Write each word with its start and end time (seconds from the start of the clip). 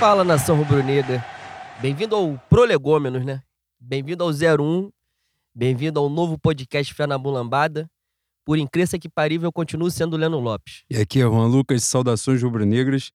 Fala 0.00 0.24
nação 0.24 0.56
rubro-negra. 0.56 1.22
Bem-vindo 1.78 2.16
ao 2.16 2.38
Prolegômenos, 2.48 3.22
né? 3.22 3.42
Bem-vindo 3.78 4.24
ao 4.24 4.30
01. 4.30 4.90
Bem-vindo 5.54 6.00
ao 6.00 6.08
novo 6.08 6.38
podcast 6.38 6.94
Fé 6.94 7.06
na 7.06 7.18
Mulambada. 7.18 7.86
Por 8.42 8.56
incrível 8.56 8.98
que 8.98 9.10
parível, 9.10 9.48
eu 9.48 9.52
continuo 9.52 9.90
sendo 9.90 10.16
Leno 10.16 10.40
Lopes. 10.40 10.84
E 10.88 10.96
aqui 10.96 11.18
é 11.20 11.24
Juan 11.24 11.48
Lucas, 11.48 11.84
saudações 11.84 12.42
rubro-negras. 12.42 13.12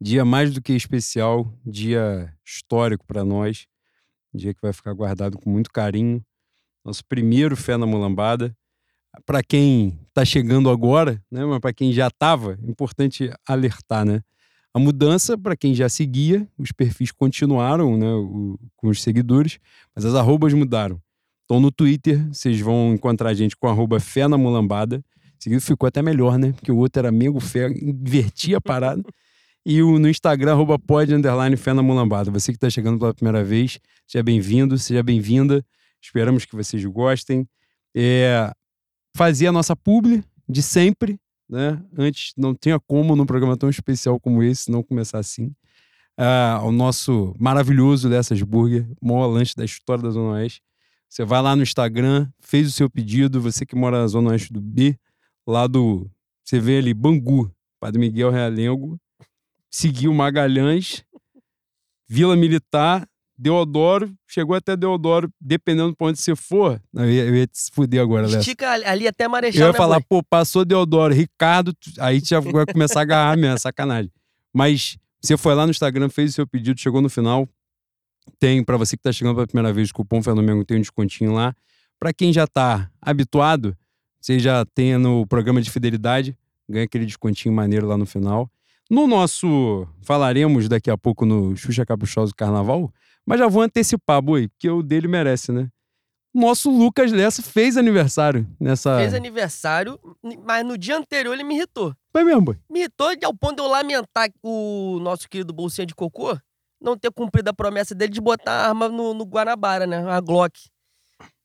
Dia 0.00 0.24
mais 0.24 0.52
do 0.52 0.60
que 0.60 0.72
especial, 0.72 1.56
dia 1.64 2.34
histórico 2.44 3.06
para 3.06 3.24
nós. 3.24 3.68
Dia 4.34 4.52
que 4.52 4.60
vai 4.60 4.72
ficar 4.72 4.92
guardado 4.92 5.38
com 5.38 5.48
muito 5.48 5.70
carinho. 5.70 6.20
Nosso 6.84 7.04
primeiro 7.06 7.56
Fé 7.56 7.76
na 7.76 7.86
Mulambada. 7.86 8.52
Para 9.24 9.40
quem 9.40 10.00
está 10.08 10.24
chegando 10.24 10.68
agora, 10.68 11.22
né, 11.30 11.44
mas 11.44 11.60
para 11.60 11.72
quem 11.72 11.92
já 11.92 12.08
estava, 12.08 12.58
é 12.60 12.68
importante 12.68 13.30
alertar, 13.46 14.04
né? 14.04 14.20
A 14.74 14.78
mudança, 14.80 15.38
para 15.38 15.56
quem 15.56 15.72
já 15.72 15.88
seguia, 15.88 16.48
os 16.58 16.72
perfis 16.72 17.12
continuaram 17.12 17.96
né, 17.96 18.12
o, 18.12 18.58
com 18.76 18.88
os 18.88 19.00
seguidores, 19.00 19.60
mas 19.94 20.04
as 20.04 20.16
arrobas 20.16 20.52
mudaram. 20.52 21.00
Então 21.44 21.60
no 21.60 21.70
Twitter, 21.70 22.26
vocês 22.32 22.58
vão 22.58 22.94
encontrar 22.94 23.30
a 23.30 23.34
gente 23.34 23.56
com 23.56 23.68
arroba 23.68 24.00
Fé 24.00 24.26
na 24.26 24.36
Mulambada. 24.36 25.00
Seguido 25.38 25.62
ficou 25.62 25.86
até 25.86 26.02
melhor, 26.02 26.38
né? 26.38 26.52
Porque 26.52 26.72
o 26.72 26.76
outro 26.76 26.98
era 26.98 27.12
Mengo 27.12 27.38
Fé, 27.38 27.68
invertia 27.68 28.56
a 28.56 28.60
parada. 28.60 29.02
e 29.64 29.80
o, 29.80 29.98
no 29.98 30.08
Instagram, 30.08 30.52
arroba 30.52 30.76
pod, 30.76 31.14
underline 31.14 31.56
Fé 31.56 31.72
na 31.72 31.82
Mulambada. 31.82 32.30
Você 32.32 32.50
que 32.50 32.56
está 32.56 32.68
chegando 32.68 32.98
pela 32.98 33.14
primeira 33.14 33.44
vez, 33.44 33.78
seja 34.08 34.24
bem-vindo, 34.24 34.76
seja 34.76 35.02
bem-vinda. 35.04 35.64
Esperamos 36.02 36.44
que 36.44 36.56
vocês 36.56 36.84
gostem. 36.86 37.46
É, 37.94 38.50
fazer 39.16 39.46
a 39.46 39.52
nossa 39.52 39.76
publi 39.76 40.24
de 40.48 40.62
sempre, 40.62 41.16
né? 41.48 41.82
Antes 41.96 42.32
não 42.36 42.54
tinha 42.54 42.78
como 42.80 43.14
num 43.14 43.26
programa 43.26 43.56
tão 43.56 43.68
especial 43.68 44.18
como 44.18 44.42
esse 44.42 44.70
não 44.70 44.82
começar 44.82 45.18
assim. 45.18 45.54
Ah, 46.16 46.60
o 46.64 46.70
nosso 46.70 47.34
maravilhoso 47.38 48.08
Lessas 48.08 48.40
Burger, 48.42 48.88
maior 49.02 49.26
lanche 49.26 49.54
da 49.56 49.64
história 49.64 50.02
da 50.02 50.10
Zona 50.10 50.34
Oeste. 50.34 50.62
Você 51.08 51.24
vai 51.24 51.42
lá 51.42 51.54
no 51.54 51.62
Instagram, 51.62 52.28
fez 52.40 52.68
o 52.68 52.72
seu 52.72 52.88
pedido, 52.88 53.40
você 53.40 53.64
que 53.66 53.76
mora 53.76 53.98
na 54.00 54.06
Zona 54.06 54.30
Oeste 54.30 54.52
do 54.52 54.60
B, 54.60 54.98
lá 55.46 55.66
do. 55.66 56.10
Você 56.44 56.58
vê 56.58 56.78
ali, 56.78 56.92
Bangu, 56.92 57.50
Padre 57.80 58.00
Miguel 58.00 58.30
Realengo, 58.30 58.98
seguiu 59.70 60.12
Magalhães, 60.12 61.04
Vila 62.08 62.36
Militar, 62.36 63.08
Deodoro, 63.36 64.14
chegou 64.26 64.54
até 64.54 64.76
Deodoro, 64.76 65.28
dependendo 65.40 65.94
pra 65.96 66.06
onde 66.06 66.18
você 66.18 66.36
for. 66.36 66.80
Eu 66.94 67.10
ia, 67.10 67.24
eu 67.24 67.34
ia 67.34 67.46
te 67.46 67.58
fuder 67.72 68.00
agora, 68.00 68.26
Léo. 68.26 68.38
Estica 68.38 68.70
ali 68.70 69.08
até 69.08 69.26
Marechal. 69.26 69.60
Eu 69.60 69.66
ia 69.68 69.72
né, 69.72 69.78
falar, 69.78 70.00
pô, 70.02 70.22
passou 70.22 70.64
Deodoro, 70.64 71.12
Ricardo, 71.12 71.74
aí 71.98 72.20
já 72.20 72.40
vai 72.40 72.64
começar 72.64 73.00
a 73.00 73.02
agarrar 73.02 73.36
mesmo, 73.36 73.58
sacanagem. 73.58 74.10
Mas 74.52 74.96
você 75.20 75.36
foi 75.36 75.54
lá 75.54 75.66
no 75.66 75.70
Instagram, 75.70 76.08
fez 76.08 76.30
o 76.30 76.34
seu 76.34 76.46
pedido, 76.46 76.80
chegou 76.80 77.00
no 77.00 77.08
final. 77.08 77.48
Tem, 78.38 78.62
pra 78.62 78.76
você 78.76 78.96
que 78.96 79.02
tá 79.02 79.12
chegando 79.12 79.34
pela 79.34 79.46
primeira 79.46 79.72
vez, 79.72 79.90
o 79.90 79.94
cupom 79.94 80.22
Flamengo 80.22 80.64
tem 80.64 80.76
um 80.76 80.80
descontinho 80.80 81.32
lá. 81.32 81.54
Pra 81.98 82.12
quem 82.12 82.32
já 82.32 82.46
tá 82.46 82.90
habituado, 83.00 83.76
você 84.20 84.38
já 84.38 84.64
tem 84.64 84.96
no 84.96 85.26
programa 85.26 85.60
de 85.60 85.70
fidelidade, 85.70 86.36
ganha 86.68 86.84
aquele 86.84 87.04
descontinho 87.04 87.54
maneiro 87.54 87.86
lá 87.86 87.98
no 87.98 88.06
final. 88.06 88.50
No 88.90 89.06
nosso, 89.06 89.88
falaremos 90.02 90.68
daqui 90.68 90.90
a 90.90 90.96
pouco 90.96 91.24
no 91.24 91.56
Xuxa 91.56 91.86
Caprichoso 91.86 92.34
Carnaval, 92.34 92.92
mas 93.26 93.38
já 93.38 93.48
vou 93.48 93.62
antecipar, 93.62 94.20
boi, 94.20 94.48
porque 94.48 94.68
o 94.68 94.82
dele 94.82 95.08
merece, 95.08 95.52
né? 95.52 95.68
Nosso 96.34 96.68
Lucas 96.68 97.12
Lessa 97.12 97.42
fez 97.42 97.76
aniversário 97.76 98.46
nessa. 98.58 98.98
Fez 98.98 99.14
aniversário, 99.14 100.00
mas 100.44 100.66
no 100.66 100.76
dia 100.76 100.96
anterior 100.96 101.32
ele 101.32 101.44
me 101.44 101.54
irritou. 101.54 101.94
Foi 102.12 102.24
mesmo, 102.24 102.42
boi. 102.42 102.58
Me 102.68 102.80
irritou 102.80 103.08
ao 103.24 103.34
ponto 103.34 103.56
de 103.56 103.62
eu 103.62 103.68
lamentar 103.68 104.28
o 104.42 104.98
nosso 105.00 105.28
querido 105.28 105.52
Bolsinha 105.52 105.86
de 105.86 105.94
Cocô 105.94 106.36
não 106.84 106.98
ter 106.98 107.10
cumprido 107.10 107.48
a 107.48 107.54
promessa 107.54 107.94
dele 107.94 108.12
de 108.12 108.20
botar 108.20 108.52
a 108.52 108.68
arma 108.68 108.88
no, 108.88 109.14
no 109.14 109.24
Guanabara, 109.24 109.86
né? 109.86 110.06
A 110.06 110.20
Glock. 110.20 110.68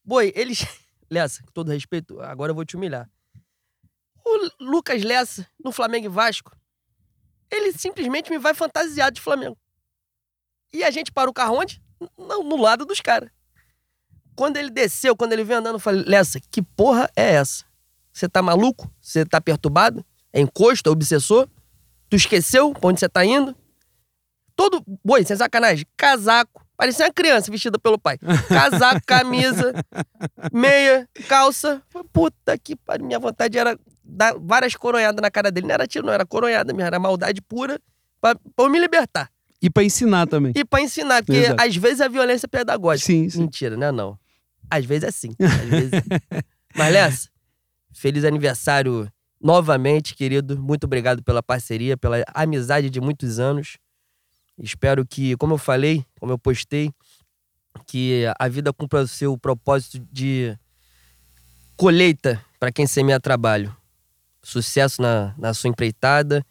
Boi, 0.03 0.33
eles. 0.35 0.65
Lessa, 1.09 1.41
com 1.41 1.51
todo 1.51 1.71
respeito, 1.71 2.21
agora 2.21 2.51
eu 2.51 2.55
vou 2.55 2.63
te 2.63 2.75
humilhar. 2.75 3.09
O 4.23 4.49
Lucas 4.63 5.01
Lessa, 5.01 5.47
no 5.63 5.71
Flamengo 5.71 6.05
e 6.05 6.09
Vasco, 6.09 6.55
ele 7.49 7.71
simplesmente 7.71 8.29
me 8.29 8.37
vai 8.37 8.53
fantasiado 8.53 9.15
de 9.15 9.21
Flamengo. 9.21 9.57
E 10.73 10.83
a 10.83 10.91
gente 10.91 11.11
para 11.11 11.29
o 11.29 11.33
carro 11.33 11.57
onde? 11.59 11.81
No, 12.17 12.43
no 12.43 12.57
lado 12.57 12.85
dos 12.85 13.01
caras. 13.01 13.29
Quando 14.35 14.57
ele 14.57 14.69
desceu, 14.69 15.15
quando 15.15 15.33
ele 15.33 15.43
veio 15.43 15.59
andando, 15.59 15.75
eu 15.75 15.79
falei, 15.79 16.03
Lessa, 16.05 16.39
que 16.51 16.61
porra 16.61 17.09
é 17.15 17.33
essa? 17.33 17.65
Você 18.13 18.29
tá 18.29 18.41
maluco? 18.41 18.89
Você 19.01 19.25
tá 19.25 19.41
perturbado? 19.41 20.05
É 20.31 20.39
encosto? 20.39 20.89
É 20.89 20.91
obsessor? 20.91 21.47
Tu 22.09 22.15
esqueceu 22.15 22.73
pra 22.73 22.89
onde 22.89 22.99
você 22.99 23.09
tá 23.09 23.23
indo? 23.25 23.55
Todo. 24.55 24.83
Boi, 25.03 25.23
sem 25.23 25.35
sacanagem. 25.35 25.85
Casaco. 25.95 26.65
Parecia 26.75 27.05
uma 27.05 27.13
criança 27.13 27.51
vestida 27.51 27.77
pelo 27.77 27.99
pai. 27.99 28.17
Casaco, 28.47 29.01
camisa, 29.05 29.73
meia, 30.51 31.07
calça. 31.27 31.81
Puta 32.13 32.57
que 32.57 32.75
pariu. 32.75 33.05
Minha 33.05 33.19
vontade 33.19 33.57
era 33.57 33.77
dar 34.03 34.33
várias 34.39 34.75
coronhadas 34.75 35.21
na 35.21 35.29
cara 35.29 35.51
dele. 35.51 35.67
Não 35.67 35.73
era 35.73 35.85
tiro, 35.85 36.05
não, 36.05 36.13
era 36.13 36.25
coronhada 36.25 36.73
mesmo. 36.73 36.87
Era 36.87 36.99
maldade 36.99 37.41
pura 37.41 37.79
pra, 38.21 38.35
pra 38.35 38.65
eu 38.65 38.69
me 38.69 38.79
libertar. 38.79 39.29
E 39.61 39.69
pra 39.69 39.83
ensinar 39.83 40.27
também. 40.27 40.53
E 40.55 40.63
pra 40.63 40.81
ensinar, 40.81 41.23
porque 41.23 41.39
Exato. 41.39 41.61
às 41.61 41.75
vezes 41.75 42.01
a 42.01 42.07
violência 42.07 42.45
é 42.45 42.49
pedagógica. 42.49 43.07
Sim, 43.07 43.29
sim. 43.29 43.41
Mentira, 43.41 43.75
né? 43.75 43.91
Não. 43.91 44.17
Às 44.69 44.85
vezes 44.85 45.03
é 45.03 45.11
sim. 45.11 45.35
Às 45.39 45.69
vezes... 45.69 45.91
Mas, 46.75 46.93
Lessa, 46.93 47.29
feliz 47.91 48.23
aniversário 48.23 49.11
novamente, 49.41 50.15
querido. 50.15 50.57
Muito 50.57 50.85
obrigado 50.85 51.23
pela 51.23 51.41
parceria, 51.41 51.97
pela 51.97 52.23
amizade 52.33 52.89
de 52.89 53.01
muitos 53.01 53.39
anos. 53.39 53.77
Espero 54.57 55.05
que, 55.05 55.35
como 55.37 55.55
eu 55.55 55.57
falei, 55.57 56.05
como 56.19 56.31
eu 56.31 56.37
postei, 56.37 56.91
que 57.87 58.23
a 58.37 58.47
vida 58.47 58.71
cumpra 58.71 59.01
o 59.01 59.07
seu 59.07 59.37
propósito 59.37 59.99
de 60.11 60.57
colheita 61.75 62.43
para 62.59 62.71
quem 62.71 62.85
semeia 62.85 63.19
trabalho. 63.19 63.75
Sucesso 64.43 65.01
na, 65.01 65.33
na 65.37 65.53
sua 65.53 65.69
empreitada 65.69 66.45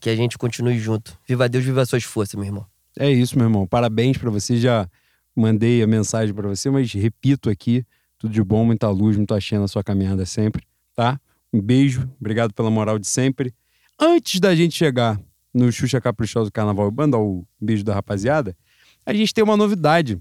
que 0.00 0.10
a 0.10 0.16
gente 0.16 0.38
continue 0.38 0.78
junto. 0.78 1.18
Viva 1.26 1.48
Deus, 1.48 1.64
viva 1.64 1.84
suas 1.84 2.04
forças, 2.04 2.34
meu 2.34 2.44
irmão. 2.44 2.66
É 2.98 3.10
isso, 3.10 3.36
meu 3.36 3.46
irmão. 3.46 3.66
Parabéns 3.66 4.18
pra 4.18 4.30
você. 4.30 4.56
Já 4.56 4.88
mandei 5.34 5.82
a 5.82 5.86
mensagem 5.86 6.34
pra 6.34 6.48
você, 6.48 6.70
mas 6.70 6.92
repito 6.92 7.50
aqui: 7.50 7.84
tudo 8.18 8.32
de 8.32 8.42
bom, 8.42 8.64
muita 8.64 8.88
luz, 8.88 9.16
muita 9.16 9.40
cheia 9.40 9.60
na 9.60 9.68
sua 9.68 9.82
caminhada 9.82 10.24
sempre, 10.26 10.64
tá? 10.94 11.20
Um 11.52 11.60
beijo, 11.60 12.08
obrigado 12.20 12.52
pela 12.54 12.70
moral 12.70 12.98
de 12.98 13.06
sempre. 13.06 13.54
Antes 14.00 14.40
da 14.40 14.54
gente 14.54 14.74
chegar 14.74 15.20
no 15.52 15.70
Xuxa 15.70 16.00
Caprichoso 16.00 16.50
Carnaval 16.50 16.88
e 16.88 16.94
mandar 16.94 17.18
o 17.18 17.46
beijo 17.60 17.84
da 17.84 17.94
rapaziada, 17.94 18.56
a 19.04 19.12
gente 19.12 19.34
tem 19.34 19.44
uma 19.44 19.56
novidade 19.56 20.20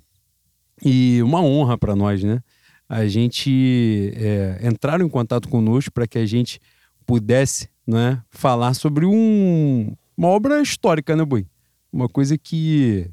e 0.84 1.22
uma 1.24 1.42
honra 1.42 1.78
pra 1.78 1.96
nós, 1.96 2.24
né? 2.24 2.42
A 2.90 3.08
gente 3.08 4.12
é, 4.16 4.60
entraram 4.68 5.06
em 5.06 5.10
contato 5.10 5.48
conosco 5.48 5.92
para 5.92 6.06
que 6.06 6.18
a 6.18 6.26
gente 6.26 6.60
pudesse 7.06 7.70
né, 7.92 8.24
falar 8.30 8.74
sobre 8.74 9.06
um, 9.06 9.94
uma 10.16 10.30
obra 10.30 10.62
histórica, 10.62 11.14
né, 11.16 11.26
Boi? 11.26 11.46
Uma 11.92 12.08
coisa 12.08 12.38
que 12.38 13.12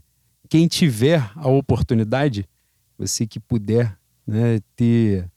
quem 0.48 0.68
tiver 0.68 1.28
a 1.34 1.48
oportunidade, 1.48 2.48
você 2.96 3.26
que 3.26 3.40
puder 3.40 3.98
né, 4.26 4.60
ter. 4.76 5.28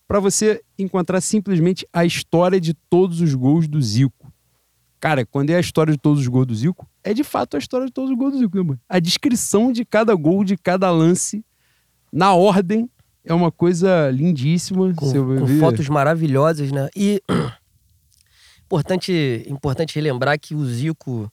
para 0.07 0.19
você 0.19 0.61
encontrar 0.77 1.21
simplesmente 1.21 1.87
a 1.91 2.05
história 2.05 2.59
de 2.59 2.73
todos 2.73 3.21
os 3.21 3.33
gols 3.33 3.67
do 3.67 3.81
Zico. 3.81 4.16
Cara, 4.99 5.25
quando 5.25 5.51
é 5.51 5.55
a 5.55 5.59
história 5.59 5.93
de 5.93 5.99
todos 5.99 6.21
os 6.21 6.27
gols 6.27 6.47
do 6.47 6.55
Zico, 6.55 6.87
é 7.03 7.13
de 7.13 7.23
fato 7.23 7.55
a 7.55 7.59
história 7.59 7.85
de 7.85 7.93
todos 7.93 8.09
os 8.09 8.17
gols 8.17 8.33
do 8.33 8.39
Zico, 8.39 8.57
né, 8.57 8.63
mano? 8.63 8.79
A 8.89 8.99
descrição 8.99 9.71
de 9.71 9.85
cada 9.85 10.15
gol, 10.15 10.43
de 10.43 10.57
cada 10.57 10.89
lance, 10.89 11.45
na 12.11 12.33
ordem, 12.33 12.89
é 13.23 13.33
uma 13.33 13.51
coisa 13.51 14.09
lindíssima. 14.09 14.93
com, 14.95 15.11
com 15.11 15.59
fotos 15.59 15.87
maravilhosas, 15.87 16.71
né? 16.71 16.89
E 16.95 17.21
importante, 18.65 19.45
importante 19.47 19.93
relembrar 19.95 20.39
que 20.39 20.55
o 20.55 20.65
Zico, 20.65 21.31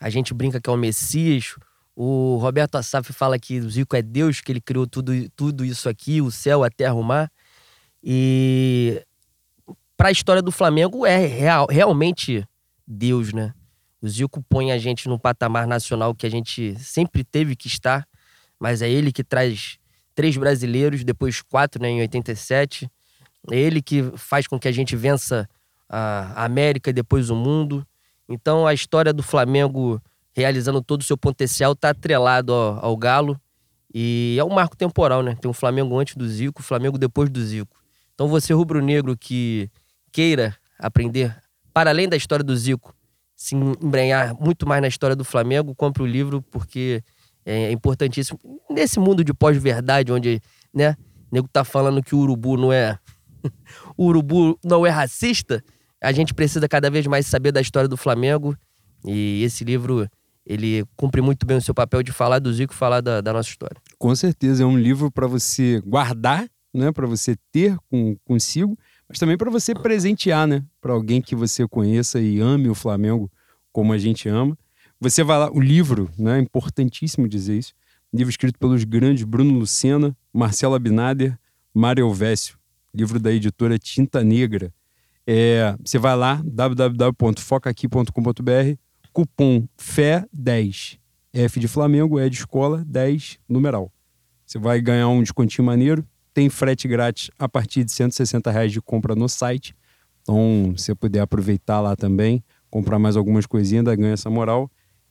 a 0.00 0.08
gente 0.08 0.32
brinca 0.32 0.60
que 0.60 0.70
é 0.70 0.72
o 0.72 0.76
Messias. 0.76 1.56
O 1.96 2.36
Roberto 2.36 2.76
Assaf 2.76 3.12
fala 3.12 3.38
que 3.38 3.58
o 3.58 3.68
Zico 3.68 3.96
é 3.96 4.02
Deus, 4.02 4.40
que 4.40 4.52
ele 4.52 4.60
criou 4.60 4.86
tudo, 4.86 5.12
tudo 5.30 5.64
isso 5.64 5.88
aqui, 5.88 6.20
o 6.20 6.30
céu, 6.30 6.62
a 6.62 6.70
terra, 6.70 6.94
o 6.94 7.02
mar. 7.02 7.30
E 8.02 9.04
para 9.96 10.08
a 10.08 10.12
história 10.12 10.40
do 10.40 10.52
Flamengo 10.52 11.04
é 11.04 11.26
real, 11.26 11.66
realmente 11.68 12.46
Deus, 12.90 13.32
né? 13.32 13.54
O 14.02 14.08
Zico 14.08 14.42
põe 14.48 14.72
a 14.72 14.78
gente 14.78 15.08
num 15.08 15.18
patamar 15.18 15.66
nacional 15.66 16.14
que 16.14 16.26
a 16.26 16.30
gente 16.30 16.74
sempre 16.78 17.22
teve 17.22 17.54
que 17.54 17.68
estar, 17.68 18.06
mas 18.58 18.82
é 18.82 18.90
ele 18.90 19.12
que 19.12 19.22
traz 19.22 19.78
três 20.14 20.36
brasileiros, 20.36 21.04
depois 21.04 21.40
quatro 21.40 21.80
né, 21.80 21.90
em 21.90 22.00
87. 22.00 22.90
É 23.50 23.56
ele 23.56 23.80
que 23.80 24.02
faz 24.16 24.46
com 24.46 24.58
que 24.58 24.66
a 24.66 24.72
gente 24.72 24.96
vença 24.96 25.48
a 25.88 26.44
América 26.44 26.90
e 26.90 26.92
depois 26.92 27.30
o 27.30 27.36
mundo. 27.36 27.86
Então 28.28 28.66
a 28.66 28.74
história 28.74 29.12
do 29.12 29.22
Flamengo 29.22 30.00
realizando 30.32 30.82
todo 30.82 31.02
o 31.02 31.04
seu 31.04 31.16
potencial 31.16 31.72
está 31.72 31.90
atrelado 31.90 32.52
ao, 32.52 32.84
ao 32.84 32.96
Galo. 32.96 33.40
E 33.92 34.36
é 34.38 34.44
um 34.44 34.50
marco 34.50 34.76
temporal, 34.76 35.22
né? 35.22 35.36
Tem 35.40 35.50
o 35.50 35.54
Flamengo 35.54 35.98
antes 35.98 36.16
do 36.16 36.28
Zico, 36.28 36.60
o 36.60 36.64
Flamengo 36.64 36.96
depois 36.96 37.28
do 37.28 37.42
Zico. 37.42 37.76
Então 38.14 38.28
você, 38.28 38.52
rubro-negro, 38.52 39.16
que 39.16 39.70
queira 40.12 40.56
aprender, 40.78 41.36
para 41.72 41.90
além 41.90 42.08
da 42.08 42.16
história 42.16 42.44
do 42.44 42.56
Zico, 42.56 42.94
se 43.36 43.54
embrenhar 43.54 44.34
muito 44.38 44.66
mais 44.68 44.82
na 44.82 44.88
história 44.88 45.16
do 45.16 45.24
Flamengo, 45.24 45.74
compre 45.74 46.02
o 46.02 46.06
livro, 46.06 46.42
porque 46.42 47.02
é 47.44 47.72
importantíssimo. 47.72 48.38
Nesse 48.68 49.00
mundo 49.00 49.24
de 49.24 49.32
pós-verdade, 49.32 50.12
onde, 50.12 50.40
né, 50.74 50.96
o 51.30 51.34
nego 51.34 51.48
tá 51.48 51.64
falando 51.64 52.02
que 52.02 52.14
o 52.14 52.18
urubu 52.18 52.56
não 52.56 52.72
é. 52.72 52.98
o 53.96 54.06
urubu 54.06 54.58
não 54.62 54.86
é 54.86 54.90
racista, 54.90 55.64
a 56.02 56.12
gente 56.12 56.34
precisa 56.34 56.68
cada 56.68 56.90
vez 56.90 57.06
mais 57.06 57.26
saber 57.26 57.52
da 57.52 57.60
história 57.60 57.88
do 57.88 57.96
Flamengo. 57.96 58.56
E 59.06 59.42
esse 59.42 59.64
livro, 59.64 60.06
ele 60.44 60.84
cumpre 60.96 61.20
muito 61.20 61.46
bem 61.46 61.56
o 61.56 61.62
seu 61.62 61.74
papel 61.74 62.02
de 62.02 62.12
falar 62.12 62.38
do 62.38 62.52
Zico, 62.52 62.74
falar 62.74 63.00
da, 63.00 63.20
da 63.20 63.32
nossa 63.32 63.48
história. 63.48 63.76
Com 63.98 64.14
certeza, 64.14 64.62
é 64.62 64.66
um 64.66 64.78
livro 64.78 65.10
para 65.10 65.26
você 65.26 65.80
guardar, 65.86 66.46
né, 66.74 66.92
para 66.92 67.06
você 67.06 67.36
ter 67.50 67.76
com, 67.90 68.16
consigo, 68.24 68.78
mas 69.10 69.18
também 69.18 69.36
para 69.36 69.50
você 69.50 69.74
presentear, 69.74 70.46
né, 70.46 70.64
para 70.80 70.92
alguém 70.92 71.20
que 71.20 71.34
você 71.34 71.66
conheça 71.66 72.20
e 72.20 72.38
ame 72.38 72.68
o 72.68 72.76
Flamengo 72.76 73.28
como 73.72 73.92
a 73.92 73.98
gente 73.98 74.28
ama. 74.28 74.56
Você 75.00 75.24
vai 75.24 75.36
lá, 75.36 75.50
o 75.50 75.60
livro, 75.60 76.08
né, 76.16 76.38
é 76.38 76.40
importantíssimo 76.40 77.28
dizer 77.28 77.58
isso, 77.58 77.74
livro 78.14 78.30
escrito 78.30 78.56
pelos 78.56 78.84
grandes 78.84 79.24
Bruno 79.24 79.58
Lucena, 79.58 80.16
Marcelo 80.32 80.76
Abinader, 80.76 81.36
Mário 81.74 82.06
Elvésio, 82.06 82.56
livro 82.94 83.18
da 83.18 83.32
editora 83.32 83.80
Tinta 83.80 84.22
Negra. 84.22 84.72
É, 85.26 85.74
você 85.84 85.98
vai 85.98 86.14
lá, 86.14 86.40
www.focaqui.com.br, 86.44 88.78
cupom 89.12 89.66
FÉ10, 89.76 91.00
F 91.32 91.58
de 91.58 91.66
Flamengo, 91.66 92.20
E 92.20 92.30
de 92.30 92.36
escola, 92.36 92.84
10, 92.86 93.40
numeral. 93.48 93.92
Você 94.46 94.56
vai 94.56 94.80
ganhar 94.80 95.08
um 95.08 95.20
descontinho 95.20 95.66
maneiro, 95.66 96.06
tem 96.40 96.48
frete 96.48 96.88
grátis 96.88 97.30
a 97.38 97.46
partir 97.46 97.84
de 97.84 97.92
160 97.92 98.50
reais 98.50 98.72
de 98.72 98.80
compra 98.80 99.14
no 99.14 99.28
site. 99.28 99.76
Então, 100.22 100.72
se 100.74 100.84
você 100.84 100.94
puder 100.94 101.20
aproveitar 101.20 101.80
lá 101.80 101.94
também, 101.94 102.42
comprar 102.70 102.98
mais 102.98 103.14
algumas 103.14 103.44
coisinhas, 103.44 103.80
ainda 103.80 103.94
ganha 103.94 104.14
essa 104.14 104.30
moral. 104.30 104.70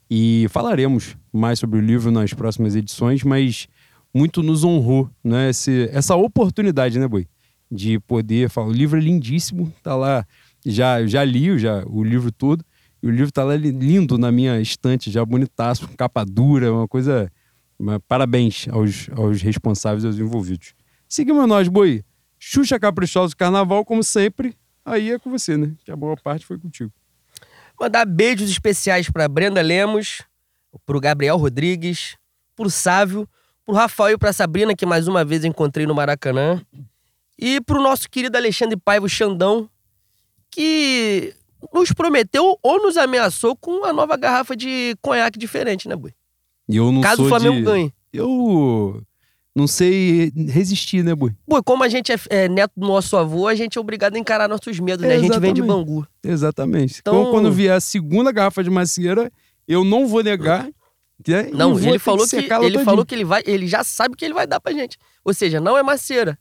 E 0.10 0.48
falaremos 0.50 1.16
mais 1.31 1.60
sobre 1.60 1.78
o 1.78 1.81
livro 1.81 2.10
nas 2.10 2.34
próximas 2.34 2.76
edições, 2.76 3.24
mas 3.24 3.68
muito 4.12 4.42
nos 4.42 4.64
honrou 4.64 5.08
né, 5.24 5.52
esse, 5.52 5.88
essa 5.94 6.16
oportunidade, 6.16 6.98
né, 6.98 7.08
Boi? 7.08 7.28
De 7.70 8.00
poder 8.00 8.50
falar. 8.50 8.70
O 8.70 8.74
livro 8.74 8.98
é 8.98 9.02
lindíssimo, 9.02 9.72
tá 9.84 9.96
lá. 9.96 10.25
Já, 10.66 11.06
já 11.06 11.24
li 11.24 11.60
já, 11.60 11.84
o 11.86 12.04
livro 12.04 12.32
todo. 12.32 12.66
E 13.04 13.08
o 13.08 13.12
livro 13.12 13.32
tá 13.32 13.44
lá 13.44 13.56
lindo 13.56 14.18
na 14.18 14.32
minha 14.32 14.60
estante, 14.60 15.12
já 15.12 15.24
bonitaço, 15.24 15.88
capa 15.96 16.25
dura, 16.25 16.74
uma 16.74 16.88
coisa. 16.88 17.32
Parabéns 18.08 18.68
aos, 18.72 19.12
aos 19.16 19.44
responsáveis, 19.44 20.04
aos 20.04 20.18
envolvidos. 20.18 20.74
Seguimos 21.10 21.48
nós, 21.48 21.68
Boi. 21.68 22.06
Xuxa 22.38 22.80
Caprichosa 22.80 23.36
Carnaval, 23.36 23.84
como 23.84 24.04
sempre, 24.04 24.56
aí 24.86 25.12
é 25.12 25.18
com 25.20 25.32
você, 25.32 25.58
né? 25.58 25.74
Que 25.84 25.92
a 25.92 25.96
boa 25.96 26.16
parte 26.16 26.46
foi 26.46 26.60
contigo. 26.60 26.94
Mandar 27.82 28.06
beijos 28.06 28.50
especiais 28.50 29.10
para 29.10 29.28
Brenda 29.28 29.60
Lemos, 29.62 30.22
pro 30.86 31.00
Gabriel 31.00 31.36
Rodrigues, 31.36 32.16
pro 32.56 32.70
Sávio, 32.70 33.28
pro 33.66 33.74
Rafael 33.74 34.14
e 34.14 34.18
pra 34.18 34.32
Sabrina, 34.32 34.76
que 34.76 34.86
mais 34.86 35.08
uma 35.08 35.26
vez 35.26 35.44
encontrei 35.44 35.88
no 35.88 35.96
Maracanã. 35.96 36.62
E 37.38 37.60
pro 37.62 37.82
nosso 37.82 38.08
querido 38.10 38.38
Alexandre 38.38 38.78
Paivo 38.78 39.10
Xandão, 39.10 39.68
que 40.52 41.34
nos 41.74 41.92
prometeu 41.92 42.58
ou 42.62 42.82
nos 42.82 42.98
ameaçou 42.98 43.56
com 43.56 43.72
uma 43.72 43.92
nova 43.92 44.16
garrafa 44.16 44.56
de 44.56 44.96
conhaque 45.02 45.40
diferente, 45.40 45.88
né, 45.88 45.96
Bui? 45.96 46.14
E 46.68 46.76
eu 46.76 46.92
não 46.92 47.02
Caso 47.02 47.18
sou 47.18 47.26
o 47.26 47.30
Flamengo 47.30 47.56
de... 47.56 47.64
ganhe. 47.64 47.94
Eu 48.14 49.02
não 49.60 49.68
sei 49.68 50.32
resistir, 50.48 51.04
né, 51.04 51.14
Bui? 51.14 51.36
Bui, 51.48 51.62
como 51.64 51.84
a 51.84 51.90
gente 51.90 52.12
é, 52.12 52.16
é 52.30 52.48
neto 52.50 52.72
do 52.78 52.88
nosso 52.88 53.16
avô, 53.18 53.48
a 53.48 53.56
gente 53.56 53.78
é 53.78 53.82
obrigado 53.82 54.16
a 54.16 54.20
encarar 54.20 54.48
nossos 54.48 54.80
medos, 54.80 55.06
né? 55.06 55.16
A 55.16 55.20
gente 55.20 55.38
vem 55.40 55.54
de 55.54 55.62
Exatamente. 55.62 55.86
Bangu. 55.86 56.08
Exatamente. 56.24 57.00
Então- 57.02 57.22
Então, 57.22 57.32
quando 57.32 57.52
vier 57.52 57.76
a 57.76 57.80
segunda 57.80 58.32
garrafa 58.32 58.64
de 58.64 58.70
macieira, 58.70 59.32
eu 59.68 59.84
não 59.84 60.08
vou 60.08 60.24
negar. 60.24 60.64
né? 60.64 61.50
E 61.50 61.52
Não, 61.56 61.76
vou 61.76 61.90
ele 61.90 62.00
falou 62.00 62.24
que, 62.24 62.30
secá-la 62.30 62.66
ele 62.66 62.80
falou 62.80 63.06
que 63.06 63.14
ele 63.14 63.26
vai, 63.26 63.44
ele 63.46 63.68
já 63.68 63.84
sabe 63.84 64.16
que 64.16 64.24
ele 64.24 64.34
vai 64.34 64.48
dar 64.48 64.62
pra 64.62 64.72
gente. 64.72 64.98
Ou 65.24 65.34
seja, 65.34 65.60
não 65.60 65.78
é 65.78 65.84
macieira. 65.84 66.40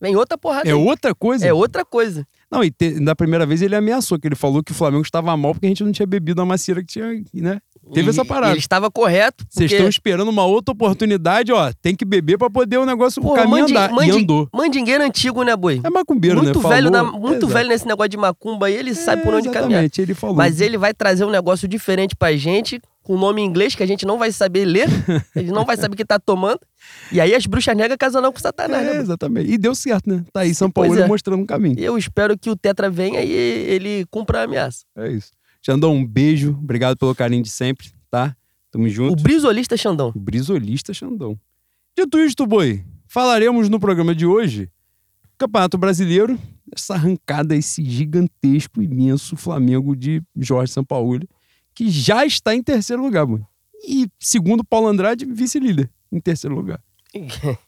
Vem 0.00 0.16
outra 0.16 0.36
porrada. 0.36 0.68
É 0.68 0.72
aí. 0.72 0.78
outra 0.78 1.14
coisa? 1.14 1.46
É 1.46 1.52
outra 1.54 1.84
coisa. 1.84 2.26
Não, 2.50 2.62
e 2.62 2.70
te- 2.70 3.00
na 3.00 3.14
primeira 3.14 3.44
vez 3.44 3.60
ele 3.62 3.74
ameaçou, 3.74 4.18
que 4.18 4.28
ele 4.28 4.36
falou 4.36 4.62
que 4.62 4.72
o 4.72 4.74
Flamengo 4.74 5.02
estava 5.02 5.36
mal 5.36 5.52
porque 5.52 5.66
a 5.66 5.68
gente 5.68 5.82
não 5.82 5.90
tinha 5.92 6.06
bebido 6.06 6.40
a 6.40 6.46
macieira 6.46 6.80
que 6.82 6.86
tinha, 6.92 7.22
né? 7.34 7.58
Teve 7.92 8.08
E- 8.08 8.10
essa 8.10 8.24
parada. 8.24 8.52
Ele 8.52 8.58
estava 8.58 8.90
correto. 8.90 9.44
Vocês 9.48 9.70
porque- 9.70 9.74
estão 9.76 9.88
esperando 9.88 10.28
uma 10.28 10.44
outra 10.44 10.72
oportunidade, 10.72 11.52
ó. 11.52 11.72
Tem 11.80 11.94
que 11.94 12.04
beber 12.04 12.36
pra 12.36 12.50
poder 12.50 12.78
o 12.78 12.84
negócio, 12.86 13.24
o 13.24 13.32
caminho 13.34 13.64
andar. 13.64 13.90
E 14.04 14.10
andou. 14.10 14.48
Mandingueiro 14.52 15.04
antigo, 15.04 15.42
né, 15.44 15.54
boi? 15.56 15.80
É 15.84 15.90
macumbeiro, 15.90 16.42
muito 16.42 16.60
né? 16.60 16.68
velho, 16.68 16.90
da- 16.90 17.04
muito 17.04 17.34
Exato. 17.36 17.46
velho 17.48 17.68
nesse 17.68 17.86
negócio 17.86 18.08
de 18.08 18.16
macumba 18.16 18.66
aí, 18.66 18.74
ele 18.74 18.92
sabe 18.94 19.22
por 19.22 19.34
onde 19.34 19.48
caminhar. 19.50 19.84
Exatamente, 19.84 20.00
ele 20.00 20.14
falou. 20.14 20.34
Mas 20.36 20.60
ele 20.60 20.76
vai 20.76 20.92
trazer 20.92 21.24
um 21.24 21.30
negócio 21.30 21.68
diferente 21.68 22.16
pra 22.16 22.34
gente, 22.36 22.80
com 23.06 23.16
nome 23.16 23.40
em 23.40 23.44
inglês 23.44 23.76
que 23.76 23.84
a 23.84 23.86
gente 23.86 24.04
não 24.04 24.18
vai 24.18 24.32
saber 24.32 24.64
ler, 24.64 24.88
a 25.32 25.38
gente 25.38 25.52
não 25.52 25.64
vai 25.64 25.76
saber 25.76 25.94
o 25.94 25.96
que 25.96 26.04
tá 26.04 26.18
tomando. 26.18 26.58
E 27.12 27.20
aí 27.20 27.36
as 27.36 27.46
bruxas 27.46 27.76
negras 27.76 27.96
casam 27.96 28.20
não 28.20 28.32
com 28.32 28.40
Satanás, 28.40 28.84
né? 28.84 28.90
É, 28.90 28.94
boi? 28.94 29.02
exatamente. 29.02 29.52
E 29.52 29.56
deu 29.56 29.76
certo, 29.76 30.10
né? 30.10 30.24
Tá 30.32 30.40
aí 30.40 30.52
São 30.52 30.68
Paulo 30.68 30.98
é. 30.98 31.06
mostrando 31.06 31.40
um 31.40 31.46
caminho. 31.46 31.78
Eu 31.78 31.96
espero 31.96 32.36
que 32.36 32.50
o 32.50 32.56
Tetra 32.56 32.90
venha 32.90 33.22
e 33.22 33.30
ele 33.30 34.04
cumpra 34.10 34.40
a 34.40 34.42
ameaça. 34.42 34.84
É 34.96 35.08
isso. 35.12 35.30
Xandão, 35.64 35.94
um 35.94 36.04
beijo. 36.04 36.50
Obrigado 36.50 36.96
pelo 36.96 37.14
carinho 37.14 37.44
de 37.44 37.48
sempre, 37.48 37.92
tá? 38.10 38.34
Tamo 38.72 38.88
junto. 38.88 39.12
O 39.12 39.22
brisolista 39.22 39.76
Xandão. 39.76 40.12
O 40.12 40.18
brisolista 40.18 40.92
Xandão. 40.92 41.38
Dito 41.96 42.18
isto, 42.18 42.44
boi, 42.44 42.84
falaremos 43.06 43.68
no 43.68 43.78
programa 43.78 44.16
de 44.16 44.26
hoje 44.26 44.68
Campeonato 45.38 45.78
Brasileiro, 45.78 46.36
essa 46.74 46.94
arrancada, 46.94 47.54
esse 47.54 47.84
gigantesco, 47.84 48.82
imenso 48.82 49.36
Flamengo 49.36 49.94
de 49.94 50.20
Jorge 50.36 50.72
Sampaoli, 50.72 51.28
que 51.76 51.90
já 51.90 52.24
está 52.24 52.54
em 52.54 52.62
terceiro 52.62 53.02
lugar, 53.02 53.26
boi. 53.26 53.42
E 53.86 54.08
segundo 54.18 54.64
Paulo 54.64 54.88
Andrade, 54.88 55.26
vice-líder 55.26 55.90
em 56.10 56.18
terceiro 56.18 56.56
lugar. 56.56 56.80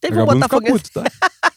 Teve 0.00 0.22
um 0.22 0.24
Botafoguense, 0.24 0.84
puto, 0.84 0.92
tá? 0.92 1.04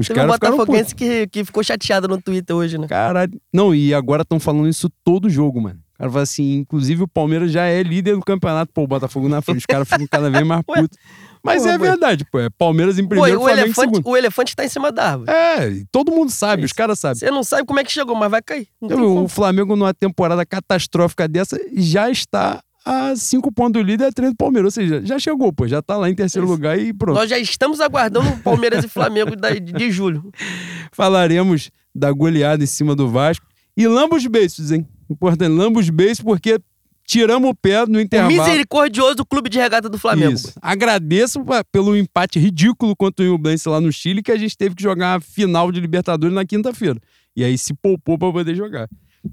Os 0.00 0.08
teve 0.08 0.20
um. 0.20 0.26
Botafoguense 0.26 0.92
que, 0.92 1.28
que 1.28 1.44
ficou 1.44 1.62
chateado 1.62 2.08
no 2.08 2.20
Twitter 2.20 2.56
hoje, 2.56 2.76
né? 2.76 2.88
Caralho. 2.88 3.40
Não, 3.52 3.72
e 3.72 3.94
agora 3.94 4.22
estão 4.22 4.40
falando 4.40 4.68
isso 4.68 4.90
todo 5.04 5.30
jogo, 5.30 5.60
mano. 5.60 5.80
O 5.98 6.02
cara 6.02 6.10
fala 6.12 6.22
assim, 6.22 6.58
inclusive 6.58 7.02
o 7.02 7.08
Palmeiras 7.08 7.50
já 7.50 7.64
é 7.64 7.82
líder 7.82 8.14
do 8.14 8.22
campeonato. 8.22 8.72
Pô, 8.72 8.82
o 8.82 8.86
Botafogo 8.86 9.28
na 9.28 9.42
frente, 9.42 9.58
os 9.58 9.66
caras 9.66 9.88
ficam 9.88 10.06
cada 10.06 10.30
vez 10.30 10.46
mais 10.46 10.62
putos. 10.64 10.96
Mas 11.42 11.62
porra, 11.62 11.74
é 11.74 11.78
verdade, 11.78 12.24
pô. 12.24 12.38
É 12.38 12.48
Palmeiras 12.50 13.00
em 13.00 13.06
primeiro, 13.06 13.38
o, 13.38 13.42
Flamengo 13.42 13.60
em 13.60 13.64
elefante, 13.64 13.90
segundo. 13.90 14.08
o 14.08 14.16
elefante 14.16 14.54
tá 14.54 14.64
em 14.64 14.68
cima 14.68 14.92
da 14.92 15.10
árvore. 15.10 15.30
É, 15.30 15.82
todo 15.90 16.12
mundo 16.12 16.30
sabe, 16.30 16.62
É 16.62 16.64
os 16.64 16.72
caras 16.72 17.00
sabem. 17.00 17.18
Você 17.18 17.30
não 17.32 17.42
sabe 17.42 17.66
como 17.66 17.80
é 17.80 17.84
que 17.84 17.90
chegou, 17.90 18.14
mas 18.14 18.30
vai 18.30 18.40
cair. 18.40 18.68
Tem 18.86 18.96
O. 18.96 19.26
Flamengo, 19.26 19.74
numa 19.74 19.92
temporada 19.92 20.46
catastrófica 20.46 21.26
dessa, 21.26 21.58
já 21.74 22.08
está 22.08 22.62
a 22.84 23.16
cinco 23.16 23.52
pontos 23.52 23.82
do 23.82 23.86
líder 23.86 24.04
e 24.04 24.06
a 24.06 24.12
três 24.12 24.30
do 24.32 24.36
Palmeiras. 24.36 24.76
Ou 24.76 24.82
seja, 24.82 25.04
já 25.04 25.18
chegou, 25.18 25.52
pô. 25.52 25.66
Já 25.66 25.82
tá 25.82 25.96
lá 25.96 26.08
em 26.08 26.14
terceiro 26.14 26.46
Isso. 26.46 26.54
lugar 26.54 26.78
e 26.78 26.92
pronto. 26.92 27.16
Nós 27.16 27.28
já 27.28 27.38
estamos 27.38 27.80
aguardando 27.80 28.28
o 28.28 28.38
Palmeiras 28.38 28.84
e 28.84 28.88
Flamengo 28.88 29.32
de, 29.74 29.90
julho. 29.90 30.30
Falaremos 30.92 31.70
da 31.94 32.12
goleada 32.12 32.62
em 32.62 32.66
cima 32.66 32.94
do 32.94 33.08
Vasco. 33.08 33.46
E 33.76 33.86
lamba 33.86 34.16
os 34.16 34.26
beiços, 34.26 34.72
hein? 34.72 34.86
Importante, 35.08 35.50
lamba 35.50 35.80
os 35.80 35.88
beiços, 35.90 36.22
porque 36.22 36.58
tiramos 37.06 37.50
o 37.50 37.54
pé 37.54 37.86
no 37.86 37.98
O 37.98 38.00
intervalo. 38.00 38.32
misericordioso 38.32 39.24
clube 39.24 39.48
de 39.48 39.58
regata 39.58 39.88
do 39.88 39.98
Flamengo. 39.98 40.34
Isso. 40.34 40.52
Agradeço 40.60 41.40
pelo 41.72 41.96
empate 41.96 42.38
ridículo 42.38 42.94
contra 42.94 43.24
o 43.24 43.28
Nublense 43.28 43.68
lá 43.68 43.80
no 43.80 43.90
Chile, 43.90 44.22
que 44.22 44.30
a 44.30 44.36
gente 44.36 44.56
teve 44.56 44.74
que 44.74 44.82
jogar 44.82 45.16
a 45.16 45.20
final 45.20 45.72
de 45.72 45.80
Libertadores 45.80 46.34
na 46.34 46.44
quinta-feira. 46.44 47.00
E 47.34 47.42
aí 47.42 47.56
se 47.56 47.72
poupou 47.72 48.18
para 48.18 48.30
poder 48.32 48.54
jogar. 48.54 48.88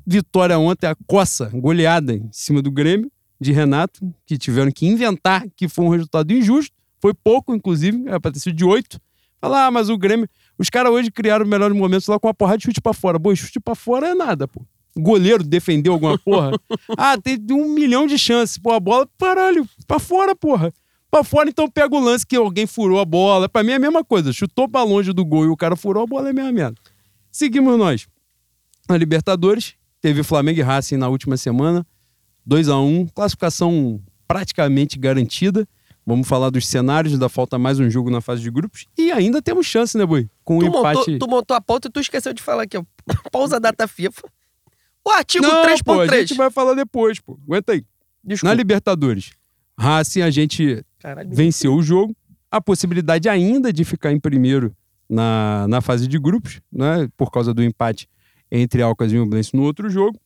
Vitória 0.08 0.58
ontem, 0.58 0.88
a 0.88 0.96
coça, 1.06 1.50
goleada 1.54 2.14
em 2.14 2.30
cima 2.32 2.62
do 2.62 2.72
Grêmio, 2.72 3.12
de 3.40 3.52
Renato, 3.52 4.00
que 4.26 4.38
tiveram 4.38 4.72
que 4.72 4.86
inventar 4.88 5.46
que 5.56 5.68
foi 5.68 5.86
um 5.86 5.90
resultado 5.90 6.32
injusto. 6.32 6.74
Foi 7.02 7.14
pouco, 7.14 7.54
inclusive, 7.54 8.04
era 8.08 8.20
pra 8.20 8.32
ter 8.32 8.40
sido 8.40 8.56
de 8.56 8.64
oito. 8.64 9.00
Falar, 9.42 9.68
ah, 9.68 9.72
mas 9.72 9.90
o 9.90 9.98
Grêmio. 9.98 10.28
Os 10.58 10.70
caras 10.70 10.92
hoje 10.92 11.12
criaram 11.12 11.44
os 11.44 11.50
melhores 11.50 11.76
momentos 11.78 12.08
lá 12.08 12.18
com 12.18 12.28
uma 12.28 12.34
porrada 12.34 12.58
de 12.58 12.64
chute 12.64 12.80
pra 12.82 12.94
fora. 12.94 13.20
Pô, 13.20 13.36
chute 13.36 13.60
pra 13.60 13.76
fora 13.76 14.08
é 14.08 14.16
nada, 14.16 14.48
pô. 14.48 14.66
Goleiro 14.98 15.44
defendeu 15.44 15.94
alguma 15.94 16.18
porra. 16.18 16.52
ah, 16.98 17.18
tem 17.18 17.38
um 17.52 17.68
milhão 17.74 18.08
de 18.08 18.18
chances. 18.18 18.58
Pô, 18.58 18.72
a 18.72 18.80
bola, 18.80 19.08
caralho, 19.20 19.68
pra 19.88 20.00
fora, 20.00 20.36
porra. 20.36 20.74
Pra 21.12 21.24
fora, 21.24 21.50
então 21.50 21.70
pega 21.70 21.96
o 21.96 22.00
lance 22.00 22.26
que 22.26 22.36
alguém 22.36 22.66
furou 22.66 23.00
a 23.00 23.06
bola. 23.06 23.48
Pra 23.48 23.64
mim 23.64 23.72
é 23.72 23.76
a 23.76 23.80
mesma 23.80 24.04
coisa. 24.04 24.34
Chutou 24.34 24.68
pra 24.68 24.84
longe 24.84 25.14
do 25.14 25.24
gol 25.26 25.46
e 25.46 25.48
o 25.50 25.56
cara 25.58 25.76
furou 25.76 26.04
a 26.04 26.08
bola, 26.08 26.28
é 26.28 26.32
a 26.32 26.34
mesma 26.34 26.52
merda. 26.52 26.76
Seguimos 27.32 27.78
nós. 27.78 28.08
Na 28.90 28.98
Libertadores, 28.98 29.76
teve 30.02 30.24
Flamengo 30.24 30.60
e 30.60 30.64
Racing 30.64 30.98
na 30.98 31.08
última 31.10 31.38
semana. 31.38 31.86
2 32.46 32.70
a 32.70 32.78
1 32.80 33.08
classificação 33.08 34.02
praticamente 34.28 34.98
garantida. 35.00 35.68
Vamos 36.06 36.28
falar 36.28 36.52
dos 36.52 36.68
cenários, 36.68 37.14
ainda 37.14 37.28
falta 37.28 37.58
mais 37.58 37.80
um 37.80 37.90
jogo 37.90 38.12
na 38.12 38.22
fase 38.22 38.42
de 38.44 38.52
grupos. 38.52 38.86
E 38.96 39.12
ainda 39.12 39.42
temos 39.42 39.66
chance, 39.66 39.98
né, 39.98 40.06
Boi? 40.06 40.30
Com 40.44 40.58
o 40.58 40.60
Tu, 40.60 40.66
empate. 40.68 40.98
montou, 40.98 41.20
tu 41.20 41.28
montou 41.28 41.58
a 41.58 41.62
pauta 41.62 41.88
e 41.88 41.92
tu 41.92 42.00
esqueceu 42.00 42.32
de 42.32 42.44
falar 42.44 42.64
aqui, 42.64 42.78
ó. 42.78 42.84
Pausa 43.32 43.60
data 43.60 43.88
FIFA. 43.88 44.22
O 45.06 45.12
artigo 45.12 45.46
Não, 45.46 45.64
pô, 45.84 46.02
a 46.02 46.06
3.3. 46.08 46.20
gente 46.20 46.34
vai 46.34 46.50
falar 46.50 46.74
depois, 46.74 47.20
pô. 47.20 47.38
Aguenta 47.48 47.74
aí. 47.74 47.80
Na 48.24 48.30
Desculpa. 48.30 48.56
Libertadores, 48.56 49.32
Racing, 49.78 50.22
a 50.22 50.32
gente 50.32 50.84
Caralho, 51.00 51.30
venceu 51.32 51.76
o 51.76 51.84
jogo. 51.84 52.16
A 52.50 52.60
possibilidade 52.60 53.30
ainda 53.30 53.72
de 53.72 53.84
ficar 53.84 54.12
em 54.12 54.20
primeiro 54.20 54.76
na, 55.08 55.68
na 55.68 55.82
fase 55.82 56.08
de 56.08 56.18
grupos, 56.18 56.60
né? 56.72 57.08
Por 57.16 57.30
causa 57.30 57.54
do 57.54 57.62
empate 57.64 58.08
entre 58.52 58.82
Alcas 58.82 59.12
e 59.12 59.18
Ublense 59.18 59.56
no 59.56 59.62
outro 59.64 59.90
jogo. 59.90 60.20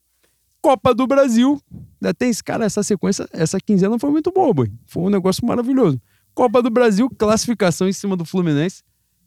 Copa 0.62 0.94
do 0.94 1.06
Brasil. 1.08 1.60
Ainda 2.02 2.14
tem 2.14 2.30
esse 2.30 2.44
cara, 2.44 2.66
essa 2.66 2.84
sequência, 2.84 3.28
essa 3.34 3.60
quinzena 3.60 3.98
foi 4.00 4.12
muito 4.12 4.32
boa, 4.32 4.54
boy. 4.54 4.72
Foi 4.86 5.04
um 5.04 5.10
negócio 5.10 5.46
maravilhoso. 5.46 6.00
Copa 6.34 6.62
do 6.62 6.70
Brasil, 6.70 7.10
classificação 7.18 7.88
em 7.90 7.94
cima 7.94 8.16
do 8.16 8.24
Fluminense. 8.24 8.82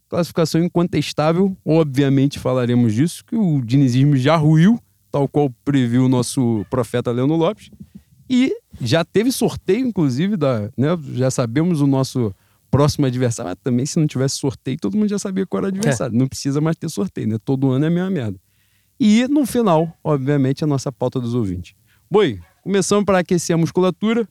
Classificação 0.09 0.63
incontestável. 0.63 1.57
Obviamente 1.65 2.39
falaremos 2.39 2.95
disso, 2.95 3.25
que 3.25 3.35
o 3.37 3.61
dinizismo 3.63 4.17
já 4.17 4.37
ruiu, 4.37 4.79
tal 5.12 5.28
qual 5.28 5.50
previu 5.62 6.07
o 6.07 6.09
nosso 6.09 6.64
profeta 6.71 7.12
Leandro 7.12 7.37
Lopes. 7.37 7.71
E 8.28 8.57
já 8.81 9.04
teve 9.04 9.31
sorteio, 9.31 9.87
inclusive, 9.87 10.38
da, 10.38 10.71
né, 10.76 10.99
já 11.12 11.31
sabemos 11.31 11.83
o 11.83 11.87
nosso 11.87 12.35
próximo 12.71 13.04
adversário. 13.04 13.50
Mas 13.50 13.59
também, 13.62 13.85
se 13.85 14.00
não 14.00 14.07
tivesse 14.07 14.38
sorteio, 14.38 14.78
todo 14.81 14.97
mundo 14.97 15.11
já 15.11 15.19
sabia 15.19 15.47
qual 15.47 15.59
era 15.59 15.66
o 15.66 15.69
adversário. 15.76 16.16
É. 16.16 16.19
Não 16.19 16.26
precisa 16.26 16.59
mais 16.61 16.76
ter 16.76 16.88
sorteio, 16.88 17.28
né? 17.28 17.37
Todo 17.45 17.71
ano 17.71 17.85
é 17.85 17.88
a 17.88 17.90
mesma 17.90 18.09
merda. 18.09 18.40
E 18.99 19.28
no 19.28 19.45
final, 19.45 19.95
obviamente, 20.02 20.64
a 20.64 20.66
nossa 20.66 20.90
pauta 20.90 21.21
dos 21.21 21.35
ouvintes. 21.35 21.75
Boi, 22.11 22.40
começamos 22.62 23.04
para 23.04 23.19
aquecer 23.19 23.52
a 23.54 23.59
musculatura. 23.59 24.26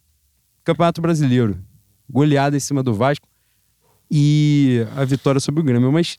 Campeonato 0.63 0.99
Brasileiro. 0.99 1.59
Goleada 2.09 2.57
em 2.57 2.59
cima 2.59 2.81
do 2.81 2.93
Vasco. 2.93 3.27
E 4.09 4.85
a 4.97 5.05
vitória 5.05 5.39
sobre 5.39 5.61
o 5.61 5.63
Grêmio. 5.63 5.91
Mas, 5.91 6.17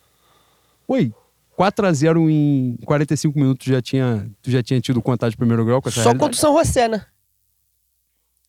oi, 0.86 1.12
4 1.56 1.86
a 1.86 1.92
0 1.92 2.30
em 2.30 2.76
45 2.84 3.38
minutos 3.38 3.66
já 3.66 3.82
tinha, 3.82 4.30
tu 4.40 4.50
já 4.50 4.62
tinha 4.62 4.80
tido 4.80 5.02
contato 5.02 5.30
de 5.30 5.36
primeiro 5.36 5.64
grau 5.64 5.82
com 5.82 5.88
essa 5.88 5.96
Só 5.96 6.10
realidade? 6.10 6.20
contra 6.20 6.36
o 6.36 6.40
São 6.40 6.56
José, 6.58 6.88
né? 6.88 7.04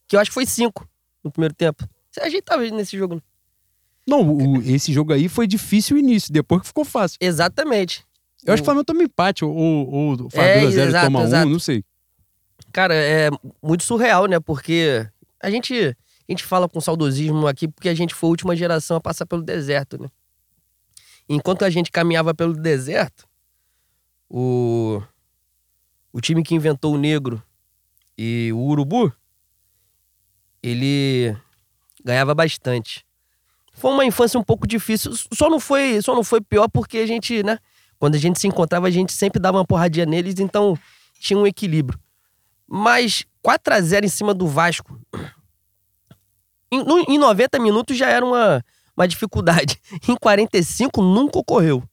Que 0.07 0.15
eu 0.15 0.19
acho 0.19 0.29
que 0.29 0.33
foi 0.33 0.45
5 0.45 0.87
no 1.23 1.31
primeiro 1.31 1.53
tempo. 1.53 1.87
Você 2.11 2.21
ajeitava 2.21 2.63
nesse 2.69 2.97
jogo. 2.97 3.15
Né? 3.15 3.21
Não, 4.07 4.27
o, 4.29 4.61
esse 4.61 4.93
jogo 4.93 5.13
aí 5.13 5.27
foi 5.27 5.47
difícil 5.47 5.95
o 5.95 5.99
início, 5.99 6.31
depois 6.31 6.61
que 6.61 6.67
ficou 6.67 6.85
fácil. 6.85 7.17
Exatamente. 7.21 8.05
Eu 8.45 8.53
acho 8.53 8.61
que 8.61 8.65
o 8.65 8.65
Flamengo 8.65 8.85
toma 8.85 9.03
empate, 9.03 9.45
ou, 9.45 9.53
ou 9.55 10.13
o 10.13 10.29
Flamengo 10.29 10.67
é, 10.67 10.87
2x0 10.87 11.05
toma 11.05 11.23
exato. 11.23 11.47
um, 11.47 11.51
não 11.51 11.59
sei. 11.59 11.83
Cara, 12.71 12.93
é 12.93 13.29
muito 13.61 13.83
surreal, 13.83 14.25
né? 14.25 14.39
Porque 14.39 15.07
a 15.41 15.49
gente, 15.49 15.73
a 15.73 16.31
gente 16.31 16.43
fala 16.43 16.67
com 16.67 16.81
saudosismo 16.81 17.47
aqui 17.47 17.67
porque 17.67 17.89
a 17.89 17.93
gente 17.93 18.13
foi 18.13 18.27
a 18.27 18.31
última 18.31 18.55
geração 18.55 18.97
a 18.97 19.01
passar 19.01 19.25
pelo 19.25 19.41
deserto, 19.41 20.01
né? 20.01 20.09
Enquanto 21.27 21.63
a 21.63 21.69
gente 21.69 21.91
caminhava 21.91 22.33
pelo 22.33 22.53
deserto, 22.53 23.27
o, 24.29 25.01
o 26.11 26.19
time 26.19 26.43
que 26.43 26.55
inventou 26.55 26.93
o 26.93 26.97
negro 26.97 27.41
e 28.17 28.51
o 28.53 28.59
urubu, 28.59 29.11
ele 30.61 31.35
ganhava 32.03 32.33
bastante. 32.33 33.05
Foi 33.73 33.91
uma 33.91 34.05
infância 34.05 34.39
um 34.39 34.43
pouco 34.43 34.67
difícil. 34.67 35.11
Só 35.33 35.49
não 35.49 35.59
foi, 35.59 36.01
só 36.01 36.13
não 36.13 36.23
foi 36.23 36.41
pior 36.41 36.67
porque 36.69 36.99
a 36.99 37.07
gente, 37.07 37.43
né? 37.43 37.57
Quando 37.97 38.15
a 38.15 38.19
gente 38.19 38.39
se 38.39 38.47
encontrava, 38.47 38.87
a 38.87 38.91
gente 38.91 39.13
sempre 39.13 39.39
dava 39.39 39.57
uma 39.57 39.65
porradinha 39.65 40.05
neles, 40.05 40.39
então 40.39 40.77
tinha 41.19 41.39
um 41.39 41.47
equilíbrio. 41.47 41.99
Mas 42.67 43.25
4 43.41 43.73
a 43.73 43.81
0 43.81 44.05
em 44.05 44.09
cima 44.09 44.33
do 44.33 44.47
Vasco, 44.47 44.99
em, 46.71 46.83
no, 46.83 46.99
em 46.99 47.17
90 47.17 47.59
minutos 47.59 47.97
já 47.97 48.09
era 48.09 48.25
uma, 48.25 48.63
uma 48.95 49.07
dificuldade. 49.07 49.79
Em 50.07 50.15
45 50.15 51.01
nunca 51.01 51.39
ocorreu. 51.39 51.83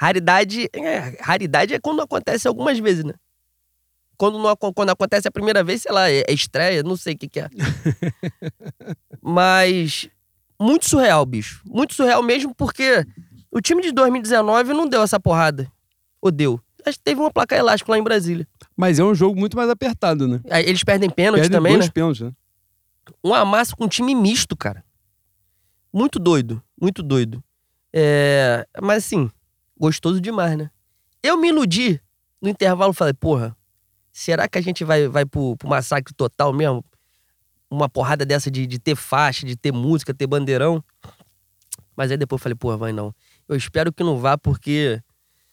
Raridade 0.00 0.68
é, 0.72 1.16
raridade 1.20 1.74
é 1.74 1.80
quando 1.80 2.02
acontece 2.02 2.48
algumas 2.48 2.78
vezes, 2.78 3.04
né? 3.04 3.14
Quando, 4.16 4.38
não, 4.38 4.56
quando 4.56 4.90
acontece 4.90 5.26
a 5.26 5.32
primeira 5.32 5.64
vez, 5.64 5.82
sei 5.82 5.92
lá, 5.92 6.10
é, 6.10 6.24
é 6.28 6.32
estreia, 6.32 6.82
não 6.82 6.96
sei 6.96 7.14
o 7.14 7.18
que, 7.18 7.28
que 7.28 7.40
é. 7.40 7.48
Mas 9.20 10.08
muito 10.60 10.88
surreal, 10.88 11.26
bicho. 11.26 11.60
Muito 11.66 11.94
surreal 11.94 12.22
mesmo, 12.22 12.54
porque 12.54 13.04
o 13.50 13.60
time 13.60 13.82
de 13.82 13.90
2019 13.92 14.72
não 14.72 14.86
deu 14.86 15.02
essa 15.02 15.18
porrada. 15.18 15.70
Ou 16.20 16.30
deu? 16.30 16.60
Acho 16.84 16.98
que 16.98 17.04
teve 17.04 17.20
uma 17.20 17.30
placa 17.30 17.56
elástica 17.56 17.90
lá 17.90 17.98
em 17.98 18.02
Brasília. 18.02 18.46
Mas 18.76 18.98
é 18.98 19.04
um 19.04 19.14
jogo 19.14 19.38
muito 19.38 19.56
mais 19.56 19.68
apertado, 19.68 20.26
né? 20.26 20.40
Aí 20.50 20.64
eles 20.68 20.82
perdem 20.84 21.10
pênalti 21.10 21.42
perdem 21.42 21.58
também, 21.58 21.72
dois 21.74 21.86
né? 21.86 21.92
pênaltis, 21.92 22.22
né? 22.22 22.32
Um 23.24 23.34
amasso 23.34 23.76
com 23.76 23.84
um 23.84 23.88
time 23.88 24.14
misto, 24.14 24.56
cara. 24.56 24.84
Muito 25.92 26.18
doido, 26.18 26.62
muito 26.80 27.02
doido. 27.02 27.42
É... 27.92 28.66
Mas 28.80 29.04
assim, 29.04 29.30
gostoso 29.78 30.20
demais, 30.20 30.56
né? 30.56 30.70
Eu 31.22 31.36
me 31.36 31.48
iludi 31.48 32.00
no 32.40 32.48
intervalo, 32.48 32.92
falei, 32.92 33.12
porra, 33.12 33.56
será 34.10 34.48
que 34.48 34.58
a 34.58 34.60
gente 34.60 34.84
vai, 34.84 35.06
vai 35.06 35.24
pro, 35.24 35.56
pro 35.56 35.68
massacre 35.68 36.14
total 36.14 36.52
mesmo? 36.52 36.84
Uma 37.70 37.88
porrada 37.88 38.24
dessa 38.24 38.50
de, 38.50 38.66
de 38.66 38.78
ter 38.78 38.96
faixa, 38.96 39.46
de 39.46 39.56
ter 39.56 39.72
música, 39.72 40.12
ter 40.12 40.26
bandeirão. 40.26 40.82
Mas 41.96 42.10
aí 42.10 42.16
depois 42.16 42.42
falei, 42.42 42.56
porra, 42.56 42.76
vai 42.76 42.92
não. 42.92 43.14
Eu 43.48 43.56
espero 43.56 43.92
que 43.92 44.02
não 44.02 44.18
vá, 44.18 44.36
porque 44.36 45.02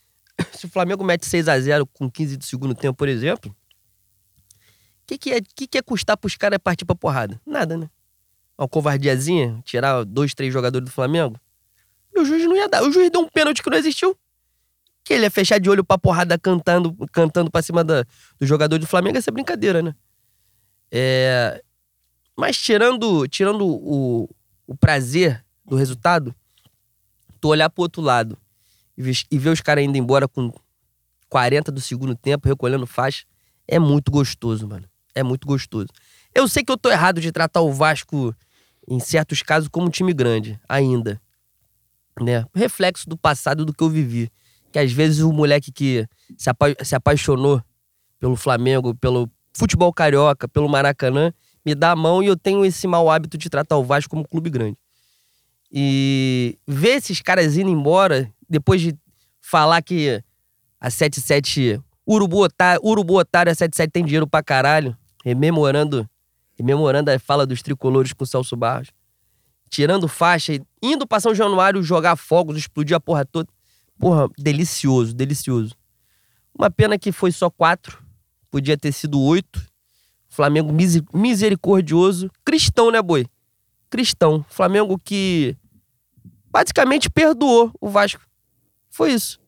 se 0.53 0.65
o 0.65 0.69
Flamengo 0.69 1.03
mete 1.03 1.25
6 1.25 1.47
a 1.47 1.59
0 1.59 1.85
com 1.87 2.09
15 2.09 2.37
do 2.37 2.43
segundo 2.43 2.73
tempo, 2.73 2.97
por 2.97 3.07
exemplo, 3.07 3.51
o 3.51 5.07
que, 5.07 5.17
que, 5.17 5.31
é, 5.31 5.41
que, 5.41 5.67
que 5.67 5.77
é 5.77 5.81
custar 5.81 6.17
pros 6.17 6.35
caras 6.35 6.59
partir 6.63 6.85
pra 6.85 6.95
porrada? 6.95 7.39
Nada, 7.45 7.77
né? 7.77 7.89
Uma 8.59 8.67
covardiazinha, 8.67 9.61
tirar 9.63 10.03
dois, 10.03 10.33
três 10.33 10.51
jogadores 10.51 10.83
do 10.83 10.91
Flamengo. 10.91 11.39
O 12.13 12.25
juiz 12.25 12.43
não 12.43 12.57
ia 12.57 12.67
dar. 12.67 12.83
O 12.83 12.91
juiz 12.91 13.09
deu 13.09 13.21
um 13.21 13.29
pênalti 13.29 13.63
que 13.63 13.69
não 13.69 13.77
existiu. 13.77 14.17
Que 15.01 15.13
ele 15.13 15.23
ia 15.23 15.31
fechar 15.31 15.61
de 15.61 15.69
olho 15.69 15.81
pra 15.81 15.97
porrada 15.97 16.37
cantando, 16.37 16.93
cantando 17.13 17.49
pra 17.49 17.61
cima 17.61 17.85
da, 17.85 18.03
do 18.37 18.45
jogador 18.45 18.77
do 18.77 18.85
Flamengo, 18.85 19.15
ia 19.15 19.21
ser 19.21 19.31
brincadeira, 19.31 19.81
né? 19.81 19.95
É... 20.91 21.63
Mas 22.35 22.57
tirando, 22.57 23.25
tirando 23.29 23.65
o, 23.65 24.29
o 24.67 24.75
prazer 24.75 25.41
do 25.63 25.77
resultado, 25.77 26.35
tu 27.39 27.47
olhar 27.47 27.69
pro 27.69 27.83
outro 27.83 28.01
lado 28.01 28.37
e 28.97 29.37
ver 29.37 29.51
os 29.51 29.61
caras 29.61 29.85
indo 29.85 29.97
embora 29.97 30.27
com 30.27 30.51
40 31.29 31.71
do 31.71 31.79
segundo 31.79 32.13
tempo, 32.13 32.45
recolhendo 32.45 32.85
faixa, 32.85 33.23
é 33.65 33.79
muito 33.79 34.11
gostoso, 34.11 34.67
mano. 34.67 34.85
É 35.15 35.23
muito 35.23 35.47
gostoso. 35.47 35.87
Eu 36.35 36.47
sei 36.47 36.63
que 36.63 36.71
eu 36.71 36.77
tô 36.77 36.91
errado 36.91 37.21
de 37.21 37.31
tratar 37.31 37.61
o 37.61 37.71
Vasco, 37.71 38.35
em 38.89 38.99
certos 38.99 39.43
casos, 39.43 39.69
como 39.69 39.87
um 39.87 39.89
time 39.89 40.13
grande, 40.13 40.59
ainda. 40.67 41.21
Né? 42.19 42.43
Reflexo 42.53 43.07
do 43.07 43.15
passado 43.15 43.63
do 43.63 43.73
que 43.73 43.83
eu 43.83 43.89
vivi. 43.89 44.31
Que 44.71 44.79
às 44.79 44.91
vezes 44.91 45.21
o 45.21 45.31
moleque 45.31 45.71
que 45.71 46.07
se, 46.37 46.49
apa 46.49 46.75
se 46.83 46.95
apaixonou 46.95 47.61
pelo 48.19 48.35
Flamengo, 48.35 48.95
pelo 48.95 49.29
futebol 49.53 49.93
carioca, 49.93 50.47
pelo 50.47 50.67
Maracanã, 50.67 51.33
me 51.65 51.75
dá 51.75 51.91
a 51.91 51.95
mão 51.95 52.21
e 52.21 52.27
eu 52.27 52.35
tenho 52.35 52.65
esse 52.65 52.87
mau 52.87 53.09
hábito 53.09 53.37
de 53.37 53.49
tratar 53.49 53.77
o 53.77 53.83
Vasco 53.83 54.09
como 54.09 54.27
clube 54.27 54.49
grande. 54.49 54.77
E 55.71 56.57
ver 56.67 56.97
esses 56.97 57.21
caras 57.21 57.57
indo 57.57 57.69
embora, 57.69 58.31
depois 58.49 58.81
de 58.81 58.97
falar 59.41 59.81
que 59.81 60.21
a 60.79 60.89
77 60.89 61.79
Urubu 62.07 62.43
Otário, 62.43 62.81
Urubu 62.83 63.19
Otário 63.19 63.51
a 63.51 63.55
77 63.55 63.91
tem 63.91 64.03
dinheiro 64.03 64.27
pra 64.27 64.41
caralho, 64.41 64.97
rememorando, 65.23 66.09
rememorando 66.59 67.09
a 67.09 67.17
fala 67.17 67.45
dos 67.45 67.61
tricolores 67.61 68.13
com 68.13 68.23
o 68.23 68.27
Celso 68.27 68.55
Barros, 68.55 68.89
tirando 69.69 70.07
faixa, 70.07 70.59
indo 70.81 71.07
pra 71.07 71.19
São 71.19 71.33
Januário 71.33 71.81
jogar 71.81 72.15
fogos, 72.15 72.57
explodir 72.57 72.95
a 72.95 72.99
porra 72.99 73.25
toda. 73.25 73.49
Porra, 73.97 74.29
delicioso, 74.37 75.13
delicioso. 75.13 75.75
Uma 76.57 76.69
pena 76.69 76.97
que 76.97 77.11
foi 77.11 77.31
só 77.31 77.49
quatro, 77.49 78.03
podia 78.51 78.77
ter 78.77 78.91
sido 78.91 79.19
oito. 79.19 79.67
Flamengo 80.27 80.71
misericordioso, 81.13 82.29
cristão, 82.45 82.91
né, 82.91 83.01
boi? 83.01 83.25
cristão. 83.89 84.45
Flamengo 84.47 84.97
que 85.03 85.57
basicamente 86.45 87.09
perdoou 87.09 87.71
o 87.81 87.89
Vasco. 87.89 88.21
Foi 88.89 89.11
isso. 89.11 89.39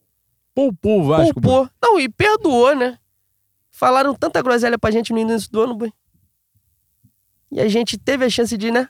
Poupou 0.53 1.01
o 1.01 1.03
Vasco. 1.05 1.39
Poupou. 1.39 1.69
Não, 1.81 1.99
e 1.99 2.09
perdoou, 2.09 2.75
né? 2.75 2.97
Falaram 3.69 4.13
tanta 4.13 4.41
groselha 4.41 4.77
pra 4.77 4.91
gente 4.91 5.13
no 5.13 5.19
início 5.19 5.49
do 5.51 5.61
ano, 5.61 5.75
boi. 5.75 5.93
E 7.51 7.59
a 7.59 7.67
gente 7.67 7.97
teve 7.97 8.25
a 8.25 8.29
chance 8.29 8.55
de, 8.57 8.71
né? 8.71 8.87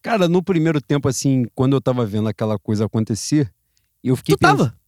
Cara, 0.00 0.28
no 0.28 0.42
primeiro 0.42 0.80
tempo, 0.80 1.08
assim, 1.08 1.46
quando 1.54 1.74
eu 1.74 1.80
tava 1.80 2.06
vendo 2.06 2.28
aquela 2.28 2.58
coisa 2.58 2.84
acontecer, 2.86 3.52
eu 4.04 4.14
fiquei. 4.14 4.36
Tu 4.36 4.38
pens... 4.38 4.48
tava? 4.48 4.78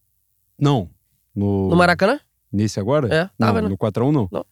Não. 0.57 0.89
No... 1.35 1.69
no 1.69 1.75
Maracanã? 1.75 2.19
Nesse 2.51 2.79
agora? 2.79 3.13
É, 3.13 3.29
tava, 3.37 3.61
não, 3.61 3.69
né? 3.69 3.69
No 3.69 3.77
4x1, 3.77 4.11
não. 4.11 4.29
não. 4.31 4.45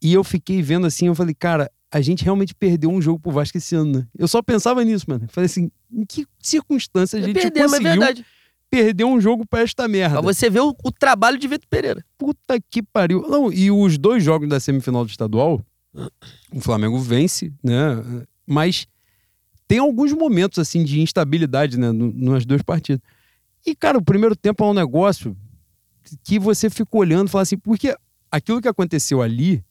E 0.00 0.12
eu 0.12 0.22
fiquei 0.22 0.62
vendo 0.62 0.86
assim, 0.86 1.08
eu 1.08 1.14
falei, 1.14 1.34
cara, 1.34 1.70
a 1.90 2.00
gente 2.00 2.24
realmente 2.24 2.54
perdeu 2.54 2.90
um 2.90 3.00
jogo 3.00 3.18
pro 3.18 3.32
Vasco 3.32 3.56
esse 3.56 3.74
ano, 3.74 3.98
né? 3.98 4.06
Eu 4.16 4.28
só 4.28 4.42
pensava 4.42 4.84
nisso, 4.84 5.06
mano. 5.08 5.26
Falei 5.28 5.46
assim, 5.46 5.70
em 5.90 6.04
que 6.04 6.26
circunstância 6.38 7.18
a 7.18 7.22
gente 7.22 7.34
Perdemos, 7.34 7.72
é 7.72 7.76
conseguiu 7.76 7.90
é 7.90 8.06
verdade. 8.06 8.26
perder 8.70 9.04
um 9.04 9.20
jogo 9.20 9.46
pra 9.46 9.60
esta 9.60 9.88
merda? 9.88 10.20
Pra 10.20 10.22
você 10.22 10.50
ver 10.50 10.60
o, 10.60 10.74
o, 10.84 10.92
trabalho 10.92 11.38
de 11.38 11.48
Vitor 11.48 11.66
Pereira. 11.68 12.04
Puta 12.18 12.58
que 12.70 12.82
pariu. 12.82 13.22
Não, 13.28 13.52
e 13.52 13.70
os 13.70 13.98
dois 13.98 14.22
jogos 14.22 14.48
da 14.48 14.60
semifinal 14.60 15.04
do 15.04 15.10
estadual, 15.10 15.64
o 16.52 16.60
Flamengo 16.60 16.98
vence, 16.98 17.52
né? 17.62 18.26
Mas 18.46 18.86
tem 19.66 19.78
alguns 19.78 20.12
momentos, 20.12 20.58
assim, 20.58 20.84
de 20.84 21.00
instabilidade, 21.00 21.78
né? 21.78 21.90
Nas 21.92 22.44
duas 22.44 22.62
partidas. 22.62 23.02
E, 23.64 23.74
cara, 23.74 23.98
o 23.98 24.04
primeiro 24.04 24.36
tempo 24.36 24.64
é 24.64 24.66
um 24.68 24.74
negócio 24.74 25.36
que 26.22 26.38
você 26.38 26.70
fica 26.70 26.96
olhando 26.96 27.28
e 27.28 27.30
fala 27.30 27.42
assim, 27.42 27.58
porque 27.58 27.96
aquilo 28.30 28.62
que 28.62 28.68
aconteceu 28.68 29.20
ali 29.22 29.64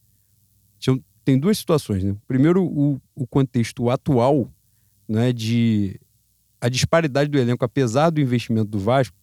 tem 1.24 1.40
duas 1.40 1.58
situações, 1.58 2.04
né? 2.04 2.16
Primeiro, 2.28 2.64
o, 2.64 3.02
o 3.16 3.26
contexto 3.26 3.90
atual 3.90 4.48
né, 5.08 5.34
de 5.34 6.00
a 6.62 6.70
disparidade 6.70 7.30
do 7.30 7.38
elenco, 7.38 7.66
apesar 7.66 8.10
do 8.10 8.22
investimento 8.22 8.70
do 8.70 8.80
Vasco, 8.80 9.16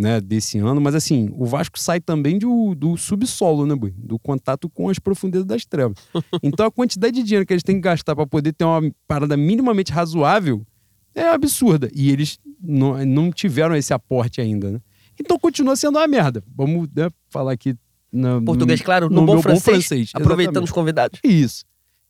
né, 0.00 0.18
desse 0.18 0.58
ano, 0.58 0.80
mas 0.80 0.94
assim, 0.94 1.28
o 1.36 1.44
Vasco 1.44 1.78
sai 1.78 2.00
também 2.00 2.38
do, 2.38 2.74
do 2.74 2.96
subsolo, 2.96 3.66
né, 3.66 3.74
Bui? 3.74 3.92
Do 3.98 4.18
contato 4.18 4.68
com 4.70 4.88
as 4.88 4.98
profundezas 4.98 5.46
das 5.46 5.66
trevas. 5.66 5.98
Então 6.42 6.64
a 6.64 6.70
quantidade 6.70 7.16
de 7.16 7.22
dinheiro 7.22 7.44
que 7.44 7.52
eles 7.52 7.62
têm 7.62 7.76
que 7.76 7.82
gastar 7.82 8.16
para 8.16 8.26
poder 8.26 8.52
ter 8.54 8.64
uma 8.64 8.80
parada 9.06 9.36
minimamente 9.36 9.92
razoável 9.92 10.66
é 11.14 11.28
absurda. 11.28 11.90
E 11.94 12.10
eles 12.10 12.38
não, 12.62 13.04
não 13.04 13.30
tiveram 13.30 13.76
esse 13.76 13.92
aporte 13.92 14.40
ainda, 14.40 14.70
né? 14.70 14.80
Então 15.20 15.38
continua 15.38 15.76
sendo 15.76 15.98
uma 15.98 16.08
merda. 16.08 16.42
Vamos 16.56 16.88
né, 16.94 17.10
falar 17.28 17.52
aqui. 17.52 17.76
Na, 18.10 18.40
Português, 18.40 18.80
no, 18.80 18.84
claro, 18.84 19.10
no, 19.10 19.20
no 19.20 19.26
bom, 19.26 19.42
francês, 19.42 19.64
bom 19.64 19.70
francês. 19.70 20.10
aproveitando 20.14 20.56
exatamente. 20.56 20.68
os 20.68 20.72
convidados. 20.72 21.20
Isso. 21.22 21.64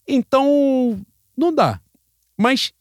Então, 0.06 0.98
não 1.36 1.52
dá. 1.52 1.80
Mas 2.38 2.72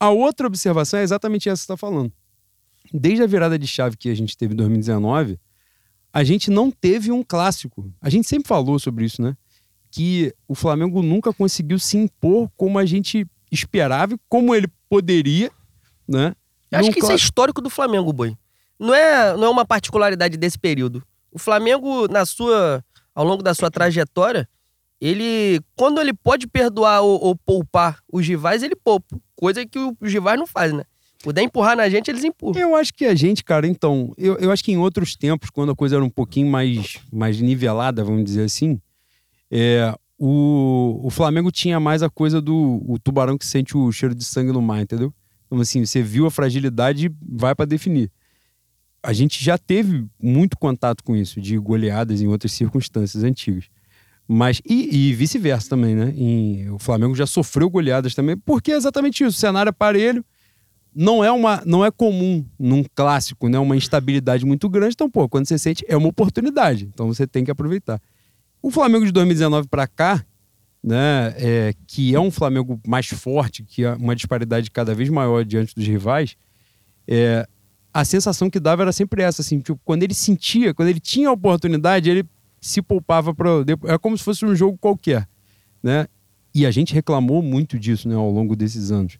a 0.00 0.08
outra 0.10 0.46
observação 0.46 0.98
é 0.98 1.02
exatamente 1.02 1.48
essa 1.48 1.62
que 1.62 1.66
você 1.66 1.72
está 1.72 1.76
falando. 1.76 2.10
Desde 2.96 3.22
a 3.22 3.26
virada 3.26 3.58
de 3.58 3.66
chave 3.66 3.96
que 3.96 4.08
a 4.08 4.14
gente 4.14 4.36
teve 4.36 4.54
em 4.54 4.56
2019, 4.56 5.38
a 6.12 6.22
gente 6.22 6.48
não 6.50 6.70
teve 6.70 7.10
um 7.10 7.24
clássico. 7.24 7.92
A 8.00 8.08
gente 8.08 8.28
sempre 8.28 8.46
falou 8.46 8.78
sobre 8.78 9.04
isso, 9.04 9.20
né? 9.20 9.36
Que 9.90 10.32
o 10.46 10.54
Flamengo 10.54 11.02
nunca 11.02 11.32
conseguiu 11.32 11.78
se 11.78 11.96
impor 11.96 12.48
como 12.56 12.78
a 12.78 12.86
gente 12.86 13.26
esperava, 13.50 14.14
e 14.14 14.18
como 14.28 14.54
ele 14.54 14.68
poderia, 14.88 15.50
né? 16.06 16.34
Eu 16.70 16.78
acho 16.78 16.88
que 16.92 16.98
isso 17.00 17.06
é 17.12 17.14
histórico 17.16 17.60
do 17.60 17.68
Flamengo, 17.70 18.12
Boi. 18.12 18.36
Não 18.78 18.94
é, 18.94 19.36
não 19.36 19.44
é 19.44 19.48
uma 19.50 19.64
particularidade 19.64 20.36
desse 20.36 20.58
período. 20.58 21.02
O 21.32 21.38
Flamengo, 21.38 22.06
na 22.08 22.24
sua, 22.24 22.84
ao 23.14 23.24
longo 23.24 23.42
da 23.42 23.54
sua 23.54 23.70
trajetória, 23.70 24.48
ele, 25.00 25.60
quando 25.76 26.00
ele 26.00 26.12
pode 26.14 26.46
perdoar 26.46 27.00
ou, 27.02 27.20
ou 27.20 27.36
poupar 27.36 27.98
os 28.12 28.26
rivais, 28.26 28.62
ele 28.62 28.74
poupa. 28.76 29.16
Coisa 29.36 29.66
que 29.66 29.78
o- 29.78 29.96
os 30.00 30.12
rivais 30.12 30.38
não 30.38 30.46
fazem, 30.46 30.76
né? 30.78 30.84
Puder 31.24 31.42
empurrar 31.42 31.74
na 31.76 31.88
gente, 31.88 32.10
eles 32.10 32.22
empurram. 32.22 32.60
Eu 32.60 32.76
acho 32.76 32.92
que 32.92 33.06
a 33.06 33.14
gente, 33.14 33.42
cara, 33.42 33.66
então, 33.66 34.12
eu, 34.18 34.36
eu 34.36 34.50
acho 34.52 34.62
que 34.62 34.70
em 34.70 34.76
outros 34.76 35.16
tempos, 35.16 35.48
quando 35.50 35.72
a 35.72 35.74
coisa 35.74 35.96
era 35.96 36.04
um 36.04 36.10
pouquinho 36.10 36.48
mais, 36.50 36.98
mais 37.10 37.40
nivelada, 37.40 38.04
vamos 38.04 38.24
dizer 38.24 38.44
assim, 38.44 38.78
é, 39.50 39.94
o, 40.18 41.00
o 41.02 41.08
Flamengo 41.10 41.50
tinha 41.50 41.80
mais 41.80 42.02
a 42.02 42.10
coisa 42.10 42.40
do 42.42 42.82
o 42.86 42.98
tubarão 42.98 43.38
que 43.38 43.46
sente 43.46 43.76
o 43.76 43.90
cheiro 43.90 44.14
de 44.14 44.22
sangue 44.24 44.52
no 44.52 44.60
mar, 44.60 44.82
entendeu? 44.82 45.12
Então, 45.46 45.58
assim, 45.60 45.84
você 45.84 46.02
viu 46.02 46.26
a 46.26 46.30
fragilidade, 46.30 47.10
vai 47.26 47.54
pra 47.54 47.64
definir. 47.64 48.10
A 49.02 49.12
gente 49.12 49.42
já 49.42 49.56
teve 49.58 50.06
muito 50.22 50.58
contato 50.58 51.02
com 51.02 51.16
isso, 51.16 51.40
de 51.40 51.56
goleadas 51.58 52.20
em 52.20 52.26
outras 52.26 52.52
circunstâncias 52.52 53.22
antigas. 53.24 53.64
Mas, 54.26 54.60
e, 54.64 55.08
e 55.10 55.12
vice-versa 55.14 55.68
também, 55.70 55.94
né? 55.94 56.12
Em- 56.16 56.70
o 56.70 56.78
Flamengo 56.78 57.14
já 57.14 57.26
sofreu 57.26 57.68
goleadas 57.68 58.14
também, 58.14 58.36
porque 58.36 58.72
é 58.72 58.76
exatamente 58.76 59.22
isso. 59.24 59.36
O 59.36 59.40
cenário 59.40 59.68
é 59.70 59.72
parelho, 59.72 60.24
não 60.94 61.24
é 61.24 61.30
uma 61.32 61.62
não 61.66 61.84
é 61.84 61.90
comum 61.90 62.44
num 62.58 62.84
clássico, 62.94 63.48
né? 63.48 63.58
Uma 63.58 63.76
instabilidade 63.76 64.46
muito 64.46 64.68
grande. 64.68 64.94
Então, 64.94 65.10
pô, 65.10 65.28
quando 65.28 65.46
você 65.46 65.58
sente, 65.58 65.84
é 65.88 65.96
uma 65.96 66.08
oportunidade. 66.08 66.88
Então 66.92 67.06
você 67.06 67.26
tem 67.26 67.44
que 67.44 67.50
aproveitar. 67.50 68.00
O 68.62 68.70
Flamengo 68.70 69.04
de 69.04 69.12
2019 69.12 69.68
para 69.68 69.86
cá, 69.86 70.24
né? 70.82 71.34
É, 71.36 71.74
que 71.86 72.14
é 72.14 72.20
um 72.20 72.30
Flamengo 72.30 72.80
mais 72.86 73.06
forte, 73.08 73.64
que 73.64 73.84
é 73.84 73.94
uma 73.94 74.14
disparidade 74.14 74.70
cada 74.70 74.94
vez 74.94 75.08
maior 75.08 75.44
diante 75.44 75.74
dos 75.74 75.86
rivais. 75.86 76.36
É, 77.08 77.46
a 77.92 78.04
sensação 78.04 78.48
que 78.48 78.60
dava 78.60 78.82
era 78.82 78.92
sempre 78.92 79.22
essa, 79.22 79.42
assim, 79.42 79.60
tipo, 79.60 79.80
quando 79.84 80.02
ele 80.02 80.14
sentia, 80.14 80.72
quando 80.72 80.88
ele 80.88 81.00
tinha 81.00 81.28
a 81.28 81.32
oportunidade, 81.32 82.08
ele 82.08 82.24
se 82.60 82.80
poupava 82.80 83.34
para 83.34 83.50
é 83.86 83.98
como 83.98 84.16
se 84.16 84.24
fosse 84.24 84.44
um 84.44 84.54
jogo 84.54 84.78
qualquer, 84.78 85.28
né? 85.82 86.06
E 86.54 86.64
a 86.64 86.70
gente 86.70 86.94
reclamou 86.94 87.42
muito 87.42 87.78
disso, 87.78 88.08
né, 88.08 88.14
ao 88.14 88.30
longo 88.30 88.56
desses 88.56 88.90
anos 88.90 89.18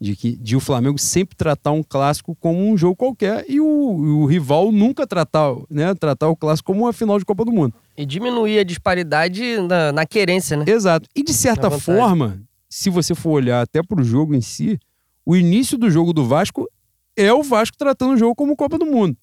de 0.00 0.14
que 0.14 0.36
de 0.36 0.54
o 0.56 0.60
Flamengo 0.60 0.98
sempre 0.98 1.34
tratar 1.36 1.72
um 1.72 1.82
clássico 1.82 2.36
como 2.36 2.58
um 2.70 2.76
jogo 2.76 2.96
qualquer 2.96 3.44
e 3.48 3.60
o, 3.60 3.66
o 3.66 4.26
rival 4.26 4.70
nunca 4.70 5.06
tratar, 5.06 5.54
né, 5.70 5.94
tratar 5.94 6.28
o 6.28 6.36
clássico 6.36 6.72
como 6.72 6.84
uma 6.84 6.92
final 6.92 7.18
de 7.18 7.24
Copa 7.24 7.44
do 7.44 7.52
Mundo. 7.52 7.74
E 7.96 8.04
diminuir 8.04 8.58
a 8.58 8.64
disparidade 8.64 9.58
na, 9.60 9.92
na 9.92 10.04
querência, 10.06 10.56
né? 10.56 10.64
Exato. 10.66 11.08
E 11.16 11.22
de 11.22 11.32
certa 11.32 11.70
forma, 11.70 12.42
se 12.68 12.90
você 12.90 13.14
for 13.14 13.30
olhar 13.30 13.62
até 13.62 13.82
pro 13.82 14.04
jogo 14.04 14.34
em 14.34 14.40
si, 14.42 14.78
o 15.24 15.34
início 15.34 15.78
do 15.78 15.90
jogo 15.90 16.12
do 16.12 16.24
Vasco 16.26 16.68
é 17.16 17.32
o 17.32 17.42
Vasco 17.42 17.76
tratando 17.78 18.12
o 18.12 18.16
jogo 18.18 18.34
como 18.34 18.54
Copa 18.56 18.76
do 18.78 18.84
Mundo. 18.86 19.16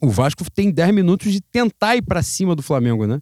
O 0.00 0.10
Vasco 0.10 0.44
tem 0.50 0.70
10 0.70 0.94
minutos 0.94 1.32
de 1.32 1.40
tentar 1.40 1.96
ir 1.96 2.02
para 2.02 2.22
cima 2.22 2.54
do 2.54 2.62
Flamengo, 2.62 3.06
né? 3.06 3.20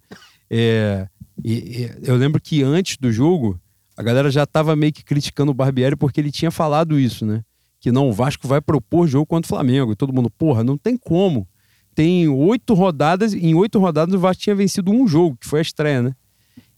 É, 0.51 1.07
e- 1.45 1.53
e 1.85 1.91
eu 2.03 2.17
lembro 2.17 2.41
que 2.41 2.63
antes 2.63 2.97
do 2.99 3.11
jogo, 3.13 3.59
a 3.97 4.03
galera 4.03 4.31
já 4.31 4.47
tava 4.47 4.77
meio 4.77 4.93
que 4.93 5.05
criticando 5.05 5.51
o 5.51 5.55
Barbieri 5.55 5.97
porque 5.97 6.21
ele 6.21 6.31
tinha 6.31 6.51
falado 6.51 6.99
isso, 6.99 7.25
né? 7.25 7.43
Que 7.81 7.91
não, 7.93 8.09
o 8.09 8.13
Vasco 8.13 8.47
vai 8.47 8.61
propor 8.61 9.07
jogo 9.07 9.27
contra 9.27 9.47
o 9.47 9.49
Flamengo. 9.49 9.93
E 9.93 9.97
todo 9.97 10.13
mundo, 10.13 10.31
porra, 10.31 10.63
não 10.65 10.77
tem 10.77 10.97
como. 10.97 11.47
Tem 11.95 12.29
oito 12.29 12.75
rodadas, 12.75 13.33
em 13.33 13.55
oito 13.55 13.79
rodadas 13.79 14.15
o 14.15 14.19
Vasco 14.19 14.43
tinha 14.43 14.55
vencido 14.55 14.91
um 14.91 15.07
jogo, 15.09 15.37
que 15.41 15.47
foi 15.47 15.61
a 15.61 15.63
estreia, 15.63 16.03
né? 16.03 16.13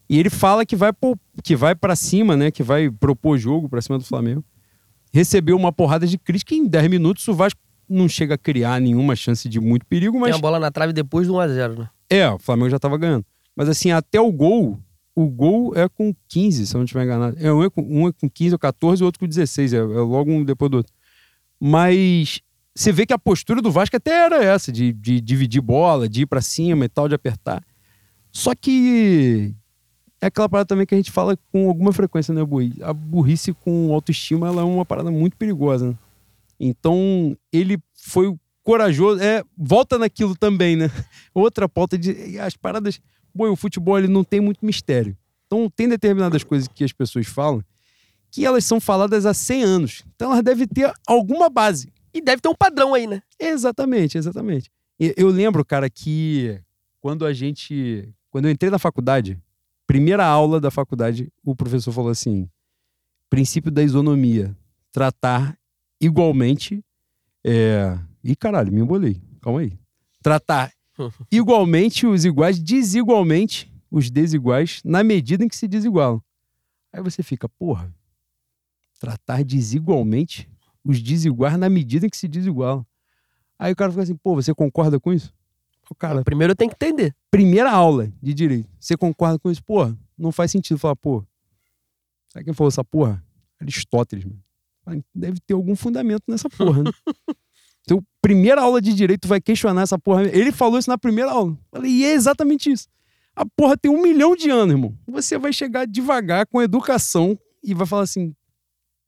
E 0.08 0.18
ele 0.18 0.30
fala 0.30 0.64
que 0.64 0.76
vai, 0.76 0.92
que 1.42 1.56
vai 1.56 1.74
para 1.74 1.94
cima, 1.96 2.36
né? 2.36 2.50
Que 2.50 2.62
vai 2.62 2.90
propor 2.90 3.36
jogo 3.36 3.68
para 3.68 3.80
cima 3.82 3.98
do 3.98 4.04
Flamengo. 4.04 4.44
Recebeu 5.12 5.56
uma 5.56 5.72
porrada 5.72 6.06
de 6.06 6.18
crítica 6.18 6.54
e 6.54 6.58
em 6.58 6.66
10 6.66 6.88
minutos 6.88 7.26
o 7.28 7.34
Vasco 7.34 7.60
não 7.88 8.08
chega 8.08 8.34
a 8.34 8.38
criar 8.38 8.80
nenhuma 8.80 9.16
chance 9.16 9.48
de 9.48 9.58
muito 9.58 9.86
perigo, 9.86 10.12
Tem 10.12 10.20
mas 10.20 10.36
a 10.36 10.38
bola 10.38 10.58
na 10.60 10.70
trave 10.70 10.92
depois 10.92 11.26
do 11.26 11.34
1x0, 11.34 11.78
né? 11.78 11.88
é, 12.10 12.28
o 12.30 12.38
Flamengo 12.38 12.68
já 12.70 12.78
tava 12.78 12.96
ganhando. 12.98 13.24
Mas 13.56 13.68
assim, 13.68 13.90
até 13.90 14.20
o 14.20 14.30
gol, 14.30 14.78
o 15.18 15.28
gol 15.28 15.72
é 15.74 15.88
com 15.88 16.14
15, 16.28 16.64
se 16.64 16.74
eu 16.74 16.78
não 16.78 16.84
estiver 16.84 17.02
enganado. 17.02 17.36
É, 17.40 17.52
um, 17.52 17.64
é 17.64 17.68
com, 17.68 17.82
um 17.82 18.08
é 18.08 18.12
com 18.12 18.30
15 18.30 18.54
ou 18.54 18.58
14 18.58 19.02
e 19.02 19.04
o 19.04 19.06
outro 19.06 19.18
com 19.18 19.26
16. 19.26 19.72
É, 19.72 19.78
é 19.78 19.80
logo 19.80 20.30
um 20.30 20.44
depois 20.44 20.70
do 20.70 20.76
outro. 20.76 20.92
Mas 21.58 22.40
você 22.72 22.92
vê 22.92 23.04
que 23.04 23.12
a 23.12 23.18
postura 23.18 23.60
do 23.60 23.72
Vasco 23.72 23.96
até 23.96 24.12
era 24.12 24.44
essa, 24.44 24.70
de, 24.70 24.92
de 24.92 25.20
dividir 25.20 25.60
bola, 25.60 26.08
de 26.08 26.22
ir 26.22 26.26
pra 26.26 26.40
cima 26.40 26.84
e 26.84 26.88
tal, 26.88 27.08
de 27.08 27.16
apertar. 27.16 27.64
Só 28.30 28.54
que 28.54 29.52
é 30.20 30.26
aquela 30.26 30.48
parada 30.48 30.68
também 30.68 30.86
que 30.86 30.94
a 30.94 30.98
gente 30.98 31.10
fala 31.10 31.36
com 31.50 31.68
alguma 31.68 31.92
frequência, 31.92 32.32
né, 32.32 32.44
Bui? 32.44 32.74
A 32.80 32.92
burrice 32.92 33.52
com 33.52 33.92
autoestima, 33.92 34.46
ela 34.46 34.62
é 34.62 34.64
uma 34.64 34.84
parada 34.84 35.10
muito 35.10 35.36
perigosa, 35.36 35.88
né? 35.88 35.98
Então, 36.60 37.36
ele 37.52 37.78
foi 37.94 38.32
corajoso. 38.62 39.20
É, 39.20 39.42
volta 39.56 39.98
naquilo 39.98 40.36
também, 40.36 40.76
né? 40.76 40.88
Outra 41.34 41.68
pauta 41.68 41.98
de. 41.98 42.38
As 42.38 42.56
paradas. 42.56 43.00
Bom, 43.38 43.52
o 43.52 43.56
futebol 43.56 43.96
ele 43.96 44.08
não 44.08 44.24
tem 44.24 44.40
muito 44.40 44.66
mistério. 44.66 45.16
Então, 45.46 45.70
tem 45.70 45.88
determinadas 45.88 46.42
coisas 46.42 46.66
que 46.66 46.82
as 46.82 46.92
pessoas 46.92 47.28
falam 47.28 47.64
que 48.32 48.44
elas 48.44 48.64
são 48.64 48.80
faladas 48.80 49.24
há 49.24 49.32
100 49.32 49.62
anos. 49.62 50.02
Então, 50.16 50.32
elas 50.32 50.42
devem 50.42 50.66
ter 50.66 50.92
alguma 51.06 51.48
base. 51.48 51.88
E 52.12 52.20
deve 52.20 52.42
ter 52.42 52.48
um 52.48 52.54
padrão 52.54 52.94
aí, 52.94 53.06
né? 53.06 53.22
Exatamente, 53.38 54.18
exatamente. 54.18 54.72
E 54.98 55.14
Eu 55.16 55.28
lembro, 55.28 55.64
cara, 55.64 55.88
que 55.88 56.60
quando 57.00 57.24
a 57.24 57.32
gente. 57.32 58.12
Quando 58.28 58.46
eu 58.46 58.50
entrei 58.50 58.72
na 58.72 58.78
faculdade, 58.78 59.40
primeira 59.86 60.26
aula 60.26 60.60
da 60.60 60.70
faculdade, 60.70 61.32
o 61.44 61.54
professor 61.54 61.92
falou 61.92 62.10
assim: 62.10 62.50
princípio 63.30 63.70
da 63.70 63.84
isonomia. 63.84 64.52
Tratar 64.90 65.56
igualmente. 66.00 66.84
É... 67.46 67.96
Ih, 68.24 68.34
caralho, 68.34 68.72
me 68.72 68.80
embolei. 68.80 69.22
Calma 69.40 69.60
aí. 69.60 69.78
Tratar 70.20 70.72
igualmente 71.30 72.06
os 72.06 72.24
iguais, 72.24 72.58
desigualmente 72.58 73.72
os 73.90 74.10
desiguais, 74.10 74.80
na 74.84 75.02
medida 75.02 75.44
em 75.44 75.48
que 75.48 75.56
se 75.56 75.66
desigualam. 75.66 76.22
Aí 76.92 77.02
você 77.02 77.22
fica, 77.22 77.48
porra, 77.48 77.92
tratar 78.98 79.42
desigualmente 79.44 80.48
os 80.84 81.00
desiguais 81.02 81.56
na 81.58 81.68
medida 81.68 82.06
em 82.06 82.10
que 82.10 82.16
se 82.16 82.28
desigualam. 82.28 82.84
Aí 83.58 83.72
o 83.72 83.76
cara 83.76 83.90
fica 83.90 84.02
assim, 84.02 84.16
pô, 84.16 84.34
você 84.34 84.54
concorda 84.54 85.00
com 85.00 85.12
isso? 85.12 85.32
O 85.90 85.94
cara, 85.94 86.22
Primeiro 86.22 86.52
eu 86.52 86.56
tenho 86.56 86.70
que 86.70 86.76
entender. 86.76 87.14
primeira 87.30 87.70
aula 87.72 88.12
de 88.22 88.34
direito, 88.34 88.68
você 88.78 88.96
concorda 88.96 89.38
com 89.38 89.50
isso? 89.50 89.62
Porra, 89.64 89.96
não 90.16 90.30
faz 90.30 90.50
sentido 90.50 90.78
falar, 90.78 90.96
pô, 90.96 91.24
sabe 92.28 92.44
quem 92.44 92.54
falou 92.54 92.68
essa 92.68 92.84
porra? 92.84 93.24
Aristóteles, 93.60 94.24
mano. 94.24 95.04
Deve 95.14 95.38
ter 95.40 95.54
algum 95.54 95.74
fundamento 95.76 96.22
nessa 96.28 96.48
porra, 96.48 96.82
né? 96.82 96.90
Então, 97.88 98.04
primeira 98.20 98.60
aula 98.60 98.82
de 98.82 98.92
direito 98.92 99.22
tu 99.22 99.28
vai 99.28 99.40
questionar 99.40 99.80
essa 99.80 99.98
porra. 99.98 100.24
Ele 100.24 100.52
falou 100.52 100.78
isso 100.78 100.90
na 100.90 100.98
primeira 100.98 101.30
aula. 101.30 101.56
Falei, 101.72 101.90
e 101.90 102.04
é 102.04 102.12
exatamente 102.12 102.70
isso. 102.70 102.86
A 103.34 103.46
porra 103.46 103.78
tem 103.78 103.90
um 103.90 104.02
milhão 104.02 104.36
de 104.36 104.50
anos, 104.50 104.74
irmão. 104.74 104.94
Você 105.06 105.38
vai 105.38 105.54
chegar 105.54 105.86
devagar 105.86 106.46
com 106.46 106.60
educação 106.60 107.38
e 107.64 107.72
vai 107.72 107.86
falar 107.86 108.02
assim, 108.02 108.34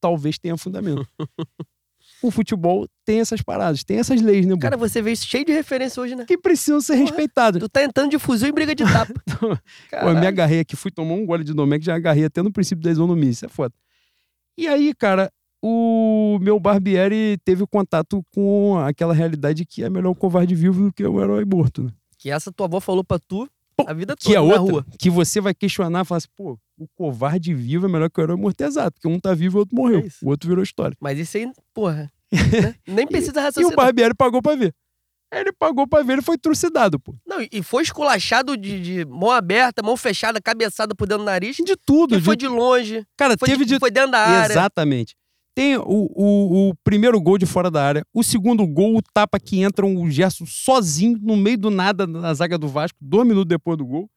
talvez 0.01 0.38
tenha 0.38 0.57
fundamento. 0.57 1.07
o 2.23 2.31
futebol 2.31 2.88
tem 3.05 3.21
essas 3.21 3.43
paradas, 3.43 3.85
tem 3.85 3.99
essas 3.99 4.23
leis, 4.23 4.47
né, 4.47 4.53
Cara, 4.53 4.61
Cara, 4.61 4.77
você 4.79 5.03
veio 5.03 5.14
cheio 5.14 5.45
de 5.45 5.53
referência 5.53 6.03
hoje, 6.03 6.16
né? 6.16 6.25
que 6.25 6.38
precisam 6.38 6.81
ser 6.81 6.95
Porra. 6.95 7.05
respeitadas. 7.05 7.61
Tu 7.61 7.69
tá 7.69 7.85
entrando 7.85 8.11
de 8.11 8.19
fuzil 8.19 8.49
em 8.49 8.53
briga 8.53 8.75
de 8.75 8.85
tapa. 8.85 9.12
Pô, 9.38 10.09
eu 10.09 10.19
me 10.19 10.27
agarrei 10.27 10.61
aqui, 10.61 10.75
fui 10.75 10.90
tomar 10.90 11.12
um 11.12 11.27
gole 11.27 11.45
de 11.45 11.53
Domecq, 11.53 11.85
já 11.85 11.97
agarrei 11.97 12.25
até 12.25 12.40
no 12.43 12.51
princípio 12.51 12.83
da 12.83 12.90
isonomia, 12.90 13.29
isso 13.29 13.45
é 13.45 13.49
foda. 13.49 13.75
E 14.57 14.66
aí, 14.66 14.95
cara, 14.95 15.31
o 15.62 16.38
meu 16.40 16.59
Barbieri 16.59 17.38
teve 17.44 17.66
contato 17.66 18.25
com 18.35 18.79
aquela 18.79 19.12
realidade 19.12 19.64
que 19.64 19.83
é 19.83 19.90
melhor 19.90 20.11
o 20.11 20.14
covarde 20.14 20.55
vivo 20.55 20.85
do 20.85 20.92
que 20.92 21.05
o 21.05 21.23
herói 21.23 21.44
morto, 21.44 21.83
né? 21.85 21.90
Que 22.18 22.31
essa 22.31 22.51
tua 22.53 22.66
avó 22.66 22.81
falou 22.81 23.05
pra 23.05 23.18
tu. 23.18 23.49
a 23.87 23.92
vida 23.92 24.14
que 24.16 24.25
toda 24.25 24.37
é 24.37 24.38
na 24.38 24.42
outra, 24.42 24.73
rua. 24.73 24.87
que 24.99 25.11
você 25.11 25.40
vai 25.40 25.55
questionar 25.55 26.03
e 26.03 26.05
falar 26.05 26.18
assim, 26.18 26.29
pô, 26.37 26.59
o 26.79 26.87
covarde 26.94 27.55
vivo 27.55 27.87
é 27.87 27.88
melhor 27.88 28.11
que 28.11 28.20
o 28.20 28.23
herói 28.23 28.37
mortezado, 28.37 28.92
porque 28.92 29.09
um 29.09 29.18
tá 29.18 29.35
vivo 29.35 29.57
e 29.57 29.59
o 29.59 29.61
outro 29.61 29.77
morreu. 29.77 30.01
É 30.01 30.25
o 30.25 30.29
outro 30.29 30.49
virou 30.49 30.62
história. 30.62 30.96
Mas 31.01 31.18
isso 31.18 31.37
aí, 31.37 31.51
porra. 31.75 32.11
né? 32.33 32.75
Nem 32.87 33.07
precisa 33.07 33.38
E 33.38 33.40
o 33.40 33.42
raciocinar. 33.42 33.77
Barbieri 33.77 34.14
pagou 34.14 34.42
pra 34.42 34.55
ver. 34.55 34.75
Ele 35.33 35.53
pagou 35.53 35.87
pra 35.87 36.03
ver, 36.03 36.14
ele 36.14 36.23
foi 36.23 36.37
trucidado, 36.37 36.99
pô. 36.99 37.14
Não, 37.25 37.38
e 37.53 37.62
foi 37.62 37.85
esculachado 37.85 38.57
de, 38.57 38.81
de 38.81 39.05
mão 39.05 39.31
aberta, 39.31 39.81
mão 39.81 39.96
fechada, 39.96 40.40
cabeçada 40.40 40.92
por 40.92 41.07
dentro 41.07 41.23
do 41.23 41.27
nariz. 41.27 41.57
De 41.57 41.77
tudo. 41.77 42.16
Que 42.16 42.23
foi 42.23 42.37
de... 42.37 42.46
de 42.46 42.53
longe, 42.53 43.07
Cara, 43.16 43.37
foi, 43.38 43.49
teve 43.49 43.64
de, 43.64 43.75
de 43.75 43.79
foi 43.79 43.92
dentro 43.92 44.11
da 44.11 44.18
área. 44.18 44.53
Exatamente. 44.53 45.14
Tem 45.61 45.77
o, 45.77 45.83
o, 45.85 46.70
o 46.70 46.75
primeiro 46.83 47.20
gol 47.20 47.37
de 47.37 47.44
fora 47.44 47.70
da 47.70 47.85
área, 47.85 48.03
o 48.14 48.23
segundo 48.23 48.66
gol, 48.66 48.96
o 48.96 49.03
tapa 49.03 49.38
que 49.38 49.61
entra 49.61 49.85
o 49.85 50.11
Gerson 50.11 50.46
sozinho, 50.46 51.18
no 51.20 51.37
meio 51.37 51.59
do 51.59 51.68
nada, 51.68 52.07
na 52.07 52.33
zaga 52.33 52.57
do 52.57 52.66
Vasco, 52.66 52.96
dois 52.99 53.29
minutos 53.29 53.46
depois 53.51 53.77
do 53.77 53.85
gol. 53.85 54.09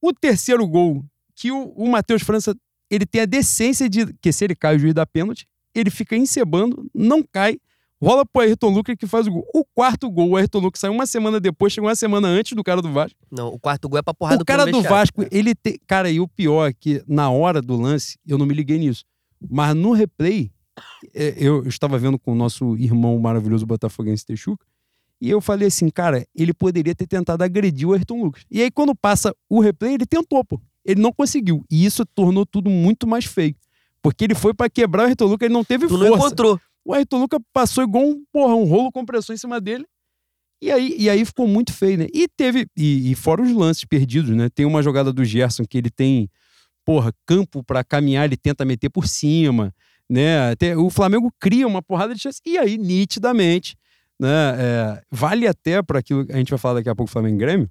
O 0.00 0.12
terceiro 0.12 0.64
gol, 0.68 1.04
que 1.34 1.50
o, 1.50 1.70
o 1.70 1.90
Matheus 1.90 2.22
França, 2.22 2.54
ele 2.88 3.04
tem 3.04 3.22
a 3.22 3.26
decência 3.26 3.88
de, 3.88 4.14
que 4.22 4.30
se 4.30 4.44
ele 4.44 4.54
cai 4.54 4.76
o 4.76 4.78
juiz 4.78 4.94
da 4.94 5.04
pênalti, 5.04 5.48
ele 5.74 5.90
fica 5.90 6.16
encebando, 6.16 6.88
não 6.94 7.24
cai, 7.24 7.58
rola 8.00 8.24
pro 8.24 8.42
Ayrton 8.42 8.68
Lucas 8.68 8.94
que 8.96 9.08
faz 9.08 9.26
o 9.26 9.32
gol. 9.32 9.48
O 9.52 9.64
quarto 9.74 10.08
gol, 10.08 10.28
o 10.28 10.36
Ayrton 10.36 10.60
Lucas 10.60 10.78
saiu 10.78 10.92
uma 10.92 11.06
semana 11.06 11.40
depois, 11.40 11.72
chegou 11.72 11.88
uma 11.88 11.96
semana 11.96 12.28
antes 12.28 12.52
do 12.52 12.62
cara 12.62 12.80
do 12.80 12.92
Vasco. 12.92 13.18
Não, 13.32 13.48
o 13.48 13.58
quarto 13.58 13.88
gol 13.88 13.98
é 13.98 14.02
pra 14.02 14.14
porrada 14.14 14.40
O 14.40 14.46
cara 14.46 14.64
do. 14.64 14.80
Vasco, 14.80 15.26
ele 15.32 15.56
tem. 15.56 15.76
Cara, 15.88 16.08
e 16.08 16.20
o 16.20 16.28
pior 16.28 16.68
é 16.68 16.72
que 16.72 17.02
na 17.04 17.32
hora 17.32 17.60
do 17.60 17.74
lance, 17.74 18.16
eu 18.24 18.38
não 18.38 18.46
me 18.46 18.54
liguei 18.54 18.78
nisso. 18.78 19.02
Mas 19.50 19.74
no 19.74 19.90
replay, 19.90 20.52
eu, 21.14 21.62
eu 21.62 21.68
estava 21.68 21.98
vendo 21.98 22.18
com 22.18 22.32
o 22.32 22.34
nosso 22.34 22.76
irmão 22.76 23.18
maravilhoso 23.18 23.66
botafoguense 23.66 24.24
Texuca, 24.24 24.64
e 25.20 25.28
eu 25.30 25.40
falei 25.40 25.68
assim, 25.68 25.88
cara, 25.90 26.24
ele 26.34 26.54
poderia 26.54 26.94
ter 26.94 27.06
tentado 27.06 27.42
agredir 27.42 27.88
o 27.88 27.92
Ayrton 27.92 28.22
Lucas. 28.22 28.44
E 28.50 28.62
aí, 28.62 28.70
quando 28.70 28.94
passa 28.94 29.34
o 29.48 29.60
replay, 29.60 29.94
ele 29.94 30.06
tentou, 30.06 30.44
pô. 30.44 30.60
Ele 30.84 31.00
não 31.00 31.12
conseguiu. 31.12 31.64
E 31.70 31.84
isso 31.84 32.06
tornou 32.06 32.46
tudo 32.46 32.70
muito 32.70 33.06
mais 33.06 33.24
feio. 33.24 33.54
Porque 34.00 34.24
ele 34.24 34.34
foi 34.34 34.54
pra 34.54 34.70
quebrar 34.70 35.02
o 35.02 35.06
Ayrton 35.06 35.26
Lucas, 35.26 35.46
ele 35.46 35.54
não 35.54 35.64
teve 35.64 35.88
Tu 35.88 35.98
não 35.98 36.06
força. 36.06 36.26
encontrou. 36.26 36.60
O 36.84 36.94
Ayrton 36.94 37.18
Lucas 37.20 37.40
passou 37.52 37.82
igual 37.82 38.04
um, 38.04 38.24
porra, 38.32 38.54
um 38.54 38.64
rolo 38.64 38.92
compressor 38.92 39.34
em 39.34 39.38
cima 39.38 39.60
dele. 39.60 39.84
E 40.62 40.70
aí, 40.70 40.94
e 40.98 41.10
aí 41.10 41.24
ficou 41.24 41.46
muito 41.46 41.72
feio, 41.72 41.98
né? 41.98 42.06
E 42.12 42.26
teve. 42.28 42.66
E, 42.76 43.10
e 43.10 43.14
fora 43.14 43.42
os 43.42 43.52
lances 43.52 43.84
perdidos, 43.84 44.30
né? 44.34 44.48
Tem 44.48 44.64
uma 44.66 44.82
jogada 44.82 45.12
do 45.12 45.24
Gerson 45.24 45.64
que 45.64 45.78
ele 45.78 45.90
tem, 45.90 46.30
porra, 46.84 47.12
campo 47.26 47.62
pra 47.62 47.84
caminhar, 47.84 48.24
ele 48.24 48.36
tenta 48.36 48.64
meter 48.64 48.88
por 48.88 49.06
cima, 49.06 49.74
né? 50.08 50.50
Até, 50.50 50.76
o 50.76 50.88
Flamengo 50.88 51.32
cria 51.38 51.66
uma 51.66 51.82
porrada 51.82 52.14
de 52.14 52.20
chance. 52.20 52.40
E 52.44 52.56
aí, 52.56 52.78
nitidamente, 52.78 53.76
né? 54.18 54.56
é, 54.58 55.02
vale 55.10 55.46
até 55.46 55.82
para 55.82 55.98
aquilo 55.98 56.24
que 56.24 56.32
a 56.32 56.36
gente 56.36 56.50
vai 56.50 56.58
falar 56.58 56.74
daqui 56.74 56.88
a 56.88 56.94
pouco, 56.94 57.12
Flamengo 57.12 57.36
e 57.36 57.38
Grêmio. 57.38 57.70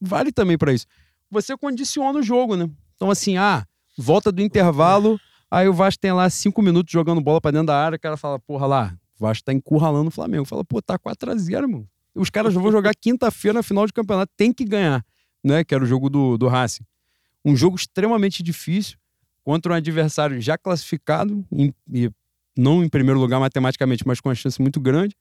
Vale 0.00 0.32
também 0.32 0.56
pra 0.56 0.72
isso. 0.72 0.86
Você 1.30 1.56
condiciona 1.56 2.18
o 2.18 2.22
jogo, 2.22 2.56
né? 2.56 2.68
Então, 2.96 3.10
assim, 3.10 3.36
ah, 3.36 3.64
volta 3.96 4.32
do 4.32 4.40
intervalo. 4.40 5.20
Aí 5.50 5.68
o 5.68 5.72
Vasco 5.72 6.00
tem 6.00 6.12
lá 6.12 6.28
cinco 6.30 6.62
minutos 6.62 6.90
jogando 6.92 7.20
bola 7.20 7.40
pra 7.40 7.50
dentro 7.50 7.68
da 7.68 7.76
área, 7.76 7.96
o 7.96 8.00
cara 8.00 8.16
fala, 8.16 8.38
porra 8.40 8.66
lá, 8.66 8.98
o 9.18 9.24
Vasco 9.24 9.44
tá 9.44 9.52
encurralando 9.52 10.08
o 10.08 10.10
Flamengo. 10.10 10.44
Fala, 10.44 10.64
pô, 10.64 10.82
tá 10.82 10.98
4x0, 10.98 11.62
irmão. 11.62 11.86
Os 12.14 12.30
caras 12.30 12.54
vão 12.54 12.70
jogar 12.72 12.94
quinta-feira 13.00 13.58
na 13.58 13.62
final 13.62 13.86
de 13.86 13.92
campeonato, 13.92 14.32
tem 14.36 14.52
que 14.52 14.64
ganhar, 14.64 15.04
né? 15.44 15.62
Que 15.62 15.74
era 15.74 15.84
o 15.84 15.86
jogo 15.86 16.08
do, 16.08 16.36
do 16.36 16.48
Racing. 16.48 16.84
Um 17.44 17.54
jogo 17.54 17.76
extremamente 17.76 18.42
difícil 18.42 18.96
contra 19.44 19.72
um 19.72 19.76
adversário 19.76 20.40
já 20.40 20.56
classificado, 20.58 21.44
em- 21.52 21.72
e 21.92 22.10
não 22.56 22.82
em 22.82 22.88
primeiro 22.88 23.20
lugar 23.20 23.38
matematicamente, 23.38 24.06
mas 24.06 24.20
com 24.20 24.28
uma 24.28 24.34
chance 24.34 24.60
muito 24.60 24.80
grande, 24.80 25.14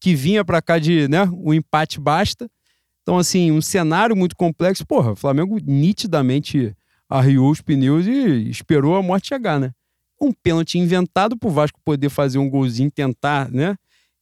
que 0.00 0.14
vinha 0.14 0.44
pra 0.44 0.60
cá 0.62 0.78
de, 0.78 1.08
né, 1.08 1.28
o 1.32 1.52
empate 1.54 1.98
basta. 2.00 2.48
Então, 3.02 3.18
assim, 3.18 3.50
um 3.50 3.60
cenário 3.62 4.14
muito 4.14 4.36
complexo. 4.36 4.86
Porra, 4.86 5.12
o 5.12 5.16
Flamengo 5.16 5.58
nitidamente 5.64 6.74
arriou 7.08 7.50
os 7.50 7.60
pneus 7.60 8.06
e 8.06 8.48
esperou 8.48 8.94
a 8.96 9.02
morte 9.02 9.28
chegar, 9.28 9.58
né? 9.58 9.72
Um 10.20 10.32
pênalti 10.32 10.78
inventado 10.78 11.36
pro 11.36 11.50
Vasco 11.50 11.80
poder 11.84 12.08
fazer 12.10 12.38
um 12.38 12.48
golzinho, 12.48 12.90
tentar, 12.90 13.50
né? 13.50 13.74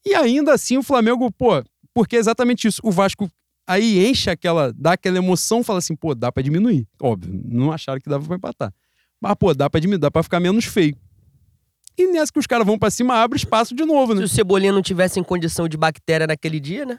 E 0.06 0.14
ainda 0.14 0.54
assim 0.54 0.78
o 0.78 0.82
Flamengo, 0.82 1.30
pô, 1.32 1.62
porque 1.92 2.16
é 2.16 2.18
exatamente 2.18 2.66
isso. 2.68 2.80
O 2.84 2.90
Vasco 2.90 3.28
aí 3.66 4.06
enche 4.08 4.30
aquela, 4.30 4.72
dá 4.72 4.92
aquela 4.92 5.18
emoção, 5.18 5.62
fala 5.62 5.80
assim, 5.80 5.94
pô, 5.96 6.14
dá 6.14 6.30
pra 6.32 6.42
diminuir. 6.42 6.86
Óbvio, 7.02 7.38
não 7.44 7.72
acharam 7.72 8.00
que 8.00 8.08
dava 8.08 8.24
pra 8.26 8.36
empatar. 8.36 8.72
Mas, 9.20 9.34
pô, 9.34 9.52
dá 9.54 9.68
pra 9.68 9.80
diminuir, 9.80 10.00
dá 10.00 10.10
pra 10.10 10.22
ficar 10.22 10.40
menos 10.40 10.64
feio. 10.64 10.96
E 11.96 12.06
nessa 12.12 12.32
que 12.32 12.38
os 12.38 12.46
caras 12.46 12.64
vão 12.66 12.78
pra 12.78 12.90
cima, 12.90 13.14
abre 13.14 13.36
espaço 13.36 13.74
de 13.74 13.84
novo, 13.84 14.12
Se 14.12 14.18
né? 14.18 14.24
o 14.24 14.28
Cebolinha 14.28 14.72
não 14.72 14.82
tivesse 14.82 15.18
em 15.18 15.24
condição 15.24 15.68
de 15.68 15.76
bactéria 15.76 16.26
naquele 16.26 16.60
dia, 16.60 16.84
né? 16.86 16.98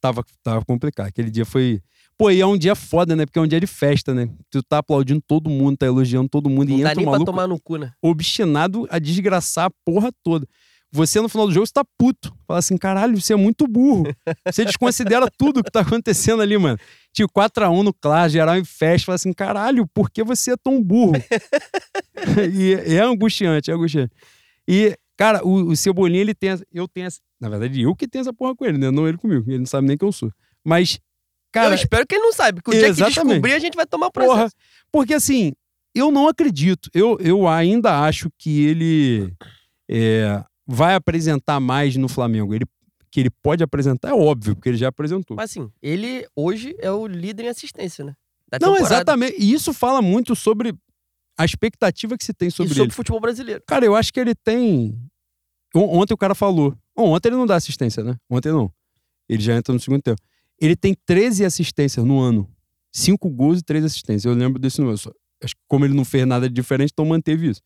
Tava, 0.00 0.22
tava 0.42 0.62
complicado. 0.64 1.06
Aquele 1.08 1.30
dia 1.30 1.46
foi. 1.46 1.80
Pô, 2.18 2.30
e 2.30 2.38
é 2.40 2.46
um 2.46 2.58
dia 2.58 2.74
foda, 2.74 3.16
né? 3.16 3.24
Porque 3.24 3.38
é 3.38 3.42
um 3.42 3.46
dia 3.46 3.58
de 3.58 3.66
festa, 3.66 4.12
né? 4.12 4.28
Tu 4.50 4.62
tá 4.62 4.78
aplaudindo 4.78 5.22
todo 5.26 5.48
mundo, 5.48 5.78
tá 5.78 5.86
elogiando 5.86 6.28
todo 6.28 6.50
mundo 6.50 6.68
Não 6.68 6.78
e 6.78 6.82
dá 6.82 6.90
entra 6.90 6.94
nem 6.96 7.04
pra 7.06 7.12
maluco 7.12 7.30
tomar 7.32 7.46
no 7.48 7.58
cu, 7.58 7.76
né? 7.78 7.92
obstinado 8.02 8.86
a 8.90 8.98
desgraçar 8.98 9.66
a 9.66 9.70
porra 9.84 10.10
toda. 10.22 10.46
Você, 10.94 11.20
no 11.20 11.28
final 11.28 11.48
do 11.48 11.52
jogo, 11.52 11.66
você 11.66 11.72
tá 11.72 11.84
puto. 11.98 12.32
Fala 12.46 12.60
assim, 12.60 12.76
caralho, 12.76 13.20
você 13.20 13.32
é 13.32 13.36
muito 13.36 13.66
burro. 13.66 14.04
Você 14.46 14.64
desconsidera 14.64 15.26
tudo 15.36 15.62
que 15.64 15.70
tá 15.70 15.80
acontecendo 15.80 16.40
ali, 16.40 16.56
mano. 16.56 16.78
Tipo, 17.12 17.32
4x1 17.32 17.82
no 17.82 17.92
Clash, 17.92 18.30
geral 18.30 18.56
em 18.56 18.64
festa. 18.64 19.06
Fala 19.06 19.16
assim, 19.16 19.32
caralho, 19.32 19.88
por 19.92 20.08
que 20.08 20.22
você 20.22 20.52
é 20.52 20.56
tão 20.56 20.80
burro? 20.80 21.14
e 22.54 22.94
é 22.94 23.00
angustiante, 23.00 23.72
é 23.72 23.74
angustiante. 23.74 24.12
E, 24.68 24.96
cara, 25.16 25.44
o, 25.44 25.70
o 25.70 25.76
Cebolinha, 25.76 26.20
ele 26.20 26.32
tem... 26.32 26.50
essa- 26.50 26.64
Eu 26.72 26.86
tenho 26.86 27.08
essa... 27.08 27.18
Na 27.40 27.48
verdade, 27.48 27.82
eu 27.82 27.94
que 27.96 28.06
tenho 28.06 28.22
essa 28.22 28.32
porra 28.32 28.54
com 28.54 28.64
ele, 28.64 28.78
né? 28.78 28.92
Não 28.92 29.08
ele 29.08 29.18
comigo. 29.18 29.50
Ele 29.50 29.58
não 29.58 29.66
sabe 29.66 29.88
nem 29.88 29.98
quem 29.98 30.06
eu 30.06 30.12
sou. 30.12 30.30
Mas, 30.64 30.94
eu 30.94 31.00
cara... 31.50 31.74
espero 31.74 32.06
que 32.06 32.14
ele 32.14 32.22
não 32.22 32.32
saiba, 32.32 32.60
porque 32.62 32.70
o 32.78 32.80
dia 32.80 32.94
que 32.94 33.12
descobrir 33.14 33.52
a 33.52 33.58
gente 33.58 33.74
vai 33.74 33.84
tomar 33.84 34.12
processo. 34.12 34.36
Porra, 34.36 34.50
porque 34.92 35.12
assim, 35.12 35.52
eu 35.92 36.12
não 36.12 36.28
acredito. 36.28 36.88
Eu, 36.94 37.18
eu 37.20 37.48
ainda 37.48 38.00
acho 38.00 38.30
que 38.38 38.64
ele 38.64 39.34
é, 39.90 40.42
vai 40.66 40.94
apresentar 40.94 41.60
mais 41.60 41.96
no 41.96 42.08
Flamengo. 42.08 42.54
Ele, 42.54 42.64
que 43.10 43.20
ele 43.20 43.30
pode 43.30 43.62
apresentar, 43.62 44.10
é 44.10 44.14
óbvio, 44.14 44.54
porque 44.56 44.68
ele 44.70 44.78
já 44.78 44.88
apresentou. 44.88 45.36
Mas 45.36 45.50
assim, 45.50 45.70
ele 45.82 46.26
hoje 46.34 46.74
é 46.78 46.90
o 46.90 47.06
líder 47.06 47.44
em 47.44 47.48
assistência, 47.48 48.04
né? 48.04 48.14
Da 48.50 48.58
não, 48.60 48.74
temporada. 48.74 48.94
exatamente. 48.96 49.36
E 49.38 49.52
isso 49.52 49.72
fala 49.72 50.00
muito 50.02 50.34
sobre 50.36 50.74
a 51.36 51.44
expectativa 51.44 52.16
que 52.16 52.24
se 52.24 52.32
tem 52.32 52.48
E 52.48 52.50
sobre 52.50 52.68
sobre 52.70 52.84
ele. 52.84 52.90
o 52.90 52.94
futebol 52.94 53.20
brasileiro. 53.20 53.62
Cara, 53.66 53.84
eu 53.84 53.94
acho 53.96 54.12
que 54.12 54.20
ele 54.20 54.34
tem. 54.34 54.96
On- 55.74 55.98
Ontem 56.00 56.14
o 56.14 56.16
cara 56.18 56.34
falou. 56.34 56.76
Ontem 56.96 57.28
ele 57.28 57.36
não 57.36 57.46
dá 57.46 57.56
assistência, 57.56 58.04
né? 58.04 58.16
Ontem 58.30 58.52
não. 58.52 58.72
Ele 59.28 59.42
já 59.42 59.56
entra 59.56 59.72
no 59.74 59.80
segundo 59.80 60.00
tempo. 60.02 60.20
Ele 60.60 60.76
tem 60.76 60.94
13 61.06 61.44
assistências 61.44 62.04
no 62.06 62.20
ano. 62.20 62.48
5 62.92 63.28
gols 63.28 63.58
e 63.58 63.62
3 63.62 63.84
assistências. 63.84 64.24
Eu 64.24 64.34
lembro 64.38 64.60
desse 64.60 64.80
número. 64.80 64.96
Acho 65.42 65.54
que 65.56 65.60
como 65.66 65.84
ele 65.84 65.94
não 65.94 66.04
fez 66.04 66.24
nada 66.26 66.48
de 66.48 66.54
diferente, 66.54 66.90
então 66.92 67.04
manteve 67.04 67.48
isso. 67.50 67.60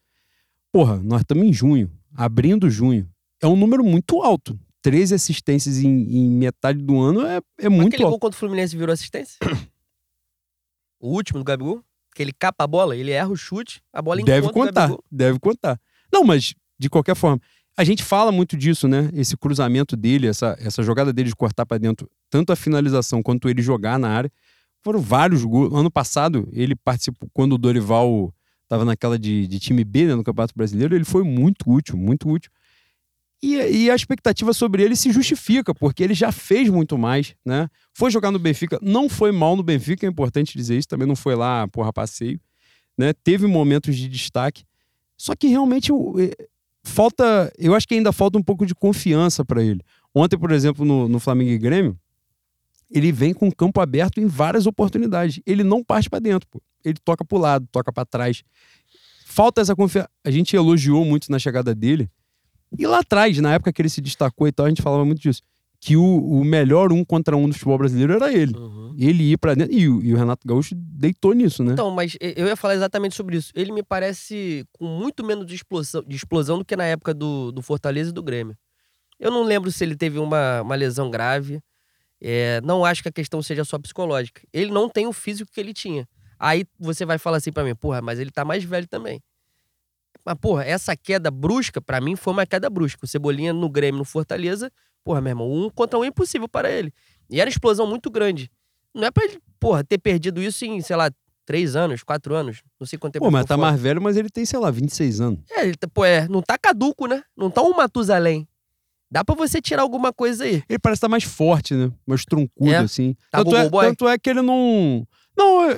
Porra, 0.72 0.96
nós 1.02 1.20
estamos 1.20 1.44
em 1.44 1.52
junho. 1.52 1.90
Abrindo 2.14 2.68
junho. 2.71 3.09
É 3.40 3.47
um 3.47 3.57
número 3.57 3.85
muito 3.85 4.23
alto. 4.23 4.59
13 4.83 5.14
assistências 5.14 5.79
em, 5.79 5.88
em 5.88 6.31
metade 6.31 6.81
do 6.81 6.99
ano 7.01 7.27
é, 7.27 7.40
é 7.59 7.68
muito 7.68 7.88
Aquele 7.88 8.05
alto. 8.05 8.12
gol 8.12 8.21
contra 8.21 8.37
o 8.37 8.38
Fluminense 8.38 8.77
virou 8.77 8.92
assistência? 8.92 9.38
o 11.01 11.11
último 11.11 11.40
do 11.40 11.44
Gabigol? 11.44 11.83
Que 12.14 12.23
ele 12.23 12.33
capa 12.33 12.64
a 12.64 12.66
bola, 12.66 12.97
ele 12.97 13.11
erra 13.11 13.29
o 13.29 13.37
chute, 13.37 13.83
a 13.92 14.01
bola 14.01 14.23
Deve 14.23 14.51
contar, 14.51 14.90
deve 15.11 15.38
contar. 15.38 15.81
Não, 16.12 16.25
mas 16.25 16.55
de 16.79 16.88
qualquer 16.88 17.14
forma, 17.14 17.40
a 17.77 17.85
gente 17.85 18.03
fala 18.03 18.33
muito 18.33 18.57
disso, 18.57 18.88
né? 18.88 19.09
Esse 19.12 19.37
cruzamento 19.37 19.97
dele, 19.97 20.27
essa, 20.27 20.57
essa 20.59 20.83
jogada 20.83 21.12
dele 21.12 21.29
de 21.29 21.37
cortar 21.37 21.64
pra 21.64 21.79
dentro, 21.79 22.11
tanto 22.29 22.53
a 22.53 22.57
finalização 22.57 23.23
quanto 23.23 23.49
ele 23.49 23.62
jogar 23.62 23.99
na 23.99 24.09
área. 24.09 24.33
Foram 24.83 25.01
vários 25.01 25.44
gols. 25.44 25.73
Ano 25.73 25.90
passado, 25.90 26.49
ele 26.53 26.75
participou, 26.75 27.29
quando 27.33 27.53
o 27.53 27.59
Dorival 27.59 28.35
tava 28.68 28.85
naquela 28.85 29.18
de, 29.18 29.46
de 29.46 29.59
time 29.59 29.83
B, 29.83 30.07
né, 30.07 30.14
no 30.14 30.22
Campeonato 30.22 30.54
Brasileiro, 30.54 30.94
ele 30.94 31.04
foi 31.04 31.24
muito 31.24 31.70
útil, 31.70 31.96
muito 31.96 32.28
útil. 32.28 32.50
E, 33.42 33.54
e 33.54 33.90
a 33.90 33.94
expectativa 33.94 34.52
sobre 34.52 34.83
ele 34.83 34.96
se 34.96 35.12
justifica, 35.12 35.74
porque 35.74 36.02
ele 36.02 36.14
já 36.14 36.33
fez 36.33 36.68
muito 36.68 36.98
mais, 36.98 37.37
né? 37.44 37.68
Foi 37.94 38.11
jogar 38.11 38.33
no 38.33 38.38
Benfica, 38.38 38.78
não 38.83 39.09
foi 39.09 39.31
mal 39.31 39.54
no 39.54 39.62
Benfica, 39.62 40.04
é 40.04 40.09
importante 40.09 40.57
dizer 40.57 40.76
isso, 40.76 40.88
também 40.88 41.07
não 41.07 41.14
foi 41.14 41.37
lá, 41.37 41.66
porra, 41.68 41.92
passeio, 41.92 42.40
né? 42.96 43.12
Teve 43.12 43.46
momentos 43.46 43.96
de 43.96 44.09
destaque. 44.09 44.64
Só 45.16 45.37
que 45.37 45.46
realmente 45.46 45.92
eh, 45.92 46.48
falta, 46.83 47.52
eu 47.57 47.74
acho 47.74 47.87
que 47.87 47.94
ainda 47.94 48.12
falta 48.12 48.38
um 48.38 48.42
pouco 48.42 48.66
de 48.66 48.74
confiança 48.74 49.44
para 49.44 49.62
ele. 49.62 49.81
Ontem, 50.12 50.37
por 50.37 50.50
exemplo, 50.50 50.85
no, 50.85 51.09
no 51.09 51.20
Flamengo 51.20 51.50
e 51.50 51.59
Grêmio, 51.59 51.96
ele 52.90 53.12
vem 53.12 53.33
com 53.33 53.46
o 53.46 53.54
campo 53.54 53.81
aberto 53.81 54.18
em 54.18 54.26
várias 54.26 54.66
oportunidades. 54.66 55.40
Ele 55.46 55.62
não 55.62 55.85
parte 55.85 56.11
para 56.11 56.18
dentro, 56.18 56.48
pô. 56.48 56.61
Ele 56.84 56.98
toca 57.04 57.24
pro 57.24 57.38
lado, 57.38 57.66
toca 57.70 57.92
para 57.92 58.04
trás. 58.06 58.42
Falta 59.26 59.60
essa 59.60 59.74
confiança. 59.76 60.08
A 60.24 60.30
gente 60.30 60.54
elogiou 60.56 61.04
muito 61.04 61.30
na 61.30 61.38
chegada 61.38 61.74
dele. 61.74 62.10
E 62.78 62.86
lá 62.86 63.00
atrás, 63.00 63.38
na 63.38 63.54
época 63.54 63.72
que 63.72 63.80
ele 63.82 63.88
se 63.88 64.00
destacou 64.00 64.46
e 64.48 64.52
tal, 64.52 64.66
a 64.66 64.68
gente 64.68 64.82
falava 64.82 65.04
muito 65.04 65.20
disso. 65.20 65.42
Que 65.80 65.96
o, 65.96 66.02
o 66.02 66.44
melhor 66.44 66.92
um 66.92 67.04
contra 67.04 67.36
um 67.36 67.46
do 67.48 67.52
futebol 67.52 67.78
brasileiro 67.78 68.12
era 68.14 68.32
ele. 68.32 68.52
Uhum. 68.56 68.94
Ele 68.98 69.30
ia 69.30 69.38
pra 69.38 69.54
dentro. 69.54 69.72
E, 69.72 69.88
o- 69.88 70.02
e 70.02 70.12
o 70.12 70.16
Renato 70.16 70.46
Gaúcho 70.46 70.74
deitou 70.74 71.32
nisso, 71.34 71.62
né? 71.62 71.72
Então, 71.74 71.90
mas 71.90 72.16
eu 72.20 72.46
ia 72.46 72.56
falar 72.56 72.74
exatamente 72.74 73.14
sobre 73.14 73.36
isso. 73.36 73.52
Ele 73.54 73.70
me 73.70 73.82
parece 73.82 74.66
com 74.72 74.84
muito 74.86 75.24
menos 75.24 75.46
de 75.46 75.54
explosão, 75.54 76.02
de 76.06 76.16
explosão 76.16 76.58
do 76.58 76.64
que 76.64 76.74
na 76.74 76.84
época 76.84 77.14
do, 77.14 77.52
do 77.52 77.62
Fortaleza 77.62 78.10
e 78.10 78.12
do 78.12 78.22
Grêmio. 78.22 78.56
Eu 79.20 79.30
não 79.30 79.42
lembro 79.44 79.70
se 79.70 79.84
ele 79.84 79.94
teve 79.96 80.18
uma, 80.18 80.62
uma 80.62 80.74
lesão 80.74 81.10
grave. 81.10 81.60
É, 82.20 82.60
não 82.62 82.84
acho 82.84 83.00
que 83.02 83.08
a 83.08 83.12
questão 83.12 83.40
seja 83.40 83.64
só 83.64 83.78
psicológica. 83.78 84.42
Ele 84.52 84.72
não 84.72 84.88
tem 84.88 85.06
o 85.06 85.12
físico 85.12 85.50
que 85.52 85.60
ele 85.60 85.72
tinha. 85.72 86.08
Aí 86.38 86.64
você 86.79 87.05
vai 87.05 87.18
falar 87.18 87.38
assim 87.38 87.53
pra 87.53 87.64
mim, 87.64 87.74
porra, 87.74 88.01
mas 88.01 88.18
ele 88.18 88.31
tá 88.31 88.44
mais 88.44 88.62
velho 88.64 88.87
também. 88.87 89.22
Mas, 90.24 90.37
porra, 90.40 90.64
essa 90.64 90.96
queda 90.96 91.31
brusca, 91.31 91.81
para 91.81 92.01
mim, 92.01 92.14
foi 92.14 92.33
uma 92.33 92.46
queda 92.46 92.68
brusca. 92.68 93.05
O 93.05 93.09
Cebolinha 93.09 93.53
no 93.53 93.68
Grêmio, 93.68 93.98
no 93.98 94.05
Fortaleza, 94.05 94.70
porra, 95.03 95.20
meu 95.20 95.31
irmão, 95.31 95.51
um 95.51 95.70
contra 95.70 95.98
um 95.98 96.05
é 96.05 96.09
impossível 96.09 96.48
para 96.48 96.70
ele. 96.70 96.92
E 97.31 97.40
era 97.40 97.48
explosão 97.48 97.87
muito 97.87 98.11
grande. 98.11 98.51
Não 98.94 99.05
é 99.05 99.11
pra 99.11 99.24
ele, 99.24 99.38
porra, 99.59 99.83
ter 99.85 99.98
perdido 99.98 100.42
isso 100.42 100.64
em, 100.64 100.81
sei 100.81 100.96
lá, 100.96 101.11
três 101.46 101.74
anos, 101.77 102.03
quatro 102.03 102.35
anos. 102.35 102.62
Não 102.79 102.87
sei 102.87 102.98
quanto 102.98 103.14
tempo. 103.14 103.24
Pô, 103.24 103.31
mas 103.31 103.46
tá 103.46 103.57
fora. 103.57 103.70
mais 103.70 103.81
velho, 103.81 104.03
mas 104.03 104.16
ele 104.16 104.29
tem, 104.29 104.44
sei 104.44 104.59
lá, 104.59 104.70
26 104.70 105.20
anos. 105.20 105.40
É, 105.51 105.64
ele, 105.64 105.77
tá, 105.77 105.88
pô, 105.88 106.05
é, 106.05 106.29
não 106.29 106.42
tá 106.42 106.59
caduco, 106.59 107.07
né? 107.07 107.22
Não 107.37 107.51
tá 107.51 107.62
um 107.62 107.74
Matusalém. 107.74 108.46
Dá 109.11 109.24
pra 109.24 109.35
você 109.35 109.61
tirar 109.61 109.81
alguma 109.81 110.12
coisa 110.12 110.44
aí. 110.44 110.62
Ele 110.68 110.79
parece 110.79 110.98
estar 110.98 111.07
tá 111.07 111.11
mais 111.11 111.24
forte, 111.24 111.72
né? 111.72 111.90
Mais 112.07 112.27
troncudo, 112.27 112.70
é. 112.70 112.77
assim. 112.77 113.16
Tá 113.31 113.42
tanto, 113.42 113.57
é, 113.57 113.70
tanto 113.70 114.09
é 114.09 114.18
que 114.18 114.29
ele 114.29 114.42
não. 114.42 115.07
Não, 115.35 115.70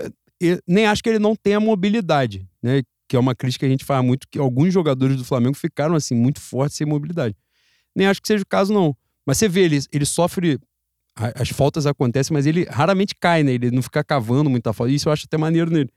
nem 0.66 0.86
acho 0.86 1.02
que 1.02 1.08
ele 1.08 1.18
não 1.18 1.36
tenha 1.36 1.60
mobilidade, 1.60 2.48
né? 2.62 2.82
Que 3.08 3.16
é 3.16 3.18
uma 3.18 3.34
crítica 3.34 3.66
que 3.66 3.66
a 3.66 3.70
gente 3.70 3.84
faz 3.84 4.04
muito, 4.04 4.26
que 4.28 4.38
alguns 4.38 4.72
jogadores 4.72 5.16
do 5.16 5.24
Flamengo 5.24 5.56
ficaram, 5.56 5.94
assim, 5.94 6.14
muito 6.14 6.40
fortes 6.40 6.76
sem 6.76 6.86
mobilidade. 6.86 7.36
Nem 7.94 8.06
acho 8.06 8.22
que 8.22 8.28
seja 8.28 8.42
o 8.42 8.46
caso, 8.46 8.72
não. 8.72 8.96
Mas 9.26 9.38
você 9.38 9.48
vê, 9.48 9.62
ele, 9.62 9.78
ele 9.92 10.06
sofre. 10.06 10.58
As 11.16 11.50
faltas 11.50 11.86
acontecem, 11.86 12.32
mas 12.32 12.46
ele 12.46 12.64
raramente 12.70 13.14
cai, 13.14 13.42
né? 13.42 13.52
Ele 13.52 13.70
não 13.70 13.82
fica 13.82 14.02
cavando 14.02 14.48
muita 14.48 14.72
falta. 14.72 14.92
Isso 14.92 15.08
eu 15.08 15.12
acho 15.12 15.24
até 15.26 15.36
maneiro 15.36 15.70
nele. 15.70 15.90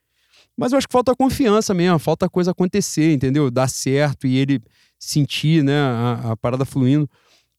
Mas 0.57 0.71
eu 0.71 0.77
acho 0.77 0.87
que 0.87 0.91
falta 0.91 1.15
confiança 1.15 1.73
mesmo, 1.73 1.97
falta 1.97 2.29
coisa 2.29 2.51
acontecer, 2.51 3.13
entendeu? 3.13 3.49
Dar 3.49 3.69
certo 3.69 4.27
e 4.27 4.37
ele 4.37 4.61
sentir, 4.99 5.63
né, 5.63 5.79
a, 5.79 6.31
a 6.31 6.37
parada 6.37 6.65
fluindo. 6.65 7.09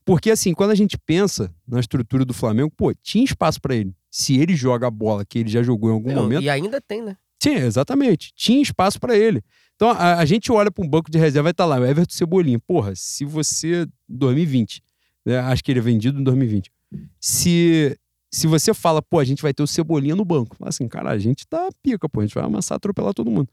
Porque, 0.04 0.30
assim, 0.30 0.52
quando 0.52 0.70
a 0.70 0.74
gente 0.74 0.98
pensa 0.98 1.52
na 1.66 1.80
estrutura 1.80 2.24
do 2.24 2.34
Flamengo, 2.34 2.70
pô, 2.76 2.92
tinha 2.94 3.24
espaço 3.24 3.60
para 3.60 3.74
ele. 3.74 3.94
Se 4.16 4.38
ele 4.38 4.54
joga 4.54 4.86
a 4.86 4.90
bola 4.92 5.24
que 5.24 5.40
ele 5.40 5.50
já 5.50 5.60
jogou 5.60 5.90
em 5.90 5.92
algum 5.92 6.12
é, 6.12 6.14
momento. 6.14 6.44
E 6.44 6.48
ainda 6.48 6.80
tem, 6.80 7.02
né? 7.02 7.16
Tinha, 7.36 7.58
exatamente. 7.58 8.32
Tinha 8.36 8.62
espaço 8.62 9.00
para 9.00 9.18
ele. 9.18 9.42
Então 9.74 9.90
a, 9.90 10.20
a, 10.20 10.24
gente 10.24 10.52
olha 10.52 10.70
para 10.70 10.84
um 10.84 10.88
banco 10.88 11.10
de 11.10 11.18
reserva 11.18 11.50
e 11.50 11.52
tá 11.52 11.64
lá, 11.64 11.80
o 11.80 11.84
Everton 11.84 12.14
Cebolinha. 12.14 12.60
Porra, 12.60 12.92
se 12.94 13.24
você. 13.24 13.88
2020, 14.08 14.80
né? 15.26 15.40
Acho 15.40 15.64
que 15.64 15.72
ele 15.72 15.80
é 15.80 15.82
vendido 15.82 16.20
em 16.20 16.22
2020. 16.22 16.70
Se, 17.18 17.98
se 18.30 18.46
você 18.46 18.72
fala, 18.72 19.02
pô, 19.02 19.18
a 19.18 19.24
gente 19.24 19.42
vai 19.42 19.52
ter 19.52 19.64
o 19.64 19.66
Cebolinha 19.66 20.14
no 20.14 20.24
banco. 20.24 20.54
Fala 20.54 20.68
assim, 20.68 20.86
cara, 20.86 21.10
a 21.10 21.18
gente 21.18 21.44
tá 21.44 21.68
pica, 21.82 22.08
pô, 22.08 22.20
a 22.20 22.22
gente 22.22 22.36
vai 22.36 22.44
amassar, 22.44 22.76
atropelar 22.76 23.12
todo 23.14 23.32
mundo. 23.32 23.48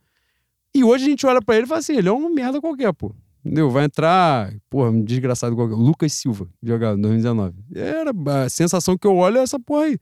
E 0.72 0.84
hoje 0.84 1.06
a 1.06 1.08
gente 1.08 1.26
olha 1.26 1.42
para 1.42 1.56
ele 1.56 1.64
e 1.64 1.68
fala 1.68 1.80
assim, 1.80 1.96
ele 1.96 2.08
é 2.08 2.12
uma 2.12 2.30
merda 2.30 2.60
qualquer, 2.60 2.92
pô. 2.94 3.12
Entendeu? 3.44 3.68
Vai 3.68 3.86
entrar, 3.86 4.54
porra, 4.70 4.90
um 4.90 5.02
desgraçado 5.02 5.56
qualquer. 5.56 5.74
Lucas 5.74 6.12
Silva, 6.12 6.46
jogado 6.62 6.98
em 6.98 7.02
2019. 7.02 7.64
Era 7.74 8.12
a 8.44 8.48
sensação 8.48 8.96
que 8.96 9.08
eu 9.08 9.16
olho 9.16 9.38
é 9.38 9.42
essa 9.42 9.58
porra 9.58 9.86
aí. 9.86 9.98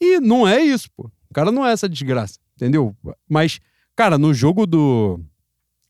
E 0.00 0.20
não 0.20 0.46
é 0.46 0.60
isso, 0.60 0.88
pô. 0.96 1.10
O 1.30 1.34
cara 1.34 1.52
não 1.52 1.66
é 1.66 1.72
essa 1.72 1.88
desgraça, 1.88 2.38
entendeu? 2.56 2.96
Mas, 3.28 3.60
cara, 3.94 4.18
no 4.18 4.32
jogo 4.32 4.66
do. 4.66 5.20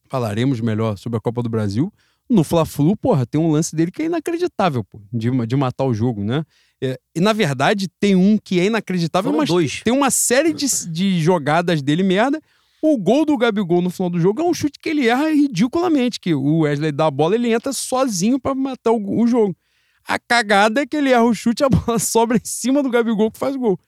Falaremos 0.09 0.61
melhor 0.61 0.97
sobre 0.97 1.18
a 1.18 1.21
Copa 1.21 1.42
do 1.42 1.49
Brasil. 1.49 1.92
No 2.29 2.44
Fla-Flu, 2.44 2.97
porra, 2.97 3.25
tem 3.25 3.40
um 3.40 3.51
lance 3.51 3.75
dele 3.75 3.90
que 3.90 4.03
é 4.03 4.07
inacreditável, 4.07 4.85
pô, 4.85 5.01
de, 5.12 5.31
de 5.47 5.57
matar 5.57 5.85
o 5.85 5.94
jogo, 5.94 6.23
né? 6.23 6.44
É, 6.81 6.99
e 7.14 7.21
na 7.21 7.33
verdade, 7.33 7.88
tem 8.01 8.14
um 8.14 8.37
que 8.37 8.61
é 8.61 8.66
inacreditável, 8.66 9.31
Foram 9.31 9.38
mas 9.38 9.49
dois. 9.49 9.83
tem 9.83 9.92
uma 9.92 10.11
série 10.11 10.53
de, 10.53 10.66
de 10.90 11.21
jogadas 11.21 11.81
dele 11.81 12.03
merda 12.03 12.40
o 12.81 12.97
gol 12.97 13.25
do 13.25 13.37
Gabigol 13.37 13.83
no 13.83 13.90
final 13.90 14.09
do 14.09 14.21
jogo 14.21 14.40
é 14.40 14.44
um 14.44 14.55
chute 14.55 14.79
que 14.79 14.88
ele 14.88 15.09
erra 15.09 15.29
ridiculamente, 15.31 16.21
que 16.21 16.35
o 16.35 16.61
Wesley 16.61 16.92
dá 16.92 17.07
a 17.07 17.11
bola, 17.11 17.35
ele 17.35 17.53
entra 17.53 17.73
sozinho 17.73 18.38
para 18.38 18.55
matar 18.55 18.92
o, 18.92 19.21
o, 19.21 19.27
jogo. 19.27 19.57
A 20.07 20.18
cagada 20.18 20.83
é 20.83 20.87
que 20.87 20.97
ele 20.97 21.11
erra 21.11 21.25
o 21.25 21.35
chute, 21.35 21.64
a 21.64 21.68
bola 21.68 21.99
sobra 21.99 22.37
em 22.37 22.44
cima 22.44 22.83
do 22.83 22.90
Gabigol 22.90 23.31
que 23.31 23.38
faz 23.38 23.57
o 23.57 23.59
gol. 23.59 23.81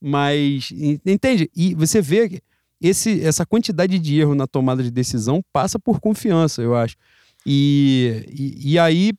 Mas, 0.00 0.72
entende? 1.04 1.50
E 1.54 1.74
você 1.74 2.00
vê 2.00 2.40
esse, 2.80 3.22
essa 3.22 3.44
quantidade 3.44 3.98
de 3.98 4.18
erro 4.18 4.34
na 4.34 4.46
tomada 4.46 4.82
de 4.82 4.90
decisão 4.90 5.42
passa 5.52 5.78
por 5.78 6.00
confiança, 6.00 6.62
eu 6.62 6.74
acho. 6.74 6.96
E, 7.44 8.24
e, 8.28 8.72
e 8.72 8.78
aí 8.78 9.12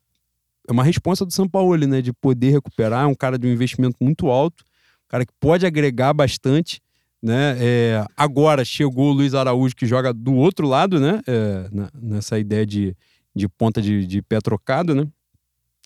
é 0.68 0.72
uma 0.72 0.84
resposta 0.84 1.26
do 1.26 1.32
São 1.32 1.48
Paulo, 1.48 1.76
né? 1.88 2.02
De 2.02 2.12
poder 2.14 2.52
recuperar, 2.52 3.04
é 3.04 3.08
um 3.08 3.16
cara 3.16 3.38
de 3.38 3.48
um 3.48 3.52
investimento 3.52 3.98
muito 4.02 4.28
alto, 4.30 4.64
um 5.06 5.10
cara 5.10 5.26
que 5.26 5.34
pode 5.40 5.66
agregar 5.66 6.14
bastante 6.14 6.82
né? 7.22 7.56
É, 7.60 8.06
agora 8.18 8.66
chegou 8.66 9.12
o 9.12 9.14
Luiz 9.14 9.36
Araújo, 9.36 9.76
que 9.76 9.86
joga 9.86 10.12
do 10.12 10.34
outro 10.34 10.68
lado, 10.68 11.00
né? 11.00 11.22
É, 11.28 11.70
nessa 11.94 12.40
ideia 12.40 12.66
de, 12.66 12.96
de 13.36 13.48
ponta 13.48 13.82
de, 13.82 14.08
de 14.08 14.22
pé 14.22 14.40
trocado, 14.40 14.96
né? 14.96 15.08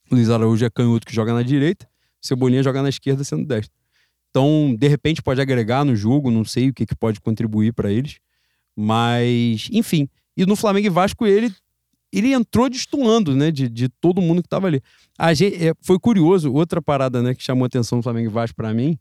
Luiz 0.09 0.29
Araújo 0.29 0.63
é 0.63 0.69
canhoto 0.69 1.05
que 1.05 1.13
joga 1.13 1.33
na 1.33 1.41
direita, 1.41 1.87
Cebolinha 2.21 2.63
joga 2.63 2.81
na 2.81 2.89
esquerda 2.89 3.23
sendo 3.23 3.45
destro. 3.45 3.75
Então, 4.35 4.75
de 4.77 4.89
repente, 4.89 5.21
pode 5.21 5.39
agregar 5.39 5.85
no 5.85 5.95
jogo, 5.95 6.29
não 6.29 6.43
sei 6.43 6.67
o 6.67 6.73
que, 6.73 6.85
que 6.85 6.93
pode 6.93 7.21
contribuir 7.21 7.71
para 7.71 7.89
eles. 7.89 8.17
Mas, 8.75 9.69
enfim. 9.71 10.09
E 10.35 10.45
no 10.45 10.57
Flamengo 10.57 10.87
e 10.87 10.89
Vasco, 10.89 11.25
ele, 11.25 11.49
ele 12.11 12.33
entrou 12.33 12.69
destoando, 12.69 13.33
né? 13.33 13.49
De, 13.49 13.69
de 13.69 13.87
todo 13.87 14.21
mundo 14.21 14.41
que 14.41 14.47
estava 14.47 14.67
ali. 14.67 14.81
A 15.17 15.33
gente, 15.33 15.65
é, 15.65 15.73
foi 15.81 15.97
curioso, 15.97 16.51
outra 16.51 16.81
parada 16.81 17.23
né, 17.23 17.33
que 17.33 17.41
chamou 17.41 17.63
a 17.63 17.67
atenção 17.67 17.99
do 17.99 18.03
Flamengo 18.03 18.29
e 18.29 18.29
Vasco 18.29 18.57
para 18.57 18.73
mim 18.73 18.99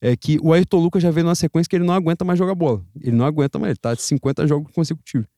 é 0.00 0.16
que 0.16 0.40
o 0.42 0.52
Ayrton 0.52 0.80
Lucas 0.80 1.00
já 1.00 1.12
veio 1.12 1.24
numa 1.24 1.36
sequência 1.36 1.70
que 1.70 1.76
ele 1.76 1.84
não 1.84 1.94
aguenta 1.94 2.24
mais 2.24 2.36
jogar 2.36 2.56
bola. 2.56 2.84
Ele 3.00 3.14
não 3.14 3.24
aguenta 3.24 3.60
mais, 3.60 3.70
ele 3.70 3.78
tá 3.78 3.94
de 3.94 4.02
50 4.02 4.44
jogos 4.48 4.72
consecutivos. 4.72 5.28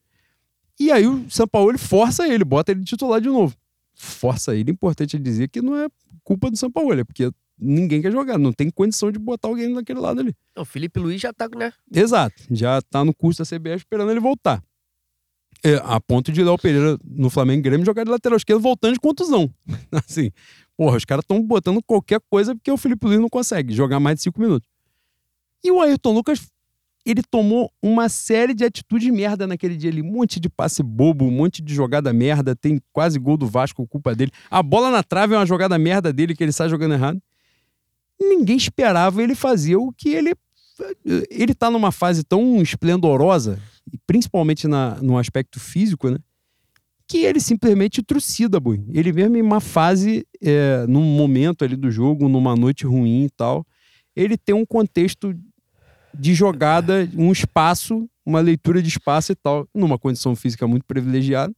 E 0.81 0.90
aí 0.90 1.07
o 1.07 1.29
São 1.29 1.46
Paulo 1.46 1.72
ele 1.72 1.79
força 1.79 2.27
ele, 2.27 2.42
bota 2.42 2.72
ele 2.72 2.85
titular 2.85 3.20
de 3.20 3.29
novo. 3.29 3.55
Força 3.92 4.57
ele, 4.57 4.70
importante 4.70 5.18
dizer 5.18 5.49
que 5.49 5.61
não 5.61 5.77
é 5.77 5.88
culpa 6.25 6.51
do 6.51 6.57
São 6.57 6.70
Paulo, 6.70 6.99
é 6.99 7.05
porque 7.05 7.31
ninguém 7.59 8.03
quer 8.03 8.12
jogar, 8.12 8.38
não 8.38 8.53
tem 8.53 8.71
condição 8.71 9.11
de 9.11 9.19
botar 9.19 9.49
alguém 9.49 9.73
daquele 9.73 10.01
lado 10.01 10.21
ali. 10.21 10.35
O 10.57 10.64
Felipe 10.64 11.01
Luiz 11.01 11.21
já 11.21 11.33
tá, 11.33 11.49
né? 11.57 11.73
Exato, 11.92 12.42
já 12.51 12.81
tá 12.83 13.05
no 13.05 13.14
curso 13.14 13.42
da 13.42 13.47
CBF 13.47 13.77
esperando 13.77 14.11
ele 14.11 14.21
voltar. 14.21 14.62
É, 15.64 15.81
a 15.83 15.99
ponto 16.01 16.31
de 16.31 16.45
Léo 16.45 16.59
Pereira 16.59 16.99
no 17.03 17.31
Flamengo 17.31 17.62
Grêmio 17.62 17.87
jogar 17.87 18.05
de 18.05 18.11
lateral 18.11 18.37
esquerdo 18.37 18.61
voltando 18.61 18.92
de 18.92 19.01
contusão. 19.01 19.51
assim, 19.90 20.31
Porra, 20.77 20.99
os 20.99 21.05
caras 21.05 21.23
estão 21.23 21.42
botando 21.42 21.83
qualquer 21.83 22.21
coisa 22.29 22.55
porque 22.55 22.71
o 22.71 22.77
Felipe 22.77 23.07
Luiz 23.07 23.19
não 23.19 23.31
consegue 23.31 23.73
jogar 23.73 23.99
mais 23.99 24.16
de 24.16 24.25
cinco 24.25 24.40
minutos. 24.40 24.69
E 25.64 25.71
o 25.71 25.81
Ayrton 25.81 26.12
Lucas, 26.12 26.51
ele 27.05 27.23
tomou 27.23 27.73
uma 27.83 28.11
série 28.11 28.53
de 28.53 28.62
atitudes 28.62 29.11
merda 29.11 29.47
naquele 29.47 29.75
dia 29.75 29.90
ali. 29.90 30.03
Um 30.03 30.12
monte 30.12 30.38
de 30.38 30.51
passe 30.51 30.83
bobo, 30.83 31.25
um 31.25 31.31
monte 31.31 31.62
de 31.62 31.75
jogada 31.75 32.12
merda. 32.12 32.55
Tem 32.55 32.79
quase 32.92 33.19
gol 33.19 33.38
do 33.38 33.47
Vasco, 33.47 33.87
culpa 33.87 34.14
dele. 34.14 34.31
A 34.51 34.62
bola 34.62 34.90
na 34.90 35.03
trave 35.03 35.35
é 35.35 35.38
uma 35.38 35.47
jogada 35.47 35.79
merda 35.79 36.12
dele 36.12 36.37
que 36.37 36.45
ele 36.45 36.53
sai 36.53 36.69
jogando 36.69 36.92
errado. 36.92 37.21
Ninguém 38.20 38.57
esperava 38.57 39.22
ele 39.22 39.35
fazer 39.35 39.76
o 39.76 39.92
que 39.92 40.11
ele. 40.11 40.35
Ele 41.31 41.55
tá 41.55 41.70
numa 41.70 41.90
fase 41.90 42.22
tão 42.22 42.61
esplendorosa, 42.61 43.59
principalmente 44.07 44.68
na, 44.68 44.96
no 44.96 45.16
aspecto 45.16 45.59
físico, 45.59 46.11
né? 46.11 46.18
que 47.09 47.18
ele 47.18 47.38
simplesmente 47.40 48.02
trucida, 48.02 48.59
boi. 48.59 48.85
Ele 48.92 49.12
mesmo 49.12 49.37
em 49.37 49.42
uma 49.42 49.61
fase, 49.61 50.26
é, 50.42 50.85
num 50.88 51.02
momento 51.02 51.64
ali 51.64 51.76
do 51.76 51.90
jogo, 51.90 52.29
numa 52.29 52.57
noite 52.57 52.85
ruim 52.85 53.24
e 53.24 53.31
tal, 53.31 53.64
ele 54.14 54.37
tem 54.37 54.55
um 54.55 54.66
contexto 54.66 55.35
de 56.12 56.35
jogada, 56.35 57.09
um 57.14 57.31
espaço, 57.31 58.09
uma 58.24 58.40
leitura 58.40 58.83
de 58.83 58.88
espaço 58.88 59.33
e 59.33 59.35
tal, 59.37 59.68
numa 59.74 59.98
condição 59.98 60.35
física 60.35 60.66
muito 60.66 60.85
privilegiada, 60.85 61.55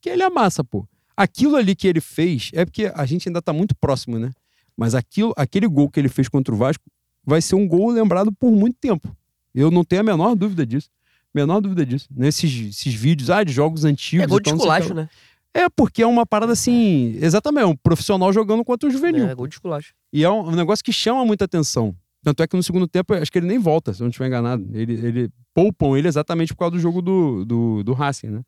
que 0.00 0.10
ele 0.10 0.22
amassa, 0.22 0.62
pô. 0.62 0.86
Aquilo 1.16 1.56
ali 1.56 1.74
que 1.74 1.86
ele 1.86 2.00
fez, 2.00 2.50
é 2.52 2.64
porque 2.64 2.90
a 2.94 3.06
gente 3.06 3.28
ainda 3.28 3.40
tá 3.40 3.52
muito 3.52 3.74
próximo, 3.76 4.18
né? 4.18 4.32
Mas 4.80 4.94
aquilo, 4.94 5.34
aquele 5.36 5.68
gol 5.68 5.90
que 5.90 6.00
ele 6.00 6.08
fez 6.08 6.26
contra 6.26 6.54
o 6.54 6.56
Vasco 6.56 6.82
vai 7.22 7.42
ser 7.42 7.54
um 7.54 7.68
gol 7.68 7.90
lembrado 7.90 8.32
por 8.32 8.50
muito 8.50 8.78
tempo. 8.80 9.14
Eu 9.54 9.70
não 9.70 9.84
tenho 9.84 10.00
a 10.00 10.02
menor 10.02 10.34
dúvida 10.34 10.64
disso. 10.64 10.88
Menor 11.34 11.60
dúvida 11.60 11.84
disso. 11.84 12.08
Nesses 12.10 12.50
esses 12.50 12.94
vídeos, 12.94 13.28
ah, 13.28 13.44
de 13.44 13.52
jogos 13.52 13.84
antigos. 13.84 14.24
É 14.24 14.26
gol 14.26 14.40
de 14.40 14.48
esculacho, 14.48 14.94
né? 14.94 15.10
É, 15.52 15.68
porque 15.68 16.02
é 16.02 16.06
uma 16.06 16.24
parada 16.24 16.54
assim. 16.54 17.14
Exatamente, 17.20 17.66
um 17.66 17.76
profissional 17.76 18.32
jogando 18.32 18.64
contra 18.64 18.88
o 18.88 18.90
juvenil. 18.90 19.28
É, 19.28 19.34
gol 19.34 19.46
de 19.46 19.56
esculacho. 19.56 19.92
E 20.10 20.24
é 20.24 20.30
um, 20.30 20.48
um, 20.48 20.56
negócio 20.56 20.82
que 20.82 20.94
chama 20.94 21.26
muita 21.26 21.44
atenção. 21.44 21.94
Tanto 22.22 22.42
é 22.42 22.46
que 22.46 22.56
no 22.56 22.62
segundo 22.62 22.88
tempo, 22.88 23.12
acho 23.12 23.30
que 23.30 23.36
ele 23.36 23.48
nem 23.48 23.58
volta, 23.58 23.92
se 23.92 24.00
eu 24.00 24.04
não 24.04 24.08
estiver 24.10 24.28
enganado. 24.28 24.66
Ele, 24.72 24.94
ele 24.94 25.30
poupam 25.52 25.94
ele 25.94 26.08
exatamente 26.08 26.54
por 26.54 26.60
causa 26.60 26.72
do 26.72 26.80
jogo 26.80 27.02
do, 27.02 27.44
do, 27.44 27.84
do 27.84 27.92
Racing, 27.92 28.28
né? 28.28 28.42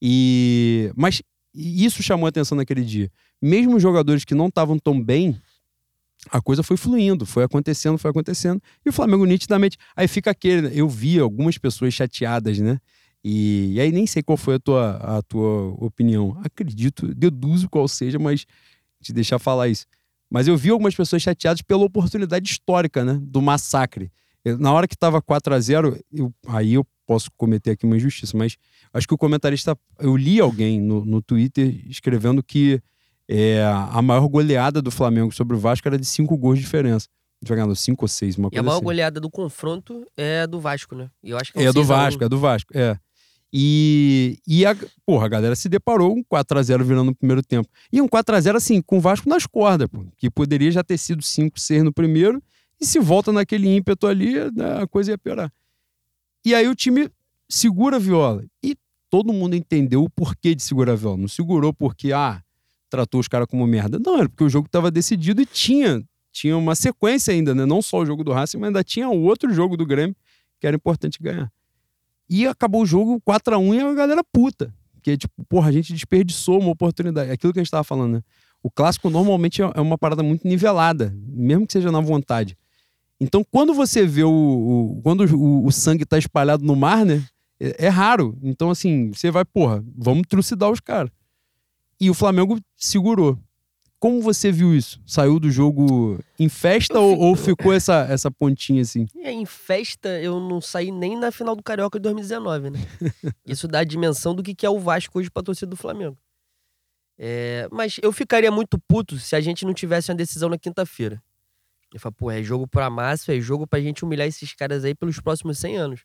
E. 0.00 0.90
Mas 0.96 1.20
isso 1.54 2.02
chamou 2.02 2.26
atenção 2.26 2.56
naquele 2.56 2.82
dia. 2.82 3.12
Mesmo 3.42 3.78
jogadores 3.78 4.24
que 4.24 4.34
não 4.34 4.46
estavam 4.46 4.78
tão 4.78 4.98
bem, 4.98 5.38
a 6.28 6.40
coisa 6.40 6.62
foi 6.62 6.76
fluindo, 6.76 7.24
foi 7.24 7.44
acontecendo, 7.44 7.96
foi 7.96 8.10
acontecendo. 8.10 8.60
E 8.84 8.90
o 8.90 8.92
Flamengo 8.92 9.24
nitidamente. 9.24 9.78
Aí 9.96 10.06
fica 10.06 10.30
aquele. 10.30 10.62
Né? 10.62 10.70
Eu 10.74 10.88
vi 10.88 11.18
algumas 11.18 11.56
pessoas 11.56 11.94
chateadas, 11.94 12.58
né? 12.58 12.78
E, 13.24 13.74
e, 13.74 13.80
aí 13.80 13.92
nem 13.92 14.06
sei 14.06 14.22
qual 14.22 14.36
foi 14.36 14.54
a 14.54 14.58
tua, 14.58 14.96
a 14.96 15.22
tua 15.22 15.74
opinião. 15.84 16.38
Acredito, 16.42 17.14
deduzo 17.14 17.68
qual 17.68 17.86
seja, 17.86 18.18
mas 18.18 18.46
te 19.00 19.12
deixar 19.12 19.38
falar 19.38 19.68
isso. 19.68 19.86
Mas 20.30 20.46
eu 20.46 20.56
vi 20.56 20.70
algumas 20.70 20.94
pessoas 20.94 21.22
chateadas 21.22 21.62
pela 21.62 21.84
oportunidade 21.84 22.50
histórica, 22.50 23.04
né? 23.04 23.18
Do 23.22 23.42
massacre. 23.42 24.10
Eu, 24.44 24.58
na 24.58 24.72
hora 24.72 24.88
que 24.88 24.94
estava 24.94 25.20
4 25.20 25.54
a 25.54 25.60
0 25.60 25.98
eu, 26.12 26.32
aí 26.46 26.74
eu 26.74 26.86
posso 27.06 27.30
cometer 27.36 27.72
aqui 27.72 27.84
uma 27.84 27.96
injustiça, 27.96 28.36
mas 28.36 28.56
acho 28.92 29.06
que 29.06 29.14
o 29.14 29.18
comentarista. 29.18 29.76
Eu 29.98 30.16
li 30.16 30.40
alguém 30.40 30.80
no, 30.80 31.04
no 31.04 31.20
Twitter 31.20 31.82
escrevendo 31.88 32.42
que 32.42 32.80
É, 33.32 33.62
a 33.64 34.02
maior 34.02 34.26
goleada 34.26 34.82
do 34.82 34.90
Flamengo 34.90 35.32
sobre 35.32 35.54
o 35.56 35.58
Vasco 35.60 35.86
era 35.86 35.96
de 35.96 36.04
cinco 36.04 36.36
gols 36.36 36.58
de 36.58 36.64
diferença. 36.64 37.06
Jogando 37.42 37.76
cinco 37.76 38.04
ou 38.04 38.08
seis, 38.08 38.36
uma 38.36 38.48
E 38.48 38.50
coisa 38.50 38.60
a 38.60 38.62
maior 38.64 38.76
assim. 38.78 38.84
goleada 38.84 39.20
do 39.20 39.30
confronto 39.30 40.04
é 40.16 40.46
do 40.48 40.58
Vasco, 40.60 40.94
né? 40.96 41.08
E 41.22 41.30
eu 41.30 41.38
acho 41.38 41.52
que 41.52 41.58
um 41.58 41.62
É 41.62 41.66
do 41.72 41.74
6 41.74 41.90
a 41.90 41.94
1. 41.94 41.96
Vasco, 41.96 42.24
é 42.24 42.28
do 42.28 42.38
Vasco, 42.38 42.76
é. 42.76 42.98
E, 43.52 44.38
e 44.46 44.66
a, 44.66 44.76
porra, 45.06 45.26
a 45.26 45.28
galera 45.28 45.56
se 45.56 45.68
deparou 45.68 46.12
um 46.16 46.22
4x0 46.24 46.82
virando 46.82 47.04
no 47.06 47.14
primeiro 47.14 47.42
tempo. 47.42 47.68
E 47.92 48.00
um 48.02 48.08
4x0, 48.08 48.56
assim, 48.56 48.82
com 48.82 48.98
o 48.98 49.00
Vasco 49.00 49.28
nas 49.28 49.46
cordas, 49.46 49.88
pô, 49.88 50.04
que 50.16 50.28
poderia 50.30 50.70
já 50.70 50.82
ter 50.84 50.98
sido 50.98 51.22
5-6 51.22 51.82
no 51.82 51.92
primeiro. 51.92 52.42
E 52.80 52.84
se 52.86 52.98
volta 52.98 53.32
naquele 53.32 53.68
ímpeto 53.74 54.06
ali, 54.06 54.34
né, 54.52 54.82
a 54.82 54.86
coisa 54.86 55.12
ia 55.12 55.18
piorar. 55.18 55.52
E 56.44 56.54
aí 56.54 56.66
o 56.68 56.74
time 56.74 57.08
segura 57.48 57.96
a 57.96 57.98
viola. 57.98 58.44
E 58.62 58.76
todo 59.08 59.32
mundo 59.32 59.54
entendeu 59.54 60.02
o 60.02 60.10
porquê 60.10 60.54
de 60.54 60.62
segurar 60.62 60.92
a 60.92 60.96
viola. 60.96 61.16
Não 61.16 61.28
segurou 61.28 61.72
porque, 61.72 62.12
ah, 62.12 62.42
tratou 62.90 63.20
os 63.20 63.28
caras 63.28 63.46
como 63.48 63.66
merda. 63.66 63.98
Não, 64.04 64.18
era 64.18 64.28
porque 64.28 64.44
o 64.44 64.48
jogo 64.50 64.66
estava 64.66 64.90
decidido 64.90 65.40
e 65.40 65.46
tinha, 65.46 66.02
tinha 66.32 66.56
uma 66.56 66.74
sequência 66.74 67.32
ainda, 67.32 67.54
né? 67.54 67.64
Não 67.64 67.80
só 67.80 67.98
o 68.00 68.06
jogo 68.06 68.22
do 68.24 68.32
Racing, 68.32 68.58
mas 68.58 68.68
ainda 68.68 68.84
tinha 68.84 69.08
outro 69.08 69.52
jogo 69.54 69.76
do 69.76 69.86
Grêmio 69.86 70.14
que 70.60 70.66
era 70.66 70.76
importante 70.76 71.18
ganhar. 71.22 71.50
E 72.28 72.46
acabou 72.46 72.82
o 72.82 72.86
jogo 72.86 73.20
4 73.24 73.54
a 73.54 73.58
1 73.58 73.74
e 73.74 73.80
a 73.80 73.94
galera 73.94 74.22
puta. 74.22 74.72
Porque, 74.92 75.16
tipo, 75.16 75.42
porra, 75.48 75.68
a 75.70 75.72
gente 75.72 75.92
desperdiçou 75.94 76.60
uma 76.60 76.70
oportunidade. 76.70 77.30
Aquilo 77.30 77.52
que 77.52 77.58
a 77.58 77.62
gente 77.62 77.70
tava 77.70 77.82
falando, 77.84 78.12
né? 78.16 78.22
O 78.62 78.70
clássico 78.70 79.08
normalmente 79.08 79.62
é 79.62 79.70
é 79.74 79.80
uma 79.80 79.96
parada 79.96 80.22
muito 80.22 80.46
nivelada, 80.46 81.14
mesmo 81.26 81.66
que 81.66 81.72
seja 81.72 81.90
na 81.90 82.00
vontade. 82.00 82.56
Então, 83.18 83.42
quando 83.50 83.72
você 83.74 84.06
vê 84.06 84.22
o. 84.22 84.30
o- 84.30 85.00
quando 85.02 85.22
o, 85.34 85.64
o 85.66 85.72
sangue 85.72 86.04
tá 86.04 86.18
espalhado 86.18 86.64
no 86.64 86.76
mar, 86.76 87.04
né? 87.06 87.24
É, 87.58 87.86
é 87.86 87.88
raro. 87.88 88.38
Então, 88.42 88.70
assim, 88.70 89.10
você 89.12 89.30
vai, 89.30 89.44
porra, 89.44 89.82
vamos 89.96 90.24
trucidar 90.28 90.70
os 90.70 90.80
caras. 90.80 91.10
E 92.00 92.08
o 92.10 92.14
Flamengo 92.14 92.58
segurou. 92.76 93.38
Como 93.98 94.22
você 94.22 94.50
viu 94.50 94.74
isso? 94.74 94.98
Saiu 95.06 95.38
do 95.38 95.50
jogo 95.50 96.18
em 96.38 96.48
festa 96.48 96.98
ou, 96.98 97.10
fico- 97.12 97.24
ou 97.24 97.36
ficou 97.36 97.72
essa, 97.72 98.06
essa 98.08 98.30
pontinha 98.30 98.80
assim? 98.80 99.06
Aí, 99.22 99.34
em 99.34 99.44
festa, 99.44 100.08
eu 100.20 100.40
não 100.40 100.58
saí 100.60 100.90
nem 100.90 101.18
na 101.18 101.30
final 101.30 101.54
do 101.54 101.62
Carioca 101.62 101.98
de 101.98 102.04
2019, 102.04 102.70
né? 102.70 102.78
Isso 103.46 103.68
dá 103.68 103.80
a 103.80 103.84
dimensão 103.84 104.34
do 104.34 104.42
que 104.42 104.54
que 104.54 104.64
é 104.64 104.70
o 104.70 104.78
Vasco 104.78 105.18
hoje 105.18 105.30
pra 105.30 105.42
torcida 105.42 105.66
do 105.68 105.76
Flamengo. 105.76 106.16
É, 107.18 107.68
mas 107.70 107.98
eu 108.02 108.10
ficaria 108.12 108.50
muito 108.50 108.78
puto 108.78 109.18
se 109.18 109.36
a 109.36 109.40
gente 109.42 109.66
não 109.66 109.74
tivesse 109.74 110.10
uma 110.10 110.16
decisão 110.16 110.48
na 110.48 110.56
quinta-feira. 110.56 111.22
Eu 111.92 112.00
falo, 112.00 112.14
pô, 112.14 112.30
é 112.30 112.42
jogo 112.42 112.66
pra 112.66 112.88
massa, 112.88 113.34
é 113.36 113.40
jogo 113.40 113.66
pra 113.66 113.80
gente 113.80 114.02
humilhar 114.04 114.26
esses 114.26 114.54
caras 114.54 114.84
aí 114.84 114.94
pelos 114.94 115.20
próximos 115.20 115.58
100 115.58 115.76
anos. 115.76 116.00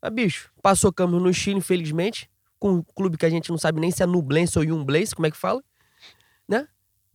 Mas, 0.00 0.12
bicho, 0.12 0.50
passou 0.62 0.92
Campos 0.92 1.20
no 1.20 1.32
Chile, 1.34 1.56
infelizmente, 1.58 2.30
com 2.58 2.74
um 2.74 2.82
clube 2.82 3.16
que 3.16 3.26
a 3.26 3.30
gente 3.30 3.50
não 3.50 3.58
sabe 3.58 3.80
nem 3.80 3.90
se 3.90 4.02
é 4.02 4.06
Nublense 4.06 4.58
ou 4.58 4.64
Yumblense, 4.64 5.14
como 5.14 5.26
é 5.26 5.30
que 5.30 5.36
fala, 5.36 5.62
né? 6.48 6.66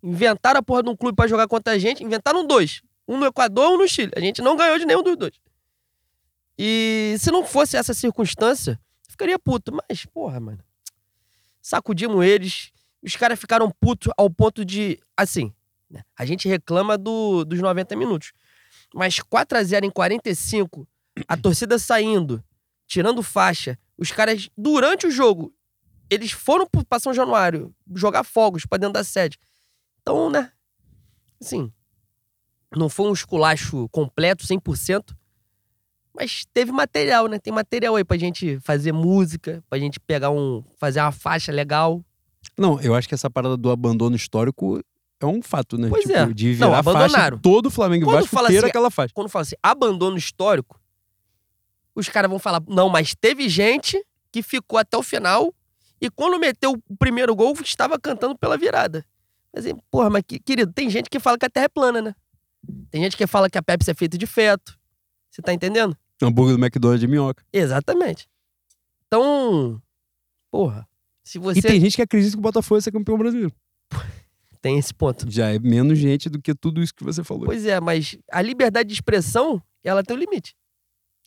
Inventaram 0.01 0.59
a 0.59 0.63
porra 0.63 0.83
de 0.83 0.89
um 0.89 0.95
clube 0.95 1.15
pra 1.15 1.27
jogar 1.27 1.47
contra 1.47 1.73
a 1.73 1.77
gente, 1.77 2.03
inventaram 2.03 2.45
dois. 2.45 2.81
Um 3.07 3.17
no 3.17 3.25
Equador, 3.25 3.71
um 3.71 3.77
no 3.77 3.87
Chile. 3.87 4.11
A 4.15 4.19
gente 4.19 4.41
não 4.41 4.55
ganhou 4.55 4.77
de 4.77 4.85
nenhum 4.85 5.01
dos 5.01 5.17
dois. 5.17 5.33
E 6.57 7.15
se 7.17 7.31
não 7.31 7.45
fosse 7.45 7.75
essa 7.75 7.93
circunstância, 7.93 8.79
ficaria 9.07 9.39
puto. 9.39 9.71
Mas, 9.89 10.05
porra, 10.05 10.39
mano. 10.39 10.59
Sacudimos 11.61 12.23
eles. 12.23 12.71
Os 13.01 13.15
caras 13.15 13.39
ficaram 13.39 13.71
putos 13.79 14.11
ao 14.17 14.29
ponto 14.29 14.63
de. 14.63 14.99
Assim, 15.17 15.53
né, 15.89 16.03
a 16.17 16.25
gente 16.25 16.47
reclama 16.47 16.97
do, 16.97 17.43
dos 17.45 17.59
90 17.59 17.95
minutos. 17.95 18.31
Mas 18.93 19.15
4x0 19.19 19.85
em 19.85 19.89
45, 19.89 20.87
a 21.27 21.37
torcida 21.37 21.79
saindo, 21.79 22.43
tirando 22.85 23.23
faixa. 23.23 23.77
Os 23.99 24.11
caras, 24.11 24.49
durante 24.57 25.05
o 25.07 25.11
jogo, 25.11 25.53
eles 26.09 26.31
foram 26.31 26.65
pra 26.87 26.99
São 26.99 27.13
Januário 27.13 27.73
jogar 27.93 28.23
fogos 28.23 28.65
pra 28.65 28.77
dentro 28.77 28.93
da 28.93 29.03
sede. 29.03 29.37
Então, 30.01 30.29
né? 30.29 30.51
Assim, 31.41 31.71
não 32.75 32.89
foi 32.89 33.07
um 33.07 33.13
esculacho 33.13 33.89
completo, 33.89 34.45
100%. 34.45 35.15
Mas 36.13 36.45
teve 36.53 36.71
material, 36.71 37.27
né? 37.27 37.39
Tem 37.39 37.53
material 37.53 37.95
aí 37.95 38.03
pra 38.03 38.17
gente 38.17 38.59
fazer 38.61 38.91
música, 38.91 39.63
pra 39.69 39.77
gente 39.77 39.99
pegar 39.99 40.31
um. 40.31 40.63
fazer 40.77 41.01
uma 41.01 41.11
faixa 41.11 41.51
legal. 41.51 42.03
Não, 42.57 42.79
eu 42.81 42.95
acho 42.95 43.07
que 43.07 43.13
essa 43.13 43.29
parada 43.29 43.55
do 43.55 43.69
abandono 43.69 44.15
histórico 44.15 44.81
é 45.19 45.25
um 45.25 45.41
fato, 45.41 45.77
né? 45.77 45.89
Pois 45.89 46.03
tipo, 46.03 46.13
é. 46.13 46.33
de 46.33 46.47
Não, 46.47 46.69
virar 46.69 46.83
faixa 46.83 46.97
abandonaram. 46.97 47.37
todo 47.39 47.69
Flamengo 47.69 48.03
e 48.03 48.05
Quando 48.05 48.21
Vasco 48.21 48.47
ter 48.47 48.57
assim, 48.57 48.67
aquela 48.67 48.89
faixa. 48.89 49.13
Quando 49.13 49.29
fala 49.29 49.43
assim, 49.43 49.55
abandono 49.61 50.17
histórico, 50.17 50.78
os 51.99 52.09
caras 52.09 52.29
vão 52.29 52.39
falar, 52.39 52.61
não, 52.67 52.89
mas 52.89 53.13
teve 53.15 53.47
gente 53.49 54.01
que 54.31 54.41
ficou 54.41 54.77
até 54.79 54.97
o 54.97 55.03
final 55.03 55.53
e 56.01 56.09
quando 56.09 56.39
meteu 56.39 56.73
o 56.87 56.97
primeiro 56.97 57.35
gol, 57.35 57.53
estava 57.63 57.99
cantando 57.99 58.37
pela 58.37 58.57
virada. 58.57 59.05
Mas, 59.53 59.65
porra, 59.89 60.09
mas 60.09 60.23
que- 60.25 60.39
querido, 60.39 60.71
tem 60.71 60.89
gente 60.89 61.09
que 61.09 61.19
fala 61.19 61.37
que 61.37 61.45
a 61.45 61.49
terra 61.49 61.65
é 61.65 61.69
plana, 61.69 62.01
né? 62.01 62.15
Tem 62.91 63.01
gente 63.03 63.17
que 63.17 63.25
fala 63.25 63.49
que 63.49 63.57
a 63.57 63.63
Pepsi 63.63 63.89
é 63.91 63.93
feita 63.93 64.17
de 64.17 64.27
feto. 64.27 64.77
Você 65.29 65.41
tá 65.41 65.53
entendendo? 65.53 65.97
Hambúrguer 66.21 66.55
do 66.57 66.63
McDonald's 66.63 66.99
de 66.99 67.07
minhoca. 67.07 67.43
Exatamente. 67.51 68.27
Então, 69.07 69.81
porra, 70.51 70.87
se 71.23 71.39
você 71.39 71.59
E 71.59 71.61
tem 71.61 71.79
gente 71.79 71.95
que 71.95 72.01
acredita 72.01 72.33
que 72.33 72.39
o 72.39 72.41
Botafogo 72.41 72.75
vai 72.75 72.81
ser 72.81 72.91
campeão 72.91 73.17
brasileiro. 73.17 73.53
tem 74.61 74.77
esse 74.77 74.93
ponto. 74.93 75.29
Já 75.31 75.53
é 75.53 75.59
menos 75.59 75.97
gente 75.97 76.29
do 76.29 76.41
que 76.41 76.53
tudo 76.53 76.81
isso 76.81 76.93
que 76.93 77.03
você 77.03 77.23
falou. 77.23 77.45
Pois 77.45 77.65
é, 77.65 77.79
mas 77.79 78.17
a 78.31 78.41
liberdade 78.41 78.89
de 78.89 78.93
expressão, 78.93 79.61
ela 79.83 80.03
tem 80.03 80.15
um 80.15 80.19
limite. 80.19 80.55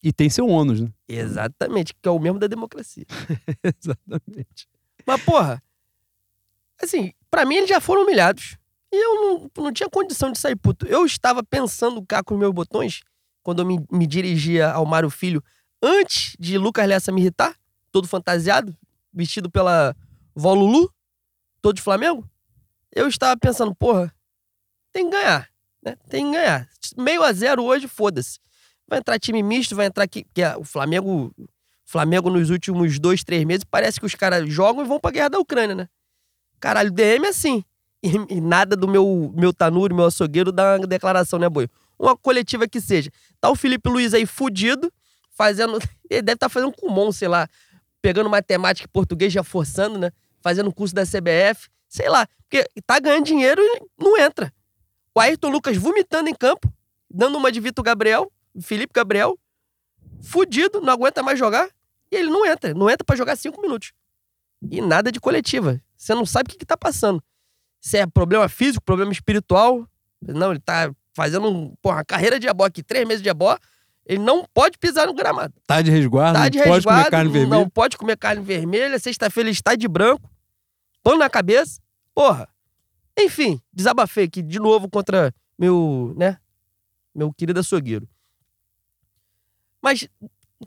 E 0.03 0.12
tem 0.12 0.29
seu 0.29 0.49
ônus, 0.49 0.81
né? 0.81 0.93
Exatamente, 1.09 1.95
que 1.95 2.09
é 2.09 2.11
o 2.11 2.19
mesmo 2.19 2.38
da 2.38 2.49
democracia. 2.49 3.07
Exatamente. 3.62 4.69
Mas, 5.07 5.23
porra, 5.23 5.62
assim, 6.83 7.12
pra 7.31 7.45
mim 7.45 7.57
eles 7.57 7.69
já 7.69 7.81
foram 7.81 8.03
humilhados. 8.03 8.57
E 8.93 8.97
eu 8.97 9.15
não, 9.23 9.65
não 9.65 9.73
tinha 9.73 9.88
condição 9.88 10.33
de 10.33 10.38
sair 10.38 10.57
puto. 10.57 10.87
Eu 10.87 11.07
estava 11.07 11.43
pensando 11.43 12.05
cá 12.05 12.23
com 12.23 12.35
os 12.35 12.41
meus 12.41 12.53
botões, 12.53 13.03
quando 13.43 13.62
eu 13.62 13.67
me, 13.67 13.85
me 13.91 14.07
dirigia 14.07 14.71
ao 14.71 14.85
Mário 14.85 15.09
Filho, 15.09 15.43
antes 15.81 16.37
de 16.38 16.59
Lucas 16.59 16.87
Lessa 16.87 17.12
me 17.12 17.21
irritar, 17.21 17.57
todo 17.91 18.09
fantasiado, 18.09 18.77
vestido 19.12 19.51
pela 19.51 19.97
vó 20.35 20.53
Lulu, 20.53 20.93
todo 21.61 21.77
de 21.77 21.83
Flamengo. 21.83 22.29
Eu 22.95 23.09
estava 23.09 23.37
pensando, 23.38 23.75
porra, 23.75 24.15
tem 24.93 25.09
que 25.09 25.17
ganhar, 25.17 25.49
né? 25.83 25.97
Tem 26.09 26.27
que 26.27 26.33
ganhar. 26.33 26.69
Meio 26.97 27.23
a 27.23 27.33
zero 27.33 27.65
hoje, 27.65 27.88
foda-se. 27.88 28.38
Vai 28.92 28.98
entrar 28.98 29.18
time 29.18 29.42
misto, 29.42 29.74
vai 29.74 29.87
entrar 29.87 30.05
aqui. 30.05 30.26
Que 30.35 30.42
é 30.42 30.55
o 30.55 30.64
Flamengo. 30.64 31.35
Flamengo 31.83 32.28
nos 32.28 32.50
últimos 32.50 32.98
dois, 32.98 33.24
três 33.24 33.42
meses, 33.42 33.64
parece 33.64 33.98
que 33.98 34.05
os 34.05 34.14
caras 34.14 34.46
jogam 34.52 34.85
e 34.85 34.87
vão 34.87 35.00
pra 35.00 35.11
guerra 35.11 35.31
da 35.31 35.38
Ucrânia, 35.38 35.74
né? 35.74 35.88
Caralho, 36.61 36.90
DM 36.90 37.24
é 37.24 37.28
assim. 37.31 37.64
E, 38.02 38.11
e 38.28 38.38
nada 38.38 38.76
do 38.76 38.87
meu, 38.87 39.33
meu 39.35 39.50
tanuro, 39.50 39.94
meu 39.94 40.05
açougueiro, 40.05 40.52
dá 40.52 40.76
uma 40.76 40.87
declaração, 40.87 41.38
né, 41.38 41.48
boi? 41.48 41.68
Uma 41.98 42.14
coletiva 42.14 42.68
que 42.68 42.83
seja. 42.83 43.11
Tá 43.40 43.48
o 43.48 43.57
Felipe 43.57 43.88
Luiz 43.88 44.12
aí 44.12 44.26
fudido, 44.26 44.92
fazendo. 45.31 45.78
Ele 46.11 46.20
deve 46.20 46.35
estar 46.35 46.50
fazendo 46.50 46.72
Kumon, 46.72 47.11
sei 47.12 47.28
lá. 47.28 47.48
Pegando 48.02 48.28
matemática 48.28 48.87
e 48.87 48.92
português, 48.92 49.33
já 49.33 49.42
forçando, 49.42 49.98
né? 49.98 50.11
Fazendo 50.42 50.70
curso 50.70 50.94
da 50.94 51.05
CBF. 51.07 51.70
Sei 51.88 52.11
lá. 52.11 52.26
Porque 52.42 52.68
tá 52.87 53.00
ganhando 53.00 53.24
dinheiro 53.24 53.62
e 53.62 53.81
não 53.98 54.18
entra. 54.18 54.52
O 55.14 55.20
Ayrton 55.20 55.48
Lucas 55.48 55.78
vomitando 55.78 56.28
em 56.28 56.35
campo, 56.35 56.70
dando 57.11 57.38
uma 57.38 57.50
de 57.50 57.59
Vitor 57.59 57.83
Gabriel, 57.83 58.31
Felipe 58.61 58.93
Gabriel, 58.95 59.38
fudido, 60.23 60.81
não 60.81 60.93
aguenta 60.93 61.23
mais 61.23 61.38
jogar, 61.38 61.69
e 62.11 62.17
ele 62.17 62.31
não 62.31 62.45
entra. 62.45 62.75
Não 62.75 62.91
entra 62.91 63.05
pra 63.05 63.17
jogar 63.17 63.37
cinco 63.37 63.61
minutos. 63.61 63.93
E 64.71 64.81
nada 64.81 65.11
de 65.11 65.19
coletiva. 65.21 65.81
Você 65.97 66.15
não 66.15 66.27
sabe 66.27 66.49
o 66.49 66.51
que, 66.53 66.59
que 66.59 66.67
tá 66.67 66.77
passando. 66.77 67.23
Se 67.81 67.97
é 67.99 68.07
problema 68.07 68.49
físico, 68.49 68.85
problema 68.85 69.11
espiritual. 69.12 69.87
Não, 70.21 70.51
ele 70.53 70.61
tá 70.61 70.93
fazendo 71.15 71.49
um, 71.49 71.75
porra, 71.83 71.97
uma 71.97 72.05
carreira 72.05 72.38
de 72.38 72.49
abó 72.49 72.65
aqui, 72.65 72.83
três 72.83 73.07
meses 73.07 73.23
de 73.23 73.29
abó. 73.31 73.59
Ele 74.05 74.21
não 74.23 74.45
pode 74.53 74.79
pisar 74.79 75.07
no 75.07 75.15
gramado. 75.15 75.55
Tá 75.67 75.81
de 75.81 75.91
resguardo, 75.91 76.35
Tá 76.38 76.45
não 76.45 76.51
de 76.51 76.59
pode 76.59 76.71
resguardo, 76.71 77.01
comer 77.05 77.11
carne 77.11 77.33
vermelha. 77.33 77.61
não 77.61 77.69
pode 77.69 77.97
comer 77.97 78.17
carne 78.17 78.43
vermelha. 78.43 78.99
Sexta-feira 78.99 79.49
ele 79.49 79.55
está 79.55 79.75
de 79.75 79.88
branco, 79.88 80.31
pano 81.03 81.19
na 81.19 81.31
cabeça. 81.31 81.81
Porra. 82.15 82.49
Enfim, 83.19 83.61
desabafei 83.73 84.25
aqui 84.25 84.43
de 84.43 84.59
novo 84.59 84.88
contra 84.88 85.35
meu, 85.59 86.15
né? 86.17 86.38
Meu 87.15 87.33
querido 87.33 87.61
açougueiro. 87.61 88.09
Mas 89.83 90.09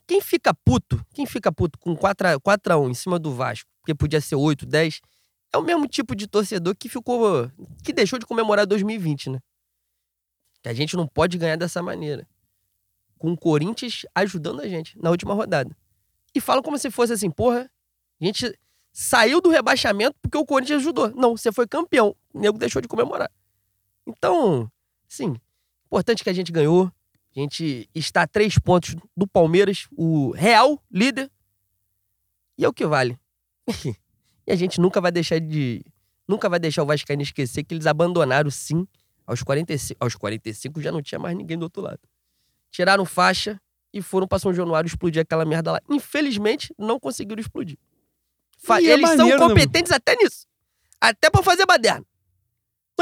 quem 0.05 0.19
fica 0.19 0.53
puto, 0.53 1.03
quem 1.13 1.25
fica 1.25 1.51
puto 1.51 1.79
com 1.79 1.95
4 1.95 2.39
a 2.69 2.77
1 2.77 2.89
em 2.89 2.93
cima 2.93 3.17
do 3.17 3.33
Vasco, 3.33 3.69
porque 3.79 3.95
podia 3.95 4.19
ser 4.19 4.35
8, 4.35 4.65
10, 4.65 4.99
é 5.53 5.57
o 5.57 5.63
mesmo 5.63 5.87
tipo 5.87 6.15
de 6.15 6.27
torcedor 6.27 6.75
que 6.75 6.89
ficou. 6.89 7.49
que 7.83 7.93
deixou 7.93 8.19
de 8.19 8.25
comemorar 8.25 8.65
2020, 8.65 9.29
né? 9.29 9.39
Que 10.61 10.69
a 10.69 10.73
gente 10.73 10.97
não 10.97 11.07
pode 11.07 11.37
ganhar 11.37 11.55
dessa 11.55 11.81
maneira. 11.81 12.27
Com 13.17 13.31
o 13.31 13.37
Corinthians 13.37 14.05
ajudando 14.13 14.59
a 14.59 14.67
gente 14.67 14.99
na 14.99 15.09
última 15.09 15.33
rodada. 15.33 15.75
E 16.33 16.41
falam 16.41 16.61
como 16.61 16.77
se 16.77 16.91
fosse 16.91 17.13
assim, 17.13 17.31
porra, 17.31 17.71
a 18.19 18.25
gente 18.25 18.53
saiu 18.91 19.39
do 19.39 19.49
rebaixamento 19.49 20.17
porque 20.21 20.37
o 20.37 20.45
Corinthians 20.45 20.81
ajudou. 20.81 21.09
Não, 21.11 21.37
você 21.37 21.51
foi 21.51 21.65
campeão. 21.65 22.15
O 22.33 22.39
nego 22.39 22.57
deixou 22.57 22.81
de 22.81 22.87
comemorar. 22.89 23.31
Então, 24.05 24.69
sim, 25.07 25.35
importante 25.85 26.23
que 26.23 26.29
a 26.29 26.33
gente 26.33 26.51
ganhou. 26.51 26.91
A 27.35 27.39
gente 27.39 27.89
está 27.93 28.21
a 28.21 28.27
três 28.27 28.57
pontos 28.57 28.95
do 29.15 29.27
Palmeiras, 29.27 29.87
o 29.91 30.31
real 30.31 30.81
líder. 30.89 31.29
E 32.57 32.63
é 32.63 32.67
o 32.67 32.73
que 32.73 32.85
vale. 32.85 33.19
e 34.47 34.51
a 34.51 34.55
gente 34.55 34.79
nunca 34.79 35.01
vai 35.01 35.11
deixar 35.11 35.39
de, 35.39 35.83
nunca 36.25 36.47
vai 36.47 36.59
deixar 36.59 36.83
o 36.83 36.85
Vascaíno 36.85 37.21
esquecer 37.21 37.63
que 37.63 37.73
eles 37.73 37.87
abandonaram, 37.87 38.49
sim, 38.49 38.87
aos 39.27 39.43
45. 39.43 39.97
Aos 40.01 40.15
45 40.15 40.81
já 40.81 40.91
não 40.93 41.01
tinha 41.01 41.19
mais 41.19 41.35
ninguém 41.35 41.57
do 41.57 41.63
outro 41.63 41.83
lado. 41.83 41.99
Tiraram 42.71 43.03
faixa 43.03 43.59
e 43.93 44.01
foram 44.01 44.27
pra 44.27 44.39
São 44.39 44.53
Januário 44.53 44.87
explodir 44.87 45.21
aquela 45.21 45.43
merda 45.43 45.73
lá. 45.73 45.81
Infelizmente, 45.89 46.73
não 46.77 46.99
conseguiram 46.99 47.41
explodir. 47.41 47.77
E 48.81 48.87
é 48.87 48.93
eles 48.93 49.01
maneiro, 49.01 49.09
né, 49.09 49.17
são 49.17 49.27
mano? 49.27 49.49
competentes 49.49 49.91
até 49.91 50.15
nisso. 50.15 50.47
Até 51.01 51.29
pra 51.29 51.43
fazer 51.43 51.65
baderna. 51.65 52.05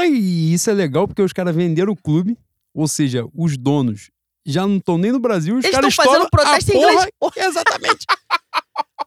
E 0.00 0.52
isso 0.52 0.68
é 0.70 0.72
legal 0.72 1.06
porque 1.06 1.22
os 1.22 1.32
caras 1.32 1.54
venderam 1.54 1.92
o 1.92 1.96
clube, 1.96 2.36
ou 2.72 2.88
seja, 2.88 3.24
os 3.32 3.56
donos 3.56 4.10
já 4.44 4.66
não 4.66 4.76
estão 4.76 4.98
nem 4.98 5.12
no 5.12 5.20
Brasil, 5.20 5.56
os 5.56 5.64
Eles 5.64 5.74
caras 5.74 5.90
estão 5.90 6.04
fazendo 6.04 6.30
protesto 6.30 6.72
em 6.72 6.76
inglês. 6.76 7.08
Exatamente. 7.36 8.06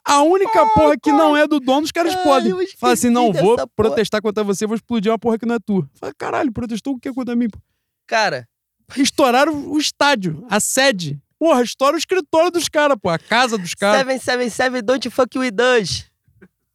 A 0.03 0.21
única 0.21 0.65
porra 0.69 0.95
que 0.97 1.11
não 1.11 1.35
é 1.35 1.45
do 1.47 1.59
dono, 1.59 1.83
os 1.83 1.91
caras 1.91 2.15
Ai, 2.15 2.23
podem. 2.23 2.67
Fala 2.77 2.93
assim, 2.93 3.09
não, 3.09 3.31
vou 3.33 3.55
porra. 3.55 3.67
protestar 3.75 4.21
contra 4.21 4.43
você, 4.43 4.65
vou 4.65 4.75
explodir 4.75 5.11
uma 5.11 5.19
porra 5.19 5.37
que 5.37 5.45
não 5.45 5.55
é 5.55 5.59
tua. 5.59 5.87
Fala, 5.95 6.13
caralho, 6.17 6.51
protestou 6.51 6.93
o 6.93 6.99
que 6.99 7.11
contra 7.13 7.35
mim? 7.35 7.49
pô? 7.49 7.59
Cara, 8.05 8.47
Estouraram 8.95 9.69
o 9.69 9.77
estádio, 9.77 10.45
a 10.49 10.59
sede. 10.59 11.19
Porra, 11.37 11.61
estoura 11.61 11.95
o 11.95 11.99
escritório 11.99 12.49
dos 12.49 12.69
caras, 12.69 12.97
pô, 13.01 13.09
a 13.09 13.19
casa 13.19 13.57
dos 13.57 13.73
caras. 13.75 13.99
777 13.99 14.81
don't 14.81 15.09
fuck 15.09 15.37
with 15.37 15.53
us. 15.79 16.05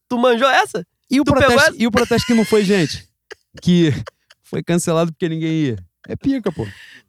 Tu 0.09 0.19
manjou 0.19 0.49
essa? 0.49 0.87
E 1.11 1.21
o, 1.21 1.25
Tu 1.25 1.33
protesto, 1.33 1.75
e 1.79 1.87
o 1.87 1.91
protesto 1.91 2.27
que 2.27 2.35
não 2.35 2.45
foi, 2.45 2.65
gente? 2.65 3.09
Que 3.61 3.93
foi 4.43 4.63
cancelado 4.63 5.11
porque 5.13 5.29
ninguém 5.29 5.53
ia. 5.53 5.77
É 6.07 6.15
pica, 6.15 6.53
pô. 6.53 6.67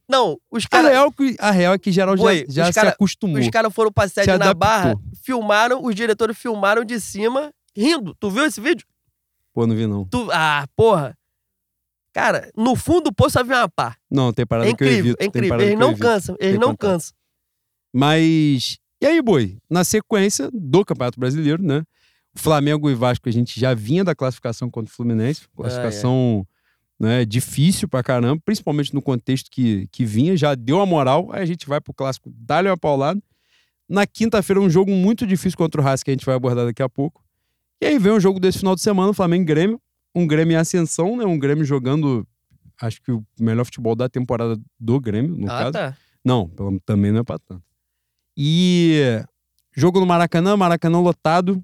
Não, 0.09 0.37
os 0.51 0.65
A 0.65 0.69
caras 0.69 0.91
real, 0.91 1.11
que- 1.11 1.35
a 1.39 1.51
real 1.51 1.73
é 1.73 1.77
que 1.79 1.91
geral 1.91 2.17
já, 2.17 2.23
já 2.47 2.63
os 2.63 2.67
se 2.67 2.73
cara- 2.73 2.89
acostumou. 2.89 3.39
os 3.39 3.49
cara 3.49 3.69
foram 3.69 3.91
pra 3.91 4.07
sede 4.07 4.29
Se 4.31 4.37
na 4.37 4.53
barra, 4.53 4.95
filmaram, 5.23 5.83
os 5.83 5.95
diretores 5.95 6.37
filmaram 6.37 6.83
de 6.83 6.99
cima, 6.99 7.51
rindo. 7.75 8.13
Tu 8.19 8.29
viu 8.29 8.45
esse 8.45 8.59
vídeo? 8.59 8.85
Pô, 9.53 9.65
não 9.65 9.75
vi 9.75 9.87
não. 9.87 10.05
Tu, 10.05 10.29
ah, 10.31 10.67
porra. 10.75 11.17
Cara, 12.13 12.51
no 12.55 12.75
fundo 12.75 13.05
do 13.05 13.13
poço 13.13 13.39
havia 13.39 13.57
uma 13.57 13.69
pá. 13.69 13.95
Não, 14.11 14.31
tem 14.33 14.45
parada 14.45 14.69
É 14.69 14.73
que 14.73 14.83
eu 14.83 14.87
incrível, 14.87 15.05
evito. 15.17 15.23
é 15.23 15.25
incrível. 15.25 15.59
Eles 15.61 15.79
não 15.79 15.95
cansam, 15.97 16.35
eles 16.39 16.51
Tem 16.53 16.59
não 16.59 16.69
contato. 16.69 16.89
cansam. 16.91 17.13
Mas. 17.93 18.77
E 19.01 19.05
aí, 19.05 19.21
boi? 19.21 19.57
Na 19.69 19.83
sequência 19.83 20.49
do 20.53 20.85
Campeonato 20.85 21.19
Brasileiro, 21.19 21.61
né? 21.63 21.83
Flamengo 22.35 22.89
e 22.89 22.95
Vasco, 22.95 23.27
a 23.29 23.31
gente 23.31 23.59
já 23.59 23.73
vinha 23.73 24.03
da 24.03 24.15
classificação 24.15 24.69
contra 24.69 24.91
o 24.91 24.95
Fluminense. 24.95 25.47
Classificação 25.55 26.45
né, 27.03 27.25
difícil 27.25 27.87
pra 27.87 28.01
caramba, 28.01 28.41
principalmente 28.45 28.93
no 28.93 29.01
contexto 29.01 29.51
que, 29.51 29.87
que 29.91 30.05
vinha, 30.05 30.37
já 30.37 30.55
deu 30.55 30.79
a 30.79 30.85
moral. 30.85 31.29
Aí 31.31 31.41
a 31.41 31.45
gente 31.45 31.67
vai 31.67 31.81
pro 31.81 31.93
clássico, 31.93 32.31
dá-lhe 32.33 32.69
uma 32.69 32.77
paulada. 32.77 33.21
Na 33.89 34.07
quinta-feira, 34.07 34.61
um 34.61 34.69
jogo 34.69 34.91
muito 34.91 35.27
difícil 35.27 35.57
contra 35.57 35.81
o 35.81 35.83
Racing, 35.83 36.05
que 36.05 36.11
a 36.11 36.13
gente 36.13 36.25
vai 36.25 36.35
abordar 36.35 36.65
daqui 36.65 36.81
a 36.81 36.87
pouco. 36.87 37.21
E 37.81 37.85
aí 37.85 37.99
vem 37.99 38.13
um 38.13 38.19
jogo 38.19 38.39
desse 38.39 38.59
final 38.59 38.73
de 38.75 38.81
semana, 38.81 39.13
Flamengo 39.13 39.45
Grêmio. 39.45 39.79
Um 40.15 40.25
Grêmio 40.25 40.53
em 40.53 40.57
ascensão, 40.57 41.17
né? 41.17 41.25
Um 41.25 41.37
Grêmio 41.37 41.65
jogando, 41.65 42.25
acho 42.81 43.01
que 43.01 43.11
o 43.11 43.23
melhor 43.39 43.65
futebol 43.65 43.95
da 43.95 44.07
temporada 44.07 44.57
do 44.79 44.99
Grêmio, 45.01 45.35
no 45.35 45.45
ah, 45.47 45.57
caso. 45.57 45.71
tá. 45.73 45.97
Não, 46.23 46.47
pelo- 46.47 46.79
também 46.85 47.11
não 47.11 47.19
é 47.19 47.23
pra 47.23 47.37
tanto. 47.37 47.63
E 48.37 49.21
jogo 49.75 49.99
no 49.99 50.05
Maracanã, 50.05 50.55
Maracanã 50.55 50.99
lotado. 50.99 51.61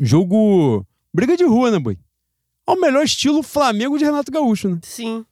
Jogo. 0.00 0.86
Briga 1.14 1.36
de 1.36 1.44
rua, 1.44 1.70
né, 1.70 1.78
boi? 1.78 1.98
Ao 2.66 2.78
melhor 2.78 3.04
estilo 3.04 3.42
Flamengo 3.42 3.98
de 3.98 4.04
Renato 4.04 4.30
Gaúcho, 4.30 4.68
né? 4.68 4.78
Sim. 4.82 5.24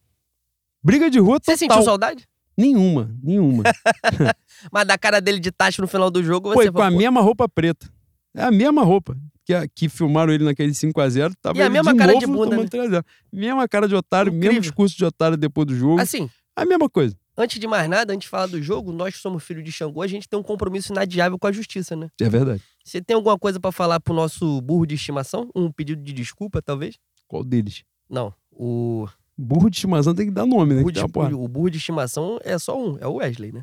Briga 0.83 1.11
de 1.11 1.19
rua 1.19 1.39
Você 1.43 1.53
total. 1.53 1.59
sentiu 1.59 1.83
saudade? 1.85 2.27
Nenhuma, 2.57 3.11
nenhuma. 3.23 3.63
Mas 4.73 4.87
da 4.87 4.99
cara 4.99 5.21
dele 5.21 5.39
de 5.39 5.51
tacho 5.51 5.81
no 5.81 5.89
final 5.89 6.11
do 6.11 6.23
jogo, 6.23 6.53
Foi 6.53 6.65
você 6.67 6.73
com 6.73 6.79
a 6.81 6.85
falou, 6.85 6.99
mesma 6.99 7.21
roupa 7.21 7.49
preta. 7.49 7.91
É 8.35 8.43
a 8.43 8.51
mesma 8.51 8.83
roupa. 8.83 9.17
Que, 9.45 9.55
que 9.75 9.89
filmaram 9.89 10.33
ele 10.33 10.45
naquele 10.45 10.73
5x0. 10.73 11.33
Tava 11.41 11.59
E 11.59 11.63
a 11.63 11.71
mesma 11.71 11.93
de 11.93 11.99
cara 11.99 12.13
novo 12.13 12.27
de 12.27 12.31
bunda, 12.31 12.57
3x0. 12.67 13.05
Mesma 13.33 13.67
cara 13.69 13.89
de 13.89 13.95
otário, 13.95 14.31
mesmo 14.33 14.45
Incrível. 14.45 14.61
discurso 14.61 14.97
de 14.97 15.05
otário 15.05 15.37
depois 15.37 15.67
do 15.67 15.75
jogo. 15.75 16.01
Assim, 16.01 16.29
A 16.55 16.65
mesma 16.65 16.89
coisa. 16.89 17.17
antes 17.37 17.59
de 17.59 17.67
mais 17.67 17.89
nada, 17.89 18.13
antes 18.13 18.27
de 18.27 18.29
falar 18.31 18.47
do 18.47 18.61
jogo, 18.63 18.93
nós 18.93 19.15
que 19.15 19.21
somos 19.21 19.43
filhos 19.43 19.65
de 19.65 19.73
Xangô, 19.73 20.03
a 20.03 20.07
gente 20.07 20.29
tem 20.29 20.39
um 20.39 20.43
compromisso 20.43 20.93
inadiável 20.93 21.39
com 21.39 21.47
a 21.47 21.53
justiça, 21.53 21.97
né? 21.97 22.09
É 22.21 22.29
verdade. 22.29 22.63
Você 22.85 23.01
tem 23.01 23.15
alguma 23.15 23.39
coisa 23.39 23.59
pra 23.59 23.73
falar 23.73 23.99
pro 24.01 24.15
nosso 24.15 24.61
burro 24.61 24.87
de 24.87 24.95
estimação? 24.95 25.49
Um 25.55 25.71
pedido 25.73 26.03
de 26.03 26.13
desculpa, 26.13 26.61
talvez? 26.63 26.97
Qual 27.31 27.45
deles? 27.45 27.85
Não, 28.11 28.35
o 28.51 29.07
Burro 29.39 29.71
de 29.71 29.77
estimação 29.77 30.13
tem 30.13 30.27
que 30.27 30.33
dar 30.33 30.45
nome, 30.45 30.75
né? 30.75 30.81
burro 30.83 30.91
de, 30.93 31.35
o 31.35 31.47
burro 31.49 31.71
de 31.71 31.79
estimação 31.79 32.41
é 32.43 32.59
só 32.59 32.77
um, 32.77 32.99
é 32.99 33.07
o 33.07 33.15
Wesley, 33.15 33.53
né? 33.53 33.63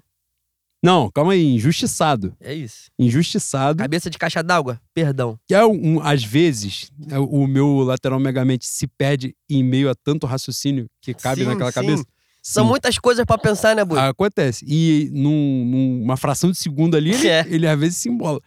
Não, 0.81 1.11
calma 1.11 1.33
aí. 1.33 1.43
Injustiçado. 1.55 2.33
É 2.39 2.53
isso. 2.53 2.89
Injustiçado. 2.97 3.79
Cabeça 3.79 4.09
de 4.09 4.17
caixa 4.17 4.41
d'água? 4.41 4.79
Perdão. 4.93 5.37
Que 5.45 5.53
é 5.53 5.65
um, 5.65 5.99
às 6.01 6.23
vezes, 6.23 6.89
é, 7.09 7.19
o 7.19 7.45
meu 7.45 7.79
lateral 7.79 8.19
megamente 8.21 8.65
se 8.65 8.87
perde 8.87 9.35
em 9.49 9.61
meio 9.63 9.89
a 9.89 9.95
tanto 9.95 10.25
raciocínio 10.25 10.87
que 11.01 11.13
cabe 11.13 11.41
Sim, 11.41 11.47
naquela 11.47 11.71
sim. 11.71 11.75
cabeça. 11.81 12.05
São 12.41 12.63
Sim. 12.63 12.69
muitas 12.69 12.97
coisas 12.97 13.25
pra 13.25 13.37
pensar, 13.37 13.75
né, 13.75 13.83
Bui? 13.83 13.99
Acontece. 13.99 14.63
E 14.65 15.09
num- 15.11 15.65
numa 15.65 16.15
fração 16.15 16.49
de 16.51 16.57
segundo 16.57 16.95
ali, 16.95 17.11
ele, 17.11 17.27
É. 17.27 17.45
ele 17.49 17.67
às 17.67 17.77
vezes 17.77 17.97
se 17.97 18.07
embola. 18.07 18.39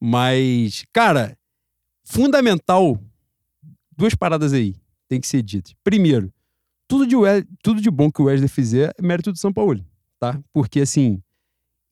Mas, 0.00 0.84
cara, 0.92 1.36
fundamental, 2.04 2.98
duas 4.00 4.14
paradas 4.14 4.54
aí 4.54 4.74
tem 5.08 5.20
que 5.20 5.26
ser 5.26 5.42
ditas. 5.42 5.74
Primeiro, 5.84 6.32
tudo 6.88 7.06
de, 7.06 7.16
tudo 7.62 7.80
de 7.80 7.90
bom 7.90 8.10
que 8.10 8.22
o 8.22 8.24
Wesley 8.24 8.48
fizer 8.48 8.94
é 8.98 9.02
mérito 9.02 9.30
do 9.30 9.38
São 9.38 9.52
Paulo, 9.52 9.84
tá? 10.18 10.40
Porque, 10.52 10.80
assim, 10.80 11.20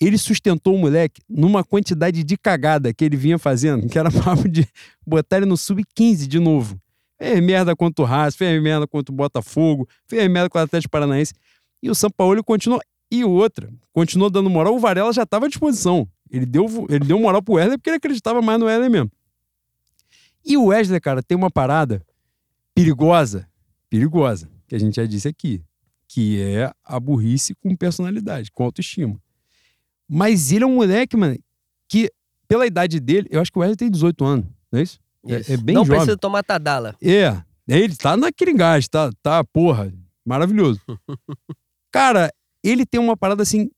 ele 0.00 0.16
sustentou 0.16 0.74
o 0.74 0.78
moleque 0.78 1.20
numa 1.28 1.62
quantidade 1.62 2.24
de 2.24 2.36
cagada 2.38 2.94
que 2.94 3.04
ele 3.04 3.16
vinha 3.16 3.38
fazendo, 3.38 3.86
que 3.86 3.98
era 3.98 4.10
papo 4.24 4.48
de 4.48 4.66
botar 5.06 5.36
ele 5.36 5.46
no 5.46 5.56
sub-15 5.56 6.26
de 6.26 6.38
novo. 6.38 6.80
Fez 7.20 7.42
merda 7.42 7.76
contra 7.76 8.02
o 8.02 8.06
Racing, 8.06 8.38
fez 8.38 8.62
merda 8.62 8.86
contra 8.86 9.12
o 9.12 9.16
Botafogo, 9.16 9.86
fez 10.06 10.30
merda 10.30 10.48
com 10.48 10.56
o 10.56 10.60
Atlético 10.62 10.90
Paranaense. 10.90 11.34
E 11.82 11.90
o 11.90 11.94
São 11.94 12.10
Paulo 12.10 12.42
continuou. 12.42 12.80
E 13.10 13.24
outra, 13.24 13.68
continuou 13.92 14.30
dando 14.30 14.48
moral. 14.48 14.74
O 14.74 14.78
Varela 14.78 15.12
já 15.12 15.24
estava 15.24 15.46
à 15.46 15.48
disposição. 15.48 16.08
Ele 16.30 16.46
deu, 16.46 16.86
ele 16.88 17.04
deu 17.04 17.18
moral 17.18 17.42
pro 17.42 17.54
Wesley 17.54 17.76
porque 17.78 17.90
ele 17.90 17.96
acreditava 17.96 18.40
mais 18.40 18.58
no 18.58 18.66
Wesley 18.66 18.88
mesmo. 18.88 19.10
E 20.48 20.56
o 20.56 20.66
Wesley, 20.66 20.98
cara, 21.00 21.22
tem 21.22 21.36
uma 21.36 21.50
parada 21.50 22.02
perigosa, 22.74 23.46
perigosa, 23.90 24.48
que 24.66 24.74
a 24.74 24.78
gente 24.78 24.94
já 24.96 25.04
disse 25.04 25.28
aqui, 25.28 25.62
que 26.08 26.40
é 26.40 26.72
a 26.84 26.98
burrice 26.98 27.54
com 27.56 27.76
personalidade, 27.76 28.50
com 28.50 28.64
autoestima. 28.64 29.20
Mas 30.08 30.50
ele 30.52 30.64
é 30.64 30.66
um 30.66 30.76
moleque, 30.76 31.16
mano, 31.16 31.38
que 31.86 32.10
pela 32.48 32.66
idade 32.66 32.98
dele, 32.98 33.28
eu 33.30 33.40
acho 33.42 33.52
que 33.52 33.58
o 33.58 33.60
Wesley 33.60 33.76
tem 33.76 33.90
18 33.90 34.24
anos, 34.24 34.46
não 34.72 34.80
é 34.80 34.82
isso? 34.82 34.98
É- 35.26 35.40
Isso. 35.40 35.52
é 35.52 35.56
bem 35.58 35.74
Não 35.74 35.84
jovem. 35.84 35.98
precisa 36.00 36.16
tomar 36.16 36.42
Tadala. 36.42 36.96
É, 37.02 37.36
ele 37.66 37.94
tá 37.94 38.16
naquele 38.16 38.54
gás, 38.54 38.88
tá, 38.88 39.10
tá, 39.22 39.44
porra, 39.44 39.92
maravilhoso. 40.24 40.80
Cara, 41.92 42.32
ele 42.64 42.86
tem 42.86 42.98
uma 43.00 43.16
parada 43.16 43.42
assim, 43.42 43.70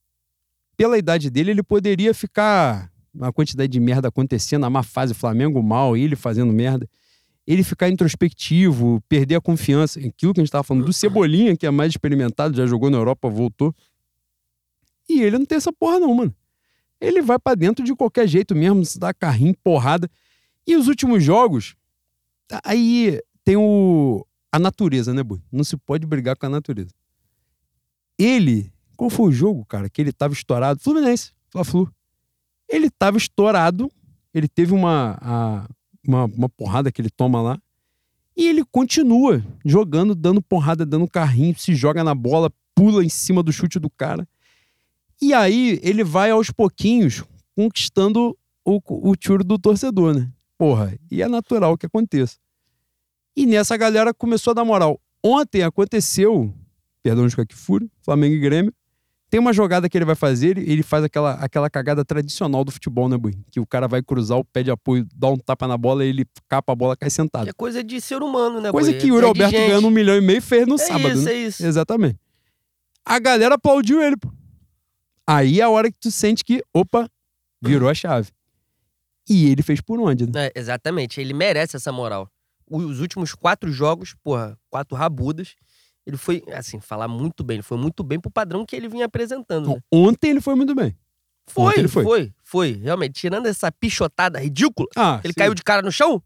pela 0.77 0.97
idade 0.99 1.31
dele, 1.31 1.51
ele 1.51 1.63
poderia 1.63 2.15
ficar 2.15 2.93
uma 3.13 3.33
quantidade 3.33 3.71
de 3.71 3.81
merda 3.81 4.09
acontecendo, 4.09 4.65
a 4.65 4.71
má 4.71 4.83
fase 4.83 5.15
Flamengo 5.15 5.63
mal, 5.63 5.97
ele 5.97 6.17
fazendo 6.17 6.53
merda. 6.53 6.89
Ele 7.47 7.65
ficar 7.65 7.89
introspectivo, 7.89 9.03
perder 9.09 9.37
a 9.37 9.41
confiança, 9.41 9.99
aquilo 9.99 10.33
que 10.33 10.41
a 10.41 10.45
gente 10.45 10.53
tava 10.53 10.63
falando 10.63 10.85
do 10.85 10.93
Cebolinha, 10.93 11.57
que 11.57 11.67
é 11.67 11.71
mais 11.71 11.91
experimentado, 11.91 12.57
já 12.57 12.67
jogou 12.67 12.91
na 12.91 12.99
Europa, 12.99 13.29
voltou. 13.29 13.75
E 15.09 15.23
ele 15.23 15.39
não 15.39 15.47
tem 15.47 15.57
essa 15.57 15.73
porra 15.73 15.99
não, 15.99 16.15
mano. 16.15 16.35
Ele 17.01 17.21
vai 17.23 17.39
pra 17.39 17.55
dentro 17.55 17.85
de 17.85 17.95
qualquer 17.95 18.29
jeito 18.29 18.55
mesmo, 18.55 18.85
se 18.85 18.99
dá 18.99 19.13
carrinho, 19.13 19.57
porrada. 19.65 20.09
E 20.67 20.77
os 20.77 20.87
últimos 20.87 21.25
jogos, 21.25 21.75
Aí 22.65 23.21
tem 23.45 23.57
o 23.57 24.27
a 24.53 24.59
natureza, 24.59 25.15
né, 25.15 25.23
Boi? 25.23 25.41
Não 25.53 25.63
se 25.63 25.77
pode 25.77 26.05
brigar 26.07 26.37
com 26.37 26.47
a 26.47 26.49
natureza. 26.49 26.93
Ele, 28.19 28.73
qual 28.97 29.09
foi 29.09 29.29
o 29.29 29.33
jogo, 29.33 29.65
cara, 29.65 29.89
que 29.89 30.01
ele 30.01 30.13
tava 30.13 30.35
estourado? 30.35 30.81
Fluminense, 30.81 31.33
Fla-Flu. 31.51 31.89
Ele 32.71 32.89
tava 32.91 33.17
estourado, 33.19 33.91
ele 34.33 34.47
teve 34.49 34.73
uma, 34.73 35.19
a- 35.21 35.69
uma, 36.07 36.25
uma 36.27 36.49
porrada 36.49 36.91
que 36.93 37.01
ele 37.01 37.11
toma 37.11 37.43
lá, 37.43 37.59
e 38.37 38.47
ele 38.47 38.65
continua 38.65 39.45
jogando, 39.65 40.15
dando 40.15 40.41
porrada, 40.41 40.87
dando 40.87 41.07
carrinho, 41.09 41.59
se 41.59 41.75
joga 41.75 42.03
na 42.05 42.15
bola, 42.15 42.51
pula 42.75 43.05
em 43.05 43.09
cima 43.09 43.43
do 43.43 43.53
chute 43.53 43.79
do 43.79 43.91
cara. 43.91 44.27
E 45.21 45.35
aí 45.35 45.79
ele 45.83 46.03
vai 46.03 46.31
aos 46.31 46.51
pouquinhos 46.51 47.23
conquistando 47.55 48.37
o, 48.65 48.81
o 49.11 49.15
tiro 49.17 49.45
do 49.45 49.59
torcedor, 49.59 50.15
né? 50.15 50.31
Porra, 50.57 50.97
e 51.11 51.21
é 51.23 51.29
natural 51.29 51.77
que 51.77 51.87
aconteça. 51.87 52.39
E 53.37 53.45
nessa 53.47 53.77
galera 53.77 54.15
começou 54.15 54.53
a 54.53 54.55
dar 54.55 54.65
moral. 54.65 54.99
Ontem 55.23 55.63
aconteceu, 55.63 56.55
perdão 57.03 57.27
de 57.27 57.39
aqui 57.39 57.55
furo, 57.55 57.91
Flamengo 58.03 58.35
e 58.35 58.39
Grêmio. 58.41 58.73
Tem 59.31 59.39
uma 59.39 59.53
jogada 59.53 59.89
que 59.89 59.97
ele 59.97 60.05
vai 60.05 60.17
fazer, 60.17 60.59
ele 60.59 60.83
faz 60.83 61.05
aquela, 61.05 61.35
aquela 61.35 61.71
cagada 61.71 62.05
tradicional 62.05 62.65
do 62.65 62.73
futebol, 62.73 63.09
né, 63.09 63.17
Bui? 63.17 63.33
Que 63.51 63.61
o 63.61 63.67
cara 63.67 63.87
vai 63.87 64.03
cruzar 64.03 64.37
o 64.37 64.45
pé 64.45 64.63
de 64.65 64.73
apoio, 64.73 65.07
dá 65.15 65.29
um 65.29 65.37
tapa 65.37 65.69
na 65.69 65.79
bola, 65.79 66.05
ele 66.05 66.27
capa 66.49 66.73
a 66.73 66.75
bola, 66.75 66.97
cai 66.97 67.09
sentado. 67.11 67.45
Que 67.45 67.51
é 67.51 67.53
coisa 67.53 67.83
de 67.85 68.01
ser 68.01 68.23
humano, 68.23 68.61
né, 68.61 68.73
Coisa 68.73 68.91
Bui? 68.91 69.01
que 69.01 69.09
É 69.09 69.13
o 69.13 69.21
de 69.21 69.25
Roberto 69.27 69.51
gente. 69.53 69.67
ganhando 69.69 69.87
um 69.87 69.91
milhão 69.91 70.17
e 70.17 70.21
meio 70.21 70.43
fez 70.43 70.67
no 70.67 70.75
É 70.75 70.79
sábado, 70.79 71.13
isso, 71.15 71.25
né? 71.25 71.33
é 71.33 71.37
isso. 71.37 71.65
Exatamente. 71.65 72.19
A 73.05 73.19
galera 73.21 73.55
aplaudiu 73.55 74.03
ele, 74.03 74.17
pô. 74.17 74.33
Aí 75.27 75.61
é 75.61 75.63
a 75.63 75.71
hora 75.71 75.91
que 75.93 75.99
tu 76.01 76.11
sente 76.11 76.45
que, 76.45 76.61
opa, 76.75 77.09
virou 77.63 77.89
a 77.89 77.95
chave. 77.95 78.31
E 79.29 79.49
ele 79.49 79.63
fez 79.63 79.81
por 79.81 80.01
onde, 80.01 80.27
né? 80.27 80.47
É, 80.47 80.53
exatamente, 80.57 81.21
ele 81.21 81.33
merece 81.33 81.77
essa 81.77 81.93
moral. 81.93 82.29
os 82.69 82.99
últimos 83.01 83.33
quatro 83.33 83.71
jogos, 83.71 84.13
porra, 84.25 84.59
quatro 84.69 84.97
rabudas. 84.97 85.55
Ele 86.11 86.17
foi, 86.17 86.43
assim, 86.53 86.81
falar 86.81 87.07
muito 87.09 87.43
bem. 87.45 87.57
Ele 87.57 87.63
foi 87.63 87.79
muito 87.79 88.03
bem 88.03 88.19
pro 88.21 88.31
padrão 88.31 88.67
que 88.67 88.75
ele 88.75 88.89
vinha 88.89 89.05
apresentando. 89.07 89.69
Né? 89.75 89.83
Ontem 89.93 90.31
ele 90.31 90.41
foi 90.41 90.55
muito 90.55 90.75
bem. 90.75 90.97
Foi, 91.47 91.75
ele 91.79 91.89
foi. 91.89 92.05
foi, 92.05 92.35
foi, 92.43 92.73
Realmente, 92.73 93.15
tirando 93.21 93.47
essa 93.47 93.71
pichotada 93.73 94.39
ridícula, 94.39 94.89
Ah, 94.97 95.21
ele 95.25 95.33
sim. 95.33 95.39
caiu 95.39 95.55
de 95.55 95.63
cara 95.63 95.83
no 95.83 95.91
chão. 95.91 96.23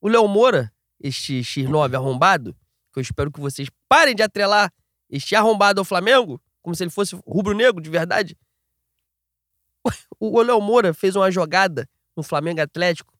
O 0.00 0.08
Léo 0.08 0.26
Moura, 0.28 0.72
este 1.00 1.40
X9 1.40 1.94
arrombado, 1.94 2.54
que 2.92 2.98
eu 2.98 3.02
espero 3.02 3.30
que 3.30 3.40
vocês 3.40 3.68
parem 3.88 4.14
de 4.14 4.22
atrelar 4.22 4.72
este 5.08 5.34
arrombado 5.34 5.80
ao 5.80 5.84
Flamengo, 5.84 6.40
como 6.60 6.74
se 6.76 6.82
ele 6.84 6.90
fosse 6.90 7.14
rubro-negro 7.26 7.82
de 7.82 7.90
verdade. 7.90 8.36
O 10.18 10.40
Léo 10.42 10.60
Moura 10.60 10.94
fez 10.94 11.16
uma 11.16 11.30
jogada 11.30 11.88
no 12.16 12.22
Flamengo 12.22 12.60
Atlético 12.60 13.12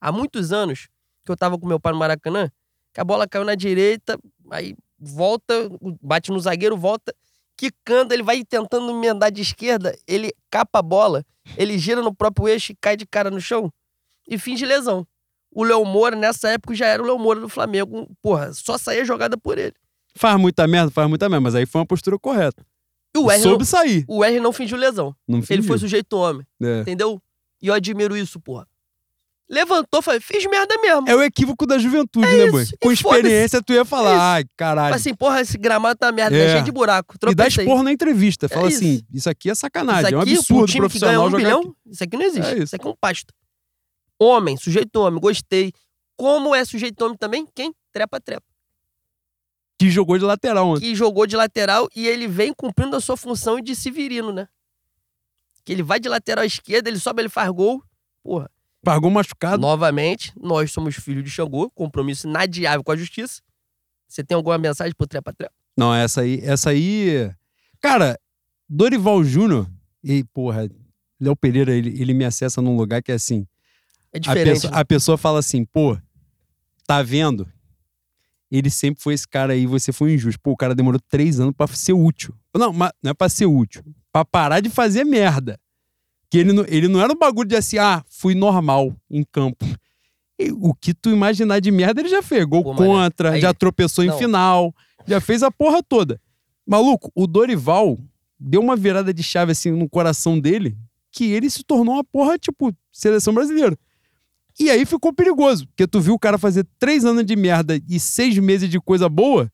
há 0.00 0.12
muitos 0.12 0.52
anos, 0.52 0.88
que 1.24 1.32
eu 1.32 1.36
tava 1.36 1.58
com 1.58 1.66
meu 1.66 1.80
pai 1.80 1.92
no 1.92 1.98
Maracanã, 1.98 2.50
que 2.92 3.00
a 3.00 3.04
bola 3.04 3.26
caiu 3.26 3.44
na 3.44 3.54
direita, 3.56 4.16
aí 4.50 4.76
volta, 4.98 5.54
bate 6.02 6.30
no 6.30 6.40
zagueiro, 6.40 6.76
volta, 6.76 7.14
quicando, 7.56 8.12
ele 8.12 8.22
vai 8.22 8.44
tentando 8.44 8.90
emendar 8.90 9.30
de 9.30 9.42
esquerda, 9.42 9.96
ele 10.06 10.32
capa 10.50 10.78
a 10.78 10.82
bola, 10.82 11.24
ele 11.56 11.78
gira 11.78 12.02
no 12.02 12.14
próprio 12.14 12.48
eixo 12.48 12.72
e 12.72 12.76
cai 12.80 12.96
de 12.96 13.06
cara 13.06 13.30
no 13.30 13.40
chão 13.40 13.72
e 14.28 14.38
finge 14.38 14.64
lesão. 14.66 15.06
O 15.50 15.64
Léo 15.64 15.84
Moura, 15.84 16.14
nessa 16.16 16.50
época, 16.50 16.74
já 16.74 16.86
era 16.86 17.02
o 17.02 17.06
Léo 17.06 17.18
Moura 17.18 17.40
do 17.40 17.48
Flamengo. 17.48 18.06
Porra, 18.20 18.52
só 18.52 18.76
saía 18.76 19.04
jogada 19.06 19.38
por 19.38 19.56
ele. 19.56 19.72
Faz 20.14 20.38
muita 20.38 20.66
merda, 20.66 20.90
faz 20.90 21.08
muita 21.08 21.28
merda, 21.28 21.40
mas 21.40 21.54
aí 21.54 21.64
foi 21.64 21.80
uma 21.80 21.86
postura 21.86 22.18
correta. 22.18 22.62
E 23.14 23.18
o 23.18 23.30
R, 23.30 23.40
Soube 23.42 23.58
não, 23.60 23.64
sair. 23.64 24.04
o 24.06 24.22
R 24.22 24.38
não 24.40 24.52
fingiu 24.52 24.76
lesão. 24.76 25.16
Não 25.26 25.38
Ele 25.38 25.46
fingiu. 25.46 25.64
foi 25.64 25.78
sujeito 25.78 26.12
homem, 26.14 26.46
É. 26.60 26.80
entendeu? 26.80 27.22
E 27.62 27.68
eu 27.68 27.74
admiro 27.74 28.14
isso, 28.14 28.38
porra. 28.38 28.66
Levantou, 29.48 30.02
falei, 30.02 30.18
fiz 30.20 30.44
merda 30.46 30.76
mesmo. 30.80 31.08
É 31.08 31.14
o 31.14 31.22
equívoco 31.22 31.66
da 31.66 31.78
juventude, 31.78 32.26
É 32.26 32.30
né, 32.32 32.42
isso, 32.44 32.50
boy? 32.52 32.66
Com 32.82 32.90
experiência, 32.90 33.62
tu 33.62 33.72
ia 33.72 33.84
falar, 33.84 34.10
É 34.10 34.14
isso. 34.14 34.22
ai, 34.22 34.44
caralho. 34.56 34.94
Assim, 34.94 35.14
porra, 35.14 35.40
esse 35.40 35.56
gramado 35.56 35.96
tá 35.96 36.10
merda, 36.10 36.36
É. 36.36 36.50
cheio 36.52 36.64
de 36.64 36.72
buraco. 36.72 37.14
e 37.14 37.18
dá 37.18 37.32
Tropecei. 37.32 37.62
esporro 37.64 37.82
na 37.84 37.92
entrevista. 37.92 38.48
Fala 38.48 38.66
É 38.66 38.68
isso. 38.70 38.78
assim, 38.78 39.02
isso 39.12 39.30
aqui 39.30 39.48
é 39.48 39.54
sacanagem, 39.54 40.06
Isso 40.06 40.14
é 40.14 40.18
um 40.18 40.20
aqui, 40.22 40.32
absurdo 40.34 40.66
time 40.66 40.88
que 40.88 40.98
ganha 40.98 41.12
profissional 41.18 41.26
um 41.28 41.30
bilhão, 41.30 41.60
aqui. 41.60 41.72
isso 41.92 42.02
aqui 42.04 42.16
não 42.16 42.24
existe. 42.24 42.48
É 42.48 42.54
isso. 42.54 42.62
isso 42.64 42.76
aqui 42.76 42.86
é 42.86 42.90
um 42.90 42.96
pasto. 43.00 43.32
Homem, 44.18 44.56
sujeito 44.56 44.96
homem, 44.96 45.20
gostei. 45.20 45.72
Como 46.16 46.52
é 46.54 46.64
sujeito 46.64 47.00
homem 47.04 47.16
também? 47.16 47.46
Quem? 47.54 47.72
Trepa, 47.92 48.18
trepa. 48.20 48.46
Que 49.78 49.90
jogou 49.90 50.18
de 50.18 50.24
lateral 50.24 50.66
ontem. 50.70 50.80
Que 50.80 50.94
jogou 50.94 51.24
de 51.26 51.36
lateral 51.36 51.86
e 51.94 52.08
ele 52.08 52.26
vem 52.26 52.52
cumprindo 52.52 52.96
a 52.96 53.00
sua 53.00 53.16
função 53.16 53.60
de 53.60 53.76
Severino, 53.76 54.32
né? 54.32 54.48
Que 55.64 55.72
ele 55.72 55.82
vai 55.82 56.00
de 56.00 56.08
lateral 56.08 56.44
esquerda, 56.44 56.88
ele 56.88 56.98
sobe, 56.98 57.22
ele 57.22 57.28
faz 57.28 57.48
gol. 57.50 57.82
Porra. 58.24 58.50
Pagou 58.86 59.10
machucado. 59.10 59.60
Novamente, 59.60 60.32
nós 60.40 60.70
somos 60.70 60.94
filhos 60.94 61.24
de 61.24 61.28
Xangô, 61.28 61.68
compromisso 61.70 62.28
inadiável 62.28 62.84
com 62.84 62.92
a 62.92 62.96
justiça. 62.96 63.42
Você 64.06 64.22
tem 64.22 64.36
alguma 64.36 64.56
mensagem 64.56 64.94
pro 64.96 65.08
trepa, 65.08 65.32
trepa? 65.32 65.52
Não, 65.76 65.92
essa 65.92 66.20
aí, 66.20 66.38
essa 66.44 66.70
aí. 66.70 67.28
Cara, 67.80 68.16
Dorival 68.68 69.24
Júnior, 69.24 69.68
e, 70.04 70.22
porra, 70.32 70.70
Léo 71.20 71.34
Pereira, 71.34 71.74
ele, 71.74 72.00
ele 72.00 72.14
me 72.14 72.24
acessa 72.24 72.62
num 72.62 72.76
lugar 72.76 73.02
que 73.02 73.10
é 73.10 73.16
assim. 73.16 73.44
É 74.12 74.18
A 74.18 74.20
diferente. 74.20 74.52
pessoa, 74.54 74.70
né? 74.72 74.78
a 74.80 74.84
pessoa 74.84 75.18
fala 75.18 75.40
assim, 75.40 75.64
pô, 75.64 75.98
tá 76.86 77.02
vendo? 77.02 77.50
Ele 78.48 78.70
sempre 78.70 79.02
foi 79.02 79.14
esse 79.14 79.26
cara 79.26 79.52
aí, 79.54 79.66
você 79.66 79.92
foi 79.92 80.14
injusto. 80.14 80.40
Pô, 80.40 80.52
o 80.52 80.56
cara 80.56 80.76
demorou 80.76 81.00
três 81.08 81.40
anos 81.40 81.52
pra 81.56 81.66
ser 81.66 81.92
útil. 81.92 82.32
Não, 82.56 82.72
mas 82.72 82.92
não 83.02 83.10
é 83.10 83.14
pra 83.14 83.28
ser 83.28 83.46
útil. 83.46 83.82
Pra 84.12 84.24
parar 84.24 84.60
de 84.60 84.70
fazer 84.70 85.02
merda. 85.02 85.58
Que 86.30 86.38
ele 86.38 86.52
não, 86.52 86.64
ele 86.68 86.88
não 86.88 87.00
era 87.00 87.12
um 87.12 87.16
bagulho 87.16 87.48
de 87.48 87.56
assim, 87.56 87.78
ah, 87.78 88.04
fui 88.08 88.34
normal 88.34 88.94
em 89.10 89.22
campo. 89.24 89.64
E 90.38 90.50
o 90.52 90.74
que 90.74 90.92
tu 90.92 91.10
imaginar 91.10 91.60
de 91.60 91.70
merda, 91.70 92.00
ele 92.00 92.08
já 92.08 92.22
fez. 92.22 92.44
Gol 92.44 92.62
Pô, 92.62 92.74
contra, 92.74 93.32
aí- 93.32 93.40
já 93.40 93.54
tropeçou 93.54 94.04
em 94.04 94.08
não. 94.08 94.18
final, 94.18 94.74
já 95.06 95.20
fez 95.20 95.42
a 95.42 95.50
porra 95.50 95.82
toda. 95.82 96.20
Maluco, 96.66 97.10
o 97.14 97.26
Dorival 97.26 97.98
deu 98.38 98.60
uma 98.60 98.76
virada 98.76 99.14
de 99.14 99.22
chave 99.22 99.52
assim 99.52 99.70
no 99.70 99.88
coração 99.88 100.38
dele, 100.38 100.76
que 101.12 101.26
ele 101.32 101.48
se 101.48 101.62
tornou 101.64 101.94
uma 101.94 102.04
porra, 102.04 102.36
tipo, 102.38 102.74
seleção 102.92 103.32
brasileira. 103.32 103.78
E 104.58 104.68
aí 104.68 104.84
ficou 104.84 105.12
perigoso, 105.12 105.66
porque 105.68 105.86
tu 105.86 106.00
viu 106.00 106.14
o 106.14 106.18
cara 106.18 106.36
fazer 106.38 106.66
três 106.78 107.04
anos 107.04 107.24
de 107.24 107.36
merda 107.36 107.80
e 107.88 108.00
seis 108.00 108.36
meses 108.38 108.68
de 108.68 108.80
coisa 108.80 109.08
boa, 109.08 109.50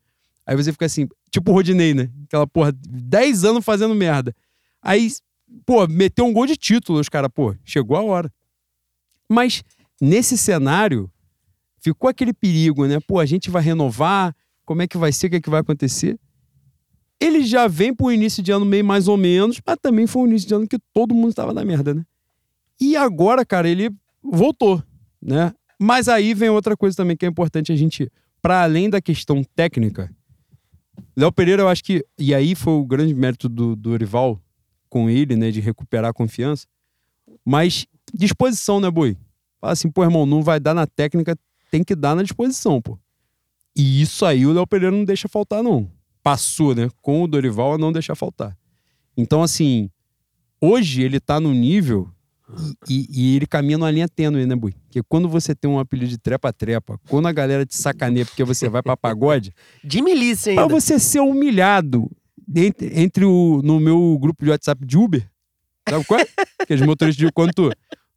aí 0.47 0.57
você 0.57 0.73
fica 0.73 0.87
assim, 0.87 1.07
tipo 1.31 1.51
o 1.51 1.55
Rodinei, 1.55 1.93
né? 1.93 2.09
Aquela 2.25 2.47
porra, 2.47 2.73
dez 2.89 3.45
anos 3.45 3.65
fazendo 3.65 3.95
merda. 3.95 4.35
Aí, 4.81 5.09
pô, 5.65 5.87
meteu 5.87 6.25
um 6.25 6.33
gol 6.33 6.47
de 6.47 6.57
título, 6.57 6.99
os 6.99 7.09
caras, 7.09 7.31
pô, 7.33 7.55
chegou 7.65 7.97
a 7.97 8.03
hora. 8.03 8.33
Mas 9.29 9.63
nesse 10.01 10.37
cenário, 10.37 11.11
ficou 11.79 12.09
aquele 12.09 12.33
perigo, 12.33 12.87
né? 12.87 12.99
Pô, 13.01 13.19
a 13.19 13.27
gente 13.27 13.51
vai 13.51 13.63
renovar, 13.63 14.35
como 14.65 14.83
é 14.83 14.87
que 14.87 14.99
vai 14.99 15.13
ser, 15.13 15.27
o 15.27 15.31
que 15.31 15.37
é 15.37 15.41
que 15.41 15.51
vai 15.51 15.61
acontecer? 15.61 16.19
Ele 17.21 17.45
já 17.45 17.69
vem 17.69 17.95
pro 17.95 18.11
início 18.11 18.43
de 18.43 18.51
ano 18.51 18.65
meio 18.65 18.85
mais 18.85 19.07
ou 19.09 19.17
menos, 19.17 19.61
mas 19.65 19.77
também 19.81 20.07
foi 20.07 20.23
um 20.23 20.27
início 20.27 20.49
de 20.49 20.55
ano 20.55 20.67
que 20.67 20.79
todo 20.93 21.15
mundo 21.15 21.31
estava 21.31 21.55
na 21.55 21.65
merda, 21.65 21.95
né? 21.95 22.05
E 22.81 22.97
agora, 22.97 23.45
cara, 23.45 23.69
ele 23.69 23.91
voltou, 24.23 24.83
né? 25.21 25.55
Mas 25.79 26.09
aí 26.09 26.35
vem 26.35 26.49
outra 26.49 26.77
coisa 26.77 26.97
também 26.97 27.17
que 27.17 27.25
é 27.25 27.29
importante 27.29 27.73
a 27.73 27.77
gente, 27.77 28.11
para 28.41 28.63
além 28.63 28.91
da 28.91 29.01
questão 29.01 29.45
técnica, 29.55 30.11
Léo 31.17 31.33
Pereira, 31.33 31.63
eu 31.63 31.69
acho 31.69 31.85
que, 31.85 32.05
e 32.19 32.35
aí 32.35 32.55
foi 32.55 32.73
o 32.73 32.85
grande 32.85 33.15
mérito 33.15 33.49
do, 33.49 33.77
do 33.77 33.91
Dorival 33.91 34.41
com 34.93 35.09
ele, 35.09 35.37
né, 35.37 35.51
de 35.51 35.59
recuperar 35.59 36.11
a 36.11 36.13
confiança, 36.13 36.67
mas 37.43 37.87
disposição, 38.13 38.79
né, 38.79 38.91
Boi? 38.91 39.17
Fala 39.59 39.73
assim, 39.73 39.91
pô, 39.91 40.03
irmão, 40.05 40.27
não 40.27 40.43
vai 40.43 40.61
dar 40.61 40.75
na 40.75 40.87
técnica, 40.87 41.35
tem 41.71 41.83
que 41.83 41.95
dar 41.97 42.15
na 42.15 42.23
disposição, 42.23 42.79
pô. 42.83 42.99
E 43.75 44.03
isso 44.03 44.27
aí 44.27 44.45
o 44.45 44.53
Léo 44.53 44.67
Pereira 44.67 44.95
não 44.95 45.03
deixa 45.07 45.29
faltar, 45.29 45.63
não. 45.63 45.91
Passou, 46.23 46.75
né, 46.75 46.91
com 47.01 47.23
o 47.23 47.27
Dorival 47.27 47.73
a 47.73 47.79
não 47.79 47.91
deixar 47.91 48.15
faltar. 48.15 48.55
Então, 49.17 49.43
assim, 49.43 49.89
hoje 50.61 51.01
ele 51.01 51.19
tá 51.19 51.41
no 51.41 51.55
nível 51.55 52.11
e, 52.87 53.07
e- 53.09 53.37
ele 53.37 53.47
caminha 53.47 53.79
numa 53.79 53.91
linha 53.91 54.07
tênue, 54.09 54.45
né, 54.45 54.55
Bui? 54.55 54.75
Porque 54.85 55.03
quando 55.09 55.27
você 55.27 55.55
tem 55.55 55.71
um 55.71 55.79
apelido 55.79 56.11
de 56.11 56.19
trepa-trepa, 56.19 57.01
quando 57.09 57.29
a 57.29 57.33
galera 57.33 57.65
te 57.65 57.75
sacaneia 57.77 58.27
porque 58.27 58.45
você 58.45 58.69
vai 58.69 58.83
pra 58.83 58.95
pagode, 58.95 59.55
De 59.83 60.03
milícia 60.03 60.53
pra 60.53 60.65
ainda. 60.65 60.75
você 60.75 60.99
ser 60.99 61.21
humilhado 61.21 62.11
entre, 62.55 63.01
entre 63.01 63.25
o, 63.25 63.61
no 63.63 63.81
meu 63.81 64.19
grupo 64.21 64.45
de 64.45 64.51
WhatsApp 64.51 64.85
de 64.85 64.97
Uber, 64.97 65.29
sabe 65.89 66.05
qual 66.05 66.21
é? 66.21 66.27
Aqueles 66.59 66.85
motoristas 66.85 67.27
de 67.27 67.33
quando 67.33 67.53
tu, 67.53 67.71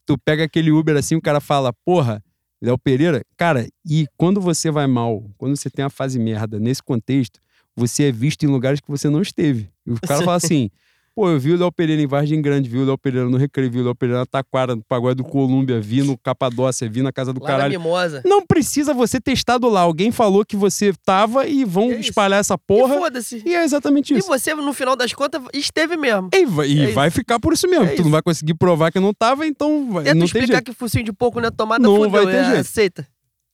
tu 0.05 0.17
pega 0.17 0.43
aquele 0.43 0.71
Uber 0.71 0.95
assim, 0.95 1.15
o 1.15 1.21
cara 1.21 1.39
fala, 1.39 1.73
porra, 1.73 2.23
Léo 2.61 2.77
Pereira, 2.77 3.23
cara, 3.37 3.67
e 3.85 4.07
quando 4.17 4.39
você 4.39 4.71
vai 4.71 4.87
mal, 4.87 5.29
quando 5.37 5.55
você 5.55 5.69
tem 5.69 5.83
uma 5.83 5.89
fase 5.89 6.17
merda, 6.19 6.59
nesse 6.59 6.81
contexto, 6.81 7.39
você 7.75 8.05
é 8.05 8.11
visto 8.11 8.43
em 8.43 8.47
lugares 8.47 8.79
que 8.79 8.89
você 8.89 9.09
não 9.09 9.21
esteve. 9.21 9.69
E 9.85 9.91
o 9.91 9.99
cara 9.99 10.23
fala 10.23 10.37
assim, 10.37 10.69
pô, 11.15 11.29
eu 11.29 11.39
vi 11.39 11.53
o 11.53 11.57
Léo 11.57 11.71
Pereira 11.71 12.01
em 12.01 12.05
Vargem 12.07 12.41
Grande, 12.41 12.69
vi 12.69 12.77
o 12.77 12.85
Léo 12.85 12.97
Pereira 12.97 13.29
no 13.29 13.37
Recreio, 13.37 13.71
vi 13.71 13.79
o 13.79 13.83
Léo 13.85 13.95
Pereira 13.95 14.19
na 14.19 14.25
Taquara, 14.25 14.75
no 14.75 14.83
Pagode 14.83 15.15
do 15.15 15.23
Colômbia, 15.23 15.79
vi 15.79 16.01
no 16.03 16.17
Capadócia, 16.17 16.89
vi 16.89 17.01
na 17.01 17.11
Casa 17.13 17.31
do 17.31 17.41
Lá 17.41 17.49
na 17.49 17.55
Caralho. 17.55 17.79
Mimosa. 17.79 18.21
Não 18.25 18.45
precisa 18.45 18.93
você 18.93 19.21
ter 19.21 19.31
estado 19.31 19.69
lá. 19.69 19.81
Alguém 19.81 20.11
falou 20.11 20.43
que 20.45 20.55
você 20.57 20.91
tava 21.05 21.47
e 21.47 21.63
vão 21.63 21.91
É 21.91 21.99
espalhar 21.99 22.39
essa 22.41 22.55
E 22.55 22.57
porra. 22.57 22.97
foda-se. 22.97 23.41
E, 23.45 23.55
é 23.55 23.63
exatamente 23.63 24.13
E 24.13 24.17
isso. 24.17 24.27
você, 24.27 24.53
no 24.53 24.73
final 24.73 24.95
das 24.95 25.13
contas, 25.13 25.41
esteve 25.53 25.95
mesmo. 25.95 26.29
E, 26.33 26.45
vai, 26.45 26.67
e 26.67 26.81
É 26.85 26.91
vai 26.91 27.09
ficar 27.09 27.39
por 27.39 27.53
isso 27.53 27.67
mesmo. 27.69 27.85
É 27.85 27.89
tu 27.89 27.93
isso. 27.93 28.03
não 28.03 28.11
vai 28.11 28.21
conseguir 28.21 28.55
provar 28.55 28.91
que 28.91 28.99
não 28.99 29.13
tava, 29.13 29.47
então 29.47 29.91
vai, 29.93 30.03
Tenta 30.03 30.15
não 30.15 30.19
tem 30.27 30.41
explicar 30.41 30.53
jeito. 30.57 30.65
que 30.65 30.73
focinho 30.73 31.05
de 31.05 31.13
pouco 31.13 31.39
não 31.39 31.47
é 31.47 31.51
tomada, 31.51 31.81
Não 31.81 31.95
fudeu, 31.95 32.09
vai 32.11 32.25
ter 32.25 32.35
é, 32.35 32.43
jeito. 32.45 32.59
Aceita. 32.61 33.07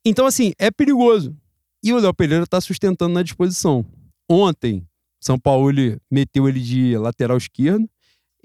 Então, 0.03 0.26
assim, 0.26 0.51
é 0.57 0.72
perigoso. 0.72 1.36
E 1.84 1.93
o 1.93 1.99
Léo 1.99 2.14
Pereira 2.14 2.47
tá 2.47 2.59
sustentando 2.59 3.14
na 3.14 3.22
disposição. 3.24 3.86
Ontem, 4.30 4.84
São 5.22 5.38
Paulo 5.38 5.72
meteu 6.09 6.49
ele 6.49 6.59
de 6.59 6.97
lateral 6.97 7.38
esquerdo. 7.38 7.88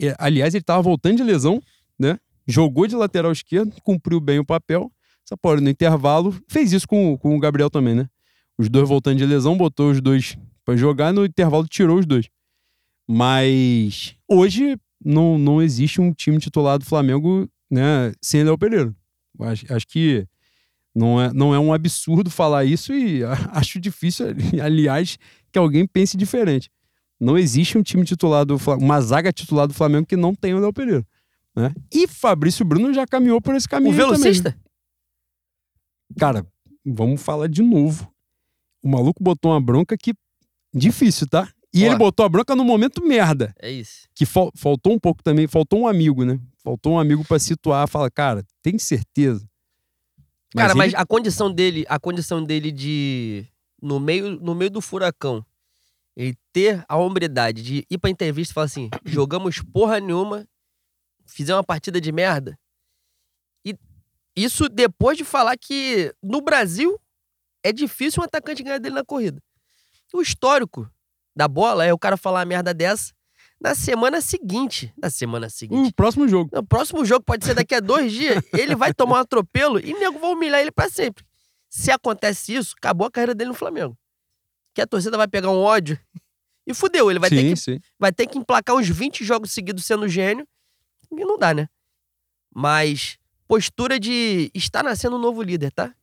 É, 0.00 0.14
aliás, 0.18 0.54
ele 0.54 0.62
tava 0.62 0.82
voltando 0.82 1.16
de 1.16 1.22
lesão, 1.22 1.60
né? 1.98 2.18
Jogou 2.46 2.86
de 2.86 2.94
lateral 2.94 3.32
esquerdo, 3.32 3.74
cumpriu 3.82 4.20
bem 4.20 4.38
o 4.38 4.44
papel. 4.44 4.92
São 5.24 5.36
Paulo, 5.36 5.60
no 5.60 5.70
intervalo, 5.70 6.36
fez 6.48 6.72
isso 6.72 6.86
com, 6.86 7.16
com 7.16 7.34
o 7.34 7.40
Gabriel 7.40 7.70
também, 7.70 7.94
né? 7.94 8.08
Os 8.58 8.68
dois 8.68 8.88
voltando 8.88 9.18
de 9.18 9.26
lesão, 9.26 9.56
botou 9.56 9.90
os 9.90 10.00
dois 10.00 10.38
pra 10.64 10.76
jogar, 10.76 11.12
no 11.12 11.24
intervalo 11.24 11.66
tirou 11.66 11.98
os 11.98 12.06
dois. 12.06 12.28
Mas 13.08 14.14
hoje 14.28 14.76
não, 15.04 15.38
não 15.38 15.62
existe 15.62 16.00
um 16.00 16.12
time 16.12 16.38
titular 16.38 16.78
do 16.78 16.84
Flamengo 16.84 17.48
né, 17.70 18.12
sem 18.20 18.44
Léo 18.44 18.58
Pereira. 18.58 18.94
Acho, 19.40 19.72
acho 19.72 19.86
que 19.86 20.26
não 20.94 21.20
é, 21.20 21.32
não 21.32 21.54
é 21.54 21.58
um 21.58 21.72
absurdo 21.72 22.30
falar 22.30 22.64
isso 22.64 22.92
e 22.92 23.22
acho 23.52 23.80
difícil, 23.80 24.26
aliás, 24.62 25.18
que 25.56 25.58
alguém 25.58 25.86
pense 25.86 26.18
diferente. 26.18 26.70
Não 27.18 27.38
existe 27.38 27.78
um 27.78 27.82
time 27.82 28.04
titular 28.04 28.44
do 28.44 28.58
Fla- 28.58 28.76
uma 28.76 29.00
zaga 29.00 29.32
titular 29.32 29.66
do 29.66 29.72
Flamengo 29.72 30.06
que 30.06 30.14
não 30.16 30.34
tenha 30.34 30.54
o 30.54 30.60
Léo 30.60 30.70
Pereira. 30.70 31.02
Né? 31.56 31.72
E 31.90 32.06
Fabrício 32.06 32.62
Bruno 32.62 32.92
já 32.92 33.06
caminhou 33.06 33.40
por 33.40 33.54
esse 33.54 33.66
O 33.66 33.70
caminho 33.70 33.96
também. 33.96 34.06
velocista? 34.06 34.54
Cara, 36.18 36.46
vamos 36.84 37.22
falar 37.22 37.48
de 37.48 37.62
novo. 37.62 38.12
O 38.84 38.88
maluco 38.88 39.22
botou 39.22 39.52
uma 39.52 39.60
bronca 39.62 39.96
que 39.96 40.12
difícil, 40.74 41.26
tá? 41.26 41.48
E 41.72 41.84
ele 41.84 41.96
botou 41.96 42.24
a 42.26 42.28
bronca 42.28 42.54
no 42.54 42.62
momento 42.64 43.02
merda. 43.02 43.54
É 43.58 43.70
isso. 43.70 44.06
Que 44.14 44.26
fal- 44.26 44.52
faltou 44.54 44.92
um 44.92 44.98
pouco 44.98 45.22
também, 45.22 45.46
faltou 45.46 45.80
um 45.80 45.88
amigo, 45.88 46.22
né? 46.22 46.38
Faltou 46.62 46.92
um 46.92 46.98
amigo 46.98 47.24
pra 47.24 47.38
situar, 47.38 47.88
fala, 47.88 48.10
cara, 48.10 48.44
tem 48.62 48.78
certeza? 48.78 49.46
Cara, 50.54 50.72
ele- 50.72 50.78
mas 50.78 50.94
a 50.94 51.06
condição 51.06 51.50
dele, 51.50 51.86
a 51.88 51.98
condição 51.98 52.44
dele 52.44 52.70
de 52.70 53.46
no 53.80 54.00
meio, 54.00 54.38
no 54.40 54.54
meio 54.54 54.70
do 54.70 54.80
furacão, 54.80 55.44
ele 56.16 56.36
ter 56.52 56.84
a 56.88 56.96
hombridade 56.96 57.62
de 57.62 57.86
ir 57.90 57.98
pra 57.98 58.10
entrevista 58.10 58.52
e 58.52 58.54
falar 58.54 58.66
assim: 58.66 58.90
"Jogamos 59.04 59.60
porra 59.60 60.00
nenhuma, 60.00 60.48
fizemos 61.26 61.58
uma 61.58 61.64
partida 61.64 62.00
de 62.00 62.10
merda". 62.12 62.58
E 63.64 63.76
isso 64.34 64.68
depois 64.68 65.16
de 65.16 65.24
falar 65.24 65.56
que 65.56 66.14
no 66.22 66.40
Brasil 66.40 67.00
é 67.62 67.72
difícil 67.72 68.22
um 68.22 68.24
atacante 68.24 68.62
ganhar 68.62 68.78
dele 68.78 68.94
na 68.94 69.04
corrida. 69.04 69.42
O 70.12 70.22
histórico 70.22 70.90
da 71.34 71.46
bola 71.48 71.84
é 71.84 71.92
o 71.92 71.98
cara 71.98 72.16
falar 72.16 72.40
uma 72.40 72.46
merda 72.46 72.72
dessa 72.72 73.16
na 73.60 73.74
semana 73.74 74.20
seguinte, 74.20 74.92
na 75.00 75.10
semana 75.10 75.48
seguinte. 75.48 75.88
O 75.88 75.94
próximo 75.94 76.28
jogo. 76.28 76.50
No 76.52 76.64
próximo 76.64 77.04
jogo 77.04 77.24
pode 77.24 77.44
ser 77.44 77.54
daqui 77.54 77.74
a 77.74 77.80
dois 77.80 78.12
dias. 78.12 78.42
Ele 78.52 78.74
vai 78.74 78.92
tomar 78.92 79.16
um 79.16 79.20
atropelo 79.20 79.80
e 79.80 79.94
nego 79.94 80.18
vai 80.18 80.30
humilhar 80.30 80.60
ele 80.60 80.70
pra 80.70 80.88
sempre. 80.88 81.24
Se 81.68 81.90
acontece 81.90 82.54
isso, 82.54 82.74
acabou 82.78 83.06
a 83.06 83.10
carreira 83.10 83.34
dele 83.34 83.48
no 83.48 83.54
Flamengo. 83.54 83.96
Que 84.74 84.80
a 84.80 84.86
torcida 84.86 85.16
vai 85.16 85.28
pegar 85.28 85.50
um 85.50 85.58
ódio 85.58 85.98
e 86.66 86.74
fudeu. 86.74 87.10
Ele 87.10 87.18
vai, 87.18 87.30
sim, 87.30 87.36
ter 87.36 87.48
que, 87.50 87.56
sim. 87.56 87.80
vai 87.98 88.12
ter 88.12 88.26
que 88.26 88.38
emplacar 88.38 88.76
uns 88.76 88.88
20 88.88 89.24
jogos 89.24 89.52
seguidos 89.52 89.84
sendo 89.84 90.08
gênio. 90.08 90.46
E 91.10 91.24
não 91.24 91.38
dá, 91.38 91.54
né? 91.54 91.68
Mas 92.54 93.18
postura 93.46 93.98
de 93.98 94.50
está 94.54 94.82
nascendo 94.82 95.16
um 95.16 95.20
novo 95.20 95.42
líder, 95.42 95.70
tá? 95.72 95.94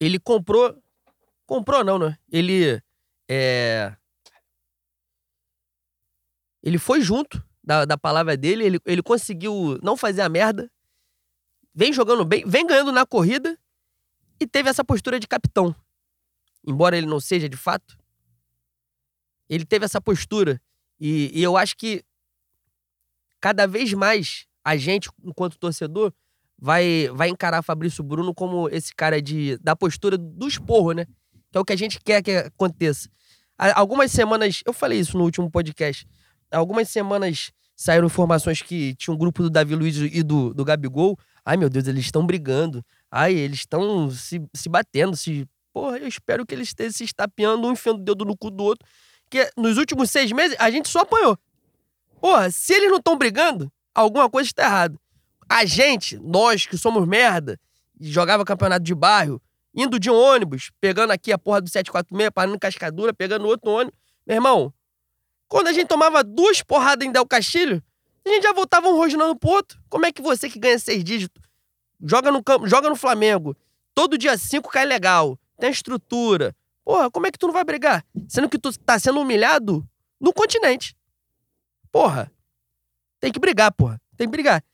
Ele 0.00 0.18
comprou. 0.18 0.76
Comprou, 1.46 1.84
não, 1.84 1.98
né? 1.98 2.18
Ele. 2.30 2.82
É. 3.28 3.94
Ele 6.62 6.78
foi 6.78 7.00
junto 7.00 7.42
da, 7.62 7.84
da 7.84 7.96
palavra 7.96 8.36
dele, 8.36 8.64
ele, 8.64 8.80
ele 8.84 9.02
conseguiu 9.02 9.78
não 9.82 9.96
fazer 9.96 10.22
a 10.22 10.28
merda, 10.28 10.70
vem 11.74 11.92
jogando 11.92 12.24
bem, 12.24 12.44
vem 12.46 12.66
ganhando 12.66 12.92
na 12.92 13.06
corrida 13.06 13.58
e 14.40 14.46
teve 14.46 14.68
essa 14.68 14.84
postura 14.84 15.18
de 15.18 15.26
capitão. 15.26 15.74
Embora 16.66 16.96
ele 16.96 17.06
não 17.06 17.20
seja 17.20 17.48
de 17.48 17.56
fato, 17.56 17.98
ele 19.48 19.64
teve 19.64 19.84
essa 19.84 20.00
postura. 20.00 20.60
E, 20.98 21.30
e 21.38 21.42
eu 21.42 21.56
acho 21.56 21.76
que 21.76 22.04
cada 23.40 23.66
vez 23.66 23.92
mais 23.92 24.46
a 24.64 24.76
gente, 24.76 25.10
enquanto 25.24 25.58
torcedor, 25.58 26.12
vai, 26.58 27.08
vai 27.12 27.28
encarar 27.28 27.62
Fabrício 27.62 28.04
Bruno 28.04 28.32
como 28.32 28.68
esse 28.68 28.94
cara 28.94 29.20
de, 29.20 29.58
da 29.58 29.74
postura 29.74 30.16
do 30.16 30.46
esporro, 30.46 30.92
né? 30.92 31.06
Que 31.50 31.58
é 31.58 31.60
o 31.60 31.64
que 31.64 31.72
a 31.72 31.76
gente 31.76 32.00
quer 32.00 32.22
que 32.22 32.30
aconteça. 32.30 33.08
Há 33.58 33.78
Algumas 33.78 34.12
semanas, 34.12 34.62
eu 34.64 34.72
falei 34.72 35.00
isso 35.00 35.18
no 35.18 35.24
último 35.24 35.50
podcast, 35.50 36.06
algumas 36.50 36.88
semanas 36.88 37.52
saíram 37.74 38.06
informações 38.06 38.62
que 38.62 38.94
tinha 38.94 39.12
um 39.12 39.18
grupo 39.18 39.42
do 39.42 39.50
Davi 39.50 39.74
Luiz 39.74 39.96
e 39.96 40.22
do, 40.22 40.54
do 40.54 40.64
Gabigol. 40.64 41.18
Ai, 41.44 41.56
meu 41.56 41.68
Deus, 41.68 41.86
eles 41.88 42.04
estão 42.04 42.24
brigando. 42.24 42.84
Ai, 43.14 43.34
eles 43.34 43.58
estão 43.58 44.10
se, 44.10 44.42
se 44.54 44.70
batendo. 44.70 45.14
Se... 45.14 45.46
Porra, 45.70 45.98
eu 45.98 46.08
espero 46.08 46.46
que 46.46 46.54
eles 46.54 46.68
estejam 46.68 46.92
se 46.92 47.04
estapeando, 47.04 47.68
um 47.68 47.72
enfiando 47.72 48.00
o 48.00 48.02
dedo 48.02 48.24
no 48.24 48.34
cu 48.34 48.50
do 48.50 48.64
outro. 48.64 48.88
Porque 49.24 49.50
nos 49.54 49.76
últimos 49.76 50.10
seis 50.10 50.32
meses, 50.32 50.56
a 50.58 50.70
gente 50.70 50.88
só 50.88 51.00
apanhou. 51.00 51.38
Porra, 52.18 52.50
se 52.50 52.72
eles 52.72 52.88
não 52.88 52.96
estão 52.96 53.18
brigando, 53.18 53.70
alguma 53.94 54.30
coisa 54.30 54.48
está 54.48 54.64
errada. 54.64 54.98
A 55.46 55.66
gente, 55.66 56.18
nós 56.18 56.64
que 56.64 56.78
somos 56.78 57.06
merda, 57.06 57.60
jogava 58.00 58.46
campeonato 58.46 58.82
de 58.82 58.94
bairro, 58.94 59.42
indo 59.74 59.98
de 59.98 60.08
ônibus, 60.08 60.70
pegando 60.80 61.10
aqui 61.10 61.32
a 61.32 61.38
porra 61.38 61.60
do 61.60 61.68
746, 61.68 62.30
parando 62.30 62.54
em 62.54 62.58
Cascadura, 62.58 63.12
pegando 63.12 63.46
outro 63.46 63.70
ônibus. 63.70 63.98
Meu 64.26 64.36
irmão, 64.36 64.72
quando 65.48 65.66
a 65.66 65.72
gente 65.72 65.88
tomava 65.88 66.24
duas 66.24 66.62
porradas 66.62 67.06
em 67.06 67.12
Del 67.12 67.26
Castilho, 67.26 67.82
a 68.24 68.28
gente 68.28 68.42
já 68.42 68.52
voltava 68.54 68.88
um 68.88 68.96
rosnando 68.96 69.36
pro 69.36 69.50
outro. 69.50 69.78
Como 69.90 70.06
é 70.06 70.12
que 70.12 70.22
você 70.22 70.48
que 70.48 70.58
ganha 70.58 70.78
seis 70.78 71.04
dígitos, 71.04 71.41
joga 72.02 72.30
no 72.30 72.42
campo, 72.42 72.66
joga 72.66 72.88
no 72.88 72.96
Flamengo, 72.96 73.56
todo 73.94 74.18
dia 74.18 74.36
cinco 74.36 74.70
cai 74.70 74.84
legal, 74.84 75.38
tem 75.58 75.70
estrutura. 75.70 76.54
Porra, 76.84 77.10
como 77.10 77.26
é 77.26 77.30
que 77.30 77.38
tu 77.38 77.46
não 77.46 77.54
vai 77.54 77.64
brigar? 77.64 78.04
Sendo 78.28 78.48
que 78.48 78.58
tu 78.58 78.76
tá 78.78 78.98
sendo 78.98 79.20
humilhado 79.20 79.86
no 80.20 80.32
continente. 80.32 80.96
Porra. 81.92 82.32
Tem 83.20 83.30
que 83.30 83.38
brigar, 83.38 83.72
porra. 83.72 84.00
Tem 84.16 84.26
que 84.26 84.32
brigar. 84.32 84.64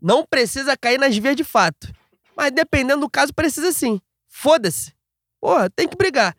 Não 0.00 0.24
precisa 0.24 0.76
cair 0.76 0.98
nas 0.98 1.16
vias 1.16 1.36
de 1.36 1.44
fato. 1.44 1.92
Mas 2.36 2.50
dependendo 2.50 3.02
do 3.02 3.10
caso, 3.10 3.34
precisa 3.34 3.72
sim. 3.72 4.00
Foda-se. 4.26 4.94
Porra, 5.40 5.68
tem 5.68 5.86
que 5.86 5.96
brigar. 5.96 6.34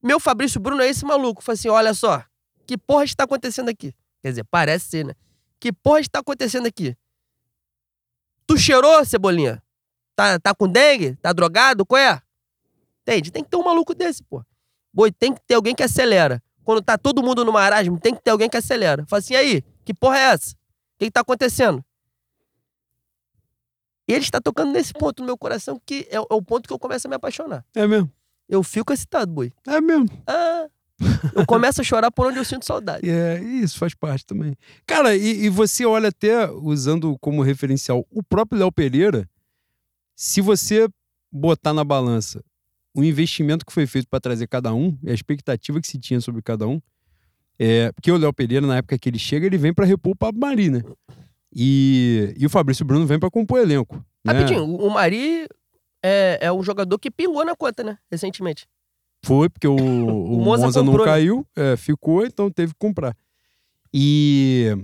Meu 0.00 0.20
Fabrício 0.20 0.60
Bruno 0.60 0.82
é 0.82 0.88
esse 0.88 1.04
maluco. 1.04 1.42
Fala 1.42 1.54
assim: 1.54 1.68
olha 1.68 1.94
só, 1.94 2.24
que 2.66 2.78
porra 2.78 3.04
está 3.04 3.24
acontecendo 3.24 3.68
aqui? 3.68 3.92
Quer 4.22 4.30
dizer, 4.30 4.44
parece 4.44 4.86
ser, 4.86 5.04
né? 5.04 5.14
Que 5.58 5.72
porra 5.72 6.00
está 6.00 6.20
acontecendo 6.20 6.66
aqui? 6.66 6.96
Tu 8.46 8.58
cheirou, 8.58 9.04
Cebolinha? 9.04 9.62
Tá, 10.14 10.38
tá 10.38 10.54
com 10.54 10.68
dengue? 10.68 11.16
Tá 11.16 11.32
drogado? 11.32 11.84
Qual 11.84 12.00
é? 12.00 12.20
Entende? 13.02 13.30
Tem 13.30 13.42
que 13.42 13.50
ter 13.50 13.56
um 13.56 13.64
maluco 13.64 13.94
desse, 13.94 14.22
pô. 14.22 14.42
Boi, 14.92 15.10
tem 15.10 15.32
que 15.32 15.40
ter 15.46 15.54
alguém 15.54 15.74
que 15.74 15.82
acelera. 15.82 16.42
Quando 16.64 16.80
tá 16.80 16.96
todo 16.96 17.22
mundo 17.22 17.44
no 17.44 17.52
marasmo, 17.52 17.98
tem 18.00 18.14
que 18.14 18.22
ter 18.22 18.30
alguém 18.30 18.48
que 18.48 18.56
acelera. 18.56 19.04
Fala 19.06 19.18
assim, 19.18 19.34
e 19.34 19.36
aí, 19.36 19.64
que 19.84 19.92
porra 19.92 20.18
é 20.18 20.22
essa? 20.32 20.52
O 20.52 20.98
que, 20.98 21.06
que 21.06 21.10
tá 21.10 21.20
acontecendo? 21.20 21.84
E 24.08 24.12
ele 24.12 24.22
está 24.24 24.40
tocando 24.40 24.72
nesse 24.72 24.92
ponto 24.92 25.20
no 25.20 25.26
meu 25.26 25.36
coração, 25.36 25.80
que 25.84 26.06
é, 26.10 26.16
é 26.16 26.20
o 26.20 26.42
ponto 26.42 26.66
que 26.66 26.72
eu 26.72 26.78
começo 26.78 27.06
a 27.06 27.10
me 27.10 27.16
apaixonar. 27.16 27.64
É 27.74 27.86
mesmo. 27.86 28.10
Eu 28.48 28.62
fico 28.62 28.92
excitado, 28.92 29.32
boi. 29.32 29.52
É 29.66 29.80
mesmo. 29.80 30.06
Ah, 30.26 30.68
eu 31.34 31.44
começo 31.46 31.80
a 31.80 31.84
chorar 31.84 32.10
por 32.10 32.26
onde 32.26 32.38
eu 32.38 32.44
sinto 32.44 32.64
saudade. 32.64 33.08
É, 33.08 33.42
isso 33.42 33.78
faz 33.78 33.94
parte 33.94 34.24
também. 34.24 34.56
Cara, 34.86 35.16
e, 35.16 35.44
e 35.44 35.48
você 35.48 35.84
olha 35.84 36.08
até, 36.08 36.50
usando 36.50 37.18
como 37.18 37.42
referencial 37.42 38.06
o 38.10 38.22
próprio 38.22 38.58
Léo 38.58 38.70
Pereira, 38.70 39.28
se 40.14 40.40
você 40.40 40.88
botar 41.30 41.72
na 41.72 41.84
balança 41.84 42.42
o 42.94 43.02
investimento 43.02 43.66
que 43.66 43.72
foi 43.72 43.86
feito 43.86 44.08
para 44.08 44.20
trazer 44.20 44.46
cada 44.46 44.72
um, 44.72 44.96
e 45.02 45.10
a 45.10 45.14
expectativa 45.14 45.80
que 45.80 45.86
se 45.86 45.98
tinha 45.98 46.20
sobre 46.20 46.40
cada 46.40 46.66
um, 46.68 46.80
é, 47.58 47.90
porque 47.92 48.10
o 48.10 48.16
Léo 48.16 48.32
Pereira, 48.32 48.66
na 48.66 48.76
época 48.76 48.98
que 48.98 49.08
ele 49.08 49.18
chega, 49.18 49.46
ele 49.46 49.58
vem 49.58 49.74
para 49.74 49.84
repor 49.84 50.12
o 50.12 50.16
Pablo 50.16 50.40
Mari, 50.40 50.70
né? 50.70 50.82
E, 51.54 52.34
e 52.36 52.46
o 52.46 52.50
Fabrício 52.50 52.84
Bruno 52.84 53.06
vem 53.06 53.18
para 53.18 53.30
compor 53.30 53.60
elenco. 53.60 53.96
né? 54.24 54.32
Rapidinho, 54.32 54.64
o 54.64 54.90
Mari 54.90 55.46
é, 56.02 56.38
é 56.40 56.52
um 56.52 56.62
jogador 56.62 56.98
que 56.98 57.10
pingou 57.10 57.44
na 57.44 57.56
conta, 57.56 57.82
né? 57.82 57.98
Recentemente. 58.10 58.66
Foi, 59.24 59.48
porque 59.48 59.66
o, 59.66 59.74
o, 59.76 60.38
Monza 60.38 60.66
Monza, 60.66 60.82
não 60.82 60.96
né? 60.96 61.04
caiu, 61.04 61.46
é, 61.56 61.76
ficou, 61.76 62.24
então 62.26 62.50
teve 62.50 62.72
que 62.72 62.78
comprar. 62.78 63.16
E, 63.92 64.76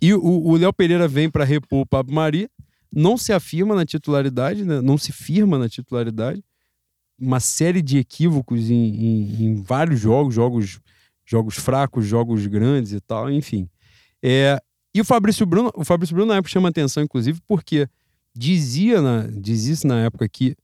e 0.00 0.14
o 0.14 0.22
o 0.22 0.56
Léo 0.56 0.72
Pereira 0.72 1.06
vem 1.08 1.28
para 1.28 1.44
repor 1.44 1.80
o 1.80 1.86
Pablo 1.86 2.14
Mari, 2.14 2.48
não 2.94 3.16
se 3.16 3.32
afirma 3.32 3.74
na 3.74 3.86
titularidade, 3.86 4.64
né? 4.64 4.80
não 4.80 4.98
se 4.98 5.12
firma 5.12 5.58
na 5.58 5.68
titularidade. 5.68 6.44
Uma 7.18 7.40
série 7.40 7.80
de 7.82 7.98
equívocos 7.98 8.68
em, 8.70 8.74
em- 8.74 9.44
em 9.44 9.54
vários 9.62 10.00
jogos, 10.00 10.34
jogos, 10.34 10.80
jogos 11.24 11.56
fracos, 11.56 12.04
jogos 12.06 12.46
grandes 12.46 12.92
e 12.92 13.00
tal, 13.00 13.30
enfim. 13.30 13.68
É, 14.22 14.60
e 14.94 15.00
o 15.00 15.04
Fabrício 15.04 15.46
Bruno, 15.46 15.70
o 15.74 15.84
Fabrício 15.84 16.14
Bruno 16.14 16.28
na 16.32 16.36
época 16.38 16.50
chama 16.50 16.68
atenção, 16.68 17.02
inclusive, 17.02 17.40
porque 17.46 17.88
dizia 18.34 19.00
na, 19.00 19.26
dizia-se 19.26 19.86
na 19.86 20.00
época 20.00 20.28
que 20.28 20.56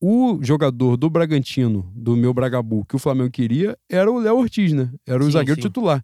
o 0.00 0.38
jogador 0.42 0.96
do 0.96 1.10
Bragantino, 1.10 1.90
do 1.94 2.16
meu 2.16 2.32
Bragabu, 2.32 2.84
que 2.86 2.96
o 2.96 2.98
Flamengo 2.98 3.30
queria, 3.30 3.76
era 3.88 4.10
o 4.10 4.18
Léo 4.18 4.38
Ortiz, 4.38 4.72
né? 4.72 4.90
Era 5.06 5.22
o 5.22 5.26
Sim, 5.26 5.32
zagueiro 5.32 5.60
sim. 5.60 5.68
titular. 5.68 6.02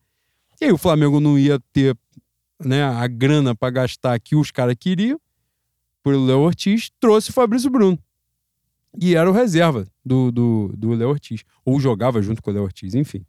E 0.61 0.67
aí 0.67 0.73
o 0.73 0.79
Flamengo 0.79 1.19
não 1.19 1.39
ia 1.39 1.59
ter 1.73 1.97
né, 2.63 2.83
a 2.85 3.07
grana 3.07 3.55
para 3.55 3.71
gastar 3.71 4.19
que 4.21 4.37
os 4.37 4.51
caras 4.51 4.77
queriam, 4.79 5.19
pelo 6.07 6.25
Léo 6.25 6.39
Ortiz, 6.39 6.89
trouxe 7.01 7.31
o 7.31 7.33
Fabrício 7.33 7.69
Bruno. 7.69 7.99
E 8.97 9.17
era 9.17 9.29
o 9.29 9.33
reserva 9.33 9.89
do, 10.05 10.31
do, 10.31 10.73
do 10.77 10.91
Léo 10.93 11.09
Ortiz. 11.09 11.43
Ou 11.65 11.81
jogava 11.81 12.23
junto 12.23 12.41
com 12.41 12.53
o 12.53 12.55
Léo 12.55 12.63
Ortiz, 12.63 12.95
enfim. 12.95 13.27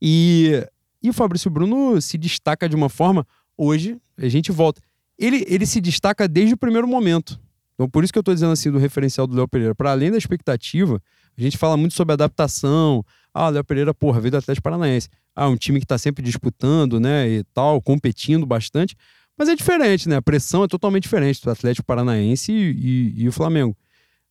E, 0.00 0.66
e 1.02 1.10
o 1.10 1.12
Fabrício 1.12 1.50
Bruno 1.50 2.00
se 2.00 2.16
destaca 2.16 2.66
de 2.66 2.74
uma 2.74 2.88
forma. 2.88 3.26
Hoje, 3.58 3.98
a 4.16 4.26
gente 4.26 4.50
volta. 4.50 4.80
Ele, 5.18 5.44
ele 5.46 5.66
se 5.66 5.82
destaca 5.82 6.26
desde 6.26 6.54
o 6.54 6.56
primeiro 6.56 6.88
momento. 6.88 7.38
Então, 7.74 7.86
por 7.86 8.02
isso 8.02 8.12
que 8.12 8.18
eu 8.18 8.22
tô 8.22 8.32
dizendo 8.32 8.52
assim 8.52 8.70
do 8.70 8.78
referencial 8.78 9.26
do 9.26 9.36
Léo 9.36 9.46
Pereira. 9.46 9.74
Para 9.74 9.90
além 9.90 10.10
da 10.10 10.16
expectativa, 10.16 11.02
a 11.36 11.40
gente 11.42 11.58
fala 11.58 11.76
muito 11.76 11.94
sobre 11.94 12.14
adaptação. 12.14 13.04
Ah, 13.34 13.50
Léo 13.50 13.64
Pereira, 13.64 13.92
porra, 13.92 14.18
veio 14.18 14.30
do 14.30 14.38
Atlético 14.38 14.64
Paranaense. 14.64 15.10
Ah, 15.36 15.46
um 15.46 15.56
time 15.56 15.78
que 15.78 15.86
tá 15.86 15.98
sempre 15.98 16.24
disputando, 16.24 16.98
né, 16.98 17.28
e 17.28 17.44
tal, 17.52 17.82
competindo 17.82 18.46
bastante. 18.46 18.96
Mas 19.38 19.48
é 19.48 19.54
diferente, 19.54 20.08
né? 20.08 20.16
A 20.16 20.22
pressão 20.22 20.64
é 20.64 20.68
totalmente 20.68 21.04
diferente 21.04 21.40
do 21.42 21.50
Atlético 21.50 21.86
Paranaense 21.86 22.50
e, 22.52 22.56
e- 22.72 23.22
e 23.22 23.28
o 23.28 23.32
Flamengo. 23.32 23.76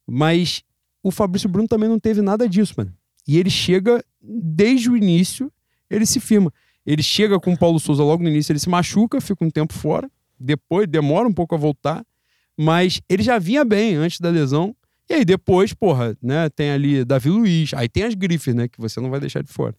Mas 0.06 0.64
o 1.02 1.12
Fabrício 1.12 1.48
Bruno 1.50 1.68
também 1.68 1.88
não 1.90 2.00
teve 2.00 2.22
nada 2.22 2.48
disso, 2.48 2.74
mano. 2.78 2.94
E 3.28 3.38
ele 3.38 3.50
chega, 3.50 4.04
desde 4.22 4.90
o 4.90 4.98
início, 4.98 5.52
ele 5.90 6.06
se 6.06 6.20
firma. 6.20 6.52
Ele 6.86 7.02
chega 7.04 7.40
com 7.40 7.54
o 7.54 7.58
Paulo 7.58 7.80
Souza 7.80 8.04
logo 8.04 8.24
no 8.24 8.30
início, 8.30 8.52
ele 8.52 8.60
se 8.60 8.70
machuca, 8.70 9.20
fica 9.20 9.44
um 9.44 9.50
tempo 9.50 9.74
fora. 9.74 10.10
Depois, 10.40 10.88
demora 10.88 11.28
um 11.28 11.34
pouco 11.34 11.56
a 11.56 11.58
voltar. 11.58 12.06
Mas 12.58 13.02
ele 13.10 13.24
já 13.24 13.38
vinha 13.40 13.64
bem 13.64 13.96
antes 13.96 14.20
da 14.20 14.30
lesão. 14.30 14.76
E 15.10 15.14
aí 15.14 15.24
depois, 15.26 15.74
porra, 15.74 16.18
né, 16.22 16.50
tem 16.50 16.72
ali 16.72 17.06
Davi 17.06 17.30
Luiz. 17.30 17.74
Aí 17.74 17.88
tem 17.88 18.04
as 18.04 18.14
grifes, 18.14 18.54
né, 18.56 18.68
que 18.68 18.80
você 18.80 19.00
não 19.00 19.10
vai 19.10 19.20
deixar 19.20 19.42
de 19.42 19.52
fora. 19.52 19.76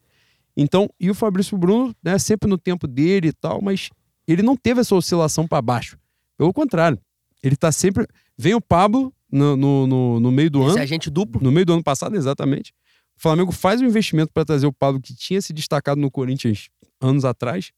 Então, 0.57 0.89
e 0.99 1.11
o 1.11 1.15
Fabrício 1.15 1.57
Bruno, 1.57 1.95
né, 2.03 2.19
sempre 2.19 2.49
no 2.49 2.57
tempo 2.59 2.87
dele 2.87 3.29
e 3.29 3.33
tal, 3.33 3.61
mas 3.63 3.91
ele 4.33 4.43
não 4.43 4.57
teve 4.57 4.81
essa 4.81 4.95
oscilação 4.95 5.47
para 5.47 5.61
baixo. 5.63 5.99
Pelo 6.37 6.53
contrário, 6.53 6.99
ele 7.43 7.57
tá 7.57 7.73
sempre. 7.73 8.07
Vem 8.37 8.55
o 8.55 8.61
Pablo 8.61 9.13
no, 9.31 9.57
no, 9.57 9.87
no, 9.87 10.21
no 10.21 10.31
meio 10.33 10.51
do 10.51 10.63
Esse 10.63 10.71
ano. 10.73 10.83
agente 10.83 11.11
duplo. 11.11 11.41
No 11.43 11.51
meio 11.51 11.67
do 11.67 11.73
ano 11.73 11.83
passado, 11.83 12.15
exatamente. 12.17 12.73
O 13.17 13.21
Flamengo 13.21 13.51
faz 13.51 13.81
um 13.81 13.85
investimento 13.87 14.33
para 14.33 14.45
trazer 14.45 14.67
o 14.67 14.73
Pablo 14.73 15.01
que 15.01 15.15
tinha 15.15 15.41
se 15.43 15.53
destacado 15.53 16.01
no 16.01 16.11
Corinthians 16.11 16.69
anos 17.01 17.25
atrás, 17.25 17.73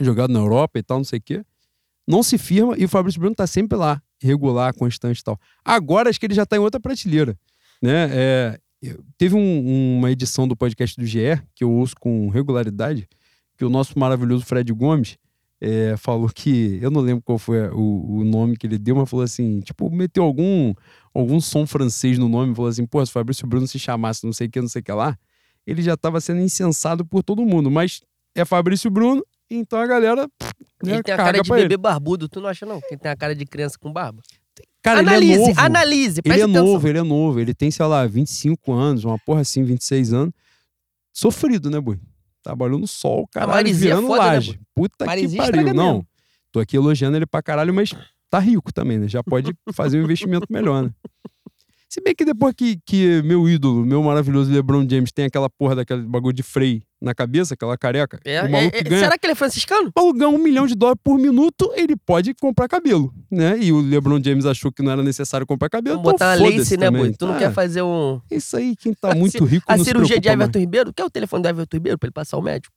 jogado 0.00 0.32
na 0.32 0.40
Europa 0.40 0.78
e 0.78 0.82
tal, 0.82 0.98
não 0.98 1.04
sei 1.04 1.18
o 1.18 1.22
quê. 1.22 1.44
Não 2.06 2.22
se 2.22 2.36
firma 2.38 2.74
e 2.76 2.84
o 2.84 2.88
Fabrício 2.88 3.20
Bruno 3.20 3.34
tá 3.36 3.46
sempre 3.46 3.76
lá, 3.78 4.02
regular, 4.20 4.74
constante 4.74 5.20
e 5.20 5.22
tal. 5.24 5.38
Agora 5.64 6.10
acho 6.10 6.18
que 6.18 6.26
ele 6.26 6.34
já 6.34 6.44
tá 6.44 6.56
em 6.56 6.60
outra 6.60 6.80
prateleira, 6.80 7.38
né? 7.80 8.08
É, 8.12 8.60
teve 9.16 9.36
um- 9.36 9.98
uma 9.98 10.10
edição 10.10 10.48
do 10.48 10.56
podcast 10.56 10.96
do 10.98 11.06
GE 11.06 11.40
que 11.54 11.62
eu 11.62 11.70
ouço 11.70 11.94
com 12.00 12.28
regularidade, 12.28 13.08
que 13.56 13.64
o 13.64 13.70
nosso 13.70 13.96
maravilhoso 13.98 14.44
Fred 14.44 14.72
Gomes 14.72 15.16
é, 15.60 15.94
falou 15.96 16.28
que 16.28 16.78
eu 16.80 16.90
não 16.90 17.00
lembro 17.00 17.22
qual 17.22 17.38
foi 17.38 17.68
o, 17.68 18.18
o 18.20 18.24
nome 18.24 18.56
que 18.56 18.66
ele 18.66 18.78
deu, 18.78 18.96
mas 18.96 19.08
falou 19.10 19.24
assim, 19.24 19.60
tipo, 19.60 19.90
meteu 19.90 20.24
algum 20.24 20.72
algum 21.12 21.40
som 21.40 21.66
francês 21.66 22.18
no 22.18 22.28
nome, 22.28 22.54
falou 22.54 22.70
assim, 22.70 22.86
pô, 22.86 23.04
se 23.04 23.10
o 23.10 23.12
Fabrício 23.12 23.46
Bruno 23.46 23.66
se 23.66 23.78
chamasse 23.78 24.24
não 24.24 24.32
sei 24.32 24.46
o 24.46 24.50
que, 24.50 24.60
não 24.60 24.68
sei 24.68 24.80
o 24.80 24.84
que 24.84 24.92
lá, 24.92 25.18
ele 25.66 25.82
já 25.82 25.96
tava 25.96 26.20
sendo 26.20 26.40
incensado 26.40 27.04
por 27.04 27.22
todo 27.22 27.44
mundo, 27.44 27.70
mas 27.70 28.00
é 28.34 28.44
Fabrício 28.44 28.90
Bruno, 28.90 29.22
então 29.50 29.78
a 29.80 29.86
galera 29.86 30.22
né, 30.82 30.94
Ele 30.94 31.02
tem 31.02 31.12
a 31.14 31.16
cara 31.16 31.42
de 31.42 31.50
bebê 31.50 31.62
ele. 31.62 31.76
barbudo, 31.76 32.28
tu 32.28 32.40
não 32.40 32.48
acha 32.48 32.64
não? 32.64 32.80
Quem 32.88 32.96
tem 32.96 33.10
a 33.10 33.16
cara 33.16 33.34
de 33.34 33.44
criança 33.44 33.76
com 33.78 33.92
barba? 33.92 34.22
Cara, 34.82 35.00
analise, 35.00 35.32
ele 35.32 35.42
é 35.42 35.46
novo. 35.48 35.60
analise, 35.60 36.20
Ele 36.24 36.40
é 36.40 36.42
atenção. 36.44 36.64
novo, 36.64 36.88
ele 36.88 36.98
é 36.98 37.02
novo. 37.02 37.38
Ele 37.40 37.52
tem, 37.52 37.70
sei 37.70 37.84
lá, 37.84 38.06
25 38.06 38.72
anos, 38.72 39.04
uma 39.04 39.18
porra 39.18 39.42
assim, 39.42 39.62
26 39.62 40.12
anos. 40.14 40.32
Sofrido, 41.12 41.68
né, 41.70 41.78
boi? 41.78 41.98
Trabalhou 42.42 42.78
no 42.78 42.86
sol, 42.86 43.28
caralho, 43.32 43.68
é 43.68 43.72
virando 43.72 44.06
foda, 44.06 44.22
né, 44.22 44.28
laje. 44.28 44.60
Puta 44.74 45.04
Marizia 45.04 45.40
que 45.40 45.46
pariu. 45.46 45.60
estraga 45.60 45.74
Não, 45.74 45.92
mesmo. 45.94 46.06
tô 46.50 46.60
aqui 46.60 46.76
elogiando 46.76 47.16
ele 47.16 47.26
pra 47.26 47.42
caralho, 47.42 47.72
mas 47.74 47.90
tá 48.30 48.38
rico 48.38 48.72
também, 48.72 48.98
né? 48.98 49.08
Já 49.08 49.22
pode 49.22 49.52
fazer 49.74 50.00
um 50.00 50.04
investimento 50.04 50.46
melhor, 50.50 50.84
né? 50.84 50.90
Se 51.88 52.00
bem 52.00 52.14
que 52.14 52.24
depois 52.24 52.54
que, 52.54 52.78
que 52.86 53.20
meu 53.22 53.48
ídolo, 53.48 53.84
meu 53.84 54.02
maravilhoso 54.02 54.50
LeBron 54.52 54.86
James 54.88 55.10
tem 55.12 55.24
aquela 55.26 55.50
porra 55.50 55.74
daquele 55.76 56.02
bagulho 56.02 56.32
de 56.32 56.42
freio 56.42 56.80
na 57.00 57.14
cabeça, 57.14 57.54
aquela 57.54 57.78
careca, 57.78 58.20
É, 58.24 58.42
o 58.42 58.50
maluco 58.50 58.76
é, 58.76 58.80
é, 58.80 58.82
ganha 58.82 59.00
será 59.04 59.16
que 59.18 59.24
ele 59.26 59.32
é 59.32 59.34
franciscano? 59.34 59.90
para 59.92 60.12
ganhar 60.12 60.28
um 60.28 60.38
milhão 60.38 60.66
de 60.66 60.74
dólares 60.74 61.00
por 61.02 61.18
minuto, 61.18 61.72
ele 61.74 61.96
pode 61.96 62.34
comprar 62.34 62.68
cabelo, 62.68 63.12
né? 63.30 63.56
E 63.58 63.72
o 63.72 63.80
LeBron 63.80 64.20
James 64.22 64.44
achou 64.46 64.70
que 64.70 64.82
não 64.82 64.92
era 64.92 65.02
necessário 65.02 65.46
comprar 65.46 65.68
cabelo, 65.70 65.96
Vamos 65.96 66.12
botar 66.12 66.34
então 66.36 66.44
uma 66.46 66.52
foda-se 66.52 66.76
lace, 66.76 66.76
né, 66.76 66.90
boi? 66.90 67.12
Tu 67.18 67.26
não 67.26 67.34
Ah, 67.34 67.38
quer 67.38 67.52
fazer 67.52 67.82
um... 67.82 68.20
Isso 68.30 68.56
aí, 68.56 68.76
quem 68.76 68.92
tá 68.92 69.10
A 69.12 69.14
muito 69.14 69.44
rico 69.44 69.64
A 69.66 69.78
se 69.78 69.84
cirurgia 69.84 70.16
de 70.16 70.22
preocupa 70.22 70.36
mais. 70.36 70.48
Everton 70.48 70.58
Ribeiro? 70.58 70.92
Quer 70.92 71.04
o 71.04 71.10
telefone 71.10 71.42
do 71.42 71.48
Everton 71.48 71.76
Ribeiro 71.76 71.98
pra 71.98 72.06
ele 72.06 72.12
passar 72.12 72.36
o 72.36 72.42
médico? 72.42 72.74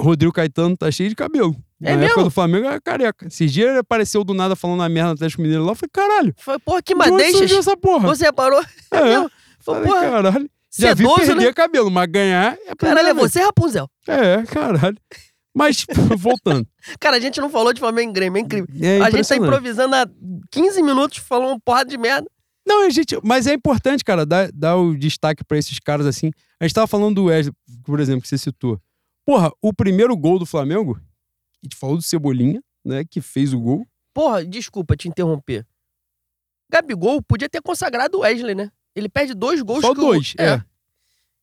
Rodrigo 0.00 0.32
Caetano 0.32 0.76
tá 0.76 0.90
cheio 0.90 1.08
de 1.08 1.14
cabelo. 1.14 1.54
É 1.80 1.90
Na 1.94 2.02
época 2.02 2.16
mesmo? 2.16 2.24
do 2.24 2.30
Flamengo 2.30 2.66
era 2.66 2.80
careca. 2.80 3.28
Esses 3.28 3.52
dias 3.52 3.68
ele 3.70 3.78
apareceu 3.78 4.24
do 4.24 4.34
nada 4.34 4.56
falando 4.56 4.78
na 4.78 4.88
merda 4.88 5.10
no 5.10 5.14
Atlético 5.14 5.42
Mineiro 5.42 5.62
lá. 5.64 5.70
Eu 5.70 5.76
falei, 5.76 5.90
caralho, 5.92 6.34
Foi, 6.36 6.58
porra, 6.58 6.82
que 6.82 6.94
madeixas. 6.96 7.50
essa 7.52 7.76
porra? 7.76 8.08
Você 8.08 8.24
reparou? 8.24 8.60
É, 8.90 9.04
mesmo? 9.04 9.30
Foi, 9.60 9.74
falei, 9.76 9.88
porra, 9.88 10.00
caralho. 10.10 10.50
Já 10.76 10.94
vi 10.94 11.04
sedoso, 11.04 11.26
perder 11.26 11.46
né? 11.46 11.52
cabelo, 11.52 11.90
mas 11.90 12.06
ganhar 12.08 12.58
é 12.66 12.70
a 12.70 12.76
Caralho, 12.76 13.08
é 13.08 13.14
vez. 13.14 13.32
você, 13.32 13.40
Rapunzel. 13.42 13.88
É, 14.06 14.42
caralho. 14.44 14.96
Mas, 15.54 15.86
voltando. 16.18 16.66
Cara, 16.98 17.16
a 17.16 17.20
gente 17.20 17.40
não 17.40 17.48
falou 17.48 17.72
de 17.72 17.78
Flamengo 17.78 18.10
e 18.10 18.14
Grêmio, 18.14 18.38
é 18.38 18.40
incrível. 18.40 18.66
É 18.82 19.00
a 19.00 19.10
gente 19.10 19.28
tá 19.28 19.36
improvisando 19.36 19.94
há 19.94 20.04
15 20.50 20.82
minutos, 20.82 21.18
falando 21.18 21.50
uma 21.50 21.60
porrada 21.60 21.88
de 21.88 21.96
merda. 21.96 22.28
Não, 22.66 22.86
a 22.86 22.90
gente, 22.90 23.16
mas 23.22 23.46
é 23.46 23.52
importante, 23.52 24.02
cara, 24.02 24.26
dar, 24.26 24.50
dar 24.50 24.76
o 24.76 24.96
destaque 24.96 25.44
pra 25.44 25.58
esses 25.58 25.78
caras 25.78 26.06
assim. 26.06 26.30
A 26.58 26.64
gente 26.64 26.74
tava 26.74 26.86
falando 26.86 27.14
do 27.14 27.24
Wesley, 27.26 27.54
por 27.84 28.00
exemplo, 28.00 28.22
que 28.22 28.28
você 28.28 28.38
citou. 28.38 28.80
Porra, 29.24 29.52
o 29.62 29.72
primeiro 29.72 30.16
gol 30.16 30.38
do 30.38 30.46
Flamengo, 30.46 30.98
a 31.62 31.66
gente 31.66 31.76
falou 31.76 31.96
do 31.96 32.02
Cebolinha, 32.02 32.62
né, 32.84 33.04
que 33.08 33.20
fez 33.20 33.52
o 33.52 33.60
gol. 33.60 33.86
Porra, 34.12 34.44
desculpa 34.44 34.96
te 34.96 35.08
interromper. 35.08 35.66
Gabigol 36.70 37.22
podia 37.22 37.48
ter 37.48 37.60
consagrado 37.60 38.18
o 38.18 38.20
Wesley, 38.22 38.54
né? 38.54 38.70
Ele 38.94 39.08
perde 39.08 39.34
dois 39.34 39.60
gols 39.62 39.80
Só 39.82 39.94
que 39.94 40.00
o- 40.00 40.04
dois, 40.04 40.34
é. 40.38 40.62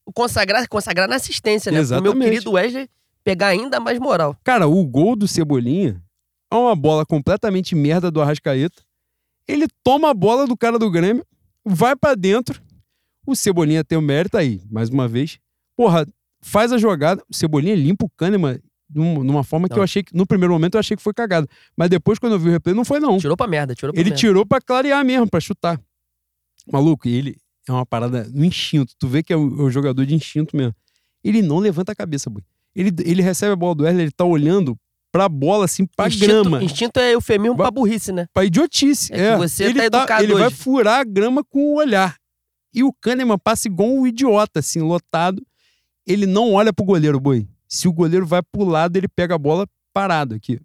O 0.05 0.11
consagrar, 0.11 0.67
consagrar 0.67 1.07
na 1.07 1.15
assistência, 1.15 1.71
né? 1.71 1.77
O 1.77 1.79
meu 1.79 1.83
Exatamente. 1.83 2.23
querido 2.31 2.51
Wesley 2.51 2.89
pegar 3.23 3.47
ainda 3.47 3.79
mais 3.79 3.99
moral. 3.99 4.35
Cara, 4.43 4.67
o 4.67 4.85
gol 4.85 5.15
do 5.15 5.27
Cebolinha 5.27 6.01
é 6.49 6.55
uma 6.55 6.75
bola 6.75 7.05
completamente 7.05 7.75
merda 7.75 8.09
do 8.09 8.21
Arrascaeta. 8.21 8.81
Ele 9.47 9.67
toma 9.83 10.09
a 10.09 10.13
bola 10.13 10.47
do 10.47 10.57
cara 10.57 10.79
do 10.79 10.89
Grêmio, 10.89 11.25
vai 11.63 11.95
pra 11.95 12.15
dentro. 12.15 12.61
O 13.25 13.35
Cebolinha 13.35 13.83
tem 13.83 13.97
o 13.97 14.01
mérito 14.01 14.37
aí, 14.37 14.61
mais 14.71 14.89
uma 14.89 15.07
vez. 15.07 15.37
Porra, 15.75 16.07
faz 16.41 16.71
a 16.71 16.77
jogada. 16.77 17.23
O 17.29 17.33
Cebolinha 17.35 17.75
limpa 17.75 18.05
o 18.05 18.09
Kahneman 18.09 18.59
num- 18.93 19.23
numa 19.23 19.43
forma 19.43 19.67
que 19.67 19.73
Não. 19.75 19.79
eu 19.81 19.83
achei 19.83 20.01
que, 20.03 20.15
no 20.15 20.25
primeiro 20.25 20.53
momento, 20.53 20.75
eu 20.75 20.79
achei 20.79 20.97
que 20.97 21.03
foi 21.03 21.13
cagada. 21.13 21.47
Mas 21.77 21.89
depois, 21.89 22.17
quando 22.17 22.33
eu 22.33 22.39
vi 22.39 22.49
o 22.49 22.51
replay, 22.51 22.73
não 22.75 22.83
foi, 22.83 22.99
não. 22.99 23.17
Tirou 23.19 23.37
pra 23.37 23.47
merda, 23.47 23.75
tirou 23.75 23.93
pra 23.93 24.01
Ele 24.01 24.09
merda. 24.09 24.19
tirou 24.19 24.45
pra 24.45 24.59
clarear 24.59 25.05
mesmo, 25.05 25.29
pra 25.29 25.39
chutar. 25.39 25.79
Maluco, 26.71 27.07
ele 27.07 27.37
é 27.67 27.71
uma 27.71 27.85
parada 27.85 28.27
no 28.33 28.43
instinto. 28.45 28.93
Tu 28.97 29.07
vê 29.07 29.21
que 29.23 29.31
é 29.33 29.37
o, 29.37 29.61
é 29.61 29.63
o 29.63 29.69
jogador 29.69 30.05
de 30.05 30.15
instinto 30.15 30.55
mesmo. 30.55 30.75
Ele 31.23 31.41
não 31.41 31.59
levanta 31.59 31.91
a 31.91 31.95
cabeça, 31.95 32.29
boy. 32.29 32.43
Ele, 32.75 32.91
ele 33.03 33.21
recebe 33.21 33.51
a 33.53 33.55
bola 33.55 33.75
do 33.75 33.83
Wesley, 33.83 34.03
ele 34.05 34.11
tá 34.11 34.23
olhando 34.25 34.77
pra 35.11 35.27
bola, 35.27 35.65
assim, 35.65 35.85
pra 35.85 36.07
instinto, 36.07 36.25
grama. 36.25 36.63
instinto 36.63 36.97
é 36.99 37.13
eufemismo 37.13 37.55
Ba- 37.55 37.65
pra 37.65 37.71
burrice, 37.71 38.11
né? 38.13 38.27
Pra 38.33 38.45
idiotice. 38.45 39.11
É 39.13 39.15
que 39.17 39.21
É, 39.21 39.37
você 39.37 39.65
ele 39.65 39.73
tá 39.79 39.85
educado 39.85 40.23
Ele 40.23 40.33
vai 40.33 40.47
hoje. 40.47 40.55
furar 40.55 41.01
a 41.01 41.03
grama 41.03 41.43
com 41.43 41.59
o 41.59 41.75
olhar. 41.77 42.15
E 42.73 42.81
o 42.83 42.93
Kahneman 42.93 43.37
passa 43.37 43.67
igual 43.67 43.89
um 43.89 44.07
idiota, 44.07 44.59
assim, 44.61 44.79
lotado. 44.79 45.45
Ele 46.07 46.25
não 46.25 46.53
olha 46.53 46.71
pro 46.71 46.85
goleiro, 46.85 47.19
boi. 47.19 47.45
Se 47.67 47.87
o 47.87 47.93
goleiro 47.93 48.25
vai 48.25 48.41
pro 48.41 48.63
lado, 48.63 48.95
ele 48.97 49.07
pega 49.09 49.35
a 49.35 49.37
bola 49.37 49.67
parado 49.93 50.33
aqui. 50.33 50.59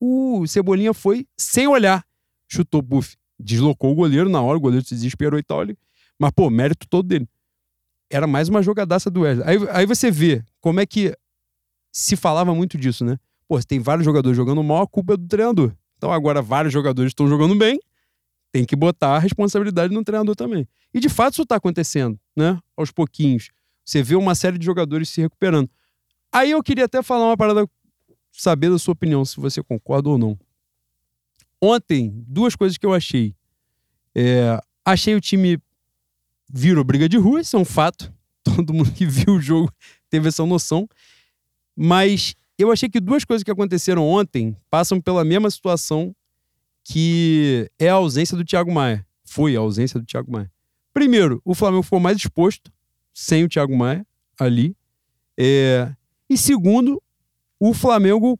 O 0.00 0.46
Cebolinha 0.46 0.94
foi 0.94 1.26
sem 1.36 1.66
olhar. 1.66 2.04
Chutou, 2.48 2.80
buf. 2.80 3.16
Deslocou 3.38 3.92
o 3.92 3.94
goleiro 3.94 4.28
na 4.28 4.40
hora, 4.40 4.56
o 4.56 4.60
goleiro 4.60 4.84
se 4.86 4.94
desesperou 4.94 5.38
e 5.38 5.42
tal. 5.42 5.62
ele- 5.62 5.76
Mas, 6.18 6.30
pô, 6.32 6.50
mérito 6.50 6.86
todo 6.88 7.06
dele. 7.06 7.28
Era 8.10 8.26
mais 8.26 8.48
uma 8.48 8.62
jogadaça 8.62 9.10
do 9.10 9.20
Wesley. 9.20 9.46
Aí, 9.46 9.58
aí 9.70 9.86
você 9.86 10.10
vê 10.10 10.42
como 10.60 10.80
é 10.80 10.86
que 10.86 11.14
se 11.92 12.16
falava 12.16 12.54
muito 12.54 12.78
disso, 12.78 13.04
né? 13.04 13.18
Pô, 13.46 13.60
tem 13.62 13.80
vários 13.80 14.04
jogadores 14.04 14.36
jogando 14.36 14.62
mal, 14.62 14.82
a 14.82 14.86
culpa 14.86 15.14
é 15.14 15.16
do 15.16 15.26
treinador. 15.26 15.72
Então 15.96 16.12
agora 16.12 16.40
vários 16.40 16.72
jogadores 16.72 17.10
estão 17.10 17.28
jogando 17.28 17.54
bem, 17.54 17.80
tem 18.52 18.64
que 18.64 18.76
botar 18.76 19.16
a 19.16 19.18
responsabilidade 19.18 19.92
no 19.92 20.04
treinador 20.04 20.34
também. 20.36 20.66
E 20.92 21.00
de 21.00 21.08
fato 21.08 21.34
isso 21.34 21.46
tá 21.46 21.56
acontecendo, 21.56 22.18
né? 22.36 22.58
Aos 22.76 22.90
pouquinhos. 22.90 23.50
Você 23.84 24.02
vê 24.02 24.14
uma 24.14 24.34
série 24.34 24.58
de 24.58 24.64
jogadores 24.64 25.08
se 25.08 25.20
recuperando. 25.20 25.70
Aí 26.30 26.50
eu 26.50 26.62
queria 26.62 26.84
até 26.84 27.02
falar 27.02 27.26
uma 27.26 27.36
parada, 27.36 27.68
saber 28.30 28.70
da 28.70 28.78
sua 28.78 28.92
opinião, 28.92 29.24
se 29.24 29.40
você 29.40 29.62
concorda 29.62 30.08
ou 30.08 30.18
não. 30.18 30.38
Ontem, 31.60 32.12
duas 32.26 32.54
coisas 32.54 32.78
que 32.78 32.86
eu 32.86 32.94
achei. 32.94 33.34
É, 34.14 34.60
achei 34.84 35.14
o 35.14 35.20
time 35.20 35.58
virou 36.48 36.84
briga 36.84 37.08
de 37.08 37.16
rua, 37.16 37.40
isso 37.40 37.56
é 37.56 37.58
um 37.58 37.64
fato. 37.64 38.12
Todo 38.42 38.72
mundo 38.72 38.90
que 38.92 39.06
viu 39.06 39.34
o 39.34 39.40
jogo 39.40 39.72
teve 40.08 40.28
essa 40.28 40.44
noção. 40.44 40.88
Mas 41.76 42.34
eu 42.58 42.72
achei 42.72 42.88
que 42.88 43.00
duas 43.00 43.24
coisas 43.24 43.44
que 43.44 43.50
aconteceram 43.50 44.06
ontem 44.06 44.56
passam 44.70 45.00
pela 45.00 45.24
mesma 45.24 45.50
situação 45.50 46.14
que 46.82 47.70
é 47.78 47.88
a 47.88 47.94
ausência 47.94 48.36
do 48.36 48.44
Thiago 48.44 48.72
Maia. 48.72 49.06
Foi 49.24 49.54
a 49.54 49.60
ausência 49.60 50.00
do 50.00 50.06
Thiago 50.06 50.32
Maia. 50.32 50.50
Primeiro, 50.92 51.40
o 51.44 51.54
Flamengo 51.54 51.82
ficou 51.82 52.00
mais 52.00 52.16
exposto 52.16 52.72
sem 53.12 53.44
o 53.44 53.48
Thiago 53.48 53.76
Maia 53.76 54.06
ali. 54.40 54.74
É, 55.38 55.92
E 56.30 56.36
segundo, 56.36 57.02
o 57.60 57.74
Flamengo 57.74 58.38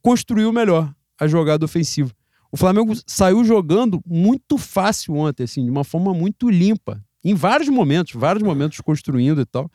construiu 0.00 0.52
melhor 0.52 0.94
a 1.18 1.26
jogada 1.26 1.64
ofensiva. 1.64 2.12
O 2.50 2.56
Flamengo 2.56 2.92
saiu 3.06 3.44
jogando 3.44 4.00
muito 4.06 4.56
fácil 4.56 5.14
ontem, 5.16 5.42
assim, 5.42 5.64
de 5.64 5.70
uma 5.70 5.82
forma 5.82 6.14
muito 6.14 6.48
limpa. 6.48 7.04
Em 7.24 7.34
vários 7.34 7.68
momentos, 7.68 8.12
vários 8.14 8.42
momentos 8.42 8.80
construindo 8.80 9.40
e 9.40 9.46
tal. 9.46 9.70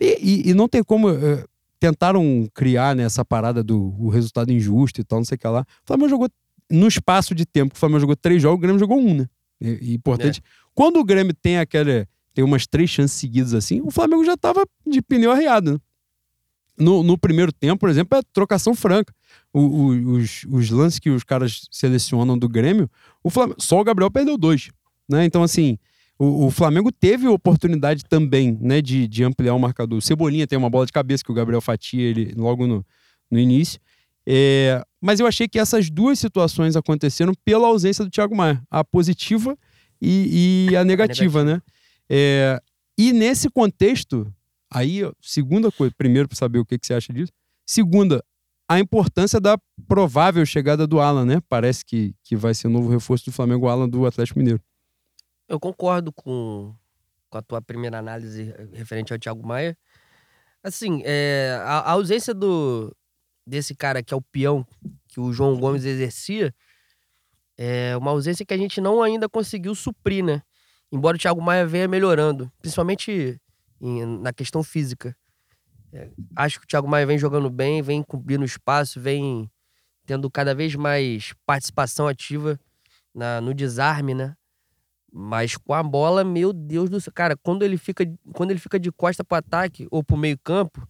E, 0.00 0.18
e- 0.20 0.50
e 0.50 0.54
não 0.54 0.68
tem 0.68 0.82
como. 0.82 1.10
eh, 1.10 1.44
tentaram 1.78 2.46
criar 2.54 2.94
né, 2.94 3.04
essa 3.04 3.24
parada 3.24 3.62
do 3.62 3.94
o 3.98 4.08
resultado 4.10 4.52
injusto 4.52 5.00
e 5.00 5.04
tal, 5.04 5.18
não 5.20 5.24
sei 5.24 5.36
o 5.36 5.38
que 5.38 5.46
lá. 5.48 5.62
O 5.62 5.86
Flamengo 5.86 6.08
jogou 6.10 6.28
no 6.70 6.86
espaço 6.86 7.34
de 7.34 7.46
tempo 7.46 7.72
que 7.72 7.76
o 7.76 7.80
Flamengo 7.80 8.00
jogou 8.00 8.14
três 8.16 8.40
jogos, 8.42 8.58
o 8.58 8.60
Grêmio 8.60 8.78
jogou 8.78 8.98
um, 8.98 9.14
né? 9.14 9.26
E, 9.60 9.92
e 9.92 9.94
importante. 9.94 10.40
Quando 10.74 10.98
o 11.00 11.04
Grêmio 11.04 11.34
tem 11.34 11.58
aquela. 11.58 12.06
tem 12.34 12.44
umas 12.44 12.66
três 12.66 12.88
chances 12.90 13.16
seguidas 13.18 13.52
assim, 13.54 13.80
o 13.82 13.90
Flamengo 13.90 14.24
já 14.24 14.36
tava 14.36 14.64
de 14.86 15.02
pneu 15.02 15.32
arriado, 15.32 15.72
né? 15.72 15.78
No, 16.78 17.02
no 17.02 17.18
primeiro 17.18 17.52
tempo, 17.52 17.78
por 17.80 17.90
exemplo, 17.90 18.16
é 18.16 18.22
trocação 18.32 18.74
franca. 18.74 19.12
O- 19.52 19.60
o- 19.60 20.12
os, 20.16 20.44
os 20.48 20.70
lances 20.70 20.98
que 20.98 21.10
os 21.10 21.22
caras 21.24 21.66
selecionam 21.70 22.38
do 22.38 22.48
Grêmio, 22.48 22.90
o 23.22 23.28
Flamengo, 23.28 23.60
só 23.60 23.78
o 23.80 23.84
Gabriel 23.84 24.10
perdeu 24.10 24.38
dois. 24.38 24.70
Né? 25.08 25.24
Então, 25.26 25.42
assim, 25.42 25.78
o, 26.20 26.46
o 26.46 26.50
Flamengo 26.50 26.92
teve 26.92 27.26
oportunidade 27.26 28.04
também 28.04 28.58
né, 28.60 28.82
de, 28.82 29.08
de 29.08 29.24
ampliar 29.24 29.54
o 29.54 29.58
marcador. 29.58 29.98
O 29.98 30.02
Cebolinha 30.02 30.46
tem 30.46 30.58
uma 30.58 30.68
bola 30.68 30.84
de 30.84 30.92
cabeça 30.92 31.24
que 31.24 31.32
o 31.32 31.34
Gabriel 31.34 31.62
fatia 31.62 32.02
ele 32.02 32.34
logo 32.36 32.66
no, 32.66 32.84
no 33.30 33.38
início. 33.38 33.80
É, 34.26 34.84
mas 35.00 35.18
eu 35.18 35.26
achei 35.26 35.48
que 35.48 35.58
essas 35.58 35.88
duas 35.88 36.18
situações 36.18 36.76
aconteceram 36.76 37.32
pela 37.42 37.68
ausência 37.68 38.04
do 38.04 38.10
Thiago 38.10 38.36
Maia, 38.36 38.62
a 38.70 38.84
positiva 38.84 39.56
e, 39.98 40.68
e 40.68 40.76
a 40.76 40.84
negativa, 40.84 41.42
né? 41.42 41.62
É, 42.06 42.60
e 42.98 43.14
nesse 43.14 43.48
contexto, 43.48 44.30
aí, 44.70 45.00
segunda 45.22 45.72
coisa, 45.72 45.94
primeiro 45.96 46.28
para 46.28 46.36
saber 46.36 46.58
o 46.58 46.66
que, 46.66 46.78
que 46.78 46.86
você 46.86 46.92
acha 46.92 47.14
disso. 47.14 47.32
Segunda, 47.66 48.22
a 48.68 48.78
importância 48.78 49.40
da 49.40 49.56
provável 49.88 50.44
chegada 50.44 50.86
do 50.86 51.00
Alan, 51.00 51.24
né? 51.24 51.40
Parece 51.48 51.82
que, 51.82 52.14
que 52.22 52.36
vai 52.36 52.52
ser 52.52 52.66
o 52.66 52.70
novo 52.70 52.90
reforço 52.90 53.24
do 53.24 53.32
Flamengo, 53.32 53.64
o 53.64 53.68
Alan 53.70 53.88
do 53.88 54.04
Atlético 54.04 54.38
Mineiro. 54.38 54.60
Eu 55.50 55.58
concordo 55.58 56.12
com, 56.12 56.72
com 57.28 57.36
a 57.36 57.42
tua 57.42 57.60
primeira 57.60 57.98
análise 57.98 58.54
referente 58.72 59.12
ao 59.12 59.18
Thiago 59.18 59.44
Maia. 59.44 59.76
Assim, 60.62 61.02
é, 61.04 61.58
a, 61.64 61.78
a 61.80 61.90
ausência 61.90 62.32
do, 62.32 62.96
desse 63.44 63.74
cara 63.74 64.00
que 64.00 64.14
é 64.14 64.16
o 64.16 64.22
peão 64.22 64.64
que 65.08 65.18
o 65.18 65.32
João 65.32 65.58
Gomes 65.58 65.84
exercia 65.84 66.54
é 67.58 67.96
uma 67.96 68.12
ausência 68.12 68.46
que 68.46 68.54
a 68.54 68.56
gente 68.56 68.80
não 68.80 69.02
ainda 69.02 69.28
conseguiu 69.28 69.74
suprir, 69.74 70.24
né? 70.24 70.40
Embora 70.92 71.16
o 71.16 71.20
Thiago 71.20 71.42
Maia 71.42 71.66
venha 71.66 71.88
melhorando, 71.88 72.50
principalmente 72.60 73.40
em, 73.80 74.06
na 74.20 74.32
questão 74.32 74.62
física. 74.62 75.16
É, 75.92 76.10
acho 76.36 76.60
que 76.60 76.64
o 76.64 76.68
Thiago 76.68 76.86
Maia 76.86 77.06
vem 77.06 77.18
jogando 77.18 77.50
bem, 77.50 77.82
vem 77.82 78.04
cumprindo 78.04 78.44
espaço, 78.44 79.00
vem 79.00 79.50
tendo 80.06 80.30
cada 80.30 80.54
vez 80.54 80.76
mais 80.76 81.34
participação 81.44 82.06
ativa 82.06 82.56
na, 83.12 83.40
no 83.40 83.52
desarme, 83.52 84.14
né? 84.14 84.36
Mas 85.12 85.56
com 85.56 85.74
a 85.74 85.82
bola, 85.82 86.22
meu 86.22 86.52
Deus 86.52 86.88
do 86.88 87.00
céu. 87.00 87.12
Cara, 87.12 87.36
quando 87.36 87.64
ele 87.64 87.76
fica, 87.76 88.04
quando 88.32 88.50
ele 88.50 88.60
fica 88.60 88.78
de 88.78 88.92
costa 88.92 89.24
pro 89.24 89.38
ataque 89.38 89.86
ou 89.90 90.04
pro 90.04 90.16
meio-campo, 90.16 90.86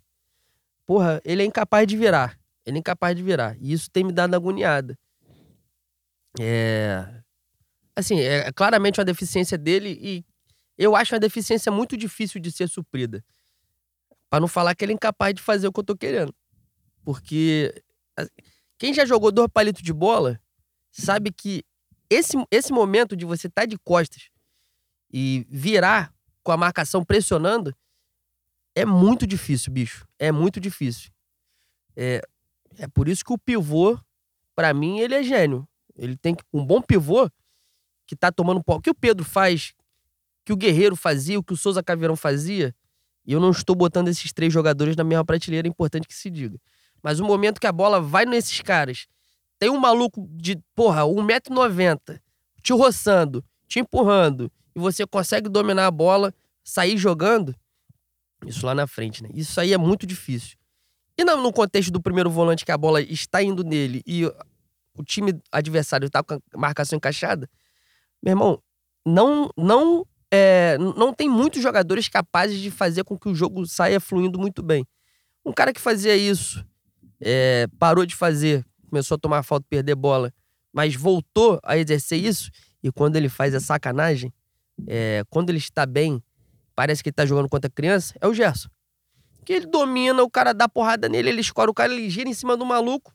porra, 0.87 1.21
ele 1.25 1.43
é 1.43 1.47
incapaz 1.47 1.87
de 1.87 1.97
virar. 1.97 2.39
Ele 2.67 2.77
é 2.77 2.81
incapaz 2.81 3.17
de 3.17 3.23
virar. 3.23 3.57
E 3.61 3.73
isso 3.73 3.91
tem 3.91 4.05
me 4.05 4.13
dado 4.13 4.35
agoniada. 4.35 4.99
É. 6.39 7.23
Assim, 7.97 8.21
é 8.21 8.53
claramente 8.53 9.01
uma 9.01 9.05
deficiência 9.05 9.59
dele 9.59 9.99
e 10.01 10.25
eu 10.79 10.95
acho 10.95 11.15
uma 11.15 11.21
deficiência 11.21 11.71
muito 11.71 11.97
difícil 11.97 12.41
de 12.41 12.51
ser 12.53 12.69
suprida. 12.69 13.25
Para 14.29 14.41
não 14.41 14.49
falar 14.49 14.75
que 14.75 14.85
ele 14.85 14.93
é 14.93 14.95
incapaz 14.95 15.35
de 15.35 15.43
fazer 15.43 15.67
o 15.67 15.73
que 15.73 15.81
eu 15.81 15.85
tô 15.85 15.97
querendo. 15.97 16.35
Porque 17.05 17.83
quem 18.79 18.95
já 18.95 19.05
jogou 19.05 19.33
dois 19.33 19.49
palitos 19.53 19.83
de 19.83 19.93
bola 19.93 20.41
sabe 20.91 21.33
que 21.33 21.63
esse, 22.11 22.37
esse 22.51 22.73
momento 22.73 23.17
de 23.17 23.25
você 23.25 23.47
estar 23.47 23.63
tá 23.63 23.67
de 23.67 23.79
costas 23.79 24.29
e 25.13 25.47
virar 25.49 26.13
com 26.43 26.51
a 26.51 26.57
marcação 26.57 27.05
pressionando 27.05 27.75
é 28.75 28.85
muito 28.85 29.27
difícil, 29.27 29.73
bicho. 29.73 30.07
É 30.19 30.31
muito 30.33 30.61
difícil. 30.61 31.11
É, 31.97 32.21
é 32.79 32.89
por 32.89 33.09
isso 33.09 33.25
que 33.25 33.33
o 33.33 33.39
pivô, 33.39 33.99
para 34.55 34.75
mim, 34.75 34.99
ele 34.99 35.15
é 35.15 35.23
gênio. 35.23 35.67
Ele 35.97 36.17
tem 36.17 36.37
um 36.53 36.65
bom 36.65 36.81
pivô 36.81 37.29
que 38.07 38.17
tá 38.17 38.33
tomando 38.33 38.63
pau. 38.63 38.79
O 38.79 38.81
que 38.81 38.91
o 38.91 38.95
Pedro 38.95 39.25
faz, 39.25 39.73
que 40.45 40.53
o 40.53 40.57
Guerreiro 40.57 40.97
fazia, 40.97 41.39
o 41.39 41.43
que 41.43 41.53
o 41.53 41.57
Souza 41.57 41.83
Caveirão 41.83 42.17
fazia, 42.17 42.75
e 43.27 43.33
eu 43.33 43.41
não 43.41 43.51
estou 43.51 43.77
botando 43.77 44.09
esses 44.09 44.33
três 44.33 44.53
jogadores 44.53 44.97
na 44.97 45.05
mesma 45.05 45.25
prateleira, 45.25 45.69
é 45.69 45.71
importante 45.71 46.09
que 46.09 46.15
se 46.15 46.31
diga. 46.31 46.59
Mas 47.03 47.21
o 47.21 47.25
momento 47.25 47.61
que 47.61 47.67
a 47.67 47.73
bola 47.73 48.01
vai 48.01 48.25
nesses 48.25 48.61
caras, 48.61 49.07
tem 49.61 49.69
um 49.69 49.79
maluco 49.79 50.27
de, 50.33 50.59
porra, 50.75 51.03
1,90m, 51.03 52.19
te 52.63 52.73
roçando, 52.73 53.45
te 53.69 53.79
empurrando, 53.79 54.51
e 54.75 54.81
você 54.81 55.07
consegue 55.07 55.51
dominar 55.51 55.87
a 55.87 55.91
bola, 55.91 56.35
sair 56.65 56.97
jogando, 56.97 57.55
isso 58.47 58.65
lá 58.65 58.75
na 58.75 58.87
frente, 58.87 59.23
né? 59.23 59.29
Isso 59.35 59.61
aí 59.61 59.75
é 59.75 59.79
muito 59.79 60.07
difícil. 60.07 60.57
E 61.17 61.23
no 61.23 61.53
contexto 61.53 61.91
do 61.91 62.01
primeiro 62.01 62.31
volante 62.31 62.65
que 62.65 62.73
a 62.73 62.79
bola 62.79 63.03
está 63.03 63.43
indo 63.43 63.63
nele 63.63 64.03
e 64.07 64.25
o 64.95 65.05
time 65.05 65.39
adversário 65.53 66.07
está 66.07 66.23
com 66.23 66.35
a 66.35 66.41
marcação 66.57 66.97
encaixada, 66.97 67.47
meu 68.23 68.33
irmão, 68.33 68.63
não, 69.05 69.51
não 69.59 70.07
é, 70.31 70.79
não 70.79 71.13
tem 71.13 71.29
muitos 71.29 71.63
jogadores 71.63 72.09
capazes 72.09 72.59
de 72.59 72.71
fazer 72.71 73.05
com 73.05 73.19
que 73.19 73.29
o 73.29 73.35
jogo 73.35 73.67
saia 73.67 74.01
fluindo 74.01 74.39
muito 74.39 74.63
bem. 74.63 74.87
Um 75.45 75.53
cara 75.53 75.71
que 75.71 75.81
fazia 75.81 76.17
isso, 76.17 76.65
é, 77.21 77.67
parou 77.79 78.07
de 78.07 78.17
fazer, 78.17 78.65
começou 78.91 79.15
a 79.15 79.19
tomar 79.19 79.43
falta, 79.43 79.67
perder 79.69 79.95
bola, 79.95 80.33
mas 80.73 80.95
voltou 80.95 81.59
a 81.63 81.79
exercer 81.79 82.23
isso, 82.23 82.51
e 82.83 82.91
quando 82.93 83.17
ele 83.17 83.29
faz 83.29 83.55
a 83.55 83.61
sacanagem, 83.61 84.33
é, 84.87 85.23
quando 85.31 85.51
ele 85.51 85.59
está 85.59 85.87
bem, 85.87 86.23
parece 86.75 87.03
que 87.03 87.09
ele 87.09 87.13
está 87.13 87.27
jogando 87.27 87.49
contra 87.49 87.71
criança, 87.71 88.15
é 88.21 88.27
o 88.27 88.35
Gerson. 88.35 88.69
Que 89.45 89.55
ele 89.55 89.67
domina, 89.67 90.23
o 90.23 90.31
cara 90.31 90.53
dá 90.53 90.69
porrada 90.69 91.09
nele, 91.09 91.31
ele 91.31 91.41
escora 91.41 91.71
o 91.71 91.75
cara, 91.75 91.93
ele 91.93 92.09
gira 92.11 92.29
em 92.29 92.35
cima 92.35 92.57
do 92.57 92.65
maluco. 92.65 93.15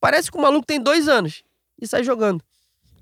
Parece 0.00 0.30
que 0.30 0.38
o 0.38 0.40
maluco 0.40 0.66
tem 0.66 0.80
dois 0.80 1.08
anos 1.08 1.42
e 1.80 1.86
sai 1.86 2.04
jogando. 2.04 2.42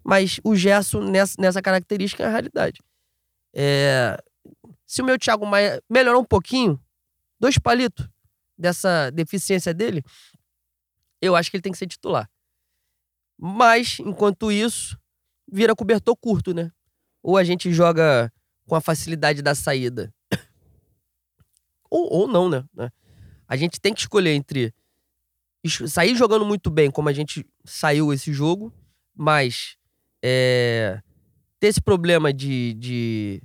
Mas 0.03 0.39
o 0.45 0.55
Gerson, 0.55 1.01
nessa, 1.01 1.35
nessa 1.39 1.63
característica, 1.63 2.23
é 2.23 2.27
a 2.27 2.31
realidade. 2.31 2.81
É, 3.55 4.17
se 4.87 5.01
o 5.01 5.05
meu 5.05 5.19
Thiago 5.19 5.47
Maia 5.47 5.83
melhorar 5.89 6.19
um 6.19 6.25
pouquinho, 6.25 6.79
dois 7.41 7.59
palitos 7.59 8.07
dessa 8.57 9.11
deficiência 9.11 9.73
dele, 9.73 10.03
eu 11.25 11.35
acho 11.35 11.51
que 11.51 11.57
ele 11.57 11.63
tem 11.63 11.73
que 11.73 11.79
ser 11.79 11.87
titular. 11.87 12.29
Mas, 13.39 13.99
enquanto 14.01 14.53
isso, 14.53 14.99
vira 15.51 15.75
cobertor 15.75 16.17
curto, 16.17 16.55
né? 16.55 16.71
Ou 17.23 17.37
a 17.37 17.45
gente 17.45 17.73
joga 17.73 18.33
com 18.67 18.75
a 18.75 18.81
facilidade 18.81 19.43
da 19.43 19.55
saída. 19.55 20.13
ou, 21.91 22.13
ou 22.13 22.29
não, 22.29 22.49
né? 22.49 22.65
A 23.49 23.57
gente 23.57 23.81
tem 23.81 23.93
que 23.93 24.01
escolher 24.01 24.35
entre 24.35 24.73
sair 25.89 26.15
jogando 26.15 26.45
muito 26.45 26.71
bem, 26.71 26.91
como 26.91 27.09
a 27.09 27.13
gente 27.13 27.47
saiu 27.65 28.13
esse 28.13 28.33
jogo, 28.33 28.73
mas 29.15 29.77
é, 30.23 31.01
ter 31.59 31.69
esse 31.69 31.81
problema 31.81 32.33
de, 32.33 32.75
de 32.75 33.43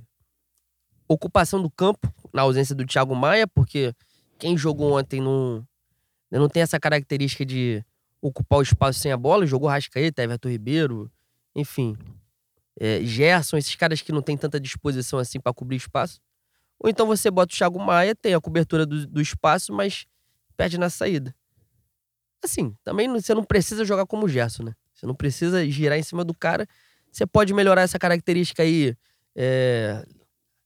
ocupação 1.08 1.62
do 1.62 1.70
campo, 1.70 2.12
na 2.32 2.42
ausência 2.42 2.74
do 2.74 2.86
Thiago 2.86 3.14
Maia, 3.14 3.46
porque 3.46 3.94
quem 4.38 4.56
jogou 4.56 4.98
ontem 4.98 5.20
não, 5.20 5.66
não 6.38 6.48
tem 6.48 6.62
essa 6.62 6.78
característica 6.78 7.44
de 7.44 7.84
ocupar 8.20 8.58
o 8.58 8.62
espaço 8.62 9.00
sem 9.00 9.10
a 9.10 9.16
bola. 9.16 9.46
Jogou 9.46 9.68
Rascaeta, 9.68 10.22
Everton 10.22 10.48
Ribeiro, 10.48 11.10
enfim. 11.54 11.96
É, 12.78 13.02
Gerson, 13.02 13.56
esses 13.56 13.74
caras 13.74 14.00
que 14.00 14.12
não 14.12 14.22
tem 14.22 14.36
tanta 14.36 14.60
disposição 14.60 15.18
assim 15.18 15.40
para 15.40 15.52
cobrir 15.52 15.76
espaço. 15.76 16.20
Ou 16.78 16.88
então 16.88 17.06
você 17.06 17.30
bota 17.30 17.52
o 17.52 17.56
Thiago 17.56 17.78
Maia, 17.78 18.14
tem 18.14 18.34
a 18.34 18.40
cobertura 18.40 18.86
do, 18.86 19.06
do 19.06 19.20
espaço, 19.20 19.72
mas 19.72 20.06
perde 20.56 20.78
na 20.78 20.88
saída. 20.88 21.34
Assim, 22.42 22.74
também 22.82 23.08
você 23.08 23.34
não 23.34 23.44
precisa 23.44 23.84
jogar 23.84 24.06
como 24.06 24.26
Gerson, 24.26 24.62
né? 24.62 24.74
Você 24.94 25.06
não 25.06 25.14
precisa 25.14 25.68
girar 25.68 25.98
em 25.98 26.02
cima 26.02 26.24
do 26.24 26.34
cara. 26.34 26.66
Você 27.12 27.26
pode 27.26 27.52
melhorar 27.52 27.82
essa 27.82 27.98
característica 27.98 28.62
aí, 28.62 28.96
é, 29.34 30.06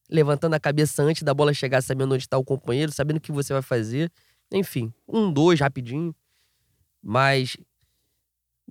levantando 0.09 0.55
a 0.55 0.61
cabeça 0.61 1.03
antes 1.03 1.23
da 1.23 1.35
bola 1.35 1.53
chegar, 1.53 1.83
sabendo 1.83 2.15
onde 2.15 2.25
está 2.25 2.39
o 2.39 2.45
companheiro, 2.45 2.93
sabendo 2.93 3.17
o 3.17 3.21
que 3.21 3.33
você 3.33 3.53
vai 3.53 3.63
fazer. 3.63 4.11
Enfim, 4.53 4.93
um, 5.09 5.33
dois, 5.33 5.61
rapidinho. 5.61 6.15
Mas 7.03 7.57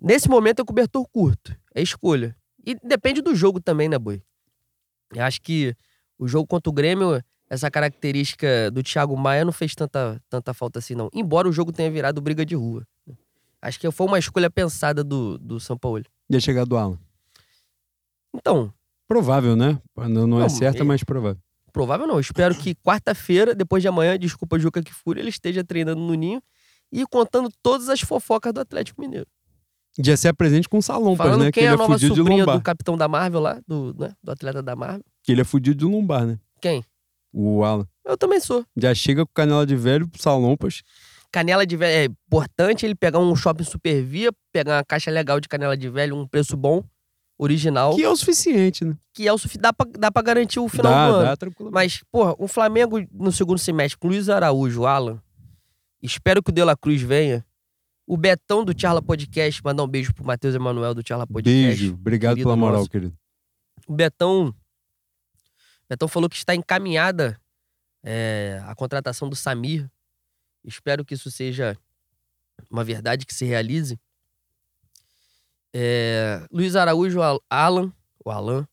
nesse 0.01 0.29
momento 0.29 0.61
é 0.61 0.65
cobertor 0.65 1.07
curto. 1.09 1.55
É 1.73 1.81
escolha. 1.81 2.35
E 2.65 2.75
depende 2.75 3.21
do 3.21 3.35
jogo 3.35 3.59
também, 3.59 3.89
né, 3.89 3.99
Boi? 3.99 4.21
Eu 5.13 5.23
acho 5.23 5.41
que 5.41 5.75
o 6.17 6.27
jogo 6.27 6.47
contra 6.47 6.69
o 6.69 6.73
Grêmio, 6.73 7.21
essa 7.49 7.69
característica 7.69 8.71
do 8.71 8.81
Thiago 8.81 9.15
Maia 9.17 9.45
não 9.45 9.51
fez 9.51 9.75
tanta, 9.75 10.21
tanta 10.29 10.53
falta 10.53 10.79
assim, 10.79 10.95
não. 10.95 11.09
Embora 11.13 11.47
o 11.47 11.53
jogo 11.53 11.71
tenha 11.71 11.91
virado 11.91 12.21
briga 12.21 12.45
de 12.45 12.55
rua. 12.55 12.87
Acho 13.61 13.79
que 13.79 13.89
foi 13.91 14.07
uma 14.07 14.19
escolha 14.19 14.49
pensada 14.49 15.03
do, 15.03 15.37
do 15.37 15.59
São 15.59 15.77
Paulo. 15.77 16.03
Ia 16.29 16.39
chegar 16.39 16.65
do 16.65 16.75
Alan. 16.75 16.99
Então. 18.33 18.73
Provável, 19.07 19.55
né? 19.55 19.79
Não, 19.95 20.27
não 20.27 20.41
é 20.41 20.49
certa, 20.49 20.81
é... 20.81 20.83
mas 20.83 21.03
provável. 21.03 21.41
Provável 21.73 22.05
não. 22.05 22.19
espero 22.19 22.53
que 22.53 22.75
quarta-feira, 22.75 23.55
depois 23.55 23.81
de 23.81 23.89
amanhã, 23.89 24.17
desculpa, 24.17 24.59
Juca 24.59 24.81
que 24.81 24.93
fúria, 24.93 25.21
ele 25.21 25.29
esteja 25.29 25.63
treinando 25.63 25.99
no 25.99 26.13
Ninho 26.13 26.41
e 26.91 27.03
contando 27.07 27.49
todas 27.63 27.89
as 27.89 27.99
fofocas 27.99 28.53
do 28.53 28.61
Atlético 28.61 29.01
Mineiro. 29.01 29.25
Já 29.99 30.15
ser 30.15 30.33
presente 30.33 30.69
com 30.69 30.77
o 30.77 30.81
Salompas, 30.81 31.25
Falando 31.25 31.43
né? 31.45 31.51
Quem 31.51 31.63
que 31.63 31.67
é 31.67 31.71
a 31.71 31.75
nova 31.75 31.97
sobrinha 31.97 32.45
do 32.45 32.61
capitão 32.61 32.95
da 32.95 33.07
Marvel 33.07 33.39
lá, 33.39 33.59
do, 33.67 33.95
né? 33.97 34.13
do 34.23 34.31
atleta 34.31 34.61
da 34.61 34.75
Marvel. 34.75 35.03
Que 35.23 35.31
ele 35.31 35.41
é 35.41 35.43
fudido 35.43 35.79
de 35.79 35.85
lombar, 35.85 36.25
né? 36.25 36.39
Quem? 36.61 36.83
O 37.31 37.63
Alan. 37.63 37.87
Eu 38.05 38.17
também 38.17 38.39
sou. 38.39 38.63
Já 38.77 38.93
chega 38.93 39.25
com 39.25 39.31
canela 39.33 39.65
de 39.65 39.75
velho 39.75 40.07
pro 40.07 40.21
Salompas. 40.21 40.83
Canela 41.31 41.65
de 41.65 41.75
velho 41.75 41.91
é 41.91 42.05
importante 42.05 42.85
ele 42.85 42.93
pegar 42.93 43.17
um 43.17 43.35
shopping 43.35 43.63
super 43.63 44.03
via, 44.03 44.31
pegar 44.51 44.77
uma 44.77 44.83
caixa 44.83 45.09
legal 45.09 45.39
de 45.39 45.47
canela 45.47 45.75
de 45.75 45.89
velho, 45.89 46.15
um 46.15 46.27
preço 46.27 46.55
bom, 46.55 46.83
original. 47.43 47.95
Que 47.95 48.03
é 48.03 48.09
o 48.09 48.15
suficiente, 48.15 48.85
né? 48.85 48.97
Que 49.13 49.27
é 49.27 49.33
o 49.33 49.37
suficiente. 49.37 49.61
Dá 49.61 49.73
pra, 49.73 49.85
dá 49.91 50.11
pra 50.11 50.21
garantir 50.21 50.59
o 50.59 50.67
final 50.67 50.91
dá, 50.91 51.07
do 51.09 51.15
ano. 51.15 51.35
Dá. 51.35 51.71
Mas, 51.71 52.03
porra, 52.11 52.35
o 52.37 52.47
Flamengo 52.47 53.05
no 53.11 53.31
segundo 53.31 53.59
semestre, 53.59 53.97
com 53.97 54.07
Luiz 54.07 54.29
Araújo, 54.29 54.85
Alan. 54.85 55.21
Espero 56.01 56.41
que 56.43 56.49
o 56.49 56.53
De 56.53 56.63
La 56.63 56.75
Cruz 56.75 57.01
venha. 57.01 57.45
O 58.05 58.17
Betão 58.17 58.65
do 58.65 58.77
Charla 58.77 59.01
Podcast, 59.01 59.63
mandar 59.63 59.83
um 59.83 59.87
beijo 59.87 60.13
pro 60.13 60.25
Matheus 60.25 60.53
Emanuel 60.53 60.93
do 60.93 61.07
Charla 61.07 61.25
Podcast. 61.25 61.79
Beijo, 61.79 61.93
obrigado 61.93 62.35
pela 62.35 62.55
moral, 62.55 62.79
nosso. 62.79 62.89
querido. 62.89 63.17
O 63.87 63.93
Betão. 63.93 64.47
O 64.47 65.87
Betão 65.89 66.07
falou 66.07 66.29
que 66.29 66.35
está 66.35 66.53
encaminhada 66.53 67.39
é, 68.03 68.61
a 68.65 68.75
contratação 68.75 69.29
do 69.29 69.35
Samir. 69.35 69.89
Espero 70.65 71.05
que 71.05 71.13
isso 71.13 71.31
seja 71.31 71.77
uma 72.69 72.83
verdade 72.83 73.25
que 73.25 73.33
se 73.33 73.45
realize. 73.45 73.97
É, 75.73 76.45
Luiz 76.51 76.75
Araújo, 76.75 77.19
Alan, 77.49 77.91
o 78.23 78.29
Alan, 78.29 78.67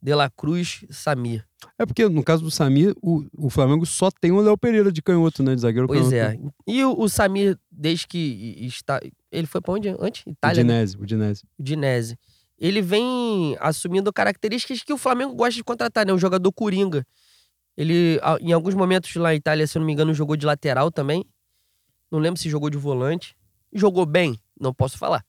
De 0.00 0.14
La 0.14 0.30
Cruz, 0.30 0.84
Samir. 0.90 1.44
É 1.78 1.84
porque, 1.84 2.08
no 2.08 2.22
caso 2.22 2.42
do 2.44 2.50
Samir, 2.50 2.94
o, 3.02 3.24
o 3.36 3.50
Flamengo 3.50 3.84
só 3.84 4.10
tem 4.10 4.30
o 4.30 4.40
Léo 4.40 4.56
Pereira 4.56 4.92
de 4.92 5.02
canhoto, 5.02 5.42
né? 5.42 5.54
De 5.54 5.60
zagueiro 5.60 5.86
Pois 5.88 6.08
canhoto. 6.08 6.52
é. 6.66 6.72
E 6.72 6.84
o, 6.84 6.98
o 6.98 7.08
Samir, 7.08 7.58
desde 7.70 8.06
que 8.06 8.56
está. 8.66 9.00
Ele 9.32 9.46
foi 9.46 9.60
pra 9.60 9.74
onde 9.74 9.88
antes? 9.98 10.22
Itália. 10.26 10.62
né? 10.62 10.72
Udinese, 10.74 10.96
Udinese. 10.96 11.44
Udinese. 11.58 12.18
Ele 12.58 12.80
vem 12.80 13.56
assumindo 13.60 14.12
características 14.12 14.82
que 14.82 14.92
o 14.92 14.98
Flamengo 14.98 15.34
gosta 15.34 15.54
de 15.54 15.64
contratar, 15.64 16.06
né? 16.06 16.12
Um 16.12 16.18
jogador 16.18 16.50
coringa. 16.52 17.04
Ele, 17.76 18.18
em 18.40 18.52
alguns 18.52 18.74
momentos 18.74 19.14
lá 19.16 19.28
na 19.30 19.34
Itália, 19.34 19.66
se 19.66 19.76
eu 19.76 19.80
não 19.80 19.86
me 19.86 19.92
engano, 19.92 20.14
jogou 20.14 20.36
de 20.36 20.46
lateral 20.46 20.90
também. 20.90 21.24
Não 22.10 22.18
lembro 22.18 22.40
se 22.40 22.48
jogou 22.48 22.70
de 22.70 22.78
volante. 22.78 23.36
Jogou 23.74 24.06
bem? 24.06 24.40
Não 24.58 24.72
posso 24.72 24.96
falar, 24.96 25.22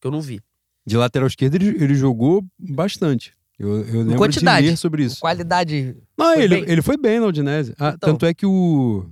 que 0.00 0.06
eu 0.06 0.10
não 0.10 0.20
vi. 0.20 0.40
De 0.86 0.96
lateral 0.96 1.26
esquerdo, 1.26 1.56
ele, 1.56 1.68
ele 1.82 1.94
jogou 1.94 2.44
bastante. 2.58 3.32
Eu, 3.58 3.84
eu 3.86 4.00
lembro 4.02 4.16
quantidade. 4.16 4.64
de 4.64 4.70
ler 4.70 4.76
sobre 4.76 5.04
isso. 5.04 5.18
Qualidade. 5.18 5.96
Não, 6.16 6.34
Foi 6.34 6.42
ele, 6.44 6.60
bem? 6.60 6.70
ele 6.70 6.82
foi 6.82 6.96
bem 6.96 7.18
na 7.18 7.26
Udinese. 7.26 7.74
Ah, 7.78 7.94
Então. 7.96 8.10
Tanto 8.12 8.26
é 8.26 8.34
que 8.34 8.44
o, 8.44 9.06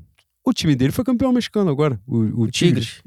o 0.45 0.53
time 0.53 0.77
dele 0.77 0.93
foi 0.93 1.05
campeão 1.05 1.33
mexicano 1.33 1.71
agora, 1.71 1.99
o, 2.07 2.43
o 2.43 2.51
Tigres. 2.51 2.87
Tigres. 2.87 3.03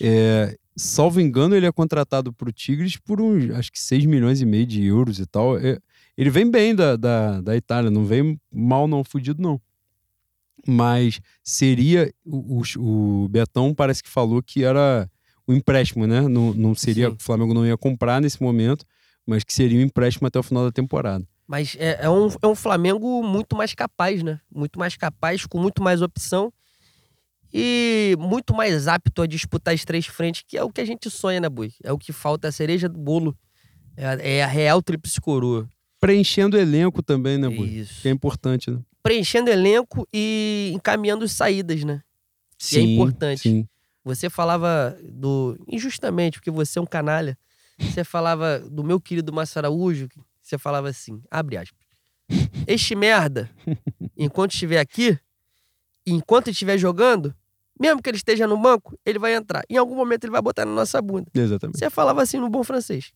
É, 0.00 0.56
salvo 0.76 1.20
engano, 1.20 1.56
ele 1.56 1.66
é 1.66 1.72
contratado 1.72 2.32
pro 2.32 2.52
Tigres 2.52 2.98
por 2.98 3.20
uns, 3.20 3.50
acho 3.50 3.72
que 3.72 3.80
6 3.80 4.04
milhões 4.04 4.42
e 4.42 4.46
meio 4.46 4.66
de 4.66 4.84
euros 4.84 5.18
e 5.18 5.26
tal. 5.26 5.58
É, 5.58 5.78
ele 6.16 6.28
vem 6.30 6.50
bem 6.50 6.74
da, 6.74 6.96
da, 6.96 7.40
da 7.40 7.56
Itália, 7.56 7.90
não 7.90 8.04
vem 8.04 8.38
mal 8.52 8.86
não, 8.86 9.02
fudido 9.02 9.42
não. 9.42 9.60
Mas 10.68 11.20
seria, 11.42 12.12
o, 12.24 12.60
o, 12.76 13.24
o 13.24 13.28
Betão 13.28 13.72
parece 13.74 14.02
que 14.02 14.08
falou 14.08 14.42
que 14.42 14.64
era 14.64 15.08
um 15.48 15.54
empréstimo, 15.54 16.06
né? 16.06 16.22
Não, 16.22 16.52
não 16.52 16.74
seria, 16.74 17.08
Sim. 17.08 17.16
o 17.16 17.22
Flamengo 17.22 17.54
não 17.54 17.66
ia 17.66 17.76
comprar 17.76 18.20
nesse 18.20 18.42
momento, 18.42 18.84
mas 19.26 19.44
que 19.44 19.52
seria 19.52 19.78
um 19.78 19.82
empréstimo 19.82 20.26
até 20.26 20.38
o 20.38 20.42
final 20.42 20.64
da 20.64 20.72
temporada. 20.72 21.26
Mas 21.46 21.76
é, 21.78 21.98
é 22.02 22.10
um, 22.10 22.28
é 22.42 22.46
um 22.46 22.54
Flamengo 22.54 23.22
muito 23.22 23.56
mais 23.56 23.72
capaz, 23.74 24.22
né? 24.22 24.40
Muito 24.52 24.78
mais 24.78 24.96
capaz, 24.96 25.46
com 25.46 25.60
muito 25.60 25.82
mais 25.82 26.02
opção 26.02 26.52
e 27.52 28.16
muito 28.18 28.52
mais 28.52 28.88
apto 28.88 29.22
a 29.22 29.26
disputar 29.26 29.72
as 29.72 29.84
três 29.84 30.06
frentes, 30.06 30.42
que 30.46 30.58
é 30.58 30.64
o 30.64 30.70
que 30.70 30.80
a 30.80 30.84
gente 30.84 31.08
sonha, 31.08 31.40
né, 31.40 31.48
Bui? 31.48 31.72
É 31.82 31.92
o 31.92 31.98
que 31.98 32.12
falta, 32.12 32.48
é 32.48 32.50
a 32.50 32.52
cereja 32.52 32.88
do 32.88 32.98
bolo. 32.98 33.36
É 33.96 34.06
a, 34.06 34.12
é 34.14 34.42
a 34.42 34.46
real 34.46 34.82
tríplice 34.82 35.20
coroa. 35.20 35.68
Preenchendo 36.00 36.56
o 36.56 36.60
elenco 36.60 37.02
também, 37.02 37.38
né, 37.38 37.48
Bui? 37.48 37.66
Isso. 37.66 38.02
Que 38.02 38.08
é 38.08 38.10
importante, 38.10 38.70
né? 38.70 38.80
Preenchendo 39.02 39.48
elenco 39.48 40.06
e 40.12 40.72
encaminhando 40.74 41.24
as 41.24 41.32
saídas, 41.32 41.84
né? 41.84 42.02
Que 42.58 42.78
é 42.78 42.80
importante. 42.80 43.42
Sim. 43.42 43.68
Você 44.06 44.30
falava 44.30 44.96
do. 45.02 45.58
Injustamente, 45.66 46.38
porque 46.38 46.50
você 46.50 46.78
é 46.78 46.82
um 46.82 46.86
canalha. 46.86 47.36
Você 47.76 48.04
falava 48.04 48.60
do 48.60 48.84
meu 48.84 49.00
querido 49.00 49.32
Márcio 49.32 49.58
Araújo. 49.58 50.08
Você 50.40 50.56
falava 50.56 50.88
assim: 50.88 51.20
abre 51.28 51.56
aspas. 51.56 51.84
Este 52.68 52.94
merda, 52.94 53.50
enquanto 54.16 54.52
estiver 54.52 54.78
aqui, 54.78 55.18
enquanto 56.06 56.50
estiver 56.50 56.78
jogando, 56.78 57.34
mesmo 57.80 58.00
que 58.00 58.08
ele 58.08 58.16
esteja 58.16 58.46
no 58.46 58.56
banco, 58.56 58.96
ele 59.04 59.18
vai 59.18 59.34
entrar. 59.34 59.64
Em 59.68 59.76
algum 59.76 59.96
momento 59.96 60.22
ele 60.22 60.30
vai 60.30 60.40
botar 60.40 60.64
na 60.64 60.72
nossa 60.72 61.02
bunda. 61.02 61.26
Exatamente. 61.34 61.76
Você 61.78 61.90
falava 61.90 62.22
assim 62.22 62.38
no 62.38 62.48
bom 62.48 62.62
francês. 62.62 63.12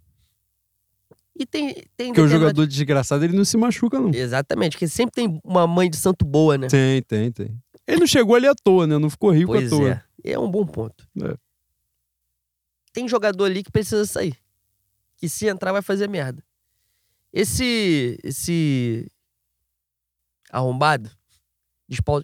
E 1.38 1.46
tem. 1.46 1.84
tem 1.96 2.08
Porque 2.08 2.20
o 2.20 2.28
jogador 2.28 2.66
desgraçado, 2.66 3.24
ele 3.24 3.36
não 3.36 3.44
se 3.44 3.56
machuca, 3.56 4.00
não. 4.00 4.10
Exatamente, 4.12 4.72
porque 4.72 4.88
sempre 4.88 5.12
tem 5.12 5.40
uma 5.44 5.68
mãe 5.68 5.88
de 5.88 5.96
santo 5.96 6.24
boa, 6.24 6.58
né? 6.58 6.66
Tem, 6.66 7.00
tem, 7.02 7.30
tem. 7.30 7.56
Ele 7.86 8.00
não 8.00 8.06
chegou 8.08 8.34
ali 8.34 8.46
à 8.48 8.54
toa, 8.54 8.86
né? 8.88 8.98
Não 8.98 9.08
ficou 9.08 9.30
rico 9.30 9.52
Pois 9.52 9.72
à 9.72 9.76
toa. 9.76 9.90
é. 9.90 10.09
É 10.24 10.38
um 10.38 10.50
bom 10.50 10.66
ponto. 10.66 11.08
É. 11.22 11.36
Tem 12.92 13.08
jogador 13.08 13.44
ali 13.44 13.62
que 13.62 13.70
precisa 13.70 14.04
sair. 14.04 14.36
Que 15.16 15.28
se 15.28 15.46
entrar 15.46 15.72
vai 15.72 15.82
fazer 15.82 16.08
merda. 16.08 16.44
Esse. 17.32 18.18
Esse. 18.22 19.10
Arrombado. 20.50 21.10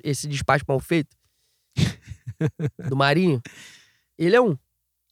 Esse 0.03 0.29
despacho 0.29 0.65
mal 0.67 0.81
feito. 0.81 1.17
do 2.89 2.97
Marinho. 2.97 3.41
Ele 4.19 4.37
é 4.37 4.41
um. 4.41 4.57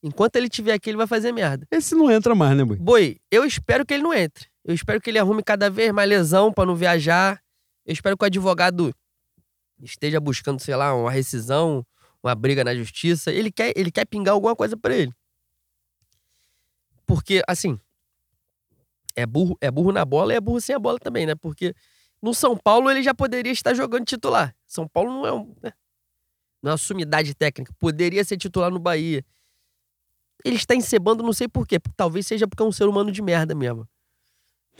Enquanto 0.02 0.36
ele 0.36 0.46
estiver 0.46 0.74
aqui, 0.74 0.90
ele 0.90 0.98
vai 0.98 1.06
fazer 1.06 1.32
merda. 1.32 1.66
Esse 1.70 1.94
não 1.94 2.10
entra 2.10 2.34
mais, 2.34 2.54
né, 2.56 2.64
boy? 2.64 2.76
Boi, 2.76 3.20
eu 3.30 3.44
espero 3.44 3.86
que 3.86 3.94
ele 3.94 4.02
não 4.02 4.12
entre. 4.12 4.48
Eu 4.62 4.74
espero 4.74 5.00
que 5.00 5.10
ele 5.10 5.18
arrume 5.18 5.42
cada 5.42 5.70
vez 5.70 5.92
mais 5.92 6.08
lesão 6.08 6.52
pra 6.52 6.66
não 6.66 6.76
viajar. 6.76 7.40
Eu 7.86 7.92
espero 7.92 8.16
que 8.16 8.22
o 8.22 8.26
advogado 8.26 8.94
esteja 9.82 10.20
buscando, 10.20 10.60
sei 10.60 10.76
lá, 10.76 10.94
uma 10.94 11.10
rescisão, 11.10 11.84
uma 12.24 12.34
briga 12.34 12.64
na 12.64 12.74
justiça. 12.74 13.30
Ele 13.30 13.52
quer, 13.52 13.72
ele 13.76 13.90
quer 13.90 14.06
pingar 14.06 14.34
alguma 14.34 14.56
coisa 14.56 14.76
pra 14.76 14.94
ele. 14.94 15.12
Porque, 17.06 17.42
assim, 17.46 17.78
é 19.14 19.26
burro, 19.26 19.56
é 19.60 19.70
burro 19.70 19.92
na 19.92 20.04
bola 20.04 20.32
e 20.32 20.36
é 20.36 20.40
burro 20.40 20.60
sem 20.60 20.74
a 20.74 20.78
bola 20.78 20.98
também, 20.98 21.26
né? 21.26 21.34
Porque 21.34 21.74
no 22.22 22.32
São 22.32 22.56
Paulo 22.56 22.90
ele 22.90 23.02
já 23.02 23.14
poderia 23.14 23.52
estar 23.52 23.74
jogando 23.74 24.06
titular. 24.06 24.54
São 24.66 24.88
Paulo 24.88 25.12
não 25.12 25.26
é, 25.26 25.32
um, 25.32 25.54
né? 25.62 25.72
não 26.62 26.70
é 26.70 26.72
uma 26.72 26.78
sumidade 26.78 27.34
técnica. 27.34 27.72
Poderia 27.78 28.24
ser 28.24 28.38
titular 28.38 28.70
no 28.70 28.78
Bahia. 28.78 29.24
Ele 30.44 30.56
está 30.56 30.74
encebando, 30.74 31.22
não 31.22 31.32
sei 31.32 31.46
por 31.46 31.66
quê. 31.66 31.78
Talvez 31.96 32.26
seja 32.26 32.48
porque 32.48 32.62
é 32.62 32.66
um 32.66 32.72
ser 32.72 32.84
humano 32.88 33.12
de 33.12 33.20
merda 33.20 33.54
mesmo. 33.54 33.86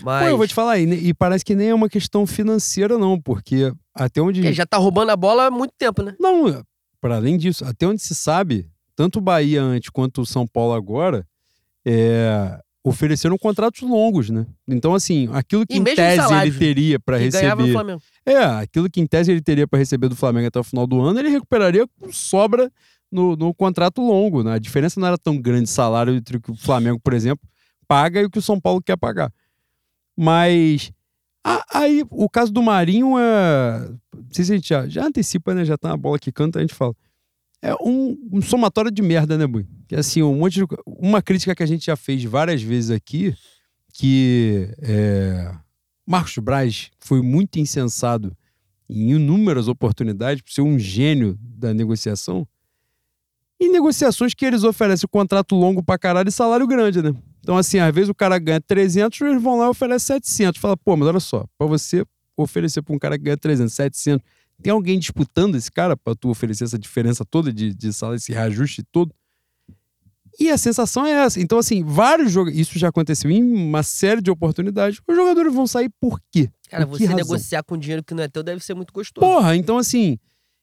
Mas 0.03 0.25
Pô, 0.25 0.31
eu 0.31 0.37
vou 0.37 0.47
te 0.49 0.55
falar, 0.55 0.79
e, 0.79 0.87
ne- 0.87 0.97
e 0.97 1.15
parece 1.15 1.45
que 1.45 1.55
nem 1.55 1.69
é 1.69 1.75
uma 1.75 1.89
questão 1.89 2.27
financeira, 2.27 2.99
não, 2.99 3.21
porque 3.21 3.73
até 3.95 4.21
onde. 4.21 4.41
ele 4.41 4.53
já 4.53 4.67
tá 4.67 4.77
roubando 4.77 5.11
a 5.11 5.17
bola 5.17 5.47
há 5.47 5.51
muito 5.53 5.73
tempo, 5.79 6.03
né? 6.03 6.17
Não, 6.19 6.65
para 7.05 7.17
além 7.17 7.37
disso, 7.37 7.67
até 7.67 7.87
onde 7.87 8.01
se 8.01 8.15
sabe, 8.15 8.67
tanto 8.97 9.19
o 9.19 9.21
Bahia 9.21 9.63
antes 9.63 9.91
quanto 9.91 10.23
o 10.23 10.27
São 10.27 10.47
Paulo 10.47 10.73
agora 10.73 11.29
é, 11.85 12.59
ofereceram 12.83 13.37
contratos 13.37 13.83
longos, 13.83 14.31
né? 14.31 14.47
Então, 14.67 14.95
assim, 14.95 15.29
aquilo 15.31 15.67
que 15.67 15.75
E 15.75 15.79
em 15.81 15.85
tese 15.85 16.17
salários, 16.17 16.57
ele 16.57 16.67
teria 16.67 16.99
para 16.99 17.19
receber. 17.19 17.99
É, 18.25 18.39
aquilo 18.39 18.89
que 18.89 19.03
em 19.03 19.07
tese 19.07 19.31
ele 19.31 19.43
teria 19.43 19.69
para 19.69 19.79
receber 19.79 20.09
do 20.09 20.17
Flamengo 20.17 20.47
até 20.47 20.59
o 20.59 20.65
final 20.65 20.87
do 20.87 20.99
ano, 21.03 21.19
ele 21.19 21.29
recuperaria 21.29 21.87
com 22.01 22.11
sobra 22.11 22.73
no, 23.13 23.37
no 23.37 23.53
contrato 23.53 24.01
longo. 24.01 24.43
Né? 24.43 24.55
A 24.55 24.59
diferença 24.59 24.99
não 24.99 25.07
era 25.07 25.19
tão 25.19 25.37
grande 25.37 25.65
de 25.65 25.71
salário 25.73 26.15
entre 26.15 26.39
o 26.39 26.41
que 26.41 26.53
o 26.53 26.57
Flamengo, 26.57 26.99
por 26.99 27.13
exemplo, 27.13 27.47
paga 27.87 28.23
e 28.23 28.25
o 28.25 28.31
que 28.31 28.39
o 28.39 28.43
São 28.43 28.59
Paulo 28.59 28.81
quer 28.81 28.97
pagar. 28.97 29.31
Mas 30.17 30.91
aí 31.71 32.05
o 32.11 32.29
caso 32.29 32.53
do 32.53 32.63
Marinho 32.63 33.19
é. 33.19 33.89
Não 34.15 34.33
sei 34.33 34.45
se 34.45 34.53
a 34.53 34.57
gente 34.57 34.69
já, 34.69 34.89
já 34.89 35.07
antecipa, 35.07 35.55
né? 35.55 35.65
Já 35.65 35.77
tá 35.77 35.89
na 35.89 35.97
bola 35.97 36.19
que 36.19 36.33
canta, 36.33 36.59
a 36.59 36.63
gente 36.63 36.75
fala. 36.75 36.95
É 37.61 37.75
um, 37.75 38.19
um 38.33 38.43
somatório 38.43 38.91
de 38.91 39.03
merda, 39.03 39.39
né, 39.39 39.47
Bui? 39.47 39.67
Que 39.89 39.97
assim, 39.97 40.23
um 40.23 40.37
monte 40.37 40.55
de, 40.55 40.67
uma 40.87 41.23
crítica 41.23 41.55
que 41.55 41.63
a 41.63 41.67
gente 41.67 41.87
já 41.87 41.97
fez 41.97 42.23
várias 42.25 42.63
vezes 42.63 42.91
aqui, 42.91 43.35
que 43.93 44.69
é, 44.83 45.55
Marcos 46.07 46.37
Braz 46.39 46.91
foi 47.01 47.23
muito 47.23 47.59
insensado 47.59 48.37
em 48.89 49.13
inúmeras 49.13 49.67
oportunidades 49.67 50.43
por 50.43 50.53
ser 50.53 50.61
um 50.61 50.79
gênio 50.79 51.39
da 51.41 51.73
negociação. 51.73 52.47
Em 53.59 53.71
negociações 53.71 54.35
que 54.35 54.45
eles 54.45 54.63
oferecem 54.63 55.09
contrato 55.11 55.55
longo 55.55 55.83
pra 55.83 55.99
caralho 55.99 56.29
e 56.29 56.33
salário 56.33 56.67
grande, 56.67 57.03
né? 57.03 57.15
Então, 57.45 57.59
assim, 57.59 57.79
às 57.79 57.95
vezes 57.95 58.09
o 58.09 58.15
cara 58.15 58.39
ganha 58.39 58.59
300, 58.59 59.21
eles 59.21 59.43
vão 59.43 59.59
lá 59.59 59.67
e 59.67 59.69
oferecem 59.69 60.17
700. 60.17 60.59
Fala, 60.59 60.77
pô, 60.79 60.97
mas 60.97 61.07
olha 61.09 61.21
só, 61.21 61.45
pra 61.59 61.67
você 61.67 62.03
oferecer 62.37 62.81
pra 62.83 62.95
um 62.95 62.99
cara 62.99 63.19
que 63.19 63.25
ganha 63.25 63.37
300, 63.37 63.73
700, 63.73 64.25
tem 64.63 64.73
alguém 64.73 64.99
disputando 64.99 65.55
esse 65.55 65.71
cara 65.71 65.95
pra 65.95 66.15
tu 66.15 66.31
oferecer 66.31 66.65
essa 66.65 66.79
diferença 66.79 67.23
toda 67.23 67.53
de, 67.53 67.75
de 67.75 67.93
salário, 67.93 68.17
esse 68.17 68.33
reajuste 68.33 68.83
todo? 68.91 69.15
E 70.41 70.51
a 70.51 70.57
sensação 70.57 71.05
é 71.07 71.13
essa. 71.13 71.39
Então, 71.39 71.59
assim, 71.59 71.85
vários 71.85 72.33
jogadores. 72.33 72.67
Isso 72.67 72.79
já 72.79 72.89
aconteceu 72.89 73.31
em 73.31 73.43
uma 73.43 73.83
série 73.83 74.23
de 74.23 74.31
oportunidades. 74.31 74.99
Os 75.07 75.15
jogadores 75.15 75.53
vão 75.53 75.67
sair 75.67 75.91
por 76.01 76.19
quê? 76.33 76.51
Cara, 76.71 76.87
Por 76.87 76.99
você 76.99 77.05
razão? 77.05 77.19
negociar 77.19 77.63
com 77.63 77.77
dinheiro 77.77 78.03
que 78.03 78.15
não 78.15 78.23
é 78.25 78.29
teu 78.29 78.43
deve 78.43 78.65
ser 78.65 78.75
muito 78.75 78.93
gostoso. 78.93 79.25
Porra, 79.25 79.55
então 79.55 79.79
assim, 79.79 80.19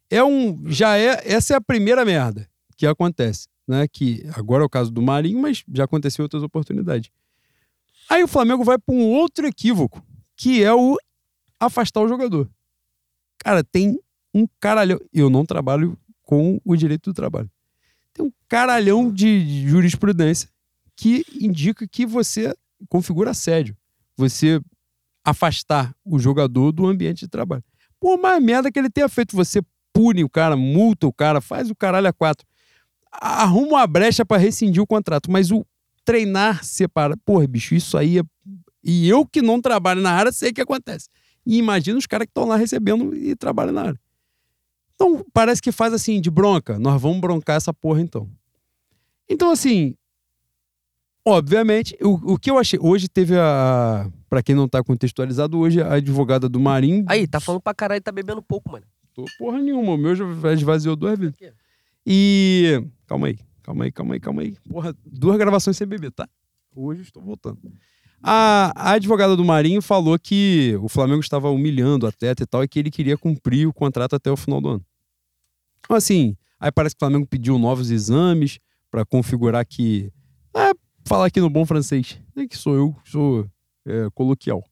é 0.10 0.22
um. 0.24 0.62
Já 0.66 0.98
é. 0.98 1.22
Essa 1.26 1.54
é 1.54 1.58
a 1.58 1.62
primeira 1.62 2.04
merda 2.04 2.50
que 2.76 2.86
acontece. 2.86 3.48
Né? 3.68 3.88
Que 3.88 4.24
agora 4.36 4.64
é 4.64 4.66
o 4.66 4.70
caso 4.70 4.92
do 4.92 5.02
Marinho, 5.02 5.40
mas 5.40 5.64
já 5.74 5.84
aconteceu 5.84 6.24
outras 6.24 6.44
oportunidades. 6.44 7.12
Aí 8.10 8.24
o 8.24 8.28
Flamengo 8.28 8.64
vai 8.64 8.78
para 8.78 8.94
um 8.94 9.10
outro 9.10 9.48
equívoco, 9.48 10.04
que 10.36 10.64
é 10.64 10.74
o 10.74 10.98
afastar 11.60 12.02
o 12.02 12.08
jogador. 12.08 12.50
Cara, 13.38 13.64
tem 13.64 14.00
um 14.34 14.48
caralhão. 14.60 15.00
Eu 15.14 15.30
não 15.30 15.46
trabalho 15.46 15.98
com 16.24 16.60
o 16.66 16.76
direito 16.76 17.12
do 17.12 17.14
trabalho. 17.14 17.50
Tem 18.14 18.26
um 18.26 18.32
caralhão 18.48 19.12
de 19.12 19.68
jurisprudência 19.68 20.50
que 20.96 21.26
indica 21.40 21.88
que 21.88 22.06
você 22.06 22.54
configura 22.90 23.32
assédio. 23.32 23.76
Você 24.18 24.62
afastar 25.24 25.96
o 26.04 26.20
jogador 26.20 26.72
do 26.72 26.88
ambiente 26.88 27.22
de 27.22 27.28
trabalho. 27.28 27.64
Por 28.00 28.18
mais 28.18 28.44
merda 28.44 28.72
que 28.72 28.80
ele 28.80 28.90
tenha 28.90 29.08
feito, 29.08 29.36
você 29.36 29.62
pune 29.94 30.24
o 30.24 30.30
cara, 30.30 30.56
multa 30.56 31.08
o 31.08 31.14
cara, 31.14 31.40
faz 31.40 31.70
o 31.70 31.76
caralho 31.76 32.08
a 32.08 32.14
quatro. 32.14 32.46
Arruma 33.12 33.68
uma 33.78 33.88
brecha 33.88 34.26
pra 34.26 34.38
rescindir 34.38 34.82
o 34.82 34.88
contrato, 34.88 35.30
mas 35.32 35.52
o 35.52 35.66
treinar 36.06 36.64
separa. 36.64 37.16
Porra, 37.26 37.48
bicho, 37.48 37.76
isso 37.76 37.98
aí 37.98 38.20
é. 38.20 38.24
E 38.84 39.08
eu 39.08 39.26
que 39.26 39.42
não 39.42 39.62
trabalho 39.62 40.02
na 40.02 40.12
área 40.12 40.32
sei 40.32 40.52
o 40.52 40.54
que 40.54 40.62
acontece. 40.62 41.08
E 41.46 41.58
imagina 41.58 41.98
os 41.98 42.08
caras 42.08 42.26
que 42.26 42.32
estão 42.32 42.46
lá 42.46 42.56
recebendo 42.56 43.16
e 43.16 43.36
trabalham 43.36 43.74
na 43.74 43.82
área. 43.82 44.00
Então, 44.96 45.26
parece 45.34 45.62
que 45.62 45.72
faz 45.72 45.94
assim, 45.94 46.22
de 46.22 46.30
bronca. 46.30 46.78
Nós 46.78 47.02
vamos 47.02 47.20
broncar 47.20 47.56
essa 47.56 47.74
porra 47.74 48.02
então. 48.02 48.30
Então, 49.28 49.52
assim. 49.52 49.96
Obviamente, 51.26 51.96
o, 52.02 52.34
o 52.34 52.38
que 52.38 52.50
eu 52.50 52.58
achei. 52.58 52.80
Hoje 52.82 53.08
teve 53.08 53.38
a. 53.38 54.10
Pra 54.30 54.42
quem 54.42 54.56
não 54.56 54.68
tá 54.68 54.84
contextualizado, 54.84 55.58
hoje 55.58 55.82
a 55.82 55.94
advogada 55.94 56.48
do 56.48 56.60
Marinho. 56.60 57.04
Aí, 57.08 57.28
tá 57.28 57.40
falando 57.40 57.62
pra 57.62 57.74
caralho 57.74 57.98
e 58.00 58.02
tá 58.02 58.12
bebendo 58.12 58.42
pouco, 58.42 58.72
mano. 58.72 58.86
Tô 59.14 59.26
porra 59.38 59.60
nenhuma, 59.60 59.94
o 59.94 59.98
meu 59.98 60.16
já 60.16 60.54
esvaziou 60.54 60.96
duas 60.96 61.20
vezes. 61.20 61.36
quê? 61.36 61.52
E. 62.06 62.84
Calma 63.06 63.28
aí, 63.28 63.40
calma 63.62 63.84
aí, 63.86 63.92
calma 63.92 64.14
aí, 64.14 64.20
calma 64.20 64.42
aí. 64.42 64.56
Porra, 64.70 64.96
duas 65.06 65.38
gravações 65.38 65.78
sem 65.78 65.88
beber, 65.88 66.12
tá? 66.12 66.28
Hoje 66.76 67.02
estou 67.02 67.22
voltando. 67.22 67.60
A, 68.24 68.72
a 68.76 68.92
advogada 68.94 69.36
do 69.36 69.44
Marinho 69.44 69.82
falou 69.82 70.18
que 70.18 70.78
o 70.82 70.88
Flamengo 70.88 71.22
estava 71.22 71.50
humilhando 71.50 72.06
o 72.06 72.10
atleta 72.10 72.44
e 72.44 72.46
tal, 72.46 72.64
e 72.64 72.68
que 72.68 72.80
ele 72.80 72.92
queria 72.92 73.18
cumprir 73.18 73.68
o 73.68 73.74
contrato 73.74 74.16
até 74.16 74.32
o 74.32 74.38
final 74.38 74.62
do 74.62 74.70
ano. 74.70 74.86
Então, 75.80 75.98
assim, 75.98 76.36
aí 76.60 76.72
parece 76.72 76.96
que 76.96 77.04
o 77.04 77.06
Flamengo 77.06 77.28
pediu 77.28 77.58
novos 77.58 77.90
exames 77.90 78.60
para 78.90 79.06
configurar 79.06 79.66
que. 79.66 80.12
É, 80.56 80.72
falar 81.06 81.26
aqui 81.26 81.42
no 81.42 81.50
bom 81.50 81.66
francês, 81.66 82.20
né, 82.36 82.48
que 82.48 82.58
sou 82.58 82.76
eu, 82.76 82.96
sou 83.06 83.50
é, 83.86 84.08
coloquial. 84.14 84.64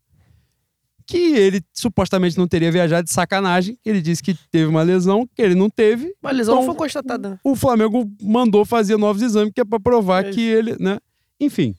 Que 1.10 1.36
ele 1.36 1.64
supostamente 1.74 2.38
não 2.38 2.48
teria 2.48 2.72
viajado 2.72 3.06
de 3.06 3.12
sacanagem. 3.12 3.78
Ele 3.84 4.02
disse 4.02 4.22
que 4.22 4.36
teve 4.52 4.66
uma 4.66 4.84
lesão, 4.84 5.28
que 5.36 5.42
ele 5.42 5.56
não 5.56 5.70
teve. 5.70 6.14
Mas 6.22 6.34
a 6.34 6.36
lesão 6.36 6.56
não 6.56 6.62
Então, 6.62 6.74
foi 6.76 6.84
constatada? 6.84 7.40
O 7.44 7.56
Flamengo 7.56 8.08
mandou 8.22 8.64
fazer 8.64 8.96
novos 8.98 9.22
exames, 9.22 9.52
que 9.54 9.62
é 9.62 9.66
para 9.66 9.80
provar 9.80 10.26
É 10.26 10.32
que 10.32 10.42
ele, 10.42 10.76
né? 10.80 11.00
Enfim. 11.40 11.76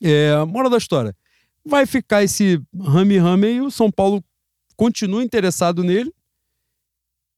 É, 0.00 0.44
moral 0.44 0.70
da 0.70 0.78
história. 0.78 1.14
Vai 1.64 1.86
ficar 1.86 2.22
esse 2.22 2.62
rame-rame 2.78 3.48
e 3.54 3.60
o 3.60 3.70
São 3.70 3.90
Paulo 3.90 4.22
continua 4.76 5.24
interessado 5.24 5.82
nele. 5.82 6.12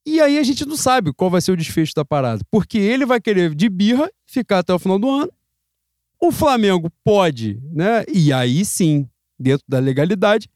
E 0.05 0.21
aí 0.21 0.37
a 0.37 0.43
gente 0.43 0.65
não 0.65 0.75
sabe 0.75 1.11
qual 1.13 1.29
vai 1.29 1.41
ser 1.41 1.53
o 1.53 1.57
desfecho 1.57 1.93
da 1.95 2.05
parada. 2.05 2.43
Porque 2.51 2.77
ele 2.77 3.05
vai 3.05 3.19
querer 3.19 3.55
de 3.55 3.67
birra 3.67 4.11
ficar 4.25 4.59
até 4.59 4.73
o 4.73 4.79
final 4.79 4.99
do 4.99 5.09
ano. 5.09 5.31
O 6.19 6.31
Flamengo 6.31 6.89
pode, 7.03 7.59
né? 7.71 8.03
E 8.13 8.31
aí 8.31 8.63
sim, 8.63 9.09
dentro 9.39 9.65
da 9.67 9.79
legalidade, 9.79 10.49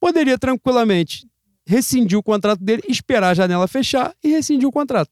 poderia 0.00 0.38
tranquilamente 0.38 1.28
rescindir 1.66 2.18
o 2.18 2.22
contrato 2.22 2.64
dele, 2.64 2.82
esperar 2.88 3.30
a 3.30 3.34
janela 3.34 3.68
fechar 3.68 4.12
e 4.24 4.28
rescindir 4.28 4.66
o 4.66 4.72
contrato. 4.72 5.10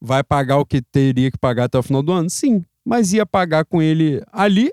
Vai 0.00 0.24
pagar 0.24 0.56
o 0.56 0.64
que 0.64 0.80
teria 0.80 1.30
que 1.30 1.36
pagar 1.36 1.64
até 1.64 1.78
o 1.78 1.82
final 1.82 2.02
do 2.02 2.12
ano? 2.12 2.30
Sim. 2.30 2.64
Mas 2.82 3.12
ia 3.12 3.26
pagar 3.26 3.66
com 3.66 3.82
ele 3.82 4.22
ali, 4.32 4.70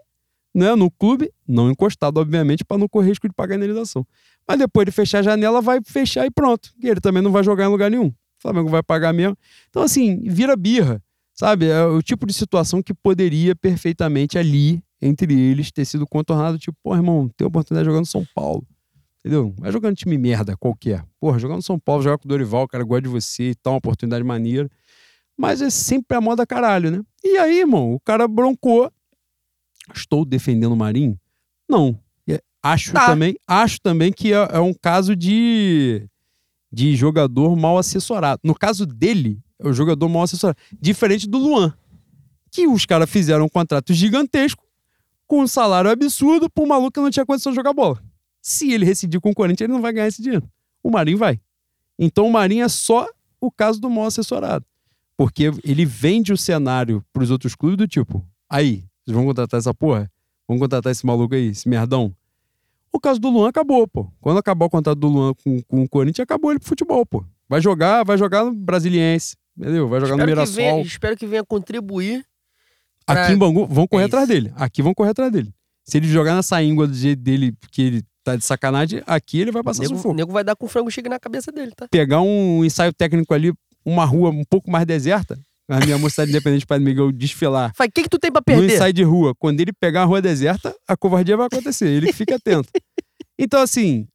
né, 0.55 0.73
no 0.75 0.89
clube, 0.89 1.29
não 1.45 1.69
encostado, 1.69 2.19
obviamente, 2.19 2.63
para 2.63 2.77
não 2.77 2.87
correr 2.87 3.09
risco 3.09 3.27
de 3.27 3.33
pagar 3.33 3.55
a 3.55 3.57
indenização. 3.57 4.07
Mas 4.47 4.57
depois 4.57 4.85
de 4.85 4.91
fechar 4.91 5.19
a 5.19 5.23
janela, 5.23 5.61
vai 5.61 5.79
fechar 5.83 6.25
e 6.25 6.31
pronto. 6.31 6.71
E 6.81 6.87
ele 6.87 7.01
também 7.01 7.21
não 7.21 7.31
vai 7.31 7.43
jogar 7.43 7.65
em 7.65 7.69
lugar 7.69 7.91
nenhum. 7.91 8.07
O 8.07 8.41
Flamengo 8.41 8.69
vai 8.69 8.81
pagar 8.81 9.11
mesmo. 9.11 9.37
Então, 9.69 9.81
assim, 9.83 10.21
vira 10.23 10.55
birra, 10.55 11.03
sabe? 11.33 11.67
É 11.67 11.83
o 11.83 12.01
tipo 12.01 12.25
de 12.25 12.33
situação 12.33 12.81
que 12.81 12.93
poderia 12.93 13.53
perfeitamente 13.55 14.37
ali, 14.37 14.81
entre 15.01 15.37
eles, 15.37 15.71
ter 15.71 15.83
sido 15.83 16.07
contornado. 16.07 16.57
Tipo, 16.57 16.77
pô, 16.81 16.95
irmão, 16.95 17.29
tem 17.35 17.45
oportunidade 17.45 17.83
de 17.83 17.89
jogar 17.89 17.99
no 17.99 18.05
São 18.05 18.25
Paulo. 18.33 18.65
Entendeu? 19.27 19.53
Vai 19.57 19.73
jogando 19.73 19.93
time 19.97 20.17
merda 20.17 20.55
qualquer. 20.55 21.03
Porra, 21.19 21.37
jogar 21.37 21.57
no 21.57 21.61
São 21.61 21.77
Paulo, 21.77 22.01
jogar 22.01 22.17
com 22.17 22.23
o 22.25 22.29
Dorival, 22.29 22.63
o 22.63 22.67
cara 22.67 22.81
gosta 22.85 23.01
de 23.01 23.09
você 23.09 23.49
e 23.49 23.55
tal, 23.55 23.73
uma 23.73 23.79
oportunidade 23.79 24.23
maneira. 24.23 24.69
Mas 25.37 25.61
é 25.61 25.69
sempre 25.69 26.17
a 26.17 26.21
moda 26.21 26.47
caralho, 26.47 26.89
né? 26.89 27.01
E 27.21 27.37
aí, 27.37 27.59
irmão, 27.59 27.93
o 27.93 27.99
cara 27.99 28.25
broncou. 28.25 28.89
Estou 29.93 30.23
defendendo 30.23 30.71
o 30.71 30.77
Marinho? 30.77 31.19
Não. 31.69 31.99
É, 32.27 32.41
Acho 32.63 32.93
Tá. 32.93 33.05
também, 33.07 33.35
acho 33.45 33.81
também 33.81 34.13
que 34.13 34.31
é, 34.31 34.47
é 34.53 34.59
um 34.61 34.73
caso 34.73 35.13
de, 35.13 36.07
de 36.71 36.95
jogador 36.95 37.53
mal 37.57 37.77
assessorado. 37.77 38.39
No 38.45 38.55
caso 38.55 38.85
dele, 38.85 39.39
é 39.59 39.67
o 39.67 39.73
jogador 39.73 40.07
mal 40.07 40.23
assessorado. 40.23 40.57
Diferente 40.79 41.27
do 41.27 41.37
Luan. 41.37 41.73
Que 42.49 42.65
os 42.65 42.85
caras 42.85 43.09
fizeram 43.09 43.43
um 43.43 43.49
contrato 43.49 43.93
gigantesco 43.93 44.63
com 45.27 45.41
um 45.41 45.47
salário 45.47 45.91
absurdo 45.91 46.49
pra 46.49 46.63
um 46.63 46.67
maluco 46.67 46.91
que 46.93 46.99
não 47.01 47.11
tinha 47.11 47.25
condição 47.25 47.51
de 47.51 47.57
jogar 47.57 47.73
bola. 47.73 48.01
Se 48.49 48.71
ele 48.71 48.85
rescindir 48.85 49.19
com 49.19 49.31
o 49.31 49.35
Corinthians, 49.35 49.65
ele 49.67 49.73
não 49.73 49.81
vai 49.81 49.91
ganhar 49.91 50.07
esse 50.07 50.21
dinheiro. 50.21 50.49
O 50.81 50.89
Marinho 50.89 51.17
vai. 51.17 51.37
Então 51.99 52.25
o 52.25 52.31
Marinho 52.31 52.63
é 52.63 52.69
só 52.69 53.05
o 53.41 53.51
caso 53.51 53.77
do 53.81 53.89
mal 53.89 54.05
assessorado. 54.05 54.65
Porque 55.17 55.51
ele 55.65 55.83
vende 55.83 56.31
o 56.31 56.37
cenário 56.37 57.03
pros 57.11 57.29
outros 57.29 57.55
clubes 57.55 57.77
do 57.77 57.85
tipo, 57.87 58.25
aí, 58.49 58.85
vocês 59.03 59.13
vão 59.13 59.25
contratar 59.25 59.57
essa 59.57 59.73
porra? 59.73 60.09
Vão 60.47 60.57
contratar 60.57 60.93
esse 60.93 61.05
maluco 61.05 61.35
aí, 61.35 61.47
esse 61.47 61.67
merdão? 61.67 62.15
O 62.89 63.01
caso 63.01 63.19
do 63.19 63.29
Luan 63.29 63.49
acabou, 63.49 63.85
pô. 63.85 64.09
Quando 64.21 64.37
acabar 64.37 64.65
o 64.67 64.69
contrato 64.69 64.97
do 64.97 65.09
Luan 65.09 65.33
com, 65.43 65.61
com 65.63 65.83
o 65.83 65.89
Corinthians, 65.89 66.23
acabou 66.23 66.51
ele 66.51 66.59
pro 66.59 66.69
futebol, 66.69 67.05
pô. 67.05 67.25
Vai 67.49 67.59
jogar, 67.59 68.05
vai 68.05 68.17
jogar 68.17 68.45
no 68.45 68.53
Brasiliense, 68.53 69.35
entendeu? 69.57 69.89
Vai 69.89 69.99
jogar 69.99 70.15
no 70.15 70.23
Espero 70.23 70.45
que, 70.47 70.51
venha, 70.55 70.67
Mirassol. 70.73 70.85
espero 70.87 71.17
que 71.17 71.27
venha 71.27 71.43
contribuir. 71.43 72.25
pra- 73.05 73.23
Aqui 73.25 73.33
em 73.33 73.37
Bangu, 73.37 73.65
vão 73.67 73.85
correr 73.87 74.03
É 74.03 74.05
atrás 74.07 74.25
dele. 74.27 74.53
Aqui 74.55 74.81
vão 74.81 74.93
correr 74.93 75.09
atrás 75.09 75.31
dele. 75.33 75.53
Se 75.83 75.97
ele 75.97 76.07
jogar 76.07 76.33
nessa 76.35 76.61
íngua 76.63 76.87
do 76.87 76.93
jeito 76.93 77.21
dele, 77.21 77.51
porque 77.53 77.81
ele 77.81 78.05
tá 78.31 78.35
de 78.37 78.45
sacanagem, 78.45 79.01
aqui 79.05 79.39
ele 79.39 79.51
vai 79.51 79.61
O 79.61 79.65
passar 79.65 79.81
nego, 79.83 79.95
sufoco. 79.95 80.15
nego 80.15 80.31
vai 80.31 80.43
dar 80.43 80.55
com 80.55 80.67
frango 80.67 80.89
chique 80.91 81.09
na 81.09 81.19
cabeça 81.19 81.51
dele, 81.51 81.71
tá? 81.75 81.87
Pegar 81.89 82.21
um 82.21 82.63
ensaio 82.65 82.93
técnico 82.93 83.33
ali, 83.33 83.53
uma 83.85 84.05
rua 84.05 84.29
um 84.29 84.43
pouco 84.43 84.69
mais 84.69 84.85
deserta, 84.85 85.39
a 85.69 85.79
minha 85.85 85.97
mocidade 85.97 86.29
independente 86.31 86.65
Padre 86.65 86.85
Miguel 86.85 87.11
desfilar 87.11 87.73
Fala, 87.75 87.89
o 87.89 87.91
que, 87.91 88.03
que 88.03 88.09
tu 88.09 88.17
tem 88.17 88.31
pra 88.31 88.39
no 88.39 88.45
perder? 88.45 88.75
ensaio 88.75 88.93
de 88.93 89.03
rua. 89.03 89.33
Quando 89.37 89.59
ele 89.59 89.73
pegar 89.73 90.03
a 90.03 90.05
rua 90.05 90.21
deserta, 90.21 90.73
a 90.87 90.95
covardia 90.95 91.35
vai 91.35 91.47
acontecer. 91.47 91.87
Ele 91.89 92.11
fica 92.13 92.35
atento. 92.35 92.69
Então, 93.39 93.61
assim, 93.61 94.07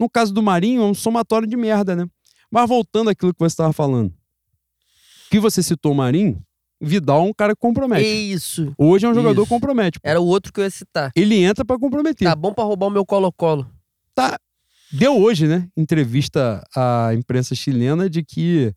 no 0.00 0.08
caso 0.08 0.32
do 0.32 0.42
Marinho, 0.42 0.80
é 0.80 0.84
um 0.86 0.94
somatório 0.94 1.46
de 1.46 1.54
merda, 1.54 1.94
né? 1.94 2.06
Mas 2.50 2.66
voltando 2.66 3.10
àquilo 3.10 3.34
que 3.34 3.38
você 3.38 3.52
estava 3.52 3.74
falando. 3.74 4.10
Que 5.30 5.38
você 5.38 5.62
citou 5.62 5.92
o 5.92 5.94
Marinho, 5.94 6.42
Vidal 6.80 7.20
é 7.26 7.28
um 7.28 7.32
cara 7.32 7.54
que 7.54 7.60
compromete. 7.60 8.06
Isso. 8.06 8.72
Hoje 8.78 9.04
é 9.06 9.08
um 9.08 9.14
jogador 9.14 9.42
que 9.42 9.48
compromete. 9.48 10.00
pô. 10.00 10.08
Era 10.08 10.20
o 10.20 10.26
outro 10.26 10.52
que 10.52 10.60
eu 10.60 10.64
ia 10.64 10.70
citar. 10.70 11.10
Ele 11.14 11.36
entra 11.42 11.64
pra 11.64 11.78
comprometer. 11.78 12.26
Tá 12.26 12.34
bom 12.34 12.52
pra 12.54 12.64
roubar 12.64 12.86
o 12.86 12.90
meu 12.90 13.04
colo-colo. 13.04 13.70
Tá. 14.14 14.38
Deu 14.92 15.16
hoje, 15.18 15.46
né? 15.46 15.68
Entrevista 15.76 16.66
à 16.74 17.10
imprensa 17.14 17.54
chilena 17.54 18.08
de 18.08 18.24
que 18.24 18.74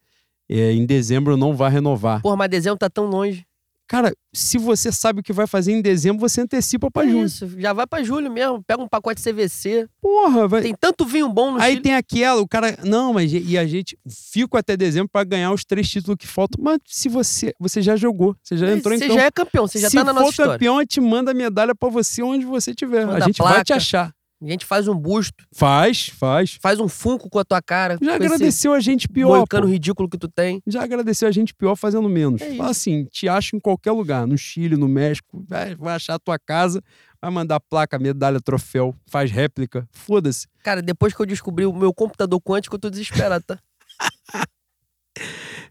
é, 0.50 0.74
em 0.74 0.86
dezembro 0.86 1.38
não 1.38 1.56
vai 1.56 1.72
renovar. 1.72 2.22
Porra, 2.22 2.36
mas 2.36 2.50
dezembro 2.50 2.78
tá 2.78 2.90
tão 2.90 3.06
longe. 3.06 3.46
Cara, 3.94 4.12
se 4.34 4.58
você 4.58 4.92
sabe 4.92 5.20
o 5.20 5.24
que 5.24 5.32
vai 5.32 5.46
fazer 5.46 5.72
em 5.72 5.80
dezembro, 5.80 6.20
você 6.20 6.42
antecipa 6.42 6.90
pra 6.90 7.06
junho. 7.06 7.28
Isso, 7.28 7.48
já 7.60 7.74
vai 7.74 7.86
pra 7.86 8.02
julho 8.02 8.32
mesmo. 8.32 8.64
Pega 8.64 8.82
um 8.82 8.88
pacote 8.88 9.22
CVC. 9.22 9.88
Porra, 10.02 10.48
vai. 10.48 10.64
Tem 10.64 10.74
tanto 10.74 11.06
vinho 11.06 11.30
bom 11.30 11.52
no 11.52 11.62
Aí 11.62 11.74
Chile. 11.74 11.84
tem 11.84 11.94
aquela, 11.94 12.42
o 12.42 12.48
cara. 12.48 12.76
Não, 12.84 13.14
mas 13.14 13.32
e 13.32 13.56
a 13.56 13.68
gente 13.68 13.96
fica 14.32 14.58
até 14.58 14.76
dezembro 14.76 15.10
pra 15.14 15.24
ganhar 15.24 15.52
os 15.52 15.64
três 15.64 15.88
títulos 15.88 16.18
que 16.20 16.26
faltam. 16.26 16.64
Mas 16.64 16.80
se 16.88 17.08
você. 17.08 17.54
Você 17.60 17.84
já 17.84 17.96
jogou, 17.96 18.36
você 18.42 18.58
já 18.58 18.72
entrou 18.72 18.96
em 18.96 18.98
Você 18.98 19.10
já 19.10 19.26
é 19.26 19.30
campeão, 19.30 19.68
você 19.68 19.78
já 19.78 19.92
se 19.92 19.96
tá 19.96 20.04
na 20.04 20.12
for 20.12 20.20
nossa 20.22 20.32
história. 20.32 20.54
campeão, 20.54 20.80
a 20.80 20.82
gente 20.82 21.00
manda 21.00 21.30
a 21.30 21.36
medalha 21.36 21.76
pra 21.76 21.88
você 21.88 22.24
onde 22.24 22.48
você 22.48 22.72
estiver. 22.72 23.06
Manda 23.06 23.24
a 23.24 23.28
gente 23.28 23.38
vai 23.38 23.64
te 23.64 23.74
achar. 23.74 24.12
A 24.44 24.50
gente 24.50 24.66
faz 24.66 24.88
um 24.88 24.96
busto, 24.96 25.46
Faz, 25.54 26.10
faz. 26.10 26.58
faz 26.62 26.80
um 26.80 26.90
funko 26.90 27.30
com 27.30 27.40
a 27.40 27.46
tua 27.46 27.62
cara. 27.62 27.98
Já 28.02 28.16
agradeceu 28.16 28.74
a 28.74 28.80
gente 28.82 29.08
pior. 29.08 29.38
moicano 29.38 29.66
ridículo 29.68 30.10
que 30.10 30.18
tu 30.18 30.28
tem. 30.28 30.62
Já 30.68 30.84
agradeceu 30.84 31.28
a 31.28 31.32
gente 31.32 31.54
pior 31.54 31.76
fazendo 31.76 32.10
menos. 32.10 32.42
É 32.42 32.56
Fala 32.56 32.72
assim, 32.72 33.06
te 33.06 33.28
acho 33.30 33.56
em 33.56 33.60
qualquer 33.60 33.92
lugar, 33.92 34.28
no 34.28 34.38
Chile, 34.38 34.76
no 34.76 34.88
México, 34.88 35.46
vai, 35.48 35.76
vai 35.76 35.96
achar 35.96 36.16
a 36.16 36.20
tua 36.20 36.38
casa, 36.38 36.82
vai 37.22 37.32
mandar 37.32 37.60
placa, 37.62 37.98
medalha, 37.98 38.42
troféu, 38.42 38.94
faz 39.08 39.32
réplica, 39.32 39.88
foda-se. 39.92 40.46
Cara, 40.62 40.82
depois 40.82 41.14
que 41.14 41.22
eu 41.22 41.26
descobri 41.26 41.66
o 41.66 41.72
meu 41.74 41.94
computador 41.94 42.42
quântico, 42.42 42.76
eu 42.76 42.80
tô 42.80 42.90
desesperado, 42.90 43.46
tá? 43.48 43.58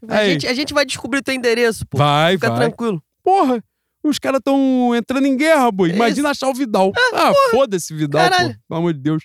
A 0.07 0.25
gente, 0.25 0.47
a 0.47 0.53
gente 0.53 0.73
vai 0.73 0.85
descobrir 0.85 1.21
teu 1.21 1.33
endereço, 1.33 1.85
pô. 1.87 1.97
Vai, 1.97 2.33
Fica 2.33 2.49
vai. 2.49 2.59
tranquilo. 2.59 3.01
Porra, 3.23 3.63
os 4.03 4.19
caras 4.19 4.39
estão 4.39 4.93
entrando 4.95 5.25
em 5.25 5.37
guerra, 5.37 5.71
boi. 5.71 5.91
É 5.91 5.95
Imagina 5.95 6.29
achar 6.29 6.49
o 6.49 6.53
Vidal. 6.53 6.91
Ah, 7.13 7.31
foda-se, 7.51 7.93
Vidal, 7.93 8.29
Caralho. 8.29 8.53
pô. 8.55 8.59
Pelo 8.67 8.79
amor 8.79 8.93
de 8.93 8.99
Deus. 8.99 9.23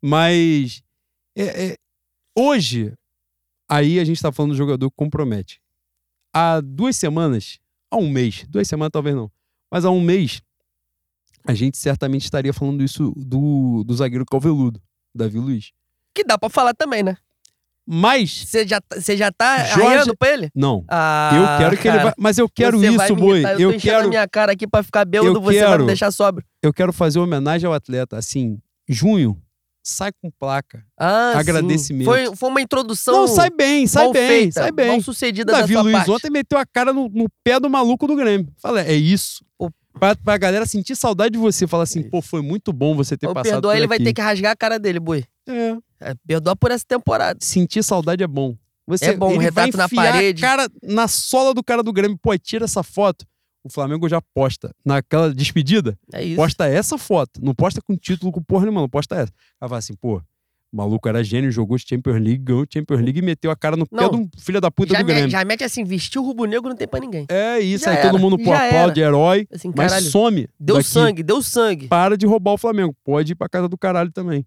Mas 0.00 0.82
é, 1.36 1.70
é, 1.72 1.76
hoje, 2.36 2.92
aí 3.68 3.98
a 3.98 4.04
gente 4.04 4.20
tá 4.22 4.32
falando 4.32 4.52
do 4.52 4.56
jogador 4.56 4.88
que 4.90 4.96
compromete. 4.96 5.60
Há 6.32 6.60
duas 6.60 6.96
semanas, 6.96 7.58
há 7.90 7.96
um 7.96 8.08
mês, 8.08 8.46
duas 8.48 8.68
semanas 8.68 8.90
talvez 8.92 9.16
não, 9.16 9.30
mas 9.70 9.84
há 9.84 9.90
um 9.90 10.00
mês, 10.00 10.40
a 11.44 11.54
gente 11.54 11.76
certamente 11.76 12.24
estaria 12.24 12.52
falando 12.52 12.84
isso 12.84 13.12
do, 13.16 13.82
do 13.84 13.94
zagueiro 13.94 14.24
calveludo, 14.24 14.80
Davi 15.14 15.38
Luiz. 15.38 15.72
Que 16.14 16.24
dá 16.24 16.38
pra 16.38 16.48
falar 16.48 16.74
também, 16.74 17.02
né? 17.02 17.16
Mas, 17.92 18.44
Você 18.46 18.64
já, 18.68 18.80
você 18.94 19.16
já 19.16 19.32
tá 19.32 19.64
Jorge- 19.64 19.82
arreando 19.82 20.16
pra 20.16 20.28
ele? 20.30 20.48
não. 20.54 20.84
Ah, 20.88 21.30
eu 21.34 21.58
quero 21.58 21.76
que 21.82 21.88
ele 21.88 21.98
vá. 21.98 22.14
Mas 22.16 22.38
eu 22.38 22.48
quero 22.48 22.78
você 22.78 22.86
isso, 22.88 22.96
vai 22.96 23.12
boi. 23.12 23.44
Eu, 23.44 23.58
Eu 23.58 23.72
tô 23.72 23.78
quero. 23.80 24.08
minha 24.08 24.28
cara 24.28 24.52
aqui 24.52 24.64
pra 24.66 24.82
ficar 24.82 25.04
bêbado, 25.04 25.30
Eu 25.36 25.40
você 25.40 25.58
vai 25.60 25.68
quero. 25.70 25.80
me 25.82 25.86
deixar 25.88 26.10
sóbrio. 26.12 26.46
eu 26.62 26.72
quero 26.72 26.92
fazer 26.92 27.18
homenagem 27.18 27.66
ao 27.66 27.72
atleta. 27.72 28.16
Assim, 28.16 28.58
junho, 28.88 29.36
sai 29.82 30.12
com 30.22 30.30
placa. 30.38 30.84
Ah. 30.96 31.32
Agradecimento. 31.36 32.04
Foi, 32.06 32.36
foi 32.36 32.48
uma 32.48 32.60
introdução 32.60 33.12
Não, 33.22 33.26
sai 33.26 33.50
bem, 33.50 33.86
sai 33.88 34.12
bem, 34.12 34.28
feita, 34.28 34.60
sai 34.60 34.70
bem. 34.72 34.88
mal 34.92 35.00
sucedida 35.00 35.50
Davi 35.52 35.74
da 35.74 35.80
Luiz 35.82 35.96
parte. 35.96 36.10
ontem 36.12 36.30
meteu 36.30 36.58
a 36.58 36.64
cara 36.66 36.92
no, 36.92 37.08
no 37.08 37.26
pé 37.42 37.58
do 37.58 37.68
maluco 37.68 38.06
do 38.06 38.14
Grêmio. 38.14 38.46
Fala, 38.62 38.82
é 38.82 38.94
isso. 38.94 39.44
Pô. 39.58 39.68
Pra, 39.98 40.14
pra 40.14 40.38
galera 40.38 40.64
sentir 40.64 40.94
saudade 40.94 41.32
de 41.32 41.38
você. 41.38 41.66
Fala 41.66 41.82
assim, 41.82 42.00
É 42.00 42.02
pô, 42.04 42.22
foi 42.22 42.40
muito 42.40 42.72
bom 42.72 42.94
você 42.94 43.16
ter 43.16 43.26
Ou 43.26 43.34
passado 43.34 43.54
perdoar, 43.54 43.72
por 43.72 43.78
ele 43.78 43.88
vai 43.88 43.98
ter 43.98 44.12
que 44.12 44.20
rasgar 44.20 44.52
a 44.52 44.56
cara 44.56 44.78
dele, 44.78 45.00
boi. 45.00 45.24
É, 45.48 45.76
É, 46.00 46.14
perdoar 46.26 46.56
por 46.56 46.70
essa 46.70 46.84
temporada. 46.86 47.38
sentir 47.42 47.82
saudade 47.82 48.22
é 48.22 48.26
bom. 48.26 48.56
Você, 48.86 49.06
É 49.06 49.16
bom, 49.16 49.30
ele 49.32 49.38
retrato 49.44 49.76
vai 49.76 49.86
na 49.88 49.88
parede. 50.12 50.40
cara 50.40 50.68
na 50.82 51.06
sola 51.06 51.54
do 51.54 51.62
cara 51.62 51.82
do 51.82 51.92
Grêmio. 51.92 52.18
Pô, 52.20 52.36
tira 52.38 52.64
essa 52.64 52.82
foto. 52.82 53.24
o 53.62 53.68
Flamengo 53.68 54.08
já 54.08 54.22
posta 54.34 54.74
naquela 54.82 55.34
despedida, 55.34 55.94
É 56.14 56.24
isso. 56.24 56.36
posta 56.36 56.66
essa 56.66 56.96
foto. 56.96 57.38
Não 57.44 57.54
posta 57.54 57.82
com 57.82 57.94
título 57.94 58.32
com 58.32 58.42
porra 58.42 58.62
nenhuma, 58.62 58.80
não 58.80 58.88
posta 58.88 59.16
essa. 59.16 59.30
Ela 59.60 59.68
fala 59.68 59.78
assim, 59.80 59.94
pô, 59.94 60.16
o 60.16 60.76
maluco 60.76 61.06
era 61.06 61.22
gênio, 61.22 61.52
jogou 61.52 61.76
Champions 61.78 62.14
League, 62.16 62.38
ganhou 62.38 62.64
Champions 62.72 63.00
League 63.02 63.18
e 63.18 63.22
meteu 63.22 63.50
a 63.50 63.56
cara 63.56 63.76
no 63.76 63.86
pé 63.86 63.96
Não. 63.96 64.08
de 64.12 64.16
um 64.16 64.28
filho 64.38 64.62
da 64.62 64.70
puta 64.70 64.94
do 64.94 64.98
me- 65.00 65.04
Grêmio. 65.04 65.28
já 65.30 65.44
mete 65.44 65.62
assim, 65.62 65.84
vestiu 65.84 66.22
o 66.22 66.24
rubro-negro 66.24 66.70
não 66.70 66.76
tem 66.76 66.88
pra 66.88 67.00
ninguém. 67.00 67.26
É 67.28 67.60
isso, 67.60 67.84
Já 67.84 67.90
aí 67.90 67.96
era, 67.98 68.10
todo 68.10 68.18
mundo 68.18 68.38
pô, 68.38 68.50
aplaude, 68.50 68.98
herói, 68.98 69.46
Assim, 69.52 69.68
mas 69.76 69.90
caralho, 69.92 70.06
some. 70.10 70.48
deu 70.58 70.76
daqui. 70.76 70.88
sangue, 70.88 71.22
deu 71.22 71.42
sangue. 71.42 71.86
Para 71.86 72.16
de 72.16 72.24
roubar 72.24 72.52
o 72.54 72.58
Flamengo. 72.58 72.96
Pode 73.04 73.32
ir 73.32 73.34
pra 73.34 73.46
casa 73.46 73.68
do 73.68 73.76
caralho 73.76 74.10
também. 74.10 74.46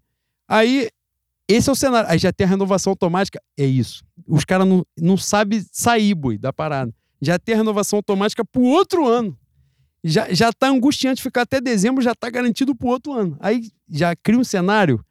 Aí, 0.54 0.88
esse 1.48 1.68
é 1.68 1.72
o 1.72 1.74
cenário. 1.74 2.08
Aí 2.08 2.16
já 2.16 2.32
tem 2.32 2.46
a 2.46 2.50
renovação 2.50 2.92
automática. 2.92 3.42
É 3.58 3.64
isso. 3.64 4.04
Os 4.28 4.44
caras 4.44 4.68
não, 4.68 4.86
não 4.96 5.16
sabem 5.16 5.60
sair, 5.72 6.14
boi, 6.14 6.38
da 6.38 6.52
parada. 6.52 6.94
Já 7.20 7.40
tem 7.40 7.56
a 7.56 7.58
renovação 7.58 7.96
automática 7.96 8.44
pro 8.44 8.62
outro 8.62 9.04
ano. 9.08 9.36
Já, 10.04 10.32
já 10.32 10.52
tá 10.52 10.68
angustiante 10.68 11.20
ficar 11.20 11.42
até 11.42 11.60
dezembro, 11.60 12.02
já 12.04 12.14
tá 12.14 12.30
garantido 12.30 12.72
pro 12.72 12.86
outro 12.86 13.12
ano. 13.12 13.36
Aí 13.40 13.68
já 13.90 14.14
cria 14.14 14.38
um 14.38 14.44
cenário 14.44 15.04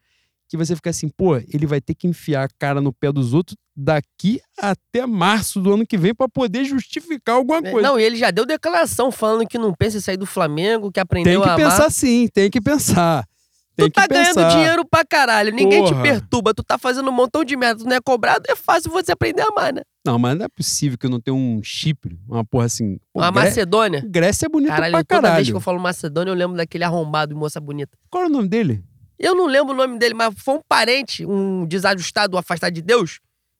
que 0.47 0.55
você 0.55 0.77
fica 0.77 0.91
assim, 0.91 1.09
pô, 1.09 1.35
ele 1.35 1.65
vai 1.65 1.81
ter 1.81 1.95
que 1.95 2.07
enfiar 2.07 2.43
a 2.43 2.49
cara 2.57 2.79
no 2.79 2.93
pé 2.93 3.11
dos 3.11 3.33
outros 3.33 3.57
daqui 3.75 4.39
até 4.57 5.05
março 5.05 5.59
do 5.59 5.73
ano 5.73 5.85
que 5.85 5.97
vem 5.97 6.13
pra 6.13 6.29
poder 6.29 6.63
justificar 6.63 7.35
alguma 7.35 7.61
coisa. 7.61 7.81
Não, 7.81 7.99
e 7.99 8.03
ele 8.03 8.15
já 8.15 8.31
deu 8.31 8.45
declaração 8.45 9.11
falando 9.11 9.47
que 9.47 9.57
não 9.57 9.73
pensa 9.73 9.97
em 9.97 9.99
sair 9.99 10.17
do 10.17 10.27
Flamengo, 10.27 10.89
que 10.89 10.93
tem 10.93 11.01
aprendeu 11.01 11.41
que 11.41 11.49
a 11.49 11.55
pensar 11.55 11.75
amar. 11.77 11.91
sim, 11.91 12.29
tem 12.31 12.49
que 12.49 12.61
pensar. 12.61 13.27
Tem 13.75 13.89
Tu 13.89 13.93
tá 13.93 14.07
pensar. 14.07 14.33
ganhando 14.35 14.51
dinheiro 14.53 14.85
pra 14.85 15.03
caralho, 15.03 15.51
ninguém 15.51 15.83
te 15.83 15.89
Porra. 15.89 16.03
perturba, 16.03 16.53
tu 16.53 16.61
tá 16.63 16.77
fazendo 16.77 17.09
um 17.09 17.11
montão 17.11 17.43
de 17.43 17.55
merda, 17.57 17.83
tu 17.83 17.89
não 17.89 17.95
é 17.95 17.99
cobrado, 18.01 18.43
é 18.47 18.55
fácil 18.55 18.91
você 18.91 19.11
aprender 19.13 19.41
a 19.41 19.47
amar, 19.47 19.73
né? 19.73 19.81
Não, 20.05 20.19
mas 20.19 20.37
não 20.37 20.45
é 20.45 20.49
possível 20.49 20.97
que 20.97 21.05
eu 21.05 21.09
não 21.09 21.19
tenha 21.19 21.33
um 21.33 21.59
Chipre, 21.63 22.19
uma 22.27 22.45
porra 22.45 22.65
assim. 22.65 22.97
Pô, 23.11 23.19
Uma 23.19 23.31
Gré- 23.31 23.43
Macedônia. 23.45 24.03
Grécia 24.07 24.45
é 24.45 24.49
bonita 24.49 24.73
Caralho, 24.73 24.91
pra 24.91 25.03
toda 25.03 25.21
caralho. 25.21 25.35
vez 25.37 25.49
que 25.49 25.55
eu 25.55 25.61
falo 25.61 25.79
Macedônia, 25.79 26.29
eu 26.31 26.35
lembro 26.35 26.55
daquele 26.57 26.83
arrombado 26.83 27.33
e 27.33 27.35
moça 27.35 27.59
bonita. 27.59 27.97
Qual 28.11 28.23
é 28.25 28.27
o 28.27 28.29
nome 28.29 28.47
dele? 28.47 28.83
Eu 29.17 29.33
não 29.33 29.47
lembro 29.47 29.73
o 29.73 29.77
nome 29.77 29.97
dele, 29.97 30.13
mas 30.13 30.33
foi 30.37 30.55
um 30.55 30.61
parente, 30.67 31.25
um 31.25 31.65
desajustado, 31.65 32.35
um 32.35 32.39
afastado 32.39 32.73
de 32.73 32.81
Deus. 32.81 33.19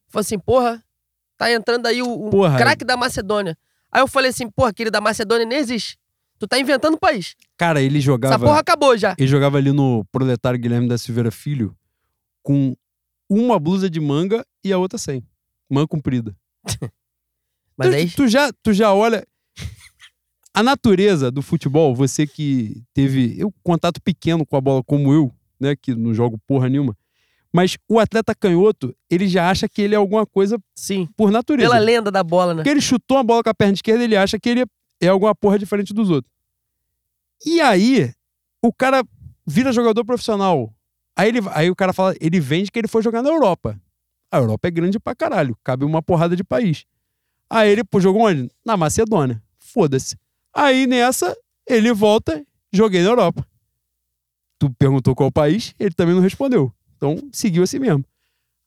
Falou 0.09 0.21
assim, 0.21 0.37
porra, 0.37 0.83
tá 1.37 1.51
entrando 1.51 1.87
aí 1.87 2.01
o, 2.03 2.07
o 2.27 2.29
craque 2.57 2.85
da 2.85 2.95
Macedônia. 2.97 3.57
Aí 3.91 4.01
eu 4.01 4.07
falei 4.07 4.29
assim, 4.29 4.47
porra, 4.49 4.69
aquele 4.69 4.91
da 4.91 4.99
Macedônia 5.01 5.45
nem 5.45 5.57
existe. 5.57 5.97
Tu 6.43 6.47
tá 6.47 6.59
inventando 6.59 6.95
o 6.95 6.99
país. 6.99 7.37
Cara, 7.55 7.81
ele 7.81 7.99
Essa 7.99 8.05
jogava. 8.05 8.45
porra 8.45 8.59
acabou 8.59 8.97
já. 8.97 9.15
Ele 9.17 9.29
jogava 9.29 9.57
ali 9.57 9.71
no 9.71 10.03
Proletário 10.11 10.59
Guilherme 10.59 10.89
da 10.89 10.97
Silveira 10.97 11.31
Filho 11.31 11.73
com 12.41 12.75
uma 13.29 13.57
blusa 13.57 13.89
de 13.89 14.01
manga 14.01 14.45
e 14.61 14.73
a 14.73 14.77
outra 14.77 14.97
sem. 14.97 15.23
Manga 15.71 15.87
comprida. 15.87 16.35
Mas 17.77 17.89
tu, 17.89 17.95
aí, 17.95 18.09
tu 18.09 18.27
já, 18.27 18.51
tu 18.61 18.73
já 18.73 18.93
olha. 18.93 19.25
A 20.53 20.61
natureza 20.61 21.31
do 21.31 21.41
futebol, 21.41 21.95
você 21.95 22.27
que 22.27 22.83
teve 22.93 23.39
eu, 23.39 23.51
contato 23.63 24.01
pequeno 24.01 24.45
com 24.45 24.57
a 24.57 24.61
bola 24.61 24.83
como 24.83 25.13
eu, 25.13 25.33
né, 25.57 25.77
que 25.77 25.95
não 25.95 26.13
jogo 26.13 26.37
porra 26.45 26.67
nenhuma. 26.67 26.95
Mas 27.53 27.77
o 27.87 27.99
atleta 27.99 28.35
canhoto, 28.35 28.93
ele 29.09 29.29
já 29.29 29.49
acha 29.49 29.69
que 29.69 29.81
ele 29.81 29.95
é 29.95 29.97
alguma 29.97 30.25
coisa 30.25 30.59
sim, 30.75 31.07
por 31.15 31.31
natureza. 31.31 31.69
pela 31.69 31.79
lenda 31.79 32.11
da 32.11 32.21
bola, 32.21 32.53
né? 32.53 32.57
Porque 32.57 32.69
ele 32.69 32.81
chutou 32.81 33.17
a 33.17 33.23
bola 33.23 33.41
com 33.41 33.49
a 33.49 33.53
perna 33.53 33.75
esquerda, 33.75 34.03
ele 34.03 34.17
acha 34.17 34.37
que 34.37 34.49
ele 34.49 34.61
é 34.63 34.65
alguma 35.07 35.35
porra 35.35 35.59
diferente 35.59 35.93
dos 35.93 36.09
outros. 36.09 36.31
E 37.45 37.59
aí, 37.59 38.13
o 38.61 38.71
cara 38.71 39.03
vira 39.45 39.71
jogador 39.71 40.05
profissional. 40.05 40.73
Aí, 41.15 41.27
ele, 41.27 41.39
aí 41.51 41.69
o 41.69 41.75
cara 41.75 41.93
fala, 41.93 42.15
ele 42.19 42.39
vende 42.39 42.71
que 42.71 42.79
ele 42.79 42.87
foi 42.87 43.01
jogar 43.01 43.21
na 43.21 43.29
Europa. 43.29 43.79
A 44.31 44.37
Europa 44.37 44.67
é 44.67 44.71
grande 44.71 44.99
pra 44.99 45.13
caralho, 45.13 45.57
cabe 45.63 45.85
uma 45.85 46.01
porrada 46.01 46.35
de 46.35 46.43
país. 46.43 46.85
Aí 47.49 47.69
ele 47.69 47.83
pô, 47.83 47.99
jogou 47.99 48.23
onde? 48.23 48.49
Na 48.65 48.75
Macedônia. 48.75 49.41
Foda-se. 49.59 50.17
Aí 50.51 50.87
nessa, 50.87 51.37
ele 51.67 51.93
volta, 51.93 52.43
joguei 52.71 53.03
na 53.03 53.09
Europa. 53.09 53.45
Tu 54.57 54.69
perguntou 54.71 55.13
qual 55.13 55.31
país, 55.31 55.75
ele 55.79 55.93
também 55.93 56.15
não 56.15 56.21
respondeu. 56.21 56.73
Então 56.97 57.17
seguiu 57.31 57.61
assim 57.61 57.77
mesmo. 57.77 58.03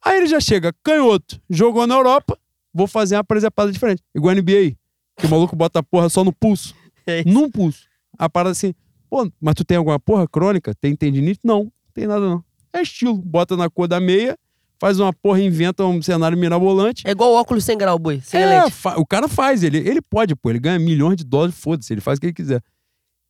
Aí 0.05 0.19
ele 0.19 0.27
já 0.27 0.39
chega, 0.39 0.73
canhoto, 0.85 1.41
jogou 1.51 1.85
na 1.85 1.97
Europa, 1.97 2.39
vou 2.73 2.87
fazer 2.87 3.17
uma 3.17 3.25
presepada 3.25 3.73
diferente. 3.73 4.05
Igual 4.15 4.37
a 4.37 4.41
NBA, 4.41 4.77
que 5.17 5.27
o 5.27 5.31
maluco 5.31 5.57
bota 5.57 5.79
a 5.79 5.83
porra 5.83 6.09
só 6.09 6.23
no 6.25 6.33
pulso. 6.33 6.75
É 7.07 7.21
isso. 7.21 7.29
Num 7.29 7.51
pulso. 7.51 7.85
A 8.19 8.29
parada 8.29 8.51
assim, 8.53 8.75
pô, 9.09 9.31
mas 9.41 9.55
tu 9.55 9.65
tem 9.65 9.77
alguma 9.77 9.99
porra 9.99 10.27
crônica? 10.29 10.75
Tem 10.75 10.95
tendinite? 10.97 11.41
Não, 11.45 11.65
não 11.65 11.73
tem 11.95 12.07
nada 12.07 12.21
não. 12.29 12.45
É 12.73 12.83
estilo, 12.83 13.17
bota 13.17 13.57
na 13.57 13.71
cor 13.71 13.89
da 13.89 13.99
meia, 14.01 14.37
faz 14.79 14.99
uma 15.01 15.13
porra, 15.13 15.41
inventa 15.41 15.85
um 15.85 16.01
cenário 16.03 16.37
mirabolante. 16.37 17.07
É 17.07 17.11
igual 17.13 17.33
óculos 17.33 17.65
sem 17.65 17.79
grau, 17.79 17.99
boi, 17.99 18.21
sem 18.23 18.41
É, 18.43 18.65
lente. 18.65 18.75
o 18.97 19.07
cara 19.07 19.29
faz, 19.29 19.63
ele, 19.63 19.79
ele 19.79 20.03
pode, 20.03 20.35
pô, 20.37 20.51
ele 20.51 20.59
ganha 20.59 20.79
milhões 20.79 21.17
de 21.17 21.25
dólares, 21.25 21.55
foda-se, 21.59 21.93
ele 21.93 22.01
faz 22.01 22.19
o 22.19 22.21
que 22.21 22.27
ele 22.27 22.35
quiser. 22.35 22.63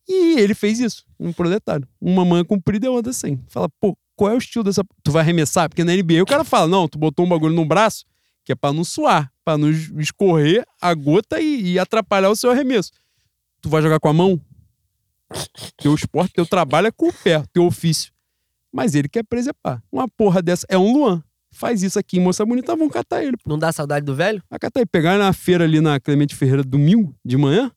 E 0.09 0.39
ele 0.39 0.53
fez 0.53 0.79
isso, 0.79 1.03
um 1.19 1.31
proletário. 1.33 1.87
Uma 1.99 2.23
manga 2.23 2.45
comprida 2.45 2.85
e 2.85 2.89
outra 2.89 3.11
sem. 3.13 3.39
Fala, 3.49 3.67
pô, 3.79 3.97
qual 4.15 4.31
é 4.31 4.35
o 4.35 4.37
estilo 4.37 4.63
dessa. 4.63 4.83
Tu 5.03 5.11
vai 5.11 5.21
arremessar? 5.21 5.67
Porque 5.69 5.83
na 5.83 5.93
NBA 5.93 6.23
o 6.23 6.25
cara 6.25 6.43
fala, 6.45 6.65
não, 6.67 6.87
tu 6.87 6.97
botou 6.97 7.25
um 7.25 7.29
bagulho 7.29 7.53
no 7.53 7.65
braço 7.65 8.05
que 8.47 8.53
é 8.53 8.55
pra 8.55 8.71
não 8.71 8.85
suar, 8.85 9.29
pra 9.43 9.57
não 9.57 9.69
es- 9.69 9.91
escorrer 9.97 10.65
a 10.81 10.93
gota 10.93 11.37
e, 11.41 11.73
e 11.73 11.77
atrapalhar 11.79 12.29
o 12.29 12.35
seu 12.35 12.49
arremesso. 12.49 12.91
Tu 13.61 13.67
vai 13.67 13.81
jogar 13.81 13.99
com 13.99 14.07
a 14.07 14.13
mão? 14.13 14.39
Teu 15.77 15.93
esporte, 15.93 16.33
teu 16.33 16.45
trabalho 16.45 16.87
é 16.87 16.91
com 16.91 17.09
o 17.09 17.13
pé, 17.13 17.43
teu 17.51 17.65
ofício. 17.65 18.13
Mas 18.71 18.95
ele 18.95 19.09
quer 19.09 19.23
presepar. 19.25 19.83
Uma 19.91 20.07
porra 20.07 20.41
dessa 20.41 20.65
é 20.69 20.77
um 20.77 20.93
Luan. 20.93 21.21
Faz 21.51 21.83
isso 21.83 21.99
aqui, 21.99 22.21
moça 22.21 22.45
bonita, 22.45 22.73
vão 22.73 22.87
catar 22.87 23.21
ele. 23.21 23.35
Não 23.45 23.59
dá 23.59 23.69
saudade 23.73 24.05
do 24.05 24.15
velho? 24.15 24.41
Vai 24.49 24.57
catar 24.59 24.79
ele. 24.79 24.87
Pegar 24.89 25.17
na 25.17 25.33
feira 25.33 25.65
ali 25.65 25.81
na 25.81 25.99
Clemente 25.99 26.33
Ferreira 26.33 26.63
domingo 26.63 27.13
de 27.25 27.35
manhã, 27.35 27.69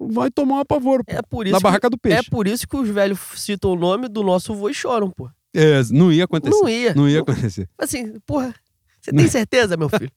vai 0.00 0.30
tomar 0.30 0.54
um 0.56 0.60
apavoro. 0.60 1.04
pô, 1.04 1.12
É 1.12 1.20
por 1.20 1.46
isso 1.46 1.52
na 1.52 1.58
que- 1.58 1.62
barraca 1.62 1.90
do 1.90 1.96
É 1.96 2.08
peixe. 2.08 2.30
por 2.30 2.46
isso 2.46 2.66
que 2.66 2.76
os 2.76 2.88
velhos 2.88 3.18
citam 3.36 3.72
o 3.72 3.76
nome 3.76 4.08
do 4.08 4.22
nosso 4.22 4.54
vô 4.54 4.70
e 4.70 4.74
choram, 4.74 5.10
pô. 5.10 5.28
É, 5.52 5.82
não 5.90 6.10
ia 6.10 6.24
acontecer. 6.24 6.58
Não 6.58 6.68
ia. 6.68 6.94
Não 6.94 7.08
ia 7.08 7.20
acontecer. 7.20 7.68
Assim, 7.76 8.18
porra, 8.24 8.54
você 9.00 9.12
tem 9.12 9.28
certeza, 9.28 9.76
meu 9.76 9.88
filho? 9.88 10.12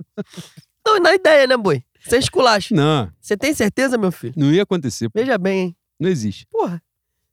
não, 0.86 1.00
na 1.00 1.14
ideia, 1.16 1.48
né, 1.48 1.58
boi? 1.58 1.84
Sem 2.02 2.20
esculacho. 2.20 2.74
Não, 2.76 3.10
Você 3.22 3.38
tem 3.38 3.54
certeza, 3.54 3.98
meu 3.98 4.12
filho? 4.12 4.34
não 4.36 4.52
ia 4.52 4.64
acontecer. 4.64 5.10
pô. 5.10 5.20
Veja 5.20 5.38
bem, 5.38 5.60
hein? 5.60 5.76
Não 6.00 6.10
existe. 6.10 6.46
Porra. 6.52 6.82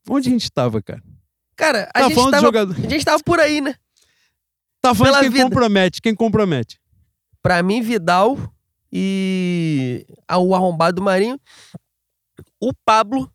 Onde 0.09 0.29
a 0.29 0.31
gente 0.31 0.49
tava, 0.51 0.81
cara? 0.81 1.03
Cara, 1.55 1.83
a, 1.93 1.99
Tá 1.99 2.03
gente, 2.03 2.15
falando 2.15 2.31
tava, 2.31 2.41
jogador. 2.45 2.75
a 2.77 2.89
gente 2.89 3.05
tava 3.05 3.21
por 3.23 3.39
aí, 3.39 3.59
né? 3.61 3.75
Tá 4.81 4.95
falando 4.95 5.13
Pela 5.13 5.23
de 5.23 5.29
quem 5.29 5.31
vida. 5.33 5.43
compromete. 5.43 6.01
Quem 6.01 6.15
compromete? 6.15 6.79
Pra 7.41 7.61
mim, 7.61 7.81
Vidal 7.81 8.37
e 8.91 10.05
o 10.39 10.55
arrombado 10.55 10.95
do 10.95 11.01
Marinho. 11.03 11.39
O 12.59 12.73
Pablo 12.85 13.31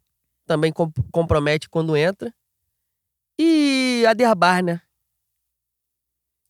também 0.46 0.72
com- 0.72 0.90
compromete 1.12 1.68
quando 1.68 1.96
entra. 1.96 2.32
E 3.38 4.04
a 4.08 4.14
Derbar, 4.14 4.62
né? 4.64 4.80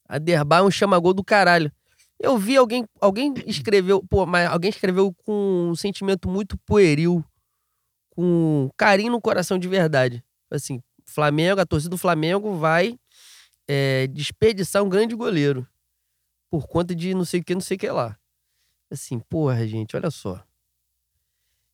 A 0.09 0.19
Derbar 0.19 0.61
é 0.61 0.63
um 0.63 0.71
chama-gol 0.71 1.13
do 1.13 1.25
caralho. 1.25 1.73
Eu 2.19 2.39
vi 2.39 2.57
alguém, 2.57 2.87
alguém 3.01 3.35
escreveu, 3.47 4.03
pô, 4.03 4.25
mas 4.25 4.49
alguém 4.49 4.71
escreveu 4.71 5.13
com 5.25 5.69
um 5.71 5.75
sentimento 5.75 6.29
muito 6.29 6.57
pueril, 6.59 7.25
com 8.11 8.71
carinho 8.77 9.13
no 9.13 9.21
coração 9.21 9.59
de 9.59 9.69
verdade. 9.69 10.25
Assim, 10.51 10.81
Flamengo, 11.05 11.61
a 11.61 11.67
torcida 11.67 11.91
do 11.91 11.99
Flamengo 11.99 12.57
vai 12.57 12.99
é, 13.69 14.07
desperdiçar 14.07 14.83
um 14.83 14.89
grande 14.89 15.15
goleiro 15.15 15.67
por 16.51 16.67
conta 16.67 16.95
de 16.95 17.13
não 17.13 17.25
sei 17.25 17.41
o 17.41 17.45
que, 17.45 17.55
não 17.55 17.61
sei 17.61 17.77
o 17.77 17.81
que 17.81 17.91
lá. 17.91 18.17
Assim, 18.91 19.19
porra, 19.19 19.67
gente, 19.67 19.97
olha 19.97 20.11
só. 20.11 20.43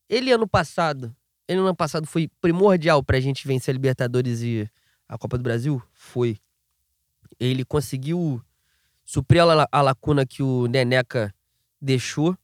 Ele 0.09 0.31
ano 0.31 0.47
passado, 0.47 1.15
ele 1.47 1.59
ano 1.59 1.75
passado 1.75 2.05
foi 2.05 2.29
primordial 2.41 3.03
pra 3.03 3.19
gente 3.19 3.47
vencer 3.47 3.71
a 3.71 3.73
Libertadores 3.73 4.41
e 4.41 4.69
a 5.07 5.17
Copa 5.17 5.37
do 5.37 5.43
Brasil? 5.43 5.81
Foi. 5.93 6.37
Ele 7.39 7.65
conseguiu 7.65 8.43
suprir 9.05 9.41
a, 9.43 9.67
a 9.71 9.81
lacuna 9.81 10.25
que 10.25 10.41
o 10.43 10.67
Neneca 10.67 11.33
deixou, 11.81 12.37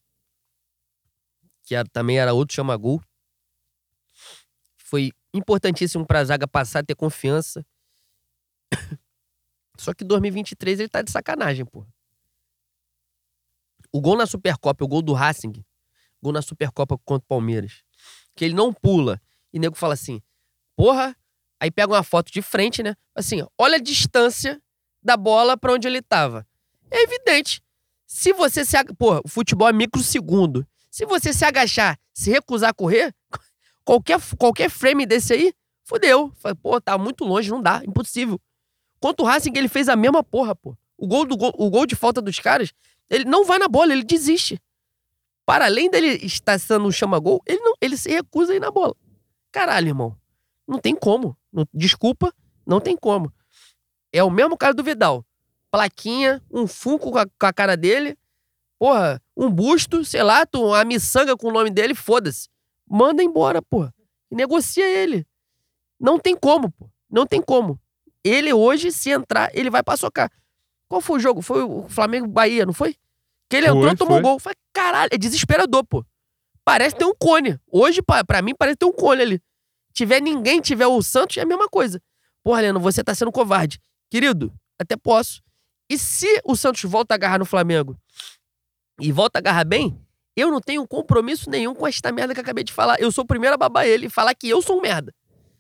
que 1.64 1.76
era- 1.76 1.88
também 1.90 2.20
era 2.20 2.34
outro 2.34 2.56
chama-gol. 2.56 3.02
Foi 4.78 5.12
importantíssimo 5.34 6.06
pra 6.06 6.24
zaga 6.24 6.48
passar 6.48 6.80
a 6.80 6.84
ter 6.84 6.96
confiança. 6.96 7.66
Só 9.78 9.94
que 9.94 10.04
2023 10.04 10.80
ele 10.80 10.90
tá 10.90 11.02
de 11.02 11.12
sacanagem, 11.12 11.66
pô. 11.66 11.86
O 13.92 14.02
gol 14.02 14.18
na 14.18 14.26
Supercopa, 14.28 14.84
o 14.84 14.88
gol 14.88 15.02
do 15.02 15.14
Racing, 15.14 15.64
gol 16.22 16.32
na 16.34 16.42
Supercopa 16.42 16.98
contra 17.00 17.24
o 17.26 17.28
Palmeiras, 17.28 17.84
que 18.36 18.46
ele 18.46 18.54
não 18.54 18.74
pula. 18.74 19.22
E 19.52 19.58
o 19.58 19.62
nego 19.62 19.76
fala 19.76 19.94
assim, 19.96 20.22
porra, 20.76 21.16
aí 21.60 21.72
pega 21.72 21.94
uma 21.94 22.04
foto 22.04 22.32
de 22.32 22.42
frente, 22.42 22.84
né? 22.84 22.96
Assim, 23.16 23.46
olha 23.58 23.78
a 23.78 23.82
distância 23.82 24.62
da 25.10 25.18
bola 25.18 25.58
pra 25.58 25.74
onde 25.74 25.88
ele 25.88 26.02
tava. 26.02 26.46
É 26.92 27.02
evidente. 27.04 27.62
Se 28.06 28.32
você 28.34 28.64
se. 28.64 28.78
ag- 28.78 28.94
o 29.24 29.28
futebol 29.28 29.68
é 29.68 29.74
microsegundo. 29.74 30.66
Se 30.92 31.06
você 31.06 31.34
se 31.34 31.44
agachar, 31.46 32.00
se 32.14 32.30
recusar 32.32 32.70
a 32.70 32.74
correr, 32.74 33.14
qualquer, 33.84 34.20
qualquer 34.38 34.70
frame 34.70 35.06
desse 35.06 35.34
aí, 35.34 35.54
fodeu. 35.84 36.32
Pô, 36.62 36.80
tá 36.80 36.98
muito 36.98 37.24
longe, 37.24 37.50
não 37.50 37.62
dá, 37.62 37.82
impossível. 37.86 38.40
Contra 39.00 39.24
o 39.24 39.28
Racing, 39.28 39.54
ele 39.56 39.68
fez 39.68 39.88
a 39.90 39.96
mesma 39.96 40.24
porra, 40.24 40.56
pô. 40.56 40.76
O 40.98 41.08
gol, 41.08 41.26
do 41.26 41.38
gol, 41.38 41.54
o 41.58 41.70
gol 41.70 41.86
de 41.86 41.96
falta 41.96 42.22
dos 42.22 42.40
caras, 42.40 42.74
ele 43.10 43.24
não 43.26 43.46
vai 43.46 43.58
na 43.58 43.68
bola, 43.68 43.94
ele 43.94 44.04
desiste. 44.04 44.60
para 45.46 45.66
além 45.66 45.90
dele 45.90 46.20
estar 46.26 46.60
sendo 46.60 46.86
um 46.88 46.92
chama-gol, 46.92 47.42
ele, 47.46 47.60
não, 47.62 47.74
ele 47.82 47.96
se 47.98 48.10
recusa 48.10 48.52
a 48.54 48.56
ir 48.56 48.60
na 48.60 48.70
bola. 48.70 48.96
Caralho, 49.52 49.88
irmão. 49.88 50.16
Não 50.68 50.78
tem 50.80 50.96
como. 50.96 51.36
Desculpa, 51.74 52.34
não 52.66 52.80
tem 52.82 52.96
como. 52.98 53.32
É 54.12 54.24
o 54.24 54.30
mesmo 54.30 54.58
cara 54.58 54.74
do 54.74 54.84
Vidal. 54.84 55.26
Plaquinha, 55.72 56.42
um 56.52 56.66
funko 56.66 57.12
com 57.12 57.18
a, 57.20 57.26
com 57.26 57.46
a 57.46 57.54
cara 57.54 57.78
dele. 57.78 58.18
Porra, 58.80 59.22
um 59.36 59.50
busto, 59.50 60.04
sei 60.06 60.24
lá, 60.24 60.46
uma 60.56 60.84
miçanga 60.86 61.36
com 61.38 61.48
o 61.48 61.52
nome 61.52 61.70
dele, 61.70 61.94
foda-se. 61.94 62.48
Manda 62.90 63.22
embora, 63.22 63.62
porra. 63.62 63.94
E 64.32 64.36
negocia 64.36 64.86
ele. 64.86 65.28
Não 66.00 66.18
tem 66.18 66.36
como, 66.36 66.72
pô. 66.72 66.90
Não 67.10 67.26
tem 67.26 67.42
como. 67.42 67.80
Ele 68.24 68.52
hoje, 68.54 68.92
se 68.92 69.10
entrar, 69.12 69.50
ele 69.54 69.70
vai 69.70 69.84
paçocar. 69.84 70.32
Qual 70.88 71.02
foi 71.02 71.18
o 71.18 71.20
jogo? 71.20 71.42
Foi 71.42 71.62
o 71.64 71.88
Flamengo-Bahia, 71.88 72.66
não 72.66 72.74
foi? 72.74 72.96
Que 73.50 73.58
ele 73.58 73.68
Foi, 73.68 73.78
entrou, 73.78 73.96
tomou 73.96 74.14
foi. 74.16 74.22
gol. 74.24 74.40
Falei, 74.40 74.56
caralho, 74.74 75.10
é 75.12 75.18
desesperador, 75.18 75.84
pô. 75.86 76.06
Parece 76.64 76.96
ter 76.96 77.06
um 77.06 77.14
cone. 77.16 77.60
Hoje, 77.72 78.02
pa- 78.02 78.24
pra 78.24 78.42
mim, 78.42 78.54
parece 78.58 78.78
ter 78.78 78.86
um 78.86 78.92
cone 78.94 79.22
ali. 79.22 79.42
Tiver 79.94 80.22
ninguém, 80.22 80.62
tiver 80.62 80.88
o 80.88 81.02
Santos, 81.02 81.38
é 81.38 81.42
a 81.42 81.46
mesma 81.46 81.68
coisa. 81.68 82.02
Porra, 82.44 82.62
Leno, 82.62 82.80
você 82.80 83.04
tá 83.04 83.14
sendo 83.14 83.32
covarde. 83.32 83.80
Querido, 84.10 84.54
até 84.80 84.96
posso. 84.98 85.42
E 85.90 85.98
se 85.98 86.28
o 86.46 86.56
Santos 86.56 86.84
volta 86.84 87.14
a 87.14 87.16
agarrar 87.16 87.40
no 87.40 87.46
Flamengo 87.46 87.98
e 89.00 89.12
volta 89.12 89.40
a 89.40 89.42
agarrar 89.42 89.64
bem, 89.66 90.00
eu 90.36 90.52
não 90.52 90.62
tenho 90.62 90.88
compromisso 90.88 91.50
nenhum 91.50 91.74
com 91.74 91.88
esta 91.88 92.12
merda 92.12 92.34
que 92.34 92.40
eu 92.40 92.44
acabei 92.44 92.64
de 92.64 92.72
falar. 92.74 93.00
Eu 93.00 93.12
sou 93.12 93.24
o 93.24 93.28
primeiro 93.28 93.56
a 93.56 93.58
babar 93.58 93.86
ele 93.86 94.06
e 94.08 94.10
falar 94.10 94.34
que 94.36 94.48
eu 94.48 94.62
sou 94.62 94.78
um 94.78 94.82
merda. 94.82 95.14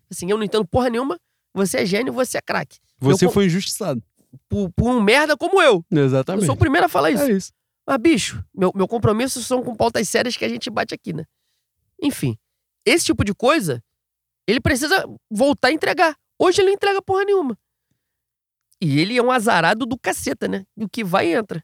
Assim, 0.10 0.30
eu 0.30 0.38
não 0.38 0.44
entendo 0.44 0.66
porra 0.68 0.90
nenhuma. 0.90 1.20
Você 1.54 1.80
é 1.80 1.86
gênio, 1.86 2.14
você 2.14 2.38
é 2.38 2.42
craque. 2.42 2.78
Você 3.00 3.26
Eu- 3.26 3.32
foi 3.32 3.46
injustiçado. 3.46 4.02
Por, 4.48 4.70
por 4.72 4.92
um 4.92 5.02
merda 5.02 5.36
como 5.36 5.60
eu. 5.62 5.84
Eu 5.90 6.06
Exatamente. 6.06 6.46
sou 6.46 6.54
o 6.54 6.58
primeiro 6.58 6.86
a 6.86 6.90
falar 6.90 7.10
isso. 7.10 7.24
É 7.24 7.32
isso. 7.32 7.52
Mas, 7.88 7.98
bicho, 7.98 8.44
meu, 8.54 8.72
meu 8.76 8.88
compromisso 8.88 9.42
são 9.44 9.64
com 9.64 9.76
pautas 9.76 10.08
sérias 10.08 10.38
que 10.38 10.46
a 10.46 10.50
gente 10.50 10.70
bate 10.70 10.94
aqui, 10.94 11.12
né? 11.14 11.24
Enfim, 12.02 12.38
esse 12.86 13.06
tipo 13.06 13.26
de 13.26 13.34
coisa, 13.34 13.84
ele 14.48 14.60
precisa 14.62 15.04
voltar 15.32 15.70
a 15.70 15.72
entregar. 15.72 16.16
Hoje 16.38 16.62
ele 16.62 16.68
não 16.68 16.76
entrega 16.76 17.02
porra 17.02 17.26
nenhuma. 17.26 17.58
E 18.82 19.00
ele 19.00 19.18
é 19.18 19.22
um 19.22 19.32
azarado 19.32 19.86
do 19.86 19.98
caceta, 19.98 20.48
né? 20.48 20.66
E 20.78 20.86
o 20.86 20.90
que 20.90 21.04
vai 21.04 21.34
entra. 21.34 21.64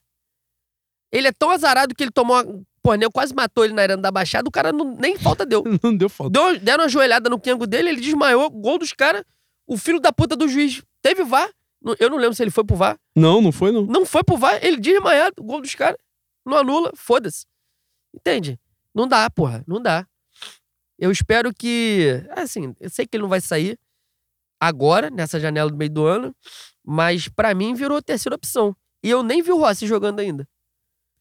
Ele 1.11 1.27
é 1.27 1.31
tão 1.31 1.49
azarado 1.49 1.95
que 1.95 2.03
ele 2.03 2.11
tomou. 2.11 2.35
Uma... 2.35 2.63
Porra, 2.81 2.97
eu 3.01 3.11
quase 3.11 3.33
matou 3.33 3.63
ele 3.63 3.73
na 3.73 3.81
arena 3.81 4.01
da 4.01 4.11
Baixada, 4.11 4.47
o 4.47 4.51
cara 4.51 4.71
não, 4.71 4.95
nem 4.95 5.17
falta 5.17 5.45
deu. 5.45 5.63
Não 5.81 5.95
deu 5.95 6.07
falta. 6.07 6.31
Deu, 6.31 6.59
deram 6.59 6.83
uma 6.83 6.89
joelhada 6.89 7.29
no 7.29 7.39
quengo 7.39 7.65
dele, 7.65 7.89
ele 7.89 8.01
desmaiou, 8.01 8.49
gol 8.49 8.77
dos 8.77 8.93
caras. 8.93 9.23
O 9.65 9.75
filho 9.77 9.99
da 9.99 10.13
puta 10.13 10.35
do 10.35 10.47
juiz 10.47 10.83
teve 11.01 11.23
VAR. 11.23 11.49
Eu 11.99 12.09
não 12.09 12.17
lembro 12.17 12.35
se 12.35 12.43
ele 12.43 12.51
foi 12.51 12.63
pro 12.63 12.75
VAR. 12.75 12.99
Não, 13.15 13.41
não 13.41 13.51
foi, 13.51 13.71
não. 13.71 13.85
Não 13.85 14.05
foi 14.05 14.23
pro 14.23 14.37
VAR, 14.37 14.59
ele 14.63 14.77
desmaiado, 14.77 15.41
gol 15.41 15.61
dos 15.61 15.73
caras. 15.73 15.97
Não 16.45 16.57
anula, 16.57 16.91
foda-se. 16.95 17.45
Entende? 18.13 18.59
Não 18.93 19.07
dá, 19.07 19.29
porra, 19.29 19.63
não 19.67 19.81
dá. 19.81 20.05
Eu 20.97 21.11
espero 21.11 21.53
que. 21.53 22.23
Assim, 22.31 22.75
eu 22.79 22.89
sei 22.89 23.05
que 23.05 23.17
ele 23.17 23.23
não 23.23 23.29
vai 23.29 23.41
sair 23.41 23.79
agora, 24.59 25.09
nessa 25.09 25.39
janela 25.39 25.69
do 25.69 25.77
meio 25.77 25.91
do 25.91 26.05
ano, 26.05 26.35
mas 26.86 27.28
pra 27.28 27.53
mim 27.53 27.74
virou 27.74 28.02
terceira 28.02 28.36
opção. 28.36 28.76
E 29.03 29.10
eu 29.10 29.24
nem 29.24 29.41
vi 29.41 29.52
o 29.52 29.57
Rossi 29.57 29.88
jogando 29.88 30.20
ainda. 30.20 30.48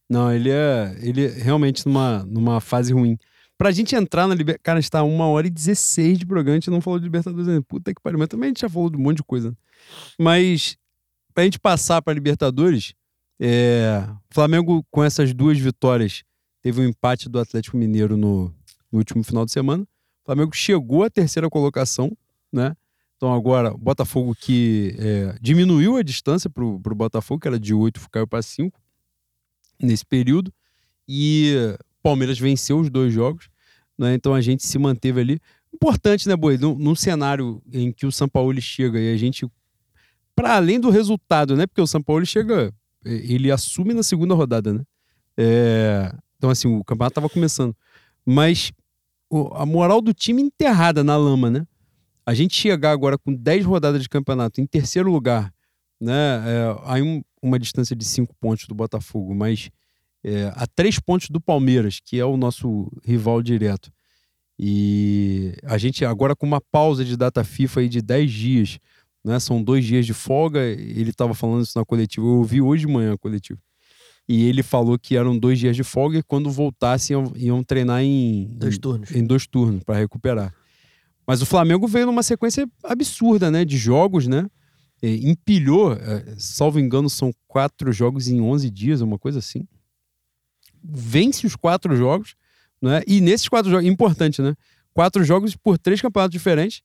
Não, 0.09 0.31
ele 0.33 0.51
é, 0.51 0.97
ele 1.01 1.27
é 1.27 1.29
realmente 1.29 1.87
numa, 1.87 2.25
numa 2.25 2.61
fase 2.61 2.93
ruim. 2.93 3.19
Pra 3.57 3.71
gente 3.71 3.95
entrar 3.95 4.27
na 4.27 4.35
Libertadores. 4.35 4.63
Cara, 4.63 4.79
a 4.79 4.81
gente 4.81 4.91
tá 4.91 5.03
uma 5.03 5.27
hora 5.27 5.47
e 5.47 5.51
16 5.51 6.19
de 6.19 6.27
programa, 6.27 6.57
a 6.57 6.61
gente 6.61 6.71
não 6.71 6.81
falou 6.81 6.99
de 6.99 7.05
Libertadores 7.05 7.49
ainda. 7.49 7.63
Puta 7.63 7.95
que 7.95 8.01
pariu. 8.03 8.19
Mas 8.19 8.29
também 8.29 8.49
a 8.49 8.51
gente 8.51 8.61
já 8.61 8.69
falou 8.69 8.91
de 8.91 8.97
um 8.97 9.01
monte 9.01 9.19
de 9.19 9.23
coisa. 9.23 9.57
Mas, 10.19 10.77
pra 11.33 11.45
gente 11.45 11.59
passar 11.59 12.03
pra 12.03 12.13
Libertadores, 12.13 12.95
é, 13.41 14.07
Flamengo, 14.31 14.85
com 14.91 15.03
essas 15.03 15.33
duas 15.33 15.59
vitórias, 15.59 16.23
teve 16.63 16.81
um 16.81 16.85
empate 16.85 17.29
do 17.29 17.39
Atlético 17.39 17.77
Mineiro 17.77 18.17
no, 18.17 18.53
no 18.91 18.99
último 18.99 19.23
final 19.23 19.45
de 19.45 19.53
semana. 19.53 19.85
O 19.85 20.27
Flamengo 20.27 20.55
chegou 20.55 21.05
à 21.05 21.11
terceira 21.11 21.49
colocação, 21.49 22.17
né? 22.53 22.75
Então 23.17 23.33
agora, 23.33 23.73
o 23.73 23.79
Botafogo 23.79 24.35
que 24.35 24.95
é, 24.99 25.37
diminuiu 25.41 25.97
a 25.97 26.03
distância 26.03 26.51
pro, 26.51 26.79
pro 26.81 26.95
Botafogo, 26.95 27.41
que 27.41 27.49
era 27.49 27.59
de 27.59 27.73
8, 27.73 28.01
caiu 28.11 28.27
para 28.27 28.43
5 28.43 28.79
nesse 29.81 30.05
período. 30.05 30.53
E 31.09 31.55
o 31.99 32.03
Palmeiras 32.03 32.39
venceu 32.39 32.79
os 32.79 32.91
dois 32.91 33.13
jogos, 33.13 33.49
né? 33.99 34.15
Então 34.15 34.35
a 34.35 34.41
gente 34.41 34.65
se 34.67 34.79
manteve 34.79 35.21
ali. 35.21 35.41
Importante, 35.73 36.29
né, 36.29 36.37
Boi? 36.37 36.57
Num, 36.59 36.75
num 36.77 36.95
cenário 36.95 37.63
em 37.73 37.93
que 37.93 38.07
o 38.07 38.13
São 38.13 38.29
Paulo 38.29 38.59
chega 38.61 38.99
e 38.99 39.13
a 39.13 39.17
gente. 39.17 39.47
Para 40.35 40.57
além 40.57 40.81
do 40.81 40.91
resultado, 40.91 41.57
né? 41.57 41.67
Porque 41.67 41.81
o 41.81 41.87
São 41.87 42.03
Paulo 42.03 42.25
chega. 42.27 42.73
eh, 43.05 43.21
Ele 43.33 43.51
assume 43.51 43.95
na 43.95 44.03
segunda 44.03 44.35
rodada, 44.35 44.73
né? 44.73 44.81
É, 45.37 46.13
então, 46.37 46.51
assim, 46.51 46.69
o 46.69 46.85
campeonato 46.85 47.13
estava 47.13 47.29
começando. 47.29 47.75
Mas 48.25 48.73
o- 49.31 49.49
a 49.55 49.67
moral 49.67 50.01
do 50.01 50.13
time 50.15 50.43
enterrada 50.43 51.03
na 51.05 51.17
lama, 51.17 51.51
né? 51.51 51.67
A 52.27 52.33
gente 52.35 52.55
chegar 52.57 52.91
agora 52.93 53.19
com 53.19 53.35
10 53.35 53.65
rodadas 53.65 54.03
de 54.03 54.09
campeonato 54.09 54.61
em 54.61 54.67
terceiro 54.67 55.11
lugar, 55.11 55.53
né? 56.01 56.43
É, 56.47 56.77
aí 56.85 57.03
um- 57.03 57.23
uma 57.43 57.59
distância 57.59 57.95
de 57.95 58.05
5 58.05 58.35
pontos 58.41 58.67
do 58.67 58.75
Botafogo, 58.75 59.35
mas 59.35 59.71
é, 60.25 60.51
a 60.57 60.67
3 60.67 60.99
pontos 60.99 61.29
do 61.29 61.39
Palmeiras, 61.41 62.01
que 62.03 62.19
é 62.19 62.25
o 62.25 62.37
nosso 62.37 62.91
rival 63.05 63.43
direto. 63.43 63.93
E 64.59 65.53
a 65.65 65.77
gente 65.79 66.05
agora 66.05 66.35
com 66.37 66.47
uma 66.47 66.61
pausa 66.61 67.05
de 67.05 67.17
data 67.17 67.43
FIFA 67.45 67.81
aí 67.81 67.89
de 67.89 68.01
10 68.01 68.31
dias, 68.33 68.79
né? 69.25 69.39
São 69.41 69.63
dois 69.63 69.85
dias 69.85 70.07
de 70.07 70.15
folga. 70.15 70.61
Ele 70.61 71.11
estava 71.11 71.35
falando 71.35 71.63
isso 71.65 71.79
na 71.79 71.85
coletiva. 71.85 72.25
Eu 72.27 72.37
ouvi 72.39 72.61
hoje 72.63 72.87
de 72.87 72.93
manhã 72.93 73.15
a 73.15 73.19
coletiva. 73.19 73.59
E 74.29 74.45
ele 74.49 74.63
falou 74.63 74.99
que 74.99 75.17
eram 75.17 75.37
dois 75.39 75.59
dias 75.59 75.77
de 75.77 75.83
folga 75.85 76.19
e 76.19 76.23
quando 76.23 76.51
voltassem 76.51 77.15
iam, 77.15 77.33
iam 77.37 77.63
treinar 77.63 78.01
em, 78.03 78.47
Dois 78.55 78.79
turnos. 78.79 79.11
em 79.11 79.23
dois 79.27 79.47
turnos 79.47 79.83
para 79.85 79.99
recuperar. 79.99 80.55
Mas 81.27 81.41
o 81.41 81.47
Flamengo 81.47 81.87
veio 81.87 82.07
numa 82.07 82.23
sequência 82.23 82.69
absurda, 82.83 83.51
né? 83.51 83.65
De 83.65 83.77
jogos, 83.77 84.27
né? 84.27 84.47
E 85.03 85.29
empilhou, 85.29 85.93
eh, 85.93 86.35
salvo 86.39 86.79
engano, 86.79 87.09
são 87.11 87.33
quatro 87.47 87.93
jogos 87.93 88.29
em 88.29 88.41
11 88.41 88.71
dias, 88.71 89.01
uma 89.01 89.19
coisa 89.19 89.39
assim. 89.39 89.67
Vence 90.83 91.47
os 91.47 91.57
quatro 91.57 91.97
jogos, 91.97 92.35
né? 92.81 93.03
E 93.07 93.21
nesses 93.21 93.49
quatro 93.49 93.71
jogos, 93.71 93.87
importante, 93.87 94.43
né? 94.43 94.55
Quatro 94.93 95.25
jogos 95.25 95.57
por 95.57 95.79
três 95.79 96.01
campeonatos 96.01 96.33
diferentes. 96.33 96.83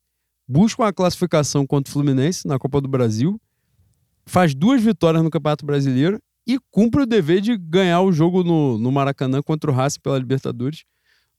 Buscam 0.47 0.85
a 0.85 0.93
classificação 0.93 1.67
contra 1.67 1.89
o 1.89 1.93
Fluminense 1.93 2.47
na 2.47 2.57
Copa 2.57 2.81
do 2.81 2.87
Brasil. 2.87 3.39
Faz 4.25 4.55
duas 4.55 4.81
vitórias 4.81 5.23
no 5.23 5.29
Campeonato 5.29 5.65
Brasileiro 5.65 6.19
e 6.47 6.57
cumpre 6.71 7.03
o 7.03 7.05
dever 7.05 7.41
de 7.41 7.55
ganhar 7.57 8.01
o 8.01 8.11
jogo 8.11 8.43
no, 8.43 8.77
no 8.77 8.91
Maracanã 8.91 9.41
contra 9.41 9.69
o 9.69 9.73
Racing 9.73 9.99
pela 9.99 10.17
Libertadores 10.17 10.83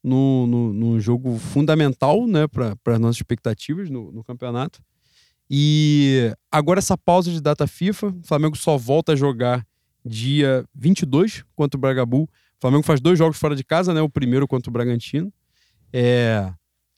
num, 0.02 0.47
num, 0.47 0.72
num 0.72 1.01
jogo 1.01 1.39
fundamental 1.39 2.27
né, 2.27 2.47
para 2.48 2.77
as 2.86 2.98
nossas 2.98 3.16
expectativas 3.16 3.90
no, 3.90 4.10
no 4.12 4.24
campeonato. 4.24 4.82
E 5.48 6.32
agora 6.51 6.78
essa 6.78 6.97
pausa 6.97 7.31
de 7.31 7.40
data 7.40 7.66
FIFA, 7.66 8.09
o 8.09 8.22
Flamengo 8.22 8.56
só 8.56 8.77
volta 8.77 9.12
a 9.12 9.16
jogar 9.16 9.66
dia 10.05 10.64
22 10.74 11.44
contra 11.55 11.77
o 11.77 11.81
Bragabu. 11.81 12.22
O 12.22 12.28
Flamengo 12.60 12.85
faz 12.85 13.01
dois 13.01 13.18
jogos 13.18 13.39
fora 13.39 13.56
de 13.56 13.64
casa, 13.64 13.93
né? 13.93 14.01
O 14.01 14.09
primeiro 14.09 14.47
contra 14.47 14.70
o 14.70 14.72
Bragantino. 14.72 15.32
É, 15.93 16.52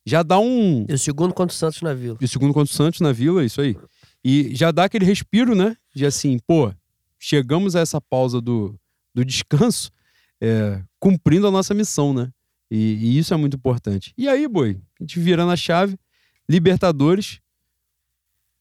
já 0.05 0.23
dá 0.23 0.39
um. 0.39 0.85
E 0.89 0.93
o 0.93 0.99
segundo 0.99 1.33
contra 1.33 1.55
o 1.55 1.57
Santos 1.57 1.81
na 1.83 1.95
Vila. 1.95 2.19
E 2.21 2.25
o 2.25 2.29
segundo 2.29 2.53
contra 2.53 2.71
o 2.71 2.77
Santos 2.77 3.01
na 3.01 3.13
Vila, 3.13 3.45
isso 3.45 3.61
aí. 3.61 3.77
E 4.25 4.55
já 4.55 4.71
dá 4.71 4.85
aquele 4.85 5.05
respiro, 5.05 5.55
né? 5.55 5.77
De 5.95 6.05
assim, 6.05 6.39
pô, 6.47 6.73
chegamos 7.19 7.75
a 7.75 7.81
essa 7.81 8.01
pausa 8.01 8.41
do, 8.41 8.79
do 9.15 9.25
descanso 9.25 9.91
é, 10.41 10.83
cumprindo 10.99 11.47
a 11.47 11.51
nossa 11.51 11.73
missão, 11.73 12.13
né? 12.13 12.31
E, 12.75 12.95
e 12.95 13.19
isso 13.19 13.35
é 13.35 13.37
muito 13.37 13.55
importante. 13.55 14.15
E 14.17 14.27
aí, 14.27 14.49
boi, 14.49 14.81
a 14.99 15.05
gente 15.05 15.21
virando 15.21 15.53
a 15.53 15.57
chave, 15.57 15.99
Libertadores, 16.49 17.39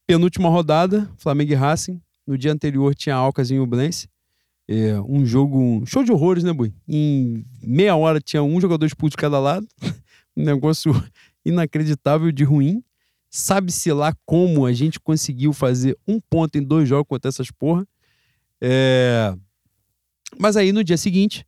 penúltima 0.06 0.50
rodada, 0.50 1.10
Flamengo 1.18 1.54
e 1.54 1.56
Racing. 1.56 2.02
No 2.28 2.38
dia 2.38 2.52
anterior 2.52 2.94
tinha 2.94 3.16
Alcas 3.16 3.50
e 3.50 3.58
Ublense. 3.58 4.10
É, 4.68 5.00
um 5.00 5.26
jogo, 5.26 5.58
um 5.58 5.86
show 5.86 6.04
de 6.04 6.12
horrores, 6.12 6.44
né, 6.44 6.52
boi? 6.52 6.74
Em 6.86 7.46
meia 7.64 7.96
hora 7.96 8.20
tinha 8.20 8.44
um 8.44 8.60
jogador 8.60 8.86
expulso 8.86 9.12
de 9.12 9.18
cada 9.18 9.40
lado. 9.40 9.66
um 10.36 10.44
negócio 10.44 10.92
inacreditável 11.46 12.34
de 12.34 12.44
ruim. 12.44 12.84
Sabe-se 13.30 13.94
lá 13.94 14.14
como 14.26 14.66
a 14.66 14.74
gente 14.74 15.00
conseguiu 15.00 15.54
fazer 15.54 15.98
um 16.06 16.20
ponto 16.20 16.58
em 16.58 16.62
dois 16.62 16.90
jogos 16.90 17.08
contra 17.08 17.30
essas 17.30 17.50
porra. 17.50 17.88
É... 18.60 19.34
Mas 20.38 20.58
aí 20.58 20.74
no 20.74 20.84
dia 20.84 20.98
seguinte, 20.98 21.46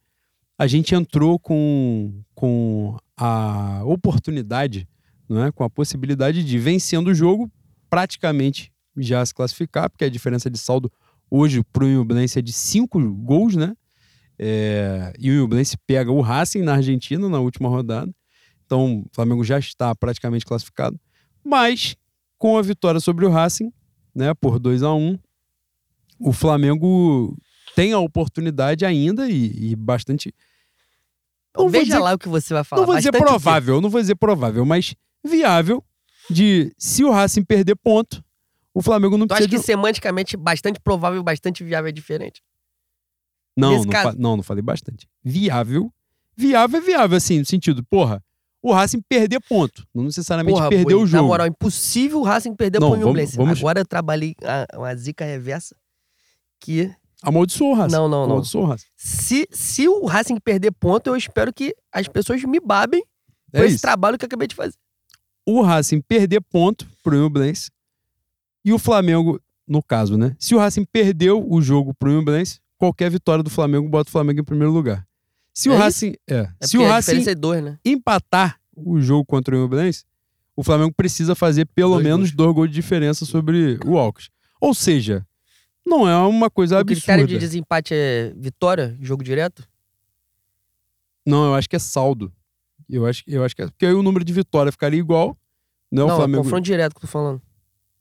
a 0.58 0.68
gente 0.68 0.94
entrou 0.94 1.40
com, 1.40 2.24
com 2.36 2.98
a 3.18 3.82
oportunidade, 3.86 4.88
não 5.28 5.46
é? 5.46 5.52
com 5.52 5.64
a 5.64 5.70
possibilidade 5.70 6.44
de, 6.44 6.58
vencendo 6.60 7.08
o 7.08 7.14
jogo, 7.14 7.52
praticamente 7.90 8.72
já 8.96 9.26
se 9.26 9.34
classificar, 9.34 9.90
porque 9.90 10.06
a 10.06 10.10
diferença 10.10 10.50
de 10.50 10.58
saldo 10.58 10.92
hoje 11.30 11.64
para 11.72 11.84
o 11.84 11.88
Iublense 11.88 12.40
é 12.40 12.42
de 12.42 12.54
cinco 12.54 13.00
gols, 13.00 13.56
né? 13.56 13.76
É... 14.38 15.14
E 15.18 15.30
o 15.32 15.34
Iublense 15.34 15.78
pega 15.88 16.12
o 16.12 16.22
Racing 16.22 16.62
na 16.62 16.76
Argentina 16.76 17.28
na 17.28 17.40
última 17.40 17.70
rodada. 17.70 18.14
Então, 18.66 19.02
o 19.02 19.06
Flamengo 19.12 19.44
já 19.44 19.58
está 19.58 19.94
praticamente 19.96 20.46
classificado. 20.46 21.00
Mas, 21.44 21.96
com 22.38 22.58
a 22.58 22.62
vitória 22.62 23.00
sobre 23.00 23.26
o 23.26 23.30
Racing, 23.30 23.72
né, 24.16 24.34
por 24.34 24.60
2 24.60 24.84
a 24.84 24.94
1 24.94 25.18
o 26.20 26.32
Flamengo 26.32 27.38
tem 27.76 27.94
a 27.94 28.00
oportunidade 28.00 28.86
ainda 28.86 29.30
e, 29.30 29.72
e 29.72 29.76
bastante 29.76 30.34
Não 31.58 31.70
Veja 31.70 31.86
dizer- 31.86 32.00
lá 32.00 32.14
o 32.14 32.18
que 32.18 32.28
você 32.30 32.54
vai 32.54 32.64
falar. 32.64 32.82
não 32.82 32.88
vou 32.88 32.96
dizer 32.98 33.12
provável, 33.12 33.82
não 33.82 33.90
vou 33.90 34.02
dizer 34.02 34.16
provável, 34.16 34.66
mas 34.66 34.96
viável 35.24 35.84
de 36.30 36.74
se 36.78 37.04
o 37.04 37.12
Racing 37.12 37.44
perder 37.44 37.76
ponto, 37.76 38.24
o 38.74 38.82
Flamengo 38.82 39.18
não 39.18 39.26
Tu 39.28 39.30
precisa 39.30 39.48
acha 39.48 39.56
que 39.56 39.60
de... 39.60 39.66
semanticamente 39.66 40.36
bastante 40.38 40.80
provável 40.80 41.20
e 41.20 41.24
bastante 41.24 41.64
viável 41.64 41.90
é 41.90 41.92
diferente? 41.92 42.42
Não, 43.56 43.84
não, 43.84 43.92
fa- 43.92 44.16
não, 44.18 44.38
não 44.38 44.44
falei 44.44 44.64
bastante. 44.64 45.08
Viável. 45.24 45.94
Viável 46.36 46.80
é 46.80 46.82
viável, 46.82 47.16
assim, 47.18 47.38
no 47.40 47.46
sentido, 47.46 47.84
porra, 47.84 48.24
o 48.62 48.74
Racing 48.74 49.02
perder 49.08 49.40
ponto. 49.48 49.86
Não 49.94 50.04
necessariamente 50.06 50.56
Porra, 50.58 50.70
perder 50.70 50.86
Boi, 50.86 51.04
o 51.04 51.06
jogo. 51.06 51.22
Na 51.22 51.28
moral, 51.28 51.46
impossível 51.48 52.20
o 52.22 52.24
Racing 52.24 52.56
perder 52.56 52.80
Não, 52.80 52.92
pro 52.92 53.00
vamos- 53.02 53.36
vamos- 53.36 53.60
Agora 53.60 53.82
eu 53.82 53.86
trabalhei 53.86 54.36
a- 54.44 54.66
uma 54.80 54.96
zica 54.96 55.24
reversa 55.24 55.76
que... 56.60 56.92
Amaldiçoou 57.24 57.72
o 57.72 57.74
Racing. 57.76 57.96
Não, 57.96 58.08
não, 58.08 58.18
não. 58.20 58.32
Amaldiçoou 58.34 58.66
o 58.66 58.68
Racing. 58.68 58.86
Se, 58.96 59.48
se 59.52 59.88
o 59.88 60.06
Racing 60.06 60.38
perder 60.40 60.72
ponto, 60.72 61.08
eu 61.08 61.16
espero 61.16 61.54
que 61.54 61.74
as 61.92 62.08
pessoas 62.08 62.44
me 62.44 62.60
babem 62.60 63.02
com 63.52 63.58
É 63.60 63.66
esse 63.66 63.76
isso. 63.76 63.82
trabalho 63.82 64.18
que 64.18 64.26
eu 64.26 64.28
acabei 64.28 64.48
de 64.48 64.56
fazer. 64.56 64.76
O 65.46 65.62
Racing 65.62 66.02
perder 66.02 66.42
ponto 66.42 66.86
pro 67.02 67.18
Nublense 67.18 67.70
e 68.64 68.72
o 68.74 68.80
Flamengo, 68.80 69.42
no 69.68 69.82
caso, 69.82 70.18
né? 70.18 70.36
Se 70.40 70.54
o 70.54 70.58
Racing 70.58 70.86
perdeu 70.86 71.46
o 71.50 71.62
jogo 71.62 71.94
pro 71.94 72.12
Nublense, 72.12 72.60
qualquer 72.78 73.10
vitória 73.10 73.44
do 73.44 73.50
Flamengo 73.50 73.88
bota 73.90 74.10
o 74.10 74.12
Flamengo 74.12 74.40
em 74.42 74.44
primeiro 74.44 74.72
lugar. 74.74 75.06
Se 75.54 75.70
o 75.70 75.74
É 75.74 75.76
isso? 75.76 75.84
Racing, 75.84 76.14
é, 76.30 76.50
É 76.60 76.68
se 76.68 76.78
o 76.78 76.88
Racing 76.88 77.30
é 77.30 77.36
dois, 77.36 77.64
né? 77.64 77.78
empatar 77.86 78.60
o 78.76 79.00
jogo 79.00 79.26
contra 79.26 79.56
o 79.56 79.60
Nublense, 79.60 80.04
o 80.56 80.64
Flamengo 80.64 80.94
precisa 80.96 81.36
fazer 81.36 81.66
pelo 81.76 81.94
Dois 81.94 82.04
menos 82.04 82.20
gols. 82.32 82.36
dois 82.36 82.56
gols 82.56 82.70
de 82.70 82.76
diferença 82.76 83.26
sobre 83.26 83.78
o 83.86 83.98
Alcas. 83.98 84.30
Ou 84.62 84.74
seja, 84.74 85.26
não 85.86 86.08
é 86.08 86.18
uma 86.18 86.50
coisa 86.50 86.76
O 86.76 86.80
absurda. 86.80 87.00
critério 87.02 87.28
de 87.28 87.38
desempate 87.38 87.94
é 87.94 88.34
vitória, 88.36 88.98
jogo 89.02 89.24
direto? 89.24 89.68
Não, 91.26 91.46
eu 91.46 91.56
acho 91.56 91.70
que 91.70 91.76
é 91.76 91.80
saldo. 91.80 92.32
Eu 92.90 93.06
acho, 93.06 93.24
eu 93.28 93.44
acho 93.44 93.56
que 93.56 93.62
é. 93.62 93.68
Porque 93.68 93.86
aí 93.86 93.94
o 93.94 94.04
número 94.04 94.26
de 94.26 94.34
vitória 94.34 94.72
ficaria 94.72 95.00
igual. 95.00 95.38
Não, 95.92 96.08
Não, 96.08 96.14
o 96.14 96.18
é 96.18 96.20
Flamengo. 96.20 96.44
confronto 96.44 96.64
direto 96.66 96.92
que 96.94 96.98
eu 96.98 97.02
tô 97.02 97.08
falando. 97.08 97.42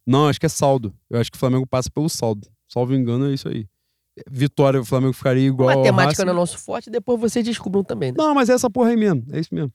Não, 0.06 0.28
acho 0.28 0.40
que 0.40 0.46
é 0.46 0.48
saldo. 0.48 0.92
Eu 1.08 1.20
acho 1.20 1.30
que 1.30 1.36
o 1.36 1.38
Flamengo 1.40 1.66
passa 1.66 1.88
pelo 1.90 2.08
saldo. 2.08 2.48
Salvo 2.68 2.94
engano, 2.94 3.30
é 3.30 3.34
isso 3.34 3.48
aí. 3.48 3.66
Vitória, 4.30 4.80
o 4.80 4.84
Flamengo 4.84 5.12
ficaria 5.12 5.46
igual 5.46 5.74
Matemática 5.76 6.24
não 6.24 6.32
é 6.32 6.36
nosso 6.36 6.58
forte, 6.58 6.90
depois 6.90 7.18
vocês 7.18 7.42
descubram 7.44 7.82
também, 7.82 8.10
né? 8.12 8.16
Não, 8.18 8.34
mas 8.34 8.50
é 8.50 8.52
essa 8.54 8.68
porra 8.68 8.90
aí 8.90 8.96
mesmo. 8.96 9.24
É 9.32 9.40
isso 9.40 9.54
mesmo. 9.54 9.72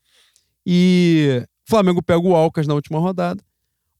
E 0.65 1.41
o 1.65 1.69
Flamengo 1.69 2.03
pega 2.03 2.19
o 2.19 2.35
Alcas 2.35 2.67
na 2.67 2.73
última 2.75 2.99
rodada. 2.99 3.41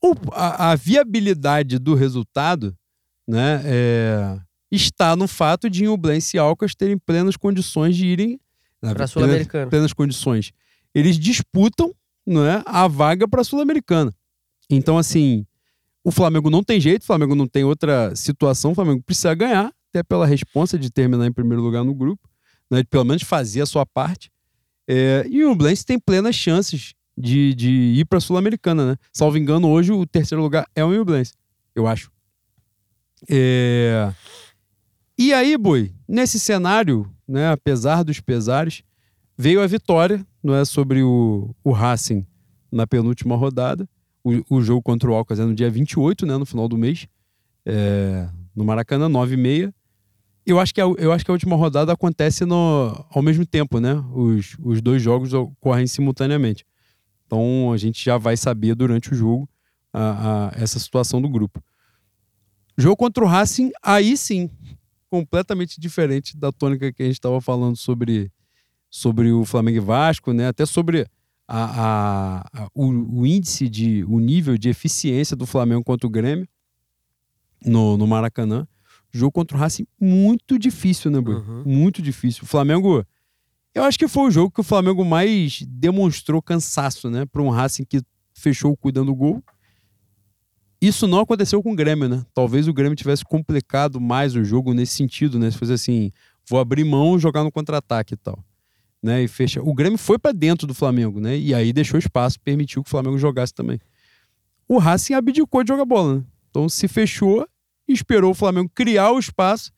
O- 0.04 0.14
a, 0.34 0.72
a 0.72 0.76
viabilidade 0.76 1.80
do 1.80 1.96
resultado 1.96 2.76
né, 3.28 3.62
é, 3.66 4.40
está 4.72 5.16
no 5.16 5.28
fato 5.28 5.70
de 5.70 5.84
Inublense 5.84 6.38
e 6.38 6.40
Alcas 6.40 6.74
terem 6.76 6.98
plenas 6.98 7.36
condições 7.36 7.96
de 7.96 8.06
irem 8.06 8.40
Pra 8.80 8.94
plenas, 8.94 9.12
Sul-Americana. 9.12 9.68
plenas 9.68 9.94
condições. 9.94 10.52
Eles 10.94 11.18
disputam 11.18 11.94
não 12.26 12.46
é, 12.46 12.62
a 12.66 12.88
vaga 12.88 13.28
para 13.28 13.42
a 13.42 13.44
Sul-Americana. 13.44 14.14
Então, 14.70 14.98
assim, 14.98 15.46
o 16.04 16.12
Flamengo 16.12 16.50
não 16.50 16.64
tem 16.64 16.80
jeito, 16.80 17.04
o 17.04 17.06
Flamengo 17.06 17.36
não 17.36 17.48
tem 17.48 17.64
outra 17.64 18.16
situação, 18.16 18.72
o 18.72 18.76
Flamengo 18.76 19.02
precisa 19.02 19.34
ganhar, 19.34 19.72
até 19.90 20.04
pela 20.04 20.26
responsa 20.26 20.78
de 20.78 20.92
terminar 20.92 21.26
em 21.26 21.32
primeiro 21.32 21.64
lugar 21.64 21.84
no 21.84 21.94
grupo, 21.96 22.30
né, 22.70 22.80
de 22.80 22.88
pelo 22.88 23.06
menos 23.06 23.24
fazer 23.24 23.62
a 23.62 23.66
sua 23.66 23.86
parte. 23.86 24.30
É, 24.88 25.26
e 25.30 25.44
o 25.44 25.56
Blense 25.56 25.86
tem 25.86 26.00
plenas 26.00 26.36
chances 26.36 26.94
de, 27.18 27.54
de 27.56 27.72
ir 27.72 28.06
para 28.06 28.20
a 28.20 28.22
Sul-Americana, 28.22 28.92
né? 28.92 28.98
Salvo 29.12 29.38
engano, 29.38 29.70
hoje 29.70 29.92
o 29.92 30.06
terceiro 30.06 30.42
lugar 30.42 30.68
é 30.76 30.84
o 30.84 30.92
Nublense, 30.92 31.34
eu 31.74 31.88
acho. 31.88 32.12
É, 33.30 34.12
E 35.18 35.34
aí, 35.34 35.58
Boi, 35.58 35.92
nesse 36.08 36.40
cenário, 36.40 37.10
né, 37.28 37.50
apesar 37.50 38.04
dos 38.04 38.20
pesares, 38.20 38.84
veio 39.38 39.62
a 39.62 39.68
vitória, 39.68 40.26
não 40.44 40.54
é 40.54 40.64
sobre 40.66 41.02
o, 41.02 41.56
o 41.64 41.72
Racing 41.72 42.26
na 42.72 42.86
penúltima 42.86 43.36
rodada. 43.36 43.88
O, 44.24 44.58
o 44.58 44.62
jogo 44.62 44.82
contra 44.82 45.10
o 45.10 45.14
Alcas 45.16 45.40
é 45.40 45.46
no 45.46 45.56
dia 45.56 45.70
28, 45.70 46.26
né, 46.26 46.38
no 46.38 46.46
final 46.46 46.68
do 46.68 46.78
mês, 46.78 47.08
é, 47.66 48.28
no 48.56 48.64
Maracanã, 48.64 49.10
9 49.10 49.34
e 49.34 49.38
meia. 49.38 49.74
Eu 50.46 50.60
acho, 50.60 50.74
que 50.74 50.80
a, 50.80 50.86
eu 50.86 51.12
acho 51.12 51.26
que 51.26 51.32
a 51.32 51.34
última 51.34 51.56
rodada 51.58 51.92
acontece 51.92 52.46
no, 52.46 53.06
ao 53.10 53.22
mesmo 53.22 53.46
tempo, 53.46 53.82
né? 53.82 53.96
Os, 54.14 54.56
os 54.64 54.82
dois 54.82 55.02
jogos 55.02 55.34
ocorrem 55.34 55.86
simultaneamente. 55.88 56.66
Então 57.26 57.74
a 57.74 57.78
gente 57.78 58.04
já 58.04 58.18
vai 58.18 58.38
saber 58.38 58.74
durante 58.74 59.12
o 59.12 59.16
jogo 59.16 59.50
a- 59.92 60.48
a- 60.48 60.52
essa 60.56 60.80
situação 60.80 61.22
do 61.22 61.28
grupo. 61.28 61.62
Jogo 62.78 62.96
contra 62.96 63.24
o 63.24 63.28
Racing, 63.28 63.72
aí 63.82 64.16
sim, 64.16 64.50
completamente 65.10 65.80
diferente 65.80 66.38
da 66.38 66.52
tônica 66.52 66.92
que 66.94 67.02
a 67.02 67.06
gente 67.06 67.16
estava 67.16 67.42
falando 67.42 67.76
sobre, 67.76 68.32
sobre 68.90 69.32
o 69.32 69.44
Flamengo 69.46 69.78
e 69.78 69.82
Vasco, 69.82 70.32
né? 70.34 70.48
Até 70.48 70.66
sobre 70.66 71.08
a, 71.48 71.64
a- 71.64 72.40
a- 72.54 72.70
o, 72.76 73.22
o 73.22 73.26
índice 73.26 73.68
de, 73.68 74.04
o 74.04 74.20
nível 74.20 74.58
de 74.58 74.70
eficiência 74.70 75.36
do 75.36 75.46
Flamengo 75.48 75.84
contra 75.84 76.06
o 76.06 76.10
Grêmio 76.10 76.48
no, 77.66 77.98
no 77.98 78.06
Maracanã. 78.06 78.68
Jogo 79.12 79.32
contra 79.32 79.58
o 79.58 79.60
Racing 79.60 79.88
muito 80.00 80.60
difícil, 80.60 81.10
né, 81.10 81.20
Boi? 81.22 81.36
Uhum. 81.36 81.64
Muito 81.66 82.02
difícil. 82.02 82.44
O 82.44 82.48
Flamengo. 82.48 83.04
Eu 83.74 83.84
acho 83.84 83.98
que 83.98 84.08
foi 84.08 84.24
o 84.28 84.32
jogo 84.32 84.52
que 84.52 84.60
o 84.60 84.64
Flamengo 84.64 85.06
mais 85.06 85.62
demonstrou 85.68 86.42
cansaço, 86.42 87.10
né? 87.10 87.26
Para 87.26 87.42
um 87.42 87.50
Racing 87.50 87.86
que 87.86 88.02
fechou 88.34 88.76
cuidando 88.76 89.08
do 89.08 89.16
gol. 89.16 89.44
Isso 90.82 91.08
não 91.08 91.20
aconteceu 91.22 91.62
com 91.64 91.72
o 91.72 91.76
Grêmio, 91.76 92.08
né? 92.08 92.24
Talvez 92.34 92.68
o 92.68 92.74
Grêmio 92.74 92.96
tivesse 92.96 93.24
complicado 93.24 94.00
mais 94.00 94.36
o 94.36 94.44
jogo 94.44 94.74
nesse 94.74 94.94
sentido, 94.94 95.40
né? 95.40 95.50
Se 95.50 95.58
fosse 95.58 95.74
assim, 95.74 96.12
vou 96.48 96.60
abrir 96.60 96.84
mão 96.84 97.16
e 97.16 97.20
jogar 97.20 97.44
no 97.44 97.52
contra-ataque 97.52 98.14
e 98.14 98.18
tal. 98.18 98.38
Né? 99.02 99.24
E 99.24 99.28
fecha. 99.28 99.62
O 99.62 99.74
Grêmio 99.74 99.98
foi 99.98 100.20
para 100.20 100.32
dentro 100.32 100.68
do 100.68 100.74
Flamengo, 100.74 101.20
né? 101.20 101.38
E 101.38 101.54
aí 101.54 101.72
deixou 101.74 101.98
espaço, 102.00 102.40
permitiu 102.40 102.84
que 102.84 102.88
o 102.88 102.92
Flamengo 102.92 103.18
jogasse 103.18 103.54
também. 103.54 103.80
O 104.68 104.78
Racing 104.78 105.14
abdicou 105.14 105.64
de 105.64 105.70
jogar 105.70 105.86
bola, 105.86 106.18
né? 106.18 106.24
Então 106.50 106.68
se 106.70 106.88
fechou 106.88 107.48
e 107.88 107.94
esperou 107.94 108.32
o 108.32 108.36
Flamengo 108.36 108.70
criar 108.74 109.12
o 109.12 109.20
espaço. 109.20 109.72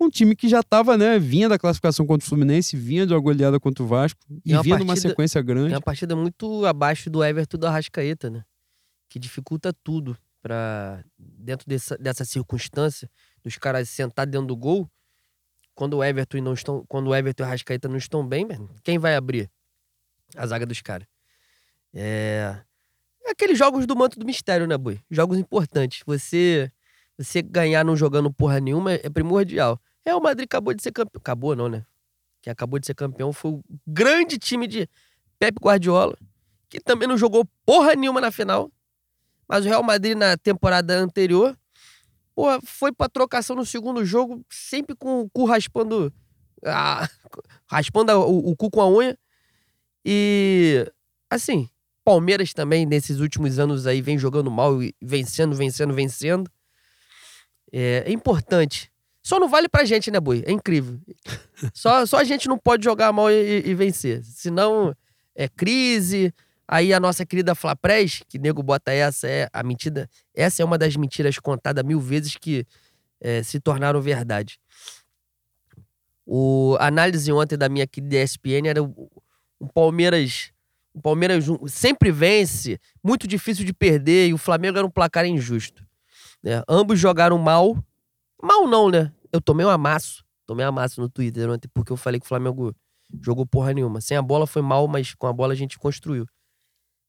Um 0.00 0.08
time 0.08 0.34
que 0.34 0.48
já 0.48 0.60
estava, 0.60 0.96
né? 0.96 1.18
Vinha 1.18 1.48
da 1.48 1.58
classificação 1.58 2.06
contra 2.06 2.24
o 2.24 2.28
Fluminense, 2.28 2.76
vinha 2.76 3.06
de 3.06 3.12
uma 3.12 3.20
goleada 3.20 3.60
contra 3.60 3.84
o 3.84 3.86
Vasco 3.86 4.20
e 4.44 4.52
É 4.52 4.56
uma 4.56 4.62
vinha 4.62 4.78
numa 4.78 4.86
partida- 4.88 5.08
sequência 5.10 5.38
É 5.38 5.42
grande. 5.42 5.74
uma 5.74 5.80
partida 5.80 6.16
muito 6.16 6.64
abaixo 6.66 7.08
do 7.10 7.22
Everton 7.22 7.56
e 7.56 7.60
do 7.60 7.66
Arrascaeta, 7.66 8.28
né? 8.30 8.42
Que 9.12 9.18
dificulta 9.18 9.74
tudo 9.74 10.16
para 10.40 11.04
dentro 11.18 11.68
dessa, 11.68 11.98
dessa 11.98 12.24
circunstância 12.24 13.10
dos 13.44 13.58
caras 13.58 13.90
sentados 13.90 14.32
dentro 14.32 14.46
do 14.46 14.56
gol. 14.56 14.90
Quando 15.74 15.98
o 15.98 16.02
Everton 16.02 16.38
e 16.38 16.40
não 16.40 16.54
estão, 16.54 16.82
quando 16.88 17.08
o 17.08 17.14
Everton 17.14 17.42
e 17.42 17.44
o 17.44 17.46
Arrascaeta 17.46 17.88
não 17.88 17.98
estão 17.98 18.26
bem, 18.26 18.48
quem 18.82 18.98
vai 18.98 19.14
abrir 19.14 19.50
a 20.34 20.46
zaga 20.46 20.64
dos 20.64 20.80
caras? 20.80 21.06
É... 21.92 22.56
é 23.26 23.32
aqueles 23.32 23.58
jogos 23.58 23.84
do 23.86 23.94
manto 23.94 24.18
do 24.18 24.24
mistério, 24.24 24.66
né, 24.66 24.78
Boi? 24.78 24.98
Jogos 25.10 25.36
importantes. 25.36 26.02
Você 26.06 26.72
você 27.18 27.42
ganhar 27.42 27.84
não 27.84 27.94
jogando 27.94 28.32
porra 28.32 28.60
nenhuma 28.60 28.92
é 28.92 29.10
primordial. 29.10 29.78
Real 30.06 30.22
Madrid 30.22 30.46
acabou 30.46 30.72
de 30.72 30.82
ser 30.82 30.90
campeão. 30.90 31.20
Acabou 31.20 31.54
não, 31.54 31.68
né? 31.68 31.84
Quem 32.40 32.50
acabou 32.50 32.78
de 32.78 32.86
ser 32.86 32.94
campeão 32.94 33.30
foi 33.30 33.50
o 33.50 33.64
grande 33.86 34.38
time 34.38 34.66
de 34.66 34.88
Pep 35.38 35.58
Guardiola, 35.60 36.16
que 36.70 36.80
também 36.80 37.06
não 37.06 37.18
jogou 37.18 37.46
porra 37.66 37.94
nenhuma 37.94 38.18
na 38.18 38.30
final. 38.30 38.72
Mas 39.48 39.64
o 39.64 39.68
Real 39.68 39.82
Madrid 39.82 40.16
na 40.16 40.36
temporada 40.36 40.94
anterior, 40.98 41.56
porra, 42.34 42.58
foi 42.64 42.92
pra 42.92 43.08
trocação 43.08 43.54
no 43.56 43.66
segundo 43.66 44.04
jogo, 44.04 44.44
sempre 44.50 44.94
com 44.96 45.20
o 45.20 45.30
cu 45.30 45.44
raspando. 45.44 46.12
a- 46.64 47.08
raspando 47.70 48.12
o, 48.12 48.50
o 48.50 48.56
cu 48.56 48.70
com 48.70 48.80
a 48.80 48.88
unha. 48.88 49.18
E, 50.04 50.84
assim, 51.30 51.68
Palmeiras 52.04 52.52
também, 52.52 52.84
nesses 52.86 53.20
últimos 53.20 53.58
anos 53.58 53.86
aí, 53.86 54.00
vem 54.02 54.18
jogando 54.18 54.50
mal 54.50 54.82
e 54.82 54.94
vencendo, 55.00 55.54
vencendo, 55.54 55.94
vencendo. 55.94 56.50
É, 57.72 58.04
é 58.06 58.12
importante. 58.12 58.90
Só 59.22 59.38
não 59.38 59.48
vale 59.48 59.68
pra 59.68 59.84
gente, 59.84 60.10
né, 60.10 60.18
Boi? 60.18 60.42
É 60.46 60.50
incrível. 60.52 60.98
Só, 61.72 62.04
só 62.04 62.16
a 62.16 62.24
gente 62.24 62.48
não 62.48 62.58
pode 62.58 62.82
jogar 62.82 63.12
mal 63.12 63.30
e, 63.30 63.62
e 63.64 63.72
vencer. 63.74 64.24
Senão 64.24 64.92
é 65.32 65.48
crise. 65.48 66.34
Aí 66.66 66.92
a 66.94 67.00
nossa 67.00 67.26
querida 67.26 67.54
Flapress, 67.54 68.22
que 68.28 68.38
nego 68.38 68.62
bota 68.62 68.92
essa, 68.92 69.28
é 69.28 69.48
a 69.52 69.62
mentira. 69.62 70.08
Essa 70.34 70.62
é 70.62 70.64
uma 70.64 70.78
das 70.78 70.96
mentiras 70.96 71.38
contadas 71.38 71.84
mil 71.84 72.00
vezes 72.00 72.36
que 72.36 72.66
é, 73.20 73.42
se 73.42 73.60
tornaram 73.60 74.00
verdade. 74.00 74.58
O 76.26 76.76
a 76.78 76.86
análise 76.86 77.30
ontem 77.32 77.56
da 77.58 77.68
minha 77.68 77.86
querida 77.86 78.22
ESPN 78.22 78.68
era 78.68 78.82
o, 78.82 79.10
o 79.58 79.68
Palmeiras. 79.68 80.52
O 80.94 81.00
Palmeiras 81.00 81.46
sempre 81.68 82.12
vence, 82.12 82.78
muito 83.02 83.26
difícil 83.26 83.64
de 83.64 83.72
perder, 83.72 84.28
e 84.28 84.34
o 84.34 84.38
Flamengo 84.38 84.76
era 84.76 84.86
um 84.86 84.90
placar 84.90 85.24
injusto. 85.24 85.82
né? 86.42 86.62
Ambos 86.68 86.98
jogaram 87.00 87.38
mal. 87.38 87.76
Mal 88.42 88.66
não, 88.66 88.90
né? 88.90 89.10
Eu 89.32 89.40
tomei 89.40 89.64
um 89.64 89.70
amasso. 89.70 90.22
Tomei 90.46 90.66
um 90.66 90.68
amasso 90.68 91.00
no 91.00 91.08
Twitter 91.08 91.48
ontem, 91.48 91.68
porque 91.72 91.92
eu 91.92 91.96
falei 91.96 92.20
que 92.20 92.26
o 92.26 92.28
Flamengo 92.28 92.74
jogou 93.22 93.46
porra 93.46 93.72
nenhuma. 93.72 94.00
Sem 94.00 94.16
a 94.16 94.22
bola 94.22 94.46
foi 94.46 94.60
mal, 94.60 94.86
mas 94.86 95.14
com 95.14 95.26
a 95.26 95.32
bola 95.32 95.54
a 95.54 95.56
gente 95.56 95.78
construiu. 95.78 96.26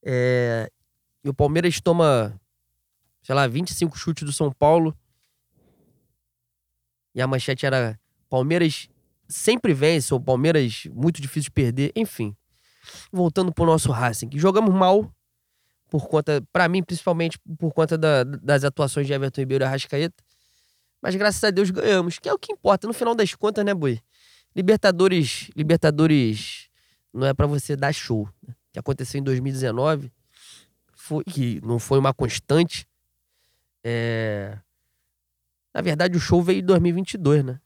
É, 0.03 0.69
E 1.23 1.29
o 1.29 1.33
Palmeiras 1.33 1.79
toma, 1.79 2.39
sei 3.21 3.33
lá, 3.33 3.47
25 3.47 3.97
chutes 3.97 4.23
do 4.23 4.33
São 4.33 4.51
Paulo. 4.51 4.95
E 7.15 7.21
a 7.21 7.27
manchete 7.27 7.65
era 7.65 7.99
Palmeiras 8.29 8.89
sempre 9.27 9.73
vence, 9.73 10.13
o 10.13 10.19
Palmeiras 10.19 10.85
muito 10.91 11.21
difícil 11.21 11.43
de 11.49 11.51
perder, 11.51 11.91
enfim. 11.95 12.35
Voltando 13.11 13.53
pro 13.53 13.65
nosso 13.65 13.91
Racing, 13.91 14.29
jogamos 14.33 14.73
mal 14.73 15.09
por 15.89 16.07
conta, 16.07 16.43
para 16.51 16.67
mim 16.67 16.83
principalmente 16.83 17.39
por 17.57 17.71
conta 17.71 17.97
da, 17.97 18.23
das 18.23 18.63
atuações 18.63 19.07
de 19.07 19.13
Everton 19.13 19.41
Ribeiro 19.41 19.63
e 19.63 19.67
Arrascaeta. 19.67 20.23
Mas 21.01 21.15
graças 21.15 21.43
a 21.43 21.51
Deus 21.51 21.69
ganhamos, 21.69 22.17
que 22.17 22.27
é 22.27 22.33
o 22.33 22.39
que 22.39 22.51
importa 22.51 22.87
no 22.87 22.93
final 22.93 23.13
das 23.13 23.35
contas, 23.35 23.63
né, 23.63 23.73
Boi? 23.73 23.99
Libertadores, 24.55 25.49
Libertadores 25.55 26.69
não 27.13 27.27
é 27.27 27.33
para 27.33 27.45
você 27.45 27.75
dar 27.75 27.93
show, 27.93 28.27
né? 28.45 28.55
Que 28.73 28.79
aconteceu 28.79 29.19
em 29.19 29.23
2019, 29.23 30.11
foi 30.95 31.23
que 31.23 31.61
não 31.63 31.77
foi 31.77 31.99
uma 31.99 32.13
constante. 32.13 32.87
É... 33.83 34.57
Na 35.71 35.81
verdade, 35.81 36.17
o 36.17 36.19
show 36.19 36.41
veio 36.41 36.59
em 36.59 36.65
2022, 36.65 37.45
né? 37.45 37.61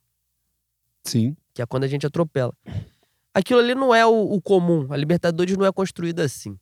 Sim. 1.06 1.36
Que 1.54 1.62
é 1.62 1.66
quando 1.66 1.86
a 1.86 1.88
gente 1.88 2.06
atropela. 2.06 2.54
Aquilo 3.34 3.60
ali 3.62 3.74
não 3.74 3.96
é 3.96 4.06
o, 4.06 4.34
o 4.34 4.42
comum. 4.42 4.92
A 4.92 4.98
Libertadores 4.98 5.56
não 5.56 5.66
é 5.66 5.72
construída 5.72 6.24
assim. 6.24 6.60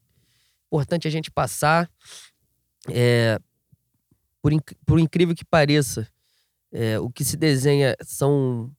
Importante 0.67 1.07
a 1.07 1.11
gente 1.11 1.31
passar. 1.31 1.89
É... 2.89 3.39
Por, 4.41 4.53
inc... 4.53 4.73
por 4.85 4.99
incrível 4.99 5.33
que 5.33 5.43
pareça, 5.43 6.07
é... 6.71 6.99
o 6.99 7.09
que 7.09 7.25
se 7.25 7.35
desenha 7.35 7.95
são 8.01 8.71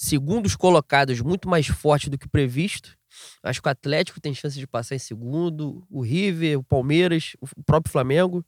segundos 0.00 0.56
colocados 0.56 1.20
muito 1.20 1.46
mais 1.46 1.66
fortes 1.66 2.08
do 2.08 2.16
que 2.16 2.26
previsto. 2.26 2.96
Acho 3.42 3.60
que 3.60 3.68
o 3.68 3.70
Atlético 3.70 4.18
tem 4.18 4.32
chance 4.32 4.58
de 4.58 4.66
passar 4.66 4.94
em 4.94 4.98
segundo, 4.98 5.86
o 5.90 6.00
River, 6.00 6.58
o 6.58 6.62
Palmeiras, 6.62 7.36
o 7.38 7.62
próprio 7.62 7.92
Flamengo. 7.92 8.42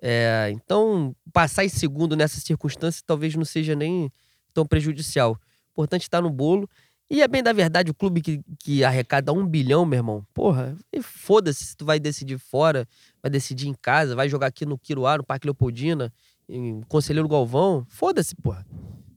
É, 0.00 0.48
então, 0.52 1.14
passar 1.32 1.64
em 1.64 1.68
segundo 1.68 2.14
nessa 2.14 2.38
circunstância 2.38 3.02
talvez 3.04 3.34
não 3.34 3.44
seja 3.44 3.74
nem 3.74 4.12
tão 4.54 4.64
prejudicial. 4.64 5.36
Importante 5.72 6.02
estar 6.02 6.22
no 6.22 6.30
bolo. 6.30 6.70
E 7.10 7.20
é 7.20 7.26
bem 7.26 7.42
da 7.42 7.52
verdade, 7.52 7.90
o 7.90 7.94
clube 7.94 8.20
que, 8.20 8.40
que 8.60 8.84
arrecada 8.84 9.32
um 9.32 9.44
bilhão, 9.44 9.84
meu 9.84 9.96
irmão, 9.96 10.24
porra, 10.32 10.76
foda-se 11.02 11.64
se 11.64 11.76
tu 11.76 11.84
vai 11.84 11.98
decidir 11.98 12.38
fora, 12.38 12.86
vai 13.20 13.28
decidir 13.28 13.66
em 13.66 13.74
casa, 13.74 14.14
vai 14.14 14.28
jogar 14.28 14.46
aqui 14.46 14.64
no 14.64 14.78
Quiruá, 14.78 15.18
no 15.18 15.24
Parque 15.24 15.48
Leopoldina, 15.48 16.12
em 16.48 16.80
Conselheiro 16.82 17.26
Galvão, 17.26 17.84
foda-se, 17.88 18.36
porra. 18.36 18.64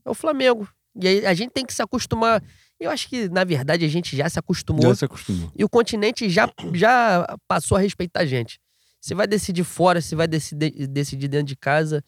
É 0.03 0.09
o 0.09 0.15
Flamengo. 0.15 0.67
E 0.95 1.07
aí 1.07 1.25
a 1.25 1.33
gente 1.33 1.51
tem 1.51 1.65
que 1.65 1.73
se 1.73 1.81
acostumar. 1.81 2.43
Eu 2.79 2.91
acho 2.91 3.07
que, 3.07 3.29
na 3.29 3.43
verdade, 3.43 3.85
a 3.85 3.87
gente 3.87 4.15
já 4.15 4.29
se 4.29 4.37
acostumou. 4.37 4.83
Já 4.83 4.95
se 4.95 5.05
acostumou. 5.05 5.51
E 5.55 5.63
o 5.63 5.69
continente 5.69 6.29
já, 6.29 6.49
já 6.73 7.25
passou 7.47 7.77
a 7.77 7.81
respeitar 7.81 8.21
a 8.21 8.25
gente. 8.25 8.59
Se 8.99 9.13
vai 9.13 9.27
decidir 9.27 9.63
fora, 9.63 10.01
se 10.01 10.15
vai 10.15 10.27
decidir, 10.27 10.87
decidir 10.87 11.27
dentro 11.27 11.47
de 11.47 11.55
casa, 11.55 12.03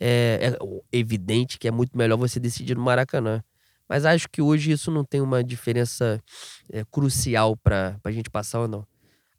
é, 0.00 0.56
é, 0.58 0.98
evidente 0.98 1.58
que 1.58 1.68
é 1.68 1.70
muito 1.70 1.96
melhor 1.96 2.16
você 2.16 2.40
decidir 2.40 2.76
no 2.76 2.82
Maracanã. 2.82 3.42
Mas 3.88 4.04
acho 4.04 4.28
que 4.30 4.40
hoje 4.40 4.70
isso 4.70 4.90
não 4.90 5.04
tem 5.04 5.20
uma 5.20 5.42
diferença 5.42 6.22
é, 6.72 6.84
crucial 6.90 7.56
para 7.56 7.98
a 8.04 8.10
gente 8.12 8.30
passar 8.30 8.60
ou 8.60 8.68
não. 8.68 8.86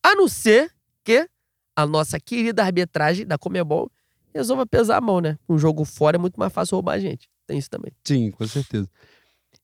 A 0.04 0.14
não 0.14 0.28
ser 0.28 0.72
que 1.04 1.28
a 1.76 1.86
nossa 1.86 2.20
querida 2.20 2.64
arbitragem 2.64 3.26
da 3.26 3.38
Comebol 3.38 3.90
resolva 4.34 4.66
pesar 4.66 4.98
a 4.98 5.02
mão, 5.02 5.22
né? 5.22 5.38
Um 5.48 5.58
jogo 5.58 5.86
fora 5.86 6.18
é 6.18 6.20
muito 6.20 6.40
mais 6.40 6.52
fácil 6.52 6.76
roubar 6.76 6.94
a 6.94 7.00
gente. 7.00 7.30
Tem 7.52 7.58
isso 7.58 7.70
também. 7.70 7.92
Sim, 8.06 8.32
com 8.32 8.48
certeza. 8.48 8.90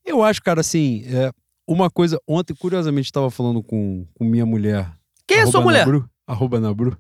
Eu 0.04 0.22
acho, 0.22 0.44
cara, 0.44 0.60
assim, 0.60 1.06
é, 1.06 1.32
uma 1.66 1.90
coisa. 1.90 2.20
Ontem, 2.28 2.54
curiosamente, 2.54 3.06
estava 3.06 3.32
falando 3.32 3.64
com, 3.64 4.06
com 4.14 4.26
minha 4.26 4.46
mulher. 4.46 4.92
Quem 5.26 5.40
é 5.40 5.46
sua 5.46 5.62
mulher? 5.62 5.86
Nabru, 5.86 6.10
arroba 6.28 6.60
Nabru. 6.60 6.98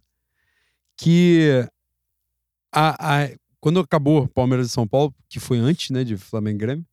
Que 0.95 1.68
a, 2.73 3.23
a, 3.23 3.30
quando 3.59 3.81
acabou 3.81 4.30
Palmeiras 4.30 4.68
e 4.68 4.69
São 4.69 4.88
Paulo, 4.88 5.14
que 5.27 5.41
foi 5.41 5.57
antes, 5.57 5.89
né, 5.89 6.05
de 6.05 6.15
Flamengo 6.15 6.55
e 6.55 6.59
Grêmio, 6.59 6.85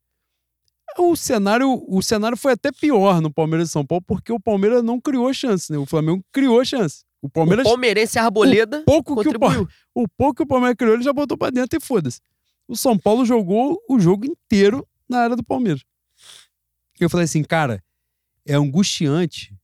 o 0.98 1.14
cenário, 1.14 1.84
o 1.88 2.02
cenário 2.02 2.36
foi 2.36 2.52
até 2.52 2.72
pior 2.72 3.20
no 3.20 3.32
Palmeiras 3.32 3.68
e 3.68 3.72
São 3.72 3.86
Paulo, 3.86 4.02
porque 4.04 4.32
o 4.32 4.40
Palmeiras 4.40 4.82
não 4.82 5.00
criou 5.00 5.32
chance, 5.32 5.70
né? 5.70 5.78
O 5.78 5.86
Flamengo 5.86 6.24
criou 6.32 6.64
chance. 6.64 7.04
O 7.22 7.28
Palmeiras. 7.28 7.64
O 7.64 7.70
palmeirense 7.70 8.18
Arboleda. 8.18 8.80
O 8.80 8.84
pouco, 8.84 9.22
que 9.22 9.28
o, 9.28 10.02
o 10.02 10.08
pouco 10.08 10.34
que 10.34 10.42
o 10.42 10.46
Palmeiras 10.46 10.76
criou, 10.76 10.94
ele 10.94 11.04
já 11.04 11.12
botou 11.12 11.38
pra 11.38 11.50
dentro 11.50 11.78
e 11.78 11.80
foda-se 11.80 12.20
o 12.66 12.76
São 12.76 12.98
Paulo 12.98 13.24
jogou 13.24 13.80
o 13.88 13.98
jogo 13.98 14.26
inteiro 14.26 14.86
na 15.08 15.20
área 15.20 15.36
do 15.36 15.44
Palmeiras. 15.44 15.84
Eu 16.98 17.10
falei 17.10 17.24
assim, 17.24 17.42
cara, 17.42 17.82
é 18.46 18.54
angustiante 18.54 19.54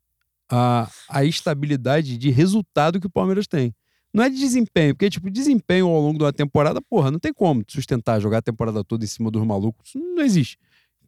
a, 0.49 0.91
a 1.09 1.25
estabilidade 1.25 2.19
de 2.19 2.31
resultado 2.31 3.01
que 3.01 3.07
o 3.07 3.11
Palmeiras 3.11 3.47
tem. 3.47 3.75
Não 4.13 4.25
é 4.25 4.29
de 4.29 4.37
desempenho, 4.37 4.95
porque, 4.95 5.09
tipo, 5.09 5.31
desempenho 5.31 5.87
ao 5.87 6.01
longo 6.01 6.19
de 6.19 6.25
uma 6.25 6.33
temporada, 6.33 6.83
porra, 6.83 7.13
não 7.13 7.19
tem 7.21 7.33
como 7.33 7.65
sustentar, 7.69 8.21
jogar 8.21 8.39
a 8.39 8.43
temporada 8.43 8.83
toda 8.83 9.05
em 9.05 9.09
cima 9.09 9.31
dos 9.31 9.45
malucos. 9.47 9.93
Não 9.95 10.23
existe. 10.23 10.59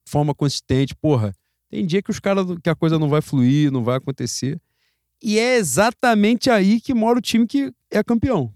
Forma 0.06 0.32
consistente, 0.32 0.94
porra. 0.94 1.34
Tem 1.68 1.84
dia 1.84 2.00
que 2.00 2.10
os 2.10 2.20
caras 2.20 2.46
que 2.62 2.70
a 2.70 2.76
coisa 2.76 2.98
não 2.98 3.08
vai 3.08 3.20
fluir, 3.20 3.72
não 3.72 3.82
vai 3.82 3.96
acontecer. 3.96 4.60
E 5.20 5.38
é 5.38 5.56
exatamente 5.56 6.48
aí 6.50 6.80
que 6.80 6.94
mora 6.94 7.18
o 7.18 7.22
time 7.22 7.46
que 7.46 7.72
é 7.90 8.02
campeão. 8.04 8.54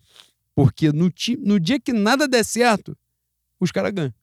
Porque 0.54 0.92
no, 0.92 1.12
no 1.40 1.58
dia 1.58 1.80
que 1.80 1.92
nada 1.92 2.28
der 2.28 2.44
certo, 2.44 2.96
os 3.60 3.72
caras 3.72 3.92
ganham. 3.92 4.14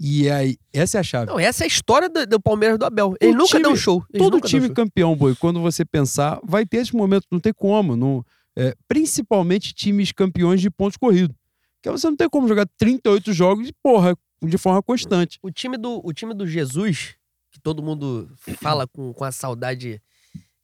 E 0.00 0.30
aí, 0.30 0.56
essa 0.72 0.98
é 0.98 1.00
a 1.00 1.02
chave. 1.02 1.26
Não, 1.26 1.40
essa 1.40 1.64
é 1.64 1.66
a 1.66 1.68
história 1.68 2.08
do, 2.08 2.24
do 2.24 2.40
Palmeiras 2.40 2.78
do 2.78 2.84
Abel. 2.84 3.14
Ele 3.20 3.32
o 3.32 3.36
nunca 3.36 3.48
time, 3.48 3.62
deu 3.62 3.72
um 3.72 3.76
show. 3.76 4.04
Ele 4.12 4.22
todo 4.22 4.40
time 4.40 4.70
campeão, 4.70 5.16
boi, 5.16 5.34
quando 5.34 5.60
você 5.60 5.84
pensar, 5.84 6.40
vai 6.44 6.64
ter 6.64 6.78
esse 6.78 6.94
momento, 6.94 7.26
não 7.30 7.40
tem 7.40 7.52
como. 7.52 7.96
Não, 7.96 8.24
é, 8.56 8.74
principalmente 8.86 9.74
times 9.74 10.12
campeões 10.12 10.60
de 10.60 10.70
pontos 10.70 10.96
corridos. 10.96 11.36
Porque 11.76 11.90
você 11.90 12.08
não 12.08 12.16
tem 12.16 12.28
como 12.28 12.46
jogar 12.46 12.66
38 12.76 13.32
jogos, 13.32 13.70
porra, 13.82 14.16
de 14.42 14.58
forma 14.58 14.82
constante. 14.82 15.38
O 15.42 15.50
time 15.50 15.76
do, 15.76 16.00
o 16.04 16.12
time 16.12 16.32
do 16.32 16.46
Jesus, 16.46 17.16
que 17.50 17.60
todo 17.60 17.82
mundo 17.82 18.30
fala 18.60 18.86
com, 18.86 19.12
com 19.12 19.24
a 19.24 19.32
saudade. 19.32 20.00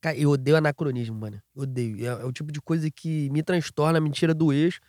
Cara, 0.01 0.17
eu 0.17 0.31
odeio 0.31 0.57
anacronismo, 0.57 1.19
mano. 1.19 1.41
Eu 1.57 1.63
odeio. 1.63 2.05
É, 2.05 2.23
é 2.23 2.25
o 2.25 2.33
tipo 2.33 2.53
de 2.53 2.61
coisa 2.61 2.89
que 2.89 3.29
me 3.31 3.43
transtorna, 3.43 4.01
mentira 4.01 4.33
do 4.33 4.53
eixo. 4.53 4.81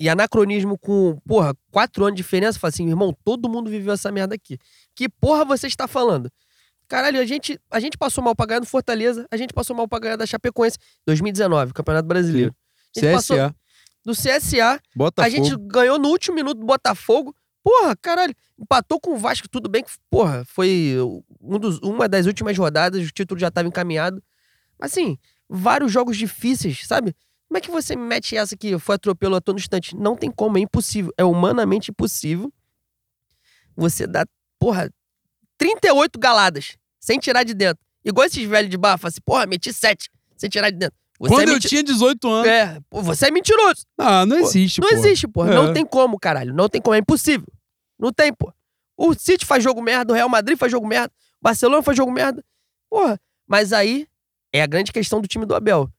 E 0.00 0.08
anacronismo 0.08 0.78
com, 0.78 1.18
porra, 1.26 1.56
quatro 1.70 2.04
anos 2.04 2.16
de 2.16 2.22
diferença, 2.22 2.58
fala 2.58 2.70
assim, 2.70 2.88
irmão, 2.88 3.16
todo 3.24 3.48
mundo 3.48 3.68
viveu 3.68 3.92
essa 3.92 4.12
merda 4.12 4.34
aqui. 4.34 4.58
Que 4.94 5.08
porra 5.08 5.44
você 5.44 5.66
está 5.66 5.88
falando? 5.88 6.30
Caralho, 6.86 7.20
a 7.20 7.24
gente, 7.26 7.60
a 7.70 7.80
gente 7.80 7.98
passou 7.98 8.22
mal 8.22 8.34
pra 8.34 8.46
ganhar 8.46 8.60
do 8.60 8.66
Fortaleza, 8.66 9.26
a 9.30 9.36
gente 9.36 9.52
passou 9.52 9.76
mal 9.76 9.86
pra 9.88 9.98
ganhar 9.98 10.16
da 10.16 10.24
Chapecoense 10.24 10.78
2019, 11.04 11.72
Campeonato 11.72 12.08
Brasileiro. 12.08 12.54
CSA. 12.96 13.54
do 14.04 14.12
CSA. 14.12 14.80
Botafogo. 14.96 15.26
A 15.26 15.28
gente 15.28 15.54
ganhou 15.66 15.98
no 15.98 16.08
último 16.08 16.36
minuto 16.36 16.58
do 16.58 16.66
Botafogo. 16.66 17.34
Porra, 17.62 17.94
caralho, 17.96 18.34
empatou 18.58 18.98
com 18.98 19.12
o 19.12 19.18
Vasco, 19.18 19.48
tudo 19.48 19.68
bem 19.68 19.82
que, 19.84 19.90
porra, 20.08 20.44
foi 20.46 20.94
um 21.40 21.58
dos, 21.58 21.78
uma 21.80 22.08
das 22.08 22.24
últimas 22.24 22.56
rodadas, 22.56 23.06
o 23.06 23.10
título 23.10 23.38
já 23.38 23.48
estava 23.48 23.68
encaminhado. 23.68 24.22
Mas, 24.78 24.92
assim, 24.92 25.18
vários 25.48 25.92
jogos 25.92 26.16
difíceis, 26.16 26.86
sabe? 26.86 27.14
Como 27.48 27.58
é 27.58 27.60
que 27.60 27.70
você 27.70 27.96
mete 27.96 28.36
essa 28.36 28.56
que 28.56 28.78
foi 28.78 28.96
atropelo 28.96 29.36
a 29.36 29.40
todo 29.40 29.58
instante? 29.58 29.96
Não 29.96 30.14
tem 30.14 30.30
como, 30.30 30.58
é 30.58 30.60
impossível. 30.60 31.12
É 31.16 31.24
humanamente 31.24 31.90
impossível 31.90 32.52
você 33.74 34.06
dar, 34.06 34.26
porra, 34.58 34.92
38 35.56 36.18
galadas 36.18 36.76
sem 37.00 37.18
tirar 37.18 37.44
de 37.44 37.54
dentro. 37.54 37.82
Igual 38.04 38.26
esses 38.26 38.46
velhos 38.46 38.70
de 38.70 38.76
barra, 38.76 38.98
assim, 39.02 39.20
porra, 39.24 39.46
meti 39.46 39.72
7 39.72 40.10
sem 40.36 40.50
tirar 40.50 40.70
de 40.70 40.76
dentro. 40.76 40.96
Você 41.18 41.34
Quando 41.34 41.48
é 41.50 41.54
eu 41.54 41.60
tinha 41.60 41.82
18 41.82 42.28
anos. 42.28 42.48
É, 42.48 42.78
pô, 42.88 43.02
você 43.02 43.26
é 43.26 43.30
mentiroso. 43.30 43.84
Ah, 43.96 44.24
não 44.24 44.38
existe, 44.38 44.80
Não 44.80 44.88
porra. 44.88 45.00
existe, 45.00 45.26
porra. 45.26 45.50
É. 45.52 45.54
Não 45.54 45.72
tem 45.72 45.84
como, 45.84 46.18
caralho. 46.18 46.54
Não 46.54 46.68
tem 46.68 46.80
como, 46.80 46.94
é 46.94 46.98
impossível. 46.98 47.46
Não 47.98 48.12
tem, 48.12 48.32
pô. 48.32 48.52
O 48.96 49.14
City 49.14 49.44
faz 49.44 49.64
jogo 49.64 49.82
merda, 49.82 50.12
o 50.12 50.16
Real 50.16 50.28
Madrid 50.28 50.56
faz 50.56 50.70
jogo 50.70 50.86
merda, 50.86 51.12
o 51.40 51.42
Barcelona 51.42 51.82
faz 51.82 51.96
jogo 51.96 52.12
merda. 52.12 52.44
Porra. 52.88 53.18
Mas 53.46 53.72
aí 53.72 54.06
é 54.52 54.62
a 54.62 54.66
grande 54.66 54.92
questão 54.92 55.20
do 55.20 55.26
time 55.26 55.44
do 55.46 55.54
Abel 55.54 55.90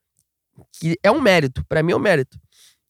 que 0.72 0.98
é 1.04 1.12
um 1.12 1.22
mérito, 1.22 1.64
para 1.68 1.84
mim 1.84 1.94
é 1.94 1.96
um 1.96 2.00
mérito. 2.00 2.40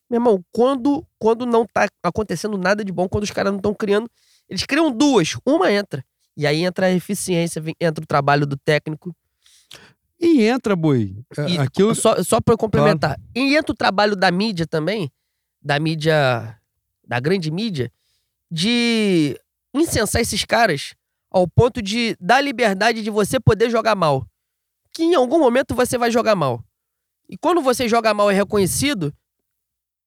Meu 0.10 0.18
irmão, 0.18 0.44
quando, 0.52 1.06
quando 1.20 1.46
não 1.46 1.66
tá 1.66 1.88
acontecendo 2.02 2.58
nada 2.58 2.84
de 2.84 2.91
bom, 2.91 3.08
quando 3.08 3.24
os 3.24 3.32
caras 3.32 3.52
não 3.52 3.58
estão 3.58 3.74
criando, 3.74 4.10
eles 4.50 4.66
criam 4.66 4.91
duas, 4.91 5.36
uma 5.46 5.72
entra. 5.72 6.04
E 6.36 6.48
aí 6.48 6.64
entra 6.64 6.88
a 6.88 6.91
eficiência, 6.91 7.62
entra 7.80 8.04
o 8.04 8.08
trabalho 8.08 8.48
do 8.48 8.58
técnico. 8.58 9.16
E 10.20 10.44
entra, 10.44 10.76
boi. 10.76 11.24
É, 11.38 11.50
e 11.50 11.58
Aquilo... 11.60 11.94
Só, 11.94 12.24
só 12.24 12.41
pra 12.41 12.54
eu 12.54 12.58
complementar. 12.58 13.16
Claro. 13.16 13.32
E 13.36 13.56
entra 13.56 13.72
o 13.72 13.76
trabalho 13.76 14.16
da 14.16 14.32
mídia 14.32 14.66
também, 14.66 15.12
da 15.62 15.80
mídia, 15.80 16.58
da 17.08 17.20
grande 17.20 17.52
mídia, 17.52 17.91
de 18.50 19.40
incensar 19.74 20.22
esses 20.22 20.44
caras 20.44 20.96
ao 21.32 21.48
ponto 21.48 21.82
de 21.82 22.18
dar 22.20 22.41
liberdade 22.41 23.04
de 23.04 23.10
você 23.10 23.40
poder 23.40 23.70
jogar 23.70 23.96
mal. 23.96 24.26
Que 24.91 25.04
em 25.04 25.16
algum 25.16 25.40
momento 25.40 25.76
você 25.76 25.98
vai 25.98 26.10
jogar 26.10 26.36
mal. 26.36 26.64
E 27.30 27.38
quando 27.38 27.61
você 27.61 27.88
joga 27.88 28.14
mal 28.14 28.31
e 28.31 28.34
é 28.34 28.38
reconhecido, 28.38 29.14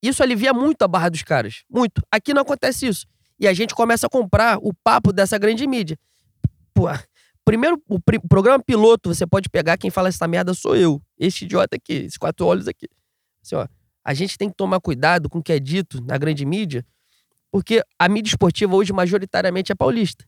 isso 0.02 0.22
alivia 0.22 0.52
muito 0.52 0.82
a 0.82 0.88
barra 0.88 1.08
dos 1.08 1.22
caras. 1.22 1.62
Muito. 1.70 2.02
Aqui 2.10 2.34
não 2.34 2.42
acontece 2.42 2.86
isso. 2.86 3.06
E 3.38 3.46
a 3.46 3.52
gente 3.52 3.74
começa 3.74 4.06
a 4.06 4.10
comprar 4.10 4.58
o 4.58 4.74
papo 4.82 5.12
dessa 5.12 5.38
grande 5.38 5.66
mídia. 5.66 5.96
Pô, 6.74 6.86
primeiro, 7.44 7.80
o 7.88 8.00
pr 8.00 8.18
programa 8.28 8.62
piloto, 8.62 9.14
você 9.14 9.26
pode 9.26 9.48
pegar 9.48 9.78
quem 9.78 9.90
fala 9.90 10.08
essa 10.08 10.26
merda 10.26 10.52
sou 10.52 10.76
eu. 10.76 11.00
Este 11.18 11.44
idiota 11.44 11.76
aqui, 11.76 11.92
esses 11.92 12.18
quatro 12.18 12.44
olhos 12.46 12.66
aqui. 12.66 12.88
Assim, 13.42 13.54
ó, 13.54 13.66
a 14.04 14.14
gente 14.14 14.36
tem 14.36 14.48
que 14.48 14.56
tomar 14.56 14.80
cuidado 14.80 15.28
com 15.28 15.38
o 15.38 15.42
que 15.42 15.52
é 15.52 15.60
dito 15.60 16.02
na 16.02 16.18
grande 16.18 16.44
mídia, 16.44 16.84
porque 17.50 17.82
a 17.98 18.08
mídia 18.08 18.30
esportiva 18.30 18.74
hoje 18.74 18.92
majoritariamente 18.92 19.70
é 19.70 19.74
paulista. 19.74 20.24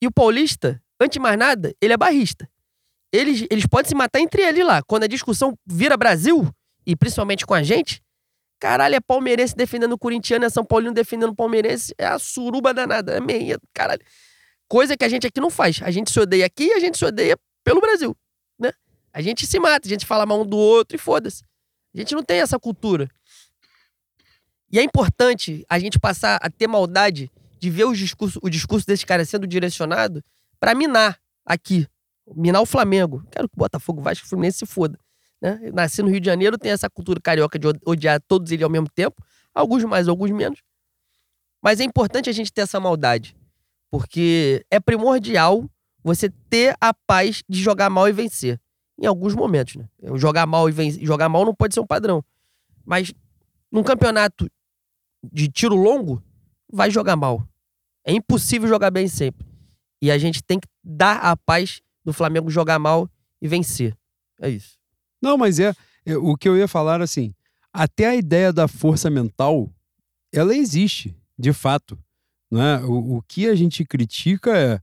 E 0.00 0.06
o 0.06 0.12
paulista, 0.12 0.80
antes 1.00 1.14
de 1.14 1.20
mais 1.20 1.36
nada, 1.36 1.74
ele 1.80 1.92
é 1.92 1.96
barrista. 1.96 2.48
Eles, 3.12 3.46
eles 3.50 3.66
podem 3.66 3.88
se 3.88 3.94
matar 3.94 4.20
entre 4.20 4.42
eles 4.42 4.64
lá. 4.64 4.82
Quando 4.82 5.04
a 5.04 5.08
discussão 5.08 5.58
vira 5.66 5.96
Brasil, 5.96 6.48
e 6.86 6.94
principalmente 6.94 7.44
com 7.44 7.54
a 7.54 7.62
gente, 7.62 8.02
caralho, 8.60 8.94
é 8.94 9.00
palmeirense 9.00 9.54
defendendo 9.54 9.92
o 9.92 9.98
corintiano, 9.98 10.44
é 10.44 10.50
São 10.50 10.64
Paulino 10.64 10.92
defendendo 10.92 11.30
o 11.30 11.34
palmeirense, 11.34 11.94
é 11.98 12.06
a 12.06 12.18
suruba 12.18 12.72
danada, 12.72 13.12
é 13.12 13.20
meia, 13.20 13.58
caralho. 13.74 14.02
Coisa 14.68 14.96
que 14.96 15.04
a 15.04 15.08
gente 15.08 15.26
aqui 15.26 15.40
não 15.40 15.50
faz. 15.50 15.80
A 15.82 15.90
gente 15.90 16.10
se 16.10 16.20
odeia 16.20 16.46
aqui 16.46 16.64
e 16.66 16.72
a 16.72 16.78
gente 16.78 16.96
se 16.96 17.04
odeia 17.04 17.36
pelo 17.64 17.80
Brasil, 17.80 18.16
né? 18.58 18.72
A 19.12 19.20
gente 19.20 19.46
se 19.46 19.58
mata, 19.58 19.88
a 19.88 19.90
gente 19.90 20.06
fala 20.06 20.24
mal 20.24 20.40
um 20.40 20.46
do 20.46 20.56
outro 20.56 20.96
e 20.96 20.98
foda-se. 20.98 21.42
A 21.92 21.98
gente 21.98 22.14
não 22.14 22.22
tem 22.22 22.40
essa 22.40 22.58
cultura. 22.58 23.10
E 24.70 24.78
é 24.78 24.82
importante 24.82 25.64
a 25.68 25.78
gente 25.78 25.98
passar 25.98 26.38
a 26.40 26.48
ter 26.48 26.68
maldade 26.68 27.30
de 27.58 27.68
ver 27.68 27.84
os 27.84 27.98
discurso, 27.98 28.38
o 28.42 28.48
discurso 28.48 28.86
desses 28.86 29.04
caras 29.04 29.28
sendo 29.28 29.46
direcionado 29.46 30.24
para 30.60 30.74
minar 30.74 31.18
aqui. 31.44 31.88
Minar 32.34 32.62
o 32.62 32.66
Flamengo. 32.66 33.24
Quero 33.30 33.48
que 33.48 33.54
o 33.54 33.58
Botafogo, 33.58 34.00
Vasco 34.00 34.26
e 34.26 34.28
Fluminense 34.28 34.58
se 34.58 34.66
foda. 34.66 34.98
Né? 35.40 35.70
Nasci 35.72 36.02
no 36.02 36.08
Rio 36.08 36.20
de 36.20 36.26
Janeiro, 36.26 36.58
tem 36.58 36.70
essa 36.70 36.88
cultura 36.88 37.20
carioca 37.20 37.58
de 37.58 37.66
odiar 37.84 38.20
todos 38.20 38.50
eles 38.52 38.62
ao 38.62 38.70
mesmo 38.70 38.88
tempo. 38.88 39.22
Alguns 39.54 39.84
mais, 39.84 40.08
alguns 40.08 40.30
menos. 40.30 40.60
Mas 41.62 41.80
é 41.80 41.84
importante 41.84 42.30
a 42.30 42.32
gente 42.32 42.52
ter 42.52 42.62
essa 42.62 42.78
maldade. 42.78 43.36
Porque 43.90 44.64
é 44.70 44.78
primordial 44.78 45.68
você 46.02 46.30
ter 46.48 46.76
a 46.80 46.94
paz 46.94 47.42
de 47.48 47.60
jogar 47.60 47.90
mal 47.90 48.08
e 48.08 48.12
vencer. 48.12 48.60
Em 48.98 49.06
alguns 49.06 49.34
momentos, 49.34 49.76
né? 49.76 49.88
Jogar 50.16 50.46
mal 50.46 50.68
e 50.68 50.72
vencer, 50.72 51.04
jogar 51.04 51.28
mal 51.28 51.44
não 51.44 51.54
pode 51.54 51.74
ser 51.74 51.80
um 51.80 51.86
padrão. 51.86 52.22
Mas 52.84 53.12
num 53.72 53.82
campeonato 53.82 54.50
de 55.22 55.48
tiro 55.48 55.74
longo, 55.74 56.22
vai 56.70 56.90
jogar 56.90 57.16
mal. 57.16 57.46
É 58.04 58.12
impossível 58.12 58.68
jogar 58.68 58.90
bem 58.90 59.08
sempre. 59.08 59.46
E 60.02 60.10
a 60.10 60.18
gente 60.18 60.42
tem 60.42 60.58
que 60.58 60.68
dar 60.82 61.18
a 61.18 61.36
paz 61.36 61.80
do 62.04 62.12
Flamengo 62.12 62.50
jogar 62.50 62.78
mal 62.78 63.10
e 63.40 63.48
vencer. 63.48 63.96
É 64.40 64.48
isso. 64.48 64.78
Não, 65.20 65.36
mas 65.36 65.58
é, 65.58 65.74
é 66.04 66.16
o 66.16 66.36
que 66.36 66.48
eu 66.48 66.56
ia 66.56 66.66
falar 66.66 67.00
assim, 67.00 67.34
até 67.72 68.06
a 68.06 68.16
ideia 68.16 68.52
da 68.52 68.66
força 68.66 69.10
mental, 69.10 69.70
ela 70.32 70.54
existe, 70.54 71.14
de 71.38 71.52
fato. 71.52 71.98
Né? 72.50 72.78
O, 72.84 73.18
o 73.18 73.22
que 73.22 73.46
a 73.46 73.54
gente 73.54 73.84
critica 73.84 74.56
é 74.56 74.80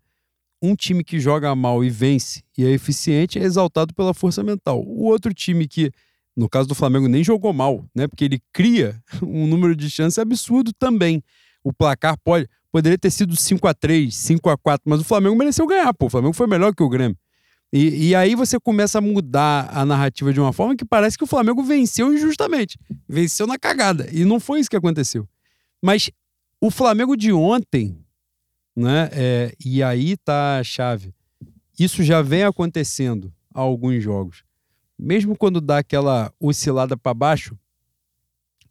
um 0.62 0.76
time 0.76 1.04
que 1.04 1.20
joga 1.20 1.56
mal 1.56 1.84
e 1.84 1.90
vence 1.90 2.44
e 2.58 2.66
é 2.66 2.70
eficiente 2.70 3.38
é 3.38 3.44
exaltado 3.44 3.94
pela 3.94 4.14
força 4.14 4.44
mental. 4.44 4.84
O 4.84 5.06
outro 5.06 5.34
time 5.34 5.68
que, 5.68 5.92
no 6.36 6.50
caso 6.50 6.68
do 6.68 6.76
Flamengo, 6.76 7.08
nem 7.08 7.24
jogou 7.24 7.54
mal, 7.54 7.86
né? 7.94 8.08
Porque 8.08 8.26
ele 8.26 8.42
cria 8.52 9.02
um 9.22 9.48
número 9.48 9.76
de 9.76 9.90
chances 9.90 10.18
absurdo 10.18 10.72
também. 10.74 11.24
O 11.64 11.74
placar 11.74 12.18
pode 12.24 12.48
poderia 12.72 12.98
ter 12.98 13.12
sido 13.12 13.36
5 13.36 13.68
a 13.68 13.74
3 13.74 14.14
5 14.16 14.50
a 14.50 14.58
4 14.58 14.90
mas 14.90 15.02
o 15.02 15.04
Flamengo 15.04 15.36
mereceu 15.36 15.66
ganhar, 15.68 15.94
pô. 15.94 16.08
O 16.08 16.10
Flamengo 16.10 16.34
foi 16.34 16.48
melhor 16.48 16.74
que 16.74 16.84
o 16.84 16.90
Grêmio. 16.90 17.18
E, 17.72 18.10
e, 18.10 18.16
aí 18.16 18.34
você 18.34 18.58
começa 18.58 18.98
a 18.98 19.02
mudar 19.02 19.70
a 19.74 19.86
narrativa 19.86 20.32
de 20.32 20.40
uma 20.40 20.54
forma 20.54 20.76
que 20.76 20.86
parece 20.86 21.18
que 21.18 21.24
o 21.26 21.28
Flamengo 21.28 21.62
venceu 21.64 22.14
injustamente. 22.14 22.80
Venceu 23.08 23.46
na 23.46 23.58
cagada. 23.60 24.08
E 24.12 24.24
não 24.24 24.40
foi 24.40 24.62
isso 24.62 24.70
que 24.70 24.76
aconteceu. 24.78 25.28
Mas 25.82 26.10
o 26.62 26.72
Flamengo 26.72 27.18
de 27.18 27.34
ontem, 27.34 27.98
né? 28.76 29.10
É, 29.12 29.56
e 29.64 29.84
aí 29.84 30.16
tá 30.16 30.60
a 30.60 30.64
chave. 30.64 31.14
Isso 31.78 32.04
já 32.04 32.22
vem 32.22 32.44
acontecendo 32.44 33.34
há 33.54 33.60
alguns 33.60 34.02
jogos. 34.02 34.44
Mesmo 34.98 35.38
quando 35.38 35.60
dá 35.60 35.80
aquela 35.80 36.34
oscilada 36.40 36.96
para 36.96 37.14
baixo, 37.14 37.58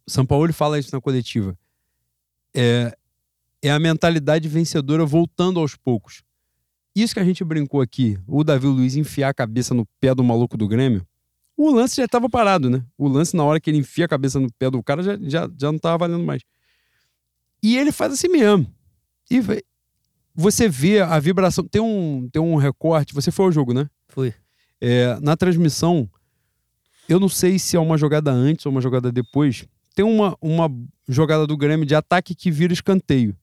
o 0.05 0.11
São 0.11 0.25
Paulo 0.25 0.51
fala 0.51 0.79
isso 0.79 0.93
na 0.93 0.99
coletiva. 0.99 1.57
É, 2.53 2.97
é 3.61 3.71
a 3.71 3.79
mentalidade 3.79 4.47
vencedora 4.47 5.05
voltando 5.05 5.59
aos 5.59 5.75
poucos. 5.75 6.23
Isso 6.95 7.13
que 7.13 7.19
a 7.19 7.23
gente 7.23 7.43
brincou 7.43 7.81
aqui, 7.81 8.17
o 8.27 8.43
Davi 8.43 8.67
Luiz 8.67 8.95
enfiar 8.95 9.29
a 9.29 9.33
cabeça 9.33 9.73
no 9.73 9.85
pé 9.99 10.15
do 10.15 10.23
maluco 10.23 10.57
do 10.57 10.67
Grêmio, 10.67 11.05
o 11.55 11.71
lance 11.71 11.95
já 11.95 12.05
estava 12.05 12.29
parado, 12.29 12.69
né? 12.69 12.83
O 12.97 13.07
lance, 13.07 13.35
na 13.35 13.43
hora 13.43 13.59
que 13.59 13.69
ele 13.69 13.79
enfia 13.79 14.05
a 14.05 14.07
cabeça 14.07 14.39
no 14.39 14.47
pé 14.59 14.69
do 14.69 14.81
cara, 14.83 15.01
já, 15.01 15.17
já, 15.19 15.49
já 15.59 15.67
não 15.67 15.77
estava 15.77 15.97
valendo 15.97 16.23
mais. 16.23 16.43
E 17.63 17.77
ele 17.77 17.91
faz 17.91 18.13
assim 18.13 18.27
mesmo. 18.27 18.71
E 19.29 19.41
você 20.35 20.69
vê 20.69 21.01
a 21.01 21.19
vibração. 21.19 21.67
Tem 21.67 21.81
um, 21.81 22.29
tem 22.31 22.39
um 22.41 22.55
recorte. 22.55 23.13
Você 23.13 23.31
foi 23.31 23.45
ao 23.45 23.51
jogo, 23.51 23.73
né? 23.73 23.89
Fui. 24.07 24.33
É, 24.79 25.19
na 25.19 25.35
transmissão, 25.35 26.07
eu 27.09 27.19
não 27.19 27.27
sei 27.27 27.57
se 27.57 27.75
é 27.75 27.79
uma 27.79 27.97
jogada 27.97 28.31
antes 28.31 28.65
ou 28.67 28.71
uma 28.71 28.81
jogada 28.81 29.11
depois. 29.11 29.65
Tem 29.95 30.05
uma, 30.05 30.37
uma 30.39 30.69
jogada 31.09 31.47
do 31.47 31.57
Grêmio 31.57 31.87
de 31.87 31.95
ataque 31.95 32.35
que 32.35 32.51
vira 32.51 32.71
escanteio. 32.71 33.35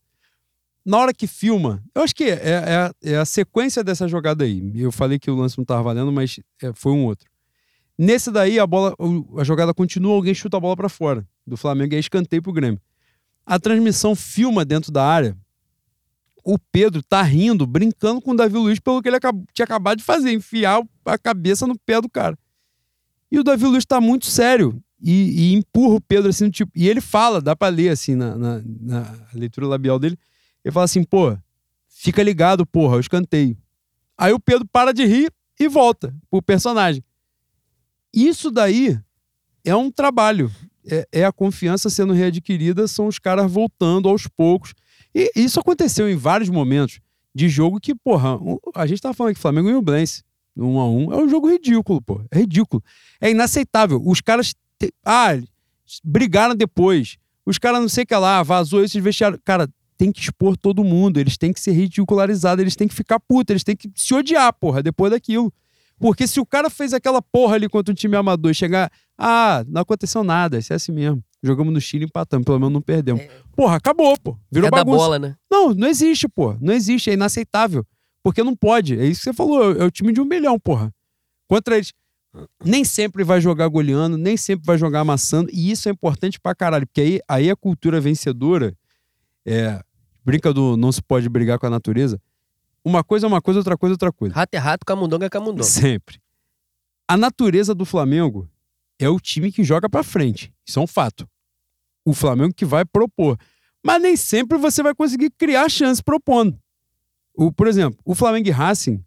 Na 0.84 0.98
hora 0.98 1.14
que 1.14 1.26
filma, 1.26 1.82
eu 1.94 2.02
acho 2.02 2.14
que 2.14 2.24
é, 2.24 2.92
é, 3.02 3.12
é 3.12 3.16
a 3.16 3.24
sequência 3.24 3.82
dessa 3.82 4.06
jogada 4.06 4.44
aí. 4.44 4.70
Eu 4.74 4.92
falei 4.92 5.18
que 5.18 5.30
o 5.30 5.34
lance 5.34 5.56
não 5.56 5.62
estava 5.62 5.82
valendo, 5.82 6.12
mas 6.12 6.38
é, 6.62 6.72
foi 6.74 6.92
um 6.92 7.04
outro. 7.04 7.26
Nesse 7.96 8.30
daí, 8.30 8.58
a 8.58 8.66
bola, 8.66 8.94
a 9.38 9.44
jogada 9.44 9.72
continua, 9.72 10.14
alguém 10.14 10.34
chuta 10.34 10.56
a 10.56 10.60
bola 10.60 10.76
para 10.76 10.88
fora 10.88 11.26
do 11.46 11.56
Flamengo 11.56 11.94
e 11.94 11.96
é 11.96 12.00
escanteio 12.00 12.42
pro 12.42 12.52
Grêmio. 12.52 12.80
A 13.46 13.58
transmissão 13.58 14.14
filma 14.14 14.64
dentro 14.64 14.92
da 14.92 15.04
área. 15.04 15.36
O 16.44 16.58
Pedro 16.58 17.02
tá 17.02 17.22
rindo, 17.22 17.66
brincando 17.66 18.20
com 18.20 18.32
o 18.32 18.36
Davi 18.36 18.56
Luiz 18.56 18.78
pelo 18.78 19.00
que 19.00 19.08
ele 19.08 19.18
tinha 19.54 19.64
acabado 19.64 19.98
de 19.98 20.04
fazer, 20.04 20.32
enfiar 20.32 20.82
a 21.06 21.16
cabeça 21.16 21.66
no 21.66 21.78
pé 21.78 22.00
do 22.00 22.10
cara. 22.10 22.36
E 23.30 23.38
o 23.38 23.44
Davi 23.44 23.64
Luiz 23.64 23.86
tá 23.86 24.00
muito 24.00 24.26
sério 24.26 24.82
e, 25.00 25.52
e 25.52 25.54
empurra 25.54 25.94
o 25.94 26.00
Pedro 26.00 26.28
assim, 26.28 26.50
tipo. 26.50 26.70
E 26.74 26.88
ele 26.88 27.00
fala, 27.00 27.40
dá 27.40 27.56
pra 27.56 27.68
ler 27.68 27.90
assim 27.90 28.14
na, 28.14 28.36
na, 28.36 28.62
na 28.80 29.14
leitura 29.32 29.66
labial 29.66 29.98
dele. 29.98 30.18
Ele 30.64 30.72
fala 30.72 30.84
assim, 30.84 31.04
pô, 31.04 31.36
fica 31.88 32.22
ligado, 32.22 32.66
porra, 32.66 32.96
eu 32.96 33.00
escanteio. 33.00 33.56
Aí 34.16 34.32
o 34.32 34.40
Pedro 34.40 34.66
para 34.66 34.92
de 34.92 35.04
rir 35.04 35.32
e 35.58 35.68
volta 35.68 36.14
pro 36.30 36.42
personagem. 36.42 37.04
Isso 38.12 38.50
daí 38.50 38.98
é 39.64 39.74
um 39.74 39.90
trabalho 39.90 40.50
é, 40.86 41.06
é, 41.12 41.24
a 41.24 41.32
confiança 41.32 41.88
sendo 41.88 42.12
readquirida, 42.12 42.86
são 42.86 43.06
os 43.06 43.18
caras 43.18 43.50
voltando 43.50 44.08
aos 44.08 44.26
poucos. 44.26 44.74
E 45.14 45.30
isso 45.34 45.58
aconteceu 45.58 46.08
em 46.08 46.16
vários 46.16 46.48
momentos 46.50 47.00
de 47.34 47.48
jogo 47.48 47.80
que, 47.80 47.94
porra, 47.94 48.38
a 48.74 48.86
gente 48.86 49.00
tava 49.00 49.14
falando 49.14 49.32
aqui, 49.32 49.40
Flamengo 49.40 49.70
e 49.70 49.74
Ublense, 49.74 50.22
um 50.56 50.78
a 50.78 50.88
um, 50.88 51.12
é 51.12 51.16
um 51.16 51.28
jogo 51.28 51.50
ridículo, 51.50 52.00
pô. 52.00 52.22
É 52.30 52.38
ridículo. 52.38 52.82
É 53.20 53.30
inaceitável. 53.30 54.00
Os 54.04 54.20
caras. 54.20 54.54
Te... 54.78 54.92
Ah, 55.04 55.36
brigaram 56.02 56.54
depois. 56.54 57.16
Os 57.44 57.58
caras 57.58 57.80
não 57.80 57.88
sei 57.88 58.04
o 58.04 58.06
que 58.06 58.14
lá, 58.14 58.42
vazou 58.42 58.82
esses 58.84 59.02
vestiários. 59.02 59.40
Cara, 59.44 59.68
tem 59.96 60.10
que 60.10 60.20
expor 60.20 60.56
todo 60.56 60.82
mundo, 60.84 61.18
eles 61.18 61.36
têm 61.36 61.52
que 61.52 61.60
ser 61.60 61.72
ridicularizados, 61.72 62.60
eles 62.60 62.76
têm 62.76 62.88
que 62.88 62.94
ficar 62.94 63.20
putos, 63.20 63.50
eles 63.50 63.64
têm 63.64 63.76
que 63.76 63.90
se 63.94 64.14
odiar, 64.14 64.52
porra, 64.52 64.82
depois 64.82 65.10
daquilo. 65.12 65.52
Porque 65.98 66.26
se 66.26 66.40
o 66.40 66.46
cara 66.46 66.68
fez 66.68 66.92
aquela 66.92 67.22
porra 67.22 67.54
ali 67.54 67.68
contra 67.68 67.92
um 67.92 67.94
time 67.94 68.16
amador 68.16 68.50
e 68.50 68.54
chegar, 68.54 68.90
ah, 69.16 69.64
não 69.68 69.82
aconteceu 69.82 70.24
nada, 70.24 70.58
isso 70.58 70.72
é 70.72 70.76
assim 70.76 70.92
mesmo. 70.92 71.22
Jogamos 71.42 71.72
no 71.72 71.80
Chile 71.80 72.04
e 72.04 72.06
empatamos, 72.06 72.44
pelo 72.44 72.58
menos 72.58 72.72
não 72.72 72.80
perdemos. 72.80 73.22
É. 73.22 73.30
Porra, 73.54 73.76
acabou, 73.76 74.18
pô. 74.18 74.36
Virou 74.50 74.68
é 74.68 74.70
bagunça. 74.70 74.96
bola, 74.96 75.18
né? 75.18 75.36
Não, 75.50 75.72
não 75.74 75.86
existe, 75.86 76.26
pô. 76.26 76.56
Não 76.60 76.72
existe, 76.72 77.10
é 77.10 77.12
inaceitável. 77.12 77.86
Porque 78.22 78.42
não 78.42 78.56
pode. 78.56 78.98
É 78.98 79.06
isso 79.06 79.20
que 79.20 79.24
você 79.24 79.32
falou, 79.32 79.72
é 79.72 79.84
o 79.84 79.90
time 79.90 80.12
de 80.12 80.20
um 80.20 80.24
milhão, 80.24 80.58
porra. 80.58 80.92
Contra 81.46 81.76
eles. 81.76 81.92
Nem 82.64 82.82
sempre 82.82 83.22
vai 83.22 83.40
jogar 83.40 83.68
goleando, 83.68 84.18
nem 84.18 84.36
sempre 84.36 84.66
vai 84.66 84.76
jogar 84.76 85.00
amassando. 85.00 85.48
E 85.52 85.70
isso 85.70 85.88
é 85.88 85.92
importante 85.92 86.40
pra 86.40 86.54
caralho. 86.54 86.86
Porque 86.86 87.00
aí, 87.00 87.20
aí 87.28 87.50
a 87.50 87.54
cultura 87.54 88.00
vencedora 88.00 88.74
é, 89.46 89.82
brinca 90.24 90.52
do 90.52 90.76
não 90.76 90.90
se 90.90 91.02
pode 91.02 91.28
brigar 91.28 91.58
com 91.58 91.66
a 91.66 91.70
natureza. 91.70 92.20
Uma 92.84 93.02
coisa 93.02 93.26
é 93.26 93.28
uma 93.28 93.40
coisa, 93.40 93.60
outra 93.60 93.76
coisa 93.76 93.92
é 93.92 93.94
outra 93.94 94.12
coisa. 94.12 94.34
Rato 94.34 94.54
é 94.54 94.58
rato, 94.58 94.84
camundongo 94.84 95.24
é 95.24 95.30
camundongo. 95.30 95.64
Sempre. 95.64 96.20
A 97.08 97.16
natureza 97.16 97.74
do 97.74 97.84
Flamengo 97.84 98.48
é 98.98 99.08
o 99.08 99.18
time 99.18 99.50
que 99.50 99.64
joga 99.64 99.88
para 99.88 100.02
frente. 100.02 100.52
Isso 100.66 100.78
é 100.78 100.82
um 100.82 100.86
fato. 100.86 101.28
O 102.04 102.12
Flamengo 102.12 102.54
que 102.54 102.64
vai 102.64 102.84
propor. 102.84 103.38
Mas 103.82 104.00
nem 104.00 104.16
sempre 104.16 104.58
você 104.58 104.82
vai 104.82 104.94
conseguir 104.94 105.30
criar 105.30 105.68
chance 105.68 106.02
propondo. 106.02 106.58
O, 107.34 107.52
por 107.52 107.66
exemplo, 107.66 107.98
o 108.04 108.14
Flamengo 108.14 108.48
e 108.48 108.50
Racing. 108.50 109.02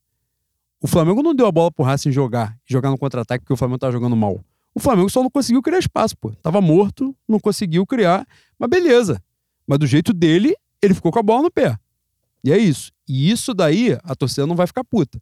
O 0.80 0.88
Flamengo 0.88 1.23
não 1.23 1.34
deu 1.34 1.47
a 1.47 1.51
bola 1.51 1.72
pro 1.72 1.84
Racing 1.84 2.11
jogar, 2.11 2.55
jogar 2.65 2.91
no 2.91 2.97
contra-ataque 2.97 3.43
porque 3.43 3.53
o 3.53 3.57
Flamengo 3.57 3.80
tava 3.80 3.91
jogando 3.91 4.15
mal. 4.15 4.43
O 4.76 4.80
Flamengo 4.80 5.09
só 5.09 5.23
não 5.23 5.30
conseguiu 5.30 5.61
criar 5.61 5.80
espaço, 5.80 6.15
pô. 6.18 6.31
Tava 6.41 6.61
morto, 6.61 7.15
não 7.27 7.39
conseguiu 7.39 7.85
criar, 7.85 8.27
mas 8.59 8.69
beleza. 8.69 9.22
Mas 9.68 9.77
do 9.80 9.85
jeito 9.85 10.14
dele, 10.14 10.56
ele 10.81 10.94
ficou 10.94 11.11
com 11.11 11.19
a 11.19 11.23
bola 11.23 11.44
no 11.44 11.52
pé. 11.52 11.77
E 12.44 12.52
é 12.52 12.57
isso. 12.57 12.91
E 13.07 13.30
isso 13.30 13.53
daí 13.53 13.98
a 14.03 14.15
torcida 14.15 14.48
não 14.48 14.56
vai 14.56 14.65
ficar 14.65 14.84
puta. 14.84 15.22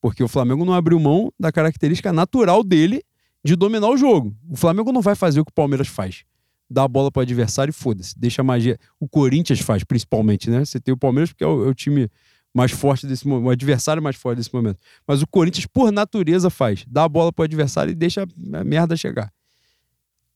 Porque 0.00 0.22
o 0.22 0.28
Flamengo 0.28 0.64
não 0.64 0.74
abriu 0.74 1.00
mão 1.00 1.32
da 1.40 1.50
característica 1.50 2.12
natural 2.12 2.62
dele 2.62 3.02
de 3.42 3.56
dominar 3.56 3.88
o 3.88 3.96
jogo. 3.96 4.36
O 4.48 4.56
Flamengo 4.56 4.92
não 4.92 5.00
vai 5.00 5.14
fazer 5.14 5.40
o 5.40 5.44
que 5.44 5.50
o 5.50 5.54
Palmeiras 5.54 5.88
faz. 5.88 6.24
Dá 6.68 6.82
a 6.82 6.88
bola 6.88 7.10
para 7.10 7.20
o 7.20 7.22
adversário 7.22 7.70
e 7.70 7.72
foda-se. 7.72 8.18
Deixa 8.18 8.42
a 8.42 8.44
magia. 8.44 8.78
O 9.00 9.08
Corinthians 9.08 9.60
faz, 9.60 9.84
principalmente, 9.84 10.50
né? 10.50 10.64
Você 10.64 10.80
tem 10.80 10.92
o 10.92 10.96
Palmeiras 10.96 11.30
porque 11.30 11.44
é 11.44 11.46
o, 11.46 11.64
é 11.64 11.68
o 11.68 11.74
time 11.74 12.10
mais 12.52 12.72
forte 12.72 13.06
desse 13.06 13.28
momento, 13.28 13.48
o 13.48 13.50
adversário 13.50 14.02
mais 14.02 14.16
forte 14.16 14.38
desse 14.38 14.52
momento. 14.52 14.78
Mas 15.06 15.20
o 15.20 15.26
Corinthians, 15.26 15.66
por 15.66 15.92
natureza, 15.92 16.48
faz. 16.48 16.84
Dá 16.88 17.04
a 17.04 17.08
bola 17.08 17.30
para 17.30 17.42
o 17.42 17.44
adversário 17.44 17.90
e 17.90 17.94
deixa 17.94 18.22
a 18.22 18.64
merda 18.64 18.96
chegar. 18.96 19.30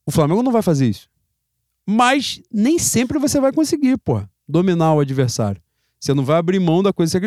O 0.05 0.11
Flamengo 0.11 0.43
não 0.43 0.51
vai 0.51 0.61
fazer 0.61 0.87
isso. 0.87 1.09
Mas 1.87 2.41
nem 2.51 2.77
sempre 2.77 3.19
você 3.19 3.39
vai 3.39 3.51
conseguir, 3.51 3.97
pô, 3.97 4.23
dominar 4.47 4.93
o 4.93 4.99
adversário. 4.99 5.61
Você 5.99 6.13
não 6.13 6.23
vai 6.23 6.37
abrir 6.37 6.59
mão 6.59 6.81
da 6.81 6.91
coisa. 6.91 7.19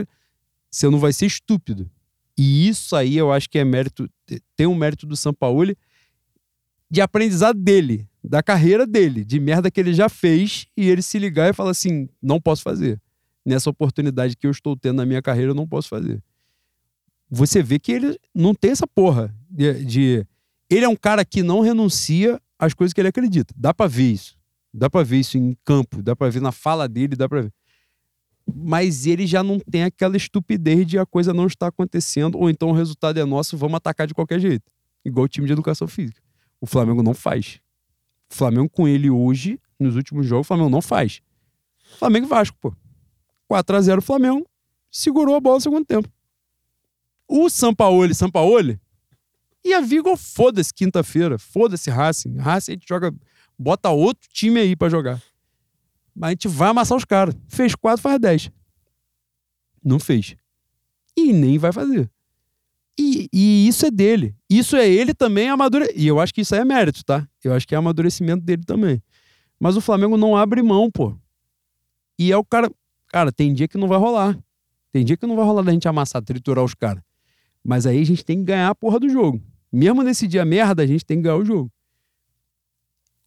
você 0.70 0.88
não 0.88 0.98
vai 0.98 1.12
ser 1.12 1.26
estúpido. 1.26 1.90
E 2.36 2.68
isso 2.68 2.96
aí 2.96 3.16
eu 3.16 3.32
acho 3.32 3.48
que 3.48 3.58
é 3.58 3.64
mérito, 3.64 4.10
tem 4.56 4.66
um 4.66 4.74
mérito 4.74 5.06
do 5.06 5.16
Sampaoli 5.16 5.76
de 6.90 7.00
aprendizado 7.00 7.58
dele, 7.58 8.08
da 8.22 8.42
carreira 8.42 8.86
dele, 8.86 9.24
de 9.24 9.38
merda 9.38 9.70
que 9.70 9.80
ele 9.80 9.94
já 9.94 10.08
fez 10.08 10.66
e 10.76 10.88
ele 10.88 11.02
se 11.02 11.18
ligar 11.18 11.50
e 11.50 11.52
falar 11.52 11.70
assim: 11.70 12.08
não 12.20 12.40
posso 12.40 12.62
fazer. 12.62 13.00
Nessa 13.44 13.70
oportunidade 13.70 14.36
que 14.36 14.46
eu 14.46 14.50
estou 14.50 14.76
tendo 14.76 14.96
na 14.96 15.06
minha 15.06 15.20
carreira, 15.20 15.50
eu 15.50 15.54
não 15.54 15.66
posso 15.66 15.88
fazer. 15.88 16.22
Você 17.30 17.62
vê 17.62 17.78
que 17.78 17.92
ele 17.92 18.18
não 18.34 18.54
tem 18.54 18.70
essa 18.70 18.86
porra 18.86 19.34
de, 19.50 19.84
de 19.84 20.26
ele 20.70 20.84
é 20.84 20.88
um 20.88 20.96
cara 20.96 21.24
que 21.24 21.42
não 21.42 21.60
renuncia 21.60 22.40
às 22.58 22.74
coisas 22.74 22.92
que 22.92 23.00
ele 23.00 23.08
acredita. 23.08 23.52
Dá 23.56 23.74
para 23.74 23.88
ver 23.88 24.12
isso. 24.12 24.36
Dá 24.76 24.90
para 24.90 25.04
ver 25.04 25.20
isso 25.20 25.38
em 25.38 25.56
campo, 25.64 26.02
dá 26.02 26.16
para 26.16 26.28
ver 26.28 26.42
na 26.42 26.50
fala 26.50 26.88
dele, 26.88 27.14
dá 27.14 27.28
para 27.28 27.42
ver. 27.42 27.52
Mas 28.52 29.06
ele 29.06 29.24
já 29.24 29.40
não 29.40 29.60
tem 29.60 29.84
aquela 29.84 30.16
estupidez 30.16 30.84
de 30.84 30.98
a 30.98 31.06
coisa 31.06 31.32
não 31.32 31.46
está 31.46 31.68
acontecendo, 31.68 32.36
ou 32.36 32.50
então 32.50 32.70
o 32.70 32.72
resultado 32.72 33.20
é 33.20 33.24
nosso, 33.24 33.56
vamos 33.56 33.76
atacar 33.76 34.08
de 34.08 34.12
qualquer 34.12 34.40
jeito. 34.40 34.64
Igual 35.04 35.26
o 35.26 35.28
time 35.28 35.46
de 35.46 35.52
educação 35.52 35.86
física. 35.86 36.20
O 36.60 36.66
Flamengo 36.66 37.04
não 37.04 37.14
faz. 37.14 37.60
O 38.28 38.34
Flamengo 38.34 38.68
com 38.68 38.88
ele 38.88 39.08
hoje, 39.08 39.60
nos 39.78 39.94
últimos 39.94 40.26
jogos, 40.26 40.46
o 40.46 40.48
Flamengo 40.48 40.70
não 40.70 40.82
faz. 40.82 41.20
Flamengo 41.98 42.26
e 42.26 42.28
Vasco, 42.28 42.56
pô. 42.60 42.74
4x0 43.48 44.00
Flamengo, 44.00 44.44
segurou 44.90 45.36
a 45.36 45.40
bola 45.40 45.56
no 45.56 45.60
segundo 45.60 45.86
tempo. 45.86 46.08
O 47.28 47.48
Sampaoli, 47.48 48.14
Sampaoli, 48.14 48.80
e 49.64 49.72
a 49.72 49.80
Vigo, 49.80 50.14
foda-se 50.16 50.74
quinta-feira, 50.74 51.38
foda-se 51.38 51.88
Racing. 51.90 52.36
Racing 52.36 52.72
a 52.72 52.74
gente 52.74 52.86
joga, 52.86 53.14
bota 53.58 53.90
outro 53.90 54.28
time 54.30 54.60
aí 54.60 54.76
para 54.76 54.88
jogar. 54.88 55.22
Mas 56.14 56.28
a 56.28 56.30
gente 56.30 56.48
vai 56.48 56.68
amassar 56.68 56.96
os 56.96 57.04
caras. 57.04 57.34
Fez 57.48 57.74
4, 57.74 58.00
faz 58.00 58.20
10. 58.20 58.50
Não 59.82 59.98
fez. 59.98 60.36
E 61.16 61.32
nem 61.32 61.58
vai 61.58 61.72
fazer. 61.72 62.10
E, 62.98 63.28
e, 63.32 63.66
isso 63.66 63.84
é 63.86 63.90
dele. 63.90 64.34
Isso 64.48 64.76
é 64.76 64.88
ele 64.88 65.12
também 65.12 65.48
amadurecer. 65.48 65.94
E 65.98 66.06
eu 66.06 66.20
acho 66.20 66.32
que 66.32 66.42
isso 66.42 66.54
aí 66.54 66.60
é 66.60 66.64
mérito, 66.64 67.04
tá? 67.04 67.28
Eu 67.42 67.52
acho 67.52 67.66
que 67.66 67.74
é 67.74 67.78
amadurecimento 67.78 68.44
dele 68.44 68.62
também. 68.64 69.02
Mas 69.58 69.76
o 69.76 69.80
Flamengo 69.80 70.16
não 70.16 70.36
abre 70.36 70.62
mão, 70.62 70.90
pô. 70.90 71.16
E 72.18 72.30
é 72.30 72.36
o 72.36 72.44
cara. 72.44 72.70
Cara, 73.08 73.32
tem 73.32 73.52
dia 73.52 73.68
que 73.68 73.78
não 73.78 73.88
vai 73.88 73.98
rolar. 73.98 74.38
Tem 74.92 75.04
dia 75.04 75.16
que 75.16 75.26
não 75.26 75.36
vai 75.36 75.44
rolar 75.44 75.62
da 75.62 75.72
gente 75.72 75.88
amassar, 75.88 76.22
triturar 76.22 76.64
os 76.64 76.74
caras. 76.74 77.02
Mas 77.64 77.86
aí 77.86 78.00
a 78.00 78.04
gente 78.04 78.24
tem 78.24 78.38
que 78.38 78.44
ganhar 78.44 78.68
a 78.68 78.74
porra 78.74 79.00
do 79.00 79.08
jogo. 79.08 79.42
Mesmo 79.72 80.02
nesse 80.02 80.28
dia 80.28 80.44
merda, 80.44 80.82
a 80.82 80.86
gente 80.86 81.04
tem 81.04 81.16
que 81.16 81.24
ganhar 81.24 81.36
o 81.36 81.44
jogo. 81.44 81.70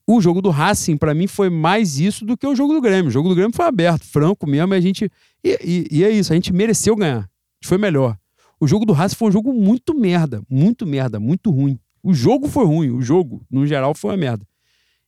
O 0.10 0.22
jogo 0.22 0.42
do 0.42 0.50
Racing, 0.50 0.96
para 0.96 1.14
mim, 1.14 1.28
foi 1.28 1.50
mais 1.50 2.00
isso 2.00 2.26
do 2.26 2.38
que 2.38 2.48
o 2.48 2.56
jogo 2.56 2.74
do 2.74 2.80
Grêmio. 2.80 3.10
O 3.10 3.12
jogo 3.12 3.28
do 3.28 3.36
Grêmio 3.36 3.54
foi 3.54 3.66
aberto, 3.66 4.06
franco 4.06 4.48
mesmo, 4.48 4.74
e 4.74 4.78
a 4.78 4.80
gente. 4.80 5.12
E, 5.44 5.60
e, 5.92 5.98
e 6.00 6.04
é 6.06 6.10
isso, 6.10 6.32
a 6.32 6.36
gente 6.36 6.54
mereceu 6.54 6.96
ganhar. 6.96 7.20
A 7.20 7.58
gente 7.60 7.68
foi 7.68 7.78
melhor. 7.78 8.18
O 8.58 8.66
jogo 8.66 8.86
do 8.86 8.94
Racing 8.94 9.16
foi 9.16 9.28
um 9.28 9.32
jogo 9.32 9.54
muito 9.54 9.94
merda, 9.94 10.42
muito 10.50 10.88
merda, 10.88 11.20
muito 11.20 11.52
ruim. 11.52 11.78
O 12.02 12.14
jogo 12.14 12.48
foi 12.48 12.66
ruim, 12.66 12.90
o 12.90 13.02
jogo, 13.02 13.46
no 13.52 13.68
geral, 13.68 13.94
foi 13.94 14.12
uma 14.12 14.18
merda. 14.18 14.48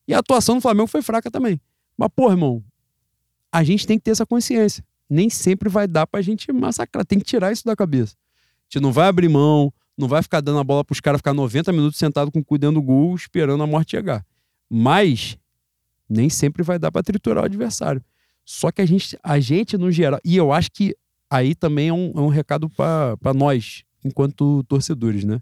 E 0.06 0.14
a 0.14 0.20
atuação 0.20 0.56
do 0.56 0.62
Flamengo 0.62 0.88
foi 0.88 1.02
fraca 1.02 1.32
também. 1.32 1.62
Mas, 1.98 2.10
pô, 2.14 2.30
irmão, 2.30 2.62
a 3.50 3.64
gente 3.64 3.88
tem 3.88 3.98
que 3.98 4.04
ter 4.04 4.12
essa 4.12 4.26
consciência. 4.26 4.84
Nem 5.10 5.30
sempre 5.30 5.70
vai 5.70 5.88
dar 5.88 6.06
pra 6.06 6.22
gente 6.22 6.52
massacrar. 6.52 7.06
Tem 7.06 7.18
que 7.18 7.26
tirar 7.26 7.54
isso 7.54 7.64
da 7.64 7.76
cabeça. 7.76 8.16
A 8.16 8.64
gente 8.70 8.84
não 8.84 8.92
vai 8.92 9.08
abrir 9.08 9.30
mão, 9.30 9.74
não 9.98 10.08
vai 10.08 10.22
ficar 10.22 10.42
dando 10.42 10.60
a 10.60 10.64
bola 10.64 10.84
pros 10.84 11.00
caras 11.00 11.20
ficar 11.20 11.34
90 11.34 11.72
minutos 11.72 11.98
sentado 11.98 12.32
com 12.32 12.40
o 12.40 12.44
cu 12.44 12.58
dentro 12.58 12.76
do 12.76 12.82
gol, 12.82 13.16
esperando 13.16 13.64
a 13.64 13.68
morte 13.68 13.92
chegar. 13.92 14.26
Mas 14.70 15.38
nem 16.10 16.30
sempre 16.30 16.64
vai 16.64 16.80
dar 16.80 16.91
pra 16.91 17.04
triturar 17.04 17.44
o 17.44 17.46
adversário. 17.46 18.04
Só 18.46 18.72
que 18.72 18.82
a 18.82 18.86
gente, 18.86 19.18
a 19.22 19.40
gente 19.40 19.78
no 19.78 19.91
geral, 19.91 20.20
e 20.26 20.36
eu 20.36 20.52
acho 20.52 20.72
que 20.72 20.96
aí 21.30 21.54
também 21.54 21.90
é 21.90 21.94
um, 21.94 22.12
é 22.16 22.20
um 22.20 22.28
recado 22.28 22.68
para 22.70 23.34
nós, 23.36 23.84
enquanto 24.04 24.64
torcedores, 24.64 25.24
né? 25.24 25.40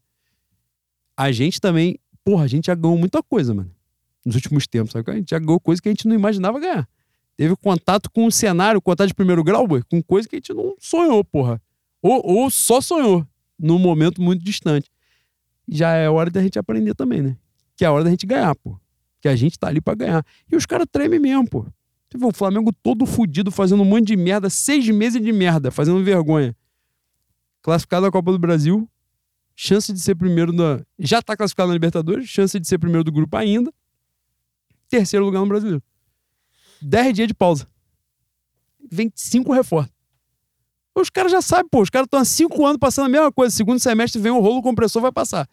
A 1.16 1.32
gente 1.32 1.62
também, 1.62 1.98
porra, 2.24 2.44
a 2.44 2.48
gente 2.48 2.66
já 2.66 2.76
ganhou 2.76 2.98
muita 2.98 3.24
coisa, 3.24 3.54
mano, 3.54 3.72
nos 4.26 4.36
últimos 4.36 4.68
tempos, 4.68 4.92
sabe? 4.92 5.10
A 5.10 5.16
gente 5.16 5.30
já 5.30 5.40
ganhou 5.40 5.60
coisa 5.60 5.82
que 5.82 5.88
a 5.88 5.92
gente 5.92 6.08
não 6.08 6.16
imaginava 6.16 6.60
ganhar. 6.60 6.88
Teve 7.38 7.56
contato 7.56 8.12
com 8.12 8.26
o 8.26 8.32
cenário, 8.32 8.82
contato 8.82 9.08
de 9.08 9.14
primeiro 9.14 9.44
grau, 9.44 9.66
com 9.90 10.04
coisa 10.04 10.28
que 10.28 10.36
a 10.36 10.40
gente 10.40 10.54
não 10.54 10.76
sonhou, 10.80 11.24
porra. 11.24 11.62
Ou, 12.02 12.22
ou 12.26 12.50
só 12.50 12.82
sonhou, 12.82 13.26
num 13.58 13.80
momento 13.80 14.22
muito 14.22 14.44
distante. 14.44 14.90
Já 15.68 15.94
é 15.94 16.10
hora 16.10 16.30
da 16.30 16.42
gente 16.42 16.60
aprender 16.60 16.94
também, 16.94 17.22
né? 17.22 17.38
Que 17.76 17.86
é 17.86 17.88
a 17.88 17.92
hora 17.92 18.04
da 18.04 18.10
gente 18.10 18.26
ganhar, 18.26 18.56
pô. 18.56 18.80
Que 19.28 19.32
a 19.32 19.36
gente 19.36 19.60
tá 19.60 19.68
ali 19.68 19.82
para 19.82 19.94
ganhar. 19.94 20.26
E 20.50 20.56
os 20.56 20.66
caras 20.66 20.88
tremem 20.90 21.20
mesmo, 21.20 21.50
pô. 21.50 21.64
Você 22.10 22.18
vê 22.18 22.26
o 22.26 22.32
Flamengo 22.32 22.72
todo 22.82 23.06
fudido, 23.06 23.52
fazendo 23.52 23.82
um 23.82 23.86
monte 23.86 24.08
de 24.08 24.16
merda, 24.16 24.50
seis 24.50 24.88
meses 24.88 25.22
de 25.22 25.34
merda, 25.34 25.70
fazendo 25.70 26.02
vergonha. 26.02 26.56
Classificado 27.62 28.06
na 28.06 28.12
Copa 28.12 28.32
do 28.32 28.40
Brasil, 28.40 28.90
chance 29.54 29.92
de 29.92 30.00
ser 30.00 30.16
primeiro 30.16 30.54
na. 30.54 30.80
Já 30.98 31.22
tá 31.22 31.36
classificado 31.36 31.68
na 31.68 31.74
Libertadores, 31.74 32.30
chance 32.30 32.58
de 32.58 32.66
ser 32.66 32.78
primeiro 32.78 33.04
do 33.04 33.12
grupo 33.12 33.36
ainda. 33.36 33.74
Terceiro 34.88 35.26
lugar 35.26 35.42
no 35.42 35.48
Brasileiro. 35.48 35.84
Dez 36.82 37.14
dias 37.14 37.28
de 37.28 37.34
pausa. 37.34 37.68
25 38.90 39.52
reforços. 39.52 39.94
Os 40.96 41.10
caras 41.10 41.34
já 41.34 41.42
sabem, 41.42 41.68
pô. 41.70 41.82
Os 41.82 41.90
caras 41.90 42.06
estão 42.06 42.22
há 42.22 42.26
cinco 42.26 42.66
anos 42.66 42.78
passando 42.78 43.08
a 43.08 43.10
mesma 43.10 43.32
coisa. 43.34 43.54
Segundo 43.54 43.78
semestre 43.78 44.22
vem 44.22 44.32
o 44.32 44.40
rolo 44.40 44.62
compressor, 44.62 45.02
vai 45.02 45.12
passar. 45.12 45.50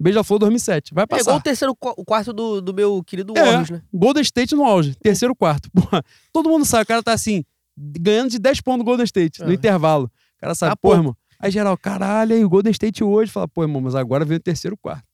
Beija-Flor 0.00 0.38
2007. 0.38 0.94
Vai 0.94 1.06
passar. 1.06 1.20
É 1.20 1.22
igual 1.22 1.36
o 1.38 1.42
terceiro, 1.42 1.76
o 1.80 2.04
quarto 2.04 2.32
do, 2.32 2.60
do 2.60 2.72
meu 2.72 3.02
querido 3.04 3.32
é, 3.36 3.42
Warriors, 3.42 3.70
né? 3.70 3.82
Golden 3.92 4.22
State 4.22 4.54
no 4.54 4.64
auge. 4.64 4.94
Terceiro 4.96 5.34
quarto. 5.34 5.70
Porra, 5.72 6.02
todo 6.32 6.48
mundo 6.48 6.64
sabe, 6.64 6.84
o 6.84 6.86
cara 6.86 7.02
tá 7.02 7.12
assim, 7.12 7.44
ganhando 7.76 8.30
de 8.30 8.38
10 8.38 8.60
pontos 8.60 8.78
no 8.78 8.84
Golden 8.84 9.04
State, 9.04 9.42
no 9.42 9.52
intervalo. 9.52 10.04
O 10.06 10.40
cara 10.40 10.54
sabe, 10.54 10.72
ah, 10.72 10.76
pô, 10.76 10.94
irmão. 10.94 11.16
Aí 11.40 11.50
geral, 11.50 11.76
caralho, 11.76 12.34
aí 12.34 12.44
o 12.44 12.48
Golden 12.48 12.70
State 12.70 13.02
hoje. 13.02 13.30
Fala, 13.30 13.48
pô, 13.48 13.62
irmão, 13.62 13.80
mas 13.80 13.94
agora 13.94 14.24
vem 14.24 14.36
o 14.36 14.40
terceiro 14.40 14.76
quarto. 14.76 15.04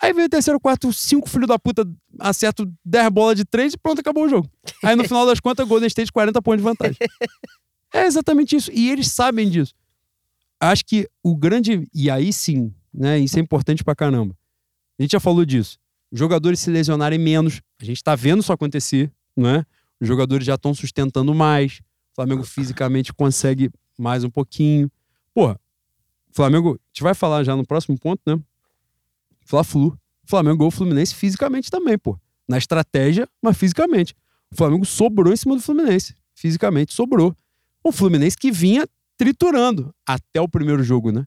Aí 0.00 0.12
vem 0.12 0.24
o 0.24 0.28
terceiro 0.28 0.58
quarto, 0.58 0.92
cinco 0.92 1.28
filhos 1.28 1.46
da 1.46 1.58
puta 1.58 1.88
acertam 2.18 2.70
10 2.84 3.08
bolas 3.10 3.36
de 3.36 3.44
três 3.44 3.72
e 3.72 3.78
pronto, 3.78 4.00
acabou 4.00 4.24
o 4.24 4.28
jogo. 4.28 4.50
Aí 4.82 4.96
no 4.96 5.04
final 5.08 5.24
das 5.24 5.38
contas, 5.38 5.66
Golden 5.66 5.86
State 5.86 6.10
40 6.10 6.42
pontos 6.42 6.58
de 6.58 6.64
vantagem. 6.64 6.96
É 7.94 8.06
exatamente 8.06 8.56
isso. 8.56 8.70
E 8.72 8.90
eles 8.90 9.08
sabem 9.08 9.50
disso. 9.50 9.74
Acho 10.58 10.82
que 10.82 11.06
o 11.22 11.36
grande. 11.36 11.86
E 11.92 12.10
aí 12.10 12.32
sim, 12.32 12.74
né? 12.92 13.18
Isso 13.18 13.38
é 13.38 13.40
importante 13.40 13.82
pra 13.82 13.94
caramba. 13.94 14.36
A 14.98 15.02
gente 15.02 15.12
já 15.12 15.20
falou 15.20 15.44
disso. 15.44 15.78
Os 16.10 16.18
jogadores 16.18 16.60
se 16.60 16.70
lesionarem 16.70 17.18
menos. 17.18 17.60
A 17.80 17.84
gente 17.84 18.02
tá 18.02 18.14
vendo 18.14 18.40
isso 18.40 18.52
acontecer, 18.52 19.10
não 19.36 19.48
é? 19.48 19.64
Os 20.00 20.06
jogadores 20.06 20.44
já 20.44 20.54
estão 20.54 20.74
sustentando 20.74 21.34
mais. 21.34 21.80
O 22.12 22.16
Flamengo 22.16 22.44
fisicamente 22.44 23.12
consegue 23.12 23.70
mais 23.98 24.24
um 24.24 24.30
pouquinho. 24.30 24.90
Porra, 25.34 25.58
Flamengo. 26.32 26.74
A 26.74 26.88
gente 26.92 27.02
vai 27.02 27.14
falar 27.14 27.44
já 27.44 27.56
no 27.56 27.66
próximo 27.66 27.98
ponto, 27.98 28.20
né? 28.26 28.38
Fla-Flu. 29.46 29.96
Flamengo 30.24 30.58
ganhou 30.58 30.68
o 30.68 30.70
Fluminense 30.70 31.14
fisicamente 31.14 31.70
também, 31.70 31.98
pô. 31.98 32.18
Na 32.48 32.58
estratégia, 32.58 33.28
mas 33.40 33.56
fisicamente. 33.56 34.14
O 34.50 34.56
Flamengo 34.56 34.84
sobrou 34.84 35.32
em 35.32 35.36
cima 35.36 35.54
do 35.54 35.62
Fluminense. 35.62 36.14
Fisicamente 36.34 36.92
sobrou. 36.92 37.36
O 37.82 37.92
Fluminense 37.92 38.36
que 38.36 38.50
vinha 38.50 38.86
triturando 39.16 39.94
até 40.06 40.40
o 40.40 40.48
primeiro 40.48 40.82
jogo, 40.82 41.12
né? 41.12 41.26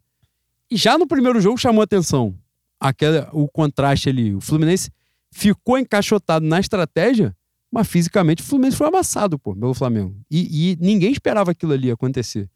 E 0.70 0.78
já 0.78 0.98
no 0.98 1.08
primeiro 1.08 1.40
jogo 1.40 1.58
chamou 1.58 1.82
atenção 1.82 2.36
aquela, 2.80 3.30
o 3.34 3.48
contraste 3.48 4.10
ali. 4.10 4.34
O 4.34 4.42
Fluminense 4.42 4.92
ficou 5.32 5.78
encaixotado 5.78 6.46
na 6.46 6.60
estratégia, 6.60 7.36
mas 7.72 7.88
fisicamente 7.88 8.42
o 8.42 8.46
Fluminense 8.46 8.78
foi 8.78 8.88
amassado 8.88 9.38
pô, 9.38 9.56
pelo 9.56 9.74
Flamengo. 9.74 10.16
E, 10.30 10.72
e 10.72 10.78
ninguém 10.80 11.12
esperava 11.12 11.52
aquilo 11.52 11.74
ali 11.74 11.92
acontecer. 11.92 12.50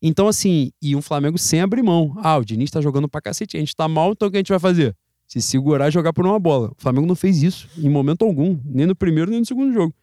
Então, 0.00 0.28
assim, 0.28 0.72
e 0.80 0.94
um 0.94 1.02
Flamengo 1.02 1.38
sem 1.38 1.60
abrir 1.60 1.82
mão. 1.82 2.14
Ah, 2.18 2.36
o 2.36 2.44
Diniz 2.44 2.70
tá 2.70 2.80
jogando 2.80 3.08
pra 3.08 3.20
cacete, 3.20 3.56
a 3.56 3.60
gente 3.60 3.74
tá 3.74 3.88
mal, 3.88 4.12
então 4.12 4.28
o 4.28 4.30
que 4.30 4.36
a 4.36 4.40
gente 4.40 4.50
vai 4.50 4.58
fazer? 4.58 4.94
Se 5.26 5.40
segurar 5.40 5.88
e 5.88 5.90
jogar 5.90 6.12
por 6.12 6.24
uma 6.24 6.38
bola. 6.38 6.68
O 6.68 6.74
Flamengo 6.78 7.06
não 7.06 7.16
fez 7.16 7.42
isso 7.42 7.68
em 7.76 7.88
momento 7.88 8.24
algum, 8.24 8.60
nem 8.64 8.86
no 8.86 8.94
primeiro 8.94 9.30
nem 9.30 9.40
no 9.40 9.46
segundo 9.46 9.72
jogo. 9.72 9.94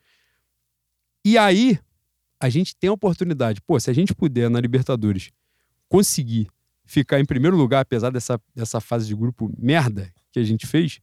E 1.24 1.38
aí, 1.38 1.80
a 2.40 2.50
gente 2.50 2.76
tem 2.76 2.90
a 2.90 2.94
oportunidade. 2.94 3.62
Pô, 3.62 3.80
se 3.80 3.90
a 3.90 3.94
gente 3.94 4.14
puder 4.14 4.50
na 4.50 4.60
Libertadores 4.60 5.32
conseguir 5.88 6.50
ficar 6.86 7.20
em 7.20 7.26
primeiro 7.26 7.56
lugar, 7.56 7.82
apesar 7.82 8.10
dessa, 8.10 8.40
dessa 8.56 8.80
fase 8.80 9.08
de 9.08 9.16
grupo 9.16 9.52
merda 9.58 10.12
que 10.32 10.40
a 10.40 10.44
gente 10.44 10.68
fez, 10.68 11.00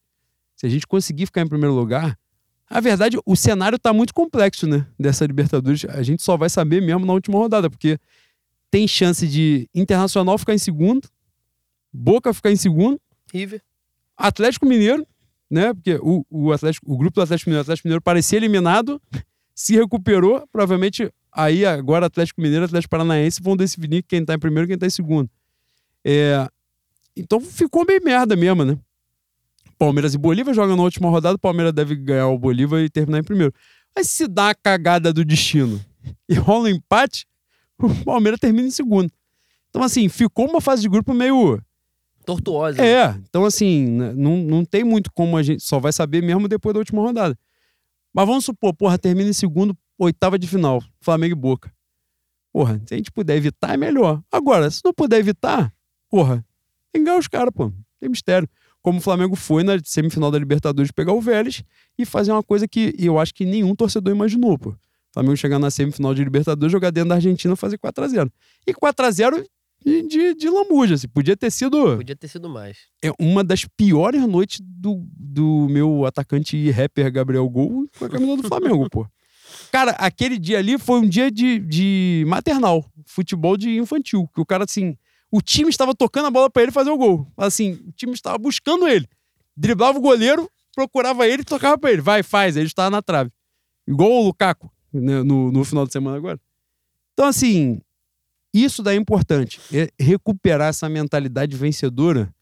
se 0.57 0.67
a 0.67 0.69
gente 0.69 0.87
conseguir 0.87 1.27
ficar 1.27 1.41
em 1.41 1.49
primeiro 1.49 1.75
lugar, 1.75 2.19
a 2.69 2.81
verdade, 2.81 3.19
o 3.27 3.35
cenário 3.35 3.79
tá 3.79 3.93
muito 3.93 4.15
complexo, 4.15 4.67
né? 4.67 4.87
Dessa 4.99 5.27
Libertadores. 5.27 5.85
A 5.87 6.03
gente 6.03 6.23
só 6.23 6.37
vai 6.37 6.49
saber 6.49 6.81
mesmo 6.81 7.05
na 7.05 7.13
última 7.13 7.37
rodada, 7.37 7.69
porque 7.69 7.99
tem 8.71 8.87
chance 8.87 9.27
de 9.27 9.69
Internacional 9.75 10.39
ficar 10.39 10.55
em 10.55 10.59
segundo, 10.59 11.09
Boca 11.93 12.33
ficar 12.33 12.53
em 12.53 12.57
segundo, 12.57 13.01
River. 13.33 13.61
Atlético 14.17 14.67
Mineiro, 14.67 15.05
né? 15.51 15.75
Porque 15.75 15.99
o, 16.01 16.25
o, 16.31 16.53
Atlético, 16.53 16.93
o 16.93 16.97
grupo 16.97 17.17
do 17.17 17.23
Atlético 17.23 17.51
Mineiro, 17.51 17.63
Atlético 17.63 17.89
Mineiro 17.89 18.03
parecia 18.03 18.39
eliminado, 18.39 19.03
se 19.53 19.75
recuperou, 19.75 20.47
provavelmente 20.53 21.13
aí 21.33 21.67
agora 21.67 22.07
Atlético 22.07 22.41
Mineiro 22.41 22.65
e 22.65 22.67
Atlético 22.67 22.91
Paranaense 22.91 23.43
vão 23.43 23.57
decidir 23.57 24.05
quem 24.05 24.25
tá 24.25 24.35
em 24.35 24.39
primeiro 24.39 24.67
e 24.67 24.69
quem 24.69 24.79
tá 24.79 24.87
em 24.87 24.91
segundo. 24.91 25.29
É, 26.05 26.49
então 27.17 27.41
ficou 27.41 27.85
bem 27.85 28.01
merda 28.01 28.37
mesmo, 28.37 28.65
né? 28.65 28.79
Palmeiras 29.79 30.15
e 30.15 30.19
Bolívar 30.19 30.55
jogam 30.55 30.77
na 30.77 30.83
última 30.83 31.09
rodada, 31.09 31.37
o 31.37 31.39
Palmeiras 31.39 31.73
deve 31.73 31.97
ganhar 31.97 32.29
o 32.29 32.39
Bolívar 32.39 32.81
e 32.81 32.91
terminar 32.91 33.19
em 33.19 33.25
primeiro. 33.25 33.53
Mas 33.97 34.09
se 34.09 34.29
dá 34.29 34.51
a 34.51 34.55
cagada 34.55 35.13
do 35.13 35.25
destino 35.25 35.81
e 36.29 36.35
rola 36.35 36.65
um 36.65 36.69
empate, 36.69 37.27
o 37.79 38.05
Palmeiras 38.05 38.39
termina 38.39 38.69
em 38.69 38.71
segundo. 38.71 39.11
Então, 39.71 39.83
assim, 39.83 40.09
ficou 40.09 40.49
uma 40.49 40.61
fase 40.61 40.83
de 40.83 40.89
grupo 40.89 41.15
meio. 41.15 41.61
Tortuosa. 42.27 42.85
É, 42.85 43.19
então, 43.29 43.45
assim, 43.45 43.87
não, 43.87 44.37
não 44.37 44.65
tem 44.65 44.85
muito 44.85 45.11
como 45.13 45.37
a 45.37 45.43
gente. 45.43 45.63
Só 45.63 45.79
vai 45.79 45.93
saber 45.93 46.23
mesmo 46.23 46.47
depois 46.47 46.75
da 46.75 46.81
última 46.81 47.01
rodada. 47.01 47.39
Mas 48.13 48.27
vamos 48.27 48.45
supor, 48.45 48.75
porra, 48.75 48.99
termina 48.99 49.31
em 49.31 49.33
segundo, 49.33 49.77
oitava 49.97 50.39
de 50.39 50.47
final, 50.47 50.83
Flamengo 51.01 51.33
e 51.33 51.37
Boca. 51.37 51.73
Porra, 52.53 52.83
se 52.85 52.95
a 52.95 52.97
gente 52.97 53.13
puder 53.13 53.37
evitar, 53.37 53.75
é 53.75 53.77
melhor. 53.77 54.21
Agora, 54.31 54.69
se 54.71 54.83
não 54.85 54.93
puder 54.93 55.19
evitar, 55.19 55.73
porra, 56.11 56.45
tem 56.93 57.03
que 57.03 57.07
ganhar 57.07 57.19
os 57.19 57.29
caras, 57.29 57.53
pô. 57.55 57.73
Tem 58.01 58.09
mistério. 58.09 58.49
Como 58.83 58.99
o 58.99 59.03
Flamengo 59.03 59.37
foi 59.37 59.63
na 59.63 59.79
semifinal 59.85 60.31
da 60.31 60.39
Libertadores 60.39 60.91
pegar 60.91 61.13
o 61.13 61.21
Vélez 61.21 61.63
e 61.99 62.05
fazer 62.07 62.33
uma 62.33 62.43
coisa 62.43 62.67
que 62.67 62.95
eu 62.99 63.19
acho 63.19 63.35
que 63.35 63.45
nenhum 63.45 63.75
torcedor 63.75 64.15
imaginou, 64.15 64.59
pô. 64.59 64.71
O 64.71 64.77
Flamengo 65.15 65.37
chegar 65.37 65.59
na 65.59 65.71
semifinal 65.71 66.15
de 66.15 66.25
Libertadores, 66.25 66.73
jogar 66.73 66.91
dentro 66.91 67.11
da 67.11 67.17
Argentina 67.17 67.55
e 67.55 67.57
fazer 67.57 67.79
4x0. 67.79 68.31
E 68.67 68.73
4x0 68.73 69.45
de, 69.85 70.03
de, 70.03 70.35
de 70.35 70.49
lambuja, 70.49 70.95
assim. 70.95 71.09
Podia 71.09 71.37
ter 71.37 71.51
sido 71.51 71.97
Podia 71.97 72.17
ter 72.17 72.29
sido 72.29 72.49
mais. 72.49 72.79
é 73.03 73.11
uma 73.19 73.43
das 73.45 73.65
piores 73.65 74.27
noites 74.27 74.61
do, 74.63 75.05
do 75.15 75.67
meu 75.69 76.07
atacante 76.07 76.57
e 76.57 76.71
rapper 76.71 77.13
Gabriel 77.13 77.49
Gol 77.49 77.87
com 77.99 78.05
a 78.05 78.09
camisa 78.09 78.37
do 78.37 78.49
Flamengo, 78.49 78.89
pô. 78.89 79.07
Cara, 79.73 79.93
aquele 79.93 80.39
dia 80.39 80.59
ali 80.59 80.79
foi 80.79 81.01
um 81.01 81.09
dia 81.09 81.31
de, 81.31 81.59
de 81.59 82.25
maternal, 82.27 82.85
futebol 83.05 83.57
de 83.57 83.79
infantil, 83.79 84.29
que 84.35 84.41
o 84.41 84.47
cara, 84.47 84.65
assim, 84.65 84.97
o 85.31 85.41
time 85.41 85.71
estava 85.71 85.95
tocando 85.95 86.27
a 86.27 86.31
bola 86.31 86.51
pra 86.51 86.63
ele 86.63 86.73
fazer 86.73 86.91
o 86.91 86.97
gol. 86.99 87.27
Assim, 87.37 87.73
o 87.87 87.93
time 87.93 88.13
estava 88.13 88.37
buscando 88.39 88.87
ele. 88.89 89.09
Driblava 89.57 89.99
o 89.99 90.01
goleiro, 90.01 90.51
procurava 90.75 91.27
ele 91.27 91.43
e 91.43 91.45
tocava 91.45 91.77
pra 91.79 91.93
ele. 91.93 92.01
Vai, 92.03 92.23
faz. 92.23 92.57
Ele 92.57 92.67
estava 92.67 92.91
na 92.91 93.03
trave. 93.03 93.31
Igual 93.87 94.11
o 94.11 94.25
Lukaku 94.25 94.71
né, 94.93 95.23
no, 95.23 95.51
no 95.53 95.65
final 95.65 95.87
de 95.87 95.93
semana 95.93 96.17
agora. 96.17 96.41
Então, 97.13 97.27
assim, 97.27 97.81
isso 98.53 98.83
daí 98.83 98.97
é 98.97 99.01
importante. 99.01 99.61
É 99.73 99.89
recuperar 99.99 100.69
essa 100.69 100.89
mentalidade 100.89 101.57
vencedora 101.57 102.35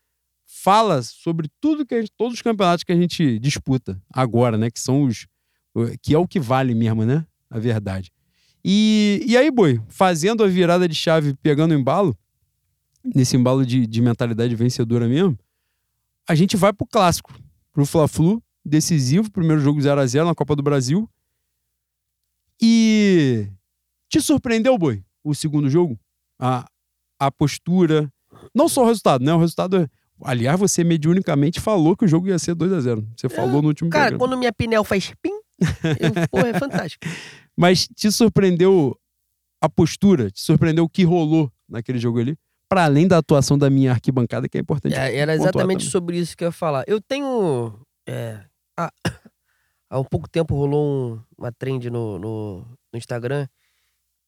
fala 0.46 1.02
sobre 1.02 1.48
tudo 1.60 1.84
que 1.84 2.00
gente- 2.00 2.12
todos 2.16 2.34
os 2.34 2.42
campeonatos 2.42 2.84
que 2.84 2.92
a 2.92 2.96
gente 2.96 3.38
disputa 3.38 4.00
agora, 4.12 4.56
né? 4.56 4.70
Que 4.70 4.80
são 4.80 5.02
os. 5.04 5.26
que 6.02 6.14
é 6.14 6.18
o 6.18 6.26
que 6.26 6.40
vale 6.40 6.74
mesmo, 6.74 7.04
né? 7.04 7.26
A 7.50 7.58
verdade. 7.58 8.10
E, 8.64 9.22
e 9.26 9.36
aí, 9.36 9.50
boi, 9.50 9.80
fazendo 9.88 10.42
a 10.42 10.46
virada 10.48 10.88
de 10.88 10.94
chave, 10.94 11.34
pegando 11.42 11.72
o 11.72 11.78
embalo, 11.78 12.16
nesse 13.14 13.36
embalo 13.36 13.64
de, 13.64 13.86
de 13.86 14.02
mentalidade 14.02 14.54
vencedora 14.54 15.08
mesmo, 15.08 15.38
a 16.28 16.34
gente 16.34 16.56
vai 16.56 16.72
pro 16.72 16.86
clássico, 16.86 17.32
pro 17.72 17.86
Fla-Flu, 17.86 18.42
decisivo, 18.64 19.30
primeiro 19.30 19.60
jogo 19.60 19.80
0 19.80 20.00
a 20.00 20.06
0 20.06 20.26
na 20.26 20.34
Copa 20.34 20.54
do 20.54 20.62
Brasil. 20.62 21.08
E 22.60 23.48
te 24.08 24.20
surpreendeu, 24.20 24.76
boi, 24.76 25.02
o 25.22 25.34
segundo 25.34 25.70
jogo? 25.70 25.98
A, 26.38 26.68
a 27.18 27.30
postura, 27.30 28.12
não 28.54 28.68
só 28.68 28.82
o 28.82 28.86
resultado, 28.86 29.24
né? 29.24 29.32
O 29.32 29.38
resultado 29.38 29.76
é 29.76 29.88
Aliás, 30.22 30.58
você 30.58 30.82
mediunicamente 30.82 31.60
falou 31.60 31.96
que 31.96 32.04
o 32.04 32.08
jogo 32.08 32.28
ia 32.28 32.38
ser 32.38 32.54
2 32.54 32.72
a 32.72 32.80
0 32.80 33.08
Você 33.16 33.28
falou 33.28 33.62
no 33.62 33.68
último 33.68 33.90
Cara, 33.90 34.10
programa. 34.10 34.18
quando 34.18 34.38
minha 34.38 34.52
pinel 34.52 34.82
faz 34.82 35.12
pim, 35.22 35.30
eu, 36.00 36.28
porra, 36.28 36.48
é 36.48 36.58
fantástico. 36.58 37.06
Mas 37.56 37.86
te 37.94 38.10
surpreendeu 38.10 38.98
a 39.60 39.68
postura? 39.68 40.30
Te 40.30 40.40
surpreendeu 40.40 40.84
o 40.84 40.88
que 40.88 41.04
rolou 41.04 41.50
naquele 41.68 41.98
jogo 41.98 42.18
ali? 42.18 42.36
Para 42.68 42.84
além 42.84 43.08
da 43.08 43.18
atuação 43.18 43.56
da 43.56 43.70
minha 43.70 43.92
arquibancada, 43.92 44.48
que 44.48 44.58
é 44.58 44.60
importante. 44.60 44.94
É, 44.94 45.16
era 45.16 45.32
exatamente 45.34 45.84
sobre 45.90 46.18
isso 46.18 46.36
que 46.36 46.44
eu 46.44 46.48
ia 46.48 46.52
falar. 46.52 46.84
Eu 46.86 47.00
tenho. 47.00 47.80
é, 48.06 48.44
há, 48.78 48.92
há 49.90 49.98
um 49.98 50.04
pouco 50.04 50.28
tempo 50.28 50.54
rolou 50.54 51.14
um- 51.14 51.22
uma 51.38 51.50
trend 51.52 51.88
no, 51.90 52.18
no, 52.18 52.58
no 52.92 52.98
Instagram 52.98 53.46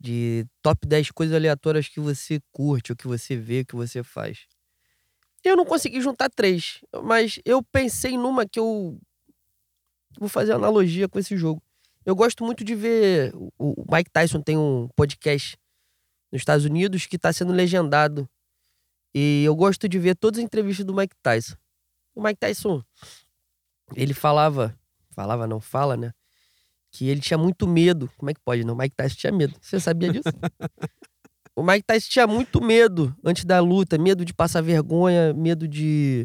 de 0.00 0.46
top 0.62 0.86
10 0.86 1.10
coisas 1.10 1.34
aleatórias 1.36 1.86
que 1.88 2.00
você 2.00 2.40
curte, 2.50 2.92
ou 2.92 2.96
que 2.96 3.06
você 3.06 3.36
vê, 3.36 3.64
que 3.64 3.76
você 3.76 4.02
faz. 4.02 4.46
Eu 5.44 5.56
não 5.56 5.64
consegui 5.66 6.00
juntar 6.00 6.30
três, 6.30 6.80
mas 7.04 7.38
eu 7.44 7.62
pensei 7.62 8.16
numa 8.16 8.46
que 8.46 8.58
eu 8.58 8.98
vou 10.18 10.28
fazer 10.28 10.52
analogia 10.52 11.08
com 11.08 11.18
esse 11.18 11.36
jogo. 11.36 11.62
Eu 12.04 12.14
gosto 12.16 12.42
muito 12.44 12.64
de 12.64 12.74
ver. 12.74 13.34
O 13.58 13.84
Mike 13.92 14.10
Tyson 14.10 14.40
tem 14.40 14.56
um 14.56 14.88
podcast 14.96 15.56
nos 16.30 16.40
Estados 16.40 16.64
Unidos 16.64 17.06
que 17.06 17.16
está 17.16 17.32
sendo 17.32 17.52
legendado. 17.52 18.28
E 19.14 19.42
eu 19.44 19.54
gosto 19.56 19.88
de 19.88 19.98
ver 19.98 20.14
todas 20.14 20.38
as 20.38 20.44
entrevistas 20.44 20.86
do 20.86 20.94
Mike 20.94 21.16
Tyson. 21.22 21.56
O 22.14 22.22
Mike 22.22 22.38
Tyson, 22.38 22.82
ele 23.94 24.14
falava, 24.14 24.76
falava 25.10 25.46
não 25.46 25.60
fala, 25.60 25.96
né? 25.96 26.12
Que 26.92 27.08
ele 27.08 27.20
tinha 27.20 27.38
muito 27.38 27.66
medo. 27.66 28.10
Como 28.16 28.30
é 28.30 28.34
que 28.34 28.40
pode, 28.44 28.64
não? 28.64 28.74
O 28.74 28.76
Mike 28.76 28.94
Tyson 28.96 29.16
tinha 29.16 29.32
medo. 29.32 29.54
Você 29.60 29.80
sabia 29.80 30.12
disso? 30.12 30.28
o 31.56 31.62
Mike 31.62 31.84
Tyson 31.84 32.08
tinha 32.08 32.26
muito 32.26 32.60
medo 32.60 33.14
antes 33.24 33.44
da 33.44 33.60
luta, 33.60 33.98
medo 33.98 34.24
de 34.24 34.32
passar 34.32 34.60
vergonha, 34.60 35.32
medo 35.32 35.66
de 35.66 36.24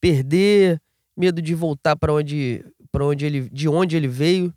perder, 0.00 0.80
medo 1.16 1.40
de 1.42 1.54
voltar 1.54 1.96
para 1.96 2.12
onde, 2.12 2.64
para 2.90 3.04
onde 3.04 3.26
ele, 3.26 3.48
de 3.50 3.68
onde 3.68 3.96
ele 3.96 4.08
veio. 4.08 4.54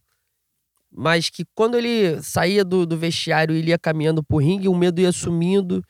Mas 0.95 1.29
que 1.29 1.43
quando 1.55 1.75
ele 1.77 2.21
saía 2.21 2.63
do, 2.63 2.85
do 2.85 2.97
vestiário 2.97 3.55
ele 3.55 3.69
ia 3.71 3.79
caminhando 3.79 4.23
pro 4.23 4.37
ringue, 4.37 4.67
o 4.67 4.75
medo 4.75 5.01
ia 5.01 5.11
sumindo, 5.11 5.83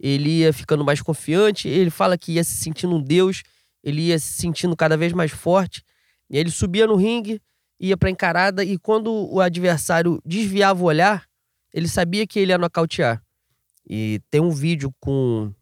ele 0.00 0.38
ia 0.40 0.52
ficando 0.52 0.84
mais 0.84 1.02
confiante. 1.02 1.68
Ele 1.68 1.90
fala 1.90 2.16
que 2.16 2.32
ia 2.32 2.44
se 2.44 2.56
sentindo 2.56 2.96
um 2.96 3.02
deus, 3.02 3.42
ele 3.84 4.02
ia 4.02 4.18
se 4.18 4.32
sentindo 4.32 4.74
cada 4.76 4.96
vez 4.96 5.12
mais 5.12 5.30
forte. 5.30 5.82
E 6.30 6.38
ele 6.38 6.50
subia 6.50 6.86
no 6.86 6.96
ringue, 6.96 7.40
ia 7.78 7.96
pra 7.96 8.08
encarada, 8.10 8.64
e 8.64 8.78
quando 8.78 9.12
o 9.12 9.40
adversário 9.40 10.20
desviava 10.24 10.82
o 10.82 10.86
olhar, 10.86 11.26
ele 11.74 11.86
sabia 11.88 12.26
que 12.26 12.38
ele 12.38 12.50
ia 12.52 12.58
nocautear. 12.58 13.22
E 13.88 14.20
tem 14.30 14.40
um 14.40 14.50
vídeo 14.50 14.92
com 14.98 15.52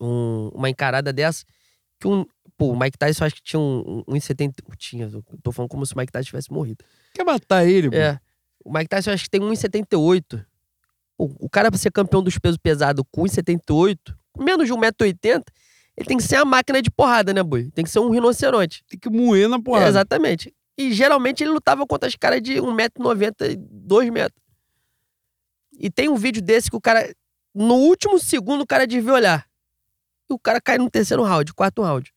um- 0.00 0.48
uma 0.54 0.70
encarada 0.70 1.12
dessa, 1.12 1.44
que 2.00 2.06
um. 2.06 2.24
Pô, 2.56 2.68
o 2.72 2.78
Mike 2.78 2.96
Tyson 2.96 3.24
acho 3.24 3.34
que 3.34 3.42
tinha 3.42 3.58
um, 3.58 4.04
um 4.08 4.14
1,70. 4.14 4.62
Tinha, 4.78 5.10
tô 5.42 5.50
falando 5.50 5.68
como 5.68 5.84
se 5.84 5.92
o 5.92 5.98
Mike 5.98 6.12
Tyson 6.12 6.26
tivesse 6.26 6.52
morrido. 6.52 6.84
Quer 7.14 7.24
matar 7.24 7.64
ele, 7.66 7.88
pô? 7.90 7.96
É. 7.96 8.20
O 8.64 8.70
Mike 8.72 8.88
Tyson 8.88 9.12
acho 9.12 9.24
que 9.24 9.30
tem 9.30 9.40
1,78. 9.40 10.44
Pô, 11.16 11.30
O 11.38 11.48
cara 11.48 11.70
pra 11.70 11.78
ser 11.78 11.90
campeão 11.92 12.22
dos 12.22 12.38
pesos 12.38 12.58
pesados 12.58 13.04
com 13.10 13.22
1,78, 13.22 13.98
com 14.32 14.42
menos 14.42 14.66
de 14.66 14.72
1,80m, 14.74 15.42
ele 15.96 16.06
tem 16.08 16.16
que 16.16 16.22
ser 16.24 16.36
uma 16.38 16.44
máquina 16.44 16.82
de 16.82 16.90
porrada, 16.90 17.32
né, 17.32 17.40
boi? 17.42 17.70
Tem 17.70 17.84
que 17.84 17.90
ser 17.90 18.00
um 18.00 18.10
rinoceronte. 18.10 18.82
Tem 18.88 18.98
que 18.98 19.08
moer 19.08 19.48
na 19.48 19.56
É, 19.56 19.60
porrada. 19.62 19.88
exatamente. 19.88 20.52
E 20.76 20.92
geralmente 20.92 21.44
ele 21.44 21.52
lutava 21.52 21.86
contra 21.86 22.08
os 22.08 22.16
caras 22.16 22.42
de 22.42 22.54
1,90m 22.54 23.52
e 23.52 23.56
2m. 23.56 24.28
E 25.78 25.88
tem 25.88 26.08
um 26.08 26.16
vídeo 26.16 26.42
desse 26.42 26.68
que 26.68 26.76
o 26.76 26.80
cara, 26.80 27.14
no 27.54 27.74
último 27.76 28.18
segundo, 28.18 28.62
o 28.62 28.66
cara 28.66 28.86
desvia 28.86 29.12
o 29.12 29.14
olhar. 29.16 29.46
E 30.28 30.32
o 30.34 30.38
cara 30.38 30.60
cai 30.60 30.78
no 30.78 30.90
terceiro 30.90 31.22
round, 31.22 31.52
quarto 31.54 31.80
round. 31.82 32.12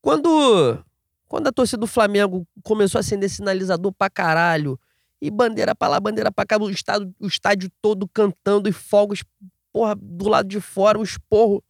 Quando, 0.00 0.84
quando 1.30 1.46
a 1.46 1.52
torcida 1.52 1.78
do 1.78 1.86
Flamengo 1.86 2.44
começou 2.60 2.98
a 2.98 3.00
acender 3.00 3.30
sinalizador 3.30 3.92
pra 3.92 4.10
caralho, 4.10 4.76
e 5.22 5.30
bandeira 5.30 5.76
pra 5.76 5.86
lá, 5.86 6.00
bandeira 6.00 6.32
pra 6.32 6.44
cá, 6.44 6.58
o 6.58 6.68
estádio, 6.68 7.14
o 7.20 7.28
estádio 7.28 7.70
todo 7.80 8.08
cantando 8.08 8.68
e 8.68 8.72
fogos, 8.72 9.22
porra, 9.72 9.94
do 9.94 10.28
lado 10.28 10.48
de 10.48 10.60
fora, 10.60 10.98
um 10.98 11.04
esporro. 11.04 11.62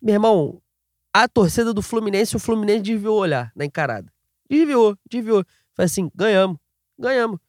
Meu 0.00 0.14
irmão, 0.14 0.62
a 1.12 1.26
torcida 1.26 1.74
do 1.74 1.82
Fluminense, 1.82 2.36
o 2.36 2.38
Fluminense 2.38 2.82
desviou 2.82 3.16
o 3.16 3.20
olhar 3.20 3.50
na 3.56 3.64
encarada. 3.64 4.12
Desviou, 4.48 4.96
desviou. 5.10 5.44
Foi 5.74 5.86
assim, 5.86 6.08
ganhamos, 6.14 6.56
ganhamos. 6.96 7.40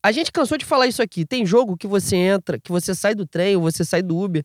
A 0.00 0.12
gente 0.12 0.30
cansou 0.30 0.56
de 0.56 0.64
falar 0.64 0.86
isso 0.86 1.02
aqui. 1.02 1.26
Tem 1.26 1.44
jogo 1.44 1.76
que 1.76 1.88
você 1.88 2.14
entra, 2.14 2.60
que 2.60 2.70
você 2.70 2.94
sai 2.94 3.16
do 3.16 3.26
trem, 3.26 3.56
você 3.56 3.84
sai 3.84 4.00
do 4.00 4.16
Uber, 4.16 4.44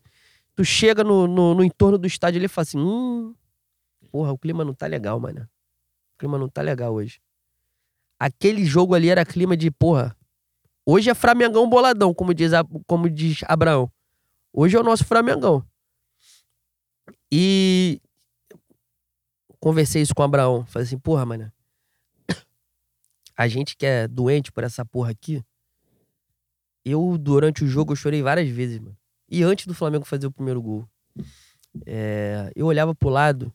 tu 0.56 0.64
chega 0.64 1.04
no, 1.04 1.28
no, 1.28 1.54
no 1.54 1.62
entorno 1.62 1.96
do 1.96 2.08
estádio 2.08 2.38
e 2.38 2.40
ele 2.40 2.48
fala 2.48 2.62
assim, 2.64 2.78
hum, 2.78 3.32
porra, 4.10 4.32
o 4.32 4.38
clima 4.38 4.64
não 4.64 4.74
tá 4.74 4.88
legal, 4.88 5.20
mano. 5.20 5.48
Clima 6.20 6.36
não 6.36 6.50
tá 6.50 6.60
legal 6.60 6.92
hoje. 6.92 7.18
Aquele 8.18 8.62
jogo 8.66 8.94
ali 8.94 9.08
era 9.08 9.24
clima 9.24 9.56
de, 9.56 9.70
porra, 9.70 10.14
hoje 10.84 11.08
é 11.08 11.14
Flamengão 11.14 11.66
boladão, 11.66 12.12
como 12.12 12.34
diz, 12.34 12.52
como 12.86 13.08
diz 13.08 13.40
Abraão. 13.44 13.90
Hoje 14.52 14.76
é 14.76 14.80
o 14.80 14.82
nosso 14.82 15.06
Flamengão. 15.06 15.64
E 17.32 18.02
conversei 19.58 20.02
isso 20.02 20.14
com 20.14 20.20
o 20.20 20.24
Abraão. 20.26 20.66
Falei 20.66 20.86
assim, 20.86 20.98
porra, 20.98 21.24
mano. 21.24 21.50
A 23.34 23.48
gente 23.48 23.74
que 23.74 23.86
é 23.86 24.06
doente 24.06 24.52
por 24.52 24.62
essa 24.62 24.84
porra 24.84 25.12
aqui. 25.12 25.42
Eu, 26.84 27.16
durante 27.16 27.64
o 27.64 27.66
jogo, 27.66 27.92
eu 27.92 27.96
chorei 27.96 28.20
várias 28.20 28.50
vezes, 28.50 28.78
mano. 28.78 28.96
E 29.26 29.42
antes 29.42 29.66
do 29.66 29.72
Flamengo 29.72 30.04
fazer 30.04 30.26
o 30.26 30.32
primeiro 30.32 30.60
gol. 30.60 30.86
é, 31.86 32.52
eu 32.54 32.66
olhava 32.66 32.94
pro 32.94 33.08
lado 33.08 33.50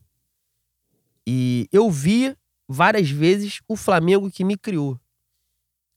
e 1.27 1.69
eu 1.71 1.91
via 1.91 2.35
várias 2.67 3.09
vezes 3.09 3.61
o 3.67 3.75
Flamengo 3.75 4.29
que 4.31 4.43
me 4.43 4.57
criou. 4.57 4.99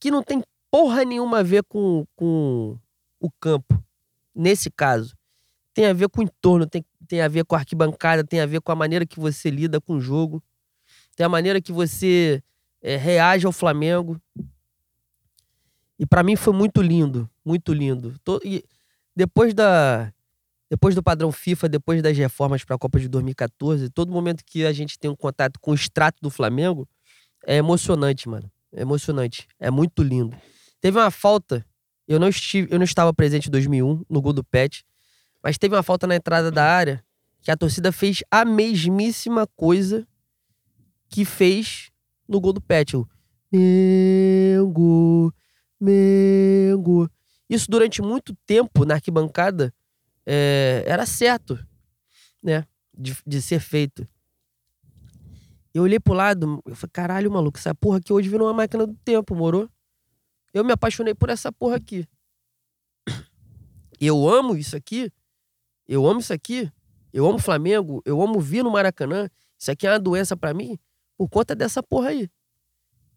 Que 0.01 0.11
não 0.11 0.23
tem 0.23 0.43
porra 0.70 1.05
nenhuma 1.05 1.39
a 1.40 1.43
ver 1.43 1.65
com, 1.65 2.07
com 2.15 2.78
o 3.20 3.31
campo. 3.40 3.82
Nesse 4.35 4.70
caso. 4.70 5.16
Tem 5.74 5.86
a 5.86 5.93
ver 5.93 6.09
com 6.09 6.20
o 6.20 6.24
entorno, 6.24 6.66
tem, 6.66 6.85
tem 7.07 7.20
a 7.20 7.28
ver 7.28 7.45
com 7.45 7.55
a 7.55 7.59
arquibancada, 7.59 8.24
tem 8.24 8.40
a 8.40 8.47
ver 8.47 8.61
com 8.61 8.73
a 8.73 8.74
maneira 8.77 9.07
que 9.07 9.20
você 9.20 9.49
lida 9.49 9.81
com 9.81 9.95
o 9.95 10.01
jogo, 10.01 10.43
tem 11.15 11.24
a 11.24 11.28
maneira 11.28 11.61
que 11.61 11.70
você 11.73 12.43
é, 12.82 12.97
reage 12.97 13.47
ao 13.47 13.53
Flamengo. 13.53 14.20
E 15.99 16.07
pra 16.07 16.23
mim 16.23 16.36
foi 16.36 16.53
muito 16.53 16.81
lindo, 16.82 17.28
muito 17.45 17.73
lindo. 17.73 18.16
Tô- 18.24 18.40
e 18.45 18.65
depois 19.15 19.55
da 19.55 20.12
depois 20.70 20.95
do 20.95 21.03
padrão 21.03 21.32
FIFA, 21.32 21.69
depois 21.69 22.03
das 22.03 22.16
reformas 22.16 22.65
para 22.65 22.77
a 22.77 22.78
Copa 22.78 23.01
de 23.01 23.09
2014, 23.09 23.89
todo 23.89 24.12
momento 24.12 24.45
que 24.45 24.66
a 24.66 24.73
gente 24.73 24.99
tem 24.99 25.11
um 25.11 25.16
contato 25.16 25.59
com 25.61 25.70
o 25.70 25.74
extrato 25.74 26.19
do 26.20 26.31
Flamengo 26.31 26.86
é 27.47 27.57
emocionante, 27.57 28.28
mano. 28.28 28.51
É 28.73 28.82
emocionante. 28.82 29.49
É 29.59 29.70
muito 29.70 30.03
lindo. 30.03 30.36
Teve 30.81 30.99
uma 30.99 31.11
falta, 31.11 31.65
eu 32.07 32.20
não 32.20 32.28
estive, 32.28 32.69
eu 32.70 32.78
não 32.78 32.85
estava 32.85 33.12
presente 33.15 33.49
em 33.49 33.51
2001 33.51 34.05
no 34.09 34.20
gol 34.20 34.32
do 34.32 34.45
Pet, 34.45 34.85
mas 35.43 35.57
teve 35.57 35.74
uma 35.74 35.82
falta 35.82 36.07
na 36.07 36.16
entrada 36.16 36.51
da 36.51 36.65
área 36.65 37.03
que 37.40 37.51
a 37.51 37.57
torcida 37.57 37.90
fez 37.90 38.23
a 38.31 38.45
mesmíssima 38.45 39.47
coisa 39.57 40.07
que 41.09 41.24
fez 41.24 41.90
no 42.28 42.40
gol 42.40 42.53
do 42.53 42.61
Pet. 42.61 42.97
O 42.97 43.09
Mengo, 43.51 45.32
Mengo. 45.81 47.11
Isso 47.49 47.70
durante 47.70 48.03
muito 48.03 48.36
tempo 48.47 48.85
na 48.85 48.95
arquibancada 48.95 49.73
é, 50.31 50.85
era 50.87 51.07
certo, 51.07 51.59
né? 52.43 52.67
De, 52.93 53.17
de 53.27 53.41
ser 53.41 53.61
feito. 53.61 54.07
Eu 55.73 55.85
olhei 55.85 55.99
pro 55.99 56.13
lado, 56.13 56.63
eu 56.67 56.77
falei, 56.77 56.91
caralho, 56.93 57.31
maluco, 57.31 57.57
essa 57.57 57.75
porra 57.75 57.97
aqui 57.97 58.13
hoje 58.13 58.29
virou 58.29 58.47
uma 58.47 58.53
máquina 58.53 58.87
do 58.87 58.95
tempo, 59.05 59.35
moro? 59.35 59.71
Eu 60.53 60.63
me 60.65 60.73
apaixonei 60.73 61.15
por 61.15 61.31
essa 61.31 61.51
porra 61.51 61.77
aqui. 61.77 62.07
Eu 63.99 64.29
amo 64.29 64.55
isso 64.55 64.77
aqui. 64.77 65.11
Eu 65.87 66.07
amo 66.07 66.21
isso 66.21 66.33
aqui. 66.33 66.71
Eu 67.13 67.27
amo 67.27 67.39
Flamengo. 67.39 68.03
Eu 68.05 68.21
amo 68.21 68.39
vir 68.39 68.63
no 68.63 68.71
Maracanã. 68.71 69.29
Isso 69.59 69.71
aqui 69.71 69.87
é 69.87 69.93
uma 69.93 69.99
doença 69.99 70.37
para 70.37 70.53
mim 70.53 70.79
por 71.17 71.29
conta 71.29 71.55
dessa 71.55 71.83
porra 71.83 72.11
aí. 72.11 72.31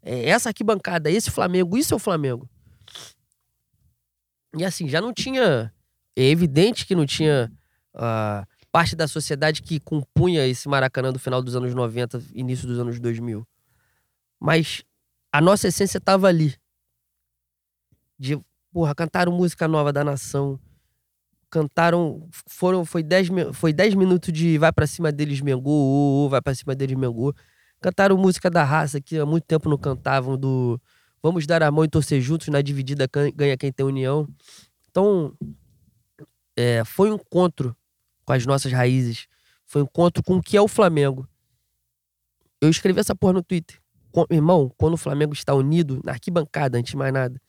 É 0.02 0.30
essa 0.30 0.50
aqui 0.50 0.64
bancada, 0.64 1.12
esse 1.12 1.30
Flamengo, 1.30 1.78
isso 1.78 1.94
é 1.94 1.98
o 1.98 2.00
Flamengo. 2.00 2.50
E 4.58 4.66
assim, 4.66 4.90
já 4.90 5.00
não 5.00 5.14
tinha. 5.14 5.72
É 6.16 6.24
evidente 6.24 6.86
que 6.86 6.96
não 6.96 7.06
tinha 7.06 7.52
uh, 7.96 8.46
parte 8.72 8.96
da 8.96 9.08
sociedade 9.08 9.62
que 9.62 9.80
compunha 9.80 10.46
esse 10.46 10.68
Maracanã 10.68 11.12
do 11.12 11.20
final 11.20 11.42
dos 11.42 11.56
anos 11.56 11.74
90, 11.74 12.22
início 12.34 12.68
dos 12.68 12.80
anos 12.80 13.00
2000. 13.00 13.46
Mas 14.40 14.84
a 15.32 15.40
nossa 15.42 15.68
essência 15.68 15.98
estava 15.98 16.28
ali. 16.28 16.56
De, 18.18 18.40
porra, 18.72 18.94
cantaram 18.96 19.32
música 19.32 19.68
nova 19.68 19.94
da 19.94 20.04
nação. 20.04 20.60
Cantaram. 21.50 22.28
Foram, 22.48 22.86
foi 22.86 23.04
10 23.04 23.28
foi 23.54 23.74
dez 23.74 23.94
minutos 23.94 24.32
de 24.32 24.58
vai 24.58 24.72
para 24.72 24.88
cima 24.88 25.12
deles, 25.12 25.42
Mengu, 25.42 26.28
vai 26.30 26.42
para 26.42 26.56
cima 26.56 26.76
deles, 26.76 26.98
Mengu. 26.98 27.34
Cantaram 27.82 28.18
música 28.18 28.50
da 28.50 28.64
raça 28.64 29.02
que 29.02 29.18
há 29.18 29.26
muito 29.26 29.46
tempo 29.46 29.70
não 29.70 29.78
cantavam, 29.78 30.38
do 30.38 30.80
Vamos 31.24 31.46
dar 31.46 31.62
a 31.62 31.70
mão 31.70 31.84
e 31.84 31.88
torcer 31.88 32.20
juntos, 32.20 32.48
na 32.48 32.62
dividida 32.62 33.08
ganha 33.36 33.56
quem 33.56 33.72
tem 33.72 33.86
união. 33.86 34.28
Então, 34.90 35.34
é, 36.58 36.84
foi 36.84 37.12
um 37.12 37.16
encontro 37.16 37.76
com 38.26 38.34
as 38.34 38.46
nossas 38.46 38.72
raízes. 38.72 39.28
Foi 39.66 39.82
um 39.82 39.86
encontro 39.86 40.24
com 40.24 40.38
o 40.38 40.42
que 40.42 40.58
é 40.58 40.62
o 40.62 40.68
Flamengo. 40.68 41.28
Eu 42.60 42.70
escrevi 42.70 43.00
essa 43.00 43.16
porra 43.16 43.34
no 43.34 43.44
Twitter. 43.44 43.80
Com, 44.12 44.26
irmão, 44.30 44.72
quando 44.78 44.94
o 44.94 44.98
Flamengo 44.98 45.34
está 45.34 45.54
unido, 45.54 46.02
na 46.04 46.12
arquibancada, 46.12 46.78
antes 46.78 46.92
de 46.92 46.98
mais 46.98 47.14
nada, 47.14 47.42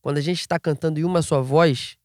quando 0.00 0.18
a 0.18 0.20
gente 0.20 0.40
está 0.40 0.58
cantando 0.58 0.98
em 0.98 1.04
uma 1.04 1.22
só 1.22 1.42
voz, 1.42 1.96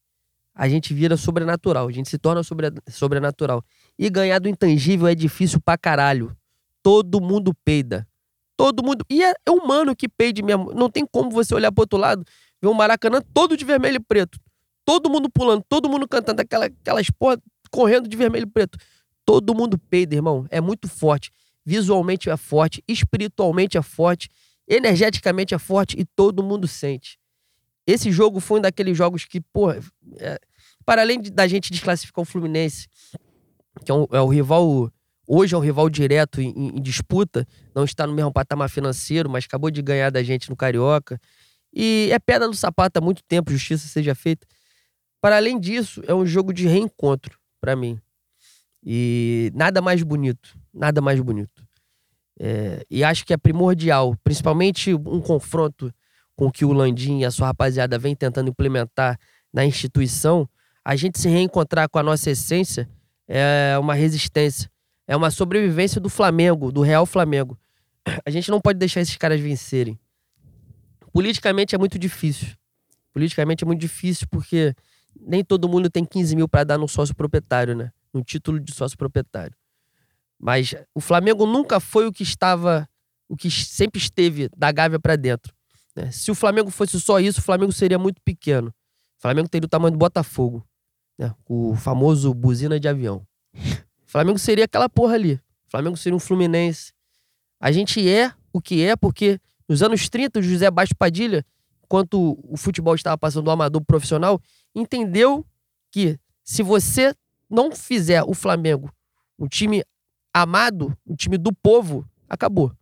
a 0.54 0.70
gente 0.70 0.94
vira 0.94 1.18
sobrenatural, 1.18 1.88
a 1.88 1.92
gente 1.92 2.10
se 2.10 2.18
torna 2.18 2.44
sobre, 2.44 2.72
sobrenatural. 2.90 3.64
E 3.98 4.10
ganhar 4.10 4.40
do 4.40 4.50
intangível 4.50 5.08
é 5.08 5.16
difícil 5.16 5.60
pra 5.60 5.78
caralho. 5.78 6.36
Todo 6.84 7.22
mundo 7.22 7.54
peida. 7.64 8.08
Todo 8.56 8.84
mundo. 8.84 9.04
E 9.10 9.24
é, 9.24 9.34
é 9.46 9.52
humano 9.52 9.96
que 9.96 10.08
peide 10.08 10.44
mesmo. 10.44 10.74
Não 10.74 10.90
tem 10.90 11.06
como 11.06 11.32
você 11.32 11.56
olhar 11.56 11.72
pro 11.72 11.84
outro 11.84 11.98
lado, 11.98 12.24
ver 12.62 12.68
um 12.68 12.74
Maracanã 12.74 13.22
todo 13.34 13.58
de 13.58 13.66
vermelho 13.66 13.96
e 13.96 14.00
preto. 14.00 14.40
Todo 14.86 15.10
mundo 15.10 15.30
pulando, 15.30 15.64
todo 15.68 15.90
mundo 15.90 16.08
cantando 16.08 16.42
aquela, 16.42 16.66
aquelas 16.66 17.10
porra 17.10 17.38
correndo 17.72 18.08
de 18.08 18.16
vermelho 18.16 18.44
e 18.44 18.50
preto. 18.50 18.78
Todo 19.26 19.56
mundo 19.56 19.78
peida, 19.78 20.16
irmão. 20.16 20.46
É 20.50 20.60
muito 20.60 20.88
forte. 20.88 21.32
Visualmente 21.66 22.30
é 22.30 22.36
forte, 22.36 22.84
espiritualmente 22.88 23.78
é 23.78 23.82
forte, 23.82 24.30
energeticamente 24.68 25.54
é 25.54 25.58
forte 25.58 25.98
e 25.98 26.04
todo 26.04 26.44
mundo 26.44 26.68
sente. 26.68 27.18
Esse 27.88 28.12
jogo 28.12 28.40
foi 28.40 28.60
um 28.60 28.62
daqueles 28.62 28.98
jogos 28.98 29.26
que, 29.26 29.40
porra, 29.40 29.80
é, 30.20 30.40
para 30.86 31.02
além 31.02 31.22
de, 31.22 31.32
da 31.32 31.48
gente 31.48 31.72
desclassificar 31.72 32.22
o 32.22 32.26
Fluminense, 32.26 32.88
que 33.86 33.92
é, 33.92 33.94
um, 33.94 34.06
é 34.12 34.22
o 34.22 34.28
rival 34.28 34.92
Hoje 35.26 35.56
é 35.56 35.58
um 35.58 35.62
rival 35.62 35.90
direto 35.90 36.42
em, 36.42 36.50
em, 36.50 36.82
disputa, 36.82 37.48
não 37.74 37.86
está 37.86 38.06
no 38.06 38.14
mesmo 38.14 38.32
patamar 38.32 38.70
financeiro, 38.70 39.30
mas 39.30 39.46
acabou 39.46 39.72
de 39.72 39.82
ganhar 39.82 40.10
da 40.10 40.22
gente 40.22 40.50
no 40.50 40.56
Carioca. 40.56 41.20
E 41.74 42.10
é 42.12 42.20
pedra 42.20 42.46
no 42.48 42.54
sapato 42.54 43.00
há 43.00 43.02
muito 43.02 43.24
tempo, 43.24 43.52
justiça 43.52 43.88
seja 43.88 44.14
feita. 44.14 44.46
Para 45.24 45.38
além 45.38 45.58
disso, 45.58 46.04
é 46.06 46.14
um 46.14 46.26
jogo 46.26 46.52
de 46.52 46.68
reencontro 46.68 47.40
para 47.62 47.78
mim. 47.78 47.98
E 48.86 49.50
nada 49.56 49.82
mais 49.82 50.04
bonito, 50.04 50.54
nada 50.74 51.00
mais 51.00 51.18
bonito. 51.22 51.66
É, 52.38 52.86
e 52.92 53.06
acho 53.06 53.26
que 53.26 53.32
é 53.32 53.38
primordial, 53.38 54.18
principalmente 54.22 54.94
um 54.94 55.22
confronto 55.22 55.94
com 56.36 56.48
o 56.48 56.52
que 56.52 56.66
o 56.66 56.74
Landim 56.74 57.20
e 57.20 57.26
a 57.26 57.32
sua 57.32 57.48
rapaziada 57.48 57.98
vem 57.98 58.14
tentando 58.14 58.50
implementar 58.50 59.18
na 59.54 59.64
instituição, 59.64 60.46
a 60.84 60.94
gente 60.98 61.18
se 61.18 61.30
reencontrar 61.30 61.88
com 61.88 61.98
a 61.98 62.04
nossa 62.04 62.30
essência 62.30 62.90
é 63.26 63.78
uma 63.80 63.94
resistência 63.94 64.70
é 65.08 65.16
uma 65.16 65.32
sobrevivência 65.32 66.02
do 66.02 66.10
Flamengo, 66.10 66.70
do 66.70 66.82
Real 66.82 67.06
Flamengo. 67.06 67.58
A 68.26 68.30
gente 68.30 68.52
não 68.52 68.60
pode 68.60 68.78
deixar 68.78 69.00
esses 69.00 69.16
caras 69.16 69.40
vencerem. 69.40 69.98
Politicamente 71.14 71.76
é 71.76 71.78
muito 71.78 71.98
difícil. 71.98 72.50
Politicamente 73.14 73.64
é 73.64 73.68
muito 73.68 73.80
difícil 73.80 74.28
porque 74.30 74.76
nem 75.20 75.44
todo 75.44 75.70
mundo 75.70 75.90
tem 75.90 76.06
15 76.06 76.36
mil 76.36 76.48
para 76.48 76.64
dar 76.64 76.78
no 76.78 76.88
sócio 76.88 77.16
proprietário, 77.16 77.76
né? 77.76 77.92
No 78.14 78.24
título 78.24 78.60
de 78.60 78.74
sócio 78.74 78.98
proprietário. 78.98 79.56
Mas 80.40 80.76
o 80.94 81.00
Flamengo 81.00 81.46
nunca 81.46 81.80
foi 81.80 82.06
o 82.06 82.12
que 82.12 82.24
estava, 82.24 82.88
o 83.30 83.36
que 83.36 83.50
sempre 83.50 84.00
esteve 84.00 84.50
da 84.56 84.72
Gávea 84.72 85.00
para 85.00 85.16
dentro. 85.16 85.54
Né? 85.96 86.12
Se 86.12 86.32
o 86.32 86.36
Flamengo 86.36 86.70
fosse 86.70 87.00
só 87.00 87.20
isso, 87.20 87.40
o 87.40 87.44
Flamengo 87.44 87.72
seria 87.72 87.98
muito 87.98 88.22
pequeno. 88.22 88.70
O 89.18 89.22
Flamengo 89.22 89.48
teria 89.48 89.66
o 89.66 89.70
tamanho 89.70 89.94
do 89.94 89.98
Botafogo, 89.98 90.66
né? 91.18 91.34
o 91.48 91.76
famoso 91.76 92.34
buzina 92.34 92.80
de 92.80 92.88
avião. 92.88 93.26
Flamengo 94.06 94.38
seria 94.38 94.66
aquela 94.66 94.88
porra 94.88 95.16
ali. 95.16 95.40
Flamengo 95.68 95.98
seria 95.98 96.16
um 96.16 96.20
Fluminense. 96.20 96.94
A 97.60 97.72
gente 97.72 98.08
é 98.08 98.32
o 98.52 98.62
que 98.62 98.84
é 98.84 98.96
porque 98.96 99.40
nos 99.68 99.82
anos 99.82 100.08
30, 100.08 100.40
o 100.40 100.44
José 100.44 100.70
Baixo 100.70 100.94
Padilha, 100.96 101.44
enquanto 101.84 102.38
o 102.44 102.56
futebol 102.58 102.94
estava 102.94 103.18
passando 103.18 103.46
do 103.46 103.52
amador 103.52 103.82
pro 103.82 103.96
profissional, 103.96 104.40
entendeu 104.76 105.46
que 105.92 106.20
se 106.44 106.64
você 106.64 107.16
não 107.50 107.76
fizer 107.76 108.24
o 108.24 108.34
Flamengo 108.34 108.92
um 109.38 109.48
time 109.48 109.84
amado, 110.34 110.98
um 111.06 111.16
time 111.16 111.38
do 111.38 111.54
povo, 111.54 112.08
acabou. 112.28 112.76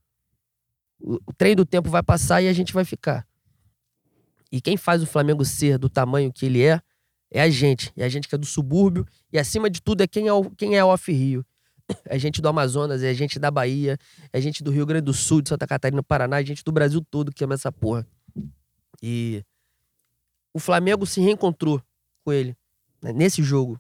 O 1.00 1.34
trem 1.34 1.56
do 1.56 1.66
tempo 1.66 1.90
vai 1.90 2.04
passar 2.04 2.42
e 2.42 2.48
a 2.48 2.54
gente 2.54 2.74
vai 2.74 2.86
ficar. 2.86 3.28
E 4.52 4.62
quem 4.62 4.78
faz 4.78 5.02
o 5.02 5.08
Flamengo 5.08 5.44
ser 5.44 5.78
do 5.78 5.90
tamanho 5.90 6.32
que 6.32 6.46
ele 6.46 6.64
é, 6.64 6.82
é 7.32 7.42
a 7.42 7.50
gente. 7.50 7.92
É 7.96 8.04
a 8.04 8.10
gente 8.10 8.28
que 8.28 8.36
é 8.36 8.38
do 8.38 8.46
subúrbio. 8.46 9.06
E 9.32 9.40
acima 9.40 9.70
de 9.70 9.82
tudo 9.82 10.02
é 10.02 10.08
quem 10.08 10.28
é, 10.28 10.34
o, 10.34 10.50
quem 10.52 10.78
é 10.78 10.84
off-Rio. 10.84 11.46
É 12.06 12.18
gente 12.18 12.42
do 12.42 12.48
Amazonas, 12.48 13.04
é 13.04 13.14
gente 13.14 13.38
da 13.38 13.52
Bahia, 13.52 13.98
é 14.32 14.40
gente 14.40 14.64
do 14.64 14.72
Rio 14.72 14.86
Grande 14.86 15.04
do 15.04 15.14
Sul, 15.14 15.42
de 15.42 15.50
Santa 15.50 15.68
Catarina, 15.68 16.02
Paraná, 16.02 16.40
é 16.40 16.46
gente 16.46 16.64
do 16.64 16.72
Brasil 16.72 17.02
todo 17.02 17.34
que 17.34 17.44
ama 17.44 17.56
essa 17.56 17.70
porra. 17.70 18.08
E 19.04 19.44
o 20.54 20.60
Flamengo 20.60 21.06
se 21.06 21.22
reencontrou 21.22 21.82
com 22.24 22.32
ele 22.32 22.56
né, 23.02 23.12
nesse 23.12 23.42
jogo. 23.44 23.80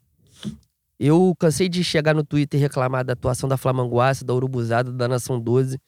Eu 0.99 1.35
cansei 1.39 1.67
de 1.67 1.83
chegar 1.83 2.13
no 2.13 2.23
Twitter 2.23 2.59
e 2.59 2.61
reclamar 2.61 3.03
da 3.03 3.13
atuação 3.13 3.49
da 3.49 3.57
Flamanguaça, 3.57 4.23
da 4.23 4.33
Urubuzada, 4.33 4.91
da 4.91 5.07
Nação 5.07 5.39
12. 5.39 5.79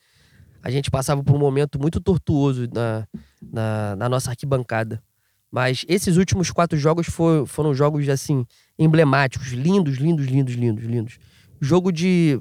A 0.64 0.72
gente 0.72 0.90
passava 0.90 1.24
por 1.24 1.36
um 1.36 1.40
momento 1.40 1.80
muito 1.80 2.00
tortuoso 2.00 2.68
na, 2.74 3.08
na, 3.40 3.96
na 3.96 4.10
nossa 4.10 4.32
arquibancada. 4.32 5.04
Mas 5.52 5.86
esses 5.88 6.18
últimos 6.18 6.50
quatro 6.50 6.76
jogos 6.80 7.06
foram, 7.06 7.76
jogos, 7.76 8.10
assim, 8.10 8.44
emblemáticos, 8.80 9.50
lindos, 9.50 9.98
lindos, 9.98 10.26
lindos, 10.26 10.56
lindos, 10.56 10.84
lindos. 10.84 11.20
Jogo 11.62 11.92
de 11.92 12.40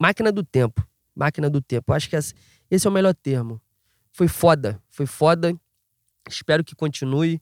máquina 0.00 0.32
do 0.32 0.42
tempo. 0.42 0.82
Máquina 1.14 1.50
do 1.50 1.60
tempo. 1.60 1.92
Eu 1.92 1.94
acho 1.94 2.08
que 2.08 2.16
esse 2.16 2.86
é 2.86 2.88
o 2.88 2.92
melhor 2.92 3.14
termo. 3.14 3.60
Foi 4.12 4.28
foda. 4.28 4.80
Foi 4.88 5.04
foda. 5.04 5.54
Espero 6.26 6.64
que 6.64 6.74
continue, 6.74 7.38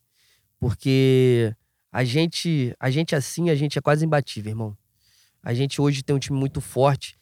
porque 0.62 1.52
a 1.90 2.04
gente, 2.04 2.72
a 2.78 2.88
gente 2.88 3.16
assim, 3.16 3.50
a 3.50 3.54
gente 3.56 3.76
é 3.76 3.82
quase 3.82 4.06
imbatível, 4.06 4.52
irmão. 4.52 4.78
A 5.42 5.52
gente 5.52 5.80
hoje 5.80 6.04
tem 6.04 6.14
um 6.14 6.20
time 6.20 6.38
muito 6.38 6.60
forte. 6.60 7.16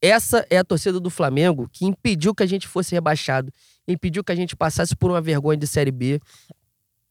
Essa 0.00 0.46
é 0.48 0.58
a 0.58 0.64
torcida 0.64 1.00
do 1.00 1.10
Flamengo 1.10 1.68
que 1.72 1.84
impediu 1.84 2.32
que 2.32 2.44
a 2.44 2.46
gente 2.46 2.68
fosse 2.68 2.94
rebaixado, 2.94 3.52
impediu 3.88 4.22
que 4.22 4.30
a 4.30 4.34
gente 4.36 4.54
passasse 4.54 4.94
por 4.94 5.10
uma 5.10 5.20
vergonha 5.20 5.58
de 5.58 5.66
Série 5.66 5.90
B, 5.90 6.20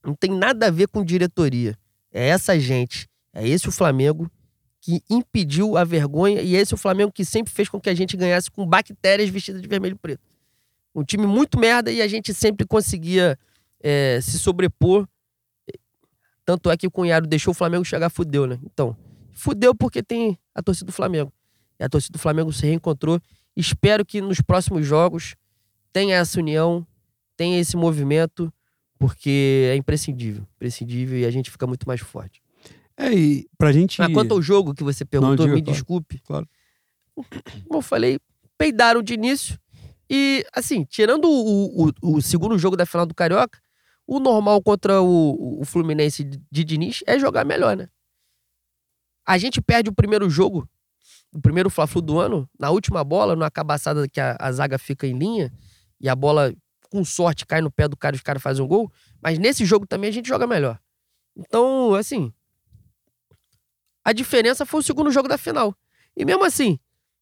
não 0.06 0.16
tem 0.16 0.32
nada 0.32 0.68
a 0.68 0.72
ver 0.72 0.88
com 0.88 1.04
diretoria. 1.04 1.78
É 2.14 2.30
essa 2.30 2.58
gente, 2.58 3.10
é 3.34 3.46
esse 3.46 3.68
o 3.68 3.72
Flamengo 3.72 4.32
que 4.80 5.04
impediu 5.10 5.76
a 5.76 5.84
vergonha 5.84 6.42
e 6.42 6.56
é 6.56 6.62
esse 6.62 6.74
o 6.74 6.78
Flamengo 6.78 7.12
que 7.12 7.26
sempre 7.26 7.52
fez 7.52 7.68
com 7.68 7.82
que 7.82 7.90
a 7.90 7.94
gente 7.94 8.16
ganhasse 8.16 8.50
com 8.50 8.66
bactérias 8.66 9.30
vestidas 9.30 9.62
de 9.62 9.68
vermelho 9.68 9.96
e 9.96 10.00
preto. 10.00 10.24
Um 10.96 11.04
time 11.04 11.28
muito 11.28 11.60
merda 11.60 11.92
e 11.92 12.02
a 12.02 12.08
gente 12.08 12.34
sempre 12.34 12.66
conseguia 12.66 13.38
é, 13.82 14.22
se 14.22 14.40
sobrepor 14.40 15.06
Tanto 16.46 16.70
é 16.70 16.78
que 16.78 16.88
o 16.88 16.92
Cunhado 16.92 17.28
deixou 17.28 17.52
o 17.52 17.56
Flamengo 17.56 17.86
chegar, 17.86 18.10
fudeu, 18.10 18.46
né? 18.46 18.60
Então, 18.64 18.96
fudeu 19.32 19.74
porque 19.74 20.04
tem 20.04 20.38
a 20.54 20.62
torcida 20.62 20.88
do 20.88 20.92
Flamengo. 20.92 21.32
E 21.80 21.84
a 21.84 21.90
torcida 21.90 22.14
do 22.14 22.20
Flamengo 22.20 22.52
se 22.52 22.66
reencontrou. 22.66 23.20
Espero 23.56 24.06
que 24.06 24.22
nos 24.22 24.42
próximos 24.42 24.86
jogos 24.86 25.36
tenha 25.92 26.18
essa 26.18 26.40
união, 26.40 26.86
tenha 27.38 27.60
esse 27.60 27.78
movimento, 27.78 28.52
porque 28.98 29.70
é 29.72 29.76
imprescindível. 29.76 30.46
Imprescindível 30.56 31.20
e 31.20 31.26
a 31.26 31.32
gente 31.32 31.50
fica 31.50 31.68
muito 31.68 31.88
mais 31.88 32.02
forte. 32.02 32.42
É, 32.98 33.12
e 33.14 33.48
pra 33.58 33.72
gente. 33.72 34.00
Mas 34.00 34.14
quanto 34.14 34.34
ao 34.34 34.42
jogo 34.42 34.74
que 34.74 34.84
você 34.84 35.04
perguntou, 35.04 35.46
diga, 35.46 35.56
me 35.56 35.62
claro. 35.62 35.74
desculpe. 35.74 36.20
Claro. 36.20 36.48
Como 37.16 37.80
eu 37.80 37.82
falei, 37.82 38.20
peidaram 38.58 39.02
de 39.02 39.14
início. 39.14 39.58
E, 40.10 40.46
assim, 40.54 40.84
tirando 40.84 41.26
o, 41.26 41.88
o, 41.88 42.18
o 42.18 42.22
segundo 42.22 42.58
jogo 42.58 42.76
da 42.76 42.86
final 42.86 43.06
do 43.06 43.16
Carioca, 43.16 43.60
o 44.08 44.20
normal 44.20 44.62
contra 44.62 45.02
o, 45.02 45.62
o 45.62 45.66
Fluminense 45.66 46.24
de 46.24 46.64
Diniz 46.64 47.04
é 47.08 47.18
jogar 47.18 47.46
melhor, 47.46 47.76
né? 47.78 47.88
A 49.26 49.38
gente 49.38 49.62
perde 49.62 49.90
o 49.90 49.94
primeiro 49.94 50.30
jogo, 50.30 50.68
o 51.34 51.40
primeiro 51.42 51.70
Fla-Flu 51.70 52.02
do 52.02 52.20
ano, 52.20 52.50
na 52.60 52.70
última 52.70 53.04
bola, 53.04 53.36
numa 53.36 53.50
cabaçada 53.50 54.08
que 54.08 54.20
a, 54.20 54.36
a 54.40 54.52
zaga 54.52 54.78
fica 54.78 55.08
em 55.08 55.18
linha 55.18 55.52
e 56.00 56.10
a 56.10 56.16
bola, 56.16 56.54
com 56.90 57.04
sorte, 57.06 57.46
cai 57.46 57.62
no 57.62 57.72
pé 57.72 57.88
do 57.88 57.96
cara 57.96 58.16
e 58.16 58.18
os 58.18 58.22
caras 58.24 58.42
fazem 58.44 58.64
um 58.64 58.68
gol. 58.68 58.92
Mas 59.22 59.40
nesse 59.40 59.64
jogo 59.66 59.88
também 59.88 60.10
a 60.10 60.14
gente 60.14 60.28
joga 60.28 60.46
melhor. 60.46 60.78
Então, 61.36 61.96
assim, 61.96 62.32
a 64.04 64.12
diferença 64.12 64.66
foi 64.66 64.82
o 64.82 64.84
segundo 64.84 65.10
jogo 65.12 65.28
da 65.30 65.38
final. 65.38 65.74
E 66.16 66.26
mesmo 66.26 66.44
assim, 66.44 66.78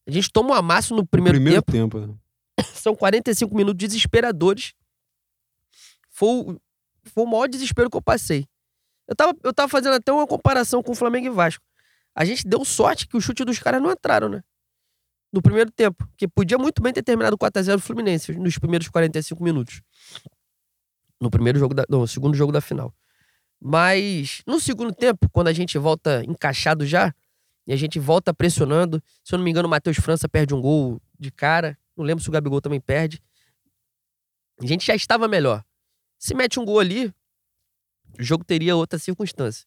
a 0.07 0.11
gente 0.11 0.31
toma 0.31 0.49
um 0.49 0.53
amasso 0.53 0.95
no 0.95 1.05
primeiro, 1.05 1.37
primeiro 1.37 1.61
tempo. 1.61 1.99
tempo. 1.99 2.07
né? 2.11 2.17
São 2.73 2.95
45 2.95 3.55
minutos 3.55 3.77
desesperadores. 3.77 4.73
Foi, 6.09 6.27
o- 6.29 6.61
foi 7.09 7.23
o 7.23 7.27
maior 7.27 7.47
desespero 7.47 7.89
que 7.89 7.97
eu 7.97 8.01
passei. 8.01 8.45
Eu 9.07 9.15
tava, 9.15 9.33
eu 9.43 9.53
tava 9.53 9.67
fazendo 9.67 9.93
até 9.93 10.11
uma 10.11 10.27
comparação 10.27 10.81
com 10.81 10.91
o 10.91 10.95
Flamengo 10.95 11.27
e 11.27 11.29
Vasco. 11.29 11.63
A 12.15 12.25
gente 12.25 12.47
deu 12.47 12.63
sorte 12.63 13.07
que 13.07 13.17
o 13.17 13.21
chute 13.21 13.43
dos 13.43 13.59
caras 13.59 13.81
não 13.81 13.91
entraram, 13.91 14.29
né? 14.29 14.43
No 15.31 15.41
primeiro 15.41 15.71
tempo. 15.71 16.05
Porque 16.07 16.27
podia 16.27 16.57
muito 16.57 16.81
bem 16.81 16.93
ter 16.93 17.03
terminado 17.03 17.37
4x0 17.37 17.75
do 17.75 17.81
Fluminense 17.81 18.33
nos 18.33 18.57
primeiros 18.57 18.87
45 18.89 19.43
minutos. 19.43 19.81
No 21.19 21.29
primeiro 21.29 21.57
jogo 21.59 21.73
da. 21.73 21.85
No 21.89 22.07
segundo 22.07 22.35
jogo 22.35 22.51
da 22.51 22.61
final. 22.61 22.93
Mas 23.59 24.41
no 24.45 24.59
segundo 24.59 24.93
tempo, 24.93 25.29
quando 25.31 25.47
a 25.47 25.53
gente 25.53 25.77
volta 25.77 26.23
encaixado 26.25 26.85
já, 26.85 27.13
e 27.67 27.73
a 27.73 27.75
gente 27.75 27.99
volta 27.99 28.33
pressionando. 28.33 29.01
Se 29.23 29.33
eu 29.33 29.37
não 29.37 29.45
me 29.45 29.51
engano, 29.51 29.67
o 29.67 29.71
Matheus 29.71 29.97
França 29.97 30.27
perde 30.27 30.53
um 30.53 30.61
gol 30.61 31.01
de 31.19 31.31
cara. 31.31 31.77
Não 31.95 32.03
lembro 32.03 32.23
se 32.23 32.29
o 32.29 32.31
Gabigol 32.31 32.61
também 32.61 32.81
perde. 32.81 33.21
A 34.59 34.65
gente 34.65 34.85
já 34.85 34.95
estava 34.95 35.27
melhor. 35.27 35.63
Se 36.21 36.35
mete 36.35 36.59
um 36.59 36.65
gol 36.65 36.79
ali, 36.79 37.07
o 38.19 38.23
jogo 38.23 38.43
teria 38.43 38.75
outra 38.75 38.99
circunstância. 38.99 39.65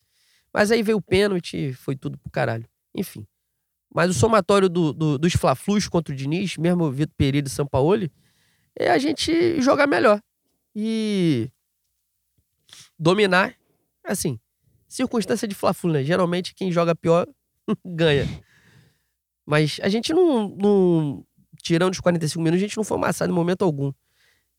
Mas 0.53 0.71
aí 0.71 0.85
veio 0.85 0.99
o 0.99 1.03
pênalti 1.03 1.73
foi 1.73 1.97
tudo 1.97 2.17
pro 2.17 2.31
caralho. 2.31 2.65
Enfim. 2.95 3.27
Mas 3.93 4.09
o 4.09 4.15
somatório 4.15 4.69
do, 4.69 4.93
do- 4.93 5.19
dos 5.19 5.33
Fla-Flus 5.33 5.89
contra 5.89 6.15
o 6.15 6.17
Diniz, 6.17 6.57
mesmo 6.57 6.85
o 6.85 6.93
Vitor 6.93 7.13
Pereira 7.17 7.49
e 7.49 7.51
São 7.51 7.67
Paulo, 7.67 8.09
é 8.79 8.89
a 8.91 8.99
gente 8.99 9.61
jogar 9.61 9.89
melhor. 9.89 10.21
E 10.77 11.51
dominar, 12.99 13.55
assim, 14.05 14.39
circunstância 14.89 15.49
de 15.49 15.55
Fla-Flu, 15.57 15.93
né? 15.93 16.05
Geralmente 16.05 16.55
quem 16.55 16.71
joga 16.71 16.95
pior 16.95 17.27
ganha. 17.85 18.27
Mas 19.45 19.79
a 19.83 19.89
gente 19.89 20.13
não, 20.13 20.49
não. 20.49 21.27
Tirando 21.63 21.93
os 21.93 22.01
45 22.01 22.43
minutos, 22.43 22.63
a 22.63 22.67
gente 22.67 22.77
não 22.77 22.85
foi 22.85 22.97
amassado 22.97 23.33
em 23.33 23.35
momento 23.35 23.63
algum. 23.65 23.93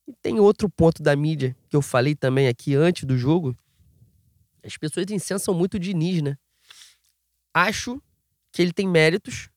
E 0.07 0.13
tem 0.21 0.39
outro 0.39 0.69
ponto 0.69 1.01
da 1.01 1.15
mídia 1.15 1.55
que 1.69 1.75
eu 1.75 1.81
falei 1.81 2.15
também 2.15 2.47
aqui 2.47 2.75
antes 2.75 3.03
do 3.05 3.17
jogo. 3.17 3.57
As 4.63 4.77
pessoas 4.77 5.05
incensam 5.09 5.53
muito 5.53 5.75
o 5.75 5.79
Diniz, 5.79 6.21
né? 6.21 6.37
Acho 7.53 8.01
que 8.51 8.61
ele 8.61 8.73
tem 8.73 8.87
méritos. 8.87 9.49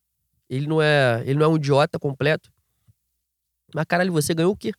Ele 0.48 0.66
não 0.66 0.80
é, 0.80 1.22
ele 1.26 1.34
não 1.38 1.44
é 1.46 1.48
um 1.48 1.56
idiota 1.56 1.98
completo. 1.98 2.50
Mas 3.74 3.84
caralho, 3.86 4.12
você 4.12 4.32
ganhou 4.34 4.52
o 4.52 4.56
quê? 4.56 4.72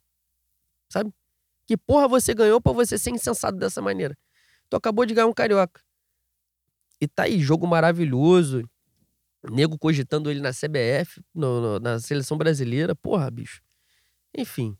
Sabe? 0.91 1.13
Que 1.67 1.77
porra 1.77 2.07
você 2.07 2.33
ganhou 2.33 2.59
pra 2.59 2.71
você 2.71 2.97
ser 2.97 3.11
insensado 3.11 3.57
dessa 3.57 3.81
maneira? 3.81 4.17
Tu 4.69 4.75
acabou 4.75 5.05
de 5.05 5.13
ganhar 5.13 5.27
um 5.27 5.33
carioca. 5.33 5.81
E 6.99 7.07
tá 7.07 7.23
aí, 7.23 7.39
jogo 7.39 7.67
maravilhoso. 7.67 8.67
Nego 9.51 9.77
cogitando 9.77 10.29
ele 10.29 10.41
na 10.41 10.51
CBF, 10.51 11.21
no- 11.33 11.61
no- 11.61 11.79
na 11.79 11.99
seleção 11.99 12.37
brasileira. 12.37 12.95
Porra, 12.95 13.29
bicho. 13.31 13.61
Enfim. 14.35 14.77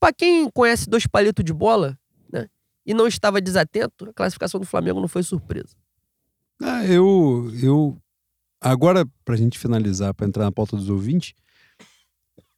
Pra 0.00 0.14
quem 0.14 0.50
conhece 0.50 0.88
dois 0.88 1.06
palitos 1.06 1.44
de 1.44 1.52
bola, 1.52 1.98
né? 2.32 2.48
E 2.86 2.94
não 2.94 3.06
estava 3.06 3.40
desatento, 3.40 4.08
a 4.08 4.14
classificação 4.14 4.58
do 4.58 4.66
Flamengo 4.66 4.98
não 4.98 5.08
foi 5.08 5.22
surpresa. 5.22 5.76
Ah, 6.60 6.84
eu, 6.86 7.52
eu. 7.62 7.98
Agora, 8.60 9.06
pra 9.24 9.36
gente 9.36 9.58
finalizar, 9.58 10.14
pra 10.14 10.26
entrar 10.26 10.44
na 10.44 10.52
pauta 10.52 10.76
dos 10.76 10.88
ouvintes, 10.88 11.34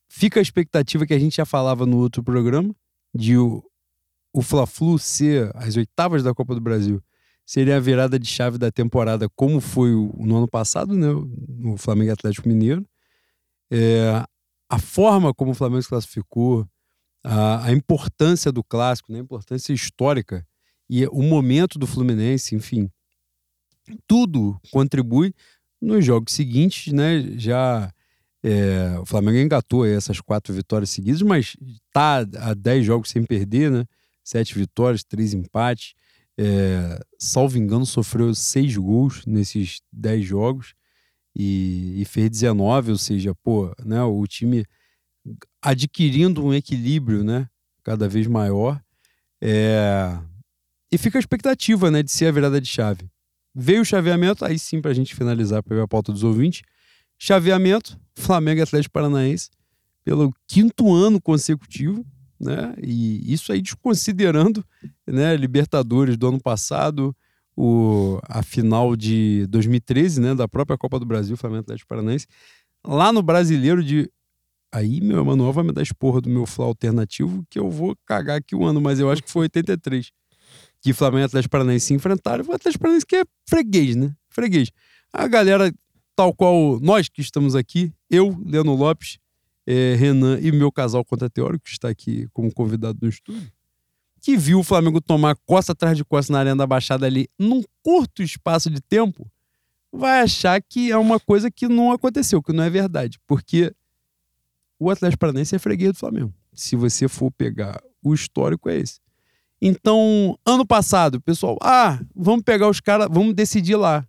fica 0.08 0.40
a 0.40 0.42
expectativa 0.42 1.04
que 1.04 1.14
a 1.14 1.18
gente 1.18 1.36
já 1.36 1.44
falava 1.44 1.84
no 1.84 1.98
outro 1.98 2.22
programa, 2.22 2.74
de 3.12 3.36
o, 3.36 3.62
o 4.32 4.40
Fla-Flu 4.40 4.98
ser 4.98 5.50
as 5.54 5.76
oitavas 5.76 6.22
da 6.22 6.32
Copa 6.32 6.54
do 6.54 6.60
Brasil. 6.60 7.02
Seria 7.44 7.76
a 7.76 7.80
virada 7.80 8.18
de 8.18 8.26
chave 8.26 8.56
da 8.56 8.70
temporada, 8.70 9.28
como 9.34 9.60
foi 9.60 9.92
o, 9.94 10.12
no 10.16 10.36
ano 10.36 10.48
passado, 10.48 10.94
né? 10.94 11.08
No 11.48 11.76
Flamengo 11.76 12.12
Atlético 12.12 12.48
Mineiro. 12.48 12.86
É, 13.70 14.24
a 14.68 14.78
forma 14.78 15.34
como 15.34 15.50
o 15.50 15.54
Flamengo 15.54 15.82
se 15.82 15.88
classificou, 15.88 16.66
a, 17.24 17.66
a 17.66 17.72
importância 17.72 18.50
do 18.50 18.62
clássico, 18.62 19.12
né? 19.12 19.18
a 19.18 19.22
importância 19.22 19.72
histórica 19.72 20.46
e 20.88 21.06
o 21.06 21.22
momento 21.22 21.78
do 21.78 21.86
Fluminense, 21.86 22.54
enfim 22.54 22.90
tudo 24.06 24.58
contribui 24.70 25.34
nos 25.80 26.04
jogos 26.04 26.32
seguintes, 26.32 26.92
né? 26.92 27.20
Já 27.36 27.92
é, 28.42 28.98
o 29.00 29.06
Flamengo 29.06 29.38
engatou 29.38 29.86
essas 29.86 30.20
quatro 30.20 30.52
vitórias 30.52 30.90
seguidas, 30.90 31.22
mas 31.22 31.56
tá 31.92 32.18
a 32.38 32.54
10 32.54 32.84
jogos 32.84 33.10
sem 33.10 33.24
perder, 33.24 33.70
né? 33.70 33.84
Sete 34.24 34.54
vitórias, 34.54 35.02
três 35.02 35.34
empates. 35.34 35.94
É, 36.38 36.98
salvo 37.18 37.58
engano, 37.58 37.84
sofreu 37.84 38.34
seis 38.34 38.76
gols 38.76 39.26
nesses 39.26 39.80
10 39.92 40.24
jogos 40.24 40.74
e, 41.36 42.00
e 42.00 42.04
fez 42.04 42.30
19, 42.30 42.92
ou 42.92 42.98
seja, 42.98 43.34
pô, 43.42 43.72
né? 43.84 44.02
O 44.02 44.24
time 44.26 44.64
adquirindo 45.60 46.44
um 46.44 46.52
equilíbrio, 46.52 47.22
né? 47.22 47.48
Cada 47.82 48.08
vez 48.08 48.26
maior. 48.26 48.80
É, 49.40 50.18
e 50.90 50.98
fica 50.98 51.18
a 51.18 51.20
expectativa, 51.20 51.90
né? 51.90 52.02
De 52.02 52.10
ser 52.10 52.26
a 52.26 52.32
virada 52.32 52.60
de 52.60 52.68
chave. 52.68 53.10
Veio 53.54 53.82
o 53.82 53.84
chaveamento, 53.84 54.44
aí 54.44 54.58
sim, 54.58 54.80
pra 54.80 54.94
gente 54.94 55.14
finalizar, 55.14 55.62
pra 55.62 55.76
ver 55.76 55.82
a 55.82 55.88
pauta 55.88 56.12
dos 56.12 56.24
ouvintes. 56.24 56.62
Chaveamento, 57.18 57.98
Flamengo 58.16 58.60
e 58.60 58.62
Atlético 58.62 58.92
Paranaense, 58.92 59.50
pelo 60.04 60.34
quinto 60.46 60.92
ano 60.92 61.20
consecutivo, 61.20 62.04
né? 62.40 62.74
E 62.82 63.32
isso 63.32 63.52
aí 63.52 63.62
desconsiderando, 63.62 64.64
né, 65.06 65.36
Libertadores 65.36 66.16
do 66.16 66.28
ano 66.28 66.40
passado, 66.40 67.14
o, 67.56 68.18
a 68.24 68.42
final 68.42 68.96
de 68.96 69.46
2013, 69.48 70.20
né, 70.20 70.34
da 70.34 70.48
própria 70.48 70.76
Copa 70.76 70.98
do 70.98 71.06
Brasil, 71.06 71.36
Flamengo 71.36 71.60
e 71.60 71.64
Atlético 71.64 71.88
Paranaense. 71.88 72.26
Lá 72.84 73.12
no 73.12 73.22
Brasileiro 73.22 73.84
de 73.84 74.10
Aí, 74.72 75.00
meu 75.00 75.20
Emanuel 75.20 75.52
vai 75.52 75.64
me 75.64 75.72
dar 75.72 75.82
esporra 75.82 76.20
do 76.20 76.30
meu 76.30 76.46
Fla 76.46 76.64
alternativo, 76.64 77.44
que 77.50 77.58
eu 77.58 77.70
vou 77.70 77.94
cagar 78.06 78.38
aqui 78.38 78.56
o 78.56 78.64
ano, 78.64 78.80
mas 78.80 78.98
eu 78.98 79.10
acho 79.10 79.22
que 79.22 79.30
foi 79.30 79.42
83 79.42 80.10
que 80.82 80.92
Flamengo 80.92 81.20
e 81.20 81.24
Atlético 81.24 81.52
Paranaense 81.52 81.86
se 81.86 81.94
enfrentaram. 81.94 82.44
O 82.44 82.52
Atlético 82.52 82.82
Paranaense 82.82 83.06
que 83.06 83.16
é 83.16 83.24
freguês, 83.48 83.94
né? 83.94 84.12
Freguês. 84.28 84.70
A 85.12 85.28
galera, 85.28 85.72
tal 86.16 86.34
qual 86.34 86.80
nós 86.80 87.08
que 87.08 87.20
estamos 87.20 87.54
aqui, 87.54 87.92
eu, 88.10 88.36
Leandro 88.44 88.74
Lopes, 88.74 89.18
eh, 89.64 89.94
Renan 89.96 90.40
e 90.40 90.50
meu 90.50 90.72
casal 90.72 91.04
contra 91.04 91.30
teórico, 91.30 91.64
que 91.64 91.70
está 91.70 91.88
aqui 91.88 92.26
como 92.32 92.52
convidado 92.52 92.98
no 93.00 93.08
estúdio, 93.08 93.50
que 94.20 94.36
viu 94.36 94.58
o 94.58 94.64
Flamengo 94.64 95.00
tomar 95.00 95.36
costa 95.46 95.72
atrás 95.72 95.96
de 95.96 96.04
costa 96.04 96.32
na 96.32 96.40
Arena 96.40 96.56
da 96.56 96.66
Baixada 96.66 97.06
ali 97.06 97.28
num 97.38 97.62
curto 97.82 98.22
espaço 98.22 98.68
de 98.68 98.80
tempo, 98.80 99.30
vai 99.92 100.22
achar 100.22 100.60
que 100.60 100.90
é 100.90 100.96
uma 100.96 101.20
coisa 101.20 101.50
que 101.50 101.68
não 101.68 101.92
aconteceu, 101.92 102.42
que 102.42 102.52
não 102.52 102.64
é 102.64 102.70
verdade. 102.70 103.18
Porque 103.26 103.72
o 104.82 104.90
Atlético 104.90 105.20
Paranaense 105.20 105.54
é 105.54 105.58
freguês 105.58 105.92
do 105.92 105.98
Flamengo. 105.98 106.32
Se 106.52 106.76
você 106.76 107.08
for 107.08 107.30
pegar 107.30 107.80
o 108.02 108.12
histórico, 108.12 108.68
é 108.68 108.76
esse. 108.78 109.00
Então, 109.60 110.36
ano 110.44 110.66
passado, 110.66 111.20
pessoal, 111.20 111.56
ah, 111.62 112.00
vamos 112.14 112.42
pegar 112.42 112.68
os 112.68 112.80
caras, 112.80 113.08
vamos 113.10 113.32
decidir 113.34 113.76
lá. 113.76 114.06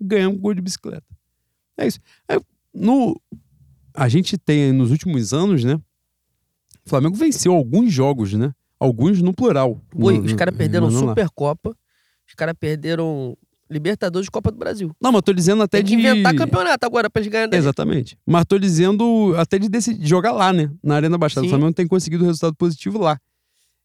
Ganhamos 0.00 0.38
um 0.38 0.40
gol 0.40 0.54
de 0.54 0.60
bicicleta. 0.60 1.06
É 1.76 1.86
isso. 1.86 1.98
Aí, 2.28 2.38
no, 2.74 3.18
a 3.94 4.08
gente 4.08 4.36
tem 4.36 4.64
aí 4.64 4.72
nos 4.72 4.90
últimos 4.90 5.32
anos, 5.32 5.64
né? 5.64 5.74
O 6.84 6.88
Flamengo 6.88 7.16
venceu 7.16 7.52
alguns 7.54 7.92
jogos, 7.92 8.32
né? 8.34 8.52
Alguns 8.78 9.20
no 9.22 9.32
plural. 9.32 9.80
No- 9.94 10.06
os 10.26 10.32
caras 10.34 10.56
perderam. 10.56 10.90
Supercopa, 10.90 11.76
os 12.26 12.34
caras 12.34 12.54
perderam 12.58 13.36
Libertadores 13.70 14.24
de 14.26 14.30
Copa 14.30 14.50
do 14.50 14.56
Brasil. 14.58 14.90
Não, 15.00 15.12
mas 15.12 15.22
tô 15.22 15.32
dizendo 15.32 15.62
até 15.62 15.78
Tem 15.78 15.86
que 15.86 15.96
de. 15.96 16.06
inventar 16.06 16.34
campeonato 16.34 16.86
agora 16.86 17.10
pra 17.10 17.20
eles 17.20 17.30
ganharem. 17.30 17.50
daí. 17.50 17.58
Exatamente. 17.58 18.18
Mas 18.26 18.44
tô 18.46 18.58
dizendo 18.58 19.34
até 19.36 19.58
de 19.58 19.68
decidir, 19.68 20.06
jogar 20.06 20.32
lá, 20.32 20.52
né? 20.52 20.70
Na 20.82 20.96
Arena 20.96 21.18
Baixada. 21.18 21.42
Sim. 21.42 21.48
O 21.48 21.50
Flamengo 21.50 21.74
tem 21.74 21.86
conseguido 21.86 22.24
resultado 22.24 22.54
positivo 22.54 22.98
lá. 22.98 23.18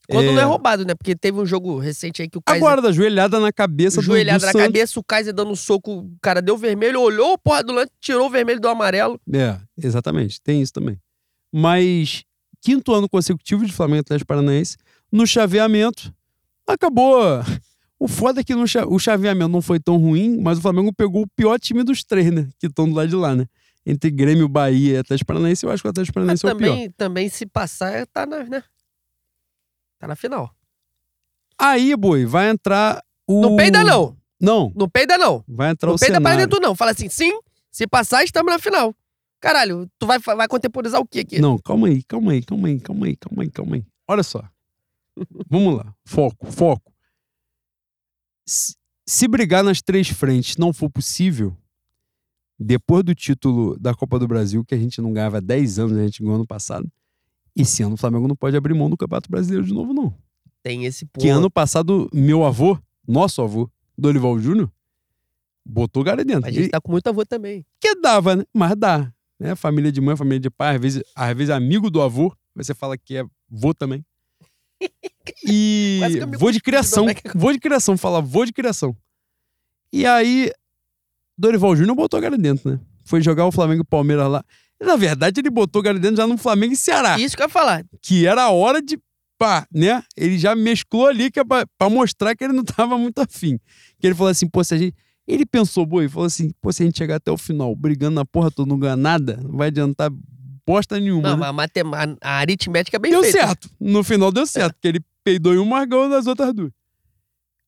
Quando 0.09 0.25
não 0.33 0.39
é 0.39 0.41
É. 0.41 0.45
roubado, 0.45 0.85
né? 0.85 0.93
Porque 0.95 1.15
teve 1.15 1.39
um 1.39 1.45
jogo 1.45 1.77
recente 1.79 2.21
aí 2.21 2.29
que 2.29 2.37
o 2.37 2.41
Kaiser. 2.41 2.61
Agora, 2.61 2.81
da 2.81 2.91
joelhada 2.91 3.39
na 3.39 3.53
cabeça 3.53 4.01
do, 4.01 4.05
joelhada 4.05 4.39
do 4.39 4.45
na 4.47 4.51
Santos. 4.51 4.67
cabeça, 4.67 4.99
o 4.99 5.03
Kaiser 5.03 5.33
dando 5.33 5.51
um 5.51 5.55
soco, 5.55 5.99
o 5.99 6.11
cara 6.21 6.41
deu 6.41 6.57
vermelho, 6.57 6.99
olhou, 6.99 7.37
porra, 7.37 7.63
do 7.63 7.71
lance, 7.71 7.89
tirou 8.01 8.27
o 8.27 8.29
vermelho 8.29 8.59
do 8.59 8.67
amarelo. 8.67 9.17
É, 9.33 9.57
exatamente. 9.81 10.41
Tem 10.41 10.61
isso 10.61 10.73
também. 10.73 10.99
Mas 11.53 12.23
quinto 12.61 12.93
ano 12.93 13.07
consecutivo 13.07 13.65
de 13.65 13.71
Flamengo 13.71 14.01
Atlético 14.01 14.27
Paranaense, 14.27 14.75
no 15.11 15.25
chaveamento, 15.25 16.13
acabou. 16.67 17.41
O 18.03 18.07
foda 18.09 18.41
é 18.41 18.43
que 18.43 18.53
no 18.53 18.65
o 18.89 18.99
chaveamento 18.99 19.47
não 19.47 19.61
foi 19.61 19.79
tão 19.79 19.95
ruim, 19.95 20.37
mas 20.41 20.57
o 20.57 20.61
Flamengo 20.61 20.91
pegou 20.91 21.21
o 21.21 21.27
pior 21.37 21.57
time 21.57 21.83
dos 21.83 22.03
três, 22.03 22.29
né? 22.33 22.49
Que 22.59 22.67
estão 22.67 22.85
do 22.89 22.93
lado 22.93 23.07
de 23.07 23.15
lá, 23.15 23.33
né? 23.33 23.47
Entre 23.85 24.11
Grêmio, 24.11 24.49
Bahia 24.49 24.95
e 24.95 24.97
Atlético 24.97 25.27
Paranaense, 25.27 25.65
eu 25.65 25.71
acho 25.71 25.81
que 25.81 25.87
o 25.87 25.89
Atlético 25.91 26.19
Mas 26.19 26.41
Paranaense 26.41 26.45
é 26.45 26.53
o 26.53 26.57
pior. 26.57 26.69
também, 26.73 26.89
também, 26.91 27.29
se 27.29 27.45
passar, 27.45 28.05
tá 28.07 28.25
na, 28.25 28.43
né? 28.43 28.61
Tá 29.97 30.07
na 30.07 30.17
final. 30.17 30.53
Aí, 31.57 31.95
boi, 31.95 32.25
vai 32.25 32.49
entrar 32.49 33.01
o. 33.25 33.41
Não 33.41 33.55
peida, 33.55 33.85
não. 33.85 34.17
Não, 34.37 34.69
Não 34.75 34.89
peida, 34.89 35.17
não. 35.17 35.41
vai 35.47 35.69
entrar 35.71 35.87
Não 35.87 35.95
o 35.95 35.99
peida 35.99 36.19
pra 36.19 36.31
cenário. 36.31 36.45
dentro, 36.49 36.61
não. 36.61 36.75
Fala 36.75 36.91
assim, 36.91 37.07
sim, 37.07 37.39
se 37.71 37.87
passar, 37.87 38.21
estamos 38.25 38.51
na 38.51 38.59
final. 38.59 38.93
Caralho, 39.39 39.89
tu 39.97 40.05
vai, 40.05 40.19
vai 40.19 40.47
contemporizar 40.49 40.99
o 40.99 41.07
quê 41.07 41.19
aqui? 41.19 41.39
Não, 41.39 41.57
calma 41.57 41.87
aí, 41.87 42.03
calma 42.03 42.33
aí, 42.33 42.43
calma 42.43 42.67
aí, 42.67 42.79
calma 42.81 43.05
aí, 43.05 43.15
calma 43.15 43.43
aí, 43.43 43.49
calma 43.49 43.75
aí. 43.77 43.85
Olha 44.09 44.23
só. 44.23 44.43
Vamos 45.49 45.77
lá. 45.77 45.93
Foco, 46.03 46.51
foco. 46.51 46.92
Se, 48.45 49.27
brigar 49.27 49.63
nas 49.63 49.81
três 49.81 50.09
frentes 50.09 50.57
não 50.57 50.73
for 50.73 50.89
possível, 50.89 51.55
depois 52.59 53.03
do 53.03 53.15
título 53.15 53.77
da 53.79 53.93
Copa 53.93 54.19
do 54.19 54.27
Brasil, 54.27 54.63
que 54.65 54.75
a 54.75 54.77
gente 54.77 55.01
não 55.01 55.11
ganhava 55.11 55.37
há 55.37 55.41
10 55.41 55.79
anos, 55.79 55.97
a 55.97 56.03
gente 56.03 56.21
ganhou 56.21 56.35
ano 56.35 56.47
passado, 56.47 56.89
esse 57.55 57.83
ano 57.83 57.95
o 57.95 57.97
Flamengo 57.97 58.27
não 58.27 58.35
pode 58.35 58.57
abrir 58.57 58.73
mão 58.73 58.89
do 58.89 58.97
Campeonato 58.97 59.29
Brasileiro 59.29 59.65
de 59.65 59.73
novo, 59.73 59.93
não. 59.93 60.13
Tem 60.61 60.85
esse 60.85 61.05
ponto. 61.05 61.21
Que 61.21 61.29
ano 61.29 61.51
passado, 61.51 62.09
meu 62.13 62.43
avô, 62.43 62.77
nosso 63.07 63.41
avô, 63.41 63.69
Dorival 63.97 64.39
Júnior, 64.39 64.71
botou 65.65 66.03
cara 66.03 66.23
dentro. 66.23 66.47
A 66.47 66.51
gente 66.51 66.69
tá 66.69 66.79
com 66.79 66.91
muito 66.91 67.07
avô 67.07 67.25
também. 67.25 67.65
que 67.79 67.95
dava, 67.95 68.35
né? 68.35 68.43
Mas 68.53 68.75
dá. 68.75 69.13
Né? 69.39 69.55
Família 69.55 69.91
de 69.91 69.99
mãe, 69.99 70.15
família 70.15 70.39
de 70.39 70.49
pai, 70.49 70.75
às 70.75 70.81
vezes, 70.81 71.03
às 71.15 71.35
vezes 71.35 71.49
amigo 71.49 71.89
do 71.89 72.01
avô, 72.01 72.35
você 72.55 72.73
fala 72.73 72.97
que 72.97 73.17
é 73.17 73.25
vô 73.49 73.73
também. 73.73 74.05
E 75.47 75.99
vô 76.37 76.51
de 76.51 76.59
criação. 76.59 77.07
é 77.09 77.13
que- 77.13 77.35
Vô 77.35 77.51
de 77.51 77.59
criação, 77.59 77.97
fala 77.97 78.21
vô 78.21 78.45
de 78.45 78.51
criação. 78.53 78.95
E 79.91 80.05
aí, 80.05 80.51
Dorival 81.37 81.75
Júnior 81.75 81.95
botou 81.95 82.17
a 82.17 82.21
cara 82.21 82.37
dentro, 82.37 82.71
né? 82.71 82.79
Foi 83.05 83.21
jogar 83.21 83.45
o 83.45 83.51
Flamengo 83.51 83.81
e 83.81 83.85
Palmeiras 83.85 84.27
lá. 84.29 84.43
E, 84.81 84.85
na 84.85 84.95
verdade, 84.95 85.39
ele 85.39 85.49
botou 85.49 85.81
a 85.81 85.83
cara 85.83 85.99
dentro 85.99 86.17
já 86.17 86.27
no 86.27 86.37
Flamengo 86.37 86.73
e 86.73 86.77
Ceará. 86.77 87.19
Isso 87.19 87.35
que 87.35 87.41
eu 87.43 87.45
ia 87.45 87.49
falar. 87.49 87.85
Que 88.01 88.25
era 88.25 88.43
a 88.43 88.49
hora 88.51 88.81
de. 88.81 88.97
Pá, 89.37 89.67
né? 89.71 90.01
Ele 90.15 90.37
já 90.37 90.55
mesclou 90.55 91.07
ali 91.07 91.29
que 91.29 91.39
é 91.39 91.43
pra, 91.43 91.65
pra 91.77 91.89
mostrar 91.89 92.35
que 92.35 92.43
ele 92.43 92.53
não 92.53 92.63
tava 92.65 92.97
muito 92.97 93.19
afim. 93.19 93.59
Que 93.99 94.07
ele 94.07 94.15
falou 94.15 94.29
assim, 94.31 94.47
pô, 94.47 94.63
se 94.63 94.73
a 94.73 94.77
gente. 94.77 94.95
Ele 95.27 95.45
pensou, 95.45 95.85
boi, 95.85 96.09
falou 96.09 96.25
assim, 96.27 96.49
pô, 96.61 96.71
se 96.71 96.83
a 96.83 96.85
gente 96.85 96.97
chegar 96.97 97.15
até 97.15 97.31
o 97.31 97.37
final 97.37 97.73
brigando 97.75 98.15
na 98.15 98.25
porra 98.25 98.51
toda, 98.51 98.67
não 98.69 98.77
ganhar 98.77 98.97
nada, 98.97 99.39
não 99.41 99.55
vai 99.57 99.67
adiantar 99.67 100.11
bosta 100.65 100.99
nenhuma. 100.99 101.35
Não, 101.35 101.37
né? 101.37 101.51
mas 101.51 101.69
a, 102.21 102.29
a 102.29 102.37
aritmética 102.39 102.97
é 102.97 102.99
bem 102.99 103.11
deu 103.11 103.21
feita. 103.21 103.39
certo. 103.39 103.69
No 103.79 104.03
final 104.03 104.31
deu 104.31 104.45
certo, 104.45 104.73
porque 104.73 104.87
ele 104.87 105.01
peidou 105.23 105.53
em 105.53 105.57
uma, 105.57 105.79
mas 105.79 105.89
ganhou 105.89 106.09
nas 106.09 106.27
outras 106.27 106.53
duas. 106.53 106.71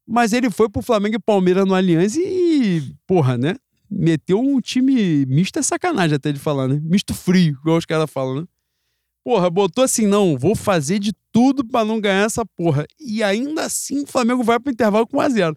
Mas 0.07 0.33
ele 0.33 0.49
foi 0.49 0.69
pro 0.69 0.81
Flamengo 0.81 1.15
e 1.15 1.19
Palmeiras 1.19 1.65
no 1.65 1.73
Allianz 1.73 2.15
e, 2.15 2.95
porra, 3.07 3.37
né? 3.37 3.55
Meteu 3.89 4.39
um 4.39 4.59
time 4.59 5.25
misto 5.25 5.57
é 5.57 5.61
sacanagem 5.61 6.15
até 6.15 6.31
de 6.31 6.39
falar, 6.39 6.67
né? 6.67 6.79
Misto 6.83 7.13
frio, 7.13 7.57
igual 7.61 7.77
os 7.77 7.85
caras 7.85 8.09
falam, 8.09 8.41
né? 8.41 8.47
Porra, 9.23 9.49
botou 9.49 9.83
assim, 9.83 10.05
não, 10.05 10.37
vou 10.37 10.55
fazer 10.55 10.99
de 10.99 11.11
tudo 11.31 11.65
pra 11.65 11.83
não 11.83 11.99
ganhar 11.99 12.25
essa 12.25 12.45
porra. 12.45 12.85
E 12.99 13.23
ainda 13.23 13.63
assim 13.63 14.03
o 14.03 14.07
Flamengo 14.07 14.43
vai 14.43 14.59
pro 14.59 14.71
intervalo 14.71 15.07
com 15.07 15.17
1x0. 15.17 15.55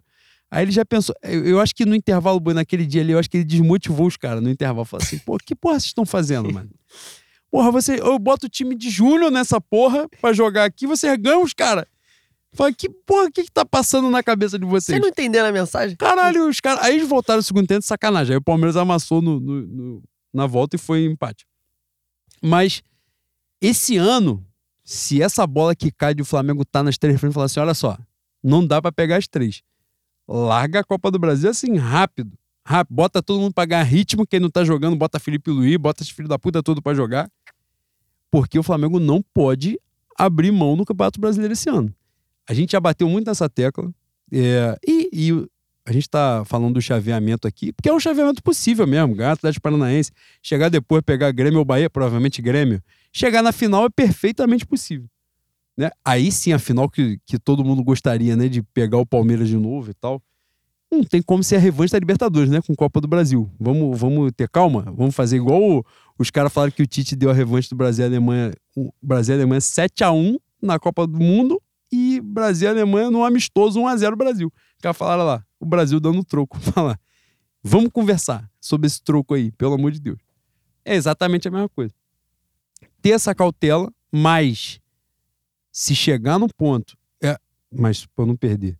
Aí 0.51 0.63
ele 0.63 0.71
já 0.71 0.83
pensou, 0.83 1.13
eu, 1.21 1.45
eu 1.45 1.61
acho 1.61 1.75
que 1.75 1.85
no 1.85 1.95
intervalo, 1.95 2.41
naquele 2.53 2.85
dia 2.85 3.01
ali, 3.01 3.11
eu 3.11 3.19
acho 3.19 3.29
que 3.29 3.37
ele 3.37 3.43
desmotivou 3.43 4.07
os 4.07 4.17
caras 4.17 4.41
no 4.41 4.49
intervalo. 4.49 4.85
Falou 4.85 5.03
assim, 5.03 5.19
pô, 5.19 5.37
que 5.37 5.55
porra 5.55 5.75
vocês 5.75 5.85
estão 5.85 6.05
fazendo, 6.05 6.51
mano? 6.51 6.71
Porra, 7.51 7.71
você, 7.71 7.99
eu 7.99 8.17
boto 8.19 8.45
o 8.45 8.49
time 8.49 8.75
de 8.75 8.89
Júnior 8.89 9.31
nessa 9.31 9.59
porra 9.59 10.07
pra 10.21 10.31
jogar 10.33 10.65
aqui, 10.65 10.85
vocês 10.85 11.15
ganham 11.17 11.41
os 11.43 11.53
caras. 11.53 11.85
Fala, 12.53 12.73
que 12.73 12.89
porra, 12.89 13.25
o 13.25 13.31
que 13.31 13.43
que 13.43 13.51
tá 13.51 13.63
passando 13.65 14.09
na 14.09 14.23
cabeça 14.23 14.57
de 14.57 14.65
vocês? 14.65 14.85
Vocês 14.85 15.01
não 15.01 15.07
entenderam 15.09 15.49
a 15.49 15.51
mensagem? 15.51 15.95
Caralho, 15.95 16.47
os 16.49 16.59
caras. 16.59 16.83
Aí 16.83 16.95
eles 16.95 17.07
voltaram 17.07 17.37
no 17.37 17.43
segundo 17.43 17.67
tempo 17.67 17.85
sacanagem. 17.85 18.33
Aí 18.33 18.37
o 18.37 18.41
Palmeiras 18.41 18.75
amassou 18.75 19.21
no, 19.21 19.39
no- 19.39 19.61
no- 19.67 20.03
na 20.33 20.45
volta 20.47 20.75
e 20.75 20.79
foi 20.79 21.05
empate. 21.05 21.45
Mas 22.41 22.81
esse 23.61 23.97
ano, 23.97 24.43
se 24.83 25.21
essa 25.21 25.45
bola 25.45 25.75
que 25.75 25.91
cai 25.91 26.13
de 26.15 26.21
o 26.21 26.25
Flamengo 26.25 26.63
tá 26.65 26.81
nas 26.81 26.97
três 26.97 27.19
frentes 27.19 27.33
e 27.33 27.35
falar 27.35 27.45
assim: 27.45 27.59
olha 27.59 27.73
só, 27.73 27.97
não 28.43 28.65
dá 28.65 28.81
pra 28.81 28.91
pegar 28.91 29.17
as 29.17 29.27
três. 29.27 29.61
Larga 30.27 30.79
a 30.79 30.83
Copa 30.83 31.09
do 31.11 31.19
Brasil 31.19 31.49
assim, 31.49 31.75
rápido. 31.77 32.31
rápido. 32.65 32.95
Bota 32.95 33.21
todo 33.21 33.39
mundo 33.41 33.53
pra 33.53 33.65
ganhar 33.65 33.83
ritmo. 33.83 34.25
Quem 34.25 34.39
não 34.39 34.49
tá 34.49 34.63
jogando, 34.63 34.95
bota 34.95 35.19
Felipe 35.19 35.51
Luiz, 35.51 35.77
bota 35.77 36.01
esse 36.03 36.13
filho 36.13 36.27
da 36.27 36.37
puta 36.39 36.63
todo 36.63 36.81
pra 36.81 36.93
jogar. 36.93 37.29
Porque 38.31 38.57
o 38.59 38.63
Flamengo 38.63 38.99
não 38.99 39.23
pode 39.33 39.79
abrir 40.17 40.51
mão 40.51 40.75
no 40.75 40.85
Campeonato 40.85 41.19
Brasileiro 41.19 41.53
esse 41.53 41.69
ano. 41.69 41.93
A 42.47 42.53
gente 42.53 42.71
já 42.71 42.79
bateu 42.79 43.09
muito 43.09 43.27
nessa 43.27 43.49
tecla. 43.49 43.91
É, 44.31 44.77
e, 44.87 45.09
e 45.11 45.47
a 45.85 45.91
gente 45.91 46.07
tá 46.07 46.43
falando 46.45 46.75
do 46.75 46.81
chaveamento 46.81 47.47
aqui, 47.47 47.73
porque 47.73 47.89
é 47.89 47.93
um 47.93 47.99
chaveamento 47.99 48.43
possível 48.43 48.85
mesmo. 48.85 49.15
Ganhar 49.15 49.31
Atlético 49.31 49.63
Paranaense, 49.63 50.11
chegar 50.41 50.69
depois, 50.69 51.01
pegar 51.01 51.31
Grêmio 51.31 51.59
ou 51.59 51.65
Bahia, 51.65 51.89
provavelmente 51.89 52.41
Grêmio. 52.41 52.81
Chegar 53.11 53.41
na 53.41 53.51
final 53.51 53.85
é 53.85 53.89
perfeitamente 53.89 54.65
possível. 54.65 55.07
Né? 55.75 55.89
Aí 56.05 56.31
sim, 56.31 56.53
a 56.53 56.59
final 56.59 56.89
que, 56.89 57.19
que 57.25 57.39
todo 57.39 57.63
mundo 57.63 57.83
gostaria, 57.83 58.35
né? 58.35 58.47
De 58.47 58.61
pegar 58.61 58.97
o 58.97 59.05
Palmeiras 59.05 59.47
de 59.47 59.57
novo 59.57 59.89
e 59.89 59.93
tal. 59.93 60.21
Não 60.91 61.03
tem 61.03 61.21
como 61.21 61.43
ser 61.43 61.57
a 61.57 61.59
revanche 61.59 61.91
da 61.91 61.99
Libertadores, 61.99 62.49
né? 62.49 62.61
Com 62.61 62.75
Copa 62.75 62.99
do 62.99 63.07
Brasil. 63.07 63.49
Vamos, 63.59 63.99
vamos 63.99 64.31
ter 64.35 64.49
calma? 64.49 64.91
Vamos 64.95 65.13
fazer 65.15 65.35
igual 65.37 65.61
o- 65.61 65.85
os 66.17 66.31
caras 66.31 66.51
falaram 66.51 66.71
que 66.71 66.81
o 66.81 66.87
Tite 66.87 67.15
deu 67.15 67.29
a 67.29 67.33
revanche 67.33 67.69
do 67.69 67.75
Brasil 67.75 68.03
e 68.03 68.07
Alemanha. 68.07 68.51
Brasil 69.01 69.35
e 69.35 69.37
Alemanha 69.37 69.61
7x1 69.61 70.37
na 70.61 70.79
Copa 70.79 71.05
do 71.05 71.19
Mundo 71.19 71.61
e 71.91 72.19
Brasil 72.21 72.67
e 72.67 72.71
Alemanha 72.71 73.11
no 73.11 73.23
amistoso 73.23 73.79
1x0 73.79 74.15
Brasil. 74.15 74.51
Os 74.75 74.81
caras 74.81 74.97
falaram 74.97 75.23
lá, 75.25 75.45
o 75.59 75.65
Brasil 75.65 75.99
dando 75.99 76.23
troco. 76.23 76.57
Falar, 76.59 76.99
vamos 77.63 77.91
conversar 77.91 78.49
sobre 78.59 78.87
esse 78.87 79.01
troco 79.01 79.33
aí, 79.35 79.51
pelo 79.51 79.73
amor 79.75 79.91
de 79.91 79.99
Deus. 79.99 80.17
É 80.83 80.95
exatamente 80.95 81.47
a 81.47 81.51
mesma 81.51 81.69
coisa. 81.69 81.93
Ter 83.01 83.11
essa 83.11 83.35
cautela, 83.35 83.91
mas 84.11 84.79
se 85.71 85.93
chegar 85.93 86.39
no 86.39 86.47
ponto, 86.53 86.97
é, 87.21 87.37
mas 87.71 88.05
para 88.07 88.25
não 88.25 88.35
perder, 88.35 88.77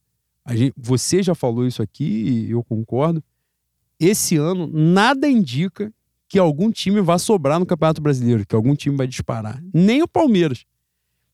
gente, 0.56 0.74
você 0.78 1.22
já 1.22 1.36
falou 1.36 1.66
isso 1.66 1.82
aqui 1.82 2.04
e 2.06 2.52
eu 2.52 2.64
concordo. 2.64 3.24
Esse 4.00 4.38
ano 4.38 4.68
nada 4.68 5.28
indica 5.28 5.94
que 6.28 6.38
algum 6.38 6.72
time 6.72 7.02
vá 7.02 7.18
sobrar 7.18 7.60
no 7.60 7.66
Campeonato 7.66 8.02
Brasileiro, 8.02 8.46
que 8.46 8.56
algum 8.56 8.76
time 8.76 8.96
vai 8.96 9.08
disparar. 9.08 9.62
Nem 9.74 10.04
o 10.04 10.08
Palmeiras. 10.08 10.64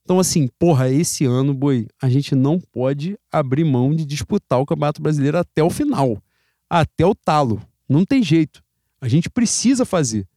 Então, 0.03 0.19
assim, 0.19 0.47
porra, 0.59 0.89
esse 0.89 1.25
ano, 1.25 1.53
boi, 1.53 1.87
a 2.01 2.07
gente 2.07 2.35
não 2.35 2.59
pode 2.59 3.17
abrir 3.31 3.63
mão 3.63 3.93
de 3.93 4.05
disputar 4.05 4.59
o 4.59 4.65
Campeonato 4.65 5.01
Brasileiro 5.01 5.37
até 5.37 5.63
o 5.63 5.69
final. 5.69 6.21
Até 6.69 7.05
o 7.05 7.13
talo. 7.13 7.61
Não 7.89 8.05
tem 8.05 8.23
jeito. 8.23 8.63
A 9.01 9.07
gente 9.07 9.29
precisa 9.29 9.83
fazer. 9.83 10.27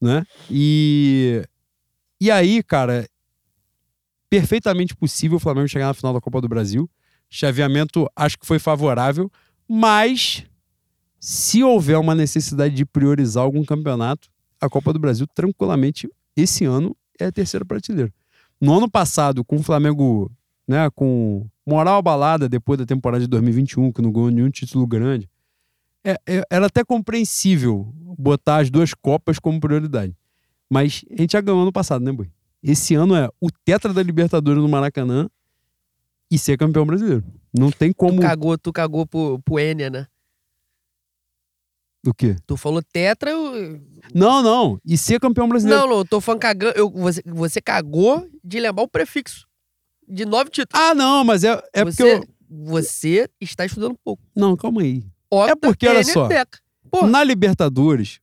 Né? 0.00 0.24
E, 0.50 1.42
e 2.20 2.30
aí, 2.30 2.62
cara, 2.62 3.06
perfeitamente 4.28 4.96
possível 4.96 5.36
o 5.36 5.40
Flamengo 5.40 5.68
chegar 5.68 5.86
na 5.86 5.94
final 5.94 6.14
da 6.14 6.20
Copa 6.20 6.40
do 6.40 6.48
Brasil. 6.48 6.88
Chaveamento 7.30 8.06
acho 8.16 8.38
que 8.38 8.46
foi 8.46 8.58
favorável, 8.58 9.30
mas 9.68 10.44
se 11.18 11.62
houver 11.62 11.98
uma 11.98 12.14
necessidade 12.14 12.74
de 12.74 12.84
priorizar 12.84 13.44
algum 13.44 13.64
campeonato, 13.64 14.28
a 14.60 14.68
Copa 14.68 14.92
do 14.92 14.98
Brasil 14.98 15.26
tranquilamente 15.34 16.08
esse 16.36 16.64
ano 16.64 16.96
é 17.18 17.26
a 17.26 17.32
terceira 17.32 17.64
prateleira. 17.64 18.12
No 18.60 18.76
ano 18.76 18.90
passado, 18.90 19.44
com 19.44 19.56
o 19.56 19.62
Flamengo, 19.62 20.30
né, 20.66 20.90
com 20.90 21.46
moral 21.66 21.98
abalada 21.98 22.48
depois 22.48 22.78
da 22.78 22.84
temporada 22.84 23.22
de 23.22 23.28
2021, 23.28 23.92
que 23.92 24.02
não 24.02 24.10
ganhou 24.10 24.30
nenhum 24.30 24.50
título 24.50 24.86
grande, 24.86 25.28
é- 26.04 26.18
é- 26.26 26.42
era 26.50 26.66
até 26.66 26.82
compreensível 26.84 27.92
botar 28.18 28.58
as 28.58 28.70
duas 28.70 28.92
Copas 28.92 29.38
como 29.38 29.60
prioridade. 29.60 30.16
Mas 30.68 31.04
a 31.10 31.22
gente 31.22 31.32
já 31.32 31.40
ganhou 31.40 31.62
ano 31.62 31.72
passado, 31.72 32.04
né, 32.04 32.12
Boi? 32.12 32.30
Esse 32.62 32.94
ano 32.94 33.14
é 33.14 33.28
o 33.40 33.48
tetra 33.64 33.92
da 33.92 34.02
Libertadores 34.02 34.62
no 34.62 34.68
Maracanã 34.68 35.28
e 36.30 36.38
ser 36.38 36.56
campeão 36.56 36.86
brasileiro. 36.86 37.24
Não 37.52 37.70
tem 37.70 37.92
como. 37.92 38.20
Tu 38.20 38.22
cagou, 38.22 38.58
tu 38.58 38.72
cagou 38.72 39.06
pro, 39.06 39.38
pro 39.40 39.58
Enia, 39.58 39.90
né? 39.90 40.06
O 42.06 42.14
quê? 42.14 42.36
Tu 42.46 42.56
falou 42.56 42.82
tetra, 42.82 43.30
eu... 43.30 43.78
Não, 44.14 44.42
não. 44.42 44.80
E 44.86 44.96
ser 44.96 45.20
campeão 45.20 45.48
brasileiro. 45.48 45.82
Não, 45.82 45.88
não, 45.88 45.98
eu 45.98 46.04
tô 46.04 46.20
falando 46.20 46.40
cagando. 46.40 46.78
Eu, 46.78 46.90
você, 46.90 47.22
você 47.26 47.60
cagou 47.60 48.26
de 48.42 48.58
lembrar 48.58 48.84
o 48.84 48.88
prefixo. 48.88 49.46
De 50.08 50.24
nove 50.24 50.50
títulos. 50.50 50.82
Ah, 50.82 50.94
não, 50.94 51.22
mas 51.24 51.44
é, 51.44 51.62
é 51.74 51.84
porque 51.84 52.02
você, 52.02 52.16
eu. 52.16 52.26
você 52.48 53.30
está 53.40 53.66
estudando 53.66 53.98
pouco. 54.02 54.22
Não, 54.34 54.56
calma 54.56 54.80
aí. 54.80 55.04
Octa, 55.30 55.52
É 55.52 55.54
porque, 55.54 55.86
olha 55.86 56.02
só. 56.02 56.26
Na 57.06 57.22
Libertadores, 57.22 58.18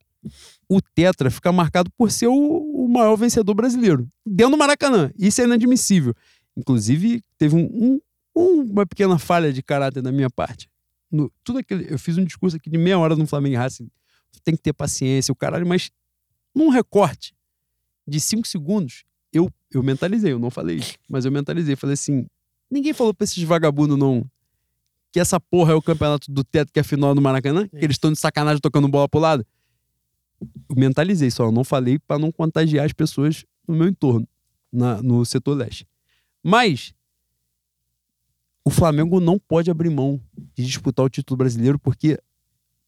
o 0.68 0.82
Tetra 0.82 1.30
fica 1.30 1.52
marcado 1.52 1.90
por 1.92 2.12
ser 2.12 2.28
o, 2.28 2.34
o 2.34 2.90
maior 2.90 3.16
vencedor 3.16 3.54
brasileiro. 3.54 4.08
Dentro 4.26 4.52
do 4.52 4.58
Maracanã. 4.58 5.12
Isso 5.18 5.40
é 5.40 5.46
inadmissível. 5.46 6.14
Inclusive, 6.58 7.24
teve 7.38 7.56
um, 7.56 7.66
um- 7.66 8.02
um- 8.36 8.62
uma 8.72 8.86
pequena 8.86 9.18
falha 9.20 9.54
de 9.54 9.62
caráter 9.62 10.02
da 10.02 10.12
minha 10.12 10.30
parte. 10.30 10.68
No- 11.12 11.32
tudo 11.44 11.60
aquele, 11.60 11.86
eu 11.94 12.00
fiz 12.00 12.18
um 12.18 12.26
discurso 12.26 12.58
aqui 12.58 12.70
de 12.70 12.78
meia 12.78 12.98
hora 12.98 13.16
no 13.16 13.28
Flamengo 13.28 13.54
e 13.54 13.58
Racing. 13.58 13.88
Tem 14.44 14.56
que 14.56 14.62
ter 14.62 14.74
paciência, 14.74 15.32
o 15.32 15.36
caralho, 15.36 15.66
mas 15.68 15.90
num 16.56 16.70
recorte 16.70 17.34
de 18.08 18.20
cinco 18.20 18.48
segundos, 18.48 19.04
eu, 19.32 19.50
eu 19.72 19.84
mentalizei, 19.84 20.32
eu 20.34 20.40
não 20.40 20.50
falei 20.50 20.78
isso, 20.78 20.96
mas 21.08 21.26
eu 21.26 21.32
mentalizei. 21.32 21.76
Falei 21.76 21.94
assim: 21.94 22.26
ninguém 22.72 22.94
falou 22.94 23.14
pra 23.14 23.24
esses 23.26 23.42
vagabundos 23.44 23.98
não. 23.98 24.26
Que 25.12 25.20
essa 25.20 25.40
porra 25.40 25.72
é 25.72 25.76
o 25.76 25.82
campeonato 25.82 26.30
do 26.32 26.44
teto 26.44 26.72
que 26.74 26.80
é 26.80 26.84
final 26.84 27.14
do 27.16 27.22
Maracanã? 27.22 27.68
Que 27.68 27.78
eles 27.86 27.96
estão 27.96 28.12
de 28.12 28.20
sacanagem 28.20 28.60
tocando 28.60 28.88
bola 28.88 29.08
pro 29.08 29.20
lado? 29.20 29.46
Eu 30.70 30.76
mentalizei 30.76 31.32
só, 31.32 31.46
eu 31.46 31.52
não 31.52 31.64
falei 31.64 31.98
pra 32.00 32.20
não 32.20 32.32
contagiar 32.32 32.86
as 32.86 32.94
pessoas 32.94 33.46
no 33.68 33.76
meu 33.76 33.88
entorno, 33.88 34.28
na- 34.72 35.02
no 35.02 35.26
setor 35.26 35.56
leste. 35.56 35.88
Mas 36.44 36.94
o 38.64 38.70
Flamengo 38.70 39.20
não 39.20 39.40
pode 39.40 39.72
abrir 39.72 39.90
mão 39.90 40.22
de 40.54 40.66
disputar 40.66 41.06
o 41.06 41.10
título 41.10 41.38
brasileiro, 41.38 41.80
porque, 41.80 42.20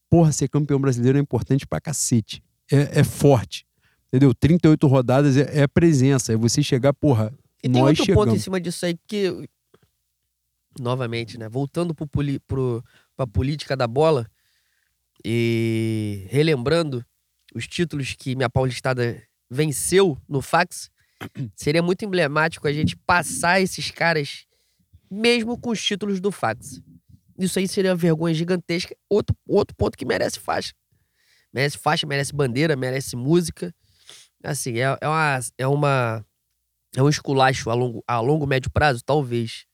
porra, 0.09 0.31
ser 0.31 0.49
campeão 0.49 0.79
brasileiro 0.79 1.17
é 1.17 1.21
importante 1.21 1.65
pra 1.65 1.79
cacete. 1.79 2.43
É, 2.71 2.99
é 2.99 3.03
forte. 3.03 3.65
Entendeu? 4.07 4.33
38 4.33 4.87
rodadas 4.87 5.37
é, 5.37 5.61
é 5.61 5.67
presença. 5.67 6.33
É 6.33 6.35
você 6.35 6.61
chegar, 6.61 6.93
porra. 6.93 7.33
E 7.63 7.69
tem 7.69 7.81
nós 7.81 7.91
outro 7.91 8.05
chegamos. 8.05 8.25
ponto 8.25 8.35
em 8.35 8.39
cima 8.39 8.59
disso 8.59 8.85
aí, 8.85 8.97
que. 9.07 9.47
Novamente, 10.79 11.37
né? 11.37 11.47
Voltando 11.47 11.93
pro, 11.93 12.07
pro, 12.47 12.83
pra 13.15 13.27
política 13.27 13.75
da 13.75 13.87
bola 13.87 14.29
e 15.23 16.25
relembrando 16.29 17.05
os 17.53 17.67
títulos 17.67 18.15
que 18.17 18.35
minha 18.35 18.49
Paulistada 18.49 19.21
venceu 19.49 20.17
no 20.27 20.41
fax, 20.41 20.89
seria 21.55 21.81
muito 21.81 22.03
emblemático 22.05 22.67
a 22.67 22.73
gente 22.73 22.95
passar 22.95 23.61
esses 23.61 23.91
caras 23.91 24.45
mesmo 25.09 25.57
com 25.57 25.71
os 25.71 25.83
títulos 25.83 26.19
do 26.19 26.31
fax. 26.31 26.81
Isso 27.37 27.57
aí 27.57 27.67
seria 27.67 27.91
uma 27.91 27.97
vergonha 27.97 28.33
gigantesca. 28.33 28.95
Outro, 29.09 29.35
outro 29.47 29.75
ponto 29.75 29.97
que 29.97 30.05
merece 30.05 30.39
faixa. 30.39 30.73
Merece 31.53 31.77
faixa, 31.77 32.05
merece 32.05 32.33
bandeira, 32.33 32.75
merece 32.75 33.15
música. 33.15 33.73
Assim, 34.43 34.77
é, 34.79 34.97
é 35.01 35.07
uma. 35.07 35.39
É 35.57 35.67
uma 35.67 36.25
é 36.95 37.03
um 37.03 37.09
esculacho 37.09 37.69
a 37.69 37.73
longo, 37.73 38.03
a 38.07 38.19
longo, 38.19 38.47
médio 38.47 38.71
prazo? 38.71 39.03
Talvez. 39.03 39.65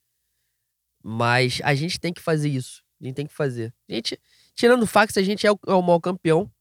Mas 1.01 1.61
a 1.63 1.73
gente 1.73 1.99
tem 1.99 2.13
que 2.13 2.21
fazer 2.21 2.49
isso. 2.49 2.83
A 3.01 3.05
gente 3.05 3.15
tem 3.15 3.27
que 3.27 3.33
fazer. 3.33 3.73
A 3.89 3.93
gente, 3.93 4.19
tirando 4.53 4.83
o 4.83 4.87
fax, 4.87 5.15
a 5.17 5.21
gente 5.21 5.45
é 5.47 5.51
o, 5.51 5.57
é 5.67 5.73
o 5.73 5.81
maior 5.81 5.99
campeão. 5.99 6.51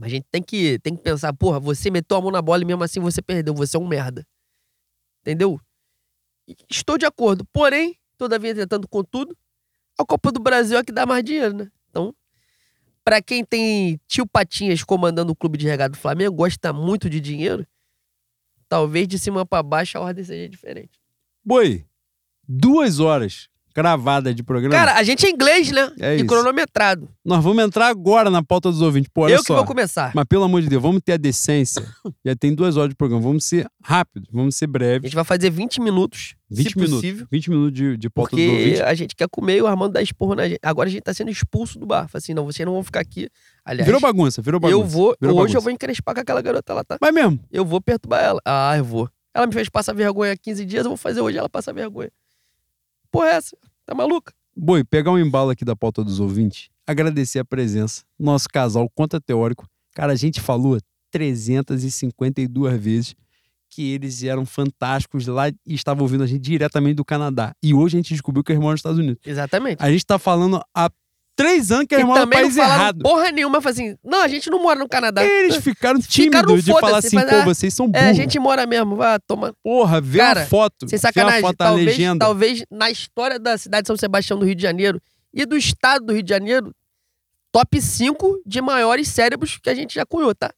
A 0.00 0.08
gente 0.08 0.26
tem 0.30 0.42
que, 0.42 0.78
tem 0.80 0.96
que 0.96 1.02
pensar, 1.02 1.32
porra, 1.32 1.60
você 1.60 1.90
meteu 1.90 2.16
a 2.16 2.20
mão 2.20 2.30
na 2.30 2.42
bola 2.42 2.62
e 2.62 2.64
mesmo 2.64 2.82
assim 2.82 3.00
você 3.00 3.22
perdeu. 3.22 3.54
Você 3.54 3.76
é 3.76 3.80
um 3.80 3.86
merda. 3.86 4.26
Entendeu? 5.20 5.60
Estou 6.68 6.98
de 6.98 7.06
acordo. 7.06 7.44
Porém, 7.46 7.98
todavia, 8.18 8.54
tentando 8.54 8.88
contudo, 8.88 9.36
a 9.98 10.04
Copa 10.04 10.32
do 10.32 10.40
Brasil 10.40 10.78
é 10.78 10.84
que 10.84 10.92
dá 10.92 11.06
mais 11.06 11.24
dinheiro, 11.24 11.54
né? 11.54 11.70
Então, 11.88 12.14
pra 13.04 13.22
quem 13.22 13.44
tem 13.44 14.00
tio 14.06 14.26
Patinhas 14.26 14.82
comandando 14.82 15.32
o 15.32 15.36
clube 15.36 15.56
de 15.56 15.66
regado 15.66 15.92
do 15.92 16.00
Flamengo, 16.00 16.34
gosta 16.34 16.72
muito 16.72 17.08
de 17.08 17.20
dinheiro, 17.20 17.66
talvez 18.68 19.06
de 19.06 19.18
cima 19.18 19.46
pra 19.46 19.62
baixo 19.62 19.96
a 19.96 20.00
ordem 20.00 20.24
seja 20.24 20.48
diferente. 20.48 20.98
Boi, 21.44 21.86
duas 22.46 22.98
horas 22.98 23.48
cravada 23.74 24.32
de 24.32 24.42
programa. 24.42 24.74
Cara, 24.74 24.94
a 24.98 25.02
gente 25.02 25.26
é 25.26 25.30
inglês, 25.30 25.70
né? 25.72 25.90
É 26.00 26.14
e 26.14 26.16
isso. 26.18 26.26
cronometrado. 26.26 27.08
Nós 27.24 27.42
vamos 27.42 27.62
entrar 27.64 27.88
agora 27.88 28.30
na 28.30 28.42
pauta 28.42 28.70
dos 28.70 28.80
ouvintes. 28.80 29.10
Pô, 29.12 29.22
olha 29.22 29.34
Eu 29.34 29.40
que 29.40 29.46
só. 29.48 29.56
vou 29.56 29.64
começar. 29.64 30.12
Mas 30.14 30.24
pelo 30.26 30.44
amor 30.44 30.62
de 30.62 30.68
Deus, 30.68 30.80
vamos 30.80 31.00
ter 31.04 31.12
a 31.12 31.16
decência. 31.16 31.84
Já 32.24 32.36
tem 32.36 32.54
duas 32.54 32.76
horas 32.76 32.90
de 32.90 32.94
programa. 32.96 33.20
Vamos 33.22 33.44
ser 33.44 33.66
rápidos, 33.82 34.28
vamos 34.32 34.54
ser 34.56 34.66
A 34.66 34.68
breves. 34.68 35.02
gente 35.02 35.14
vai 35.16 35.24
fazer 35.24 35.50
20 35.50 35.80
minutos, 35.80 36.34
20 36.50 36.68
se 36.70 36.76
minutos. 36.76 36.94
possível. 37.00 37.26
20 37.32 37.50
minutos 37.50 37.72
de, 37.74 37.96
de 37.96 38.08
pauta 38.10 38.36
dos 38.36 38.44
Porque 38.44 38.56
ouvintes. 38.58 38.80
a 38.80 38.94
gente 38.94 39.16
quer 39.16 39.28
comer 39.28 39.56
e 39.56 39.62
o 39.62 39.66
Armando 39.66 39.92
dá 39.92 40.00
esporro 40.02 40.34
na 40.36 40.48
gente. 40.48 40.60
Agora 40.62 40.88
a 40.88 40.92
gente 40.92 41.02
tá 41.02 41.12
sendo 41.12 41.30
expulso 41.30 41.78
do 41.78 41.84
bar. 41.86 42.06
Fala 42.08 42.18
assim, 42.18 42.32
não, 42.32 42.44
vocês 42.44 42.64
não 42.64 42.72
vão 42.74 42.82
ficar 42.84 43.00
aqui. 43.00 43.28
Aliás, 43.64 43.84
Virou 43.86 44.00
bagunça, 44.00 44.40
virou 44.40 44.60
bagunça. 44.60 44.80
eu 44.80 44.86
vou. 44.86 45.16
virou 45.20 45.34
hoje 45.36 45.42
bagunça. 45.42 45.56
eu 45.58 45.62
vou 45.62 45.72
encrespar 45.72 46.14
com 46.14 46.20
aquela 46.20 46.40
garota 46.40 46.72
lá, 46.74 46.84
tá? 46.84 46.96
Vai 47.00 47.10
mesmo. 47.10 47.40
Eu 47.50 47.64
vou 47.64 47.80
perturbar 47.80 48.22
ela. 48.22 48.40
Ah, 48.44 48.76
eu 48.76 48.84
vou. 48.84 49.08
Ela 49.34 49.48
me 49.48 49.52
fez 49.52 49.68
passar 49.68 49.92
vergonha 49.94 50.32
há 50.32 50.36
15 50.36 50.64
dias, 50.64 50.84
eu 50.84 50.90
vou 50.90 50.96
fazer 50.96 51.20
hoje 51.20 51.36
ela 51.36 51.48
passar 51.48 51.72
vergonha. 51.72 52.08
Porra, 53.14 53.28
é 53.28 53.34
essa? 53.36 53.56
Tá 53.86 53.94
maluca? 53.94 54.34
Boi, 54.56 54.82
pegar 54.82 55.12
um 55.12 55.18
embalo 55.20 55.50
aqui 55.50 55.64
da 55.64 55.76
pauta 55.76 56.02
dos 56.02 56.18
ouvintes, 56.18 56.68
agradecer 56.84 57.38
a 57.38 57.44
presença, 57.44 58.02
nosso 58.18 58.48
casal 58.48 58.90
contra 58.92 59.20
teórico. 59.20 59.68
Cara, 59.94 60.12
a 60.12 60.16
gente 60.16 60.40
falou 60.40 60.80
352 61.12 62.80
vezes 62.80 63.14
que 63.70 63.92
eles 63.92 64.24
eram 64.24 64.44
fantásticos 64.44 65.28
lá 65.28 65.48
e 65.48 65.54
estavam 65.64 66.02
ouvindo 66.02 66.24
a 66.24 66.26
gente 66.26 66.40
diretamente 66.40 66.96
do 66.96 67.04
Canadá. 67.04 67.54
E 67.62 67.72
hoje 67.72 67.96
a 67.96 67.98
gente 67.98 68.14
descobriu 68.14 68.42
que 68.42 68.50
é 68.50 68.56
irmão 68.56 68.70
dos 68.70 68.80
Estados 68.80 68.98
Unidos. 68.98 69.20
Exatamente. 69.24 69.80
A 69.80 69.92
gente 69.92 70.04
tá 70.04 70.18
falando 70.18 70.60
há 70.74 70.90
três 71.36 71.70
anos 71.70 71.86
que 71.88 71.94
é 71.94 72.00
e 72.00 72.04
do 72.04 72.14
também 72.14 72.42
não 72.42 72.46
país 72.48 72.56
errado. 72.56 73.02
porra 73.02 73.30
nenhuma. 73.30 73.58
Assim, 73.64 73.96
não, 74.04 74.22
a 74.22 74.28
gente 74.28 74.48
não 74.50 74.62
mora 74.62 74.78
no 74.78 74.88
Canadá. 74.88 75.24
Eles 75.24 75.56
ficaram 75.56 76.00
Ficaram 76.00 76.00
tímidos 76.00 76.64
de 76.64 76.70
foda-se, 76.72 76.80
falar 76.86 76.98
assim, 76.98 77.34
pô, 77.34 77.40
ah, 77.42 77.44
vocês 77.44 77.74
são 77.74 77.88
burros. 77.88 78.06
É, 78.06 78.10
a 78.10 78.12
gente 78.12 78.38
mora 78.38 78.66
mesmo. 78.66 78.96
Vá, 78.96 79.18
toma. 79.18 79.54
Porra, 79.62 80.00
vê 80.00 80.18
Cara, 80.18 80.42
a 80.42 80.46
foto. 80.46 80.88
Sem 80.88 80.90
vê 80.90 80.96
a 80.96 80.98
sacanagem. 81.00 81.40
foto, 81.42 81.60
a 81.60 81.64
talvez, 81.66 81.86
legenda. 81.86 82.24
talvez 82.24 82.64
na 82.70 82.90
história 82.90 83.38
da 83.38 83.56
cidade 83.58 83.82
de 83.82 83.86
São 83.88 83.96
Sebastião 83.96 84.38
do 84.38 84.44
Rio 84.44 84.54
de 84.54 84.62
Janeiro 84.62 85.00
e 85.32 85.44
do 85.44 85.56
estado 85.56 86.06
do 86.06 86.12
Rio 86.12 86.22
de 86.22 86.30
Janeiro, 86.30 86.74
top 87.52 87.80
5 87.80 88.42
de 88.46 88.60
maiores 88.60 89.08
cérebros 89.08 89.58
que 89.62 89.68
a 89.70 89.74
gente 89.74 89.94
já 89.94 90.06
cunhou, 90.06 90.34
tá? 90.34 90.52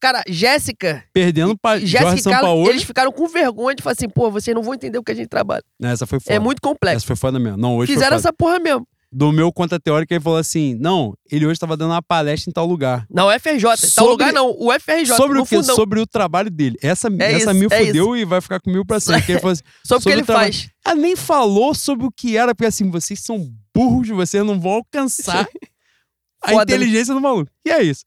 Cara, 0.00 0.22
Jéssica, 0.28 1.04
Perdendo 1.12 1.58
pra 1.58 1.78
Jéssica 1.80 2.02
Jorge 2.02 2.20
e 2.20 2.22
Carlos, 2.22 2.40
Sampaoli. 2.40 2.68
eles 2.70 2.82
ficaram 2.84 3.10
com 3.10 3.26
vergonha 3.26 3.74
de 3.74 3.82
falar 3.82 3.94
assim, 3.94 4.08
pô, 4.08 4.30
vocês 4.30 4.54
não 4.54 4.62
vão 4.62 4.74
entender 4.74 4.96
o 4.96 5.02
que 5.02 5.10
a 5.10 5.14
gente 5.14 5.26
trabalha. 5.28 5.64
Essa 5.82 6.06
foi 6.06 6.20
foda. 6.20 6.34
É 6.36 6.38
muito 6.38 6.62
complexo. 6.62 6.98
Essa 6.98 7.06
foi 7.06 7.16
foda 7.16 7.38
mesmo. 7.40 7.58
Não, 7.58 7.76
hoje 7.76 7.92
Fizeram 7.92 8.16
essa 8.16 8.32
porra 8.32 8.60
mesmo. 8.60 8.86
Do 9.10 9.32
meu 9.32 9.50
conta 9.50 9.80
teórica, 9.80 10.14
ele 10.14 10.22
falou 10.22 10.38
assim, 10.38 10.74
não, 10.78 11.14
ele 11.30 11.46
hoje 11.46 11.58
tava 11.58 11.78
dando 11.78 11.92
uma 11.92 12.02
palestra 12.02 12.50
em 12.50 12.52
tal 12.52 12.66
lugar. 12.66 13.06
Não, 13.10 13.28
o 13.28 13.30
FRJ. 13.40 13.62
Tal 13.62 13.76
Sobre- 13.76 14.10
lugar 14.10 14.32
não, 14.34 14.50
o 14.58 14.70
FRJ. 14.70 15.16
sobre 15.16 15.38
o 15.38 15.46
quê? 15.46 15.56
fundão. 15.56 15.74
Sobre 15.76 16.00
o 16.00 16.06
trabalho 16.06 16.50
dele. 16.50 16.76
Essa, 16.82 17.08
É 17.18 17.32
essa 17.32 17.52
isso, 17.52 17.54
me 17.54 17.66
é 17.70 17.86
fudeu 17.86 18.14
e 18.14 18.26
vai 18.26 18.40
ficar 18.42 18.60
comigo 18.60 18.84
pra 18.84 19.00
sempre. 19.00 19.32
Ele 19.32 19.38
assim, 19.42 19.62
Sobre 19.82 19.94
o 19.94 19.96
que 19.96 20.02
sobre 20.02 20.12
ele 20.12 20.22
trabalho. 20.24 20.52
faz. 20.52 20.68
ela 20.84 20.94
nem 20.94 21.16
falou 21.16 21.74
sobre 21.74 22.04
o 22.06 22.10
que 22.14 22.36
era, 22.36 22.54
porque 22.54 22.66
assim, 22.66 22.90
vocês 22.90 23.20
são 23.20 23.50
burros, 23.74 24.08
vocês 24.08 24.44
não 24.44 24.60
vão 24.60 24.72
alcançar 24.72 25.48
a 26.44 26.52
inteligência 26.54 27.14
do 27.14 27.20
maluco. 27.20 27.50
E 27.64 27.70
é 27.70 27.82
isso. 27.82 28.04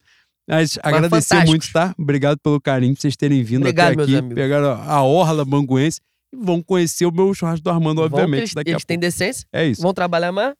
Mas 0.47 0.77
agradecer 0.83 1.29
fantásticos. 1.29 1.49
muito, 1.49 1.71
tá? 1.73 1.95
Obrigado 1.97 2.37
pelo 2.43 2.61
carinho, 2.61 2.93
por 2.93 3.01
vocês 3.01 3.15
terem 3.15 3.41
vindo 3.43 3.61
Obrigado, 3.61 3.93
até 3.93 4.03
aqui. 4.03 4.15
amigos. 4.17 4.35
Pegaram 4.35 4.71
a 4.71 5.01
orla 5.01 5.43
banguense 5.45 5.99
e 6.31 6.37
vão 6.37 6.61
conhecer 6.61 7.05
o 7.07 7.11
meu 7.11 7.33
churrasco 7.33 7.63
do 7.63 7.69
Armando, 7.71 7.95
Vão, 7.97 8.05
obviamente, 8.05 8.39
eles, 8.41 8.53
daqui 8.53 8.69
eles 8.69 8.83
a 8.83 8.85
têm 8.85 8.97
pouco. 8.97 9.07
decência, 9.07 9.47
É 9.51 9.65
isso. 9.65 9.81
vão 9.81 9.93
trabalhar 9.93 10.27
amanhã. 10.29 10.53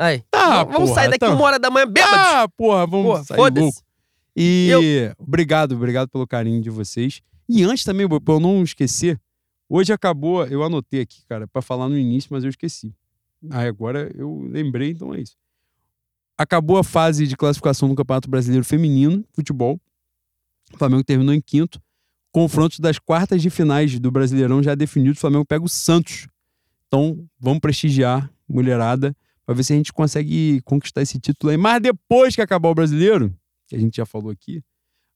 Aí. 0.00 0.24
Ah, 0.32 0.64
vamos 0.64 0.88
porra, 0.88 0.94
sair 0.94 1.10
daqui 1.10 1.26
então. 1.26 1.34
uma 1.36 1.44
hora 1.44 1.58
da 1.58 1.68
manhã 1.68 1.86
bêbados. 1.86 2.16
Ah, 2.16 2.48
porra, 2.56 2.86
vamos 2.86 3.06
Porra, 3.06 3.24
sair 3.24 3.60
louco. 3.60 3.82
E 4.34 5.12
obrigado, 5.18 5.72
obrigado 5.74 6.08
pelo 6.08 6.26
carinho 6.26 6.62
de 6.62 6.70
vocês. 6.70 7.20
E 7.46 7.62
antes 7.64 7.84
também, 7.84 8.08
pra 8.08 8.34
eu 8.34 8.40
não 8.40 8.62
esquecer, 8.62 9.20
hoje 9.68 9.92
acabou, 9.92 10.46
eu 10.46 10.62
anotei 10.62 11.02
aqui, 11.02 11.22
cara, 11.28 11.46
pra 11.46 11.60
falar 11.60 11.86
no 11.86 11.98
início, 11.98 12.28
mas 12.32 12.44
eu 12.44 12.48
esqueci. 12.48 12.94
Aí 13.50 13.68
agora 13.68 14.10
eu 14.16 14.48
lembrei, 14.50 14.92
então 14.92 15.14
é 15.14 15.20
isso. 15.20 15.36
Acabou 16.38 16.78
a 16.78 16.84
fase 16.84 17.26
de 17.26 17.36
classificação 17.36 17.86
do 17.86 17.94
Campeonato 17.94 18.30
Brasileiro 18.30 18.64
Feminino, 18.64 19.22
futebol. 19.34 19.78
O 20.72 20.78
Flamengo 20.78 21.04
terminou 21.04 21.34
em 21.34 21.42
quinto. 21.42 21.78
Confrontos 22.32 22.80
das 22.80 22.98
quartas 22.98 23.42
de 23.42 23.50
finais 23.50 23.98
do 23.98 24.10
Brasileirão 24.10 24.62
já 24.62 24.74
definidos. 24.74 25.18
O 25.18 25.20
Flamengo 25.20 25.44
pega 25.44 25.62
o 25.62 25.68
Santos. 25.68 26.26
Então, 26.86 27.28
vamos 27.38 27.60
prestigiar, 27.60 28.32
mulherada, 28.48 29.14
pra 29.50 29.56
ver 29.56 29.64
se 29.64 29.72
a 29.72 29.76
gente 29.76 29.92
consegue 29.92 30.60
conquistar 30.60 31.02
esse 31.02 31.18
título 31.18 31.50
aí. 31.50 31.56
Mas 31.56 31.82
depois 31.82 32.36
que 32.36 32.40
acabar 32.40 32.68
o 32.68 32.74
brasileiro, 32.74 33.36
que 33.66 33.74
a 33.74 33.80
gente 33.80 33.96
já 33.96 34.06
falou 34.06 34.30
aqui, 34.30 34.62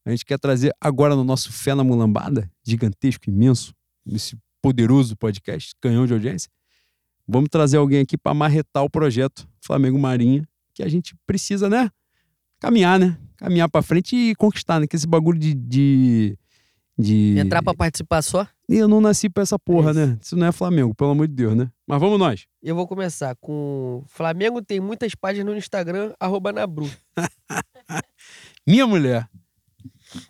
a 0.05 0.11
gente 0.11 0.24
quer 0.24 0.40
trazer 0.40 0.74
agora 0.81 1.15
no 1.15 1.23
nosso 1.23 1.52
Fé 1.52 1.73
na 1.73 1.85
Mulambada, 1.85 2.51
gigantesco, 2.66 3.31
imenso, 3.31 3.73
esse 4.05 4.36
poderoso 4.61 5.16
podcast, 5.16 5.73
canhão 5.81 6.05
de 6.05 6.15
audiência. 6.15 6.51
Vamos 7.28 7.48
trazer 7.48 7.77
alguém 7.77 8.01
aqui 8.01 8.19
para 8.19 8.35
marretar 8.35 8.82
o 8.82 8.90
projeto 8.90 9.48
Flamengo 9.65 10.01
Marinha, 10.01 10.44
que 10.74 10.82
a 10.82 10.89
gente 10.89 11.15
precisa, 11.24 11.70
né? 11.70 11.89
Caminhar, 12.59 12.98
né? 12.98 13.16
Caminhar 13.36 13.70
para 13.70 13.82
frente 13.82 14.16
e 14.16 14.35
conquistar, 14.35 14.81
né? 14.81 14.89
Que 14.89 14.97
esse 14.97 15.06
bagulho 15.06 15.39
de. 15.39 15.55
de, 15.55 16.36
de... 16.98 17.36
Entrar 17.38 17.62
pra 17.62 17.74
participar 17.74 18.22
só. 18.22 18.46
E 18.68 18.76
eu 18.76 18.88
não 18.88 19.00
nasci 19.00 19.28
pra 19.28 19.42
essa 19.42 19.58
porra, 19.58 19.88
É 19.88 19.92
isso. 19.92 20.00
né? 20.06 20.18
Isso 20.22 20.36
não 20.36 20.46
é 20.46 20.52
Flamengo, 20.52 20.94
pelo 20.94 21.10
amor 21.10 21.26
de 21.28 21.34
Deus, 21.34 21.54
né? 21.54 21.70
Mas 21.86 22.00
vamos 22.00 22.18
nós. 22.18 22.46
Eu 22.62 22.74
vou 22.74 22.86
começar 22.86 23.34
com. 23.40 24.02
Flamengo 24.06 24.62
tem 24.62 24.80
muitas 24.80 25.14
páginas 25.14 25.52
no 25.52 25.58
Instagram, 25.58 26.12
arroba 26.18 26.52
Nabru. 26.52 26.88
Minha 28.66 28.86
mulher. 28.86 29.28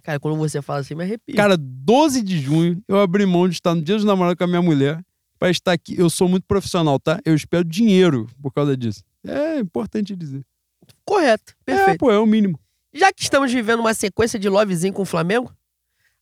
Cara, 0.03 0.19
quando 0.19 0.37
você 0.39 0.63
fala 0.63 0.81
assim, 0.81 0.95
me 0.95 1.05
arrepio. 1.05 1.35
Cara, 1.37 1.57
12 1.59 2.23
de 2.23 2.39
junho, 2.41 2.83
eu 2.89 2.99
abri 3.01 3.27
mão 3.27 3.49
de 3.49 3.55
estar 3.55 3.75
no 3.75 3.83
dia 3.83 3.95
dos 3.97 4.05
namorados 4.05 4.37
com 4.39 4.45
a 4.45 4.47
minha 4.47 4.63
mulher 4.63 5.05
pra 5.39 5.51
estar 5.51 5.73
aqui. 5.73 5.95
Eu 5.99 6.09
sou 6.09 6.29
muito 6.29 6.45
profissional, 6.47 6.99
tá? 6.99 7.21
Eu 7.25 7.35
espero 7.35 7.65
dinheiro 7.65 8.27
por 8.43 8.53
causa 8.53 8.77
disso. 8.77 9.03
É 9.27 9.59
importante 9.59 10.17
dizer. 10.17 10.43
Correto, 11.05 11.53
É, 11.67 11.75
perfeito. 11.77 11.99
pô, 11.99 12.11
é 12.11 12.19
o 12.19 12.27
mínimo. 12.27 12.59
Já 12.95 13.13
que 13.13 13.23
estamos 13.23 13.53
vivendo 13.53 13.81
uma 13.81 13.93
sequência 13.95 14.39
de 14.39 14.49
lovezinho 14.49 14.93
com 14.93 15.03
o 15.03 15.07
Flamengo, 15.07 15.53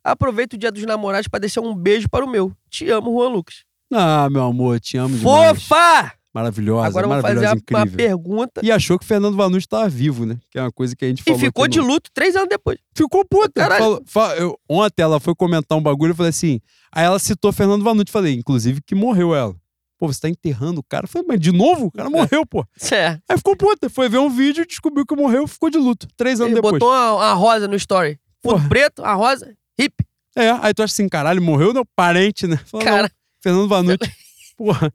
Aproveito 0.05 0.55
o 0.55 0.59
dia 0.59 0.70
dos 0.73 0.85
namorados 0.85 1.29
pra 1.29 1.39
deixar 1.41 1.61
um 1.61 1.74
beijo 1.74 2.09
para 2.09 2.24
o 2.24 2.29
meu. 2.29 2.53
Te 2.69 2.91
amo, 2.91 3.12
Juan 3.12 3.29
Lucas. 3.29 3.65
Ah, 3.93 4.29
meu 4.31 4.43
amor, 4.43 4.81
te 4.81 4.97
amo 4.97 5.16
demais. 5.16 5.62
Fofa! 5.62 6.12
Maravilhosa, 6.35 6.87
Agora 6.87 7.07
vou 7.07 7.20
fazer 7.20 7.45
a- 7.45 7.51
uma 7.53 7.57
incrível. 7.59 7.97
pergunta. 7.97 8.61
E 8.65 8.73
achou 8.73 8.99
que 8.99 9.05
o 9.05 9.07
Fernando 9.09 9.37
Vanucci 9.37 9.69
tava 9.69 9.87
vivo, 9.87 10.24
né? 10.24 10.39
Que 10.51 10.59
é 10.59 10.62
uma 10.62 10.73
coisa 10.73 10.97
que 10.97 11.05
a 11.05 11.09
gente 11.09 11.20
E 11.20 11.24
falou. 11.24 11.39
ficou 11.39 11.65
aqui 11.65 11.73
de 11.74 11.81
no- 11.81 11.87
luto 11.87 12.11
três 12.15 12.35
anos 12.35 12.49
depois. 12.49 12.79
Ficou 12.97 13.23
puta. 13.23 13.53
Caralho. 13.61 13.83
Falou- 13.85 14.03
fa- 14.07 14.35
eu- 14.37 14.59
ontem 14.66 15.03
ela 15.03 15.20
foi 15.20 15.35
comentar 15.35 15.77
um 15.77 15.83
bagulho 15.83 16.11
e 16.11 16.12
eu 16.12 16.16
falei 16.16 16.31
assim. 16.31 16.59
Aí 16.91 17.05
ela 17.05 17.19
citou 17.19 17.53
Fernando 17.53 17.85
Vanucci. 17.85 18.11
Falei, 18.11 18.33
inclusive, 18.35 18.81
que 18.81 18.95
morreu 18.95 19.35
ela. 19.35 19.55
Pô, 19.99 20.07
você 20.11 20.20
tá 20.20 20.29
enterrando 20.31 20.81
o 20.81 20.83
cara? 20.83 21.05
Eu 21.05 21.09
falei, 21.09 21.29
mas 21.29 21.39
de 21.39 21.53
novo? 21.53 21.87
O 21.87 21.93
cara 21.93 22.09
morreu, 22.09 22.47
pô. 22.47 22.65
É. 22.91 23.19
Aí 23.29 23.37
ficou 23.37 23.55
puta. 23.55 23.91
Foi 23.91 24.09
ver 24.09 24.19
um 24.19 24.31
vídeo, 24.31 24.66
descobriu 24.66 25.05
que 25.05 25.15
morreu, 25.15 25.47
ficou 25.47 25.69
de 25.69 25.77
luto. 25.77 26.09
Três 26.16 26.41
anos 26.41 26.53
Ele 26.53 26.62
depois. 26.62 26.73
botou 26.81 26.89
uma, 26.89 27.12
uma 27.12 27.35
rosa 27.35 27.69
no 27.69 27.77
story. 27.77 28.19
Fundo 28.43 28.69
preto, 28.70 29.05
a 29.05 29.12
rosa, 29.12 29.55
hip. 29.83 29.95
É, 30.37 30.51
aí 30.51 30.73
tu 30.75 30.83
acha 30.83 30.93
assim, 30.93 31.09
caralho, 31.09 31.43
morreu? 31.43 31.73
Não, 31.73 31.85
parente, 31.97 32.47
né? 32.47 32.57
Fala, 32.57 32.85
Cara, 32.85 33.13
Fernando 33.43 33.69
Vanucci. 33.69 33.99
Porra, 34.57 34.93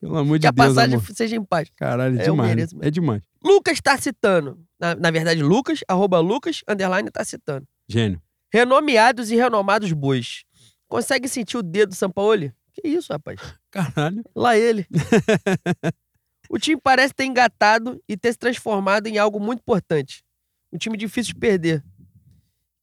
pelo 0.00 0.16
amor 0.16 0.34
que 0.34 0.40
de 0.40 0.46
a 0.46 0.50
Deus, 0.50 0.68
passagem 0.68 0.94
amor. 0.96 1.06
seja 1.12 1.36
em 1.36 1.44
paz. 1.44 1.68
Caralho, 1.76 2.18
é 2.18 2.22
É, 2.22 2.24
demais. 2.24 2.48
né? 2.50 2.54
mereço. 2.54 2.76
É 2.82 2.90
demais. 2.90 3.22
Lucas 3.42 3.80
tá 3.80 3.96
citando. 3.98 4.60
Na, 4.78 4.94
na 4.94 5.10
verdade, 5.10 5.42
Lucas, 5.42 5.80
arroba 5.88 6.18
Lucas, 6.20 6.62
underline, 6.68 7.10
tá 7.10 7.24
citando. 7.24 7.66
Gênio. 7.88 8.20
Renomeados 8.52 9.30
e 9.30 9.36
renomados 9.36 9.92
bois. 9.92 10.44
Consegue 10.88 11.28
sentir 11.28 11.56
o 11.56 11.62
dedo 11.62 11.90
do 11.90 11.94
Sampaoli? 11.94 12.52
Que 12.72 12.86
isso, 12.86 13.12
rapaz? 13.12 13.40
Caralho. 13.72 14.22
Lá 14.36 14.56
ele. 14.56 14.86
o 16.48 16.58
time 16.58 16.80
parece 16.80 17.12
ter 17.14 17.24
engatado 17.24 18.00
e 18.08 18.16
ter 18.16 18.32
se 18.32 18.38
transformado 18.38 19.06
em 19.06 19.18
algo 19.18 19.40
muito 19.40 19.60
importante. 19.60 20.22
Um 20.72 20.78
time 20.78 20.96
difícil 20.96 21.34
de 21.34 21.40
perder. 21.40 21.82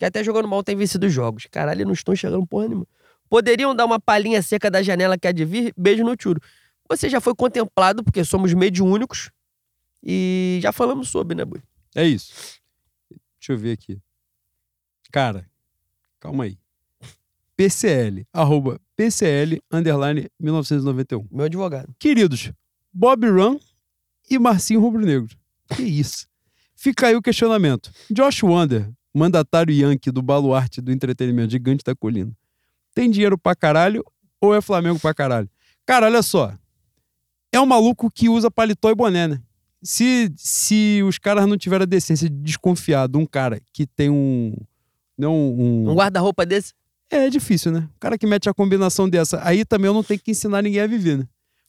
Que 0.03 0.07
até 0.07 0.21
jogando 0.21 0.49
mal 0.49 0.61
tem 0.61 0.75
vencido 0.75 1.07
os 1.07 1.13
jogos. 1.13 1.47
Caralho, 1.49 1.85
não 1.85 1.93
estão 1.93 2.13
chegando 2.13 2.45
porra 2.45 2.67
nenhuma. 2.67 2.85
Poderiam 3.29 3.73
dar 3.73 3.85
uma 3.85 4.01
palhinha 4.01 4.41
seca 4.41 4.69
da 4.69 4.83
janela 4.83 5.17
que 5.17 5.25
há 5.25 5.31
de 5.31 5.45
vir? 5.45 5.73
Beijo 5.77 6.03
no 6.03 6.13
tiro. 6.13 6.41
Você 6.89 7.07
já 7.07 7.21
foi 7.21 7.33
contemplado, 7.33 8.03
porque 8.03 8.21
somos 8.25 8.53
mediúnicos. 8.53 9.31
E 10.03 10.59
já 10.61 10.73
falamos 10.73 11.07
sobre, 11.07 11.37
né, 11.37 11.45
Bui? 11.45 11.63
É 11.95 12.05
isso. 12.05 12.33
Deixa 13.39 13.53
eu 13.53 13.57
ver 13.57 13.71
aqui. 13.71 13.97
Cara, 15.09 15.49
calma 16.19 16.43
aí. 16.43 16.57
PCL, 17.55 18.27
arroba 18.33 18.81
PCL, 18.97 19.61
underline 19.71 20.29
1991. 20.37 21.25
Meu 21.31 21.45
advogado. 21.45 21.95
Queridos, 21.97 22.51
Bob 22.91 23.25
Run 23.25 23.57
e 24.29 24.37
Marcinho 24.37 24.81
Rubro 24.81 25.05
Negro. 25.05 25.33
Que 25.73 25.83
isso? 25.83 26.27
Fica 26.75 27.07
aí 27.07 27.15
o 27.15 27.21
questionamento. 27.21 27.89
Josh 28.11 28.43
Wander, 28.43 28.91
mandatário 29.13 29.73
Yankee 29.73 30.11
do 30.11 30.21
baluarte 30.21 30.81
do 30.81 30.91
entretenimento 30.91 31.51
gigante 31.51 31.83
da 31.83 31.95
colina, 31.95 32.31
tem 32.95 33.09
dinheiro 33.09 33.37
pra 33.37 33.55
caralho 33.55 34.03
ou 34.41 34.53
é 34.55 34.61
Flamengo 34.61 34.99
pra 34.99 35.13
caralho? 35.13 35.49
Cara, 35.85 36.05
olha 36.07 36.21
só. 36.21 36.53
É 37.51 37.59
um 37.59 37.65
maluco 37.65 38.09
que 38.09 38.29
usa 38.29 38.49
paletó 38.49 38.89
e 38.89 38.95
boné, 38.95 39.27
né? 39.27 39.41
Se, 39.81 40.31
se 40.37 41.01
os 41.05 41.17
caras 41.19 41.45
não 41.45 41.57
tiveram 41.57 41.83
a 41.83 41.85
decência 41.85 42.29
de 42.29 42.35
desconfiar 42.37 43.07
de 43.07 43.17
um 43.17 43.25
cara 43.25 43.59
que 43.73 43.85
tem 43.85 44.09
um. 44.09 44.55
Não, 45.17 45.35
um, 45.35 45.89
Um 45.91 45.93
guarda-roupa 45.95 46.45
desse? 46.45 46.73
é, 47.11 47.25
é 47.27 47.29
difícil, 47.29 47.71
né? 47.71 47.87
O 47.95 47.99
cara 47.99 48.17
que 48.17 48.25
mete 48.25 48.49
a 48.49 48.53
combinação 48.53 49.07
dessa. 49.09 49.39
Aí 49.43 49.63
também 49.65 49.87
eu 49.87 49.93
não 49.93 50.03
tenho 50.03 50.19
que 50.19 50.31
ensinar 50.31 50.61
ninguém 50.63 50.79
a 50.81 50.87
viver, 50.87 51.17
né? 51.19 51.27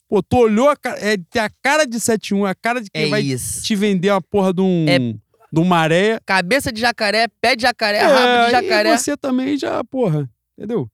Pô, 0.09 0.23
tu 0.23 0.37
olhou 0.37 0.69
a 0.71 0.77
cara. 0.77 0.99
É, 1.01 1.17
tem 1.17 1.43
a 1.43 1.51
cara 1.63 1.85
de 1.87 1.99
7-1, 1.99 2.49
a 2.49 2.55
cara 2.55 2.81
de 2.81 2.89
quem 2.91 3.05
É 3.05 3.09
vai 3.09 3.23
isso. 3.23 3.63
te 3.65 3.75
vender 3.75 4.11
a 4.11 4.21
porra 4.21 4.55
de 4.55 4.63
um. 4.63 4.87
É- 4.89 5.15
Um 5.61 5.65
maré. 5.65 6.19
Cabeça 6.25 6.73
de 6.73 6.81
jacaré, 6.81 7.29
pé 7.41 7.57
de 7.57 7.63
jacaré, 7.63 8.01
rabo 8.01 8.47
de 8.47 8.51
jacaré. 8.53 8.95
E 8.95 8.99
você 8.99 9.17
também 9.17 9.57
já, 9.57 9.83
porra. 9.85 10.29
Entendeu? 10.57 10.91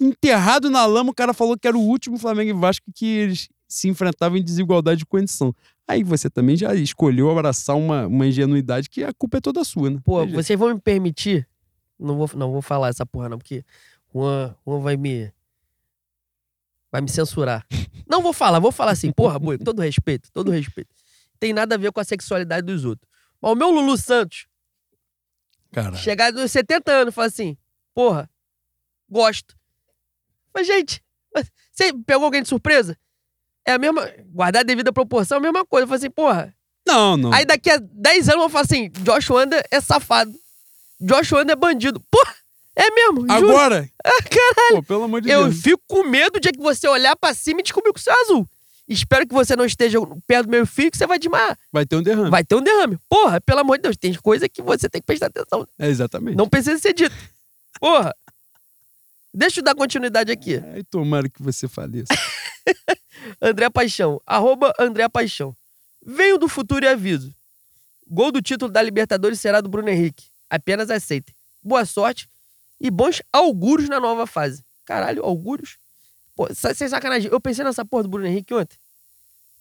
Enterrado 0.00 0.70
na 0.70 0.86
lama, 0.86 1.10
o 1.10 1.14
cara 1.14 1.34
falou 1.34 1.58
que 1.58 1.68
era 1.68 1.76
o 1.76 1.80
último 1.80 2.16
Flamengo 2.16 2.50
e 2.50 2.52
Vasco 2.54 2.86
que 2.94 3.06
eles 3.06 3.48
se 3.68 3.88
enfrentavam 3.88 4.36
em 4.38 4.42
desigualdade 4.42 5.00
de 5.00 5.06
condição. 5.06 5.54
Aí 5.86 6.02
você 6.02 6.30
também 6.30 6.56
já 6.56 6.74
escolheu 6.74 7.30
abraçar 7.30 7.76
uma, 7.76 8.06
uma 8.06 8.26
ingenuidade 8.26 8.88
que 8.88 9.04
a 9.04 9.12
culpa 9.12 9.38
é 9.38 9.40
toda 9.40 9.62
sua, 9.64 9.90
né? 9.90 10.00
Pô, 10.04 10.22
jeito. 10.22 10.34
vocês 10.34 10.58
vão 10.58 10.74
me 10.74 10.80
permitir? 10.80 11.46
Não 11.98 12.16
vou, 12.16 12.30
não 12.34 12.50
vou 12.52 12.62
falar 12.62 12.88
essa 12.88 13.04
porra, 13.04 13.28
não, 13.28 13.38
porque 13.38 13.64
Juan, 14.14 14.54
Juan 14.66 14.80
vai 14.80 14.96
me. 14.96 15.32
Vai 16.90 17.00
me 17.00 17.08
censurar. 17.08 17.66
Não 18.08 18.22
vou 18.22 18.32
falar, 18.32 18.58
vou 18.58 18.72
falar 18.72 18.90
assim, 18.92 19.12
porra, 19.12 19.38
boi, 19.38 19.56
todo 19.56 19.80
respeito, 19.80 20.32
todo 20.32 20.50
respeito. 20.50 20.92
Tem 21.38 21.52
nada 21.52 21.76
a 21.76 21.78
ver 21.78 21.92
com 21.92 22.00
a 22.00 22.04
sexualidade 22.04 22.66
dos 22.66 22.84
outros. 22.84 23.08
Mas 23.40 23.52
o 23.52 23.54
meu 23.54 23.70
Lulu 23.70 23.96
Santos, 23.96 24.46
Cara, 25.72 25.94
chegar 25.96 26.30
dos 26.32 26.50
70 26.50 26.90
anos, 26.92 27.14
fala 27.14 27.26
assim, 27.28 27.56
porra, 27.94 28.28
gosto. 29.08 29.56
Mas, 30.54 30.66
gente, 30.66 31.02
você 31.72 31.92
pegou 32.06 32.24
alguém 32.24 32.42
de 32.42 32.48
surpresa? 32.48 32.98
É 33.64 33.72
a 33.74 33.78
mesma. 33.78 34.10
Guardar 34.26 34.60
a 34.60 34.64
devida 34.64 34.92
proporção, 34.92 35.36
é 35.36 35.38
a 35.38 35.42
mesma 35.42 35.64
coisa. 35.64 35.84
Eu 35.84 35.88
falei 35.88 35.98
assim, 35.98 36.10
porra. 36.10 36.54
não, 36.86 37.16
não. 37.16 37.32
Aí 37.32 37.44
daqui 37.44 37.70
a 37.70 37.76
10 37.78 38.28
anos 38.30 38.34
eu 38.34 38.38
vou 38.40 38.48
falar 38.48 38.64
assim: 38.64 38.88
Josh 38.90 39.30
Wander 39.30 39.62
é 39.70 39.80
safado. 39.80 40.32
Josh 41.00 41.30
Wander 41.32 41.52
é 41.52 41.56
bandido. 41.56 42.00
Porra, 42.10 42.34
é 42.74 42.90
mesmo. 42.90 43.20
juro. 43.20 43.32
Agora? 43.32 43.88
Ah, 44.04 44.22
caralho. 44.22 44.76
Pô, 44.76 44.82
pelo 44.82 45.04
amor 45.04 45.20
de 45.20 45.30
Eu 45.30 45.44
Deus. 45.44 45.62
fico 45.62 45.82
com 45.86 46.02
medo 46.04 46.32
do 46.32 46.40
dia 46.40 46.50
que 46.52 46.58
você 46.58 46.88
olhar 46.88 47.14
pra 47.16 47.32
cima 47.34 47.60
e 47.60 47.62
descobrir 47.62 47.92
que 47.92 48.00
o 48.00 48.02
céu 48.02 48.14
é 48.14 48.20
azul. 48.22 48.48
Espero 48.90 49.26
que 49.26 49.32
você 49.32 49.54
não 49.54 49.64
esteja 49.64 49.98
perto 50.26 50.46
do 50.46 50.50
meu 50.50 50.66
filho, 50.66 50.90
que 50.90 50.98
você 50.98 51.06
vai 51.06 51.18
desmaiar. 51.18 51.56
Vai 51.72 51.86
ter 51.86 51.96
um 51.96 52.02
derrame. 52.02 52.30
Vai 52.30 52.44
ter 52.44 52.56
um 52.56 52.62
derrame. 52.62 52.98
Porra, 53.08 53.40
pelo 53.40 53.60
amor 53.60 53.78
de 53.78 53.82
Deus, 53.82 53.96
tem 53.96 54.12
coisa 54.14 54.48
que 54.48 54.60
você 54.60 54.88
tem 54.88 55.00
que 55.00 55.06
prestar 55.06 55.26
atenção. 55.26 55.66
É, 55.78 55.88
exatamente. 55.88 56.36
Não 56.36 56.48
precisa 56.48 56.78
ser 56.78 56.92
dito. 56.92 57.14
Porra. 57.78 58.14
Deixa 59.32 59.60
eu 59.60 59.64
dar 59.64 59.76
continuidade 59.76 60.32
aqui. 60.32 60.56
Aí 60.74 60.82
tomara 60.82 61.28
que 61.28 61.40
você 61.40 61.68
faleça. 61.68 62.12
André 63.40 63.68
Paixão. 63.70 64.20
Arroba 64.26 64.72
André 64.78 65.08
Paixão. 65.08 65.54
Venho 66.04 66.38
do 66.38 66.48
futuro 66.48 66.84
e 66.84 66.88
aviso. 66.88 67.34
Gol 68.06 68.32
do 68.32 68.42
título 68.42 68.70
da 68.70 68.82
Libertadores 68.82 69.40
será 69.40 69.60
do 69.60 69.68
Bruno 69.68 69.88
Henrique. 69.88 70.26
Apenas 70.48 70.90
aceitem. 70.90 71.34
Boa 71.62 71.84
sorte 71.84 72.28
e 72.80 72.90
bons 72.90 73.22
augúrios 73.32 73.88
na 73.88 74.00
nova 74.00 74.26
fase. 74.26 74.64
Caralho, 74.84 75.22
augúrios? 75.22 75.78
Pô, 76.34 76.48
sem 76.54 76.88
sacanagem. 76.88 77.30
Eu 77.30 77.40
pensei 77.40 77.64
nessa 77.64 77.84
porra 77.84 78.04
do 78.04 78.08
Bruno 78.08 78.26
Henrique 78.26 78.54
ontem. 78.54 78.76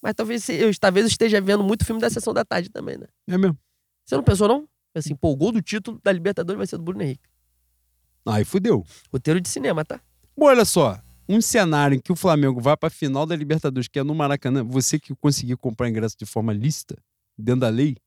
Mas 0.02 0.14
talvez 0.14 0.48
eu 0.50 0.72
talvez 0.80 1.06
eu 1.06 1.10
esteja 1.10 1.42
vendo 1.42 1.64
muito 1.64 1.86
filme 1.86 2.02
da 2.02 2.10
sessão 2.10 2.34
da 2.34 2.46
tarde 2.46 2.70
também, 2.70 2.98
né? 2.98 3.08
É 3.28 3.38
mesmo. 3.38 3.58
Você 4.06 4.16
não 4.16 4.24
pensou, 4.24 4.48
não? 4.48 4.68
Assim, 4.96 5.16
pô, 5.16 5.32
o 5.32 5.36
gol 5.36 5.52
do 5.52 5.62
título 5.62 6.00
da 6.04 6.12
Libertadores 6.12 6.58
vai 6.58 6.68
ser 6.68 6.78
do 6.78 6.84
Bruno 6.84 7.04
Henrique. 7.04 7.30
Aí 8.26 8.44
fudeu. 8.44 8.86
Roteiro 9.12 9.40
de 9.40 9.50
cinema, 9.50 9.86
tá? 9.86 10.00
Bom, 10.36 10.46
olha 10.46 10.66
só. 10.66 11.00
Um 11.28 11.42
cenário 11.42 11.96
em 11.96 12.00
que 12.00 12.12
o 12.12 12.16
Flamengo 12.16 12.60
vai 12.60 12.76
pra 12.76 12.90
final 12.90 13.26
da 13.26 13.36
Libertadores, 13.36 13.88
que 13.88 14.00
é 14.00 14.04
no 14.04 14.16
Maracanã, 14.16 14.64
você 14.64 15.00
que 15.00 15.14
conseguir 15.16 15.58
comprar 15.58 15.88
ingresso 15.88 16.18
de 16.18 16.26
forma 16.26 16.52
lícita, 16.52 16.98
dentro 17.38 17.62
da 17.62 17.70
lei, 17.70 17.98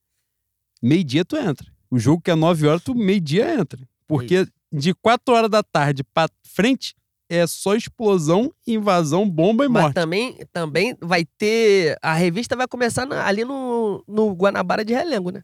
meio-dia 0.82 1.24
tu 1.24 1.36
entra. 1.36 1.70
O 1.88 1.98
jogo 1.98 2.20
que 2.20 2.30
é 2.30 2.34
9 2.34 2.66
horas, 2.66 2.82
tu 2.82 2.94
meio-dia 2.94 3.54
entra. 3.54 3.88
Porque 4.08 4.46
de 4.72 4.92
4 4.94 5.34
horas 5.34 5.50
da 5.50 5.62
tarde 5.62 6.02
pra 6.02 6.28
frente 6.42 6.94
é 7.34 7.46
só 7.46 7.74
explosão, 7.74 8.52
invasão, 8.66 9.28
bomba 9.28 9.64
e 9.64 9.68
Mas 9.68 9.82
morte. 9.84 9.94
também, 9.94 10.36
também 10.52 10.96
vai 11.00 11.24
ter. 11.24 11.96
A 12.02 12.12
revista 12.12 12.54
vai 12.54 12.68
começar 12.68 13.06
na- 13.06 13.26
ali 13.26 13.44
no, 13.44 14.04
no 14.06 14.32
Guanabara 14.34 14.84
de 14.84 14.92
Relengo, 14.92 15.30
né? 15.30 15.42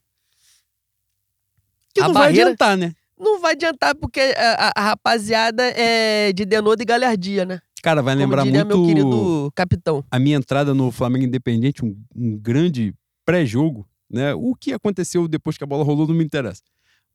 Que 1.94 2.00
a 2.00 2.06
não 2.08 2.14
barreira- 2.14 2.44
vai 2.44 2.52
adiantar, 2.52 2.76
né? 2.76 2.92
Não 3.18 3.40
vai 3.40 3.52
adiantar, 3.52 3.94
porque 3.96 4.20
a, 4.20 4.68
a- 4.68 4.72
a 4.76 4.80
rapaziada 4.90 5.62
é 5.76 6.32
de 6.32 6.44
denodo 6.44 6.82
e 6.82 6.84
galhardia, 6.86 7.44
né? 7.44 7.60
Cara, 7.82 8.02
vai 8.02 8.14
Como 8.14 8.24
lembrar 8.24 8.42
diria 8.44 8.64
muito 8.64 8.76
meu 8.78 8.86
querido 8.86 9.52
capitão. 9.54 10.04
a 10.10 10.18
minha 10.18 10.36
entrada 10.36 10.74
no 10.74 10.90
Flamengo 10.90 11.24
Independente, 11.24 11.84
um, 11.84 11.96
um 12.14 12.36
grande 12.38 12.94
pré-jogo, 13.24 13.88
né? 14.10 14.34
O 14.34 14.54
que 14.54 14.72
aconteceu 14.72 15.26
depois 15.26 15.56
que 15.56 15.64
a 15.64 15.66
bola 15.66 15.84
rolou 15.84 16.06
não 16.06 16.14
me 16.14 16.24
interessa. 16.24 16.62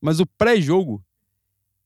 Mas 0.02 0.20
o 0.20 0.26
pré-jogo, 0.26 1.02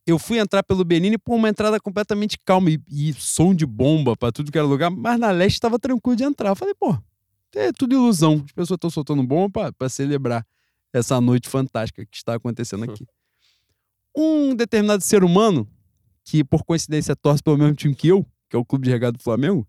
eu 0.08 0.18
fui 0.18 0.40
entrar 0.40 0.64
pelo 0.64 0.84
Benini 0.86 1.18
por 1.18 1.36
uma 1.36 1.50
entrada 1.50 1.80
completamente 1.80 2.40
calma 2.46 2.72
e, 2.72 2.80
e 2.90 3.14
som 3.14 3.54
de 3.54 3.66
bomba 3.66 4.16
pra 4.18 4.32
tudo 4.32 4.52
que 4.52 4.58
era 4.58 4.66
lugar, 4.66 4.90
mas 4.90 5.20
na 5.20 5.30
leste 5.32 5.56
estava 5.58 5.78
tranquilo 5.78 6.16
de 6.16 6.24
entrar. 6.24 6.50
Eu 6.50 6.56
falei, 6.56 6.74
pô, 6.74 6.98
é 7.54 7.72
tudo 7.74 7.94
ilusão. 7.94 8.42
As 8.46 8.52
pessoas 8.54 8.78
estão 8.78 8.90
soltando 8.90 9.22
bomba 9.24 9.50
pra- 9.52 9.74
pra 9.74 9.90
celebrar 9.90 10.46
essa 10.94 11.20
noite 11.22 11.48
fantástica 11.50 12.06
que 12.06 12.16
está 12.18 12.34
acontecendo 12.36 12.86
aqui. 12.86 13.06
Um 14.20 14.56
determinado 14.56 15.04
ser 15.04 15.24
humano, 15.24 15.70
que 16.24 16.44
por 16.44 16.64
coincidência 16.64 17.16
torce 17.16 17.44
pelo 17.44 17.56
mesmo 17.58 17.76
time 17.76 17.94
que 17.94 18.08
eu, 18.08 18.26
que 18.50 18.56
é 18.56 18.60
o 18.60 18.66
Clube 18.66 18.86
de 18.86 18.90
Regado 18.92 19.16
do 19.18 19.24
Flamengo, 19.24 19.68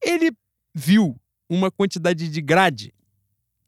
ele 0.00 0.30
viu 0.72 1.16
uma 1.48 1.70
quantidade 1.72 2.28
de 2.28 2.40
grade 2.40 2.94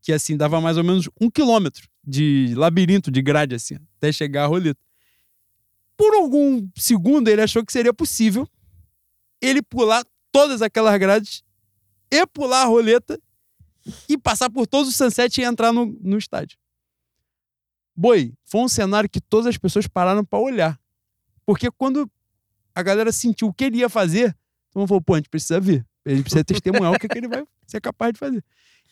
que 0.01 0.13
assim 0.13 0.37
dava 0.37 0.61
mais 0.61 0.77
ou 0.77 0.85
menos 0.85 1.09
um 1.21 1.29
quilômetro 1.29 1.89
de 2.07 2.55
labirinto 2.57 3.11
de 3.11 3.21
grade 3.21 3.57
assim 3.57 3.75
até 3.99 4.13
chegar 4.13 4.45
à 4.45 4.47
roleta. 4.47 4.79
Por 5.97 6.15
algum 6.15 6.69
segundo 6.77 7.29
ele 7.29 7.43
achou 7.43 7.65
que 7.65 7.73
seria 7.73 7.93
possível 7.93 8.49
ele 9.41 9.63
pular 9.63 10.05
todas 10.31 10.63
aquelas 10.63 10.99
grades 10.99 11.43
e 12.11 12.27
pular 12.27 12.63
a 12.63 12.67
roleta 12.67 13.21
e 14.09 14.19
passar 14.19 14.51
por 14.51 14.67
todos 14.67 14.89
os 14.89 14.97
sunset 14.97 15.41
e 15.41 15.45
entrar 15.45 15.73
no, 15.73 15.87
no 16.03 16.19
estádio. 16.19 16.59
Boi, 17.95 18.35
foi 18.45 18.61
um 18.61 18.69
cenário 18.69 19.09
que 19.09 19.21
todas 19.21 19.47
as 19.47 19.57
pessoas 19.57 19.87
pararam 19.87 20.25
para 20.25 20.39
olhar. 20.39 20.79
Porque 21.47 21.71
quando 21.71 22.11
a 22.77 22.83
galera 22.83 23.11
sentiu 23.11 23.49
o 23.49 23.55
que 23.55 23.65
ele 23.65 23.79
ia 23.79 23.89
fazer. 23.89 24.37
Então 24.69 24.87
falou, 24.87 25.01
pô, 25.01 25.15
a 25.15 25.17
gente 25.17 25.31
precisa 25.31 25.59
ver. 25.59 25.83
A 26.05 26.11
gente 26.11 26.25
precisa 26.25 26.45
testemunhar 26.45 26.93
o 26.93 26.99
que, 26.99 27.09
que 27.09 27.17
ele 27.17 27.27
vai 27.27 27.43
ser 27.67 27.81
capaz 27.81 28.13
de 28.13 28.19
fazer. 28.19 28.45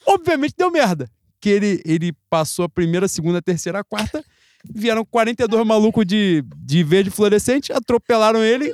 Obviamente 0.07 0.55
deu 0.57 0.71
merda. 0.71 1.11
Que 1.39 1.51
ele, 1.51 1.83
ele 1.85 2.13
passou 2.31 2.65
a 2.65 2.69
primeira, 2.69 3.05
a 3.05 3.09
segunda, 3.09 3.39
a 3.39 3.43
terceira, 3.43 3.81
a 3.81 3.85
quarta. 3.85 4.25
Vieram 4.73 5.05
42 5.05 5.67
malucos 5.67 6.07
de, 6.07 6.43
de 6.57 6.83
verde 6.85 7.11
fluorescente, 7.11 7.73
atropelaram 7.73 8.43
ele, 8.43 8.73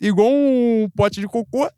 igual 0.00 0.28
um 0.30 0.88
pote 0.96 1.20
de 1.20 1.26
cocô. 1.26 1.70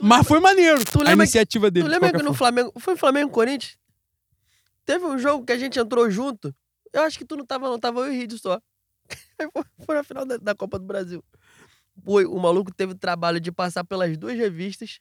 Mas 0.00 0.26
foi 0.26 0.38
maneiro 0.40 0.84
Tu 0.84 1.00
a 1.00 1.02
lembra 1.04 1.24
iniciativa 1.24 1.70
dele. 1.70 1.86
Tu 1.86 1.90
lembra 1.90 2.10
que 2.12 2.18
no 2.18 2.32
forma. 2.34 2.36
Flamengo. 2.36 2.72
Foi 2.78 2.96
Flamengo 2.96 3.30
e 3.30 3.32
Corinthians? 3.32 3.76
Teve 4.86 5.04
um 5.04 5.18
jogo 5.18 5.44
que 5.44 5.52
a 5.52 5.58
gente 5.58 5.78
entrou 5.78 6.08
junto. 6.10 6.54
Eu 6.92 7.02
acho 7.02 7.18
que 7.18 7.24
tu 7.24 7.36
não 7.36 7.44
tava, 7.44 7.68
não. 7.68 7.78
Tava 7.78 8.00
eu 8.00 8.06
e 8.12 8.16
o 8.16 8.20
Rídio 8.20 8.38
só. 8.38 8.60
Foi- 9.52 9.64
Foi 9.84 9.94
na 9.96 10.04
final 10.04 10.24
da, 10.24 10.36
da 10.36 10.54
Copa 10.54 10.78
do 10.78 10.84
Brasil. 10.84 11.22
Pô, 12.04 12.20
o 12.22 12.38
maluco 12.40 12.72
teve 12.72 12.92
o 12.92 12.98
trabalho 12.98 13.40
de 13.40 13.50
passar 13.50 13.82
pelas 13.84 14.16
duas 14.16 14.36
revistas 14.38 15.00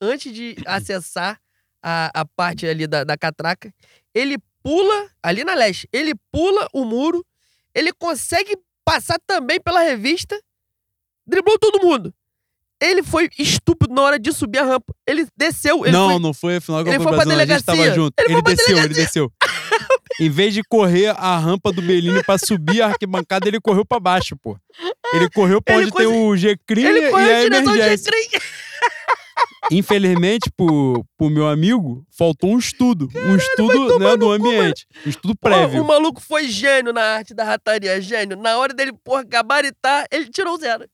antes 0.00 0.32
de 0.34 0.54
acessar 0.66 1.40
a, 1.82 2.10
a 2.20 2.24
parte 2.26 2.66
ali 2.66 2.86
da, 2.86 3.04
da 3.04 3.16
catraca. 3.16 3.72
Ele 4.14 4.36
pula, 4.66 5.08
ali 5.22 5.44
na 5.44 5.54
leste, 5.54 5.88
ele 5.92 6.12
pula 6.32 6.68
o 6.72 6.84
muro, 6.84 7.24
ele 7.72 7.92
consegue 7.92 8.58
passar 8.84 9.16
também 9.24 9.60
pela 9.60 9.80
revista, 9.80 10.36
driblou 11.24 11.56
todo 11.56 11.86
mundo. 11.86 12.12
Ele 12.82 13.00
foi 13.04 13.30
estúpido 13.38 13.94
na 13.94 14.02
hora 14.02 14.18
de 14.18 14.32
subir 14.32 14.58
a 14.58 14.64
rampa. 14.64 14.92
Ele 15.06 15.24
desceu, 15.36 15.84
ele 15.86 15.92
não, 15.92 16.10
foi 16.10 16.18
não 16.18 16.34
foi 16.34 16.56
a 16.56 16.60
final 16.60 16.82
da 16.82 16.90
ele 16.90 16.98
foi 16.98 17.14
pra 17.14 17.24
não, 17.24 17.36
a 17.36 17.46
gente 17.46 17.62
tava 17.62 17.78
delegacia. 17.78 17.94
junto. 17.94 18.14
Ele 18.18 18.26
Ele, 18.26 18.32
foi 18.34 18.42
pra 18.42 18.54
desceu, 18.54 18.78
ele 18.78 18.94
desceu. 18.94 19.32
em 20.20 20.28
vez 20.28 20.52
de 20.52 20.62
correr 20.64 21.10
a 21.16 21.38
rampa 21.38 21.70
do 21.72 21.80
Belini 21.80 22.24
pra 22.24 22.36
subir 22.36 22.82
a 22.82 22.86
arquibancada, 22.88 23.46
ele 23.46 23.60
correu 23.60 23.84
pra 23.84 24.00
baixo, 24.00 24.36
pô. 24.36 24.58
Ele 25.14 25.30
correu 25.30 25.62
pra 25.62 25.74
Ele 25.76 25.84
onde 25.84 25.92
consegui- 25.92 26.10
tem 26.12 26.22
o 26.28 26.36
G-Crim 26.36 26.84
Ele 26.86 27.06
e 27.06 27.10
correu 27.12 27.36
a 27.36 27.38
em 27.38 27.42
direção 27.44 27.68
ao 27.72 27.76
emergência. 27.78 28.10
G3. 28.12 28.42
Infelizmente, 29.70 30.50
pro, 30.56 31.04
pro 31.16 31.30
meu 31.30 31.46
amigo, 31.48 32.04
faltou 32.16 32.50
um 32.50 32.58
estudo. 32.58 33.08
um 33.14 33.36
estudo 33.36 33.98
né, 33.98 34.16
do 34.16 34.30
ambiente. 34.30 34.86
Um 35.04 35.08
estudo 35.10 35.34
Pô, 35.34 35.48
prévio. 35.48 35.82
o 35.82 35.86
maluco 35.86 36.20
foi 36.20 36.48
gênio 36.48 36.92
na 36.92 37.02
arte 37.02 37.34
da 37.34 37.44
rataria, 37.44 38.00
gênio. 38.00 38.36
Na 38.36 38.58
hora 38.58 38.72
dele, 38.72 38.92
porra, 39.04 39.24
gabaritar, 39.24 40.06
ele 40.10 40.28
tirou 40.30 40.56
zero. 40.58 40.84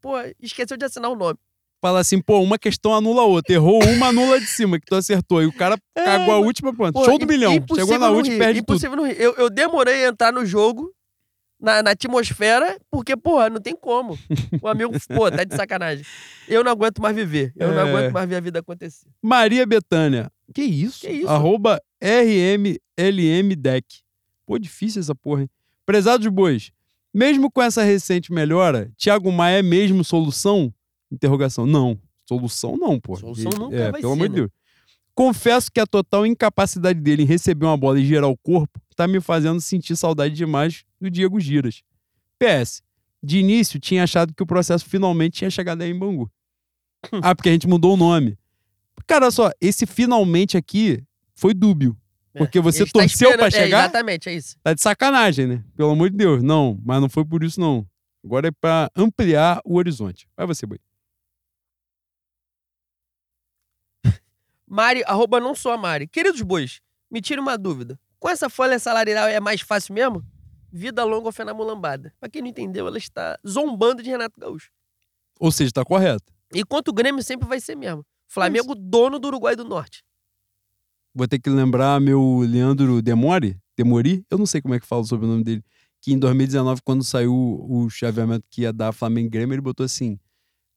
Porra, 0.00 0.32
esqueceu 0.40 0.76
de 0.76 0.84
assinar 0.84 1.10
o 1.10 1.16
nome. 1.16 1.38
Fala 1.80 1.98
assim, 2.00 2.20
pô, 2.20 2.38
uma 2.40 2.58
questão 2.58 2.94
anula 2.94 3.22
a 3.22 3.24
outra. 3.24 3.54
Errou 3.54 3.82
uma, 3.84 4.08
anula 4.08 4.38
de 4.38 4.46
cima, 4.46 4.78
que 4.78 4.86
tu 4.86 4.94
acertou. 4.94 5.42
E 5.42 5.46
o 5.46 5.52
cara 5.52 5.76
É, 5.96 6.04
cagou 6.04 6.34
a 6.34 6.38
mas- 6.38 6.46
última, 6.46 6.72
pronto. 6.74 7.04
Show 7.04 7.18
do 7.18 7.26
milhão. 7.26 7.52
impossível 7.54 7.86
Chegou 7.92 7.98
na 8.00 8.10
última 8.10 8.34
e 8.34 8.38
rir, 8.38 8.44
perde 8.44 8.60
tudo. 8.62 8.74
Impossível 8.76 8.96
não 8.96 9.06
rir. 9.06 9.20
Eu, 9.20 9.34
eu 9.34 9.50
demorei 9.50 10.04
a 10.04 10.08
entrar 10.08 10.32
no 10.32 10.46
jogo, 10.46 10.92
na, 11.62 11.82
na 11.82 11.90
atmosfera, 11.92 12.76
porque, 12.90 13.16
porra, 13.16 13.48
não 13.48 13.60
tem 13.60 13.74
como. 13.76 14.18
O 14.60 14.66
amigo, 14.68 14.92
pô, 15.14 15.30
tá 15.30 15.44
de 15.44 15.54
sacanagem. 15.54 16.04
Eu 16.48 16.64
não 16.64 16.72
aguento 16.72 17.00
mais 17.00 17.14
viver. 17.14 17.52
Eu 17.56 17.72
não 17.72 17.78
É. 17.86 17.88
aguento 17.88 18.12
mais 18.12 18.28
ver 18.28 18.34
a 18.36 18.40
vida 18.40 18.58
acontecer. 18.58 19.06
Maria 19.22 19.64
Betânia. 19.64 20.30
Que 20.52 20.62
isso? 20.62 21.00
Que 21.00 21.10
isso? 21.12 21.28
Arroba 21.28 21.80
RMLMDEC. 22.98 23.84
Pô, 24.44 24.58
difícil 24.58 25.00
essa 25.00 25.14
porra, 25.14 25.42
hein? 25.42 25.50
Prezados 25.86 26.26
bois. 26.28 26.72
Mesmo 27.14 27.50
com 27.50 27.62
essa 27.62 27.82
recente 27.82 28.32
melhora, 28.32 28.90
Thiago 28.96 29.30
Maia 29.30 29.58
é 29.58 29.62
mesmo 29.62 30.02
solução? 30.02 30.72
Interrogação. 31.10 31.66
Não. 31.66 31.98
Solução 32.26 32.76
não, 32.76 32.98
pô. 32.98 33.16
Solução 33.16 33.50
nunca 33.58 33.76
é, 33.76 33.90
vai 33.90 34.00
pelo 34.00 34.12
amor 34.14 34.28
de? 34.28 34.34
Deus. 34.36 34.50
Confesso 35.14 35.70
que 35.70 35.78
a 35.78 35.86
total 35.86 36.24
incapacidade 36.24 36.98
dele 36.98 37.22
em 37.22 37.26
receber 37.26 37.66
uma 37.66 37.76
bola 37.76 38.00
e 38.00 38.04
gerar 38.06 38.28
o 38.28 38.36
corpo 38.36 38.80
tá 38.96 39.06
me 39.06 39.20
fazendo 39.20 39.60
sentir 39.60 39.94
saudade 39.96 40.34
demais 40.34 40.84
do 41.02 41.10
Diego 41.10 41.38
Giras. 41.40 41.82
PS. 42.38 42.82
De 43.22 43.38
início, 43.38 43.78
tinha 43.78 44.02
achado 44.04 44.34
que 44.34 44.42
o 44.42 44.46
processo 44.46 44.84
finalmente 44.84 45.38
tinha 45.38 45.50
chegado 45.50 45.82
aí 45.82 45.90
em 45.90 45.98
Bangu. 45.98 46.30
ah, 47.22 47.34
porque 47.34 47.48
a 47.48 47.52
gente 47.52 47.66
mudou 47.68 47.94
o 47.94 47.96
nome. 47.96 48.38
Cara, 49.06 49.26
olha 49.26 49.30
só, 49.32 49.50
esse 49.60 49.86
finalmente 49.86 50.56
aqui 50.56 51.02
foi 51.34 51.52
dúbio. 51.54 51.96
Porque 52.34 52.60
você 52.60 52.86
tá 52.86 52.92
torceu 52.92 53.36
pra 53.36 53.48
esperando- 53.48 53.62
é, 53.62 53.64
chegar? 53.66 53.80
exatamente, 53.84 54.28
é 54.28 54.34
isso. 54.34 54.56
Tá 54.62 54.72
de 54.72 54.80
sacanagem, 54.80 55.46
né? 55.46 55.64
Pelo 55.76 55.90
amor 55.90 56.08
de 56.10 56.16
Deus. 56.16 56.42
Não, 56.42 56.80
mas 56.84 57.00
não 57.00 57.08
foi 57.08 57.24
por 57.24 57.44
isso, 57.44 57.60
não. 57.60 57.86
Agora 58.24 58.48
é 58.48 58.50
pra 58.50 58.90
ampliar 58.96 59.60
o 59.64 59.76
horizonte. 59.76 60.26
Vai 60.36 60.46
você, 60.46 60.64
boi. 60.64 60.78
Mari, 64.66 65.02
arroba 65.06 65.40
não 65.40 65.54
sou 65.54 65.72
a 65.72 65.76
Mari. 65.78 66.06
Queridos 66.06 66.40
bois, 66.42 66.80
me 67.10 67.20
tire 67.20 67.40
uma 67.40 67.58
dúvida. 67.58 67.98
Com 68.18 68.28
essa 68.28 68.48
folha 68.48 68.78
salarial 68.78 69.28
é 69.28 69.40
mais 69.40 69.60
fácil 69.60 69.94
mesmo? 69.94 70.24
Vida 70.72 71.04
longa 71.04 71.26
ou 71.26 71.32
fé 71.32 71.44
na 71.44 71.52
mulambada? 71.52 72.14
Pra 72.18 72.28
quem 72.28 72.40
não 72.40 72.48
entendeu, 72.48 72.86
ela 72.86 72.96
está 72.96 73.38
zombando 73.46 74.02
de 74.02 74.08
Renato 74.08 74.40
Gaúcho. 74.40 74.70
Ou 75.38 75.52
seja, 75.52 75.70
tá 75.70 75.84
correto. 75.84 76.32
Enquanto 76.54 76.88
o 76.88 76.92
Grêmio 76.92 77.22
sempre 77.22 77.46
vai 77.46 77.60
ser 77.60 77.76
mesmo. 77.76 78.04
Flamengo, 78.26 78.74
dono 78.74 79.18
do 79.18 79.28
Uruguai 79.28 79.54
do 79.54 79.64
Norte. 79.64 80.02
Vou 81.14 81.28
ter 81.28 81.38
que 81.38 81.50
lembrar 81.50 82.00
meu 82.00 82.38
Leandro 82.38 83.02
Demori, 83.02 83.60
Demori, 83.76 84.24
eu 84.30 84.38
não 84.38 84.46
sei 84.46 84.62
como 84.62 84.74
é 84.74 84.80
que 84.80 84.86
fala 84.86 85.04
sobre 85.04 85.26
o 85.26 85.28
nome 85.28 85.44
dele, 85.44 85.62
que 86.00 86.12
em 86.12 86.18
2019, 86.18 86.80
quando 86.82 87.04
saiu 87.04 87.34
o 87.34 87.90
chaveamento 87.90 88.46
que 88.48 88.62
ia 88.62 88.72
dar 88.72 88.92
Flamengo 88.92 89.26
e 89.26 89.30
Grêmio, 89.30 89.54
ele 89.54 89.60
botou 89.60 89.84
assim: 89.84 90.18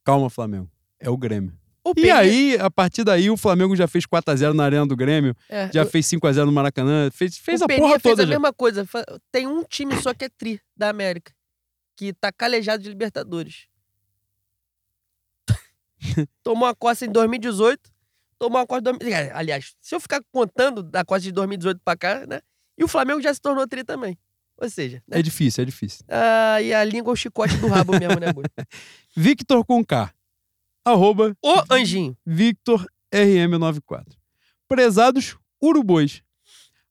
calma, 0.03 0.29
Flamengo, 0.29 0.69
é 0.99 1.09
o 1.09 1.17
Grêmio. 1.17 1.57
E 1.97 2.09
aí, 2.09 2.57
a 2.59 2.69
partir 2.71 3.03
daí, 3.03 3.29
o 3.29 3.37
Flamengo 3.37 3.75
já 3.75 3.87
fez 3.87 4.05
4x0 4.05 4.53
na 4.53 4.63
Arena 4.65 4.85
do 4.87 4.95
Grêmio, 4.95 5.35
é, 5.49 5.69
já 5.71 5.83
o- 5.83 5.85
fez 5.85 6.05
5x0 6.07 6.45
no 6.45 6.51
Maracanã, 6.51 7.09
fez, 7.11 7.37
fez 7.37 7.61
o 7.61 7.65
a 7.65 7.67
Peninha 7.67 7.87
porra 7.87 7.99
fez 7.99 8.11
toda 8.13 8.23
a 8.23 8.25
já. 8.25 8.31
mesma 8.31 8.51
coisa. 8.53 8.87
Tem 9.31 9.45
um 9.47 9.63
time 9.63 9.95
só 10.01 10.13
que 10.13 10.25
é 10.25 10.29
tri 10.29 10.59
da 10.75 10.89
América. 10.89 11.31
Que 11.97 12.11
tá 12.13 12.31
calejado 12.31 12.81
de 12.83 12.89
Libertadores. 12.89 13.67
tomou 16.43 16.67
a 16.67 16.75
costa 16.75 17.05
em 17.05 17.11
2018. 17.11 17.79
Tomou 18.37 18.59
a 18.59 18.67
costa 18.67 18.89
em 18.89 18.97
2000. 18.97 19.15
é, 19.15 19.31
Aliás, 19.33 19.73
se 19.79 19.95
eu 19.95 19.99
ficar 19.99 20.21
contando 20.31 20.83
da 20.83 21.05
costa 21.05 21.21
de 21.23 21.31
2018 21.31 21.79
pra 21.83 21.95
cá, 21.95 22.25
né? 22.27 22.41
E 22.77 22.83
o 22.83 22.87
Flamengo 22.87 23.21
já 23.21 23.33
se 23.33 23.39
tornou 23.41 23.67
tri 23.67 23.83
também. 23.83 24.17
Ou 24.57 24.69
seja, 24.69 25.01
né? 25.07 25.19
É 25.19 25.21
difícil, 25.21 25.61
é 25.61 25.65
difícil. 25.65 26.05
Ah, 26.09 26.61
e 26.61 26.73
a 26.73 26.83
língua 26.83 27.11
é 27.11 27.13
o 27.13 27.15
chicote 27.15 27.55
do 27.57 27.67
rabo 27.67 27.93
mesmo, 27.93 28.19
né? 28.19 28.27
Victor 29.15 29.65
com 29.65 29.83
K. 29.83 30.13
Arroba 30.85 31.35
Ô, 31.41 31.63
anjinho. 31.71 32.15
Victor 32.23 32.85
RM94. 33.11 34.05
Prezados 34.67 35.35
urubões. 35.59 36.21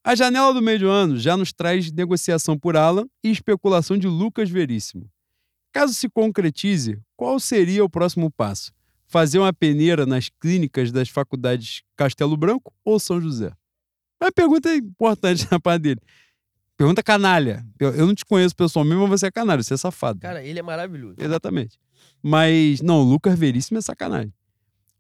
A 0.03 0.15
janela 0.15 0.53
do 0.53 0.61
meio 0.61 0.81
do 0.81 0.89
ano 0.91 1.17
já 1.17 1.37
nos 1.37 1.53
traz 1.53 1.91
negociação 1.93 2.59
por 2.59 2.77
Alan 2.77 3.07
e 3.23 3.31
especulação 3.31 3.97
de 3.97 4.07
Lucas 4.07 4.51
Veríssimo. 4.51 5.09
Caso 5.73 5.95
se 5.95 6.09
concretize, 6.09 7.01
qual 7.17 7.41
seria 7.41 7.85
o 7.85 7.89
próximo 7.89 8.31
passo? 8.31 8.73
Fazer 9.07 9.39
uma 9.39 9.53
peneira 9.53 10.05
nas 10.05 10.29
clínicas 10.29 10.93
das 10.93 11.09
faculdades 11.09 11.83
Castelo 11.97 12.37
Branco 12.37 12.73
ou 12.85 12.99
São 12.99 13.21
José? 13.21 13.53
Uma 14.21 14.33
pergunta 14.33 14.75
importante 14.75 15.47
na 15.51 15.61
parte 15.61 15.83
dele. 15.83 16.01
Pergunta 16.77 17.03
canalha. 17.03 17.65
Eu 17.79 17.95
eu 17.95 18.07
não 18.07 18.15
te 18.15 18.25
conheço 18.25 18.55
pessoalmente, 18.57 19.01
mas 19.01 19.21
você 19.21 19.27
é 19.27 19.31
canalha, 19.31 19.63
você 19.63 19.75
é 19.75 19.77
safado. 19.77 20.21
Cara, 20.21 20.43
ele 20.43 20.59
é 20.59 20.63
maravilhoso. 20.63 21.17
Exatamente. 21.19 21.79
Mas, 22.23 22.81
não, 22.81 23.03
Lucas 23.03 23.39
Veríssimo 23.39 23.79
é 23.79 23.81
sacanagem. 23.81 24.33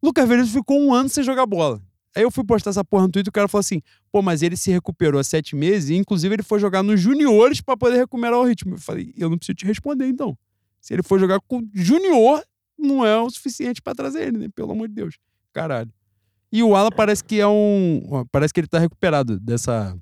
Lucas 0.02 0.28
Veríssimo 0.28 0.58
ficou 0.60 0.80
um 0.80 0.92
ano 0.92 1.08
sem 1.08 1.24
jogar 1.24 1.46
bola. 1.46 1.82
Aí 2.16 2.22
eu 2.22 2.30
fui 2.30 2.44
postar 2.44 2.70
essa 2.70 2.84
porra 2.84 3.04
no 3.04 3.08
Twitter 3.10 3.28
e 3.28 3.30
o 3.30 3.32
cara 3.32 3.48
falou 3.48 3.60
assim: 3.60 3.82
pô, 4.12 4.22
mas 4.22 4.42
ele 4.42 4.56
se 4.56 4.70
recuperou 4.70 5.20
há 5.20 5.24
sete 5.24 5.56
meses 5.56 5.90
e, 5.90 5.94
inclusive, 5.94 6.34
ele 6.34 6.42
foi 6.42 6.60
jogar 6.60 6.82
nos 6.82 7.00
juniores 7.00 7.60
pra 7.60 7.76
poder 7.76 7.96
recuperar 7.96 8.38
o 8.38 8.44
ritmo. 8.44 8.74
Eu 8.74 8.78
falei: 8.78 9.12
eu 9.16 9.28
não 9.28 9.36
preciso 9.36 9.56
te 9.56 9.66
responder, 9.66 10.06
então. 10.06 10.36
Se 10.80 10.94
ele 10.94 11.02
for 11.02 11.18
jogar 11.18 11.40
com 11.40 11.66
junior, 11.72 12.44
não 12.78 13.04
é 13.04 13.18
o 13.18 13.28
suficiente 13.30 13.82
pra 13.82 13.94
trazer 13.94 14.28
ele, 14.28 14.38
né? 14.38 14.48
Pelo 14.54 14.72
amor 14.72 14.86
de 14.86 14.94
Deus. 14.94 15.18
Caralho. 15.52 15.90
E 16.52 16.62
o 16.62 16.76
Alan 16.76 16.90
parece 16.90 17.24
que 17.24 17.40
é 17.40 17.48
um. 17.48 18.24
Parece 18.30 18.54
que 18.54 18.60
ele 18.60 18.68
tá 18.68 18.78
recuperado 18.78 19.40
dessa. 19.40 19.98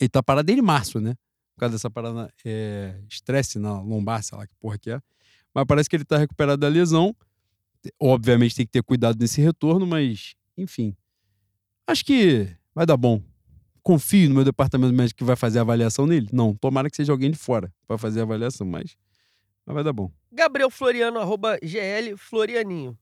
Ele 0.00 0.08
tá 0.08 0.22
parado 0.22 0.46
desde 0.46 0.62
março, 0.62 1.00
né? 1.00 1.14
Por 1.54 1.60
causa 1.60 1.74
dessa 1.74 1.90
parada. 1.90 2.32
é, 2.44 2.98
Estresse 3.10 3.58
na 3.58 3.82
lombar, 3.82 4.22
sei 4.22 4.38
lá 4.38 4.46
que 4.46 4.54
porra 4.60 4.78
que 4.78 4.90
é. 4.90 5.00
Mas 5.58 5.66
parece 5.66 5.90
que 5.90 5.96
ele 5.96 6.04
tá 6.04 6.16
recuperado 6.16 6.60
da 6.60 6.68
lesão. 6.68 7.14
Obviamente 7.98 8.54
tem 8.54 8.64
que 8.64 8.70
ter 8.70 8.82
cuidado 8.82 9.18
nesse 9.18 9.40
retorno, 9.40 9.84
mas, 9.84 10.36
enfim. 10.56 10.96
Acho 11.84 12.04
que 12.04 12.48
vai 12.72 12.86
dar 12.86 12.96
bom. 12.96 13.20
Confio 13.82 14.28
no 14.28 14.36
meu 14.36 14.44
departamento 14.44 14.94
médico 14.94 15.18
que 15.18 15.24
vai 15.24 15.34
fazer 15.34 15.58
a 15.58 15.62
avaliação 15.62 16.06
nele? 16.06 16.28
Não, 16.32 16.54
tomara 16.54 16.88
que 16.88 16.94
seja 16.94 17.10
alguém 17.10 17.32
de 17.32 17.36
fora 17.36 17.72
para 17.88 17.98
fazer 17.98 18.20
a 18.20 18.22
avaliação, 18.22 18.64
mas, 18.64 18.96
mas 19.66 19.74
vai 19.74 19.82
dar 19.82 19.92
bom. 19.92 20.12
Gabriel 20.30 20.70
Floriano, 20.70 21.18
arroba 21.18 21.58
GL 21.60 22.16
Florianinho. 22.16 22.96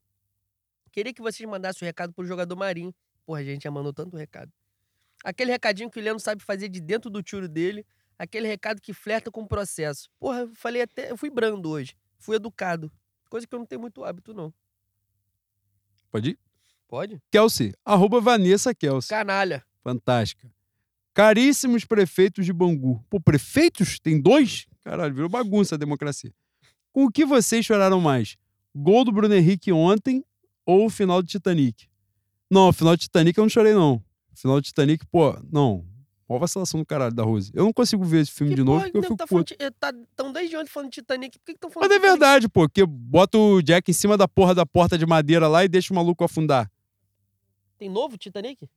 Queria 0.90 1.12
que 1.12 1.20
vocês 1.20 1.46
mandassem 1.46 1.84
um 1.84 1.86
recado 1.86 2.14
pro 2.14 2.24
jogador 2.24 2.56
Marinho. 2.56 2.94
Porra, 3.26 3.40
a 3.40 3.44
gente 3.44 3.64
já 3.64 3.70
mandou 3.70 3.92
tanto 3.92 4.16
recado. 4.16 4.50
Aquele 5.22 5.50
recadinho 5.50 5.90
que 5.90 5.98
o 5.98 6.02
Leandro 6.02 6.22
sabe 6.22 6.42
fazer 6.42 6.70
de 6.70 6.80
dentro 6.80 7.10
do 7.10 7.22
tiro 7.22 7.50
dele. 7.50 7.84
Aquele 8.18 8.48
recado 8.48 8.80
que 8.80 8.94
flerta 8.94 9.30
com 9.30 9.42
o 9.42 9.46
processo. 9.46 10.08
Porra, 10.18 10.40
eu 10.40 10.54
falei 10.54 10.80
até. 10.80 11.10
Eu 11.10 11.18
fui 11.18 11.28
brando 11.28 11.68
hoje. 11.68 11.94
Fui 12.18 12.36
educado. 12.36 12.90
Coisa 13.28 13.47
que 13.47 13.55
eu 13.55 13.59
não 13.59 13.66
tenho 13.66 13.80
muito 13.80 14.05
hábito, 14.05 14.32
não. 14.32 14.52
Pode 16.10 16.30
ir? 16.30 16.38
Pode? 16.88 17.20
Kelsey, 17.30 17.74
arroba 17.84 18.20
Vanessa 18.20 18.74
Kelsey. 18.74 19.10
Canalha. 19.10 19.64
Fantástica. 19.82 20.51
Caríssimos 21.12 21.84
prefeitos 21.84 22.44
de 22.44 22.52
Bangu. 22.52 23.05
Pô, 23.09 23.20
prefeitos? 23.20 23.98
Tem 23.98 24.20
dois? 24.20 24.66
Caralho, 24.82 25.14
virou 25.14 25.28
bagunça 25.28 25.74
a 25.74 25.78
democracia. 25.78 26.32
Com 26.93 27.06
o 27.06 27.10
que 27.10 27.24
vocês 27.24 27.64
choraram 27.64 28.01
mais? 28.01 28.36
Gol 28.74 29.05
do 29.05 29.12
Bruno 29.12 29.34
Henrique 29.34 29.72
ontem 29.72 30.24
ou 30.64 30.86
o 30.86 30.90
final 30.90 31.22
do 31.22 31.28
Titanic? 31.28 31.88
Não, 32.51 32.68
o 32.68 32.72
final 32.72 32.97
do 32.97 33.01
Titanic 33.01 33.36
eu 33.36 33.43
não 33.43 33.48
chorei, 33.48 33.74
não. 33.74 33.94
O 34.32 34.38
final 34.38 34.60
do 34.60 34.64
Titanic, 34.64 35.05
pô, 35.06 35.36
não. 35.51 35.84
Mó 36.28 36.39
vacilação 36.39 36.81
do 36.81 36.86
caralho 36.86 37.15
da 37.15 37.23
Rose. 37.23 37.53
Eu 37.55 37.65
não 37.65 37.73
consigo 37.73 38.05
ver 38.05 38.23
esse 38.23 38.32
filme 38.32 38.51
Que 38.53 38.57
de 38.57 38.65
novo 38.65 38.78
porra, 38.81 38.90
porque 38.90 38.98
eu 38.98 39.03
fico 39.03 39.16
tá 39.16 39.27
puto. 39.28 39.55
falando 39.57 39.70
de- 39.70 39.77
tá, 39.78 39.93
tão 40.16 40.32
desde 40.32 40.57
ontem 40.57 40.69
falando 40.70 40.90
de 40.90 40.94
Titanic. 41.01 41.39
Por 41.39 41.44
que 41.44 41.53
estão 41.53 41.70
falando 41.70 41.89
Mas 41.89 41.97
é 41.97 42.01
verdade, 42.01 42.48
pô, 42.48 42.69
que 42.69 42.85
bota 42.85 43.39
o 43.39 43.62
Jack 43.62 43.89
em 43.90 43.94
cima 43.94 44.16
da 44.16 44.27
porra 44.27 44.55
da 44.55 44.66
porta 44.66 44.98
de 44.98 45.07
madeira 45.07 45.47
lá 45.47 45.65
e 45.65 45.69
deixa 45.69 45.93
o 45.93 45.97
maluco 45.97 46.24
afundar. 46.24 46.69
Tem 47.78 47.89
novo 47.89 48.16
Titanic? 48.19 48.69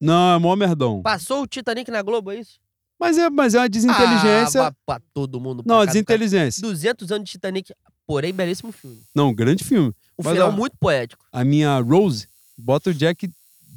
Não, 0.00 0.34
é 0.34 0.38
mó 0.38 0.54
merdão. 0.56 1.00
Passou 1.02 1.42
o 1.42 1.46
Titanic 1.46 1.90
na 1.90 2.02
Globo, 2.02 2.30
é 2.32 2.40
isso? 2.40 2.60
Mas 2.98 3.16
é, 3.16 3.30
mas 3.30 3.54
é 3.54 3.60
uma 3.60 3.68
desinteligência. 3.68 4.66
Ah, 4.66 4.72
pra 4.84 5.00
todo 5.12 5.40
mundo. 5.40 5.62
pra 5.64 5.72
não, 5.72 5.80
do 5.80 5.86
cara. 5.86 5.92
desinteligência. 5.92 6.60
200 6.62 7.10
anos 7.10 7.24
de 7.24 7.32
Titanic, 7.32 7.72
porém, 8.06 8.32
belíssimo 8.32 8.70
filme. 8.70 9.00
Não, 9.14 9.32
grande 9.34 9.64
filme. 9.64 9.88
Um 10.18 10.22
Mas, 10.22 10.34
final 10.34 10.48
ó, 10.48 10.52
muito 10.52 10.76
poético. 10.78 11.24
A 11.32 11.42
minha 11.44 11.78
Rose 11.80 12.28
bota 12.56 12.90
o 12.90 12.94
Jack 12.94 13.30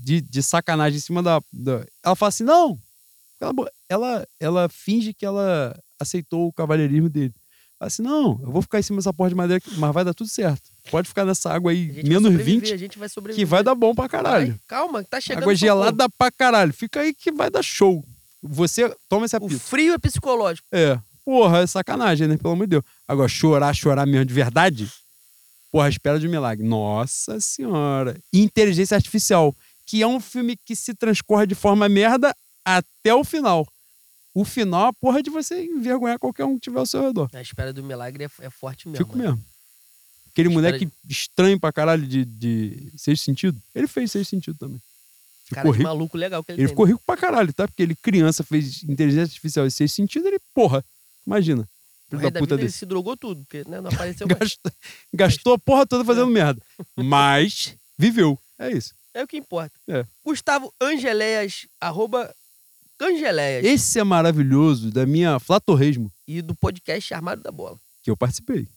de, 0.08 0.22
de 0.22 0.42
sacanagem 0.42 0.98
em 0.98 1.02
cima 1.02 1.22
da, 1.22 1.42
da- 1.52 1.86
Ela 2.04 2.16
fala 2.16 2.30
assim: 2.30 2.44
não. 2.46 2.78
Cala 3.40 3.50
a 3.50 3.54
boca. 3.54 3.72
Ela, 3.90 4.28
ela 4.40 4.70
finge 4.70 5.14
que 5.14 5.26
ela 5.26 5.78
aceitou 6.00 6.48
o 6.48 6.54
cavalheirismo 6.54 7.10
dele. 7.10 7.34
Fala 7.78 7.88
assim: 7.88 8.02
não, 8.02 8.40
eu 8.42 8.50
vou 8.52 8.62
ficar 8.62 8.80
em 8.80 8.84
cima 8.84 9.00
dessa 9.00 9.14
porta 9.14 9.30
de 9.32 9.36
madeira, 9.36 9.62
mas 9.78 9.94
vai 9.94 10.06
dar 10.06 10.14
tudo 10.14 10.30
certo. 10.30 10.62
Pode 10.90 11.10
ficar 11.10 11.26
nessa 11.26 11.52
água 11.52 11.72
aí, 11.74 11.92
menos 12.04 12.24
sobreviver, 12.32 12.62
20, 12.62 12.74
A 12.74 12.78
gente 12.78 12.98
vai 12.98 13.10
sobreviver. 13.10 13.46
que 13.46 13.50
vai 13.50 13.62
dar 13.62 13.76
bom 13.76 13.94
pra 13.94 14.08
caralho. 14.08 14.48
Vai, 14.48 14.60
calma, 14.66 15.04
tá 15.04 15.20
chegando. 15.20 15.44
Água 15.44 15.54
gelada 15.56 16.10
pra 16.18 16.32
caralho. 16.32 16.72
Fica 16.74 17.02
aí 17.02 17.14
que 17.14 17.30
vai 17.34 17.50
dar 17.50 17.62
show. 17.62 18.02
Você 18.42 18.90
toma 19.10 19.26
esse 19.26 19.36
O 19.36 19.44
apito. 19.46 19.60
frio 19.60 19.94
é 19.94 19.98
psicológico. 19.98 20.66
É. 20.72 20.98
Porra, 21.26 21.60
é 21.60 21.68
sacanagem, 21.68 22.28
né? 22.30 22.38
Pelo 22.38 22.54
amor 22.54 22.66
de 22.66 22.72
Deus. 22.72 22.84
Agora, 23.06 23.28
chorar, 23.28 23.74
chorar 23.76 24.06
mesmo 24.06 24.24
de 24.26 24.34
verdade? 24.34 24.90
Porra, 25.70 25.90
espera 25.90 26.18
de 26.18 26.28
um 26.28 26.32
milagre. 26.32 26.66
Nossa 26.66 27.40
senhora. 27.42 28.18
Inteligência 28.32 28.96
Artificial, 28.96 29.54
que 29.88 30.02
é 30.04 30.08
um 30.08 30.20
filme 30.20 30.56
que 30.66 30.76
se 30.76 30.94
transcorre 30.94 31.48
de 31.48 31.56
forma 31.56 31.90
merda 31.90 32.36
até 32.64 33.16
o 33.16 33.24
final. 33.24 33.66
O 34.36 34.46
final 34.46 34.86
é 34.86 34.90
a 34.90 34.94
porra 34.94 35.24
de 35.24 35.32
você 35.32 35.64
envergonhar 35.64 36.20
qualquer 36.20 36.46
um 36.46 36.56
que 36.56 36.62
tiver 36.62 36.78
ao 36.80 36.86
seu 36.86 37.02
redor. 37.02 37.28
A 37.34 37.42
espera 37.42 37.74
do 37.74 37.82
milagre 37.84 38.26
é, 38.26 38.30
é 38.42 38.50
forte 38.52 38.88
mesmo. 38.88 39.04
Fico 39.06 39.18
né? 39.18 39.24
mesmo. 39.30 39.44
Aquele 40.32 40.50
Espera 40.50 40.70
moleque 40.70 40.90
estranho 41.10 41.60
pra 41.60 41.74
caralho 41.74 42.06
de, 42.06 42.24
de 42.24 42.92
Sexto 42.96 43.24
Sentido. 43.24 43.60
Ele 43.74 43.88
fez 43.88 44.12
Sexto 44.12 44.30
Sentido 44.30 44.58
também. 44.60 44.80
Cara 45.50 45.62
Ficou 45.62 45.72
de 45.72 45.78
rico. 45.80 45.90
maluco 45.90 46.18
legal 46.18 46.44
que 46.44 46.52
ele, 46.52 46.62
Ele 46.62 46.68
tem. 46.68 46.74
ficou 46.74 46.86
né? 46.86 46.92
rico 46.92 47.04
pra 47.06 47.18
caralho, 47.18 47.54
tá? 47.54 47.68
Porque 47.68 47.82
ele, 47.82 47.96
criança, 47.96 48.44
fez 48.44 48.84
inteligência 48.84 49.24
artificial 49.24 49.66
e 49.66 49.72
sexto 49.72 49.96
sentido, 49.96 50.28
ele, 50.28 50.40
porra, 50.54 50.84
imagina. 51.26 51.68
Filho 52.10 52.22
da 52.22 52.30
da 52.30 52.40
puta 52.40 52.70
se 52.70 52.86
drogou 52.86 53.16
tudo, 53.18 53.42
porque 53.46 53.64
né, 53.70 53.80
não 53.82 53.90
apareceu. 53.92 54.28
Gastou, 54.28 54.72
gastou 55.14 55.54
a 55.54 55.58
porra 55.58 55.88
toda 55.88 56.04
É. 56.04 56.06
fazendo 56.06 56.28
merda. 56.28 56.62
Mas 56.96 57.76
viveu. 57.98 58.38
É 58.60 58.72
isso. 58.72 58.94
É 59.18 59.24
o 59.24 59.28
que 59.28 59.36
importa. 59.38 59.76
É. 59.88 60.06
Gustavo 60.24 60.72
Angeléas, 60.80 61.66
arroba. 61.82 62.32
Esse 63.64 63.98
é 64.00 64.04
maravilhoso 64.04 64.92
da 64.92 65.08
minha 65.08 65.40
Flatorresmo, 65.40 66.12
E 66.28 66.40
do 66.40 66.54
podcast 66.56 67.12
Armado 67.16 67.42
da 67.42 67.52
Bola. 67.52 67.80
que 68.04 68.12
eu 68.12 68.18
participei. 68.18 68.68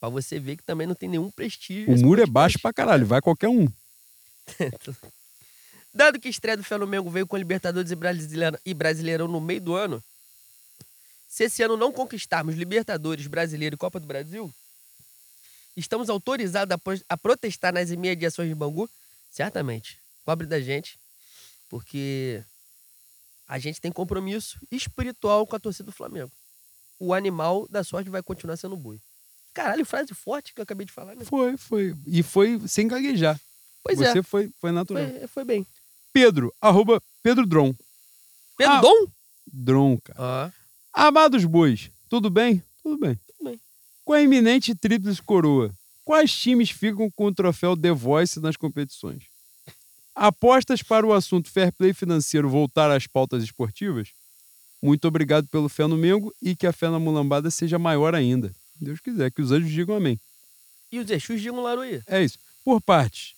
Pra 0.00 0.08
você 0.08 0.40
ver 0.40 0.56
que 0.56 0.64
também 0.64 0.88
não 0.88 0.94
tem 0.94 1.08
nenhum 1.08 1.30
prestígio. 1.30 1.86
O 1.92 1.98
muro 1.98 2.20
é 2.20 2.26
podcast. 2.26 2.32
baixo 2.32 2.58
pra 2.60 2.72
caralho, 2.72 3.06
vai 3.06 3.20
qualquer 3.20 3.48
um. 3.48 3.68
Dado 5.94 6.18
que 6.18 6.26
a 6.26 6.30
estreia 6.30 6.56
do 6.56 6.64
Flamengo 6.64 7.08
veio 7.10 7.26
com 7.26 7.36
Libertadores 7.36 7.92
e 7.92 7.96
Brasileirão, 7.96 8.58
e 8.66 8.74
Brasileirão 8.74 9.28
no 9.28 9.40
meio 9.40 9.60
do 9.60 9.74
ano, 9.74 10.02
se 11.28 11.44
esse 11.44 11.62
ano 11.62 11.76
não 11.76 11.92
conquistarmos 11.92 12.56
Libertadores, 12.56 13.28
Brasileiro 13.28 13.74
e 13.74 13.78
Copa 13.78 14.00
do 14.00 14.06
Brasil, 14.06 14.52
estamos 15.76 16.10
autorizados 16.10 16.76
a 17.08 17.16
protestar 17.16 17.72
nas 17.72 17.90
imediações 17.90 18.48
de 18.48 18.54
Bangu? 18.56 18.88
Certamente. 19.30 19.98
Cobre 20.24 20.46
da 20.46 20.60
gente, 20.60 20.98
porque 21.68 22.42
a 23.46 23.58
gente 23.58 23.80
tem 23.80 23.90
compromisso 23.92 24.58
espiritual 24.70 25.46
com 25.46 25.56
a 25.56 25.60
torcida 25.60 25.84
do 25.84 25.92
Flamengo. 25.92 26.30
O 26.98 27.14
animal 27.14 27.66
da 27.68 27.82
sorte 27.84 28.10
vai 28.10 28.22
continuar 28.22 28.56
sendo 28.56 28.74
o 28.74 28.78
boi. 28.78 29.00
Caralho, 29.54 29.84
frase 29.86 30.12
forte 30.14 30.52
que 30.52 30.60
eu 30.60 30.64
acabei 30.64 30.84
de 30.86 30.92
falar, 30.92 31.14
né? 31.14 31.24
Foi, 31.24 31.56
foi. 31.56 31.94
E 32.06 32.22
foi 32.22 32.60
sem 32.68 32.86
gaguejar. 32.86 33.40
Pois 33.82 33.98
Você 33.98 34.18
é, 34.18 34.22
foi, 34.22 34.50
foi 34.60 34.70
natural. 34.72 35.06
foi, 35.08 35.26
foi 35.28 35.44
bem. 35.44 35.66
Pedro, 36.12 36.52
arroba 36.60 37.02
Pedro 37.22 37.46
Dron. 37.46 37.72
Pedro 38.56 38.72
Ah. 38.74 38.80
Dom? 38.80 39.06
Dron, 39.46 39.98
cara. 39.98 40.18
Ah, 40.92 41.06
Amados 41.06 41.44
bois, 41.44 41.90
tudo 42.08 42.28
bem? 42.28 42.62
Tudo 42.82 42.98
bem. 42.98 43.14
Tudo 43.26 43.44
bem. 43.50 43.60
Com 44.04 44.12
a 44.12 44.20
iminente 44.20 44.74
tríplice 44.74 45.22
coroa, 45.22 45.72
quais 46.08 46.32
times 46.32 46.70
ficam 46.70 47.10
com 47.10 47.26
o 47.26 47.34
troféu 47.34 47.76
The 47.76 47.92
Voice 47.92 48.40
nas 48.40 48.56
competições? 48.56 49.24
Apostas 50.14 50.82
para 50.82 51.06
o 51.06 51.12
assunto 51.12 51.50
fair 51.50 51.70
play 51.70 51.92
financeiro 51.92 52.48
voltar 52.48 52.90
às 52.90 53.06
pautas 53.06 53.44
esportivas? 53.44 54.08
Muito 54.82 55.06
obrigado 55.06 55.46
pelo 55.48 55.68
fé 55.68 55.86
no 55.86 55.98
Mengo 55.98 56.34
e 56.40 56.56
que 56.56 56.66
a 56.66 56.72
fé 56.72 56.88
na 56.88 56.98
mulambada 56.98 57.50
seja 57.50 57.78
maior 57.78 58.14
ainda. 58.14 58.50
Deus 58.80 59.00
quiser, 59.00 59.30
que 59.30 59.42
os 59.42 59.52
anjos 59.52 59.70
digam 59.70 59.94
amém. 59.96 60.18
e 60.90 60.98
os 60.98 61.10
Exus 61.10 61.42
digam 61.42 61.60
Laruí. 61.60 62.00
É 62.06 62.24
isso. 62.24 62.38
Por 62.64 62.80
partes, 62.80 63.34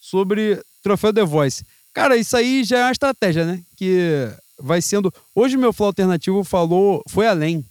sobre 0.00 0.60
troféu 0.82 1.12
The 1.12 1.24
Voice. 1.24 1.64
Cara, 1.94 2.16
isso 2.16 2.36
aí 2.36 2.64
já 2.64 2.78
é 2.80 2.84
uma 2.86 2.92
estratégia, 2.92 3.46
né? 3.46 3.62
Que 3.76 4.28
vai 4.58 4.82
sendo. 4.82 5.14
Hoje 5.36 5.56
meu 5.56 5.72
flow 5.72 5.86
alternativo 5.86 6.42
falou, 6.42 7.00
foi 7.08 7.28
além. 7.28 7.64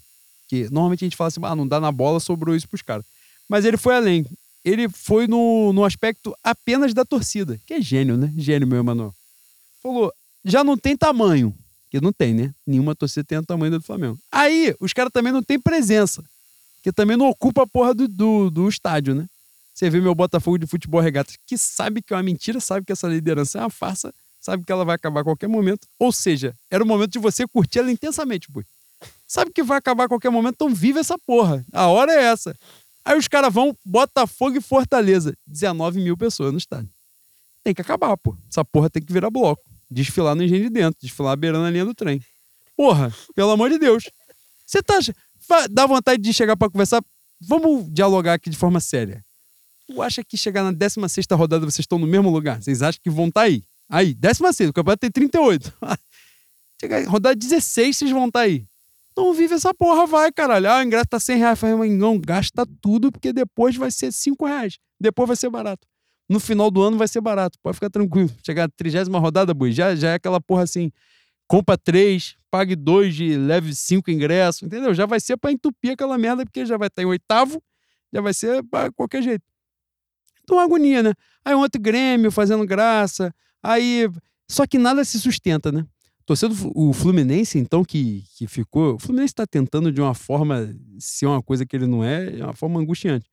Que 0.47 0.69
normalmente 0.69 1.03
a 1.03 1.07
gente 1.07 1.17
fala 1.17 1.27
assim, 1.27 1.41
ah, 1.43 1.53
não 1.53 1.67
dá 1.67 1.81
na 1.81 1.91
bola, 1.91 2.21
sobrou 2.21 2.55
isso 2.55 2.69
pros 2.69 2.81
caras. 2.81 3.05
Mas 3.47 3.65
ele 3.65 3.77
foi 3.77 3.95
além. 3.95 4.25
Ele 4.63 4.89
foi 4.89 5.27
no, 5.27 5.71
no 5.71 5.85
aspecto 5.85 6.35
apenas 6.43 6.93
da 6.93 7.05
torcida, 7.05 7.59
que 7.65 7.75
é 7.75 7.81
gênio, 7.81 8.17
né? 8.17 8.33
Gênio, 8.37 8.67
meu 8.67 8.79
Emanuel. 8.79 9.13
Falou, 9.81 10.11
já 10.43 10.63
não 10.63 10.77
tem 10.77 10.97
tamanho. 10.97 11.55
Que 11.89 12.01
não 12.01 12.11
tem, 12.11 12.33
né? 12.33 12.53
Nenhuma 12.65 12.93
torcida 12.93 13.23
tem 13.23 13.37
o 13.37 13.45
tamanho 13.45 13.71
do 13.71 13.81
Flamengo. 13.81 14.19
Aí, 14.29 14.75
os 14.79 14.91
caras 14.91 15.11
também 15.13 15.31
não 15.31 15.41
têm 15.41 15.59
presença. 15.59 16.21
Que 16.83 16.91
também 16.91 17.15
não 17.15 17.29
ocupa 17.29 17.63
a 17.63 17.67
porra 17.67 17.93
do, 17.93 18.07
do, 18.07 18.49
do 18.49 18.67
estádio, 18.67 19.15
né? 19.15 19.25
Você 19.73 19.89
vê 19.89 20.01
meu 20.01 20.15
Botafogo 20.15 20.57
de 20.57 20.65
futebol 20.65 20.99
regata, 20.99 21.31
que 21.45 21.57
sabe 21.57 22.01
que 22.01 22.11
é 22.11 22.17
uma 22.17 22.23
mentira, 22.23 22.59
sabe 22.59 22.85
que 22.85 22.91
essa 22.91 23.07
liderança 23.07 23.59
é 23.59 23.61
uma 23.61 23.69
farsa, 23.69 24.11
sabe 24.41 24.65
que 24.65 24.71
ela 24.71 24.83
vai 24.83 24.95
acabar 24.95 25.21
a 25.21 25.23
qualquer 25.23 25.47
momento. 25.47 25.87
Ou 25.99 26.11
seja, 26.11 26.55
era 26.71 26.83
o 26.83 26.87
momento 26.87 27.11
de 27.11 27.19
você 27.19 27.47
curtir 27.47 27.79
ela 27.79 27.91
intensamente, 27.91 28.51
pô. 28.51 28.63
Sabe 29.27 29.51
que 29.51 29.61
vai 29.61 29.77
acabar 29.77 30.05
a 30.05 30.07
qualquer 30.07 30.31
momento, 30.31 30.55
então 30.55 30.73
vive 30.73 30.99
essa 30.99 31.17
porra. 31.19 31.63
A 31.71 31.87
hora 31.87 32.11
é 32.11 32.23
essa. 32.23 32.57
Aí 33.07 33.17
os 33.17 33.25
caras 33.25 33.53
vão, 33.53 33.73
Botafogo 33.85 34.57
e 34.57 34.61
Fortaleza. 34.61 35.33
19 35.47 36.01
mil 36.01 36.17
pessoas 36.17 36.51
no 36.51 36.57
estádio. 36.57 36.89
Tem 37.63 37.73
que 37.73 37.79
acabar, 37.79 38.17
pô. 38.17 38.35
Essa 38.51 38.65
porra 38.65 38.89
tem 38.89 39.01
que 39.01 39.13
virar 39.13 39.29
bloco. 39.29 39.63
Desfilar 39.89 40.35
no 40.35 40.43
engenho 40.43 40.63
de 40.63 40.69
dentro, 40.69 40.99
desfilar 41.01 41.37
beirando 41.37 41.63
a 41.63 41.69
linha 41.69 41.85
do 41.85 41.93
trem. 41.93 42.21
Porra, 42.75 43.15
pelo 43.33 43.51
amor 43.51 43.69
de 43.69 43.79
Deus. 43.79 44.09
Você 44.65 44.83
tá. 44.83 44.99
Dá 45.69 45.85
vontade 45.85 46.21
de 46.21 46.33
chegar 46.33 46.57
pra 46.57 46.69
conversar? 46.69 47.01
Vamos 47.39 47.89
dialogar 47.93 48.33
aqui 48.33 48.49
de 48.49 48.57
forma 48.57 48.81
séria. 48.81 49.23
Tu 49.87 50.01
acha 50.01 50.21
que 50.21 50.35
chegar 50.35 50.65
na 50.65 50.73
16 50.73 51.27
rodada 51.31 51.65
vocês 51.65 51.79
estão 51.79 51.97
no 51.97 52.05
mesmo 52.07 52.29
lugar? 52.29 52.61
Vocês 52.61 52.81
acham 52.81 52.99
que 53.01 53.09
vão 53.09 53.29
estar 53.29 53.43
aí? 53.43 53.63
Aí, 53.87 54.13
16, 54.13 54.71
o 54.71 54.73
campeonato 54.73 54.99
tem 54.99 55.11
38. 55.11 55.73
Chegar 56.81 57.07
rodada 57.07 57.33
16, 57.33 57.95
vocês 57.95 58.11
vão 58.11 58.27
estar 58.27 58.41
aí. 58.41 58.65
Então 59.17 59.33
vive 59.33 59.55
essa 59.55 59.73
porra, 59.73 60.05
vai, 60.05 60.31
caralho. 60.31 60.69
Ah, 60.69 60.77
o 60.77 60.83
ingresso 60.83 61.07
tá 61.07 61.19
100 61.19 61.37
reais. 61.39 61.59
Falei, 61.59 61.89
não, 61.89 62.19
gasta 62.19 62.67
tudo, 62.79 63.11
porque 63.11 63.33
depois 63.33 63.75
vai 63.75 63.89
ser 63.89 64.13
5 64.13 64.45
reais. 64.45 64.77
Depois 65.01 65.25
vai 65.25 65.35
ser 65.35 65.49
barato. 65.49 65.87
No 66.29 66.39
final 66.39 66.69
do 66.69 66.83
ano 66.83 66.99
vai 66.99 67.07
ser 67.07 67.19
barato. 67.19 67.57
Pode 67.63 67.73
ficar 67.73 67.89
tranquilo. 67.89 68.29
Chegar 68.45 68.67
na 68.67 68.69
30 68.77 69.17
rodada, 69.17 69.55
boi, 69.55 69.71
já, 69.71 69.95
já 69.95 70.11
é 70.11 70.13
aquela 70.13 70.39
porra 70.39 70.61
assim. 70.61 70.91
Compra 71.47 71.75
3, 71.79 72.37
pague 72.51 72.75
2 72.75 73.19
e 73.19 73.35
leve 73.37 73.73
5 73.73 74.11
ingressos, 74.11 74.61
entendeu? 74.61 74.93
Já 74.93 75.07
vai 75.07 75.19
ser 75.19 75.35
pra 75.35 75.51
entupir 75.51 75.93
aquela 75.93 76.15
merda, 76.15 76.45
porque 76.45 76.63
já 76.63 76.77
vai 76.77 76.87
estar 76.87 77.01
em 77.01 77.05
oitavo, 77.05 77.59
já 78.13 78.21
vai 78.21 78.35
ser 78.35 78.61
pra 78.65 78.91
qualquer 78.91 79.23
jeito. 79.23 79.43
Então, 80.43 80.59
agonia, 80.59 81.01
né? 81.01 81.13
Aí 81.43 81.55
ontem 81.55 81.81
Grêmio 81.81 82.31
fazendo 82.31 82.63
graça, 82.67 83.33
aí. 83.63 84.07
Só 84.47 84.67
que 84.67 84.77
nada 84.77 85.03
se 85.03 85.19
sustenta, 85.19 85.71
né? 85.71 85.87
Torcendo 86.27 86.53
o 86.75 86.91
Fluminense, 86.91 87.57
então, 87.57 87.85
que, 87.85 88.25
que 88.35 88.47
ficou. 88.47 88.95
O 88.95 88.99
Fluminense 88.99 89.31
está 89.31 89.47
tentando 89.47 89.93
de 89.93 90.01
uma 90.01 90.13
forma 90.13 90.75
ser 90.99 91.25
uma 91.25 91.41
coisa 91.41 91.65
que 91.65 91.73
ele 91.73 91.87
não 91.87 92.03
é, 92.03 92.39
é 92.39 92.43
uma 92.43 92.53
forma 92.53 92.81
angustiante. 92.81 93.29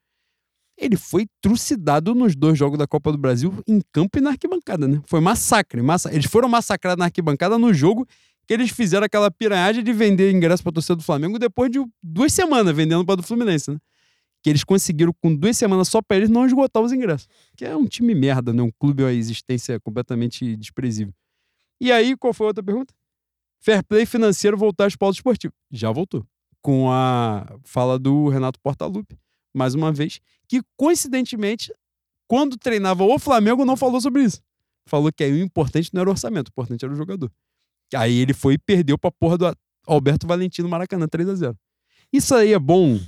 Ele 0.78 0.97
foi 0.97 1.26
trucidado 1.42 2.14
nos 2.14 2.36
dois 2.36 2.56
jogos 2.56 2.78
da 2.78 2.86
Copa 2.86 3.10
do 3.10 3.18
Brasil 3.18 3.52
em 3.66 3.81
campo 3.92 4.18
e 4.18 4.20
na 4.20 4.31
arquibancada, 4.31 4.86
né? 4.86 5.02
Foi 5.06 5.18
massacre. 5.18 5.82
massa... 5.82 6.14
Eles 6.14 6.26
foram 6.26 6.48
massacrados 6.48 7.00
na 7.00 7.06
arquibancada 7.06 7.58
no 7.58 7.74
jogo 7.74 8.06
que 8.47 8.55
eles 8.55 8.70
fizeram 8.70 9.05
aquela 9.05 9.28
piranhagem 9.28 9.82
de 9.82 9.92
vender 9.92 10.31
ingresso 10.31 10.62
para 10.62 10.70
torcida 10.70 10.94
do 10.94 11.02
Flamengo 11.02 11.36
depois 11.36 11.73
de 11.73 11.84
duas 12.00 12.32
semanas 12.32 12.76
vendendo 12.76 13.05
para 13.05 13.16
do 13.16 13.24
Fluminense, 13.24 13.73
né? 13.73 13.78
Que 14.40 14.50
eles 14.50 14.62
conseguiram, 14.62 15.12
com 15.20 15.34
duas 15.34 15.56
semanas 15.56 15.89
só 15.89 16.00
para 16.00 16.18
eles, 16.18 16.31
não 16.31 16.47
esgotar 16.47 16.81
os 16.81 16.92
ingressos. 16.92 17.26
Que 17.56 17.64
é 17.64 17.74
um 17.74 17.86
time 17.86 18.14
merda, 18.14 18.52
né? 18.52 18.62
Um 18.62 18.70
clube, 18.70 19.05
a 19.05 19.12
existência 19.12 19.81
completamente 19.81 20.55
desprezível. 20.55 21.12
E 21.80 21.90
aí, 21.92 22.16
qual 22.16 22.32
foi 22.32 22.46
a 22.46 22.48
outra 22.48 22.62
pergunta? 22.62 22.94
Fair 23.60 23.82
play 23.84 24.04
financeiro 24.06 24.56
voltar 24.56 24.86
às 24.86 24.96
pautas 24.96 25.16
esportivas. 25.16 25.56
Já 25.70 25.90
voltou. 25.90 26.26
com 26.62 26.90
a 26.90 27.58
fala 27.62 27.98
do 27.98 28.28
Renato 28.28 28.58
Portaluppi, 28.58 29.18
mais 29.54 29.74
uma 29.74 29.92
vez, 29.92 30.18
que 30.48 30.62
coincidentemente, 30.78 31.70
quando 32.26 32.56
treinava 32.56 33.04
o 33.04 33.18
Flamengo, 33.18 33.66
não 33.66 33.76
falou 33.76 34.00
sobre 34.00 34.22
isso. 34.22 34.40
Falou 34.86 35.12
que 35.12 35.22
aí 35.22 35.32
o 35.32 35.38
importante 35.44 35.90
não 35.92 36.00
era 36.00 36.08
o 36.08 36.12
orçamento, 36.12 36.48
o 36.48 36.50
importante 36.50 36.82
era 36.82 36.92
o 36.92 36.96
jogador. 36.96 37.30
Aí 37.94 38.14
ele 38.14 38.32
foi 38.32 38.54
e 38.54 38.58
perdeu 38.58 38.96
pra 38.96 39.10
porra 39.10 39.36
do 39.36 39.56
Alberto 39.86 40.26
Valentim 40.26 40.62
no 40.62 40.68
Maracanã, 40.70 41.06
3 41.06 41.28
a 41.28 41.34
0 41.34 41.58
Isso 42.10 42.34
aí 42.34 42.54
é 42.54 42.58
bom. 42.58 42.98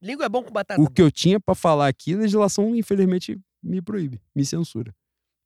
Língua 0.00 0.24
é 0.24 0.28
bom 0.28 0.42
com 0.42 0.50
batata. 0.50 0.80
O 0.80 0.88
que 0.88 1.02
eu 1.02 1.10
tinha 1.10 1.38
pra 1.38 1.54
falar 1.54 1.88
aqui, 1.88 2.14
a 2.14 2.18
legislação, 2.18 2.74
infelizmente, 2.74 3.38
me 3.62 3.82
proíbe, 3.82 4.22
me 4.34 4.44
censura. 4.44 4.94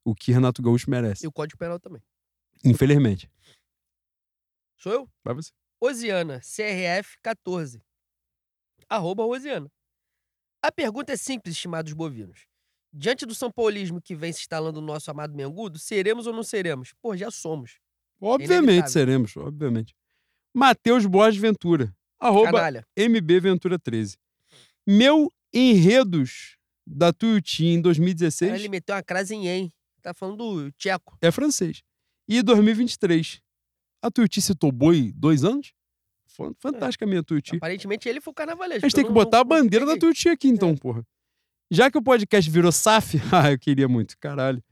O 0.05 0.15
que 0.15 0.33
Renato 0.33 0.63
Gaúcho 0.63 0.91
merece. 0.91 1.25
E 1.25 1.29
o 1.29 1.33
Código 1.33 1.59
Penal 1.59 1.79
também. 1.79 2.03
Infelizmente. 2.65 3.31
Sou 4.77 4.93
eu? 4.93 5.09
Vai 5.23 5.35
você. 5.35 5.53
Osiana, 5.81 6.41
CRF 6.41 7.17
14. 7.23 7.83
Arroba 8.89 9.25
Osiana. 9.25 9.71
A 10.63 10.71
pergunta 10.71 11.13
é 11.13 11.17
simples, 11.17 11.57
estimados 11.57 11.93
bovinos. 11.93 12.47
Diante 12.93 13.25
do 13.25 13.35
São 13.35 13.51
Paulismo 13.51 14.01
que 14.01 14.15
vem 14.15 14.33
se 14.33 14.41
instalando 14.41 14.81
no 14.81 14.87
nosso 14.87 15.11
amado 15.11 15.35
Mengudo, 15.35 15.79
seremos 15.79 16.27
ou 16.27 16.33
não 16.33 16.43
seremos? 16.43 16.93
Pô, 17.01 17.17
já 17.17 17.31
somos. 17.31 17.81
Obviamente 18.21 18.63
Inevitável. 18.63 18.93
seremos, 18.93 19.37
obviamente. 19.37 19.97
Matheus 20.55 21.07
Borges 21.07 21.41
Ventura. 21.41 21.93
Arroba 22.21 22.53
Canalha. 22.53 22.87
MB 22.97 23.41
Ventura 23.41 23.79
13. 23.79 24.17
Meu 24.87 25.33
enredos 25.53 26.57
da 26.87 27.13
Tuiuti 27.13 27.67
em 27.67 27.77
Cara, 27.77 27.83
2016 27.85 28.53
ele 28.53 28.69
meteu 28.69 28.95
uma 28.95 29.03
crase 29.03 29.35
em 29.35 29.49
em. 29.49 29.73
Tá 30.03 30.13
falando 30.13 30.37
do 30.37 30.73
Tcheco. 30.73 31.17
é 31.23 31.31
francês. 31.31 31.83
E 32.29 32.43
2023. 32.43 33.41
A 34.03 34.11
Tuiuti 34.11 34.43
citou 34.43 34.73
boi 34.73 35.13
dois 35.15 35.45
anos? 35.45 35.73
Fantástica 36.59 37.05
a 37.05 37.09
minha 37.09 37.23
Tuiuti. 37.23 37.57
Aparentemente 37.57 38.09
ele 38.09 38.21
foi 38.21 38.31
o 38.33 38.35
carnavalesco. 38.35 38.85
A 38.85 38.89
gente 38.89 38.97
tem 38.97 39.05
que 39.07 39.13
botar 39.13 39.39
a 39.41 39.45
não- 39.45 39.51
não 39.57 39.63
bandeira 39.63 39.85
da. 39.87 39.97
Tuiuti 39.97 40.29
aqui, 40.29 40.49
então, 40.49 40.71
É. 40.71 40.77
porra. 40.77 41.03
Já 41.71 41.91
que 41.91 41.99
o 41.99 42.03
podcast 42.03 42.51
virou 42.51 42.73
SAF, 42.73 43.19
ah, 43.33 43.53
eu 43.53 43.59
queria 43.59 43.87
muito, 43.89 44.17
caralho. 44.19 44.63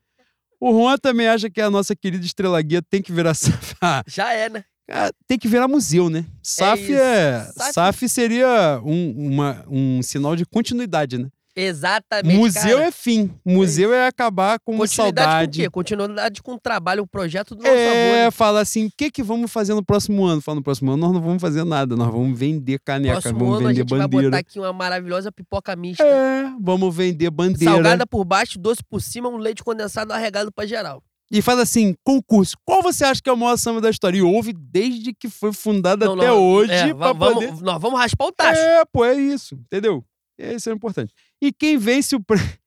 O 0.61 0.73
Juan 0.73 0.97
também 0.99 1.27
acha 1.29 1.49
que 1.49 1.61
a 1.61 1.71
nossa 1.71 1.95
querida 1.97 2.25
Estrela 2.25 2.61
Guia 2.61 2.83
tem 2.83 3.01
que 3.03 3.13
virar 3.13 3.35
SAF. 3.73 3.75
Ah, 3.81 4.03
Já 4.07 4.33
é, 4.33 4.49
né? 4.49 4.65
Cara, 4.89 5.15
tem 5.27 5.39
que 5.39 5.47
virar 5.47 5.69
museu, 5.69 6.11
né? 6.11 6.27
SAF 6.43 6.83
isso. 6.83 6.93
é. 6.95 7.45
SAF 7.53 7.73
SAF 7.75 8.09
seria 8.09 8.81
um, 8.85 9.29
uma- 9.29 9.65
um 9.69 10.03
sinal 10.03 10.35
de 10.35 10.45
continuidade, 10.45 11.17
né? 11.19 11.31
Exatamente. 11.63 12.37
museu 12.37 12.77
cara. 12.79 12.89
é 12.89 12.91
fim. 12.91 13.31
Museu 13.45 13.93
é, 13.93 14.07
acabar 14.07 14.59
com 14.61 14.77
Continuidade 14.77 15.27
saudade. 15.27 15.47
com 15.59 15.63
o 15.63 15.65
quê? 15.65 15.71
Continuidade 15.71 16.43
com 16.43 16.55
o 16.55 16.59
trabalho, 16.61 17.03
o 17.03 17.07
projeto 17.07 17.55
do 17.55 17.63
nosso 17.63 17.75
É, 17.75 18.23
avô. 18.25 18.33
fala 18.33 18.61
assim, 18.61 18.87
o 18.87 18.91
que 18.97 19.11
que 19.11 19.23
vamos 19.23 19.51
fazer 19.51 19.75
no 19.75 19.85
próximo 19.85 20.25
ano? 20.25 20.41
Fala, 20.41 20.57
no 20.57 20.63
próximo 20.63 20.91
ano 20.93 21.01
nós 21.03 21.13
não 21.13 21.21
vamos 21.21 21.41
fazer 21.41 21.65
nada, 21.65 21.95
nós 21.97 22.11
vamos 22.11 22.39
vender 22.39 22.73
Né? 22.73 22.79
caneca, 22.85 23.13
Próximo 23.21 23.39
vamos 23.39 23.55
ano 23.57 23.65
a 23.65 23.69
vender 23.69 23.81
gente 23.81 23.91
vai 23.91 23.99
bandeira. 24.01 24.27
botar 24.31 24.39
aqui 24.39 24.59
uma 24.59 24.73
maravilhosa 24.73 25.31
pipoca 25.33 25.75
mista. 25.77 26.05
É, 26.05 26.51
vamos 26.61 26.95
vender 26.95 27.31
bandeira. 27.31 27.73
Salgada 27.75 28.07
por 28.07 28.25
baixo, 28.25 28.59
doce 28.59 28.83
por 28.89 29.01
cima, 29.01 29.29
um 29.29 29.37
leite 29.37 29.63
condensado 29.65 30.13
arregado 30.13 30.53
pra 30.53 30.67
geral. 30.67 31.03
E 31.33 31.41
faz 31.41 31.61
assim, 31.61 31.95
concurso. 32.05 32.57
Qual 32.65 32.83
você 32.83 33.05
acha 33.05 33.23
que 33.23 33.31
é 33.31 33.33
o 33.33 33.37
maior 33.37 33.57
samba 33.57 33.81
da 33.81 33.89
história? 33.89 34.19
E 34.19 34.23
houve 34.23 34.53
desde 34.53 35.15
que 35.15 35.29
foi 35.29 35.53
fundada 35.53 36.05
Não, 36.07 36.15
até 36.15 36.27
não, 36.27 36.43
hoje 36.43 36.73
é, 36.73 36.93
pra 36.93 37.13
va- 37.13 37.33
poder... 37.33 37.47
vamos, 37.47 37.63
Nós 37.63 37.81
vamos 37.81 38.01
raspar 38.01 38.25
o 38.27 38.33
tacho. 38.33 38.59
É, 38.61 38.83
pô, 38.93 39.05
é 39.05 39.15
isso, 39.15 39.55
entendeu? 39.55 40.05
Esse 40.37 40.71
é 40.71 40.73
importante. 40.73 41.13
E 41.41 41.53
quem 41.53 41.77
vence 41.79 42.15
o, 42.17 42.21
prê- 42.25 42.59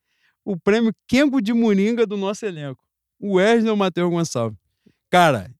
o 0.45 0.57
prêmio 0.57 0.93
Kengo 1.07 1.41
de 1.41 1.53
Moringa 1.53 2.05
do 2.05 2.17
nosso 2.17 2.45
elenco? 2.45 2.83
O 3.19 3.35
Wesley 3.35 3.69
ou 3.69 3.75
o 3.75 3.77
Matheus 3.77 4.09
Gonçalves? 4.09 4.57
Cara, 5.09 5.53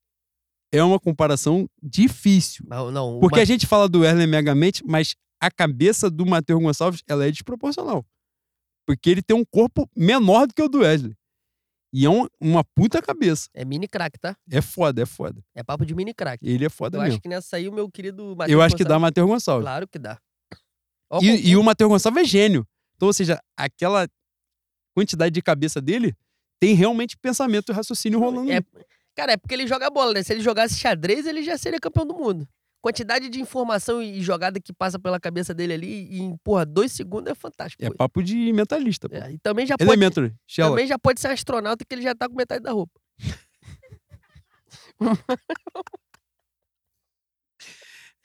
é 0.72 0.83
uma 0.83 1.00
comparação 1.00 1.69
difícil. 1.82 2.66
Não, 2.67 2.92
não. 2.92 3.19
Porque 3.19 3.38
Ma- 3.38 3.42
a 3.43 3.45
gente 3.45 3.67
fala 3.67 3.88
do 3.88 4.00
Wesley 4.01 4.27
megamente, 4.27 4.83
mas 4.85 5.16
a 5.40 5.51
cabeça 5.51 6.09
do 6.09 6.25
Matheus 6.25 6.61
Gonçalves, 6.61 7.01
ela 7.08 7.25
é 7.25 7.32
desproporcional. 7.32 8.06
Porque 8.85 9.09
ele 9.09 9.22
tem 9.22 9.35
um 9.38 9.45
corpo 9.45 9.90
menor 9.95 10.48
do 10.48 10.53
que 10.53 10.61
o 10.61 10.67
do 10.67 10.80
Wesley. 10.80 11.16
E 11.93 12.06
é 12.06 12.09
um- 12.09 12.27
uma 12.42 12.64
puta 12.64 13.01
cabeça. 13.01 13.48
É 13.53 13.64
mini 13.64 13.88
crack, 13.88 14.17
tá? 14.19 14.35
É 14.50 14.61
foda, 14.61 15.03
é 15.03 15.06
foda. 15.06 15.42
É 15.53 15.64
papo 15.64 15.85
de 15.85 15.93
mini 15.93 16.14
crack. 16.14 16.40
Ele 16.45 16.66
é 16.66 16.69
foda 16.69 16.98
Eu 16.98 17.01
mesmo. 17.03 17.14
acho 17.14 17.22
que 17.22 17.30
nessa 17.30 17.56
aí 17.58 17.69
o 17.69 17.72
meu 17.72 17.90
querido 17.90 18.35
Matheus 18.35 18.51
Eu 18.51 18.61
acho 18.64 18.75
que 18.75 18.83
dá 18.83 18.95
Gonçalves- 18.95 19.01
Matheus 19.03 19.27
Gonçalves. 19.30 19.64
Claro 19.64 19.88
que 19.88 20.00
dá. 20.00 20.19
E, 21.22 21.51
e 21.51 21.56
o 21.56 21.64
Matheus 21.64 21.90
Gonçalves 21.90 22.24
é 22.24 22.25
gênio. 22.25 22.67
Então, 22.96 23.08
ou 23.08 23.14
seja, 23.14 23.42
aquela 23.58 24.08
quantidade 24.96 25.34
de 25.34 25.42
cabeça 25.42 25.82
dele 25.82 26.16
tem 26.60 26.76
realmente 26.76 27.18
pensamento 27.18 27.72
e 27.72 27.76
raciocínio 27.76 28.20
rolando. 28.20 28.52
É, 28.52 28.62
cara, 29.16 29.34
é 29.34 29.38
porque 29.38 29.54
ele 29.54 29.68
joga 29.68 29.90
bola, 29.90 30.14
né? 30.14 30.24
Se 30.24 30.32
ele 30.34 30.42
jogasse 30.42 30.76
xadrez, 30.76 31.26
ele 31.26 31.44
já 31.44 31.58
seria 31.58 31.80
campeão 31.80 32.06
do 32.06 32.14
mundo. 32.14 32.48
Quantidade 32.82 33.30
de 33.30 33.40
informação 33.40 34.02
e 34.02 34.22
jogada 34.22 34.60
que 34.60 34.74
passa 34.74 35.00
pela 35.00 35.20
cabeça 35.20 35.54
dele 35.54 35.74
ali 35.74 36.20
em, 36.20 36.38
porra, 36.38 36.66
dois 36.66 36.92
segundos 36.92 37.32
é 37.32 37.36
fantástico. 37.36 37.84
É 37.84 37.90
pô. 37.90 37.96
papo 37.96 38.22
de 38.22 38.52
mentalista. 38.52 39.08
Pô. 39.08 39.16
É, 39.16 39.32
e 39.32 39.38
também 39.40 39.66
já 39.66 39.78
pode, 39.78 40.00
Sherlock. 40.46 40.76
também 40.76 40.88
já 40.88 41.00
pode 41.00 41.22
ser 41.22 41.28
astronauta 41.28 41.86
que 41.86 41.96
ele 41.96 42.02
já 42.02 42.14
tá 42.14 42.28
com 42.28 42.36
metade 42.36 42.62
da 42.64 42.72
roupa. 42.72 43.00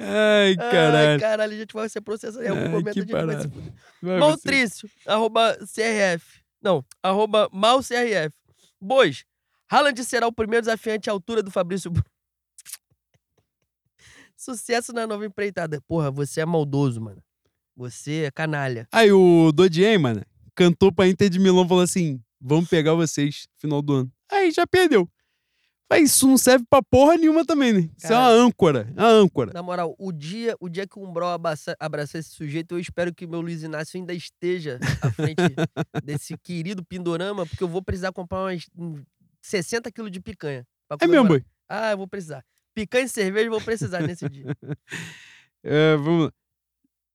Ai, 0.00 0.50
Ai, 0.50 0.56
caralho. 0.56 1.20
caralho, 1.20 1.52
a 1.54 1.56
gente 1.56 1.72
vai 1.72 1.88
ser 1.88 2.00
processado. 2.00 2.44
Em 2.44 2.48
algum 2.48 2.62
Ai, 2.62 2.68
momento 2.68 2.92
que 2.94 2.98
a 3.00 3.02
gente 3.02 3.10
vai 3.12 3.20
se 3.20 3.26
parada. 3.26 3.48
fuder. 3.48 3.72
Vai 4.02 4.14
você. 4.14 4.18
Maltrício, 4.20 4.90
arroba 5.06 5.56
CRF. 5.58 6.40
Não, 6.62 6.84
arroba 7.02 7.48
malCRF. 7.52 8.34
Bois, 8.80 9.24
Haaland 9.70 10.04
será 10.04 10.26
o 10.26 10.32
primeiro 10.32 10.62
desafiante 10.62 11.10
à 11.10 11.12
altura 11.12 11.42
do 11.42 11.50
Fabrício. 11.50 11.92
Sucesso 14.36 14.92
na 14.92 15.06
nova 15.06 15.26
empreitada. 15.26 15.80
Porra, 15.86 16.10
você 16.10 16.40
é 16.40 16.46
maldoso, 16.46 17.00
mano. 17.00 17.22
Você 17.76 18.24
é 18.24 18.30
canalha. 18.30 18.86
Aí 18.92 19.10
o 19.12 19.50
Dodien, 19.52 19.98
mano, 19.98 20.22
cantou 20.54 20.92
pra 20.92 21.08
Inter 21.08 21.28
de 21.28 21.38
Milão, 21.38 21.66
falou 21.66 21.82
assim, 21.82 22.20
vamos 22.40 22.68
pegar 22.68 22.94
vocês 22.94 23.46
no 23.54 23.60
final 23.60 23.82
do 23.82 23.92
ano. 23.94 24.12
Aí 24.30 24.50
já 24.50 24.66
perdeu. 24.66 25.08
Mas 25.90 26.12
isso 26.12 26.26
não 26.26 26.36
serve 26.36 26.64
pra 26.68 26.82
porra 26.82 27.16
nenhuma 27.16 27.44
também, 27.44 27.72
né? 27.72 27.90
Isso 27.96 28.12
é 28.12 28.16
uma 28.16 28.28
âncora, 28.28 28.92
uma 28.94 29.08
âncora. 29.08 29.52
Na 29.54 29.62
moral, 29.62 29.94
o 29.98 30.12
dia, 30.12 30.54
o 30.60 30.68
dia 30.68 30.86
que 30.86 30.98
o 30.98 31.02
Umbral 31.02 31.30
abraçar, 31.32 31.74
abraçar 31.80 32.20
esse 32.20 32.30
sujeito, 32.30 32.74
eu 32.74 32.78
espero 32.78 33.14
que 33.14 33.24
o 33.24 33.28
meu 33.28 33.40
Luiz 33.40 33.62
Inácio 33.62 33.98
ainda 33.98 34.12
esteja 34.12 34.78
à 35.00 35.10
frente 35.10 35.36
desse 36.04 36.36
querido 36.38 36.84
Pindorama, 36.84 37.46
porque 37.46 37.62
eu 37.62 37.68
vou 37.68 37.82
precisar 37.82 38.12
comprar 38.12 38.42
umas 38.42 38.66
hum, 38.76 39.02
60 39.40 39.90
quilos 39.90 40.10
de 40.10 40.20
picanha. 40.20 40.66
É 41.00 41.06
mesmo, 41.06 41.28
boi. 41.28 41.44
Ah, 41.68 41.92
eu 41.92 41.98
vou 41.98 42.06
precisar. 42.06 42.44
Picanha 42.74 43.04
e 43.04 43.08
cerveja 43.08 43.46
eu 43.46 43.50
vou 43.50 43.60
precisar 43.60 44.00
nesse 44.00 44.28
dia. 44.28 44.46
É, 45.60 45.96
vamos 45.96 46.26
lá. 46.26 46.32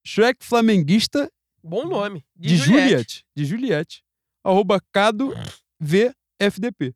Shrek 0.06 0.44
Flamenguista 0.44 1.32
Bom 1.64 1.86
nome. 1.88 2.26
De, 2.36 2.50
de, 2.50 2.58
Juliette. 2.58 2.90
Juliette. 2.90 3.26
De 3.34 3.46
Juliette. 3.46 4.04
Arroba 4.44 4.82
Cado 4.92 5.34
VFDP. 5.80 6.94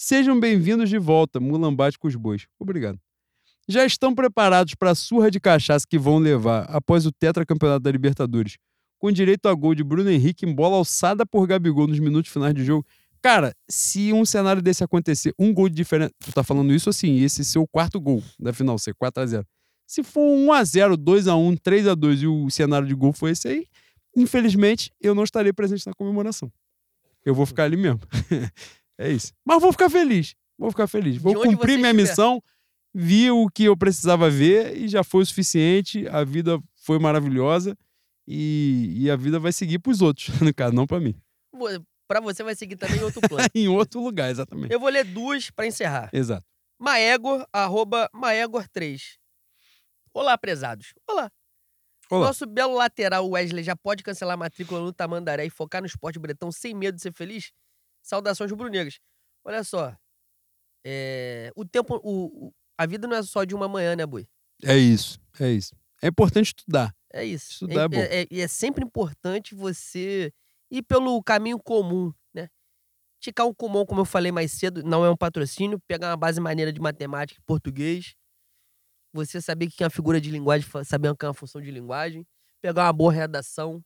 Sejam 0.00 0.38
bem-vindos 0.38 0.88
de 0.88 0.96
volta, 0.96 1.40
Mulambate 1.40 1.98
com 1.98 2.06
os 2.06 2.14
bois. 2.14 2.46
Obrigado. 2.56 3.00
Já 3.66 3.84
estão 3.84 4.14
preparados 4.14 4.76
para 4.76 4.92
a 4.92 4.94
surra 4.94 5.28
de 5.28 5.40
cachaça 5.40 5.84
que 5.84 5.98
vão 5.98 6.18
levar 6.18 6.66
após 6.70 7.04
o 7.04 7.10
tetracampeonato 7.10 7.80
da 7.80 7.90
Libertadores, 7.90 8.58
com 8.96 9.10
direito 9.10 9.48
a 9.48 9.54
gol 9.54 9.74
de 9.74 9.82
Bruno 9.82 10.08
Henrique 10.08 10.46
em 10.46 10.54
bola 10.54 10.76
alçada 10.76 11.26
por 11.26 11.48
Gabigol 11.48 11.88
nos 11.88 11.98
minutos 11.98 12.30
finais 12.30 12.54
de 12.54 12.64
jogo? 12.64 12.86
Cara, 13.20 13.52
se 13.68 14.12
um 14.12 14.24
cenário 14.24 14.62
desse 14.62 14.84
acontecer, 14.84 15.34
um 15.36 15.52
gol 15.52 15.68
de 15.68 15.74
diferença. 15.74 16.12
Tu 16.24 16.32
tá 16.32 16.44
falando 16.44 16.72
isso 16.72 16.88
assim, 16.88 17.18
esse 17.18 17.44
ser 17.44 17.58
o 17.58 17.66
quarto 17.66 18.00
gol 18.00 18.22
da 18.38 18.52
final, 18.52 18.78
ser 18.78 18.94
4x0. 18.94 19.44
Se 19.84 20.04
for 20.04 20.20
1x0, 20.20 20.96
2x1, 20.96 21.58
3x2 21.58 22.22
e 22.22 22.26
o 22.28 22.48
cenário 22.50 22.86
de 22.86 22.94
gol 22.94 23.12
foi 23.12 23.32
esse 23.32 23.48
aí, 23.48 23.66
infelizmente 24.14 24.92
eu 25.00 25.12
não 25.12 25.24
estarei 25.24 25.52
presente 25.52 25.84
na 25.88 25.92
comemoração. 25.92 26.52
Eu 27.26 27.34
vou 27.34 27.44
ficar 27.44 27.64
ali 27.64 27.76
mesmo. 27.76 27.98
é 28.98 29.10
isso. 29.10 29.32
Mas 29.44 29.60
vou 29.62 29.72
ficar 29.72 29.88
feliz. 29.88 30.34
Vou 30.58 30.70
ficar 30.70 30.86
feliz. 30.88 31.16
Vou 31.16 31.34
cumprir 31.34 31.78
minha 31.78 31.90
estiver. 31.90 31.92
missão, 31.92 32.42
vi 32.92 33.30
o 33.30 33.48
que 33.48 33.64
eu 33.64 33.76
precisava 33.76 34.28
ver 34.28 34.76
e 34.76 34.88
já 34.88 35.04
foi 35.04 35.22
o 35.22 35.26
suficiente. 35.26 36.06
A 36.08 36.24
vida 36.24 36.60
foi 36.74 36.98
maravilhosa 36.98 37.76
e, 38.26 38.92
e 38.96 39.10
a 39.10 39.16
vida 39.16 39.38
vai 39.38 39.52
seguir 39.52 39.78
pros 39.78 40.02
outros, 40.02 40.28
no 40.40 40.52
caso, 40.52 40.74
não 40.74 40.86
pra 40.86 40.98
mim. 41.00 41.14
Pra 42.08 42.20
você 42.20 42.42
vai 42.42 42.54
seguir 42.54 42.76
também 42.76 43.02
outro 43.02 43.20
plano. 43.28 43.48
em 43.54 43.68
outro 43.68 44.02
lugar, 44.02 44.30
exatamente. 44.30 44.72
Eu 44.72 44.80
vou 44.80 44.88
ler 44.88 45.04
duas 45.04 45.50
pra 45.50 45.66
encerrar. 45.66 46.10
Exato. 46.12 46.44
Maegor, 46.80 47.46
arroba 47.52 48.08
Maegor3. 48.14 49.18
Olá, 50.14 50.36
prezados. 50.38 50.94
Olá. 51.08 51.30
Olá. 52.10 52.26
Nosso 52.26 52.46
belo 52.46 52.74
lateral 52.74 53.28
Wesley 53.28 53.62
já 53.62 53.76
pode 53.76 54.02
cancelar 54.02 54.34
a 54.34 54.36
matrícula 54.38 54.80
no 54.80 54.92
Tamandaré 54.92 55.44
e 55.44 55.50
focar 55.50 55.82
no 55.82 55.86
esporte 55.86 56.18
bretão 56.18 56.50
sem 56.50 56.74
medo 56.74 56.96
de 56.96 57.02
ser 57.02 57.12
feliz? 57.12 57.52
Saudações 58.08 58.50
rubro-negras. 58.50 58.98
Olha 59.44 59.62
só. 59.62 59.94
é, 60.84 61.52
O 61.54 61.64
tempo. 61.64 62.00
O, 62.02 62.46
o- 62.48 62.54
A 62.78 62.86
vida 62.86 63.06
não 63.08 63.16
é 63.16 63.22
só 63.22 63.44
de 63.44 63.54
uma 63.54 63.68
manhã, 63.68 63.94
né, 63.96 64.06
Bui? 64.06 64.26
É 64.64 64.76
isso, 64.76 65.18
é 65.40 65.50
isso. 65.50 65.74
É 66.00 66.06
importante 66.08 66.46
estudar. 66.46 66.94
É 67.12 67.24
isso. 67.24 67.52
Estudar 67.52 67.82
é 67.84 67.88
bom. 67.88 67.98
é, 67.98 68.26
e 68.30 68.40
é 68.40 68.48
sempre 68.48 68.84
importante 68.84 69.54
você 69.54 70.32
ir 70.70 70.82
pelo 70.82 71.20
caminho 71.22 71.58
comum, 71.58 72.12
né? 72.32 72.48
Ticar 73.20 73.46
um 73.46 73.54
comum, 73.54 73.84
como 73.84 74.00
eu 74.00 74.04
falei 74.04 74.30
mais 74.30 74.52
cedo, 74.52 74.82
não 74.84 75.04
é 75.04 75.10
um 75.10 75.16
patrocínio, 75.16 75.80
pegar 75.88 76.10
uma 76.10 76.16
base 76.16 76.40
maneira 76.40 76.72
de 76.72 76.80
matemática 76.80 77.40
e 77.40 77.44
português. 77.44 78.14
você 79.12 79.40
saber 79.40 79.66
o 79.66 79.70
que 79.70 79.82
é 79.82 79.86
uma 79.86 79.90
figura 79.90 80.20
de 80.20 80.30
linguagem, 80.30 80.68
saber 80.84 81.08
o 81.10 81.16
que 81.16 81.24
é 81.24 81.28
uma 81.28 81.34
função 81.34 81.60
de 81.60 81.70
linguagem, 81.70 82.24
pegar 82.60 82.84
uma 82.84 82.92
boa 82.92 83.12
redação. 83.12 83.82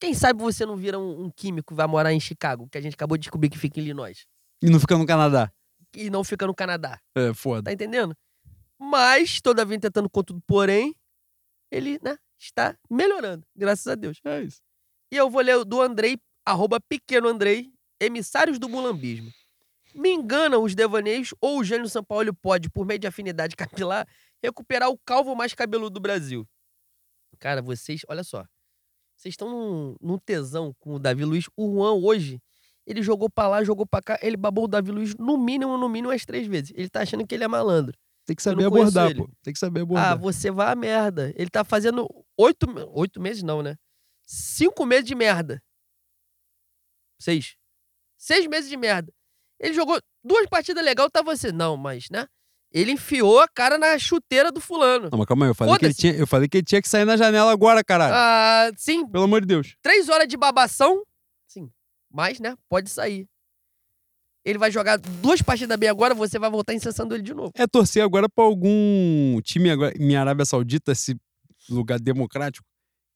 Quem 0.00 0.14
sabe 0.14 0.40
você 0.40 0.64
não 0.64 0.76
vira 0.76 0.98
um, 0.98 1.24
um 1.24 1.30
químico 1.30 1.74
e 1.74 1.76
vai 1.76 1.86
morar 1.86 2.12
em 2.12 2.20
Chicago, 2.20 2.68
que 2.70 2.78
a 2.78 2.80
gente 2.80 2.94
acabou 2.94 3.16
de 3.16 3.22
descobrir 3.22 3.50
que 3.50 3.58
fica 3.58 3.80
em 3.80 3.82
Illinois. 3.82 4.26
E 4.62 4.70
não 4.70 4.78
fica 4.78 4.96
no 4.96 5.06
Canadá. 5.06 5.52
E 5.94 6.10
não 6.10 6.22
fica 6.22 6.46
no 6.46 6.54
Canadá. 6.54 7.00
É, 7.16 7.34
foda. 7.34 7.64
Tá 7.64 7.72
entendendo? 7.72 8.16
Mas, 8.78 9.40
todavia, 9.40 9.78
tentando 9.78 10.08
contudo, 10.08 10.40
porém, 10.46 10.94
ele, 11.70 11.98
né, 12.02 12.16
está 12.38 12.76
melhorando, 12.88 13.44
graças 13.56 13.86
a 13.88 13.94
Deus. 13.94 14.20
É 14.24 14.42
isso. 14.42 14.60
E 15.12 15.16
eu 15.16 15.28
vou 15.28 15.42
ler 15.42 15.64
do 15.64 15.82
Andrei, 15.82 16.18
arroba 16.46 16.78
pequeno 16.80 17.28
Andrei, 17.28 17.72
emissários 18.00 18.58
do 18.58 18.68
mulambismo. 18.68 19.32
Me 19.94 20.10
enganam 20.12 20.62
os 20.62 20.74
devaneios 20.74 21.34
ou 21.40 21.58
o 21.58 21.64
gênio 21.64 21.88
São 21.88 22.04
Paulo 22.04 22.32
pode, 22.34 22.70
por 22.70 22.86
meio 22.86 23.00
de 23.00 23.06
afinidade 23.06 23.56
capilar, 23.56 24.06
recuperar 24.40 24.90
o 24.90 24.98
calvo 24.98 25.34
mais 25.34 25.54
cabeludo 25.54 25.90
do 25.90 26.00
Brasil. 26.00 26.46
Cara, 27.40 27.60
vocês, 27.60 28.02
olha 28.08 28.22
só. 28.22 28.44
Vocês 29.18 29.32
estão 29.32 29.48
num, 29.50 29.96
num 30.00 30.16
tesão 30.18 30.72
com 30.78 30.94
o 30.94 30.98
Davi 30.98 31.24
Luiz. 31.24 31.46
O 31.56 31.74
Juan 31.74 31.94
hoje, 31.94 32.40
ele 32.86 33.02
jogou 33.02 33.28
pra 33.28 33.48
lá, 33.48 33.64
jogou 33.64 33.84
pra 33.84 34.00
cá, 34.00 34.18
ele 34.22 34.36
babou 34.36 34.64
o 34.64 34.68
Davi 34.68 34.92
Luiz 34.92 35.14
no 35.16 35.36
mínimo, 35.36 35.76
no 35.76 35.88
mínimo, 35.88 36.10
umas 36.12 36.24
três 36.24 36.46
vezes. 36.46 36.72
Ele 36.76 36.88
tá 36.88 37.02
achando 37.02 37.26
que 37.26 37.34
ele 37.34 37.42
é 37.44 37.48
malandro. 37.48 37.98
Tem 38.24 38.36
que 38.36 38.42
saber 38.42 38.64
abordar, 38.66 39.10
ele. 39.10 39.20
pô. 39.20 39.30
Tem 39.42 39.52
que 39.52 39.58
saber 39.58 39.80
Ah, 39.80 39.82
abordar. 39.82 40.18
você 40.18 40.50
vai 40.50 40.70
a 40.72 40.76
merda. 40.76 41.32
Ele 41.34 41.50
tá 41.50 41.64
fazendo 41.64 42.06
oito, 42.38 42.66
oito 42.94 43.20
meses, 43.20 43.42
não, 43.42 43.60
né? 43.62 43.74
Cinco 44.24 44.86
meses 44.86 45.06
de 45.06 45.14
merda. 45.14 45.60
Seis. 47.20 47.56
Seis 48.16 48.46
meses 48.46 48.70
de 48.70 48.76
merda. 48.76 49.12
Ele 49.58 49.74
jogou 49.74 50.00
duas 50.22 50.46
partidas 50.46 50.84
legais, 50.84 51.08
tá 51.12 51.22
você. 51.22 51.50
Não, 51.50 51.76
mas, 51.76 52.08
né? 52.10 52.28
Ele 52.72 52.92
enfiou 52.92 53.40
a 53.40 53.48
cara 53.48 53.78
na 53.78 53.98
chuteira 53.98 54.52
do 54.52 54.60
fulano. 54.60 55.08
Não, 55.10 55.18
mas 55.18 55.26
calma 55.26 55.46
aí, 55.46 55.50
eu 55.50 55.54
falei, 55.54 55.78
que 55.78 55.84
ele 55.86 55.94
tinha, 55.94 56.12
eu 56.14 56.26
falei 56.26 56.48
que 56.48 56.58
ele 56.58 56.64
tinha 56.64 56.82
que 56.82 56.88
sair 56.88 57.04
na 57.06 57.16
janela 57.16 57.50
agora, 57.50 57.82
caralho. 57.82 58.14
Ah, 58.14 58.70
sim, 58.76 59.06
Pelo 59.08 59.24
amor 59.24 59.40
de 59.40 59.46
Deus. 59.46 59.74
três 59.82 60.08
horas 60.08 60.28
de 60.28 60.36
babação. 60.36 61.02
Sim. 61.46 61.70
Mas, 62.12 62.38
né? 62.40 62.54
Pode 62.68 62.90
sair. 62.90 63.26
Ele 64.44 64.58
vai 64.58 64.70
jogar 64.70 64.98
duas 64.98 65.42
partidas 65.42 65.76
bem 65.78 65.88
agora, 65.88 66.14
você 66.14 66.38
vai 66.38 66.50
voltar 66.50 66.72
incensando 66.74 67.14
ele 67.14 67.22
de 67.22 67.34
novo. 67.34 67.52
É 67.54 67.66
torcer 67.66 68.02
agora 68.02 68.28
pra 68.28 68.44
algum 68.44 69.40
time 69.42 69.70
agora, 69.70 69.92
em 69.98 70.14
Arábia 70.16 70.44
Saudita, 70.44 70.92
esse 70.92 71.16
lugar 71.68 71.98
democrático. 71.98 72.66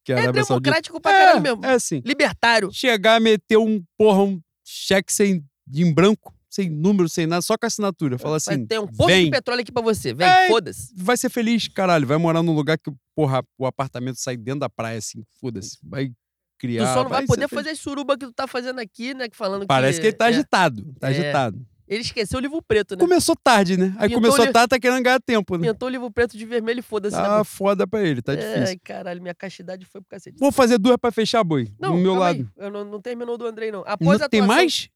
Que 0.05 0.13
é 0.13 0.17
É 0.17 0.23
Saudita. 0.25 0.45
democrático 0.49 1.01
pra 1.01 1.13
caralho 1.13 1.41
mesmo. 1.41 1.65
É 1.65 1.75
assim. 1.75 2.03
Libertário. 2.05 2.71
Chegar, 2.73 3.21
meter 3.21 3.57
um, 3.57 3.83
porra, 3.97 4.23
um 4.25 4.41
cheque 4.65 5.13
sem, 5.13 5.45
em 5.73 5.93
branco, 5.95 6.35
sem 6.53 6.69
número, 6.69 7.09
sem 7.09 7.27
nada, 7.27 7.41
só 7.41 7.57
com 7.57 7.65
assinatura. 7.67 8.19
Fala 8.19 8.39
vai 8.39 8.55
assim, 8.55 8.67
ter 8.67 8.79
um 8.79 8.87
posto 8.87 9.07
vem, 9.07 9.25
de 9.25 9.31
petróleo 9.31 9.63
aqui 9.63 9.73
pra 9.73 9.83
você. 9.83 10.13
Vem, 10.13 10.27
É, 10.27 10.49
foda-se. 10.49 10.93
vai 10.95 11.17
ser 11.17 11.31
feliz, 11.31 11.67
caralho. 11.69 12.07
Vai 12.07 12.19
morar 12.19 12.43
num 12.43 12.55
lugar 12.55 12.77
que, 12.79 12.93
porra, 13.17 13.43
o 13.59 13.65
apartamento 13.67 14.17
sai 14.21 14.37
dentro 14.37 14.61
da 14.61 14.69
praia, 14.69 14.99
assim, 14.99 15.23
foda-se. 15.41 15.79
Vai 15.83 16.11
criar. 16.59 16.87
Tu 16.89 16.93
só 16.95 17.03
não 17.05 17.11
vai 17.11 17.23
ser 17.23 17.27
poder 17.29 17.49
feliz. 17.49 17.65
fazer 17.65 17.71
as 17.71 17.79
suruba 17.81 18.19
que 18.19 18.27
tu 18.27 18.33
tá 18.33 18.47
fazendo 18.47 18.79
aqui, 18.81 19.15
né? 19.15 19.29
Que 19.29 19.37
falando 19.37 19.67
Parece 19.67 19.99
que 20.01 20.07
ele 20.09 20.17
tá 20.17 20.27
é, 20.27 20.29
agitado. 20.29 20.85
Tá 21.01 21.09
É. 21.09 21.11
agitado. 21.11 21.67
Ele 21.89 22.01
esqueceu 22.01 22.39
o 22.39 22.41
livro 22.41 22.63
preto, 22.63 22.95
né? 22.95 23.01
Começou 23.01 23.35
tarde, 23.37 23.77
né? 23.77 23.95
Aí 23.99 24.09
Pintou 24.09 24.23
começou 24.23 24.45
ali- 24.45 24.53
tarde, 24.53 24.69
tá 24.69 24.79
querendo 24.79 25.03
ganhar 25.03 25.21
tempo, 25.21 25.57
né? 25.59 25.69
Pintou 25.73 25.89
o 25.89 25.91
livro 25.91 26.11
preto 26.11 26.39
de 26.39 26.47
vermelho 26.47 26.79
e 26.79 26.83
foda-se. 26.83 27.17
né, 27.17 27.23
Tá 27.23 27.45
foda 27.45 27.87
pra 27.87 28.03
ele, 28.03 28.23
tá 28.23 28.33
Ai, 28.33 28.39
difícil. 28.39 28.81
caralho, 28.85 29.21
minha 29.21 29.35
castidade 29.35 29.85
foi 29.85 30.01
pro 30.01 30.09
cacete. 30.11 30.39
Vou 30.39 30.51
fazer 30.53 30.79
duas 30.79 30.97
pra 30.97 31.11
fechar, 31.11 31.43
boi. 31.45 31.69
Não, 31.79 31.95
no 31.97 31.99
meu 32.03 32.15
lado. 32.15 32.49
aí. 32.57 32.65
Eu 32.65 32.71
não, 32.71 32.85
não 32.85 33.01
terminou 33.01 33.37
do 33.37 33.45
Andrei, 33.47 33.71
não. 33.73 33.83
Após 33.87 34.21
Não 34.21 34.27
a 34.27 34.29
tem 34.29 34.41
atuação- 34.41 34.63
mais? 34.63 34.89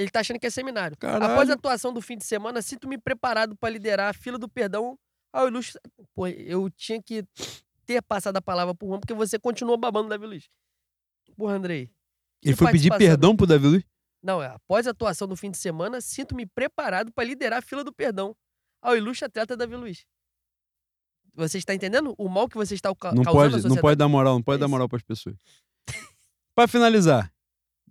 Ele 0.00 0.08
tá 0.08 0.20
achando 0.20 0.40
que 0.40 0.46
é 0.46 0.50
seminário. 0.50 0.96
Caralho. 0.96 1.30
Após 1.30 1.50
a 1.50 1.52
atuação 1.52 1.92
do 1.92 2.00
fim 2.00 2.16
de 2.16 2.24
semana, 2.24 2.62
sinto-me 2.62 2.96
preparado 2.96 3.54
pra 3.54 3.68
liderar 3.68 4.08
a 4.08 4.12
fila 4.14 4.38
do 4.38 4.48
perdão 4.48 4.98
ao 5.30 5.46
ilustre. 5.46 5.78
Pô, 6.14 6.26
eu 6.26 6.70
tinha 6.70 7.02
que 7.02 7.22
ter 7.84 8.00
passado 8.02 8.34
a 8.38 8.40
palavra 8.40 8.74
pro 8.74 8.88
Juan, 8.88 8.98
porque 8.98 9.12
você 9.12 9.38
continuou 9.38 9.76
babando 9.76 10.08
Davi 10.08 10.24
Luiz. 10.24 10.48
Porra, 11.36 11.52
Andrei. 11.52 11.90
Ele 12.42 12.56
foi 12.56 12.72
pedir 12.72 12.96
perdão 12.96 13.36
pro 13.36 13.46
Davi 13.46 13.66
Luiz? 13.66 13.84
Não, 14.22 14.42
é. 14.42 14.46
Após 14.46 14.86
a 14.86 14.92
atuação 14.92 15.28
do 15.28 15.36
fim 15.36 15.50
de 15.50 15.58
semana, 15.58 16.00
sinto-me 16.00 16.46
preparado 16.46 17.12
pra 17.12 17.22
liderar 17.22 17.58
a 17.58 17.62
fila 17.62 17.84
do 17.84 17.92
perdão 17.92 18.34
ao 18.80 18.96
ilustre 18.96 19.26
atleta 19.26 19.54
Davi 19.54 19.76
Luiz. 19.76 20.06
Você 21.34 21.58
está 21.58 21.74
entendendo 21.74 22.14
o 22.16 22.26
mal 22.26 22.48
que 22.48 22.56
você 22.56 22.74
está 22.74 22.94
ca 22.94 23.12
Não 23.12 23.22
causando 23.22 23.50
pode, 23.52 23.68
não 23.68 23.76
pode 23.76 23.96
dar 23.96 24.08
moral, 24.08 24.32
não 24.36 24.42
pode 24.42 24.56
É 24.56 24.60
dar 24.60 24.68
moral 24.68 24.88
pras 24.88 25.02
pessoas. 25.02 25.36
pra 26.54 26.66
finalizar, 26.66 27.30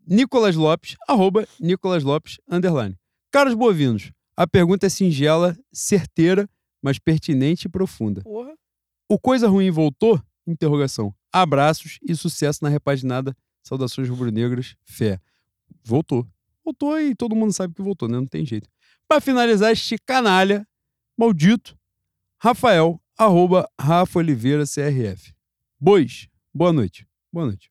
Nicolas 0.05 0.55
Lopes, 0.55 0.95
arroba 1.07 1.47
Nicolas 1.59 2.03
Lopes, 2.03 2.39
underline. 2.49 2.97
Caros 3.31 3.53
bovinos, 3.53 4.11
a 4.35 4.47
pergunta 4.47 4.85
é 4.85 4.89
singela, 4.89 5.57
certeira, 5.71 6.49
mas 6.81 6.97
pertinente 6.97 7.67
e 7.67 7.69
profunda. 7.69 8.21
Porra. 8.21 8.53
O 9.07 9.19
Coisa 9.19 9.47
Ruim 9.47 9.69
voltou? 9.69 10.21
Interrogação. 10.47 11.13
Abraços 11.31 11.99
e 12.01 12.15
sucesso 12.15 12.63
na 12.63 12.69
repaginada. 12.69 13.35
Saudações 13.61 14.07
rubro-negras. 14.07 14.75
Fé. 14.83 15.19
Voltou. 15.83 16.27
Voltou 16.63 16.99
e 16.99 17.15
todo 17.15 17.35
mundo 17.35 17.53
sabe 17.53 17.73
que 17.73 17.81
voltou, 17.81 18.07
né? 18.07 18.15
Não 18.15 18.25
tem 18.25 18.45
jeito. 18.45 18.69
Para 19.07 19.19
finalizar 19.19 19.71
este 19.71 19.97
canalha, 19.97 20.67
maldito, 21.17 21.77
Rafael, 22.41 23.01
arroba 23.17 23.69
Rafa 23.79 24.19
Oliveira 24.19 24.63
CRF. 24.63 25.33
Bois, 25.79 26.27
boa 26.53 26.71
noite. 26.71 27.05
Boa 27.31 27.45
noite. 27.47 27.69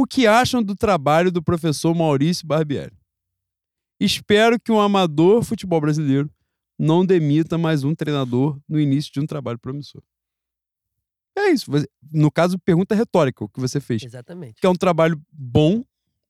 O 0.00 0.06
que 0.06 0.28
acham 0.28 0.62
do 0.62 0.76
trabalho 0.76 1.32
do 1.32 1.42
professor 1.42 1.92
Maurício 1.92 2.46
Barbieri? 2.46 2.96
Espero 3.98 4.56
que 4.60 4.70
um 4.70 4.78
amador 4.78 5.42
futebol 5.42 5.80
brasileiro 5.80 6.30
não 6.78 7.04
demita 7.04 7.58
mais 7.58 7.82
um 7.82 7.96
treinador 7.96 8.60
no 8.68 8.78
início 8.78 9.12
de 9.12 9.18
um 9.18 9.26
trabalho 9.26 9.58
promissor. 9.58 10.00
É 11.36 11.48
isso. 11.48 11.68
No 12.12 12.30
caso, 12.30 12.60
pergunta 12.60 12.94
retórica, 12.94 13.42
o 13.42 13.48
que 13.48 13.58
você 13.58 13.80
fez. 13.80 14.04
Exatamente. 14.04 14.60
Que 14.60 14.68
é 14.68 14.70
um 14.70 14.76
trabalho 14.76 15.20
bom, 15.32 15.78
um 15.78 15.84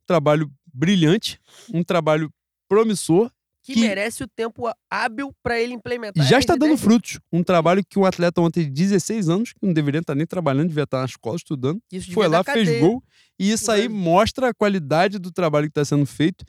trabalho 0.06 0.50
brilhante, 0.72 1.38
um 1.70 1.84
trabalho 1.84 2.32
promissor 2.70 3.30
Que, 3.68 3.74
que- 3.74 3.80
merece 3.80 4.24
o 4.24 4.26
tempo 4.26 4.64
hábil 4.90 5.30
pra 5.42 5.60
ele 5.60 5.72
e 5.72 5.76
implementar. 5.76 6.24
já 6.26 6.38
está 6.38 6.56
dando 6.56 6.76
frutos. 6.78 7.20
Um 7.30 7.42
trabalho 7.42 7.84
que 7.86 7.98
um 7.98 8.06
atleta 8.06 8.40
ontem 8.40 8.64
de 8.64 8.70
16 8.70 9.28
anos, 9.28 9.52
que 9.52 9.58
não 9.60 9.74
deveria 9.74 10.00
estar 10.00 10.14
nem 10.14 10.26
trabalhando, 10.26 10.68
devia 10.68 10.84
estar 10.84 11.00
na 11.00 11.04
escola 11.04 11.36
estudando, 11.36 11.78
Isso 11.92 12.10
foi 12.12 12.26
lá, 12.28 12.42
fez 12.42 12.66
cadeia. 12.66 12.80
gol. 12.80 13.02
E 13.38 13.50
isso 13.50 13.70
aí 13.70 13.86
mostra 13.86 14.48
a 14.48 14.54
qualidade 14.54 15.18
do 15.18 15.30
trabalho 15.30 15.66
que 15.66 15.72
está 15.72 15.84
sendo 15.84 16.06
feito. 16.06 16.46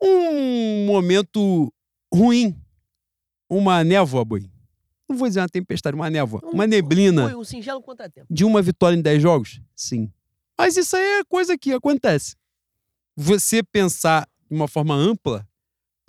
Um 0.00 0.86
momento 0.86 1.72
ruim. 2.14 2.56
Uma 3.50 3.82
névoa, 3.82 4.24
boi. 4.24 4.48
Não 5.08 5.16
vou 5.16 5.26
dizer 5.26 5.40
uma 5.40 5.48
tempestade, 5.48 5.96
uma 5.96 6.08
névoa. 6.10 6.40
Um- 6.44 6.50
Uma 6.50 6.66
neblina 6.66 7.28
Foi 7.30 7.34
um 7.34 7.42
singelo 7.44 7.82
contratempo. 7.82 8.26
de 8.30 8.44
uma 8.44 8.60
vitória 8.62 8.94
em 8.96 9.00
10 9.02 9.20
jogos? 9.22 9.60
Sim. 9.74 10.12
Mas 10.56 10.76
isso 10.76 10.96
aí 10.96 11.20
é 11.20 11.24
coisa 11.24 11.56
que 11.56 11.72
acontece. 11.72 12.36
Você 13.16 13.62
pensar 13.62 14.28
de 14.48 14.54
uma 14.54 14.68
forma 14.68 14.94
ampla, 14.94 15.47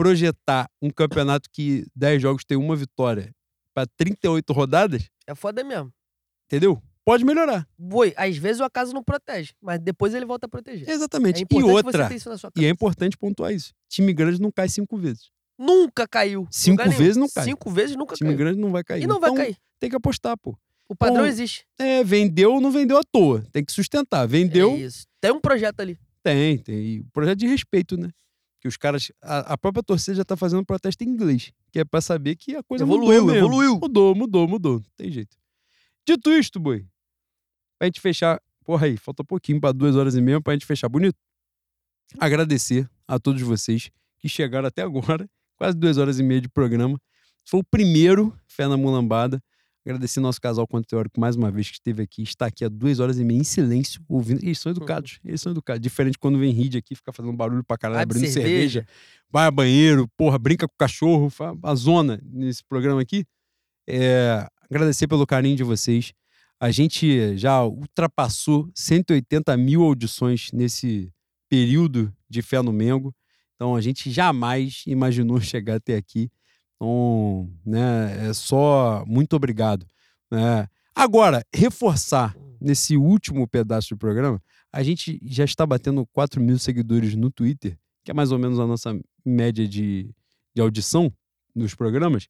projetar 0.04 0.70
um 0.82 0.90
campeonato 0.90 1.50
que 1.52 1.86
10 1.94 2.22
jogos 2.22 2.46
tem 2.46 2.58
uma 2.58 2.74
vitória 2.74 3.36
para 3.74 3.86
38 3.98 4.54
rodadas, 4.54 5.10
É 5.28 5.36
foda 5.36 5.62
mesmo. 5.62 5.92
entendeu? 6.48 6.82
Pode 7.04 7.26
melhorar. 7.26 7.68
Boi, 7.78 8.14
às 8.16 8.38
vezes 8.38 8.62
o 8.62 8.64
acaso 8.64 8.94
não 8.94 9.04
protege, 9.04 9.52
mas 9.62 9.78
depois 9.80 10.14
ele 10.14 10.26
volta 10.26 10.46
a 10.46 10.50
proteger. 10.50 10.88
Exatamente. 10.90 11.44
É 11.44 11.46
e 11.58 11.64
outra, 11.64 12.04
você 12.04 12.10
ter 12.10 12.16
isso 12.16 12.30
na 12.30 12.38
sua 12.38 12.50
e 12.56 12.66
é 12.66 12.70
importante 12.70 13.18
pontuar 13.18 13.52
isso. 13.52 13.74
Time 13.90 14.14
grande 14.14 14.40
não 14.42 14.52
cai 14.52 14.70
cinco 14.70 14.96
vezes. 14.98 15.30
Nunca 15.58 16.08
caiu. 16.08 16.48
Cinco 16.50 16.78
Lugar 16.82 16.88
nenhum. 16.88 16.98
vezes 17.00 17.18
não 17.18 17.28
cai. 17.28 17.44
Cinco 17.44 17.70
vezes 17.70 17.96
nunca 17.98 18.16
Time 18.16 18.30
caiu. 18.30 18.38
grande 18.38 18.60
não 18.60 18.72
vai 18.72 18.84
cair. 18.86 19.04
E 19.04 19.08
não 19.08 19.20
vai 19.20 19.32
Então, 19.32 19.44
cair. 19.44 19.58
Tem 19.82 19.90
que 19.90 19.96
apostar, 19.98 20.38
pô. 20.38 20.58
O 20.88 20.96
padrão 20.96 21.24
Pô, 21.24 21.26
existe. 21.26 21.66
É, 21.78 22.04
vendeu, 22.06 22.62
não 22.62 22.72
vendeu 22.72 22.98
à 22.98 23.02
toa. 23.04 23.44
Tem 23.52 23.66
que 23.66 23.72
sustentar. 23.72 24.26
Vendeu, 24.28 24.72
É 24.72 24.78
isso. 24.78 25.06
Tem 25.20 25.32
um 25.32 25.42
projeto 25.42 25.82
ali. 25.82 26.00
tem, 26.24 26.58
tem. 26.60 26.76
E 26.78 27.04
projeto 27.12 27.40
de 27.40 27.48
respeito, 27.48 27.98
né? 27.98 28.10
Que 28.60 28.68
os 28.68 28.76
caras. 28.78 29.12
A, 29.22 29.54
a 29.54 29.58
própria 29.58 29.82
torcida 29.84 30.16
já 30.16 30.26
tá 30.26 30.36
fazendo 30.36 30.66
protesto 30.66 31.04
em 31.04 31.08
inglês. 31.08 31.52
Que 31.72 31.80
é 31.80 31.86
pra 31.86 32.02
saber 32.02 32.36
que 32.36 32.56
a 32.56 32.64
coisa 32.64 32.84
Evoluiu, 32.84 33.22
mudou 33.22 33.34
mesmo. 33.34 33.48
evoluiu. 33.48 33.80
Mudou, 33.80 34.16
mudou, 34.16 34.48
mudou. 34.48 34.74
Não 34.80 34.86
tem 34.98 35.12
jeito. 35.12 35.38
Dito 36.06 36.30
isto, 36.32 36.60
boi. 36.60 36.86
Pra 37.78 37.88
gente 37.88 38.02
fechar. 38.02 38.42
Porra 38.66 38.86
aí, 38.88 38.98
falta 38.98 39.24
pouquinho 39.24 39.60
pra 39.60 39.72
duas 39.72 39.96
horas 39.96 40.16
e 40.16 40.22
meia 40.22 40.40
pra 40.42 40.54
gente 40.54 40.66
fechar 40.66 40.88
bonito. 40.90 41.18
Agradecer 42.20 42.90
a 43.08 43.20
todos 43.20 43.42
vocês 43.42 43.90
que 44.20 44.28
chegaram 44.30 44.68
até 44.68 44.82
agora. 44.82 45.30
Quase 45.56 45.78
duas 45.78 45.98
horas 45.98 46.20
e 46.20 46.24
meia 46.24 46.42
de 46.42 46.50
programa. 46.50 47.00
Foi 47.46 47.60
o 47.60 47.64
primeiro 47.64 48.38
Fé 48.48 48.68
na 48.68 48.78
Mulambada. 48.78 49.42
Agradecer 49.90 50.20
nosso 50.20 50.40
casal 50.40 50.68
Conto 50.68 50.88
Teórico 50.88 51.20
mais 51.20 51.36
uma 51.36 51.50
vez 51.50 51.68
que 51.68 51.78
esteve 51.78 52.04
aqui. 52.04 52.22
Está 52.22 52.46
aqui 52.46 52.64
há 52.64 52.70
duas 52.70 53.00
horas 53.00 53.18
e 53.18 53.24
meia 53.24 53.40
em 53.40 53.44
silêncio, 53.44 54.00
ouvindo. 54.08 54.40
Eles 54.44 54.60
são 54.60 54.72
educados. 54.72 55.20
Eles 55.26 55.42
são 55.42 55.52
educados. 55.52 55.82
Diferente 55.82 56.16
quando 56.20 56.38
vem 56.38 56.54
Ride 56.54 56.78
aqui, 56.78 56.94
fica 56.94 57.12
fazendo 57.12 57.36
barulho 57.36 57.64
pra 57.64 57.76
caralho, 57.76 58.04
abrindo 58.04 58.28
cerveja. 58.28 58.82
cerveja. 58.82 58.88
vai 59.32 59.48
a 59.48 59.52
banheiro, 59.52 60.08
porra, 60.16 60.38
brinca 60.38 60.68
com 60.68 60.76
o 60.76 60.78
cachorro, 60.78 61.34
a 61.64 61.74
zona 61.74 62.22
nesse 62.24 62.64
programa 62.64 63.02
aqui. 63.02 63.26
É, 63.90 64.48
agradecer 64.70 65.08
pelo 65.08 65.26
carinho 65.26 65.58
de 65.58 65.64
vocês. 65.64 66.14
A 66.60 66.70
gente 66.70 67.36
já 67.36 67.64
ultrapassou 67.64 68.70
180 68.76 69.58
mil 69.58 69.82
audições 69.82 70.52
nesse 70.54 71.12
período 71.50 72.14
de 72.30 72.44
Fé 72.44 72.62
no 72.62 72.72
Mengo. 72.72 73.12
Então 73.56 73.76
a 73.76 73.82
gente 73.82 74.12
jamais 74.12 74.84
imaginou 74.86 75.42
chegar 75.42 75.78
até 75.78 75.96
aqui. 75.96 76.30
Então, 76.80 77.52
né, 77.66 78.30
é 78.30 78.34
só 78.34 79.04
muito 79.06 79.36
obrigado. 79.36 79.86
Né? 80.32 80.66
Agora, 80.96 81.44
reforçar 81.54 82.36
nesse 82.60 82.96
último 82.96 83.46
pedaço 83.48 83.90
do 83.90 83.98
programa, 83.98 84.42
a 84.72 84.82
gente 84.82 85.20
já 85.24 85.44
está 85.44 85.66
batendo 85.66 86.06
4 86.08 86.42
mil 86.42 86.58
seguidores 86.58 87.16
no 87.16 87.30
Twitter, 87.30 87.78
que 88.04 88.12
é 88.12 88.14
mais 88.14 88.32
ou 88.32 88.40
menos 88.40 88.60
a 88.60 88.66
nossa 88.66 88.98
média 89.26 89.68
de, 89.68 90.10
de 90.56 90.62
audição 90.62 91.12
dos 91.54 91.76
programas. 91.76 92.28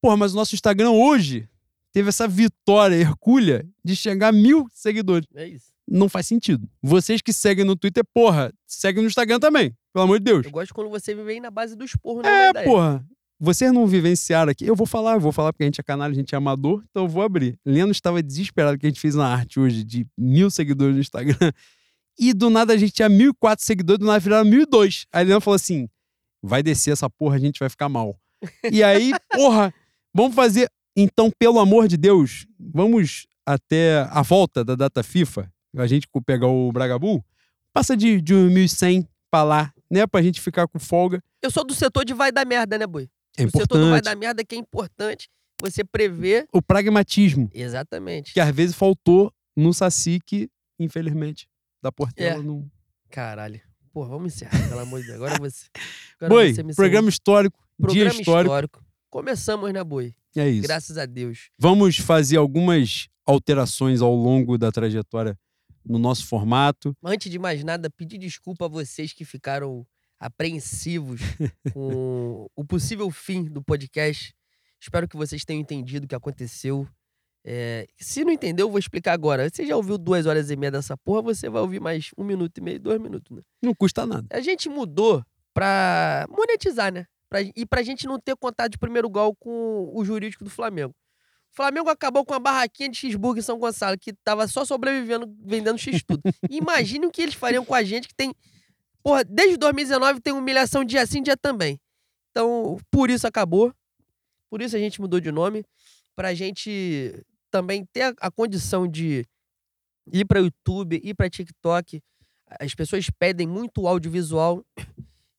Porra, 0.00 0.16
mas 0.16 0.32
o 0.32 0.36
nosso 0.36 0.54
Instagram 0.54 0.90
hoje 0.90 1.48
teve 1.92 2.08
essa 2.08 2.28
vitória 2.28 2.94
hercúlea 2.94 3.68
de 3.84 3.96
chegar 3.96 4.28
a 4.28 4.32
mil 4.32 4.66
seguidores. 4.72 5.26
É 5.34 5.48
isso. 5.48 5.72
Não 5.88 6.08
faz 6.08 6.26
sentido. 6.26 6.68
Vocês 6.82 7.20
que 7.22 7.32
seguem 7.32 7.64
no 7.64 7.76
Twitter, 7.76 8.04
porra, 8.12 8.52
seguem 8.66 9.02
no 9.02 9.08
Instagram 9.08 9.38
também, 9.40 9.72
pelo 9.92 10.04
amor 10.04 10.18
de 10.18 10.24
Deus. 10.24 10.44
Eu 10.44 10.52
gosto 10.52 10.74
quando 10.74 10.90
você 10.90 11.14
vem 11.14 11.40
na 11.40 11.50
base 11.50 11.74
do 11.76 11.84
esporro, 11.84 12.22
não 12.22 12.28
É, 12.28 12.64
porra. 12.64 13.04
Vocês 13.38 13.70
não 13.72 13.86
vivenciaram 13.86 14.50
aqui. 14.50 14.64
Eu 14.64 14.74
vou 14.74 14.86
falar, 14.86 15.14
eu 15.14 15.20
vou 15.20 15.32
falar 15.32 15.52
porque 15.52 15.64
a 15.64 15.66
gente 15.66 15.80
é 15.80 15.84
canal, 15.84 16.08
a 16.08 16.12
gente 16.12 16.34
é 16.34 16.38
amador, 16.38 16.82
então 16.90 17.04
eu 17.04 17.08
vou 17.08 17.22
abrir. 17.22 17.58
Leno 17.64 17.92
estava 17.92 18.22
desesperado 18.22 18.78
que 18.78 18.86
a 18.86 18.88
gente 18.88 19.00
fez 19.00 19.14
uma 19.14 19.26
arte 19.26 19.60
hoje 19.60 19.84
de 19.84 20.06
mil 20.16 20.50
seguidores 20.50 20.94
no 20.94 21.00
Instagram. 21.00 21.36
E 22.18 22.32
do 22.32 22.48
nada 22.48 22.72
a 22.72 22.78
gente 22.78 22.92
tinha 22.92 23.10
mil 23.10 23.30
e 23.30 23.34
quatro 23.34 23.62
seguidores, 23.62 24.00
do 24.00 24.06
nada 24.06 24.18
viraram 24.18 24.48
mil 24.48 24.62
e 24.62 24.64
dois. 24.64 25.04
Aí 25.12 25.22
Leno 25.22 25.38
falou 25.38 25.56
assim: 25.56 25.86
vai 26.42 26.62
descer 26.62 26.92
essa 26.92 27.10
porra, 27.10 27.36
a 27.36 27.38
gente 27.38 27.58
vai 27.58 27.68
ficar 27.68 27.90
mal. 27.90 28.18
E 28.72 28.82
aí, 28.82 29.12
porra, 29.32 29.74
vamos 30.14 30.34
fazer. 30.34 30.66
Então, 30.96 31.30
pelo 31.38 31.58
amor 31.58 31.86
de 31.86 31.98
Deus, 31.98 32.46
vamos 32.58 33.26
até 33.44 33.98
a 34.10 34.22
volta 34.22 34.64
da 34.64 34.74
data 34.74 35.02
FIFA, 35.02 35.52
a 35.76 35.86
gente 35.86 36.08
pegar 36.24 36.46
o 36.46 36.72
Bragabu, 36.72 37.22
passa 37.72 37.94
de, 37.94 38.20
de 38.22 38.32
1.100 38.32 39.06
pra 39.30 39.42
lá, 39.42 39.72
né? 39.90 40.06
Pra 40.06 40.22
gente 40.22 40.40
ficar 40.40 40.66
com 40.66 40.78
folga. 40.78 41.22
Eu 41.42 41.50
sou 41.50 41.64
do 41.66 41.74
setor 41.74 42.04
de 42.04 42.14
vai 42.14 42.32
dar 42.32 42.46
merda, 42.46 42.78
né, 42.78 42.86
boi? 42.86 43.10
É 43.36 43.44
o 43.44 43.50
setor 43.50 43.66
do 43.66 43.74
vai 43.74 43.98
importante. 43.98 44.04
dar 44.04 44.16
merda 44.16 44.44
que 44.44 44.54
é 44.54 44.58
importante 44.58 45.28
você 45.60 45.84
prever. 45.84 46.46
O 46.52 46.60
pragmatismo, 46.62 47.50
Exatamente. 47.52 48.32
que 48.32 48.40
às 48.40 48.54
vezes 48.54 48.74
faltou 48.76 49.32
no 49.56 49.72
Saci, 49.72 50.20
que, 50.24 50.48
infelizmente, 50.78 51.48
da 51.82 51.90
Portela 51.92 52.40
É. 52.40 52.42
não. 52.42 52.68
Caralho. 53.10 53.60
Pô, 53.92 54.04
vamos 54.06 54.34
encerrar, 54.34 54.68
pelo 54.68 54.80
amor 54.80 55.00
de 55.00 55.06
Deus. 55.06 55.16
Agora 55.16 55.38
você. 55.38 55.66
Agora 56.20 56.28
Boi, 56.34 56.52
você 56.54 56.62
me 56.62 56.74
programa 56.74 57.08
histórico, 57.08 57.58
Programa 57.80 58.10
dia 58.10 58.20
histórico. 58.20 58.52
histórico. 58.52 58.84
Começamos, 59.08 59.72
né, 59.72 59.82
boi? 59.82 60.14
É 60.36 60.46
isso. 60.48 60.62
Graças 60.68 60.98
a 60.98 61.06
Deus. 61.06 61.48
Vamos 61.58 61.96
fazer 61.96 62.36
algumas 62.36 63.08
alterações 63.24 64.02
ao 64.02 64.14
longo 64.14 64.58
da 64.58 64.70
trajetória 64.70 65.38
no 65.82 65.98
nosso 65.98 66.26
formato. 66.26 66.94
Antes 67.02 67.30
de 67.30 67.38
mais 67.38 67.64
nada, 67.64 67.88
pedir 67.88 68.18
desculpa 68.18 68.66
a 68.66 68.68
vocês 68.68 69.12
que 69.14 69.24
ficaram 69.24 69.86
apreensivos 70.18 71.20
com 71.72 72.48
o 72.54 72.64
possível 72.64 73.10
fim 73.10 73.44
do 73.44 73.62
podcast. 73.62 74.34
Espero 74.80 75.08
que 75.08 75.16
vocês 75.16 75.44
tenham 75.44 75.60
entendido 75.60 76.04
o 76.04 76.08
que 76.08 76.14
aconteceu. 76.14 76.86
É, 77.44 77.86
se 77.96 78.24
não 78.24 78.32
entendeu, 78.32 78.66
eu 78.66 78.70
vou 78.70 78.78
explicar 78.78 79.12
agora. 79.12 79.48
Você 79.48 79.64
já 79.64 79.76
ouviu 79.76 79.96
duas 79.96 80.26
horas 80.26 80.50
e 80.50 80.56
meia 80.56 80.72
dessa 80.72 80.96
porra, 80.96 81.22
você 81.22 81.48
vai 81.48 81.62
ouvir 81.62 81.80
mais 81.80 82.10
um 82.18 82.24
minuto 82.24 82.58
e 82.58 82.60
meio, 82.60 82.80
dois 82.80 83.00
minutos, 83.00 83.36
né? 83.36 83.42
Não 83.62 83.72
custa 83.74 84.04
nada. 84.04 84.26
A 84.30 84.40
gente 84.40 84.68
mudou 84.68 85.24
pra 85.54 86.26
monetizar, 86.28 86.92
né? 86.92 87.06
Pra, 87.28 87.40
e 87.40 87.64
pra 87.64 87.82
gente 87.82 88.06
não 88.06 88.18
ter 88.18 88.36
contato 88.36 88.72
de 88.72 88.78
primeiro 88.78 89.08
gol 89.08 89.34
com 89.34 89.90
o 89.94 90.04
jurídico 90.04 90.44
do 90.44 90.50
Flamengo. 90.50 90.94
O 91.52 91.56
Flamengo 91.56 91.88
acabou 91.88 92.24
com 92.24 92.34
a 92.34 92.38
barraquinha 92.38 92.88
de 92.88 92.98
cheeseburger 92.98 93.40
em 93.40 93.42
São 93.42 93.58
Gonçalo, 93.58 93.96
que 93.96 94.12
tava 94.12 94.46
só 94.46 94.64
sobrevivendo, 94.64 95.34
vendendo 95.44 95.78
x 95.78 96.02
tudo. 96.02 96.20
Imagine 96.50 97.06
o 97.06 97.10
que 97.10 97.22
eles 97.22 97.34
fariam 97.34 97.64
com 97.64 97.74
a 97.74 97.82
gente, 97.82 98.08
que 98.08 98.14
tem. 98.14 98.34
Porra, 99.06 99.22
desde 99.22 99.56
2019 99.56 100.20
tem 100.20 100.32
humilhação 100.32 100.84
dia 100.84 101.06
sim, 101.06 101.22
dia 101.22 101.36
também. 101.36 101.78
Então, 102.32 102.76
por 102.90 103.08
isso 103.08 103.24
acabou. 103.24 103.72
Por 104.50 104.60
isso 104.60 104.74
a 104.74 104.80
gente 104.80 105.00
mudou 105.00 105.20
de 105.20 105.30
nome. 105.30 105.64
Pra 106.16 106.34
gente 106.34 107.24
também 107.48 107.86
ter 107.92 108.02
a, 108.02 108.14
a 108.22 108.30
condição 108.32 108.84
de 108.88 109.24
ir 110.12 110.24
pra 110.24 110.40
YouTube, 110.40 111.00
ir 111.04 111.14
pra 111.14 111.30
TikTok. 111.30 112.02
As 112.58 112.74
pessoas 112.74 113.08
pedem 113.16 113.46
muito 113.46 113.86
audiovisual 113.86 114.66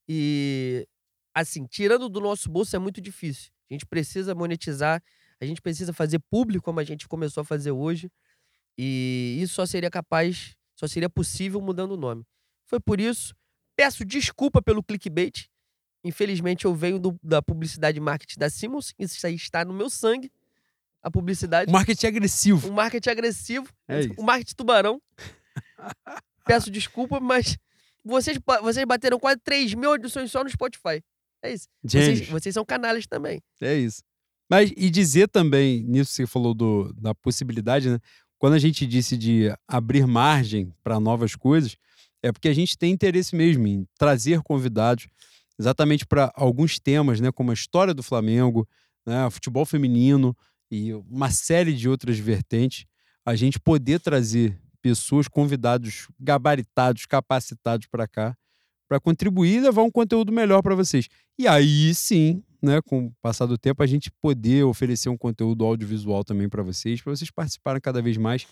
e, 0.07 0.87
assim, 1.35 1.65
tirando 1.65 2.07
do 2.07 2.21
nosso 2.21 2.49
bolso 2.49 2.73
é 2.73 2.79
muito 2.79 3.01
difícil. 3.01 3.51
A 3.69 3.73
gente 3.73 3.85
precisa 3.85 4.33
monetizar, 4.33 5.03
a 5.41 5.45
gente 5.45 5.61
precisa 5.61 5.91
fazer 5.91 6.19
público 6.31 6.63
como 6.63 6.79
a 6.79 6.85
gente 6.85 7.05
começou 7.05 7.41
a 7.41 7.45
fazer 7.45 7.71
hoje. 7.71 8.09
E 8.77 9.37
isso 9.41 9.55
só 9.55 9.65
seria 9.65 9.91
capaz, 9.91 10.55
só 10.73 10.87
seria 10.87 11.09
possível 11.09 11.59
mudando 11.59 11.91
o 11.91 11.97
nome. 11.97 12.23
Foi 12.65 12.79
por 12.79 13.01
isso. 13.01 13.35
Peço 13.77 14.03
desculpa 14.03 14.61
pelo 14.61 14.83
clickbait. 14.83 15.47
Infelizmente, 16.03 16.65
eu 16.65 16.73
venho 16.75 16.99
do- 16.99 17.17
da 17.23 17.41
publicidade 17.41 17.97
e 17.97 18.01
marketing 18.01 18.39
da 18.39 18.49
Simmons. 18.49 18.93
Isso 18.99 19.25
aí 19.25 19.35
está 19.35 19.63
no 19.63 19.73
meu 19.73 19.89
sangue. 19.89 20.29
A 21.01 21.09
publicidade. 21.11 21.69
O 21.69 21.73
marketing 21.73 22.07
agressivo. 22.07 22.67
Um 22.69 22.73
marketing 22.73 23.09
agressivo. 23.09 23.67
É. 23.87 24.01
O 24.17 24.23
marketing 24.23 24.55
tubarão. 24.55 25.01
Peço 26.45 26.71
desculpa, 26.71 27.19
mas 27.19 27.57
vocês, 28.03 28.37
vocês 28.61 28.85
bateram 28.85 29.19
quase 29.19 29.39
3 29.43 29.73
mil 29.73 29.91
audições 29.91 30.31
só 30.31 30.43
no 30.43 30.49
Spotify. 30.49 31.03
É 31.41 31.53
isso. 31.53 31.67
Vocês, 31.83 32.27
vocês 32.29 32.53
são 32.53 32.65
canalhas 32.65 33.05
também. 33.05 33.41
É 33.61 33.75
isso. 33.75 34.01
Mas, 34.49 34.71
e 34.75 34.89
dizer 34.89 35.27
também, 35.27 35.83
nisso 35.83 36.11
que 36.11 36.15
você 36.15 36.27
falou 36.27 36.53
do, 36.53 36.91
da 36.93 37.13
possibilidade, 37.13 37.89
né? 37.89 37.99
Quando 38.39 38.53
a 38.53 38.59
gente 38.59 38.85
disse 38.87 39.17
de 39.17 39.53
abrir 39.67 40.07
margem 40.07 40.73
para 40.83 40.99
novas 40.99 41.35
coisas, 41.35 41.75
é 42.27 42.31
porque 42.31 42.49
a 42.49 42.53
gente 42.53 42.77
tem 42.77 42.91
interesse 42.91 43.35
mesmo 43.35 43.67
em 43.67 43.87
trazer 43.97 44.41
convidados 44.41 45.07
exatamente 45.59 46.05
para 46.05 46.31
alguns 46.35 46.79
temas, 46.79 47.19
né? 47.19 47.31
Como 47.31 47.51
a 47.51 47.53
história 47.53 47.93
do 47.93 48.03
Flamengo, 48.03 48.67
né? 49.05 49.29
futebol 49.29 49.65
feminino 49.65 50.35
e 50.69 50.93
uma 50.93 51.31
série 51.31 51.73
de 51.73 51.87
outras 51.89 52.19
vertentes. 52.19 52.85
A 53.25 53.35
gente 53.35 53.59
poder 53.59 53.99
trazer 53.99 54.59
pessoas, 54.81 55.27
convidados 55.27 56.07
gabaritados, 56.19 57.05
capacitados 57.05 57.87
para 57.87 58.07
cá, 58.07 58.37
para 58.87 58.99
contribuir 58.99 59.55
e 59.55 59.61
levar 59.61 59.83
um 59.83 59.91
conteúdo 59.91 60.31
melhor 60.31 60.61
para 60.61 60.75
vocês. 60.75 61.07
E 61.37 61.47
aí 61.47 61.93
sim, 61.95 62.43
né, 62.61 62.81
com 62.81 63.07
o 63.07 63.13
passar 63.21 63.45
do 63.45 63.57
tempo, 63.57 63.81
a 63.81 63.87
gente 63.87 64.11
poder 64.21 64.63
oferecer 64.63 65.09
um 65.09 65.17
conteúdo 65.17 65.65
audiovisual 65.65 66.23
também 66.23 66.47
para 66.47 66.63
vocês, 66.63 67.01
para 67.01 67.15
vocês 67.15 67.31
participarem 67.31 67.81
cada 67.81 68.01
vez 68.01 68.17
mais. 68.17 68.45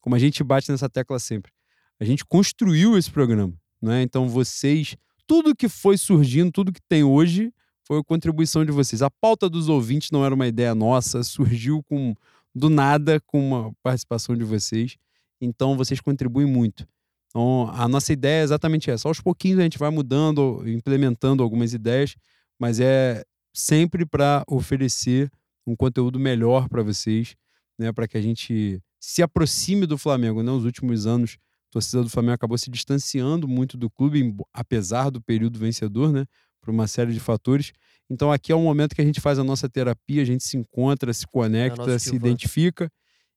Como 0.00 0.16
a 0.16 0.18
gente 0.18 0.42
bate 0.42 0.70
nessa 0.70 0.88
tecla 0.88 1.18
sempre. 1.18 1.52
A 2.00 2.04
gente 2.04 2.24
construiu 2.24 2.96
esse 2.96 3.10
programa, 3.10 3.52
né? 3.80 4.02
Então 4.02 4.28
vocês, 4.28 4.96
tudo 5.26 5.54
que 5.54 5.68
foi 5.68 5.98
surgindo, 5.98 6.50
tudo 6.50 6.72
que 6.72 6.80
tem 6.88 7.04
hoje, 7.04 7.52
foi 7.86 7.98
a 7.98 8.04
contribuição 8.04 8.64
de 8.64 8.72
vocês. 8.72 9.02
A 9.02 9.10
pauta 9.10 9.48
dos 9.48 9.68
ouvintes 9.68 10.10
não 10.10 10.24
era 10.24 10.34
uma 10.34 10.46
ideia 10.46 10.74
nossa, 10.74 11.22
surgiu 11.22 11.82
com 11.82 12.14
do 12.54 12.68
nada 12.70 13.20
com 13.20 13.48
uma 13.48 13.72
participação 13.82 14.36
de 14.36 14.44
vocês. 14.44 14.96
Então 15.40 15.76
vocês 15.76 16.00
contribuem 16.00 16.46
muito. 16.46 16.86
Então, 17.28 17.70
a 17.72 17.86
nossa 17.86 18.12
ideia 18.12 18.40
é 18.40 18.44
exatamente 18.44 18.90
essa. 18.90 19.06
Aos 19.06 19.20
pouquinhos 19.20 19.60
a 19.60 19.62
gente 19.62 19.78
vai 19.78 19.90
mudando, 19.90 20.62
implementando 20.66 21.42
algumas 21.42 21.72
ideias, 21.72 22.16
mas 22.58 22.80
é 22.80 23.24
sempre 23.52 24.04
para 24.04 24.44
oferecer 24.48 25.30
um 25.66 25.76
conteúdo 25.76 26.18
melhor 26.18 26.68
para 26.68 26.82
vocês, 26.82 27.36
né, 27.78 27.92
para 27.92 28.08
que 28.08 28.16
a 28.16 28.20
gente 28.20 28.80
se 28.98 29.22
aproxime 29.22 29.86
do 29.86 29.96
Flamengo. 29.96 30.42
Né? 30.42 30.50
Nos 30.50 30.64
últimos 30.64 31.06
anos, 31.06 31.38
torcida 31.70 32.02
do 32.02 32.10
Flamengo 32.10 32.34
acabou 32.34 32.58
se 32.58 32.70
distanciando 32.70 33.46
muito 33.46 33.76
do 33.76 33.88
clube, 33.88 34.34
apesar 34.52 35.10
do 35.10 35.20
período 35.20 35.58
vencedor, 35.58 36.12
né, 36.12 36.26
por 36.60 36.70
uma 36.70 36.86
série 36.86 37.12
de 37.12 37.20
fatores. 37.20 37.72
Então, 38.08 38.32
aqui 38.32 38.50
é 38.50 38.54
o 38.54 38.60
momento 38.60 38.94
que 38.94 39.00
a 39.00 39.04
gente 39.04 39.20
faz 39.20 39.38
a 39.38 39.44
nossa 39.44 39.68
terapia, 39.68 40.22
a 40.22 40.24
gente 40.24 40.42
se 40.42 40.56
encontra, 40.56 41.12
se 41.14 41.26
conecta, 41.26 41.86
nosso 41.86 41.98
se 42.00 42.14
identifica. 42.16 42.90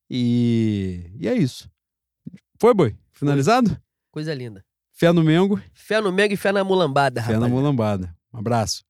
E, 0.10 1.12
e 1.20 1.28
é 1.28 1.36
isso. 1.36 1.70
Foi, 2.60 2.74
boi? 2.74 2.96
Finalizado? 3.12 3.80
Coisa 4.12 4.34
linda. 4.34 4.66
Fé 4.92 5.12
no 5.12 5.24
Mengo, 5.24 5.60
Fé 5.74 6.00
no 6.00 6.12
Mengo 6.12 6.34
e 6.34 6.38
fé 6.38 6.52
na 6.52 6.64
mulambada, 6.64 7.22
fé 7.22 7.34
rapaz. 7.34 7.42
na 7.42 7.48
mulambada. 7.48 8.16
Um 8.32 8.40
abraço. 8.40 8.84